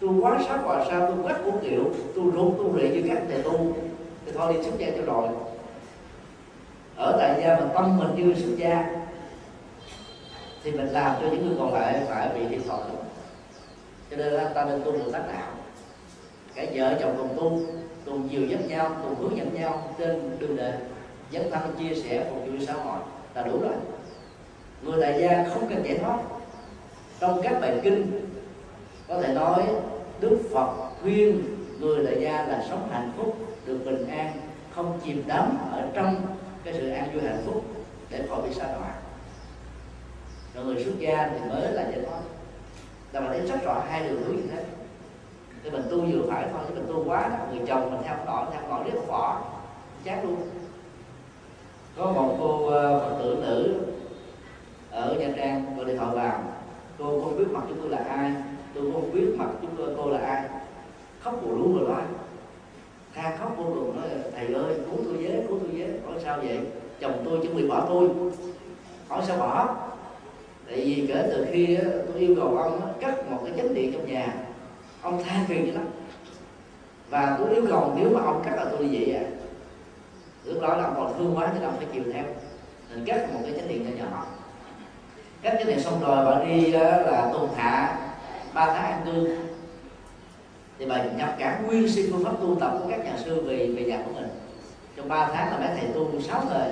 Tu 0.00 0.22
quá 0.22 0.38
sát 0.48 0.58
hòa 0.64 0.84
sao 0.88 1.10
tu 1.10 1.22
quách 1.22 1.40
của 1.44 1.52
kiểu 1.62 1.84
tu 2.14 2.32
rốt 2.32 2.54
tu 2.58 2.78
rị 2.78 2.88
như 2.88 3.04
các 3.08 3.22
thầy 3.30 3.42
tu. 3.42 3.76
Thì 4.26 4.32
thôi 4.34 4.52
đi 4.52 4.62
xuất 4.62 4.78
gia 4.78 4.90
cho 4.90 5.02
rồi 5.12 5.28
ở 6.96 7.16
tại 7.18 7.40
gia 7.42 7.60
mà 7.60 7.66
tâm 7.74 7.98
mình 7.98 8.08
chưa 8.16 8.40
xuất 8.42 8.56
gia, 8.56 8.90
thì 10.62 10.70
mình 10.70 10.86
làm 10.86 11.16
cho 11.20 11.28
những 11.28 11.46
người 11.46 11.56
còn 11.58 11.74
lại 11.74 12.00
phải 12.08 12.28
bị 12.34 12.46
thiệt 12.48 12.66
thòi. 12.68 12.80
Cho 14.10 14.16
nên 14.16 14.32
là 14.32 14.44
ta 14.44 14.64
nên 14.64 14.82
tu 14.84 14.92
được 14.92 15.12
tác 15.12 15.22
đạo. 15.28 15.52
Cả 16.54 16.64
vợ 16.74 16.96
chồng 17.00 17.14
cùng 17.18 17.36
tu 17.36 17.60
cùng 18.06 18.28
nhiều 18.30 18.46
dắt 18.46 18.60
nhau 18.68 18.96
cùng 19.02 19.14
hướng 19.14 19.36
dẫn 19.36 19.54
nhau 19.54 19.94
trên 19.98 20.36
đường 20.38 20.56
đời. 20.56 20.72
Dấn 21.32 21.50
thân 21.50 21.62
chia 21.78 21.94
sẻ 21.94 22.26
phục 22.30 22.46
vụ 22.46 22.52
xã 22.66 22.72
hội, 22.72 22.98
là 23.34 23.42
đủ 23.42 23.60
rồi. 23.60 23.74
Người 24.82 25.02
tại 25.02 25.20
gia 25.22 25.44
không 25.54 25.68
cần 25.68 25.84
giải 25.84 25.98
thoát. 25.98 26.18
Trong 27.20 27.42
các 27.42 27.60
bài 27.60 27.80
kinh, 27.82 28.28
có 29.08 29.22
thể 29.22 29.34
nói 29.34 29.64
đức 30.20 30.38
phật 30.52 30.68
khuyên 31.02 31.42
người 31.80 32.06
tại 32.06 32.20
gia 32.20 32.46
là 32.46 32.64
sống 32.68 32.88
hạnh 32.92 33.12
phúc, 33.16 33.36
được 33.66 33.78
bình 33.84 34.06
an, 34.08 34.32
không 34.74 35.00
chìm 35.04 35.22
đắm 35.26 35.58
ở 35.72 35.82
trong 35.94 36.16
cái 36.64 36.74
sự 36.74 36.88
an 36.88 37.12
vui 37.12 37.22
hạnh 37.22 37.42
phúc 37.46 37.64
để 38.10 38.26
khỏi 38.28 38.42
bị 38.42 38.54
sa 38.54 38.64
đọa. 38.64 38.94
Rồi 40.54 40.64
người 40.64 40.84
xuất 40.84 40.92
gia 40.98 41.28
thì 41.28 41.50
mới 41.50 41.72
là 41.72 41.84
vậy 41.84 42.04
thôi. 42.10 42.20
là 43.12 43.20
mình 43.20 43.30
thấy 43.30 43.46
rất 43.46 43.64
rõ 43.64 43.82
hai 43.88 44.08
đường 44.08 44.22
hướng 44.22 44.36
như 44.36 44.42
thế 44.50 44.64
thì 45.64 45.70
mình 45.70 45.82
tu 45.90 46.00
vừa 46.00 46.30
phải 46.30 46.48
thôi, 46.52 46.60
chứ 46.68 46.74
mình 46.74 46.86
tu 46.88 47.04
quá 47.06 47.30
người 47.50 47.66
chồng 47.66 47.90
mình 47.90 48.00
theo 48.04 48.16
đỏ 48.26 48.48
theo 48.52 48.62
đỏ 48.68 48.84
rất 48.84 49.00
phỏ, 49.06 49.42
chát 50.04 50.24
luôn. 50.24 50.36
Có 51.96 52.12
một 52.12 52.36
cô 52.40 52.66
ờ, 52.66 53.00
phật 53.00 53.18
tử 53.18 53.36
nữ 53.40 53.74
ở 54.90 55.14
nha 55.14 55.28
trang 55.36 55.76
gọi 55.76 55.86
điện 55.86 55.98
thoại 55.98 56.16
vào 56.16 56.42
cô 56.98 57.20
không 57.20 57.38
biết 57.38 57.44
mặt 57.52 57.60
chúng 57.68 57.80
tôi 57.80 57.90
là 57.90 57.98
ai, 57.98 58.32
tôi 58.74 58.92
không 58.92 59.12
biết 59.12 59.34
mặt 59.36 59.48
chúng 59.62 59.76
tôi, 59.76 59.94
cô 59.96 60.10
là 60.10 60.18
ai. 60.18 60.48
Khóc 61.20 61.40
bù 61.42 61.56
luôn 61.56 61.78
rồi 61.78 61.88
loạn 61.88 62.12
than 63.14 63.38
khóc 63.38 63.54
vô 63.56 63.64
cùng 63.64 63.96
nói, 63.96 64.08
thầy 64.36 64.46
ơi, 64.46 64.74
cứu 64.90 64.98
tôi 65.04 65.16
với, 65.16 65.44
cứu 65.48 65.58
tôi 65.60 65.70
với. 65.72 65.88
Hỏi 66.06 66.20
sao 66.24 66.38
vậy? 66.38 66.60
Chồng 67.00 67.22
tôi 67.24 67.38
chuẩn 67.42 67.56
bị 67.56 67.68
bỏ 67.68 67.86
tôi. 67.88 68.08
Hỏi 69.08 69.22
sao 69.26 69.38
bỏ? 69.38 69.76
Tại 70.66 70.76
vì 70.76 71.06
kể 71.08 71.28
từ 71.30 71.46
khi 71.52 71.78
tôi 72.06 72.16
yêu 72.18 72.34
cầu 72.36 72.56
ông 72.56 72.80
cắt 73.00 73.30
một 73.30 73.38
cái 73.44 73.52
chánh 73.56 73.74
điện 73.74 73.92
trong 73.92 74.12
nhà. 74.12 74.34
Ông 75.02 75.24
than 75.24 75.46
phiền 75.46 75.64
vậy 75.64 75.72
lắm. 75.72 75.84
Và 77.10 77.36
tôi 77.38 77.54
yêu 77.54 77.66
cầu 77.68 77.92
nếu 77.96 78.10
mà 78.10 78.20
ông 78.20 78.42
cắt 78.44 78.54
là 78.56 78.64
tôi 78.64 78.88
đi 78.88 78.98
vậy 78.98 79.14
à 79.14 79.24
lúc 80.44 80.62
đó 80.62 80.76
là 80.76 80.84
ông 80.84 80.94
còn 80.96 81.18
thương 81.18 81.36
quá 81.36 81.52
chứ 81.54 81.64
ông 81.64 81.76
phải 81.76 81.86
chịu 81.92 82.02
theo. 82.12 82.24
Mình 82.90 83.04
cắt 83.04 83.32
một 83.32 83.40
cái 83.42 83.52
chánh 83.56 83.68
điện 83.68 83.84
nhỏ 83.84 84.04
nhỏ 84.04 84.26
cắt 85.42 85.54
chánh 85.58 85.66
điện 85.66 85.80
xong 85.80 86.00
rồi 86.00 86.24
bà 86.26 86.44
đi 86.44 86.70
là 86.70 87.30
tuần 87.32 87.48
hạ 87.56 87.98
ba 88.54 88.66
tháng 88.66 88.92
ăn 88.92 89.02
cư 89.04 89.36
thì 90.78 90.86
bà 90.86 91.04
nhập 91.04 91.34
cả 91.38 91.60
nguyên 91.64 91.88
sinh 91.88 92.06
phương 92.12 92.24
pháp 92.24 92.32
tu 92.40 92.56
tập 92.60 92.78
của 92.78 92.88
các 92.90 93.04
nhà 93.04 93.16
sư 93.24 93.40
về 93.40 93.66
về 93.66 93.84
nhà 93.84 94.02
của 94.06 94.12
mình. 94.14 94.28
Trong 94.96 95.08
3 95.08 95.30
tháng 95.34 95.50
là 95.50 95.58
mấy 95.58 95.76
thầy 95.76 95.88
tu 95.94 96.20
6 96.20 96.44
thời 96.50 96.70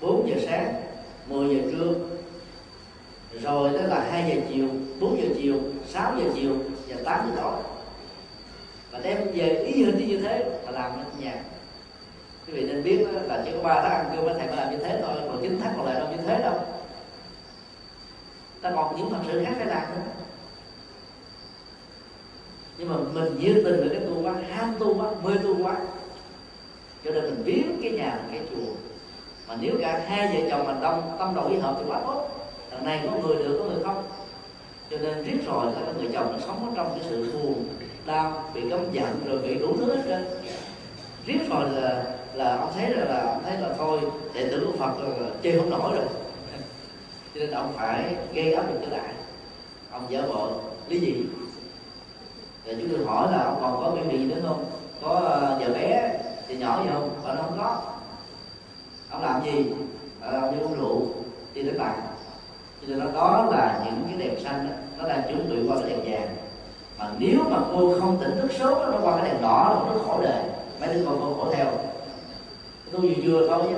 4 0.00 0.28
giờ 0.28 0.36
sáng 0.46 0.74
10 1.26 1.56
giờ 1.56 1.62
trưa, 1.72 1.94
rồi 3.40 3.70
đó 3.72 3.80
là 3.86 4.06
2 4.10 4.30
giờ 4.30 4.42
chiều 4.48 4.68
4 5.00 5.22
giờ 5.22 5.28
chiều 5.36 5.54
6 5.86 6.12
giờ 6.18 6.30
chiều 6.34 6.56
và 6.88 6.96
8 7.04 7.30
giờ 7.30 7.42
tối. 7.42 7.62
Và 8.90 8.98
đem 9.02 9.18
về 9.34 9.64
ý 9.74 9.84
hình 9.84 10.08
như 10.08 10.20
thế 10.20 10.60
mà 10.66 10.70
làm 10.70 10.92
ở 10.92 11.04
nhà. 11.20 11.34
Quý 12.46 12.52
vị 12.52 12.64
nên 12.64 12.82
biết 12.82 13.06
là 13.28 13.42
chỉ 13.44 13.50
có 13.52 13.68
ba 13.68 13.82
tháng 13.82 13.92
ăn 13.92 14.06
cơm 14.16 14.24
mấy 14.24 14.34
thầy 14.34 14.46
mới 14.46 14.56
làm 14.56 14.70
như 14.70 14.76
thế 14.76 15.02
thôi, 15.02 15.16
còn 15.28 15.42
chín 15.42 15.60
tháng 15.62 15.72
còn 15.76 15.86
lại 15.86 15.94
đâu 15.94 16.08
như 16.10 16.16
thế 16.26 16.42
đâu. 16.42 16.54
Ta 18.62 18.72
còn 18.74 18.96
những 18.96 19.10
phật 19.10 19.18
sự 19.26 19.44
khác 19.44 19.52
phải 19.56 19.66
làm 19.66 19.82
nữa 19.82 20.02
nhưng 22.78 22.88
mà 22.88 22.96
mình 23.14 23.38
nhiệt 23.38 23.56
tình 23.64 23.80
về 23.80 23.88
cái 23.92 24.00
tu 24.00 24.22
quá 24.22 24.34
ham 24.50 24.74
tu 24.78 24.94
quá 24.94 25.10
mê 25.24 25.32
tu 25.42 25.64
quá 25.64 25.76
cho 27.04 27.10
nên 27.10 27.24
mình 27.24 27.42
biến 27.44 27.78
cái 27.82 27.90
nhà 27.90 28.20
cái 28.30 28.40
chùa. 28.50 28.72
Mà 29.48 29.56
nếu 29.60 29.74
cả 29.80 30.04
hai 30.06 30.26
vợ 30.26 30.48
chồng 30.50 30.66
mà 30.66 30.76
đông 30.80 31.16
tâm 31.18 31.34
đầu 31.34 31.48
ý 31.48 31.58
hợp 31.58 31.76
thì 31.78 31.84
quá 31.88 32.00
tốt. 32.06 32.28
Đằng 32.70 32.84
này 32.84 33.00
có 33.04 33.18
người 33.18 33.36
được 33.36 33.58
có 33.58 33.64
người 33.64 33.84
không? 33.84 34.02
Cho 34.90 34.98
nên 34.98 35.24
riết 35.24 35.36
rồi 35.46 35.66
là 35.66 35.92
người 35.98 36.10
chồng 36.12 36.32
nó 36.32 36.38
sống 36.46 36.66
ở 36.66 36.72
trong 36.76 36.90
cái 36.90 37.06
sự 37.10 37.32
buồn 37.32 37.64
đau 38.06 38.50
bị 38.54 38.60
cấm 38.70 38.92
giận 38.92 39.20
rồi 39.26 39.38
bị 39.38 39.54
đủ 39.54 39.76
thứ 39.76 39.96
hết 39.96 40.02
trơn. 40.08 40.24
Riết 41.26 41.38
rồi 41.50 41.70
là 41.70 42.04
là 42.34 42.56
ông 42.56 42.72
thấy 42.74 42.90
là, 42.90 43.04
là 43.04 43.20
ông 43.20 43.42
thấy 43.44 43.60
là 43.60 43.74
thôi 43.78 44.00
đệ 44.34 44.48
tử 44.48 44.66
của 44.66 44.78
phật 44.78 45.00
là 45.00 45.28
chơi 45.42 45.58
không 45.58 45.70
nổi 45.70 45.90
rồi. 45.94 46.06
Cho 47.34 47.40
nên 47.40 47.50
ông 47.50 47.72
phải 47.76 48.16
gây 48.34 48.52
áp 48.52 48.62
lực 48.72 48.78
trở 48.80 48.96
lại 48.96 49.12
ông 49.90 50.06
giả 50.10 50.20
vợ 50.20 50.50
lý 50.88 51.00
gì? 51.00 51.24
Và 52.66 52.74
chúng 52.80 52.88
tôi 52.90 53.06
hỏi 53.06 53.32
là 53.32 53.44
ông 53.44 53.58
còn 53.60 53.80
có 53.84 53.90
biểu 53.90 54.04
hiện 54.04 54.20
gì 54.20 54.34
nữa 54.34 54.40
không? 54.48 54.64
Có 55.02 55.08
ờ, 55.08 55.58
vợ 55.60 55.74
bé 55.74 56.18
thì 56.48 56.56
nhỏ 56.56 56.82
gì 56.82 56.90
không? 56.92 57.10
Và 57.22 57.34
nó 57.34 57.42
không 57.42 57.58
có. 57.58 57.80
Ông 59.10 59.22
làm 59.22 59.44
gì? 59.44 59.72
À, 60.20 60.40
ông 60.40 60.54
đi 60.54 60.60
uống 60.60 60.74
rượu 60.74 61.02
đi 61.54 61.62
đánh 61.62 61.78
bạc 61.78 61.94
cho 62.80 62.86
nên 62.88 62.98
nó 62.98 63.06
đó 63.12 63.48
là 63.50 63.82
những 63.84 64.04
cái 64.08 64.28
đèn 64.28 64.40
xanh 64.40 64.68
đó, 64.70 64.76
nó 64.98 65.08
đang 65.08 65.22
chuẩn 65.22 65.50
bị 65.50 65.68
qua 65.68 65.76
cái 65.80 65.90
đèn 65.90 66.00
vàng. 66.04 66.36
Mà 66.98 67.10
nếu 67.18 67.38
mà 67.50 67.58
cô 67.72 67.94
không 68.00 68.18
tỉnh 68.20 68.36
thức 68.40 68.52
sớm 68.58 68.72
nó 68.72 68.98
qua 69.02 69.16
cái 69.16 69.30
đèn 69.30 69.42
đỏ 69.42 69.68
là 69.74 69.92
nó 69.92 70.00
khổ 70.06 70.20
đời 70.22 70.42
mấy 70.80 70.94
đứa 70.94 71.04
con 71.04 71.18
cô 71.20 71.34
khổ 71.34 71.52
theo. 71.52 71.66
Tôi 72.92 73.00
vừa 73.00 73.22
chưa 73.22 73.48
thôi 73.48 73.62
chứ 73.68 73.76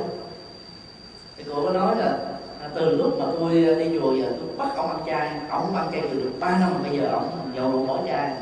thì 1.36 1.44
cô 1.54 1.62
có 1.64 1.72
nói 1.72 1.96
là 1.96 2.18
à, 2.60 2.68
từ 2.74 2.96
lúc 2.96 3.18
mà 3.18 3.24
tôi 3.40 3.64
ờ, 3.64 3.74
đi 3.74 3.98
chùa 4.00 4.12
giờ 4.14 4.26
tôi 4.28 4.48
bắt 4.56 4.68
ông 4.76 4.90
ăn 4.90 4.98
chay 5.06 5.30
ông 5.50 5.76
ăn 5.76 5.88
chay 5.92 6.00
từ 6.00 6.20
được 6.20 6.32
ba 6.40 6.58
năm 6.58 6.72
bây 6.82 6.98
giờ 6.98 7.08
ông 7.12 7.52
dầu 7.56 7.70
mỗi 7.70 7.86
bỏ 7.86 7.98
chay 8.06 8.32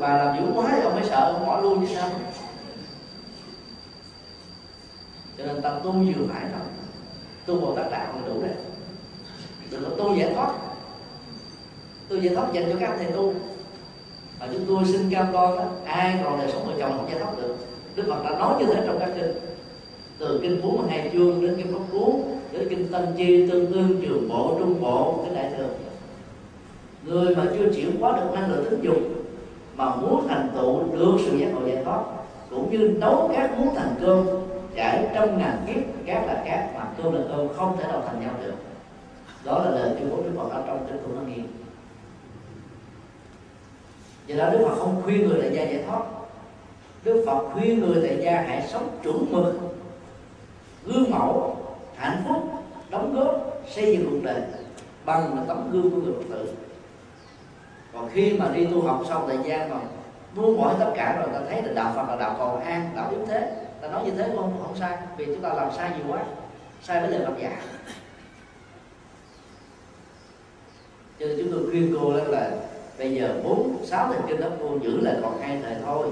bà 0.00 0.16
làm 0.16 0.36
dữ 0.36 0.52
quá, 0.54 0.80
ông 0.82 0.94
mới 0.94 1.04
sợ 1.04 1.32
ông 1.32 1.46
bỏ 1.46 1.60
luôn 1.60 1.86
chứ 1.86 1.94
sao? 1.94 2.10
Cho 5.38 5.44
nên 5.44 5.62
ta 5.62 5.70
tu 5.70 5.92
vừa 5.92 6.26
phải 6.32 6.42
thôi. 6.52 6.66
Tu 7.46 7.60
bồ 7.60 7.76
tát 7.76 7.90
đạo 7.90 8.14
là 8.16 8.28
đủ 8.28 8.42
đấy 8.42 8.50
đừng 9.70 9.84
có 9.84 9.90
tu 9.96 10.16
giải 10.16 10.32
thoát. 10.34 10.52
Tu 12.08 12.16
giải 12.16 12.34
thoát 12.34 12.52
dành 12.52 12.70
cho 12.72 12.76
các 12.80 12.94
thầy 12.98 13.06
tu. 13.12 13.34
Và 14.40 14.48
chúng 14.52 14.64
tôi 14.68 14.84
xin 14.84 15.10
cam 15.10 15.32
đoan 15.32 15.56
đó 15.56 15.64
ai 15.84 16.20
còn 16.24 16.38
đời 16.38 16.50
sống 16.52 16.66
vợ 16.66 16.72
chồng 16.78 16.92
không 16.96 17.10
giải 17.10 17.20
thoát 17.20 17.36
được. 17.36 17.56
Đức 17.94 18.04
phật 18.08 18.24
đã 18.24 18.38
nói 18.38 18.54
như 18.58 18.74
thế 18.74 18.82
trong 18.86 18.98
các 19.00 19.10
kinh. 19.14 19.32
Từ 20.18 20.38
kinh 20.42 20.62
bốn 20.62 20.78
mươi 20.78 20.86
hai 20.90 21.10
chương 21.12 21.46
đến 21.46 21.54
kinh 21.56 21.72
pháp 21.72 21.84
cú 21.92 22.24
đến 22.52 22.68
kinh 22.70 22.92
tân 22.92 23.06
chi, 23.16 23.48
tương 23.50 23.72
tương 23.72 24.02
trường 24.02 24.28
bộ, 24.28 24.56
trung 24.58 24.80
bộ 24.80 25.24
cái 25.24 25.34
đại 25.34 25.52
thừa. 25.56 25.68
Người 27.04 27.36
mà 27.36 27.44
chưa 27.58 27.72
chịu 27.74 27.90
quá 28.00 28.16
được 28.16 28.30
năng 28.34 28.50
lượng 28.50 28.64
tính 28.70 28.80
dục 28.82 28.96
mà 29.76 29.96
muốn 29.96 30.28
thành 30.28 30.50
tựu 30.54 30.82
được 30.92 31.16
sự 31.24 31.36
giác 31.36 31.46
ngộ 31.54 31.66
giải 31.66 31.84
thoát, 31.84 32.02
cũng 32.50 32.70
như 32.70 32.96
nấu 32.98 33.30
các 33.34 33.58
muốn 33.58 33.74
thành 33.74 33.94
cơm 34.00 34.26
trải 34.74 35.06
trong 35.14 35.38
ngàn 35.38 35.56
kiếp 35.66 36.06
cát 36.06 36.26
là 36.26 36.42
cát 36.46 36.74
mà 36.74 36.86
cơm 37.02 37.14
là 37.14 37.20
cơm 37.28 37.48
không 37.56 37.76
thể 37.76 37.84
nào 37.88 38.02
thành 38.06 38.20
nhau 38.20 38.30
được. 38.44 38.54
Đó 39.44 39.58
là 39.64 39.70
lời 39.70 39.90
tuyên 39.98 40.10
bố 40.10 40.16
Đức 40.16 40.30
Phật 40.36 40.50
ở 40.50 40.62
trong 40.66 40.86
kinh 40.86 41.02
thủ 41.02 41.14
năng 41.14 41.34
nghiêm. 41.34 41.46
Vì 44.26 44.36
đó 44.36 44.50
Đức 44.50 44.58
Phật 44.68 44.74
không 44.78 45.02
khuyên 45.04 45.28
người 45.28 45.40
tại 45.40 45.50
gia 45.54 45.62
giải 45.62 45.84
thoát. 45.86 46.02
Đức 47.04 47.24
Phật 47.26 47.48
khuyên 47.52 47.80
người 47.80 48.08
tại 48.08 48.18
gia 48.24 48.40
hãy 48.40 48.68
sống 48.68 48.88
chuẩn 49.02 49.26
mực, 49.30 49.54
gương 50.86 51.10
mẫu, 51.10 51.56
hạnh 51.96 52.22
phúc, 52.28 52.42
đóng 52.90 53.14
góp, 53.14 53.60
xây 53.70 53.92
dựng 53.92 54.10
cuộc 54.10 54.18
đời 54.22 54.42
bằng 55.04 55.44
tấm 55.48 55.70
gương 55.72 55.90
của 55.90 55.96
người 55.96 56.12
Phật 56.12 56.34
tử 56.34 56.48
còn 57.92 58.10
khi 58.12 58.32
mà 58.38 58.48
đi 58.54 58.66
tu 58.66 58.82
học 58.82 59.02
xong 59.08 59.28
thời 59.28 59.38
gian 59.44 59.70
mà 59.70 59.76
buông 60.34 60.60
bỏ 60.60 60.74
tất 60.78 60.92
cả 60.96 61.16
rồi, 61.16 61.28
ta 61.32 61.40
thấy 61.48 61.62
là 61.62 61.72
đạo 61.72 61.92
Phật 61.96 62.08
là 62.08 62.16
đạo 62.16 62.34
cầu 62.38 62.62
an, 62.64 62.90
đạo 62.96 63.10
yếu 63.10 63.26
thế. 63.26 63.52
Ta 63.80 63.88
nói 63.88 64.04
như 64.04 64.10
thế 64.10 64.30
không 64.36 64.62
không 64.62 64.76
sai, 64.76 64.98
vì 65.16 65.24
chúng 65.24 65.40
ta 65.40 65.48
làm 65.48 65.68
sai 65.76 65.90
nhiều 65.96 66.06
quá, 66.08 66.22
sai 66.82 67.00
với 67.00 67.10
lời 67.10 67.22
Phật 67.26 67.34
dạy. 67.42 67.52
Cho 71.20 71.26
nên 71.26 71.38
chúng 71.38 71.52
tôi 71.52 71.70
khuyên 71.70 71.96
cô 72.00 72.12
đó 72.12 72.24
là 72.24 72.50
bây 72.98 73.14
giờ 73.14 73.40
bốn, 73.44 73.76
sáu 73.84 74.12
thành 74.12 74.22
kinh 74.28 74.40
đó 74.40 74.48
cô 74.60 74.78
giữ 74.82 75.00
lại 75.00 75.14
còn 75.22 75.40
hai 75.40 75.60
thời 75.62 75.74
thôi. 75.84 76.08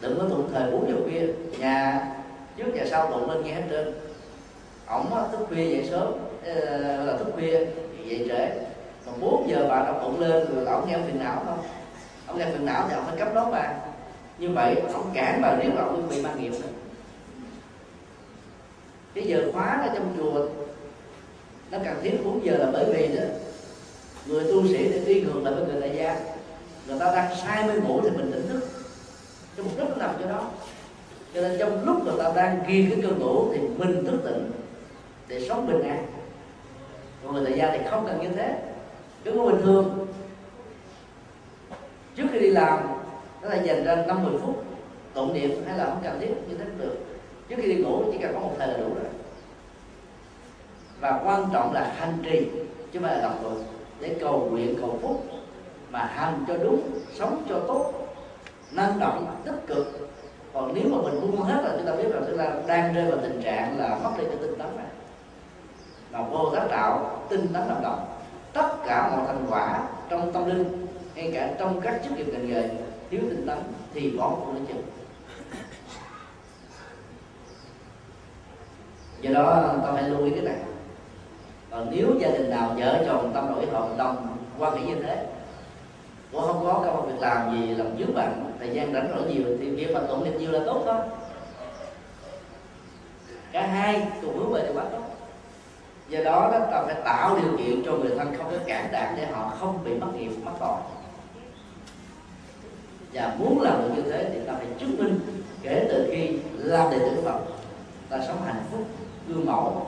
Đừng 0.00 0.18
có 0.18 0.28
tụng 0.28 0.50
thời 0.54 0.70
bốn 0.70 0.88
giờ 0.88 0.96
khuya. 1.04 1.26
Nhà 1.58 2.06
trước 2.56 2.72
và 2.74 2.84
sau 2.86 3.10
tụng 3.10 3.30
lên 3.30 3.44
nghe 3.44 3.54
hết 3.54 3.62
trơn. 3.70 3.94
Ổng 4.86 5.10
thức 5.32 5.46
khuya 5.48 5.64
dậy 5.64 5.88
sớm 5.90 6.12
ờ, 6.44 6.54
là 7.04 7.16
thức 7.16 7.26
khuya 7.34 7.66
dậy 8.08 8.24
trễ. 8.28 8.50
Còn 9.06 9.20
4 9.20 9.48
giờ 9.50 9.66
bà 9.68 9.84
đọc 9.84 9.98
tụng 10.02 10.20
lên 10.20 10.54
rồi 10.54 10.66
ổng 10.66 10.88
nghe 10.88 10.98
phiền 11.06 11.18
não 11.18 11.42
không? 11.46 11.58
Ông 12.26 12.38
nghe 12.38 12.44
phiền 12.44 12.66
não 12.66 12.86
thì 12.88 12.94
ông 12.94 13.04
phải 13.06 13.16
cấp 13.16 13.34
đó 13.34 13.48
bà. 13.52 13.74
Như 14.38 14.50
vậy 14.50 14.76
ông 14.92 15.10
cản 15.14 15.42
bà 15.42 15.56
nếu 15.62 15.70
ông 15.76 16.08
bị 16.10 16.22
ma 16.22 16.34
nghiệp 16.34 16.50
nữa. 16.50 16.68
Cái 19.14 19.24
giờ 19.24 19.50
khóa 19.52 19.86
ở 19.88 19.94
trong 19.94 20.14
chùa 20.16 20.46
nó 21.70 21.78
cần 21.84 21.98
thiết 22.02 22.24
4 22.24 22.44
giờ 22.44 22.56
là 22.56 22.66
bởi 22.72 22.84
vì 22.84 23.16
đó, 23.16 23.22
người 24.26 24.44
tu 24.44 24.68
sĩ 24.68 24.88
thì 24.88 25.00
đi 25.06 25.20
ngược 25.20 25.40
lại 25.42 25.54
với 25.54 25.64
người 25.64 25.80
tại 25.80 25.96
gia, 25.96 26.20
người 26.86 26.98
ta 26.98 27.12
đang 27.14 27.36
sai 27.36 27.64
mê 27.68 27.74
ngủ 27.74 28.00
thì 28.02 28.10
mình 28.10 28.32
tỉnh 28.32 28.48
thức. 28.48 28.60
Cái 29.56 29.64
mục 29.64 29.78
đích 29.78 29.88
nó 29.88 29.96
nằm 29.96 30.10
chỗ 30.20 30.28
đó. 30.28 30.50
Cho 31.34 31.40
nên 31.40 31.56
trong 31.58 31.84
lúc 31.84 32.04
người 32.04 32.14
ta 32.18 32.32
đang 32.36 32.64
ghi 32.68 32.86
cái 32.90 32.98
cơn 33.02 33.18
ngủ 33.18 33.52
thì 33.52 33.60
mình 33.76 34.04
thức 34.04 34.20
tỉnh 34.24 34.50
để 35.28 35.48
sống 35.48 35.66
bình 35.66 35.82
an 35.82 36.06
còn 37.24 37.34
người 37.34 37.44
tại 37.44 37.58
gia 37.58 37.70
thì 37.72 37.78
không 37.90 38.06
cần 38.06 38.20
như 38.22 38.28
thế. 38.28 38.58
Cứ 39.24 39.32
có 39.36 39.44
bình 39.44 39.62
thường. 39.62 40.06
Trước 42.16 42.24
khi 42.32 42.38
đi 42.38 42.48
làm, 42.48 42.78
nó 43.42 43.48
là 43.48 43.56
dành 43.56 43.84
ra 43.84 44.04
năm 44.06 44.24
mười 44.24 44.38
phút, 44.38 44.64
tụng 45.14 45.34
niệm 45.34 45.50
hay 45.66 45.78
là 45.78 45.84
không 45.84 46.00
cần 46.02 46.20
thiết 46.20 46.34
như 46.48 46.56
thế 46.56 46.64
cũng 46.64 46.78
được. 46.78 46.96
Trước 47.48 47.56
khi 47.58 47.74
đi 47.74 47.82
ngủ 47.82 48.04
chỉ 48.12 48.18
cần 48.18 48.34
có 48.34 48.40
một 48.40 48.52
thời 48.58 48.68
là 48.68 48.76
đủ 48.76 48.84
rồi. 48.94 49.10
Và 51.00 51.20
quan 51.24 51.48
trọng 51.52 51.72
là 51.72 51.94
hành 51.96 52.18
trì, 52.24 52.46
chứ 52.92 52.98
không 52.98 53.02
phải 53.02 53.16
là 53.16 53.22
đọc 53.22 53.38
tụng. 53.42 53.64
Để 54.00 54.16
cầu 54.20 54.48
nguyện, 54.50 54.76
cầu 54.80 54.98
phúc 55.02 55.24
mà 55.90 55.98
hành 55.98 56.44
cho 56.48 56.56
đúng, 56.56 56.82
sống 57.14 57.42
cho 57.48 57.60
tốt, 57.68 57.92
năng 58.72 58.98
động, 59.00 59.36
tích 59.44 59.66
cực. 59.66 60.10
Còn 60.54 60.74
nếu 60.74 60.84
mà 60.88 61.02
mình 61.02 61.20
buông 61.20 61.42
hết 61.42 61.60
là 61.64 61.70
chúng 61.76 61.86
ta 61.86 61.96
biết 61.96 62.08
là 62.08 62.20
chúng 62.28 62.38
ta 62.38 62.52
đang 62.66 62.94
rơi 62.94 63.10
vào 63.10 63.18
tình 63.22 63.42
trạng 63.42 63.78
là 63.78 63.98
mất 64.04 64.10
đi 64.18 64.24
cái 64.24 64.36
tinh 64.40 64.58
tấn 64.58 64.76
này 64.76 64.86
mà 66.14 66.22
vô 66.22 66.50
tác 66.54 66.66
đạo 66.70 67.20
tinh 67.28 67.48
tấn 67.52 67.68
làm 67.68 67.82
động. 67.82 68.06
Tất 68.52 68.68
cả 68.86 69.10
mọi 69.10 69.26
thành 69.26 69.46
quả 69.50 69.88
trong 70.08 70.32
tâm 70.32 70.46
linh, 70.46 70.86
ngay 71.14 71.30
cả 71.34 71.54
trong 71.58 71.80
các 71.80 72.00
chức 72.04 72.12
nghiệp 72.16 72.26
ngành 72.32 72.48
nghề, 72.48 72.68
thiếu 73.10 73.20
tinh 73.20 73.46
tấn 73.46 73.58
thì 73.94 74.10
bỏ 74.10 74.30
cuộc 74.30 74.52
nữa 74.52 74.60
chừng 74.68 74.82
do 79.20 79.30
đó, 79.34 79.74
ta 79.84 79.92
phải 79.92 80.02
lưu 80.02 80.24
ý 80.24 80.30
cái 80.30 80.40
này. 80.40 80.56
Còn 81.70 81.88
nếu 81.90 82.06
gia 82.20 82.28
đình 82.28 82.50
nào 82.50 82.74
vợ 82.78 83.04
chồng 83.06 83.32
tâm 83.34 83.54
đổi 83.54 83.66
hợp 83.66 83.88
đồng 83.98 84.36
quan 84.58 84.76
hệ 84.76 84.86
như 84.86 85.02
thế 85.02 85.26
cũng 86.32 86.42
không 86.42 86.64
có 86.64 86.82
công 86.84 87.06
việc 87.06 87.20
làm 87.20 87.50
gì 87.50 87.74
làm 87.74 87.98
dướng 87.98 88.14
bạn 88.14 88.52
thời 88.58 88.70
gian 88.70 88.92
rảnh 88.92 89.08
rỗi 89.14 89.34
nhiều 89.34 89.44
thì 89.60 89.70
việc 89.70 89.94
mà 89.94 90.00
tụng 90.08 90.24
niệm 90.24 90.38
nhiều 90.38 90.50
là 90.50 90.60
tốt 90.66 90.82
thôi. 90.86 91.00
Cả 93.52 93.66
hai 93.66 94.06
cùng 94.22 94.38
hướng 94.38 94.52
về 94.52 94.64
thì 94.66 94.74
quá 94.74 94.84
tốt 94.92 95.03
do 96.08 96.24
đó 96.24 96.50
đó, 96.52 96.58
ta 96.70 96.82
phải 96.86 96.94
tạo 97.04 97.38
điều 97.42 97.58
kiện 97.58 97.82
cho 97.84 97.92
người 97.92 98.10
thân 98.18 98.34
không 98.36 98.50
có 98.50 98.58
cản 98.66 98.92
đạn 98.92 99.14
để 99.16 99.26
họ 99.26 99.52
không 99.60 99.84
bị 99.84 99.94
mất 99.94 100.06
nghiệp 100.14 100.30
mất 100.44 100.52
tội. 100.60 100.78
Và 103.12 103.34
muốn 103.38 103.60
làm 103.60 103.82
được 103.82 103.90
như 103.96 104.10
thế 104.10 104.30
thì 104.32 104.38
ta 104.46 104.52
phải 104.52 104.66
chứng 104.78 104.98
minh 104.98 105.20
kể 105.62 105.86
từ 105.88 106.08
khi 106.12 106.38
làm 106.56 106.90
đệ 106.90 106.98
tử 106.98 107.22
Phật, 107.24 107.38
ta 108.08 108.18
sống 108.26 108.42
hạnh 108.46 108.62
phúc, 108.70 108.80
gương 109.28 109.46
mẫu 109.46 109.86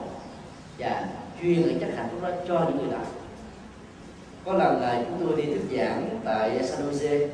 và 0.77 1.07
chuyên 1.41 1.61
những 1.61 1.79
chất 1.79 1.89
hạnh 1.95 2.07
phúc 2.11 2.19
đó 2.23 2.29
cho 2.47 2.65
những 2.69 2.77
người 2.77 2.91
đó 2.91 3.05
có 4.47 4.53
lần 4.53 4.81
là 4.81 5.03
chúng 5.07 5.27
tôi 5.27 5.41
đi 5.41 5.43
thuyết 5.45 5.77
giảng 5.77 6.19
tại 6.25 6.63
San 6.63 6.91
Jose. 6.91 7.27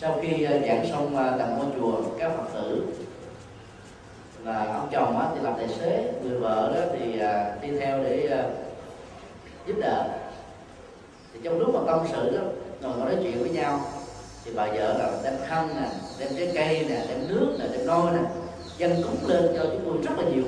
Sau 0.00 0.18
khi 0.22 0.42
ờ, 0.42 0.58
giảng 0.66 0.86
xong 0.90 1.16
ờ, 1.16 1.36
tầm 1.38 1.48
ngôi 1.56 1.66
chùa 1.76 2.02
các 2.18 2.32
phật 2.36 2.44
tử 2.54 2.86
là 4.44 4.64
ông 4.64 4.88
chồng 4.92 5.32
thì 5.34 5.40
làm 5.42 5.54
tài 5.56 5.68
xế 5.68 6.12
người 6.22 6.38
vợ 6.38 6.72
đó 6.74 6.80
thì 6.92 7.18
à, 7.18 7.56
đi 7.62 7.78
theo 7.78 7.98
để 8.02 8.28
à, 8.30 8.44
giúp 9.66 9.74
đỡ. 9.80 10.04
Thì 11.32 11.40
trong 11.44 11.58
lúc 11.58 11.74
mà 11.74 11.80
tâm 11.86 12.06
sự 12.12 12.38
đó 12.38 12.44
ngồi 12.80 12.98
nói 12.98 13.16
chuyện 13.22 13.40
với 13.40 13.50
nhau 13.50 13.80
thì 14.44 14.52
bà 14.54 14.66
vợ 14.66 14.98
là 14.98 15.12
đem 15.24 15.34
khăn 15.46 15.68
nè 15.76 15.88
đem 16.18 16.28
trái 16.36 16.52
cây 16.54 16.86
nè 16.88 17.04
đem 17.08 17.28
nước 17.28 17.56
nè 17.58 17.66
đem 17.72 17.86
nôi 17.86 18.10
nè 18.10 18.18
dân 18.76 19.02
cúng 19.02 19.28
lên 19.28 19.56
cho 19.56 19.64
chúng 19.64 19.82
tôi 19.84 20.02
rất 20.02 20.24
là 20.24 20.30
nhiều. 20.30 20.44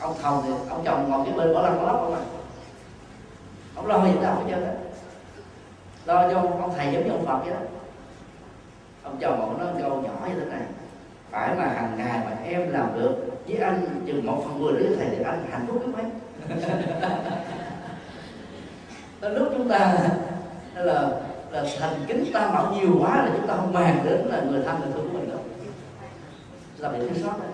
Ông 0.00 0.14
thầu 0.22 0.42
thì 0.44 0.52
ông 0.70 0.82
chồng 0.84 1.10
ngồi 1.10 1.26
cái 1.26 1.34
bên 1.36 1.54
bỏ 1.54 1.62
lăn 1.62 1.76
bỏ 1.76 1.86
lóc 1.86 2.00
không 2.00 2.14
à. 2.14 2.20
Ông 3.74 3.86
lo 3.86 4.04
gì 4.04 4.12
đâu 4.22 4.34
hết 4.34 4.42
trơn 4.50 4.64
á. 4.64 4.72
Lo 6.04 6.30
cho 6.30 6.38
ông 6.38 6.72
thầy 6.76 6.92
giống 6.92 7.04
như 7.04 7.10
ông 7.10 7.26
phật 7.26 7.38
vậy 7.44 7.54
đó. 7.54 7.60
Ông 9.02 9.18
chồng 9.20 9.40
ông 9.40 9.58
nói 9.58 9.68
câu 9.82 10.02
nhỏ 10.02 10.28
như 10.28 10.40
thế 10.40 10.46
này 10.46 10.62
phải 11.32 11.54
mà 11.54 11.64
hàng 11.64 11.94
ngày 11.96 12.20
mà 12.24 12.36
em 12.44 12.70
làm 12.70 12.88
được 12.94 13.16
với 13.48 13.56
anh 13.56 13.86
chừng 14.06 14.26
một 14.26 14.42
phần 14.44 14.60
mười 14.60 14.72
đứa 14.72 14.96
thầy 14.96 15.06
thì 15.10 15.24
anh 15.24 15.46
hạnh 15.50 15.66
phúc 15.66 15.82
biết 15.86 15.92
mấy 15.92 16.04
lúc 19.30 19.48
chúng 19.56 19.68
ta 19.68 19.96
là 20.74 21.10
là 21.50 21.64
thành 21.80 21.94
kính 22.06 22.24
ta 22.32 22.48
bảo 22.48 22.72
nhiều 22.72 22.96
quá 23.00 23.16
là 23.16 23.30
chúng 23.36 23.46
ta 23.46 23.54
không 23.56 23.72
màng 23.72 24.00
đến 24.04 24.20
là 24.26 24.42
người 24.50 24.62
thân 24.62 24.80
người 24.80 24.92
thương 24.92 25.08
của 25.12 25.18
mình 25.18 25.30
đâu. 25.30 25.38
Là 26.78 26.88
bị 26.88 26.98
thiếu 26.98 27.22
sót 27.22 27.38
đấy 27.38 27.50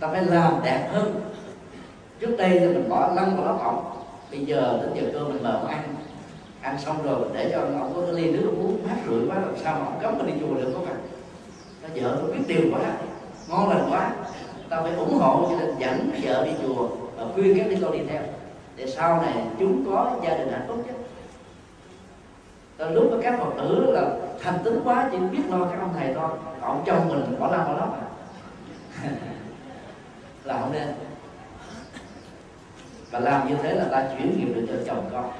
ta 0.00 0.08
phải 0.08 0.24
làm 0.24 0.52
đẹp 0.64 0.88
hơn. 0.92 1.20
Trước 2.20 2.36
đây 2.38 2.58
thì 2.60 2.66
mình 2.66 2.88
bỏ 2.88 3.12
lăn 3.16 3.36
vào 3.36 3.46
lớp 3.46 3.58
ổng 3.64 3.84
bây 4.30 4.44
giờ 4.44 4.80
đến 4.82 4.90
giờ 4.94 5.10
cơm 5.12 5.28
mình 5.28 5.42
mời 5.42 5.52
ông 5.52 5.66
ăn. 5.66 5.94
Ăn 6.60 6.78
xong 6.78 7.02
rồi 7.02 7.28
để 7.34 7.50
cho 7.52 7.60
ông, 7.60 7.92
có 7.94 8.00
cái 8.02 8.12
ly 8.12 8.30
nước 8.30 8.50
uống 8.58 8.86
mát 8.86 8.96
rượi 9.08 9.20
quá 9.28 9.36
làm 9.36 9.56
sao 9.64 9.74
mà 9.74 9.84
ông 9.84 9.98
cấm 10.02 10.18
mình 10.18 10.26
đi 10.26 10.32
chùa 10.40 10.54
được 10.54 10.72
có 10.74 10.80
mặt 10.80 10.96
vợ 11.94 12.18
nó 12.20 12.26
biết 12.34 12.42
điều 12.46 12.62
quá, 12.72 12.80
ngon 13.48 13.68
lành 13.68 13.88
quá. 13.90 14.12
Ta 14.68 14.82
phải 14.82 14.94
ủng 14.94 15.14
hộ 15.14 15.48
cho 15.50 15.58
đình 15.58 15.74
dẫn 15.78 16.10
vợ 16.22 16.44
đi 16.44 16.50
chùa 16.62 16.88
và 17.16 17.24
khuyên 17.34 17.58
các 17.58 17.66
đứa 17.70 17.76
con 17.82 17.92
đi 17.92 18.04
theo. 18.08 18.22
Để 18.76 18.86
sau 18.86 19.22
này 19.22 19.46
chúng 19.58 19.84
có 19.86 20.16
gia 20.24 20.36
đình 20.36 20.52
hạnh 20.52 20.64
phúc 20.68 20.84
chứ 20.88 20.94
Rồi 22.78 22.92
lúc 22.92 23.08
mà 23.10 23.16
các 23.22 23.38
phật 23.38 23.50
tử 23.56 23.90
là 23.90 24.10
thành 24.40 24.58
tính 24.64 24.80
quá, 24.84 25.08
chỉ 25.12 25.18
biết 25.18 25.42
lo 25.50 25.58
các 25.58 25.80
ông 25.80 25.94
thầy 25.98 26.14
thôi. 26.14 26.30
Còn 26.60 26.82
chồng 26.86 27.08
mình 27.08 27.40
bỏ 27.40 27.50
lăn 27.50 27.64
bỏ 27.64 27.72
lắm 27.72 27.88
à. 27.92 28.04
Là 30.44 30.60
không 30.60 30.72
nên. 30.72 30.88
Và 33.10 33.18
làm 33.18 33.48
như 33.48 33.54
thế 33.62 33.74
là 33.74 33.84
ta 33.90 34.08
chuyển 34.16 34.38
nghiệp 34.38 34.54
được 34.54 34.66
cho 34.68 34.74
chồng 34.86 35.10
con. 35.12 35.32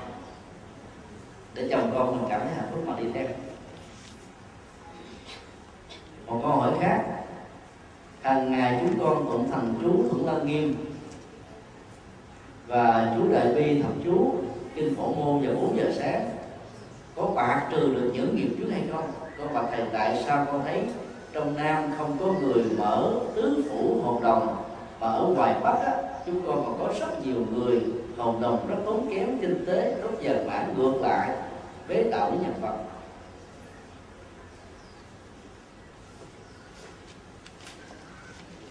Để 1.54 1.68
chồng 1.70 1.90
con 1.94 2.16
mình 2.16 2.30
cảm 2.30 2.40
thấy 2.40 2.50
hạnh 2.54 2.68
phúc 2.70 2.80
mà 2.86 2.94
đi 2.98 3.04
theo 3.14 3.26
một 6.26 6.40
câu 6.42 6.50
hỏi 6.52 6.72
khác. 6.80 7.04
Hàng 8.20 8.52
ngày 8.52 8.80
chúng 8.80 8.98
con 9.00 9.26
tụng 9.26 9.50
thành 9.50 9.74
chú 9.82 10.08
thuận 10.10 10.26
lăng 10.26 10.46
nghiêm 10.46 10.74
và 12.66 13.14
chú 13.16 13.32
đại 13.32 13.46
bi 13.54 13.82
thập 13.82 13.92
chú 14.04 14.34
kinh 14.74 14.94
phổ 14.96 15.12
môn 15.12 15.46
vào 15.46 15.54
4 15.54 15.76
giờ 15.76 15.92
sáng. 15.98 16.28
Có 17.16 17.26
bạc 17.34 17.68
trừ 17.70 17.94
được 17.94 18.10
những 18.14 18.36
nghiệp 18.36 18.48
trước 18.58 18.68
hay 18.70 18.82
không? 18.92 19.10
Con 19.38 19.54
bạc 19.54 19.64
thầy 19.70 19.84
tại 19.92 20.22
sao 20.26 20.46
con 20.46 20.62
thấy 20.64 20.82
trong 21.32 21.56
nam 21.56 21.90
không 21.98 22.16
có 22.20 22.26
người 22.26 22.64
mở 22.78 23.12
tứ 23.34 23.64
phủ 23.70 24.00
hồn 24.02 24.22
đồng 24.22 24.56
mà 25.00 25.06
ở 25.06 25.26
ngoài 25.36 25.54
bắc 25.62 25.74
á, 25.86 25.94
chúng 26.26 26.46
con 26.46 26.64
còn 26.64 26.78
có 26.78 26.94
rất 27.00 27.26
nhiều 27.26 27.46
người 27.54 27.80
hồn 28.16 28.42
đồng 28.42 28.66
rất 28.68 28.76
tốn 28.84 29.06
kém 29.10 29.38
kinh 29.38 29.66
tế 29.66 29.96
rất 30.02 30.20
dần 30.20 30.46
mãn 30.46 30.74
ngược 30.76 30.94
lại 31.00 31.30
bế 31.88 32.04
tạo 32.12 32.30
với 32.30 32.38
nhân 32.38 32.54
vật 32.60 32.74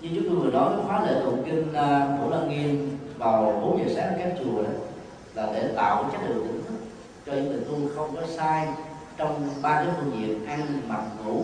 như 0.01 0.09
chúng 0.15 0.23
tôi 0.29 0.35
vừa 0.35 0.51
nói 0.51 0.73
cái 0.75 0.85
khóa 0.87 1.05
lệ 1.05 1.21
tụng 1.23 1.43
kinh 1.45 1.73
à, 1.73 2.09
uh, 2.13 2.19
phổ 2.19 2.29
lăng 2.29 2.49
nghiêm 2.49 2.97
vào 3.17 3.59
4 3.61 3.79
giờ 3.79 3.93
sáng 3.95 4.13
các 4.19 4.33
chùa 4.39 4.63
đó 4.63 4.69
là 5.33 5.49
để 5.53 5.73
tạo 5.75 6.09
chất 6.11 6.21
lượng 6.27 6.47
tỉnh 6.47 6.63
thức 6.63 6.75
cho 7.25 7.33
những 7.33 7.47
người 7.47 7.61
tu 7.61 7.95
không 7.95 8.15
có 8.15 8.21
sai 8.27 8.67
trong 9.17 9.49
ba 9.61 9.75
cái 9.75 9.93
phương 9.97 10.11
diện 10.19 10.45
ăn 10.45 10.59
mặc 10.87 11.01
ngủ. 11.25 11.43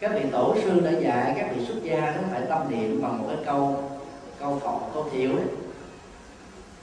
Các 0.00 0.10
vị 0.14 0.22
tổ 0.32 0.54
sư 0.64 0.80
đã 0.80 0.90
dạy 0.90 1.34
các 1.36 1.50
vị 1.54 1.66
xuất 1.66 1.82
gia 1.82 2.00
nó 2.00 2.22
phải 2.30 2.40
tâm 2.48 2.70
niệm 2.70 3.02
bằng 3.02 3.18
một 3.18 3.24
cái 3.28 3.44
câu 3.46 3.82
câu 4.40 4.58
phật 4.58 4.94
câu 4.94 5.08
thiệu 5.12 5.30
ấy. 5.30 5.46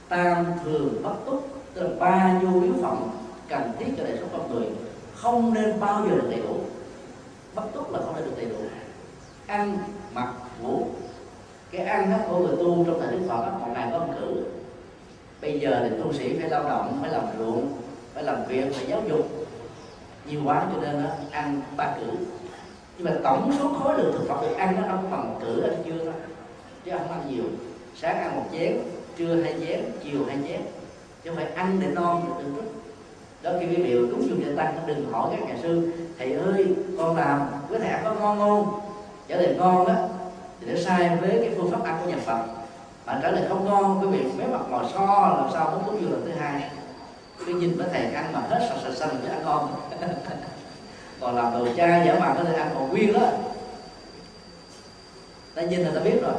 Tam 0.08 0.46
thường 0.64 1.02
bất 1.02 1.14
túc 1.26 1.48
tức 1.74 1.82
là 1.82 1.90
ba 1.98 2.40
nhu 2.42 2.62
yếu 2.62 2.74
phẩm 2.82 3.10
cần 3.48 3.72
thiết 3.78 3.86
cho 3.98 4.04
đời 4.04 4.16
sống 4.20 4.28
con 4.32 4.54
người 4.54 4.66
không 5.14 5.54
nên 5.54 5.80
bao 5.80 6.02
giờ 6.02 6.14
được 6.14 6.28
đầy 6.30 6.40
đủ. 6.42 6.56
Bất 7.54 7.72
túc 7.74 7.92
là 7.92 7.98
không 7.98 8.14
nên 8.16 8.24
được 8.24 8.36
đầy 8.36 8.46
đủ 8.46 8.56
ăn 9.50 9.78
mặc 10.14 10.28
ngủ 10.62 10.86
cái 11.70 11.84
ăn 11.84 12.10
đó 12.10 12.16
của 12.28 12.38
người 12.38 12.56
tu 12.56 12.84
trong 12.84 13.00
thời 13.00 13.12
đức 13.12 13.20
phật 13.28 13.46
đó, 13.46 13.58
một 13.58 13.66
ngày 13.74 13.88
có 13.92 13.98
một 13.98 14.12
cử 14.20 14.44
bây 15.40 15.60
giờ 15.60 15.88
thì 15.90 16.02
tu 16.02 16.12
sĩ 16.12 16.38
phải 16.38 16.50
lao 16.50 16.64
động 16.68 16.98
phải 17.00 17.10
làm 17.10 17.24
ruộng 17.38 17.72
phải 18.14 18.24
làm 18.24 18.44
việc 18.48 18.74
phải 18.74 18.86
giáo 18.86 19.02
dục. 19.08 19.26
Nhiều 20.26 20.40
quá 20.44 20.66
cho 20.72 20.80
nên 20.80 21.02
nó 21.02 21.08
ăn 21.30 21.62
ba 21.76 21.94
cử. 22.00 22.16
Nhưng 22.98 23.04
mà 23.04 23.12
tổng 23.24 23.52
số 23.58 23.68
khối 23.68 23.98
lượng 23.98 24.12
thực 24.12 24.28
phẩm 24.28 24.38
được 24.42 24.54
ăn 24.56 24.76
nó 24.76 24.88
không 24.88 25.10
bằng 25.10 25.38
cử 25.40 25.62
ăn 25.62 25.74
chưa 25.86 26.04
thôi. 26.04 26.12
Chứ 26.84 26.92
không 26.98 27.10
ăn 27.10 27.22
nhiều. 27.30 27.44
Sáng 27.96 28.18
ăn 28.18 28.36
một 28.36 28.44
chén 28.52 28.78
trưa 29.16 29.42
hai 29.42 29.54
chén 29.66 29.84
chiều 30.04 30.24
hai 30.26 30.36
chén. 30.48 30.60
Chứ 31.24 31.30
không 31.30 31.36
phải 31.36 31.52
ăn 31.54 31.78
để 31.80 31.86
non 31.86 32.24
được 32.26 32.34
từng 32.38 32.54
thức 32.54 32.64
đó 33.42 33.52
khi 33.60 33.66
quý 33.66 33.82
vị 33.82 33.94
đúng 33.94 34.28
dùng 34.28 34.42
cho 34.44 34.50
tăng. 34.56 34.74
Đừng 34.86 35.12
hỏi 35.12 35.28
các 35.30 35.48
nhà 35.48 35.56
sư 35.62 35.92
thầy 36.18 36.32
ơi 36.32 36.66
con 36.98 37.16
làm 37.16 37.40
với 37.68 37.80
thầy 37.80 37.90
có 38.04 38.14
ngon 38.14 38.38
không? 38.38 38.89
Trở 39.30 39.36
lời 39.36 39.54
ngon 39.58 39.86
đó 39.86 39.94
thì 40.60 40.72
nó 40.72 40.80
sai 40.80 41.16
với 41.20 41.30
cái 41.30 41.50
phương 41.56 41.70
pháp 41.70 41.84
ăn 41.84 41.98
của 42.04 42.10
nhà 42.10 42.16
phật. 42.26 42.42
Bạn 43.06 43.20
trả 43.22 43.30
lời 43.30 43.44
không 43.48 43.64
ngon 43.64 44.00
quý 44.00 44.18
vị 44.18 44.30
mấy 44.38 44.46
mặt 44.46 44.60
ngồi 44.70 44.84
so 44.94 45.36
làm 45.38 45.50
sao 45.52 45.70
muốn 45.70 45.84
cúng 45.86 46.00
dường 46.00 46.12
lần 46.12 46.22
thứ 46.24 46.40
hai. 46.40 46.70
Cứ 47.46 47.54
nhìn 47.54 47.76
với 47.76 47.86
thầy 47.92 48.14
ăn 48.14 48.32
mà 48.32 48.40
hết 48.40 48.66
sạch 48.68 48.80
sạch 48.82 48.94
xanh 48.94 49.20
mới 49.22 49.30
ăn 49.30 49.44
ngon. 49.44 49.74
Còn 51.20 51.36
làm 51.36 51.52
đồ 51.52 51.66
chai 51.76 52.06
giả 52.06 52.18
mạo 52.20 52.34
có 52.38 52.44
thể 52.44 52.54
ăn 52.54 52.70
còn 52.74 52.88
nguyên 52.88 53.12
đó. 53.12 53.28
Ta 55.54 55.62
nhìn 55.62 55.80
là 55.80 55.90
ta 55.94 56.00
biết 56.00 56.22
rồi. 56.22 56.34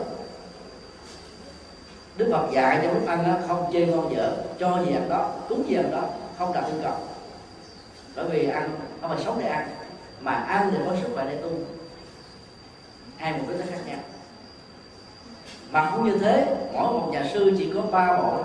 Đức 2.18 2.30
phật 2.32 2.52
dạy 2.52 2.80
cho 2.84 2.94
lúc 2.94 3.08
ăn 3.08 3.24
đó, 3.28 3.34
không 3.48 3.70
chê 3.74 3.86
ngon 3.86 4.16
dở 4.16 4.34
cho 4.60 4.84
gì 4.86 4.94
ăn 4.94 5.10
đó 5.10 5.32
cúng 5.50 5.64
gì 5.68 5.76
ăn 5.76 5.92
đó 5.92 6.04
không 6.38 6.54
đặt 6.54 6.64
yêu 6.68 6.76
cầu. 6.84 6.94
Bởi 8.16 8.26
vì 8.30 8.50
ăn 8.50 8.70
không 9.02 9.10
phải 9.10 9.20
sống 9.26 9.40
để 9.40 9.48
ăn 9.48 9.68
mà 10.22 10.32
ăn 10.32 10.70
thì 10.72 10.78
có 10.88 10.96
sức 11.02 11.10
khỏe 11.14 11.26
để 11.30 11.38
tu 11.42 11.50
hai 13.22 13.34
bộ 13.34 13.40
cái 13.48 13.58
nó 13.58 13.66
khác 13.70 13.82
nhau. 13.88 14.00
Mà 15.72 15.92
cũng 15.92 16.06
như 16.06 16.18
thế, 16.18 16.56
mỗi 16.74 16.94
một 16.94 17.10
nhà 17.12 17.24
sư 17.34 17.56
chỉ 17.58 17.72
có 17.76 17.82
ba 17.82 18.18
bộ 18.18 18.44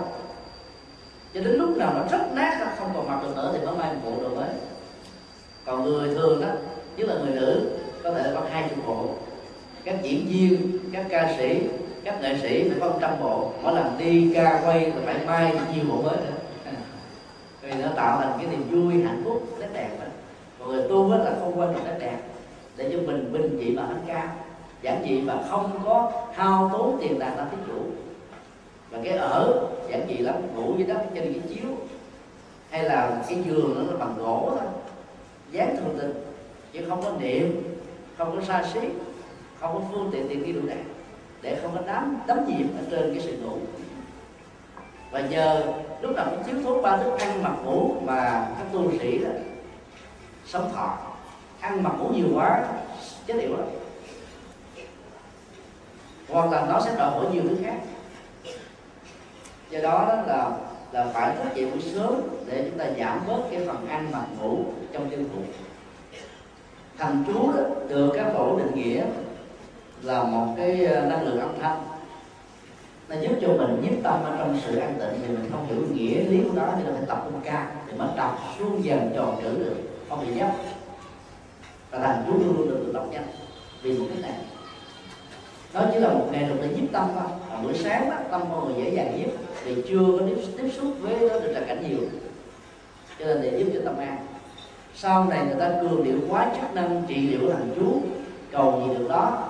cho 1.33 1.41
đến 1.41 1.53
lúc 1.53 1.77
nào 1.77 1.93
nó 1.93 2.17
rất 2.17 2.33
nát 2.33 2.57
nó 2.59 2.65
không 2.77 2.91
còn 2.95 3.07
mặc 3.07 3.19
được 3.23 3.35
nữa 3.35 3.53
thì 3.53 3.65
mới 3.65 3.75
may 3.77 3.93
một 3.93 3.99
bộ 4.05 4.23
đồ 4.23 4.35
mới. 4.35 4.49
Còn 5.65 5.83
người 5.83 6.13
thường 6.13 6.41
đó 6.41 6.47
nhất 6.97 7.07
là 7.07 7.15
người 7.15 7.35
nữ, 7.35 7.69
có 8.03 8.11
thể 8.11 8.31
có 8.35 8.41
hai 8.51 8.69
chục 8.69 8.87
bộ. 8.87 9.05
Các 9.83 9.95
diễn 10.03 10.25
viên, 10.27 10.79
các 10.93 11.05
ca 11.09 11.35
sĩ, 11.37 11.61
các 12.03 12.21
nghệ 12.21 12.37
sĩ 12.41 12.69
phải 12.69 12.79
có 12.79 12.93
trăm 13.01 13.11
bộ. 13.19 13.51
Mỗi 13.63 13.75
lần 13.75 13.97
đi 13.97 14.31
ca 14.35 14.61
quay 14.65 14.85
là 14.85 14.95
phải 15.05 15.15
may 15.25 15.53
nhiều 15.73 15.83
bộ 15.89 16.01
mới 16.01 16.17
nữa. 16.17 16.37
Vì 17.61 17.73
nó 17.73 17.87
tạo 17.95 18.21
thành 18.21 18.33
cái 18.37 18.47
niềm 18.47 18.63
vui, 18.71 19.03
hạnh 19.03 19.21
phúc, 19.25 19.47
nét 19.59 19.69
đẹp 19.73 19.89
đó 19.99 20.05
còn 20.59 20.69
người 20.69 20.89
tu 20.89 21.11
là 21.11 21.35
không 21.39 21.59
quan 21.59 21.73
trọng 21.73 21.85
nét 21.85 21.97
đẹp. 21.99 22.17
Để 22.77 22.89
cho 22.93 22.97
mình 23.07 23.33
bình 23.33 23.59
dị 23.59 23.69
mà 23.69 23.81
ăn 23.81 24.01
cao 24.07 24.27
giản 24.81 25.03
dị 25.07 25.21
mà 25.21 25.39
không 25.49 25.79
có 25.85 26.11
hao 26.33 26.69
tốn 26.73 26.97
tiền 27.01 27.19
bạc 27.19 27.33
làm 27.37 27.49
thí 27.49 27.57
chủ 27.67 27.81
và 28.89 28.99
cái 29.03 29.17
ở 29.17 29.69
giản 29.89 30.07
dị 30.09 30.17
lắm, 30.17 30.35
ngủ 30.55 30.73
dưới 30.77 30.87
đất 30.87 31.01
trên 31.15 31.33
cái 31.33 31.41
chiếu. 31.49 31.69
Hay 32.69 32.83
là 32.83 33.23
cái 33.29 33.43
giường 33.45 33.87
nó 33.91 33.97
bằng 33.97 34.15
gỗ 34.17 34.47
thôi. 34.49 34.69
Dán 35.51 35.75
thường 35.77 35.97
tình 35.99 36.13
chứ 36.73 36.85
không 36.89 37.01
có 37.03 37.11
niệm, 37.19 37.77
không 38.17 38.35
có 38.35 38.41
xa 38.41 38.63
xí 38.73 38.79
không 39.59 39.73
có 39.73 39.81
phương 39.91 40.09
tiện 40.11 40.27
tiền 40.29 40.43
đi 40.43 40.51
đủ 40.51 40.61
đạn 40.67 40.83
để 41.41 41.59
không 41.61 41.71
có 41.75 41.81
đám 41.85 42.17
đấm 42.27 42.37
nhiễm 42.47 42.67
ở 42.77 42.83
trên 42.91 43.13
cái 43.13 43.23
sự 43.23 43.37
ngủ. 43.37 43.57
Và 45.11 45.19
nhờ 45.19 45.63
lúc 46.01 46.15
nào 46.15 46.25
cũng 46.29 46.43
chiếu 46.43 46.55
thốn 46.63 46.81
ba 46.81 46.97
thức 46.97 47.19
ăn 47.19 47.43
mặc 47.43 47.53
ngủ, 47.65 47.95
mà 48.05 48.47
các 48.57 48.65
tu 48.73 48.91
sĩ 48.99 49.17
đó, 49.17 49.29
sống 50.45 50.71
thọ, 50.73 50.97
ăn 51.59 51.83
mặc 51.83 51.93
ngủ 51.99 52.09
nhiều 52.09 52.27
quá, 52.33 52.63
chết 53.27 53.33
điệu 53.39 53.57
lắm 53.57 53.67
hoặc 56.29 56.51
là 56.51 56.65
nó 56.69 56.81
sẽ 56.81 56.95
đòi 56.97 57.11
hỏi 57.11 57.25
nhiều 57.31 57.43
thứ 57.43 57.57
khác. 57.63 57.77
Do 59.69 59.79
đó, 59.79 60.05
đó 60.07 60.15
là 60.27 60.51
là 60.91 61.07
phải 61.13 61.35
thức 61.35 61.55
dậy 61.55 61.71
buổi 61.71 61.81
sớm 61.81 62.21
để 62.45 62.69
chúng 62.69 62.79
ta 62.79 62.85
giảm 62.99 63.21
bớt 63.27 63.41
cái 63.51 63.61
phần 63.67 63.87
ăn 63.87 64.11
mặc 64.11 64.25
ngủ 64.41 64.59
trong 64.93 65.09
tiêu 65.09 65.19
thụ 65.33 65.41
thành 66.97 67.23
chú 67.27 67.51
đó, 67.51 67.63
được 67.87 68.11
các 68.15 68.31
tổ 68.33 68.57
định 68.57 68.75
nghĩa 68.75 69.05
là 70.01 70.23
một 70.23 70.53
cái 70.57 70.85
ờ, 70.85 71.01
năng 71.01 71.23
lượng 71.23 71.39
âm 71.39 71.59
thanh. 71.61 71.83
Nó 73.09 73.15
giúp 73.21 73.31
cho 73.41 73.47
mình 73.47 73.81
nhiếp 73.81 74.03
tâm 74.03 74.23
ở 74.23 74.35
trong 74.37 74.59
sự 74.65 74.77
an 74.77 74.95
tịnh 74.99 75.21
thì 75.21 75.27
mình 75.27 75.49
không 75.51 75.67
hiểu 75.67 75.83
nghĩa 75.93 76.23
lý 76.23 76.43
của 76.43 76.53
nó 76.55 76.67
thì 76.77 76.83
mình 76.83 76.93
phải 76.93 77.05
tập 77.07 77.21
trung 77.23 77.41
ca 77.43 77.71
thì 77.87 77.97
mới 77.97 78.07
đọc 78.15 78.39
suôn 78.59 78.81
dần 78.81 79.11
tròn 79.15 79.39
trữ 79.41 79.49
được. 79.49 79.75
Không 80.09 80.25
bị 80.25 80.33
nhấp 80.33 80.49
và 81.91 81.99
thành 81.99 82.23
chú 82.27 82.33
luôn 82.33 82.57
luôn 82.57 82.69
được 82.69 82.91
đọc 82.93 83.07
nhanh. 83.11 83.27
Vì 83.81 83.97
một 83.99 84.05
cái 84.09 84.21
này 84.21 84.39
nó 85.77 85.83
chỉ 85.93 85.99
là 85.99 86.09
một 86.09 86.25
nghệ 86.31 86.47
thuật 86.47 86.59
để 86.61 86.67
giúp 86.77 86.87
tâm 86.91 87.09
thôi. 87.13 87.23
À, 87.51 87.59
buổi 87.63 87.73
sáng 87.73 88.09
đó, 88.09 88.15
tâm 88.31 88.41
con 88.51 88.73
người 88.73 88.83
dễ 88.83 88.89
dàng 88.95 89.17
nhiếp 89.17 89.29
vì 89.63 89.83
chưa 89.89 90.17
có 90.19 90.25
tiếp, 90.25 90.41
tiếp 90.57 90.69
xúc 90.77 90.87
với 90.99 91.29
đó 91.29 91.39
được 91.39 91.51
là 91.51 91.61
cảnh 91.67 91.83
nhiều. 91.89 91.99
Cho 93.19 93.25
nên 93.25 93.41
để 93.41 93.59
giúp 93.59 93.71
cho 93.73 93.79
tâm 93.85 93.97
an. 93.97 94.17
Sau 94.95 95.25
này 95.25 95.45
người 95.45 95.59
ta 95.59 95.69
cường 95.81 96.03
điệu 96.03 96.19
quá 96.29 96.51
chức 96.55 96.75
năng 96.75 97.03
trị 97.07 97.15
liệu 97.27 97.51
thằng 97.51 97.69
chú 97.75 98.01
cầu 98.51 98.83
gì 98.87 98.97
được 98.97 99.09
đó. 99.09 99.49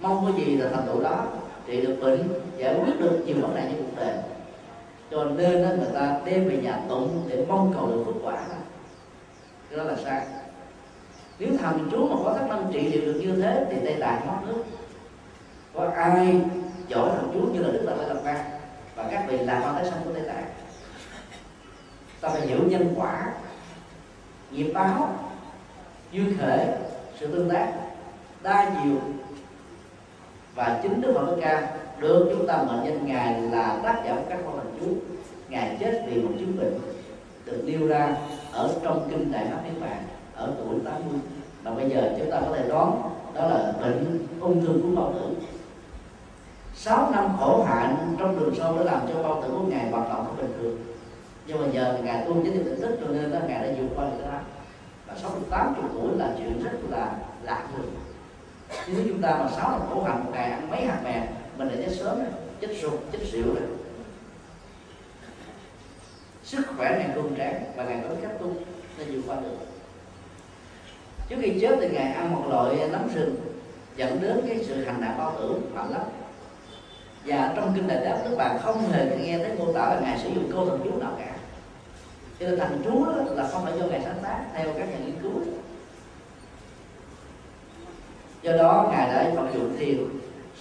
Mong 0.00 0.26
có 0.26 0.38
gì 0.38 0.56
là 0.56 0.70
thành 0.70 0.86
tựu 0.86 1.02
đó. 1.02 1.24
Trị 1.66 1.80
được 1.80 1.96
bệnh 2.02 2.28
giải 2.56 2.74
quyết 2.74 3.00
được 3.00 3.22
nhiều 3.26 3.36
vấn 3.40 3.54
đề 3.54 3.62
trong 3.62 3.76
cuộc 3.78 3.96
đời. 3.96 4.14
Cho 5.10 5.24
nên 5.24 5.62
đó, 5.62 5.68
người 5.68 5.94
ta 5.94 6.20
đem 6.24 6.48
về 6.48 6.56
nhà 6.62 6.80
tụng 6.88 7.22
để 7.28 7.44
mong 7.48 7.72
cầu 7.74 7.86
được 7.86 8.02
phước 8.06 8.14
quả 8.22 8.34
đó. 8.34 8.56
cái 9.70 9.78
đó 9.78 9.84
là 9.84 9.96
sai. 10.04 10.26
Nếu 11.38 11.48
thần 11.58 11.88
chú 11.92 12.08
mà 12.08 12.16
có 12.24 12.36
khả 12.38 12.46
năng 12.46 12.72
trị 12.72 12.80
liệu 12.80 13.12
được 13.12 13.20
như 13.20 13.42
thế 13.42 13.66
thì 13.70 13.76
tây 13.84 13.96
tạng 14.00 14.26
mất 14.26 14.34
nước 14.46 14.64
có 15.78 15.90
ai 15.96 16.40
giỏi 16.88 17.10
thần 17.10 17.30
chú 17.34 17.40
như 17.40 17.62
là 17.62 17.68
đức 17.72 17.82
Phật 17.86 17.96
lai 17.96 18.08
làm 18.08 18.16
ca 18.24 18.44
và 18.96 19.08
các 19.10 19.24
vị 19.28 19.38
làm 19.38 19.62
quan 19.62 19.74
tới 19.74 19.90
sanh 19.90 20.00
của 20.04 20.12
tây 20.12 20.22
tạng. 20.26 20.44
Ta 22.20 22.28
phải 22.28 22.40
hiểu 22.40 22.58
nhân 22.66 22.94
quả, 22.96 23.32
nghiệp 24.50 24.72
báo 24.74 25.10
duyên 26.12 26.36
khể 26.38 26.78
sự 27.20 27.26
tương 27.26 27.50
tác, 27.50 27.72
đa 28.42 28.70
chiều 28.82 28.96
và 30.54 30.80
chính 30.82 31.00
đức 31.00 31.12
phật 31.14 31.26
thích 31.26 31.40
ca 31.40 31.70
được 31.98 32.28
chúng 32.32 32.46
ta 32.46 32.62
mệnh 32.62 32.84
danh 32.84 33.06
ngài 33.06 33.40
là 33.40 33.80
tác 33.82 34.02
giả 34.06 34.14
của 34.14 34.22
các 34.28 34.38
con 34.44 34.56
thần 34.56 34.78
chú 34.80 34.86
ngài 35.48 35.76
chết 35.80 36.02
vì 36.06 36.22
một 36.22 36.30
chứng 36.38 36.56
bệnh 36.56 36.78
được 37.44 37.62
nêu 37.64 37.88
ra 37.88 38.16
ở 38.52 38.74
trong 38.82 39.08
kinh 39.10 39.32
đại 39.32 39.46
pháp 39.50 39.60
niết 39.64 39.80
bàn 39.80 40.02
ở 40.34 40.52
tuổi 40.58 40.78
80 40.84 41.20
mà 41.64 41.70
bây 41.70 41.90
giờ 41.90 42.14
chúng 42.18 42.30
ta 42.30 42.40
có 42.40 42.56
thể 42.56 42.68
đoán 42.68 43.02
đó 43.34 43.48
là 43.48 43.72
bệnh 43.80 44.26
ung 44.40 44.66
thư 44.66 44.80
của 44.82 45.00
bao 45.00 45.12
tử. 45.12 45.34
6 46.78 47.10
năm 47.10 47.36
khổ 47.40 47.64
hạnh 47.64 48.16
trong 48.18 48.40
đường 48.40 48.54
sâu 48.58 48.78
đã 48.78 48.84
làm 48.84 49.00
cho 49.08 49.22
bao 49.22 49.42
tử 49.42 49.48
của 49.48 49.66
ngài 49.66 49.90
hoạt 49.90 50.08
động 50.08 50.24
không 50.26 50.36
bình 50.36 50.52
thường. 50.60 50.78
Nhưng 51.46 51.62
mà 51.62 51.68
giờ 51.72 51.98
ngài 52.04 52.24
tu 52.24 52.34
với 52.34 52.52
tỉnh 52.52 52.80
thức 52.80 52.98
cho 53.00 53.06
nên 53.08 53.32
đó, 53.32 53.38
ngài 53.48 53.62
đã 53.62 53.74
vượt 53.78 53.88
qua 53.96 54.04
được 54.04 54.22
đó. 54.22 54.38
Và 55.06 55.14
sống 55.22 55.32
được 55.34 55.46
tám 55.50 55.74
tuổi 55.92 56.10
là 56.16 56.34
chuyện 56.38 56.62
rất 56.64 56.70
là 56.90 57.12
lạ 57.42 57.66
thường. 57.72 57.90
Chứ 58.86 58.92
nếu 58.96 59.04
chúng 59.08 59.22
ta 59.22 59.38
mà 59.38 59.50
sáu 59.56 59.70
năm 59.70 59.80
khổ 59.90 60.02
hạnh 60.02 60.24
một 60.24 60.30
ngày 60.34 60.50
ăn 60.50 60.70
mấy 60.70 60.86
hạt 60.86 61.00
mè, 61.04 61.28
mình 61.56 61.68
đã 61.68 61.74
chết 61.76 61.96
sớm 61.98 62.18
rồi 62.18 62.28
chết 62.60 62.76
sụt 62.82 63.00
chết 63.12 63.18
xỉu 63.32 63.46
rồi. 63.46 63.68
Sức 66.44 66.62
khỏe 66.76 66.96
ngài 66.98 67.10
cường 67.14 67.34
tráng 67.38 67.64
và 67.76 67.84
ngài 67.84 68.00
có 68.08 68.14
cách 68.22 68.40
tu 68.40 68.52
nên 68.98 69.08
vượt 69.12 69.22
qua 69.26 69.36
được. 69.40 69.56
Trước 71.28 71.36
khi 71.40 71.58
chết 71.60 71.78
thì 71.80 71.88
ngài 71.88 72.12
ăn 72.12 72.34
một 72.34 72.44
loại 72.48 72.88
nấm 72.92 73.08
rừng, 73.14 73.36
dẫn 73.96 74.20
đến 74.20 74.44
cái 74.48 74.64
sự 74.64 74.84
hành 74.84 75.00
đạo 75.00 75.14
bao 75.18 75.34
tử 75.38 75.54
mạnh 75.74 75.90
lắm 75.90 76.02
và 77.28 77.52
trong 77.56 77.72
kinh 77.74 77.88
đại 77.88 78.04
đáp 78.04 78.20
các 78.24 78.36
bạn 78.36 78.58
không 78.62 78.90
hề 78.92 79.16
nghe 79.16 79.38
thấy 79.38 79.52
mô 79.58 79.72
tả 79.72 79.80
là 79.80 80.00
ngài 80.00 80.18
sử 80.18 80.28
dụng 80.34 80.52
câu 80.52 80.66
thần 80.66 80.80
chú 80.84 81.00
nào 81.00 81.12
cả. 81.18 81.36
Cho 82.40 82.46
nên 82.46 82.58
thần 82.58 82.82
chú 82.84 83.04
đó 83.04 83.12
là 83.30 83.48
không 83.48 83.64
phải 83.64 83.72
do 83.78 83.86
ngài 83.86 84.00
sáng 84.04 84.18
tác, 84.22 84.44
theo 84.54 84.66
các 84.78 84.88
nhà 84.90 84.98
nghiên 85.06 85.14
cứu. 85.22 85.32
Do 88.42 88.52
đó, 88.52 88.88
ngài 88.90 89.08
đã 89.08 89.30
vận 89.34 89.54
dụng 89.54 89.76
thiền, 89.78 89.98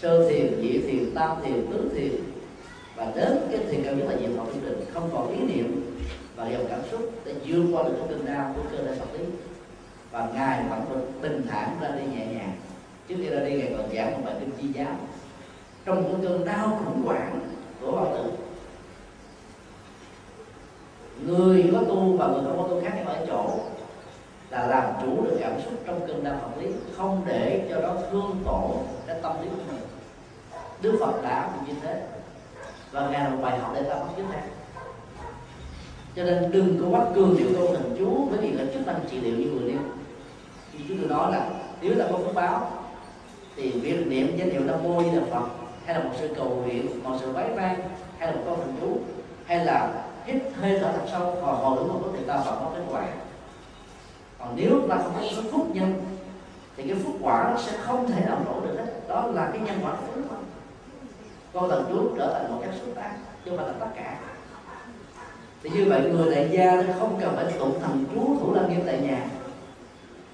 sơ 0.01 0.29
thiền, 0.29 0.61
nhị 0.61 0.79
thiền, 0.79 1.15
tam 1.15 1.37
thiền, 1.43 1.65
tứ 1.71 1.89
thiền, 1.95 2.11
và 2.95 3.11
đến 3.15 3.37
cái 3.51 3.59
thiền 3.69 3.83
cao 3.83 3.93
nhất 3.93 4.05
là 4.09 4.17
diệu 4.17 4.37
thọ 4.37 4.45
thiền 4.53 4.63
định, 4.65 4.85
không 4.93 5.09
còn 5.13 5.39
ý 5.39 5.55
niệm 5.55 5.97
và 6.35 6.49
dòng 6.49 6.65
cảm 6.69 6.79
xúc 6.91 7.11
để 7.25 7.33
vượt 7.45 7.63
qua 7.71 7.83
được 7.83 7.95
cái 7.99 8.07
cơn 8.09 8.25
đau 8.25 8.53
của 8.55 8.61
cơ 8.71 8.77
thể 8.77 8.95
vật 8.99 9.07
lý. 9.13 9.25
Và 10.11 10.27
ngài 10.33 10.63
vẫn 10.69 11.11
bình 11.21 11.41
thản 11.49 11.77
ra 11.81 11.89
đi 11.89 12.17
nhẹ 12.17 12.25
nhàng. 12.25 12.51
Trước 13.07 13.15
khi 13.17 13.29
ra 13.29 13.39
đi, 13.39 13.53
ngài 13.53 13.73
còn 13.77 13.95
giảng 13.95 14.11
một 14.11 14.21
bài 14.25 14.35
kinh 14.39 14.51
chi 14.61 14.67
giáo 14.73 14.95
trong 15.87 16.03
một 16.03 16.19
cơn 16.23 16.45
đau 16.45 16.81
khủng 16.85 17.01
hoảng 17.05 17.39
của 17.81 17.91
bao 17.91 18.05
tử. 18.13 18.31
Người 21.25 21.69
có 21.73 21.79
tu 21.87 22.17
và 22.17 22.27
người 22.27 22.41
không 22.43 22.57
có 22.57 22.67
tu 22.67 22.81
khác 22.81 22.93
nhau 22.95 23.05
ở 23.07 23.25
chỗ 23.27 23.49
là 24.49 24.67
làm 24.67 24.93
chủ 25.01 25.23
được 25.23 25.37
cảm 25.39 25.61
xúc 25.61 25.73
trong 25.85 26.07
cơn 26.07 26.23
đau 26.23 26.35
vật 26.41 26.61
lý, 26.61 26.71
không 26.97 27.21
để 27.25 27.67
cho 27.69 27.81
nó 27.81 27.93
thương 28.11 28.35
tổn 28.45 28.71
cái 29.07 29.19
tâm 29.21 29.41
lý 29.41 29.47
của 29.49 29.63
mình. 29.67 29.81
Đức 30.81 30.97
phật 30.99 31.23
đã 31.23 31.49
cũng 31.55 31.67
như 31.67 31.79
thế. 31.81 32.03
Và 32.91 33.09
ngài 33.09 33.23
là 33.23 33.29
một 33.29 33.37
bài 33.41 33.59
học 33.59 33.71
để 33.75 33.83
ta 33.83 33.95
bắt 33.95 34.07
chước 34.17 34.25
ra 34.33 34.41
cho 36.15 36.23
nên 36.23 36.51
đừng 36.51 36.79
có 36.81 36.99
bắt 36.99 37.07
cường 37.15 37.35
điều 37.37 37.47
câu 37.55 37.75
thần 37.75 37.95
chú 37.99 38.25
với 38.25 38.39
vì 38.39 38.51
là 38.51 38.63
chức 38.73 38.87
năng 38.87 38.99
trị 39.11 39.19
liệu 39.19 39.37
như 39.37 39.49
vừa 39.53 39.67
nêu. 39.67 39.79
Như 40.73 40.79
chúng 40.87 40.97
tôi 40.97 41.09
nói 41.09 41.31
là, 41.31 41.49
nếu 41.81 41.95
ta 41.95 42.05
có 42.11 42.17
phước 42.17 42.33
báo, 42.33 42.71
thì 43.55 43.71
việc 43.71 44.07
niệm 44.07 44.37
danh 44.37 44.49
hiệu 44.49 44.61
nam 44.65 44.83
mô 44.83 45.03
di 45.03 45.11
đà 45.11 45.21
phật 45.31 45.47
hay 45.87 45.95
là 45.95 46.03
một 46.03 46.11
sự 46.19 46.33
cầu 46.35 46.49
nguyện, 46.49 47.03
một 47.03 47.17
sự 47.19 47.31
bái 47.33 47.49
vang, 47.49 47.79
hay 48.17 48.27
là 48.27 48.35
một 48.35 48.41
câu 48.45 48.55
thần 48.55 48.75
chú, 48.81 48.97
hay 49.45 49.65
là 49.65 50.03
hít 50.25 50.35
hơi 50.61 50.79
thở 50.79 50.91
thật 50.91 51.05
sâu 51.11 51.37
và 51.41 51.51
hồi 51.51 51.77
hướng 51.77 51.87
một 51.87 51.99
thì 52.17 52.25
ta 52.27 52.37
và 52.45 52.51
có 52.51 52.71
kết 52.75 52.81
quả. 52.91 53.07
Còn 54.39 54.55
nếu 54.55 54.81
ta 54.89 54.97
không 54.97 55.13
có 55.35 55.41
phúc 55.51 55.67
nhân, 55.73 55.93
thì 56.77 56.83
cái 56.87 56.97
phúc 57.03 57.13
quả 57.21 57.49
nó 57.51 57.61
sẽ 57.61 57.77
không 57.77 58.07
thể 58.07 58.25
nào 58.25 58.41
nổi 58.45 58.67
được 58.67 58.75
hết. 58.77 59.07
Đó 59.07 59.27
là 59.33 59.49
cái 59.53 59.61
nhân 59.61 59.79
quả 59.83 59.91
của 59.91 60.15
đức 60.15 60.23
Câu 61.53 61.61
con 61.61 61.69
thần 61.69 61.85
chú 61.89 62.15
trở 62.17 62.33
thành 62.33 62.51
một 62.51 62.61
cách 62.61 62.75
xúc 62.79 62.89
tác, 62.95 63.11
chứ 63.45 63.51
không 63.51 63.57
phải 63.57 63.67
là 63.67 63.73
tất 63.79 63.87
cả. 63.95 64.17
Thì 65.63 65.69
như 65.69 65.85
vậy, 65.85 66.01
người 66.01 66.35
đại 66.35 66.49
gia 66.51 66.83
không 66.99 67.17
cần 67.21 67.35
phải 67.35 67.45
tụng 67.59 67.79
thần 67.81 68.05
chú 68.13 68.37
thủ 68.39 68.53
lăng 68.53 68.69
nghiêm 68.69 68.81
tại 68.85 68.99
nhà. 69.01 69.25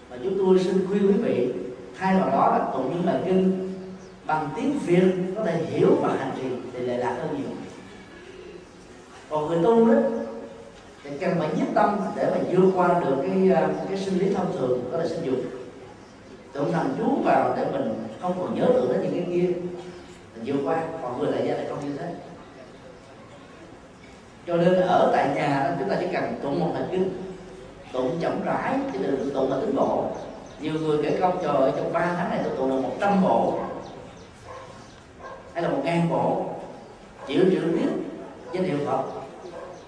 Mà 0.10 0.18
chúng 0.24 0.38
tôi 0.38 0.60
xin 0.60 0.88
khuyên 0.88 1.08
quý 1.08 1.14
vị, 1.14 1.54
thay 2.00 2.20
vào 2.20 2.30
đó 2.30 2.58
là 2.58 2.66
tụng 2.74 2.90
những 2.94 3.06
bài 3.06 3.22
kinh 3.26 3.63
bằng 4.26 4.50
tiếng 4.56 4.80
việt 4.80 5.04
có 5.36 5.44
thể 5.44 5.64
hiểu 5.66 5.98
và 6.02 6.16
hành 6.20 6.32
trì 6.36 6.48
thì 6.74 6.80
lại 6.80 6.98
lạc 6.98 7.16
hơn 7.22 7.38
nhiều. 7.38 7.50
Còn 9.30 9.48
người 9.48 9.64
tu 9.64 9.88
đó, 9.88 10.02
thì 11.04 11.10
cần 11.18 11.40
phải 11.40 11.50
nhất 11.58 11.68
tâm 11.76 12.00
để 12.16 12.32
mà 12.32 12.38
vượt 12.52 12.72
qua 12.76 13.00
được 13.00 13.16
cái 13.22 13.52
à, 13.56 13.70
cái 13.90 13.98
sinh 13.98 14.20
lý 14.20 14.34
thông 14.34 14.58
thường 14.58 14.90
có 14.92 14.98
thể 14.98 15.08
sinh 15.08 15.26
dục 15.26 15.36
tưởng 16.54 16.72
thần 16.72 16.96
chú 16.98 17.22
vào 17.24 17.54
để 17.58 17.66
mình 17.72 17.94
không 18.22 18.34
còn 18.40 18.56
nhớ 18.56 18.66
được 18.74 18.88
đến 18.92 19.02
những 19.02 19.14
cái 19.14 19.34
kia. 19.34 19.48
Mình 20.36 20.44
vượt 20.46 20.70
qua, 20.70 20.84
còn 21.02 21.20
người 21.20 21.32
tại 21.32 21.48
gia 21.48 21.54
lại 21.56 21.66
không 21.70 21.80
như 21.86 21.98
thế. 21.98 22.14
Cho 24.48 24.58
nên 24.58 24.74
ở 24.74 25.10
tại 25.14 25.30
nhà 25.36 25.76
chúng 25.80 25.90
ta 25.90 25.96
chỉ 26.00 26.08
cần 26.14 26.36
tụng 26.44 26.60
một 26.60 26.72
bài 26.74 26.84
kinh 26.92 27.10
tụng 27.94 28.18
chậm 28.22 28.44
rãi 28.46 28.80
chứ 28.94 29.00
đừng 29.02 29.34
tụng 29.34 29.50
mà 29.50 29.56
tính 29.62 29.76
bộ. 29.76 30.06
Nhiều 30.62 30.74
người 30.74 30.98
kể 31.04 31.18
công 31.22 31.40
trời 31.44 31.72
trong 31.78 31.94
3 31.94 32.14
tháng 32.18 32.30
này 32.30 32.40
tôi 32.44 32.58
tụng 32.58 32.70
được 32.70 32.82
100 32.82 33.24
bộ 33.24 33.60
hay 35.54 35.64
là 35.64 35.70
một 35.70 35.82
ngàn 35.84 36.10
bộ 36.10 36.46
chịu 37.28 37.44
chữ 37.52 37.62
biết 37.74 37.90
danh 38.54 38.64
hiệu 38.64 38.78
phật. 38.86 39.04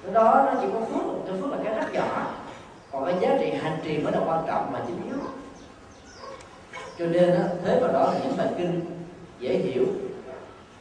Cái 0.03 0.13
đó 0.13 0.43
nó 0.45 0.61
chỉ 0.61 0.67
có 0.73 0.79
phước 0.79 1.05
cái 1.27 1.35
phước 1.41 1.51
là 1.51 1.57
cái 1.63 1.73
rất 1.73 1.93
nhỏ. 1.93 2.27
Còn 2.91 3.05
cái 3.05 3.15
giá 3.21 3.37
trị 3.39 3.51
hành 3.51 3.77
trì 3.83 3.97
mới 3.97 4.13
là 4.13 4.19
quan 4.25 4.43
trọng 4.47 4.71
mà 4.71 4.79
chính 4.87 5.01
yếu. 5.05 5.17
Cho 6.99 7.05
nên 7.05 7.31
đó, 7.31 7.45
thế 7.65 7.79
vào 7.79 7.93
đó 7.93 8.13
là 8.13 8.19
những 8.23 8.37
bài 8.37 8.47
kinh 8.57 8.81
dễ 9.39 9.57
hiểu 9.57 9.85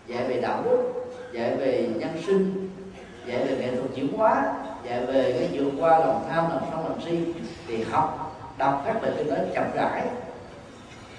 dạy 0.07 0.25
về 0.29 0.41
đạo 0.41 0.63
đức 0.65 0.93
dạy 1.33 1.57
về 1.57 1.89
nhân 1.97 2.23
sinh 2.27 2.71
dạy 3.27 3.45
về 3.45 3.57
nghệ 3.57 3.77
thuật 3.77 3.91
chuyển 3.95 4.13
hóa 4.17 4.55
dạy 4.85 5.07
về 5.07 5.37
cái 5.39 5.49
vượt 5.53 5.71
qua 5.81 5.99
lòng 5.99 6.25
tham 6.29 6.51
lòng 6.51 6.63
sân 6.71 6.85
lòng 6.85 7.01
si. 7.07 7.35
Thì 7.67 7.83
học 7.83 8.37
đọc 8.59 8.83
các 8.87 9.03
bài 9.03 9.11
kinh 9.17 9.31
đó 9.31 9.37
chậm 9.55 9.65
rãi. 9.75 10.03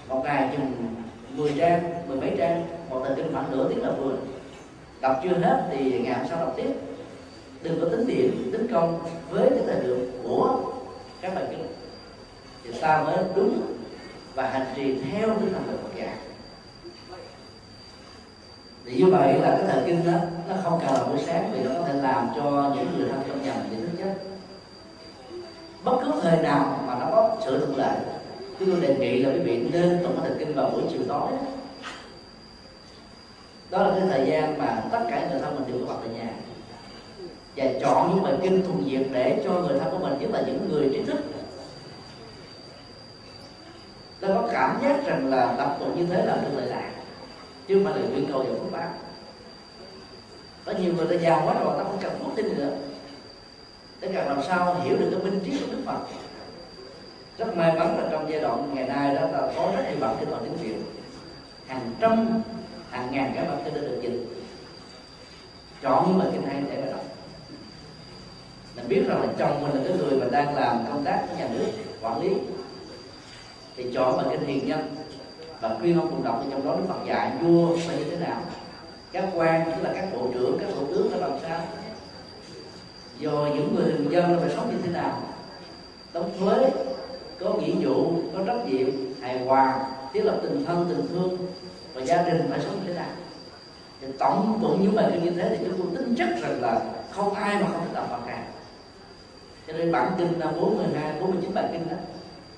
Một 0.07 0.21
ngày 0.23 0.49
chừng 0.51 0.71
10 1.29 1.53
trang 1.57 1.93
mười 2.07 2.17
mấy 2.17 2.31
trang 2.37 2.65
một 2.95 3.05
tờ 3.07 3.15
kinh 3.15 3.33
khoảng 3.33 3.51
nửa 3.51 3.69
tiếng 3.69 3.83
là 3.83 3.91
vừa. 3.91 4.15
Đọc 5.01 5.19
chưa 5.23 5.37
hết 5.37 5.63
thì 5.71 5.99
ngày 5.99 6.13
hôm 6.13 6.27
sau 6.29 6.39
đọc 6.39 6.53
tiếp. 6.55 6.73
Đừng 7.63 7.81
có 7.81 7.87
tính 7.89 8.07
điểm, 8.07 8.49
tính 8.51 8.67
công 8.73 8.99
với 9.29 9.49
cái 9.49 9.63
thời 9.67 9.83
lượng 9.83 10.11
của 10.23 10.59
các 11.21 11.35
bài 11.35 11.43
kinh. 11.49 11.65
Thì 12.63 12.79
ta 12.81 13.03
mới 13.03 13.17
đúng 13.35 13.61
và 14.35 14.47
hành 14.47 14.65
trì 14.75 14.95
theo 15.01 15.29
tinh 15.29 15.53
thần 15.53 15.63
của 15.67 15.77
Phật 15.83 15.97
dạy 15.97 16.13
thì 18.85 18.95
như 18.95 19.05
vậy 19.05 19.39
là 19.39 19.49
cái 19.49 19.67
thời 19.67 19.83
kinh 19.85 20.05
đó, 20.05 20.17
nó 20.49 20.55
không 20.63 20.79
cần 20.85 20.93
là 20.93 21.03
buổi 21.03 21.19
sáng 21.25 21.51
vì 21.53 21.63
nó 21.63 21.71
có 21.79 21.87
thể 21.87 21.93
làm 21.93 22.29
cho 22.35 22.73
những 22.75 22.97
người 22.97 23.09
thân 23.09 23.19
trong 23.27 23.41
nhà 23.41 23.53
bị 23.71 23.77
thức 23.77 23.89
chết 23.97 24.13
bất 25.83 25.97
cứ 26.05 26.11
thời 26.21 26.37
nào 26.37 26.83
mà 26.87 26.95
nó 26.99 27.05
có 27.11 27.37
sự 27.45 27.57
thuận 27.57 27.77
lợi, 27.77 27.97
chúng 28.59 28.71
tôi 28.71 28.81
đề 28.81 28.95
nghị 28.95 29.19
là 29.19 29.29
quý 29.33 29.39
vị 29.39 29.67
nên 29.71 30.03
tụng 30.03 30.17
cái 30.21 30.29
thời 30.29 30.39
kinh 30.39 30.55
vào 30.55 30.69
buổi 30.69 30.81
chiều 30.91 31.01
tối 31.07 31.31
đó 33.75 33.83
là 33.83 33.95
cái 33.99 34.07
thời 34.09 34.27
gian 34.27 34.57
mà 34.57 34.83
tất 34.91 34.99
cả 35.09 35.27
người 35.29 35.39
thân 35.39 35.55
mình 35.55 35.67
đều 35.67 35.87
có 35.87 35.93
mặt 35.93 35.99
tại 36.03 36.13
nhà. 36.13 36.29
Và 37.55 37.79
chọn 37.81 38.11
những 38.15 38.23
bài 38.23 38.33
kinh 38.41 38.63
thuần 38.65 38.89
diệt 38.89 39.07
để 39.11 39.41
cho 39.45 39.51
người 39.51 39.79
thân 39.79 39.91
của 39.91 39.97
mình 39.97 40.19
nhất 40.19 40.29
là 40.33 40.41
những 40.41 40.69
người 40.71 40.89
trí 40.93 41.03
thức. 41.03 41.17
Ta 44.19 44.27
có 44.27 44.49
cảm 44.51 44.79
giác 44.83 45.05
rằng 45.05 45.27
là 45.29 45.55
tập 45.57 45.75
tục 45.79 45.97
như 45.97 46.05
thế 46.05 46.25
là 46.25 46.35
được 46.35 46.57
lợi 46.57 46.65
lạc, 46.65 46.91
chứ 47.67 47.75
không 47.75 47.93
phải 47.93 48.01
là 48.01 48.09
nguyện 48.09 48.25
cầu 48.31 48.43
vào 48.43 48.53
phước 48.53 48.71
báo. 48.71 48.89
Có 50.65 50.71
nhiều 50.71 50.93
người 50.93 51.07
ta 51.07 51.23
giàu 51.23 51.43
quá 51.45 51.53
rồi, 51.63 51.77
ta 51.77 51.83
không 51.83 51.99
cần 52.01 52.19
phước 52.19 52.35
tin 52.35 52.57
nữa. 52.57 52.71
Để 54.01 54.11
cần 54.15 54.27
làm 54.27 54.43
sao 54.47 54.75
hiểu 54.83 54.97
được 54.97 55.07
cái 55.11 55.31
minh 55.31 55.39
triết 55.45 55.61
của 55.61 55.71
đức 55.71 55.81
phật? 55.85 55.97
Rất 57.37 57.57
may 57.57 57.73
mắn 57.73 57.99
là 57.99 58.07
trong 58.11 58.31
giai 58.31 58.41
đoạn 58.41 58.71
ngày 58.73 58.87
nay 58.87 59.15
đó 59.15 59.21
là 59.21 59.51
có 59.55 59.71
rất 59.75 59.83
nhiều 59.89 59.97
bản 59.99 60.15
kinh 60.19 60.31
bằng 60.31 60.41
tiếng 60.43 60.57
việt. 60.57 60.75
Hàng 61.67 61.91
trăm 61.99 62.41
hàng 62.95 63.11
ngàn 63.11 63.31
cái 63.35 63.45
bản 63.45 63.61
kinh 63.65 63.73
đã 63.73 63.81
được 63.81 63.99
dịch. 64.01 64.25
Chọn 65.81 66.05
những 66.07 66.19
bài 66.19 66.27
kinh 66.31 66.41
hay 66.41 66.63
để 66.71 66.81
mà 66.81 66.91
đọc. 66.91 67.05
Mình 68.75 68.87
biết 68.87 69.03
rằng 69.07 69.21
là 69.21 69.27
chồng 69.37 69.61
mình 69.61 69.71
là 69.71 69.81
cái 69.87 69.97
người 69.97 70.19
mà 70.19 70.25
đang 70.31 70.55
làm 70.55 70.85
công 70.87 71.03
tác 71.03 71.25
của 71.29 71.35
nhà 71.37 71.47
nước, 71.53 71.67
quản 72.01 72.21
lý. 72.21 72.29
Thì 73.75 73.91
chọn 73.93 74.17
bài 74.17 74.25
kinh 74.31 74.47
hiền 74.47 74.67
nhân. 74.67 74.95
Và 75.61 75.77
khuyên 75.79 75.99
ông 75.99 76.09
cùng 76.09 76.23
đọc 76.23 76.41
thì 76.43 76.49
trong 76.51 76.65
đó 76.65 76.75
đức 76.75 76.83
phật 76.87 77.05
dạy, 77.07 77.31
vua 77.41 77.77
phải 77.87 77.97
như 77.97 78.03
thế 78.03 78.17
nào? 78.17 78.41
Các 79.11 79.29
quan, 79.35 79.71
tức 79.71 79.83
là 79.83 79.93
các 79.93 80.07
bộ 80.13 80.27
trưởng, 80.33 80.57
các 80.59 80.69
thủ 80.75 80.87
tướng 80.87 81.09
phải 81.11 81.19
làm 81.19 81.31
sao? 81.41 81.61
Rồi 83.19 83.49
những 83.49 83.75
người 83.75 83.91
thường 83.91 84.11
dân 84.11 84.39
phải 84.39 84.49
sống 84.55 84.71
như 84.71 84.77
thế 84.83 84.91
nào? 84.91 85.21
Đóng 86.13 86.31
thuế, 86.39 86.69
có 87.39 87.53
nghĩa 87.53 87.73
vụ, 87.81 88.11
có 88.33 88.43
trách 88.47 88.65
nhiệm, 88.65 88.87
hài 89.21 89.39
hòa, 89.39 89.85
thiết 90.13 90.21
lập 90.25 90.39
tình 90.43 90.65
thân, 90.65 90.85
tình 90.89 91.07
thương 91.07 91.37
gia 92.05 92.23
đình 92.23 92.47
phải 92.49 92.59
sống 92.59 92.79
như 92.79 92.87
thế 92.87 92.93
nào. 92.93 93.09
Thì 94.01 94.07
tổng 94.19 94.59
cũng 94.61 94.83
những 94.83 94.95
bài 94.95 95.09
kinh 95.13 95.23
như 95.23 95.31
thế 95.31 95.49
thì 95.49 95.65
chúng 95.65 95.77
tôi 95.77 95.87
tin 95.97 96.15
chắc 96.17 96.29
rằng 96.41 96.61
là 96.61 96.81
không 97.11 97.33
ai 97.33 97.55
mà 97.55 97.67
không 97.71 97.81
thích 97.83 97.93
đọc 97.93 98.07
Phật 98.09 98.19
cả. 98.27 98.43
Cho 99.67 99.73
nên 99.73 99.91
bản 99.91 100.11
kinh 100.17 100.39
là 100.39 100.51
42, 100.51 101.13
49 101.21 101.53
bài 101.53 101.65
kinh 101.71 101.89
đó. 101.89 101.97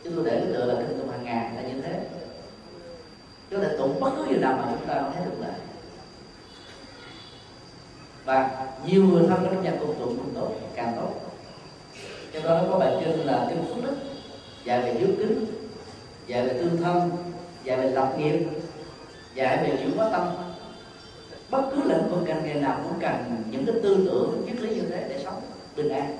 Chúng 0.04 0.16
tôi 0.16 0.26
để 0.26 0.32
cái 0.32 0.54
tựa 0.54 0.66
là 0.66 0.76
kinh 0.76 1.00
tụng 1.00 1.10
hàng 1.10 1.24
ngày 1.24 1.52
là 1.56 1.62
như 1.62 1.82
thế. 1.82 2.00
Có 3.52 3.58
thể 3.58 3.78
tụng 3.78 4.00
bất 4.00 4.10
cứ 4.18 4.26
điều 4.30 4.40
nào 4.40 4.54
mà 4.58 4.72
chúng 4.72 4.88
ta 4.88 4.94
thấy 5.16 5.26
được 5.26 5.38
lợi 5.42 5.52
và 8.28 8.68
nhiều 8.86 9.04
người 9.04 9.24
thân 9.30 9.40
trong 9.46 9.64
nhà 9.64 9.74
cùng 9.80 9.96
tụng 10.00 10.18
cũng 10.18 10.34
tốt 10.36 10.52
càng 10.76 10.94
tốt. 10.96 11.10
Cho 12.34 12.40
đó 12.40 12.62
nó 12.62 12.72
có 12.72 12.80
bài 12.80 12.96
kinh 13.00 13.26
là 13.26 13.48
kinh 13.50 13.66
phước 13.66 13.84
đức 13.84 13.96
dạy 14.64 14.82
về 14.82 14.94
hiếu 14.94 15.08
kính 15.18 15.46
dạy 16.28 16.48
về 16.48 16.54
tương 16.54 16.78
thân 16.78 17.12
dạy 17.64 17.78
về 17.78 17.90
lập 17.90 18.14
nghiệp 18.18 18.48
dạy 19.38 19.58
về 19.58 19.78
chuyển 19.78 19.98
hóa 19.98 20.10
tâm. 20.12 20.28
Bất 21.50 21.62
cứ 21.72 21.84
lĩnh 21.84 22.10
vực 22.10 22.20
ngành 22.26 22.44
nghề 22.46 22.54
nào 22.54 22.80
cũng 22.84 23.00
cần 23.00 23.44
những 23.52 23.66
cái 23.66 23.76
tư 23.84 24.06
tưởng, 24.06 24.44
triết 24.48 24.62
lý 24.62 24.76
như 24.76 24.82
thế 24.90 25.06
để 25.10 25.22
sống 25.24 25.42
bình 25.76 25.90
an. 25.90 26.18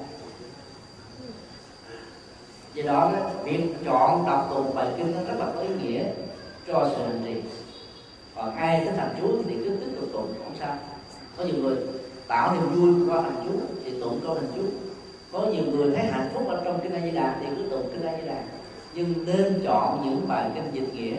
Do 2.74 2.84
đó, 2.86 3.12
việc 3.44 3.64
chọn 3.86 4.26
đọc 4.28 4.48
tụng 4.50 4.76
bài 4.76 4.88
kinh 4.98 5.12
nó 5.16 5.22
rất 5.28 5.40
là 5.40 5.46
có 5.56 5.62
ý 5.62 5.70
nghĩa 5.82 6.04
cho 6.68 6.90
sự 6.96 7.04
hành 7.04 7.22
trì. 7.26 7.42
Còn 8.36 8.56
ai 8.56 8.86
thích 8.86 8.94
thành 8.98 9.16
chú 9.22 9.44
thì 9.48 9.56
cứ 9.64 9.70
tiếp 9.70 9.92
tục 10.00 10.10
tụng, 10.14 10.34
không 10.44 10.56
sao. 10.60 10.78
Có 11.38 11.44
nhiều 11.44 11.56
người 11.56 11.76
tạo 12.28 12.56
niềm 12.56 12.70
vui 12.76 13.08
qua 13.08 13.22
thành 13.22 13.36
chú 13.44 13.60
thì 13.86 14.00
tụng 14.02 14.20
câu 14.24 14.36
thành 14.36 14.52
chú 14.56 14.62
có 15.32 15.40
nhiều 15.40 15.64
người 15.72 15.96
thấy 15.96 16.06
hạnh 16.06 16.30
phúc 16.34 16.44
ở 16.48 16.62
trong 16.66 16.80
kinh 16.84 16.94
A 16.94 17.00
Di 17.00 17.12
Đà 17.12 17.36
thì 17.40 17.48
cứ 17.58 17.70
tụng 17.70 17.90
kinh 17.94 18.06
A 18.06 18.18
Di 18.22 18.28
Đà. 18.28 18.44
Nhưng 18.94 19.26
nên 19.26 19.62
chọn 19.66 20.02
những 20.06 20.28
bài 20.28 20.50
kinh 20.56 20.72
dịch 20.74 20.94
nghĩa 20.94 21.16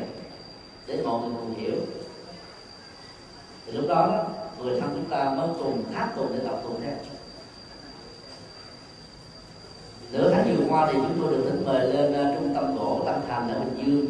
để 0.89 1.03
mọi 1.05 1.21
người 1.21 1.31
cùng 1.41 1.55
hiểu. 1.55 1.75
Thì 3.67 3.73
lúc 3.73 3.89
đó 3.89 4.25
người 4.59 4.81
thân 4.81 4.91
chúng 4.95 5.11
ta 5.11 5.25
mới 5.25 5.49
cùng 5.59 5.85
tháp 5.95 6.17
cùng 6.17 6.33
để 6.33 6.45
đọc 6.45 6.61
cùng 6.65 6.81
theo. 6.83 6.95
Nửa 10.13 10.31
tháng 10.31 10.57
vừa 10.57 10.65
qua 10.69 10.89
thì 10.93 10.99
chúng 10.99 11.19
tôi 11.21 11.33
được 11.33 11.45
thỉnh 11.51 11.65
mời 11.67 11.89
lên 11.89 12.13
à, 12.13 12.35
trung 12.35 12.55
tâm 12.55 12.77
gỗ 12.77 13.03
Tân 13.07 13.15
Thành 13.29 13.49
ở 13.49 13.59
Bình 13.59 13.85
Dương. 13.87 14.07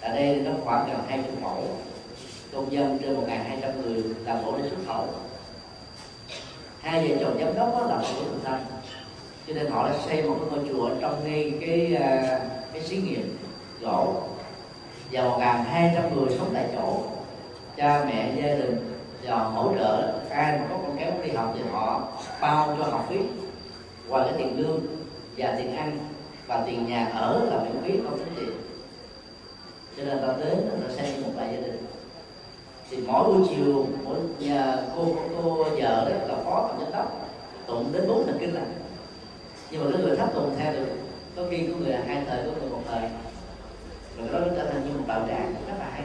Ở 0.00 0.08
đây 0.14 0.36
nó 0.36 0.50
khoảng 0.64 0.88
gần 0.88 1.00
hai 1.08 1.22
chục 1.22 1.42
mẫu, 1.42 1.64
công 2.52 2.72
dân 2.72 2.98
trên 3.02 3.14
một 3.14 3.24
hai 3.28 3.58
trăm 3.62 3.82
người 3.82 4.04
làm 4.24 4.44
gỗ 4.44 4.54
để 4.58 4.68
xuất 4.68 4.78
khẩu. 4.86 5.08
Hai 6.80 7.08
vợ 7.08 7.16
chồng 7.20 7.38
giám 7.40 7.54
đốc 7.54 7.72
đó 7.72 7.86
làm 7.88 8.00
gỗ 8.00 8.24
Tân 8.24 8.40
Thành. 8.44 8.64
Cho 9.46 9.54
nên 9.54 9.66
họ 9.66 9.88
đã 9.88 9.94
xây 10.06 10.22
một 10.22 10.36
cái 10.40 10.50
ngôi 10.50 10.68
chùa 10.68 10.90
trong 11.00 11.24
ngay 11.24 11.52
cái 11.60 11.94
à, 11.94 12.40
cái 12.72 12.82
xí 12.82 12.96
nghiệp 12.96 13.24
gỗ 13.80 14.22
và 15.12 15.22
một 15.22 15.38
hai 15.70 15.92
trăm 15.94 16.16
người 16.16 16.38
sống 16.38 16.50
tại 16.54 16.66
chỗ. 16.74 17.00
Cha, 17.76 18.04
mẹ, 18.04 18.32
gia 18.36 18.54
đình, 18.54 19.00
và 19.22 19.36
hỗ 19.36 19.74
trợ 19.78 20.12
ai 20.30 20.58
mà 20.58 20.66
có 20.70 20.76
con 20.82 20.96
cái 20.98 21.12
đi 21.24 21.30
học 21.30 21.54
thì 21.56 21.60
họ 21.72 22.08
bao 22.40 22.76
cho 22.78 22.84
học 22.84 23.06
phí 23.08 23.16
ngoài 24.08 24.28
cái 24.28 24.38
tiền 24.38 24.58
lương 24.58 24.80
và 25.36 25.54
tiền 25.58 25.76
ăn 25.76 25.98
và 26.46 26.62
tiền 26.66 26.86
nhà 26.86 27.06
ở 27.14 27.44
là 27.50 27.58
miễn 27.58 27.82
phí, 27.82 28.00
không 28.04 28.18
tính 28.18 28.34
tiền. 28.36 28.50
Cho 29.96 30.04
nên 30.04 30.18
ta 30.20 30.44
đến 30.44 30.70
ta 30.70 30.94
xem 30.96 31.22
một 31.22 31.30
vài 31.36 31.48
gia 31.52 31.60
đình. 31.60 31.86
Thì 32.90 32.96
mỗi 33.06 33.24
buổi 33.24 33.48
chiều, 33.48 33.86
mỗi 34.04 34.16
nhà, 34.38 34.76
cô 34.96 35.06
cô, 35.36 35.64
vợ 35.64 36.10
đó 36.10 36.26
là 36.28 36.34
phó 36.44 36.68
tổng 36.68 36.80
giám 36.80 36.92
đốc, 36.92 37.28
tụng 37.66 37.92
đến 37.92 38.08
bốn 38.08 38.26
thần 38.26 38.36
kinh 38.40 38.54
là 38.54 38.60
nhưng 39.70 39.84
mà 39.84 39.90
cái 39.92 40.02
người 40.02 40.16
thấp 40.16 40.34
tụng 40.34 40.54
theo 40.58 40.72
được, 40.72 40.86
có 41.36 41.42
khi 41.50 41.66
có 41.66 41.78
người 41.78 41.90
là 41.90 42.02
hai 42.06 42.22
thời, 42.26 42.42
có 42.42 42.50
người 42.60 42.70
một 42.70 42.82
thời 42.88 43.02
rồi 44.18 44.28
đó 44.32 44.48
trở 44.56 44.70
thành 44.70 44.84
như 44.84 44.98
một 44.98 45.04
đạo 45.06 45.26
tràng 45.28 45.54
các 45.66 45.78
bạn. 45.78 46.02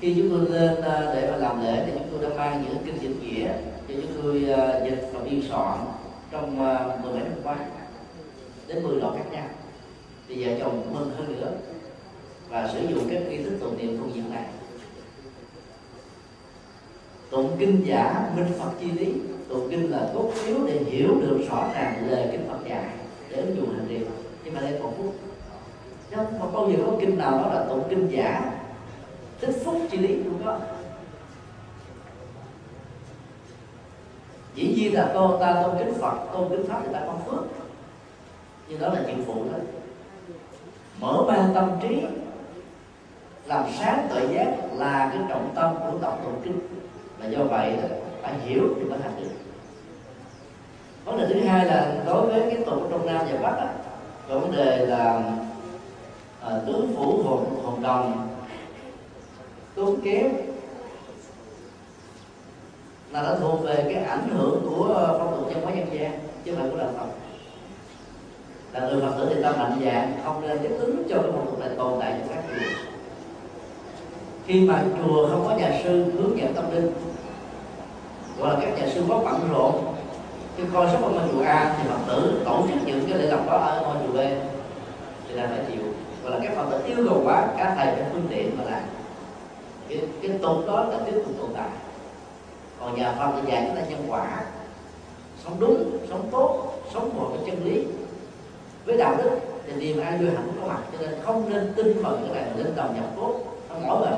Khi 0.00 0.14
chúng 0.16 0.30
tôi 0.30 0.60
lên 0.60 0.74
để 1.14 1.28
mà 1.30 1.36
làm 1.36 1.64
lễ 1.64 1.82
thì 1.86 1.92
chúng 1.94 2.08
tôi 2.10 2.30
đã 2.30 2.36
mang 2.36 2.64
những 2.64 2.76
kinh 2.84 2.98
dịch 3.00 3.22
nghĩa 3.22 3.52
cho 3.88 3.94
chúng 4.02 4.22
tôi 4.22 4.52
à, 4.52 4.80
dịch 4.84 5.08
và 5.12 5.20
biên 5.20 5.42
soạn 5.48 5.78
trong 6.30 6.60
ờ, 6.66 6.98
mười 7.02 7.12
mấy 7.12 7.22
năm 7.22 7.32
qua. 7.44 7.56
Đến 8.66 8.82
10 8.82 8.96
loại 8.96 9.18
khác 9.18 9.24
nhau 9.32 9.46
thì 10.28 10.44
vợ 10.44 10.52
chồng 10.60 10.94
mừng 10.94 11.10
hơn 11.16 11.40
nữa 11.40 11.52
và 12.48 12.70
sử 12.72 12.86
dụng 12.86 13.08
các 13.10 13.22
nghi 13.28 13.42
thức 13.42 13.58
tụng 13.60 13.78
niệm 13.78 13.96
phương 14.00 14.14
diện 14.14 14.30
này. 14.30 14.44
Tụng 17.30 17.56
kinh 17.58 17.82
giả 17.86 18.30
minh 18.36 18.52
phật 18.58 18.70
chi 18.80 18.90
lý. 18.90 19.12
Tụng 19.48 19.68
kinh 19.70 19.90
là 19.90 20.10
cốt 20.14 20.30
yếu 20.46 20.56
để 20.66 20.80
hiểu 20.86 21.08
được 21.20 21.38
rõ 21.50 21.70
ràng 21.74 22.10
lời 22.10 22.28
kinh 22.32 22.48
phật 22.48 22.58
dạy 22.68 22.84
để 23.30 23.36
ứng 23.36 23.56
dụng 23.56 23.74
hành 23.76 23.86
trì 23.88 23.98
nhưng 24.44 24.54
mà 24.54 24.60
đây 24.60 24.78
còn 24.82 24.96
phúc 24.96 25.14
chứ 26.12 26.22
không 26.40 26.52
bao 26.52 26.70
giờ 26.70 26.78
có 26.86 26.92
kinh 27.00 27.18
nào 27.18 27.30
đó 27.30 27.50
là 27.54 27.64
tụng 27.68 27.84
kinh 27.90 28.08
giả. 28.08 28.52
Tích 29.40 29.62
phúc 29.64 29.76
chi 29.90 29.98
lý 29.98 30.22
không 30.24 30.42
có 30.44 30.58
dĩ 34.54 34.74
nhiên 34.76 34.94
là 34.94 35.10
con 35.14 35.40
ta 35.40 35.62
tôn 35.62 35.78
kính 35.78 35.94
phật 36.00 36.14
tôn 36.32 36.48
kính 36.48 36.64
pháp 36.68 36.80
thì 36.84 36.92
ta 36.92 37.00
có 37.06 37.12
phước. 37.26 37.44
Nhưng 38.68 38.80
đó 38.80 38.88
là 38.88 39.00
chuyện 39.06 39.24
phụ 39.26 39.34
thôi. 39.34 39.60
Mở 41.00 41.24
mang 41.26 41.50
tâm 41.54 41.70
trí 41.82 42.02
làm 43.46 43.64
sáng 43.78 44.06
tuệ 44.10 44.26
giác 44.34 44.54
là 44.74 45.10
cái 45.12 45.22
trọng 45.28 45.52
tâm 45.54 45.74
của 45.74 45.98
tập 45.98 46.18
tụng 46.24 46.40
kinh. 46.44 46.58
Và 47.18 47.26
do 47.26 47.44
vậy 47.44 47.70
là 47.70 47.88
phải 48.22 48.34
hiểu 48.44 48.62
thì 48.76 48.84
mới 48.84 48.98
thành 49.02 49.12
được. 49.20 49.30
Vấn 51.04 51.18
đề 51.18 51.26
thứ 51.34 51.40
hai 51.40 51.66
là 51.66 51.94
đối 52.06 52.26
với 52.26 52.40
cái 52.40 52.64
tụng 52.66 52.88
trong 52.90 53.06
nam 53.06 53.26
và 53.32 53.38
bắc 53.42 53.56
đó, 53.56 53.68
vấn 54.28 54.52
đề 54.56 54.86
là 54.86 55.22
à, 56.44 56.60
tướng 56.66 56.94
phủ 56.96 57.22
hồn 57.22 57.62
hồn 57.64 57.82
đồng. 57.82 58.28
Tốn 59.74 60.00
kém. 60.04 60.28
Là 63.10 63.22
đã 63.22 63.36
thuộc 63.40 63.62
về 63.62 63.84
cái 63.94 64.04
ảnh 64.04 64.28
hưởng 64.28 64.66
của 64.70 64.84
ờ, 64.94 65.16
phong 65.18 65.36
tục 65.36 65.46
văn 65.54 65.64
hóa 65.64 65.72
dân 65.74 65.86
gian 65.92 66.18
chứ 66.44 66.54
không 66.54 66.60
phải 66.60 66.70
của 66.70 66.76
đạo 66.76 66.90
Phật. 66.98 67.06
Là 68.72 68.88
người 68.88 69.00
Phật 69.00 69.14
tử 69.18 69.32
thì 69.34 69.42
ta 69.42 69.52
mạnh 69.52 69.80
dạng 69.84 70.20
không 70.24 70.40
nên 70.48 70.58
tiếp 70.58 70.76
ứng 70.78 71.02
cho 71.08 71.22
cái 71.22 71.30
phong 71.32 71.46
tục 71.46 71.60
này 71.60 71.68
tồn 71.76 71.92
tại 72.00 72.16
trong 72.18 72.28
các 72.28 72.44
chùa 72.48 72.92
khi 74.46 74.60
mà 74.60 74.84
chùa 74.98 75.28
không 75.28 75.44
có 75.48 75.54
nhà 75.56 75.80
sư 75.84 76.04
hướng 76.12 76.38
dẫn 76.38 76.54
tâm 76.54 76.64
linh 76.74 76.92
gọi 78.38 78.54
là 78.54 78.60
các 78.60 78.78
nhà 78.78 78.92
sư 78.94 79.02
có 79.08 79.18
bận 79.18 79.48
rộn 79.52 79.94
chứ 80.56 80.64
coi 80.72 80.88
số 80.92 81.06
ở 81.06 81.28
chùa 81.32 81.42
A 81.42 81.74
thì 81.78 81.88
Phật 81.88 81.98
tử 82.06 82.42
tổ 82.44 82.64
chức 82.68 82.86
những 82.86 83.04
cái 83.08 83.18
lễ 83.18 83.26
lọc 83.26 83.46
đó 83.46 83.56
ở 83.56 83.80
ngôi 83.80 83.96
chùa 84.06 84.12
B 84.12 84.20
thì 85.28 85.34
là 85.34 85.46
phải 85.46 85.64
chịu 85.72 85.82
gọi 86.22 86.32
là 86.32 86.38
các 86.42 86.52
Phật 86.56 86.70
tử 86.70 86.86
yêu 86.86 87.06
cầu 87.08 87.20
quá 87.24 87.48
các 87.58 87.74
thầy 87.76 87.86
phải 87.94 88.04
phương 88.12 88.26
tiện 88.30 88.58
mà 88.58 88.64
là 88.64 88.82
cái, 89.88 89.98
cái 90.22 90.38
tục 90.42 90.66
đó 90.66 90.84
là 90.84 90.98
tiếp 91.06 91.12
tục 91.24 91.34
tồn 91.38 91.50
tại. 91.54 91.68
Còn 92.80 92.96
nhà 92.96 93.14
Phật 93.18 93.32
thì 93.36 93.52
dạy 93.52 93.64
chúng 93.66 93.76
ta 93.76 93.82
nhân 93.88 94.04
quả. 94.08 94.44
Sống 95.44 95.56
đúng 95.60 95.98
sống 96.08 96.28
tốt 96.30 96.74
sống 96.94 97.10
một 97.16 97.30
cái 97.34 97.50
chân 97.50 97.64
lý. 97.64 97.84
Với 98.86 98.96
đạo 98.96 99.14
đức 99.18 99.30
thì 99.66 99.72
niềm 99.72 100.00
an 100.00 100.18
vui 100.18 100.30
hạnh 100.30 100.52
có 100.60 100.66
mặt 100.66 100.80
cho 100.92 100.98
nên 101.06 101.18
không 101.22 101.50
nên 101.50 101.72
tin 101.76 102.02
vào 102.02 102.12
những 102.12 102.34
cái 102.34 102.42
này 102.42 102.52
lên 102.56 102.72
đầu 102.76 102.86
nhập 102.94 103.04
cốt. 103.16 103.34
Không 103.68 103.86
mỏi 103.86 104.00
mệt 104.00 104.16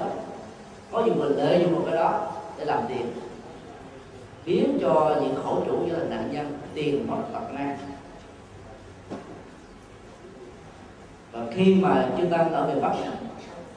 có 0.93 1.05
nhiều 1.05 1.15
người 1.15 1.31
lợi 1.37 1.61
dụng 1.63 1.75
một 1.75 1.83
cái 1.87 1.97
đó 1.97 2.33
để 2.59 2.65
làm 2.65 2.83
tiền. 2.89 3.13
Biến 4.47 4.79
cho 4.83 5.17
những 5.23 5.37
khổ 5.45 5.59
chủ 5.67 5.77
như 5.77 5.93
là 5.93 6.05
nạn 6.05 6.29
nhân 6.33 6.59
tiền 6.75 7.07
mất 7.11 7.17
tật 7.33 7.53
mang 7.53 7.77
và 11.35 11.47
khi 11.55 11.75
mà 11.75 12.09
chúng 12.19 12.31
ta 12.31 12.37
ở 12.53 12.67
miền 12.67 12.83
bắc 12.83 12.93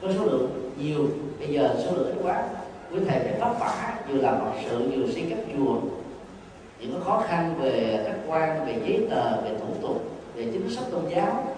có 0.02 0.08
số 0.18 0.24
lượng 0.24 0.70
nhiều, 0.78 1.08
bây 1.38 1.48
giờ 1.48 1.74
số 1.84 1.90
lượng 1.96 2.06
ít 2.06 2.22
quá, 2.22 2.44
quý 2.92 2.98
thầy 3.08 3.18
phải 3.18 3.40
vất 3.40 3.60
vả 3.60 3.94
vừa 4.08 4.20
làm 4.20 4.40
học 4.40 4.56
sự 4.70 4.90
vừa 4.96 5.12
xây 5.12 5.26
các 5.30 5.38
chùa. 5.56 5.76
Những 6.80 6.92
cái 6.92 7.00
khó 7.04 7.22
khăn 7.28 7.54
về 7.60 8.04
khách 8.06 8.18
quan, 8.26 8.66
về 8.66 8.80
giấy 8.86 9.06
tờ, 9.10 9.40
về 9.42 9.50
thủ 9.60 9.74
tục, 9.82 10.04
về 10.34 10.44
chính 10.52 10.70
sách 10.70 10.84
tôn 10.90 11.02
giáo, 11.08 11.54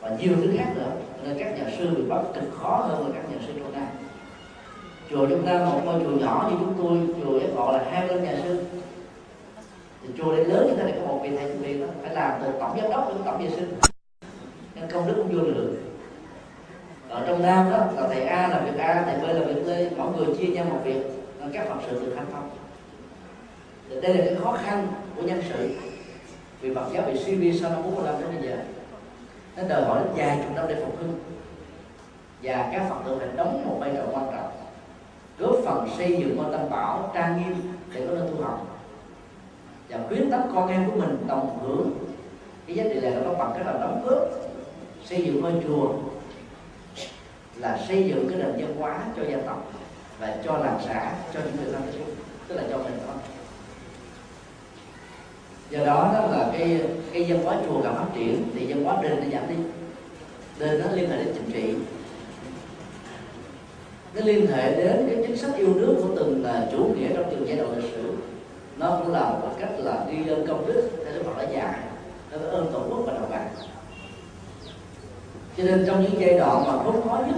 và 0.00 0.10
nhiều 0.20 0.32
thứ 0.36 0.50
khác 0.56 0.72
nữa. 0.74 0.90
Nên 1.24 1.38
các 1.38 1.58
nhà 1.58 1.70
sư 1.78 1.90
bị 1.96 2.02
bắt 2.02 2.20
cực 2.34 2.44
khó 2.60 2.76
hơn 2.88 3.06
là 3.06 3.12
các 3.14 3.30
nhà 3.30 3.36
sư 3.46 3.52
trong 3.58 3.72
nam. 3.72 3.88
Chùa 5.10 5.26
chúng 5.30 5.46
nam 5.46 5.70
một 5.70 5.80
ngôi 5.84 6.00
chùa 6.04 6.10
nhỏ 6.10 6.48
như 6.50 6.56
chúng 6.60 6.74
tôi, 6.82 7.22
chùa 7.24 7.38
ấy 7.38 7.48
gọi 7.56 7.78
là 7.78 7.84
hai 7.90 8.08
mươi 8.08 8.20
nhà 8.20 8.36
sư. 8.44 8.64
Thì 10.02 10.08
chùa 10.18 10.32
đấy 10.36 10.44
lớn 10.44 10.66
như 10.66 10.74
thế 10.76 10.82
này, 10.82 10.94
có 11.00 11.06
một 11.06 11.20
vị 11.22 11.30
thầy 11.36 11.52
chủ 11.52 11.58
viện 11.58 11.80
đó, 11.80 11.86
phải 12.02 12.14
làm 12.14 12.32
từ 12.42 12.52
tổng 12.60 12.78
giám 12.82 12.90
đốc 12.90 13.08
đến 13.08 13.18
tổng 13.24 13.38
vệ 13.42 13.50
sinh 13.50 13.74
nên 14.76 14.90
công 14.90 15.06
đức 15.06 15.14
cũng 15.16 15.36
vô 15.36 15.42
lượng. 15.42 15.76
Ở 17.08 17.24
trong 17.26 17.42
nam 17.42 17.70
đó 17.70 17.78
là 17.78 18.08
thầy 18.08 18.22
a 18.22 18.48
làm 18.48 18.64
việc 18.64 18.78
a 18.78 19.02
thầy 19.02 19.16
b 19.16 19.24
làm 19.34 19.54
việc 19.54 19.62
b 19.64 19.98
mỗi 19.98 20.12
người 20.16 20.36
chia 20.36 20.46
nhau 20.46 20.64
một 20.64 20.80
việc. 20.84 21.02
Nên 21.40 21.52
các 21.52 21.68
phật 21.68 21.76
sự 21.90 22.00
được 22.00 22.12
hanh 22.16 22.26
thông 22.32 22.50
thì 23.90 24.00
đây 24.00 24.14
là 24.14 24.24
cái 24.24 24.34
khó 24.42 24.58
khăn 24.64 24.86
của 25.16 25.22
nhân 25.22 25.42
sự. 25.48 25.70
Vì 26.60 26.74
Phật 26.74 26.86
giáo 26.92 27.02
bị 27.06 27.18
suy 27.18 27.34
vi 27.34 27.58
sau 27.58 27.70
năm 27.70 27.82
45 27.82 28.14
đến 28.20 28.30
bây 28.34 28.48
giờ. 28.48 28.56
Nó 29.56 29.62
đòi 29.68 29.84
hỏi 29.84 30.00
đến 30.04 30.12
dài, 30.16 30.38
chục 30.42 30.56
năm 30.56 30.64
để 30.68 30.74
phục 30.74 31.00
hưng. 31.00 31.18
Và 32.42 32.70
các 32.72 32.86
Phật 32.90 32.96
tử 33.04 33.16
phải 33.18 33.28
đóng 33.36 33.64
một 33.66 33.76
vai 33.80 33.90
trò 33.96 34.02
quan 34.12 34.26
trọng. 34.32 34.50
Góp 35.38 35.56
phần 35.64 35.88
xây 35.98 36.16
dựng 36.16 36.36
ngôi 36.36 36.52
tam 36.52 36.70
bảo 36.70 37.10
trang 37.14 37.38
nghiêm 37.38 37.54
để 37.94 38.06
có 38.08 38.14
nơi 38.14 38.28
tu 38.28 38.42
học. 38.42 38.66
Và 39.88 39.98
khuyến 40.08 40.30
tấn 40.30 40.40
con 40.54 40.68
em 40.68 40.90
của 40.90 41.00
mình 41.00 41.16
đồng 41.28 41.58
hưởng. 41.62 41.90
Cái 42.66 42.76
giá 42.76 42.84
trị 42.84 43.00
này 43.00 43.12
nó 43.24 43.32
bằng 43.32 43.52
cách 43.54 43.66
là 43.66 43.72
đóng 43.72 44.02
góp 44.04 44.45
xây 45.08 45.22
dựng 45.24 45.40
ngôi 45.40 45.52
chùa 45.66 45.92
là 47.56 47.84
xây 47.88 48.04
dựng 48.08 48.28
cái 48.30 48.38
nền 48.38 48.66
văn 48.66 48.76
hóa 48.78 48.98
cho 49.16 49.22
gia 49.30 49.38
tộc 49.46 49.72
và 50.20 50.36
cho 50.44 50.58
làng 50.58 50.80
xã, 50.86 51.12
cho 51.34 51.40
những 51.40 51.56
người 51.56 51.72
thân 51.72 51.82
tức 52.48 52.54
là 52.54 52.62
cho 52.70 52.78
mình 52.78 52.98
thôi 53.06 53.16
do 55.70 55.84
đó 55.86 56.10
đó 56.14 56.26
là 56.26 56.50
cái 56.52 56.80
cái 57.12 57.24
văn 57.28 57.44
hóa 57.44 57.56
chùa 57.66 57.82
càng 57.82 57.94
phát 57.94 58.06
triển 58.14 58.44
thì 58.54 58.66
văn 58.66 58.84
hóa 58.84 59.02
đền 59.02 59.16
nó 59.16 59.24
giảm 59.32 59.48
đi. 59.48 59.54
Đền 60.58 60.80
nó 60.80 60.86
liên 60.92 61.10
hệ 61.10 61.16
đến 61.16 61.34
chính 61.34 61.50
trị. 61.52 61.74
Nó 64.14 64.20
liên 64.24 64.46
hệ 64.46 64.76
đến 64.76 65.08
cái 65.08 65.24
chính 65.26 65.36
sách 65.36 65.54
yêu 65.56 65.74
nước 65.74 65.94
của 66.02 66.08
từng 66.16 66.44
là 66.44 66.68
chủ 66.72 66.78
nghĩa 66.78 67.08
trong 67.14 67.30
từng 67.30 67.46
giai 67.48 67.56
đoạn 67.56 67.76
lịch 67.76 67.90
sử. 67.90 68.12
Nó 68.76 68.98
cũng 68.98 69.12
là 69.12 69.20
một 69.20 69.50
cách 69.60 69.70
là 69.78 70.06
ghi 70.10 70.30
ơn 70.30 70.46
công 70.46 70.66
đức 70.66 70.90
theo 71.04 71.14
đức 71.14 71.22
Phật 71.24 71.38
đã 71.38 71.50
dạy 71.50 71.74
nó 72.32 72.38
ơn 72.38 72.72
tổ 72.72 72.82
quốc 72.88 73.02
và 73.06 73.12
đồng 73.12 73.30
bào 73.30 73.40
cho 75.56 75.64
nên 75.64 75.84
trong 75.86 76.02
những 76.02 76.20
giai 76.20 76.38
đoạn 76.38 76.64
mà 76.66 76.72
khốn 76.84 77.08
khó 77.08 77.20
nhất 77.26 77.36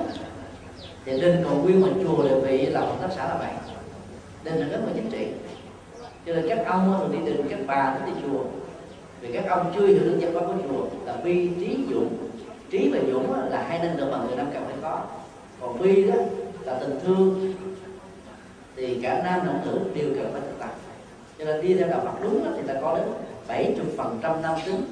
thì 1.05 1.21
đền 1.21 1.45
cầu 1.45 1.63
quy 1.65 1.75
mà 1.75 1.89
chùa 2.05 2.23
đều 2.23 2.41
bị 2.41 2.67
là 2.67 2.81
hợp 2.81 2.97
tác 3.01 3.09
xã 3.17 3.29
là 3.29 3.37
vậy 3.39 3.53
nên 4.45 4.55
là 4.55 4.67
rất 4.69 4.81
là 4.87 4.93
chính 4.95 5.11
trị. 5.11 5.27
Cho 6.27 6.35
nên 6.35 6.49
các 6.49 6.67
ông 6.67 6.99
thường 6.99 7.13
đi 7.13 7.33
đường 7.33 7.47
các 7.51 7.59
bà 7.67 7.95
thích 7.95 8.15
đi 8.15 8.21
chùa. 8.23 8.45
Vì 9.21 9.33
các 9.33 9.45
ông 9.49 9.73
chưa 9.77 9.87
hiểu 9.87 9.99
được 10.05 10.19
văn 10.21 10.35
hóa 10.35 10.43
của 10.43 10.63
chùa 10.69 10.87
là 11.07 11.17
bi 11.25 11.51
trí 11.61 11.79
dũng 11.91 12.09
trí 12.71 12.91
và 12.93 12.99
dũng 13.13 13.51
là 13.51 13.65
hai 13.69 13.79
năng 13.79 13.97
lượng 13.97 14.11
mà 14.11 14.19
người 14.19 14.37
nam 14.37 14.47
cần 14.53 14.65
phải 14.67 14.77
có. 14.83 15.01
Còn 15.61 15.83
bi 15.83 16.05
đó 16.05 16.15
là 16.63 16.79
tình 16.81 17.01
thương. 17.05 17.55
Thì 18.77 19.01
cả 19.03 19.23
nam 19.25 19.47
lẫn 19.47 19.61
nữ 19.65 19.79
đều 19.95 20.09
cần 20.15 20.33
phải 20.33 20.41
thực 20.41 20.59
tập. 20.59 20.75
Cho 21.39 21.45
nên 21.45 21.63
đi 21.63 21.75
theo 21.75 21.89
đạo 21.89 22.01
Phật 22.05 22.23
đúng 22.23 22.45
đó, 22.45 22.51
thì 22.57 22.63
ta 22.67 22.75
có 22.81 22.99
đến 22.99 23.07
70 23.49 23.87
phần 23.97 24.19
trăm 24.23 24.43
nam 24.43 24.55
tính 24.67 24.83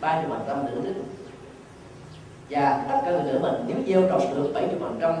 30 0.00 0.24
phần 0.30 0.44
trăm 0.48 0.66
nữ 0.66 0.80
tính 0.82 1.04
và 2.50 2.84
tất 2.88 2.98
cả 3.04 3.10
người 3.10 3.32
nữ 3.32 3.38
mình, 3.42 3.54
nếu 3.66 3.76
gieo 3.86 4.08
trồng 4.08 4.34
được 4.34 4.50
70 4.54 4.76
phần 4.80 4.98
trăm 5.00 5.14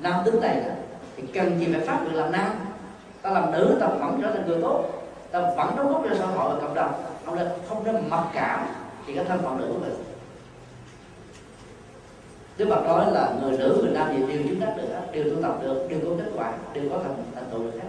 nam 0.00 0.20
tính 0.24 0.40
này 0.40 0.62
thì 1.16 1.22
cần 1.34 1.58
gì 1.60 1.72
phải 1.72 1.86
phát 1.86 2.00
được 2.04 2.12
làm 2.12 2.32
nam? 2.32 2.50
Ta 3.22 3.30
làm 3.30 3.52
nữ, 3.52 3.76
ta 3.80 3.86
vẫn 3.86 4.20
trở 4.22 4.30
thành 4.30 4.46
người 4.46 4.62
tốt. 4.62 4.84
Ta 5.30 5.40
vẫn 5.40 5.76
đóng 5.76 5.92
góp 5.92 6.02
cho 6.08 6.16
xã 6.18 6.26
hội 6.26 6.54
và 6.54 6.60
cộng 6.60 6.74
đồng. 6.74 6.92
Không 7.24 7.36
nên 7.36 7.48
không 7.68 7.84
nên 7.84 8.08
mặc 8.08 8.24
cảm 8.34 8.66
thì 9.06 9.14
cái 9.14 9.24
thân 9.24 9.42
phận 9.42 9.58
nữ 9.58 9.66
của 9.68 9.78
mình. 9.78 9.94
Đức 12.58 12.66
Phật 12.70 12.84
nói 12.84 13.12
là 13.12 13.32
người 13.42 13.58
nữ, 13.58 13.78
người 13.82 13.92
nam 13.94 14.16
gì 14.16 14.32
đều 14.32 14.42
chứng 14.42 14.60
đắc 14.60 14.74
được 14.76 14.88
đều 15.12 15.24
tu 15.24 15.42
tập 15.42 15.58
được, 15.62 15.86
đều 15.88 15.98
có 16.04 16.10
kết 16.18 16.30
quả, 16.36 16.52
đều 16.72 16.84
có 16.90 16.98
thành 17.02 17.14
thành 17.34 17.44
tựu 17.50 17.60
được 17.60 17.72
hết. 17.74 17.88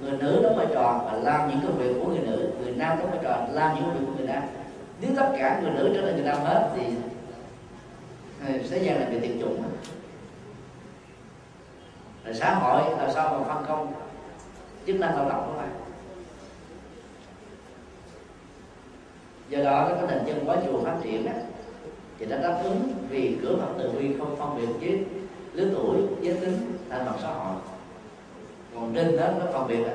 Người 0.00 0.18
nữ 0.18 0.40
đóng 0.42 0.56
vai 0.56 0.66
trò 0.74 1.00
và 1.06 1.18
làm 1.22 1.50
những 1.50 1.60
công 1.62 1.78
việc 1.78 1.94
của 2.00 2.10
người 2.10 2.26
nữ, 2.26 2.50
người 2.62 2.72
nam 2.76 2.98
đóng 2.98 3.10
vai 3.10 3.20
trò 3.22 3.46
làm 3.50 3.74
những 3.74 3.84
công 3.84 3.94
việc 3.94 4.04
của 4.06 4.12
người 4.18 4.26
nam. 4.26 4.42
Nếu 5.00 5.10
tất 5.16 5.28
cả 5.38 5.60
người 5.62 5.70
nữ 5.70 5.90
trở 5.94 6.02
thành 6.02 6.16
người 6.16 6.24
nam 6.24 6.38
hết, 6.44 6.68
thì 6.76 6.82
thế 8.46 8.78
gian 8.82 9.00
này 9.00 9.10
bị 9.10 9.28
tiệt 9.28 9.36
chủng 9.40 9.62
rồi 12.24 12.34
xã 12.34 12.54
hội 12.54 12.82
là 12.98 13.12
sao 13.14 13.38
mà 13.38 13.54
phân 13.54 13.64
công? 13.68 13.92
Chức 14.86 15.00
năng 15.00 15.16
lao 15.16 15.28
động 15.28 15.44
của 15.46 15.58
bạn. 15.58 15.70
Do 19.48 19.64
đó 19.64 19.88
cái 19.88 20.06
nền 20.08 20.26
chân 20.26 20.44
hóa 20.44 20.56
chùa 20.66 20.84
phát 20.84 20.96
triển 21.02 21.26
á, 21.26 21.34
thì 22.18 22.26
nó 22.26 22.36
đáp 22.36 22.60
ứng 22.62 22.92
vì 23.08 23.36
cửa 23.42 23.56
phật 23.60 23.74
từ 23.78 23.90
bi 23.90 24.10
không 24.18 24.36
phân 24.36 24.56
biệt 24.56 24.86
với 24.86 25.04
lứa 25.52 25.70
tuổi, 25.74 25.96
giới 26.20 26.36
tính 26.40 26.78
thành 26.88 27.06
mặt 27.06 27.14
xã 27.22 27.28
hội. 27.28 27.54
Còn 28.74 28.94
trên 28.94 29.16
đó 29.16 29.26
nó 29.38 29.46
phân 29.52 29.68
biệt 29.68 29.84
à 29.84 29.94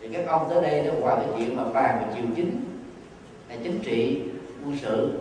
thì 0.00 0.08
các 0.12 0.26
ông 0.26 0.46
tới 0.50 0.62
đây 0.62 0.82
nó 0.82 0.92
ngoài 0.92 1.16
cái 1.20 1.28
chuyện 1.36 1.56
mà 1.56 1.64
bàn 1.64 1.98
về 2.00 2.14
chiều 2.14 2.24
chính, 2.36 2.60
hay 3.48 3.58
chính 3.62 3.78
trị, 3.78 4.22
quân 4.64 4.78
sự 4.82 5.12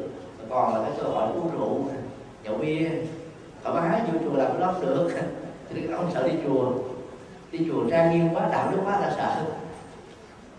còn 0.49 0.73
là 0.73 0.83
cái 0.83 0.91
cơ 0.97 1.03
hội 1.03 1.33
uống 1.33 1.51
rượu 1.51 1.85
nhậu 2.43 2.57
bia. 2.57 2.89
Thoải 3.63 3.75
mái, 3.75 4.01
vô 4.07 4.19
chùa 4.23 4.37
làm 4.37 4.59
lót 4.59 4.75
được. 4.81 5.09
Thì 5.69 5.87
không 5.87 5.95
ông 5.95 6.11
sợ 6.13 6.27
đi 6.27 6.33
chùa. 6.45 6.71
Đi 7.51 7.67
chùa 7.67 7.89
trang 7.89 8.11
nghiêm 8.11 8.33
quá, 8.33 8.49
đạo 8.51 8.71
đức 8.71 8.77
quá 8.85 8.99
là 8.99 9.13
sợ. 9.17 9.43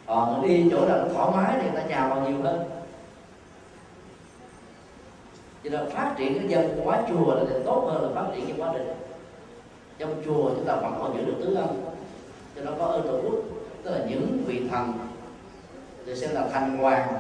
Còn 0.07 0.49
đi 0.49 0.69
chỗ 0.71 0.87
nào 0.89 1.09
thoải 1.15 1.31
mái 1.37 1.57
thì 1.57 1.71
người 1.71 1.81
ta 1.81 1.89
chào 1.89 2.09
vào 2.09 2.29
nhiều 2.29 2.43
hơn. 2.43 2.65
Cho 5.65 5.71
nên 5.71 5.91
phát 5.91 6.15
triển 6.19 6.39
cái 6.39 6.49
dân 6.49 6.81
quá 6.85 7.03
chùa 7.09 7.35
là 7.35 7.43
tốt 7.65 7.85
hơn 7.89 8.03
là 8.03 8.23
phát 8.23 8.31
triển 8.35 8.47
cái 8.47 8.55
quá 8.59 8.71
trình. 8.73 8.93
Trong 9.99 10.23
chùa 10.25 10.51
chúng 10.51 10.65
ta 10.65 10.77
vẫn 10.77 10.95
còn 10.99 11.17
giữ 11.17 11.25
được 11.25 11.37
tứ 11.41 11.55
âm. 11.55 11.69
Cho 12.57 12.63
nó 12.65 12.73
có 12.79 12.85
ơn 12.85 13.03
tổ 13.03 13.21
quốc. 13.23 13.39
Tức 13.83 13.91
là 13.91 14.07
những 14.09 14.43
vị 14.47 14.63
thần 14.71 14.93
được 16.07 16.15
xem 16.15 16.35
là 16.35 16.49
thành 16.53 16.79
hoàng 16.79 17.15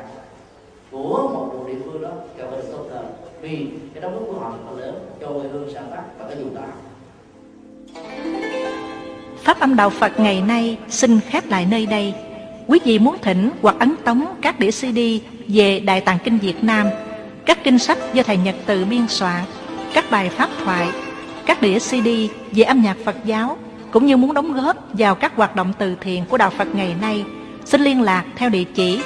của 0.90 1.28
một 1.34 1.48
vùng 1.52 1.66
địa 1.66 1.80
phương 1.84 2.02
đó, 2.02 2.10
cho 2.38 2.50
mình 2.50 2.60
tốt 2.72 2.84
hơn 2.90 3.21
vì 3.42 3.66
cái 3.94 4.02
đóng 4.02 4.12
góp 4.14 4.22
của 4.26 4.40
họ 4.40 4.50
rất 4.50 4.56
là 4.66 4.80
lớn 4.80 4.94
cho 5.20 5.28
quê 5.28 5.48
hương 5.52 5.70
sản 5.74 5.84
phát 5.90 6.02
và 6.18 6.28
cái 6.28 6.36
vùng 6.36 6.54
đó 6.54 6.62
Pháp 9.42 9.60
âm 9.60 9.76
Đạo 9.76 9.90
Phật 9.90 10.20
ngày 10.20 10.42
nay 10.42 10.78
xin 10.88 11.20
khép 11.20 11.48
lại 11.48 11.66
nơi 11.70 11.86
đây. 11.86 12.14
Quý 12.66 12.80
vị 12.84 12.98
muốn 12.98 13.16
thỉnh 13.22 13.50
hoặc 13.62 13.76
ấn 13.78 13.94
tống 14.04 14.24
các 14.42 14.58
đĩa 14.58 14.70
CD 14.70 14.98
về 15.48 15.80
Đại 15.80 16.00
Tạng 16.00 16.18
Kinh 16.24 16.38
Việt 16.38 16.64
Nam, 16.64 16.86
các 17.46 17.64
kinh 17.64 17.78
sách 17.78 17.98
do 18.14 18.22
Thầy 18.22 18.36
Nhật 18.36 18.54
Từ 18.66 18.84
biên 18.84 19.08
soạn, 19.08 19.44
các 19.94 20.04
bài 20.10 20.28
pháp 20.28 20.50
thoại, 20.64 20.88
các 21.46 21.62
đĩa 21.62 21.78
CD 21.78 22.08
về 22.52 22.62
âm 22.62 22.82
nhạc 22.82 22.96
Phật 23.04 23.16
giáo, 23.24 23.56
cũng 23.90 24.06
như 24.06 24.16
muốn 24.16 24.34
đóng 24.34 24.52
góp 24.52 24.76
vào 24.92 25.14
các 25.14 25.36
hoạt 25.36 25.56
động 25.56 25.72
từ 25.78 25.96
thiện 26.00 26.24
của 26.28 26.36
Đạo 26.38 26.50
Phật 26.50 26.74
ngày 26.74 26.94
nay, 27.00 27.24
xin 27.64 27.80
liên 27.80 28.02
lạc 28.02 28.24
theo 28.36 28.48
địa 28.48 28.64
chỉ 28.74 29.02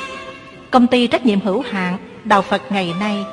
Công 0.71 0.87
ty 0.87 1.07
trách 1.07 1.27
nhiệm 1.27 1.41
hữu 1.41 1.63
hạn 1.71 1.97
Đạo 2.25 2.43
Phật 2.43 2.63
ngày 2.71 2.93
nay, 3.01 3.25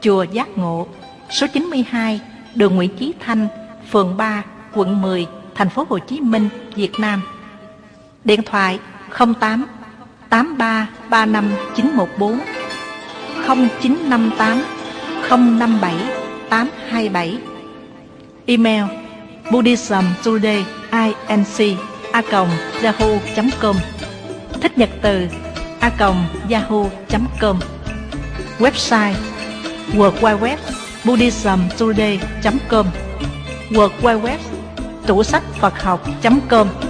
Chùa 0.00 0.22
Giác 0.22 0.58
Ngộ, 0.58 0.86
số 1.30 1.46
92, 1.52 2.20
đường 2.54 2.76
Nguyễn 2.76 2.96
Chí 2.96 3.14
Thanh, 3.20 3.48
phường 3.90 4.16
3, 4.16 4.42
quận 4.74 5.02
10, 5.02 5.26
thành 5.54 5.68
phố 5.68 5.86
Hồ 5.88 5.98
Chí 5.98 6.20
Minh, 6.20 6.48
Việt 6.74 6.92
Nam. 6.98 7.22
Điện 8.24 8.42
thoại 8.42 8.78
08 9.18 9.66
83 10.28 10.88
35 11.10 11.50
914 11.76 12.38
0958 13.46 14.62
057 15.58 15.94
827 16.50 17.38
Email 18.46 18.84
Buddhism 19.50 20.04
Today 20.24 20.64
inc 21.28 21.78
a 22.12 22.22
yahoo.com 22.82 23.76
Thích 24.60 24.78
nhật 24.78 24.90
từ 25.02 25.28
a 25.80 25.90
yahoo.com 26.50 27.58
Website 28.58 29.14
World 29.96 30.22
Wide 30.22 30.40
Web 30.40 30.58
buddhismtoday.com 31.04 32.86
World 33.74 33.92
Wide 34.02 34.20
Web 34.22 34.40
tủ 35.06 35.22
sách 35.22 35.42
Phật 35.60 35.82
học.com 35.82 36.89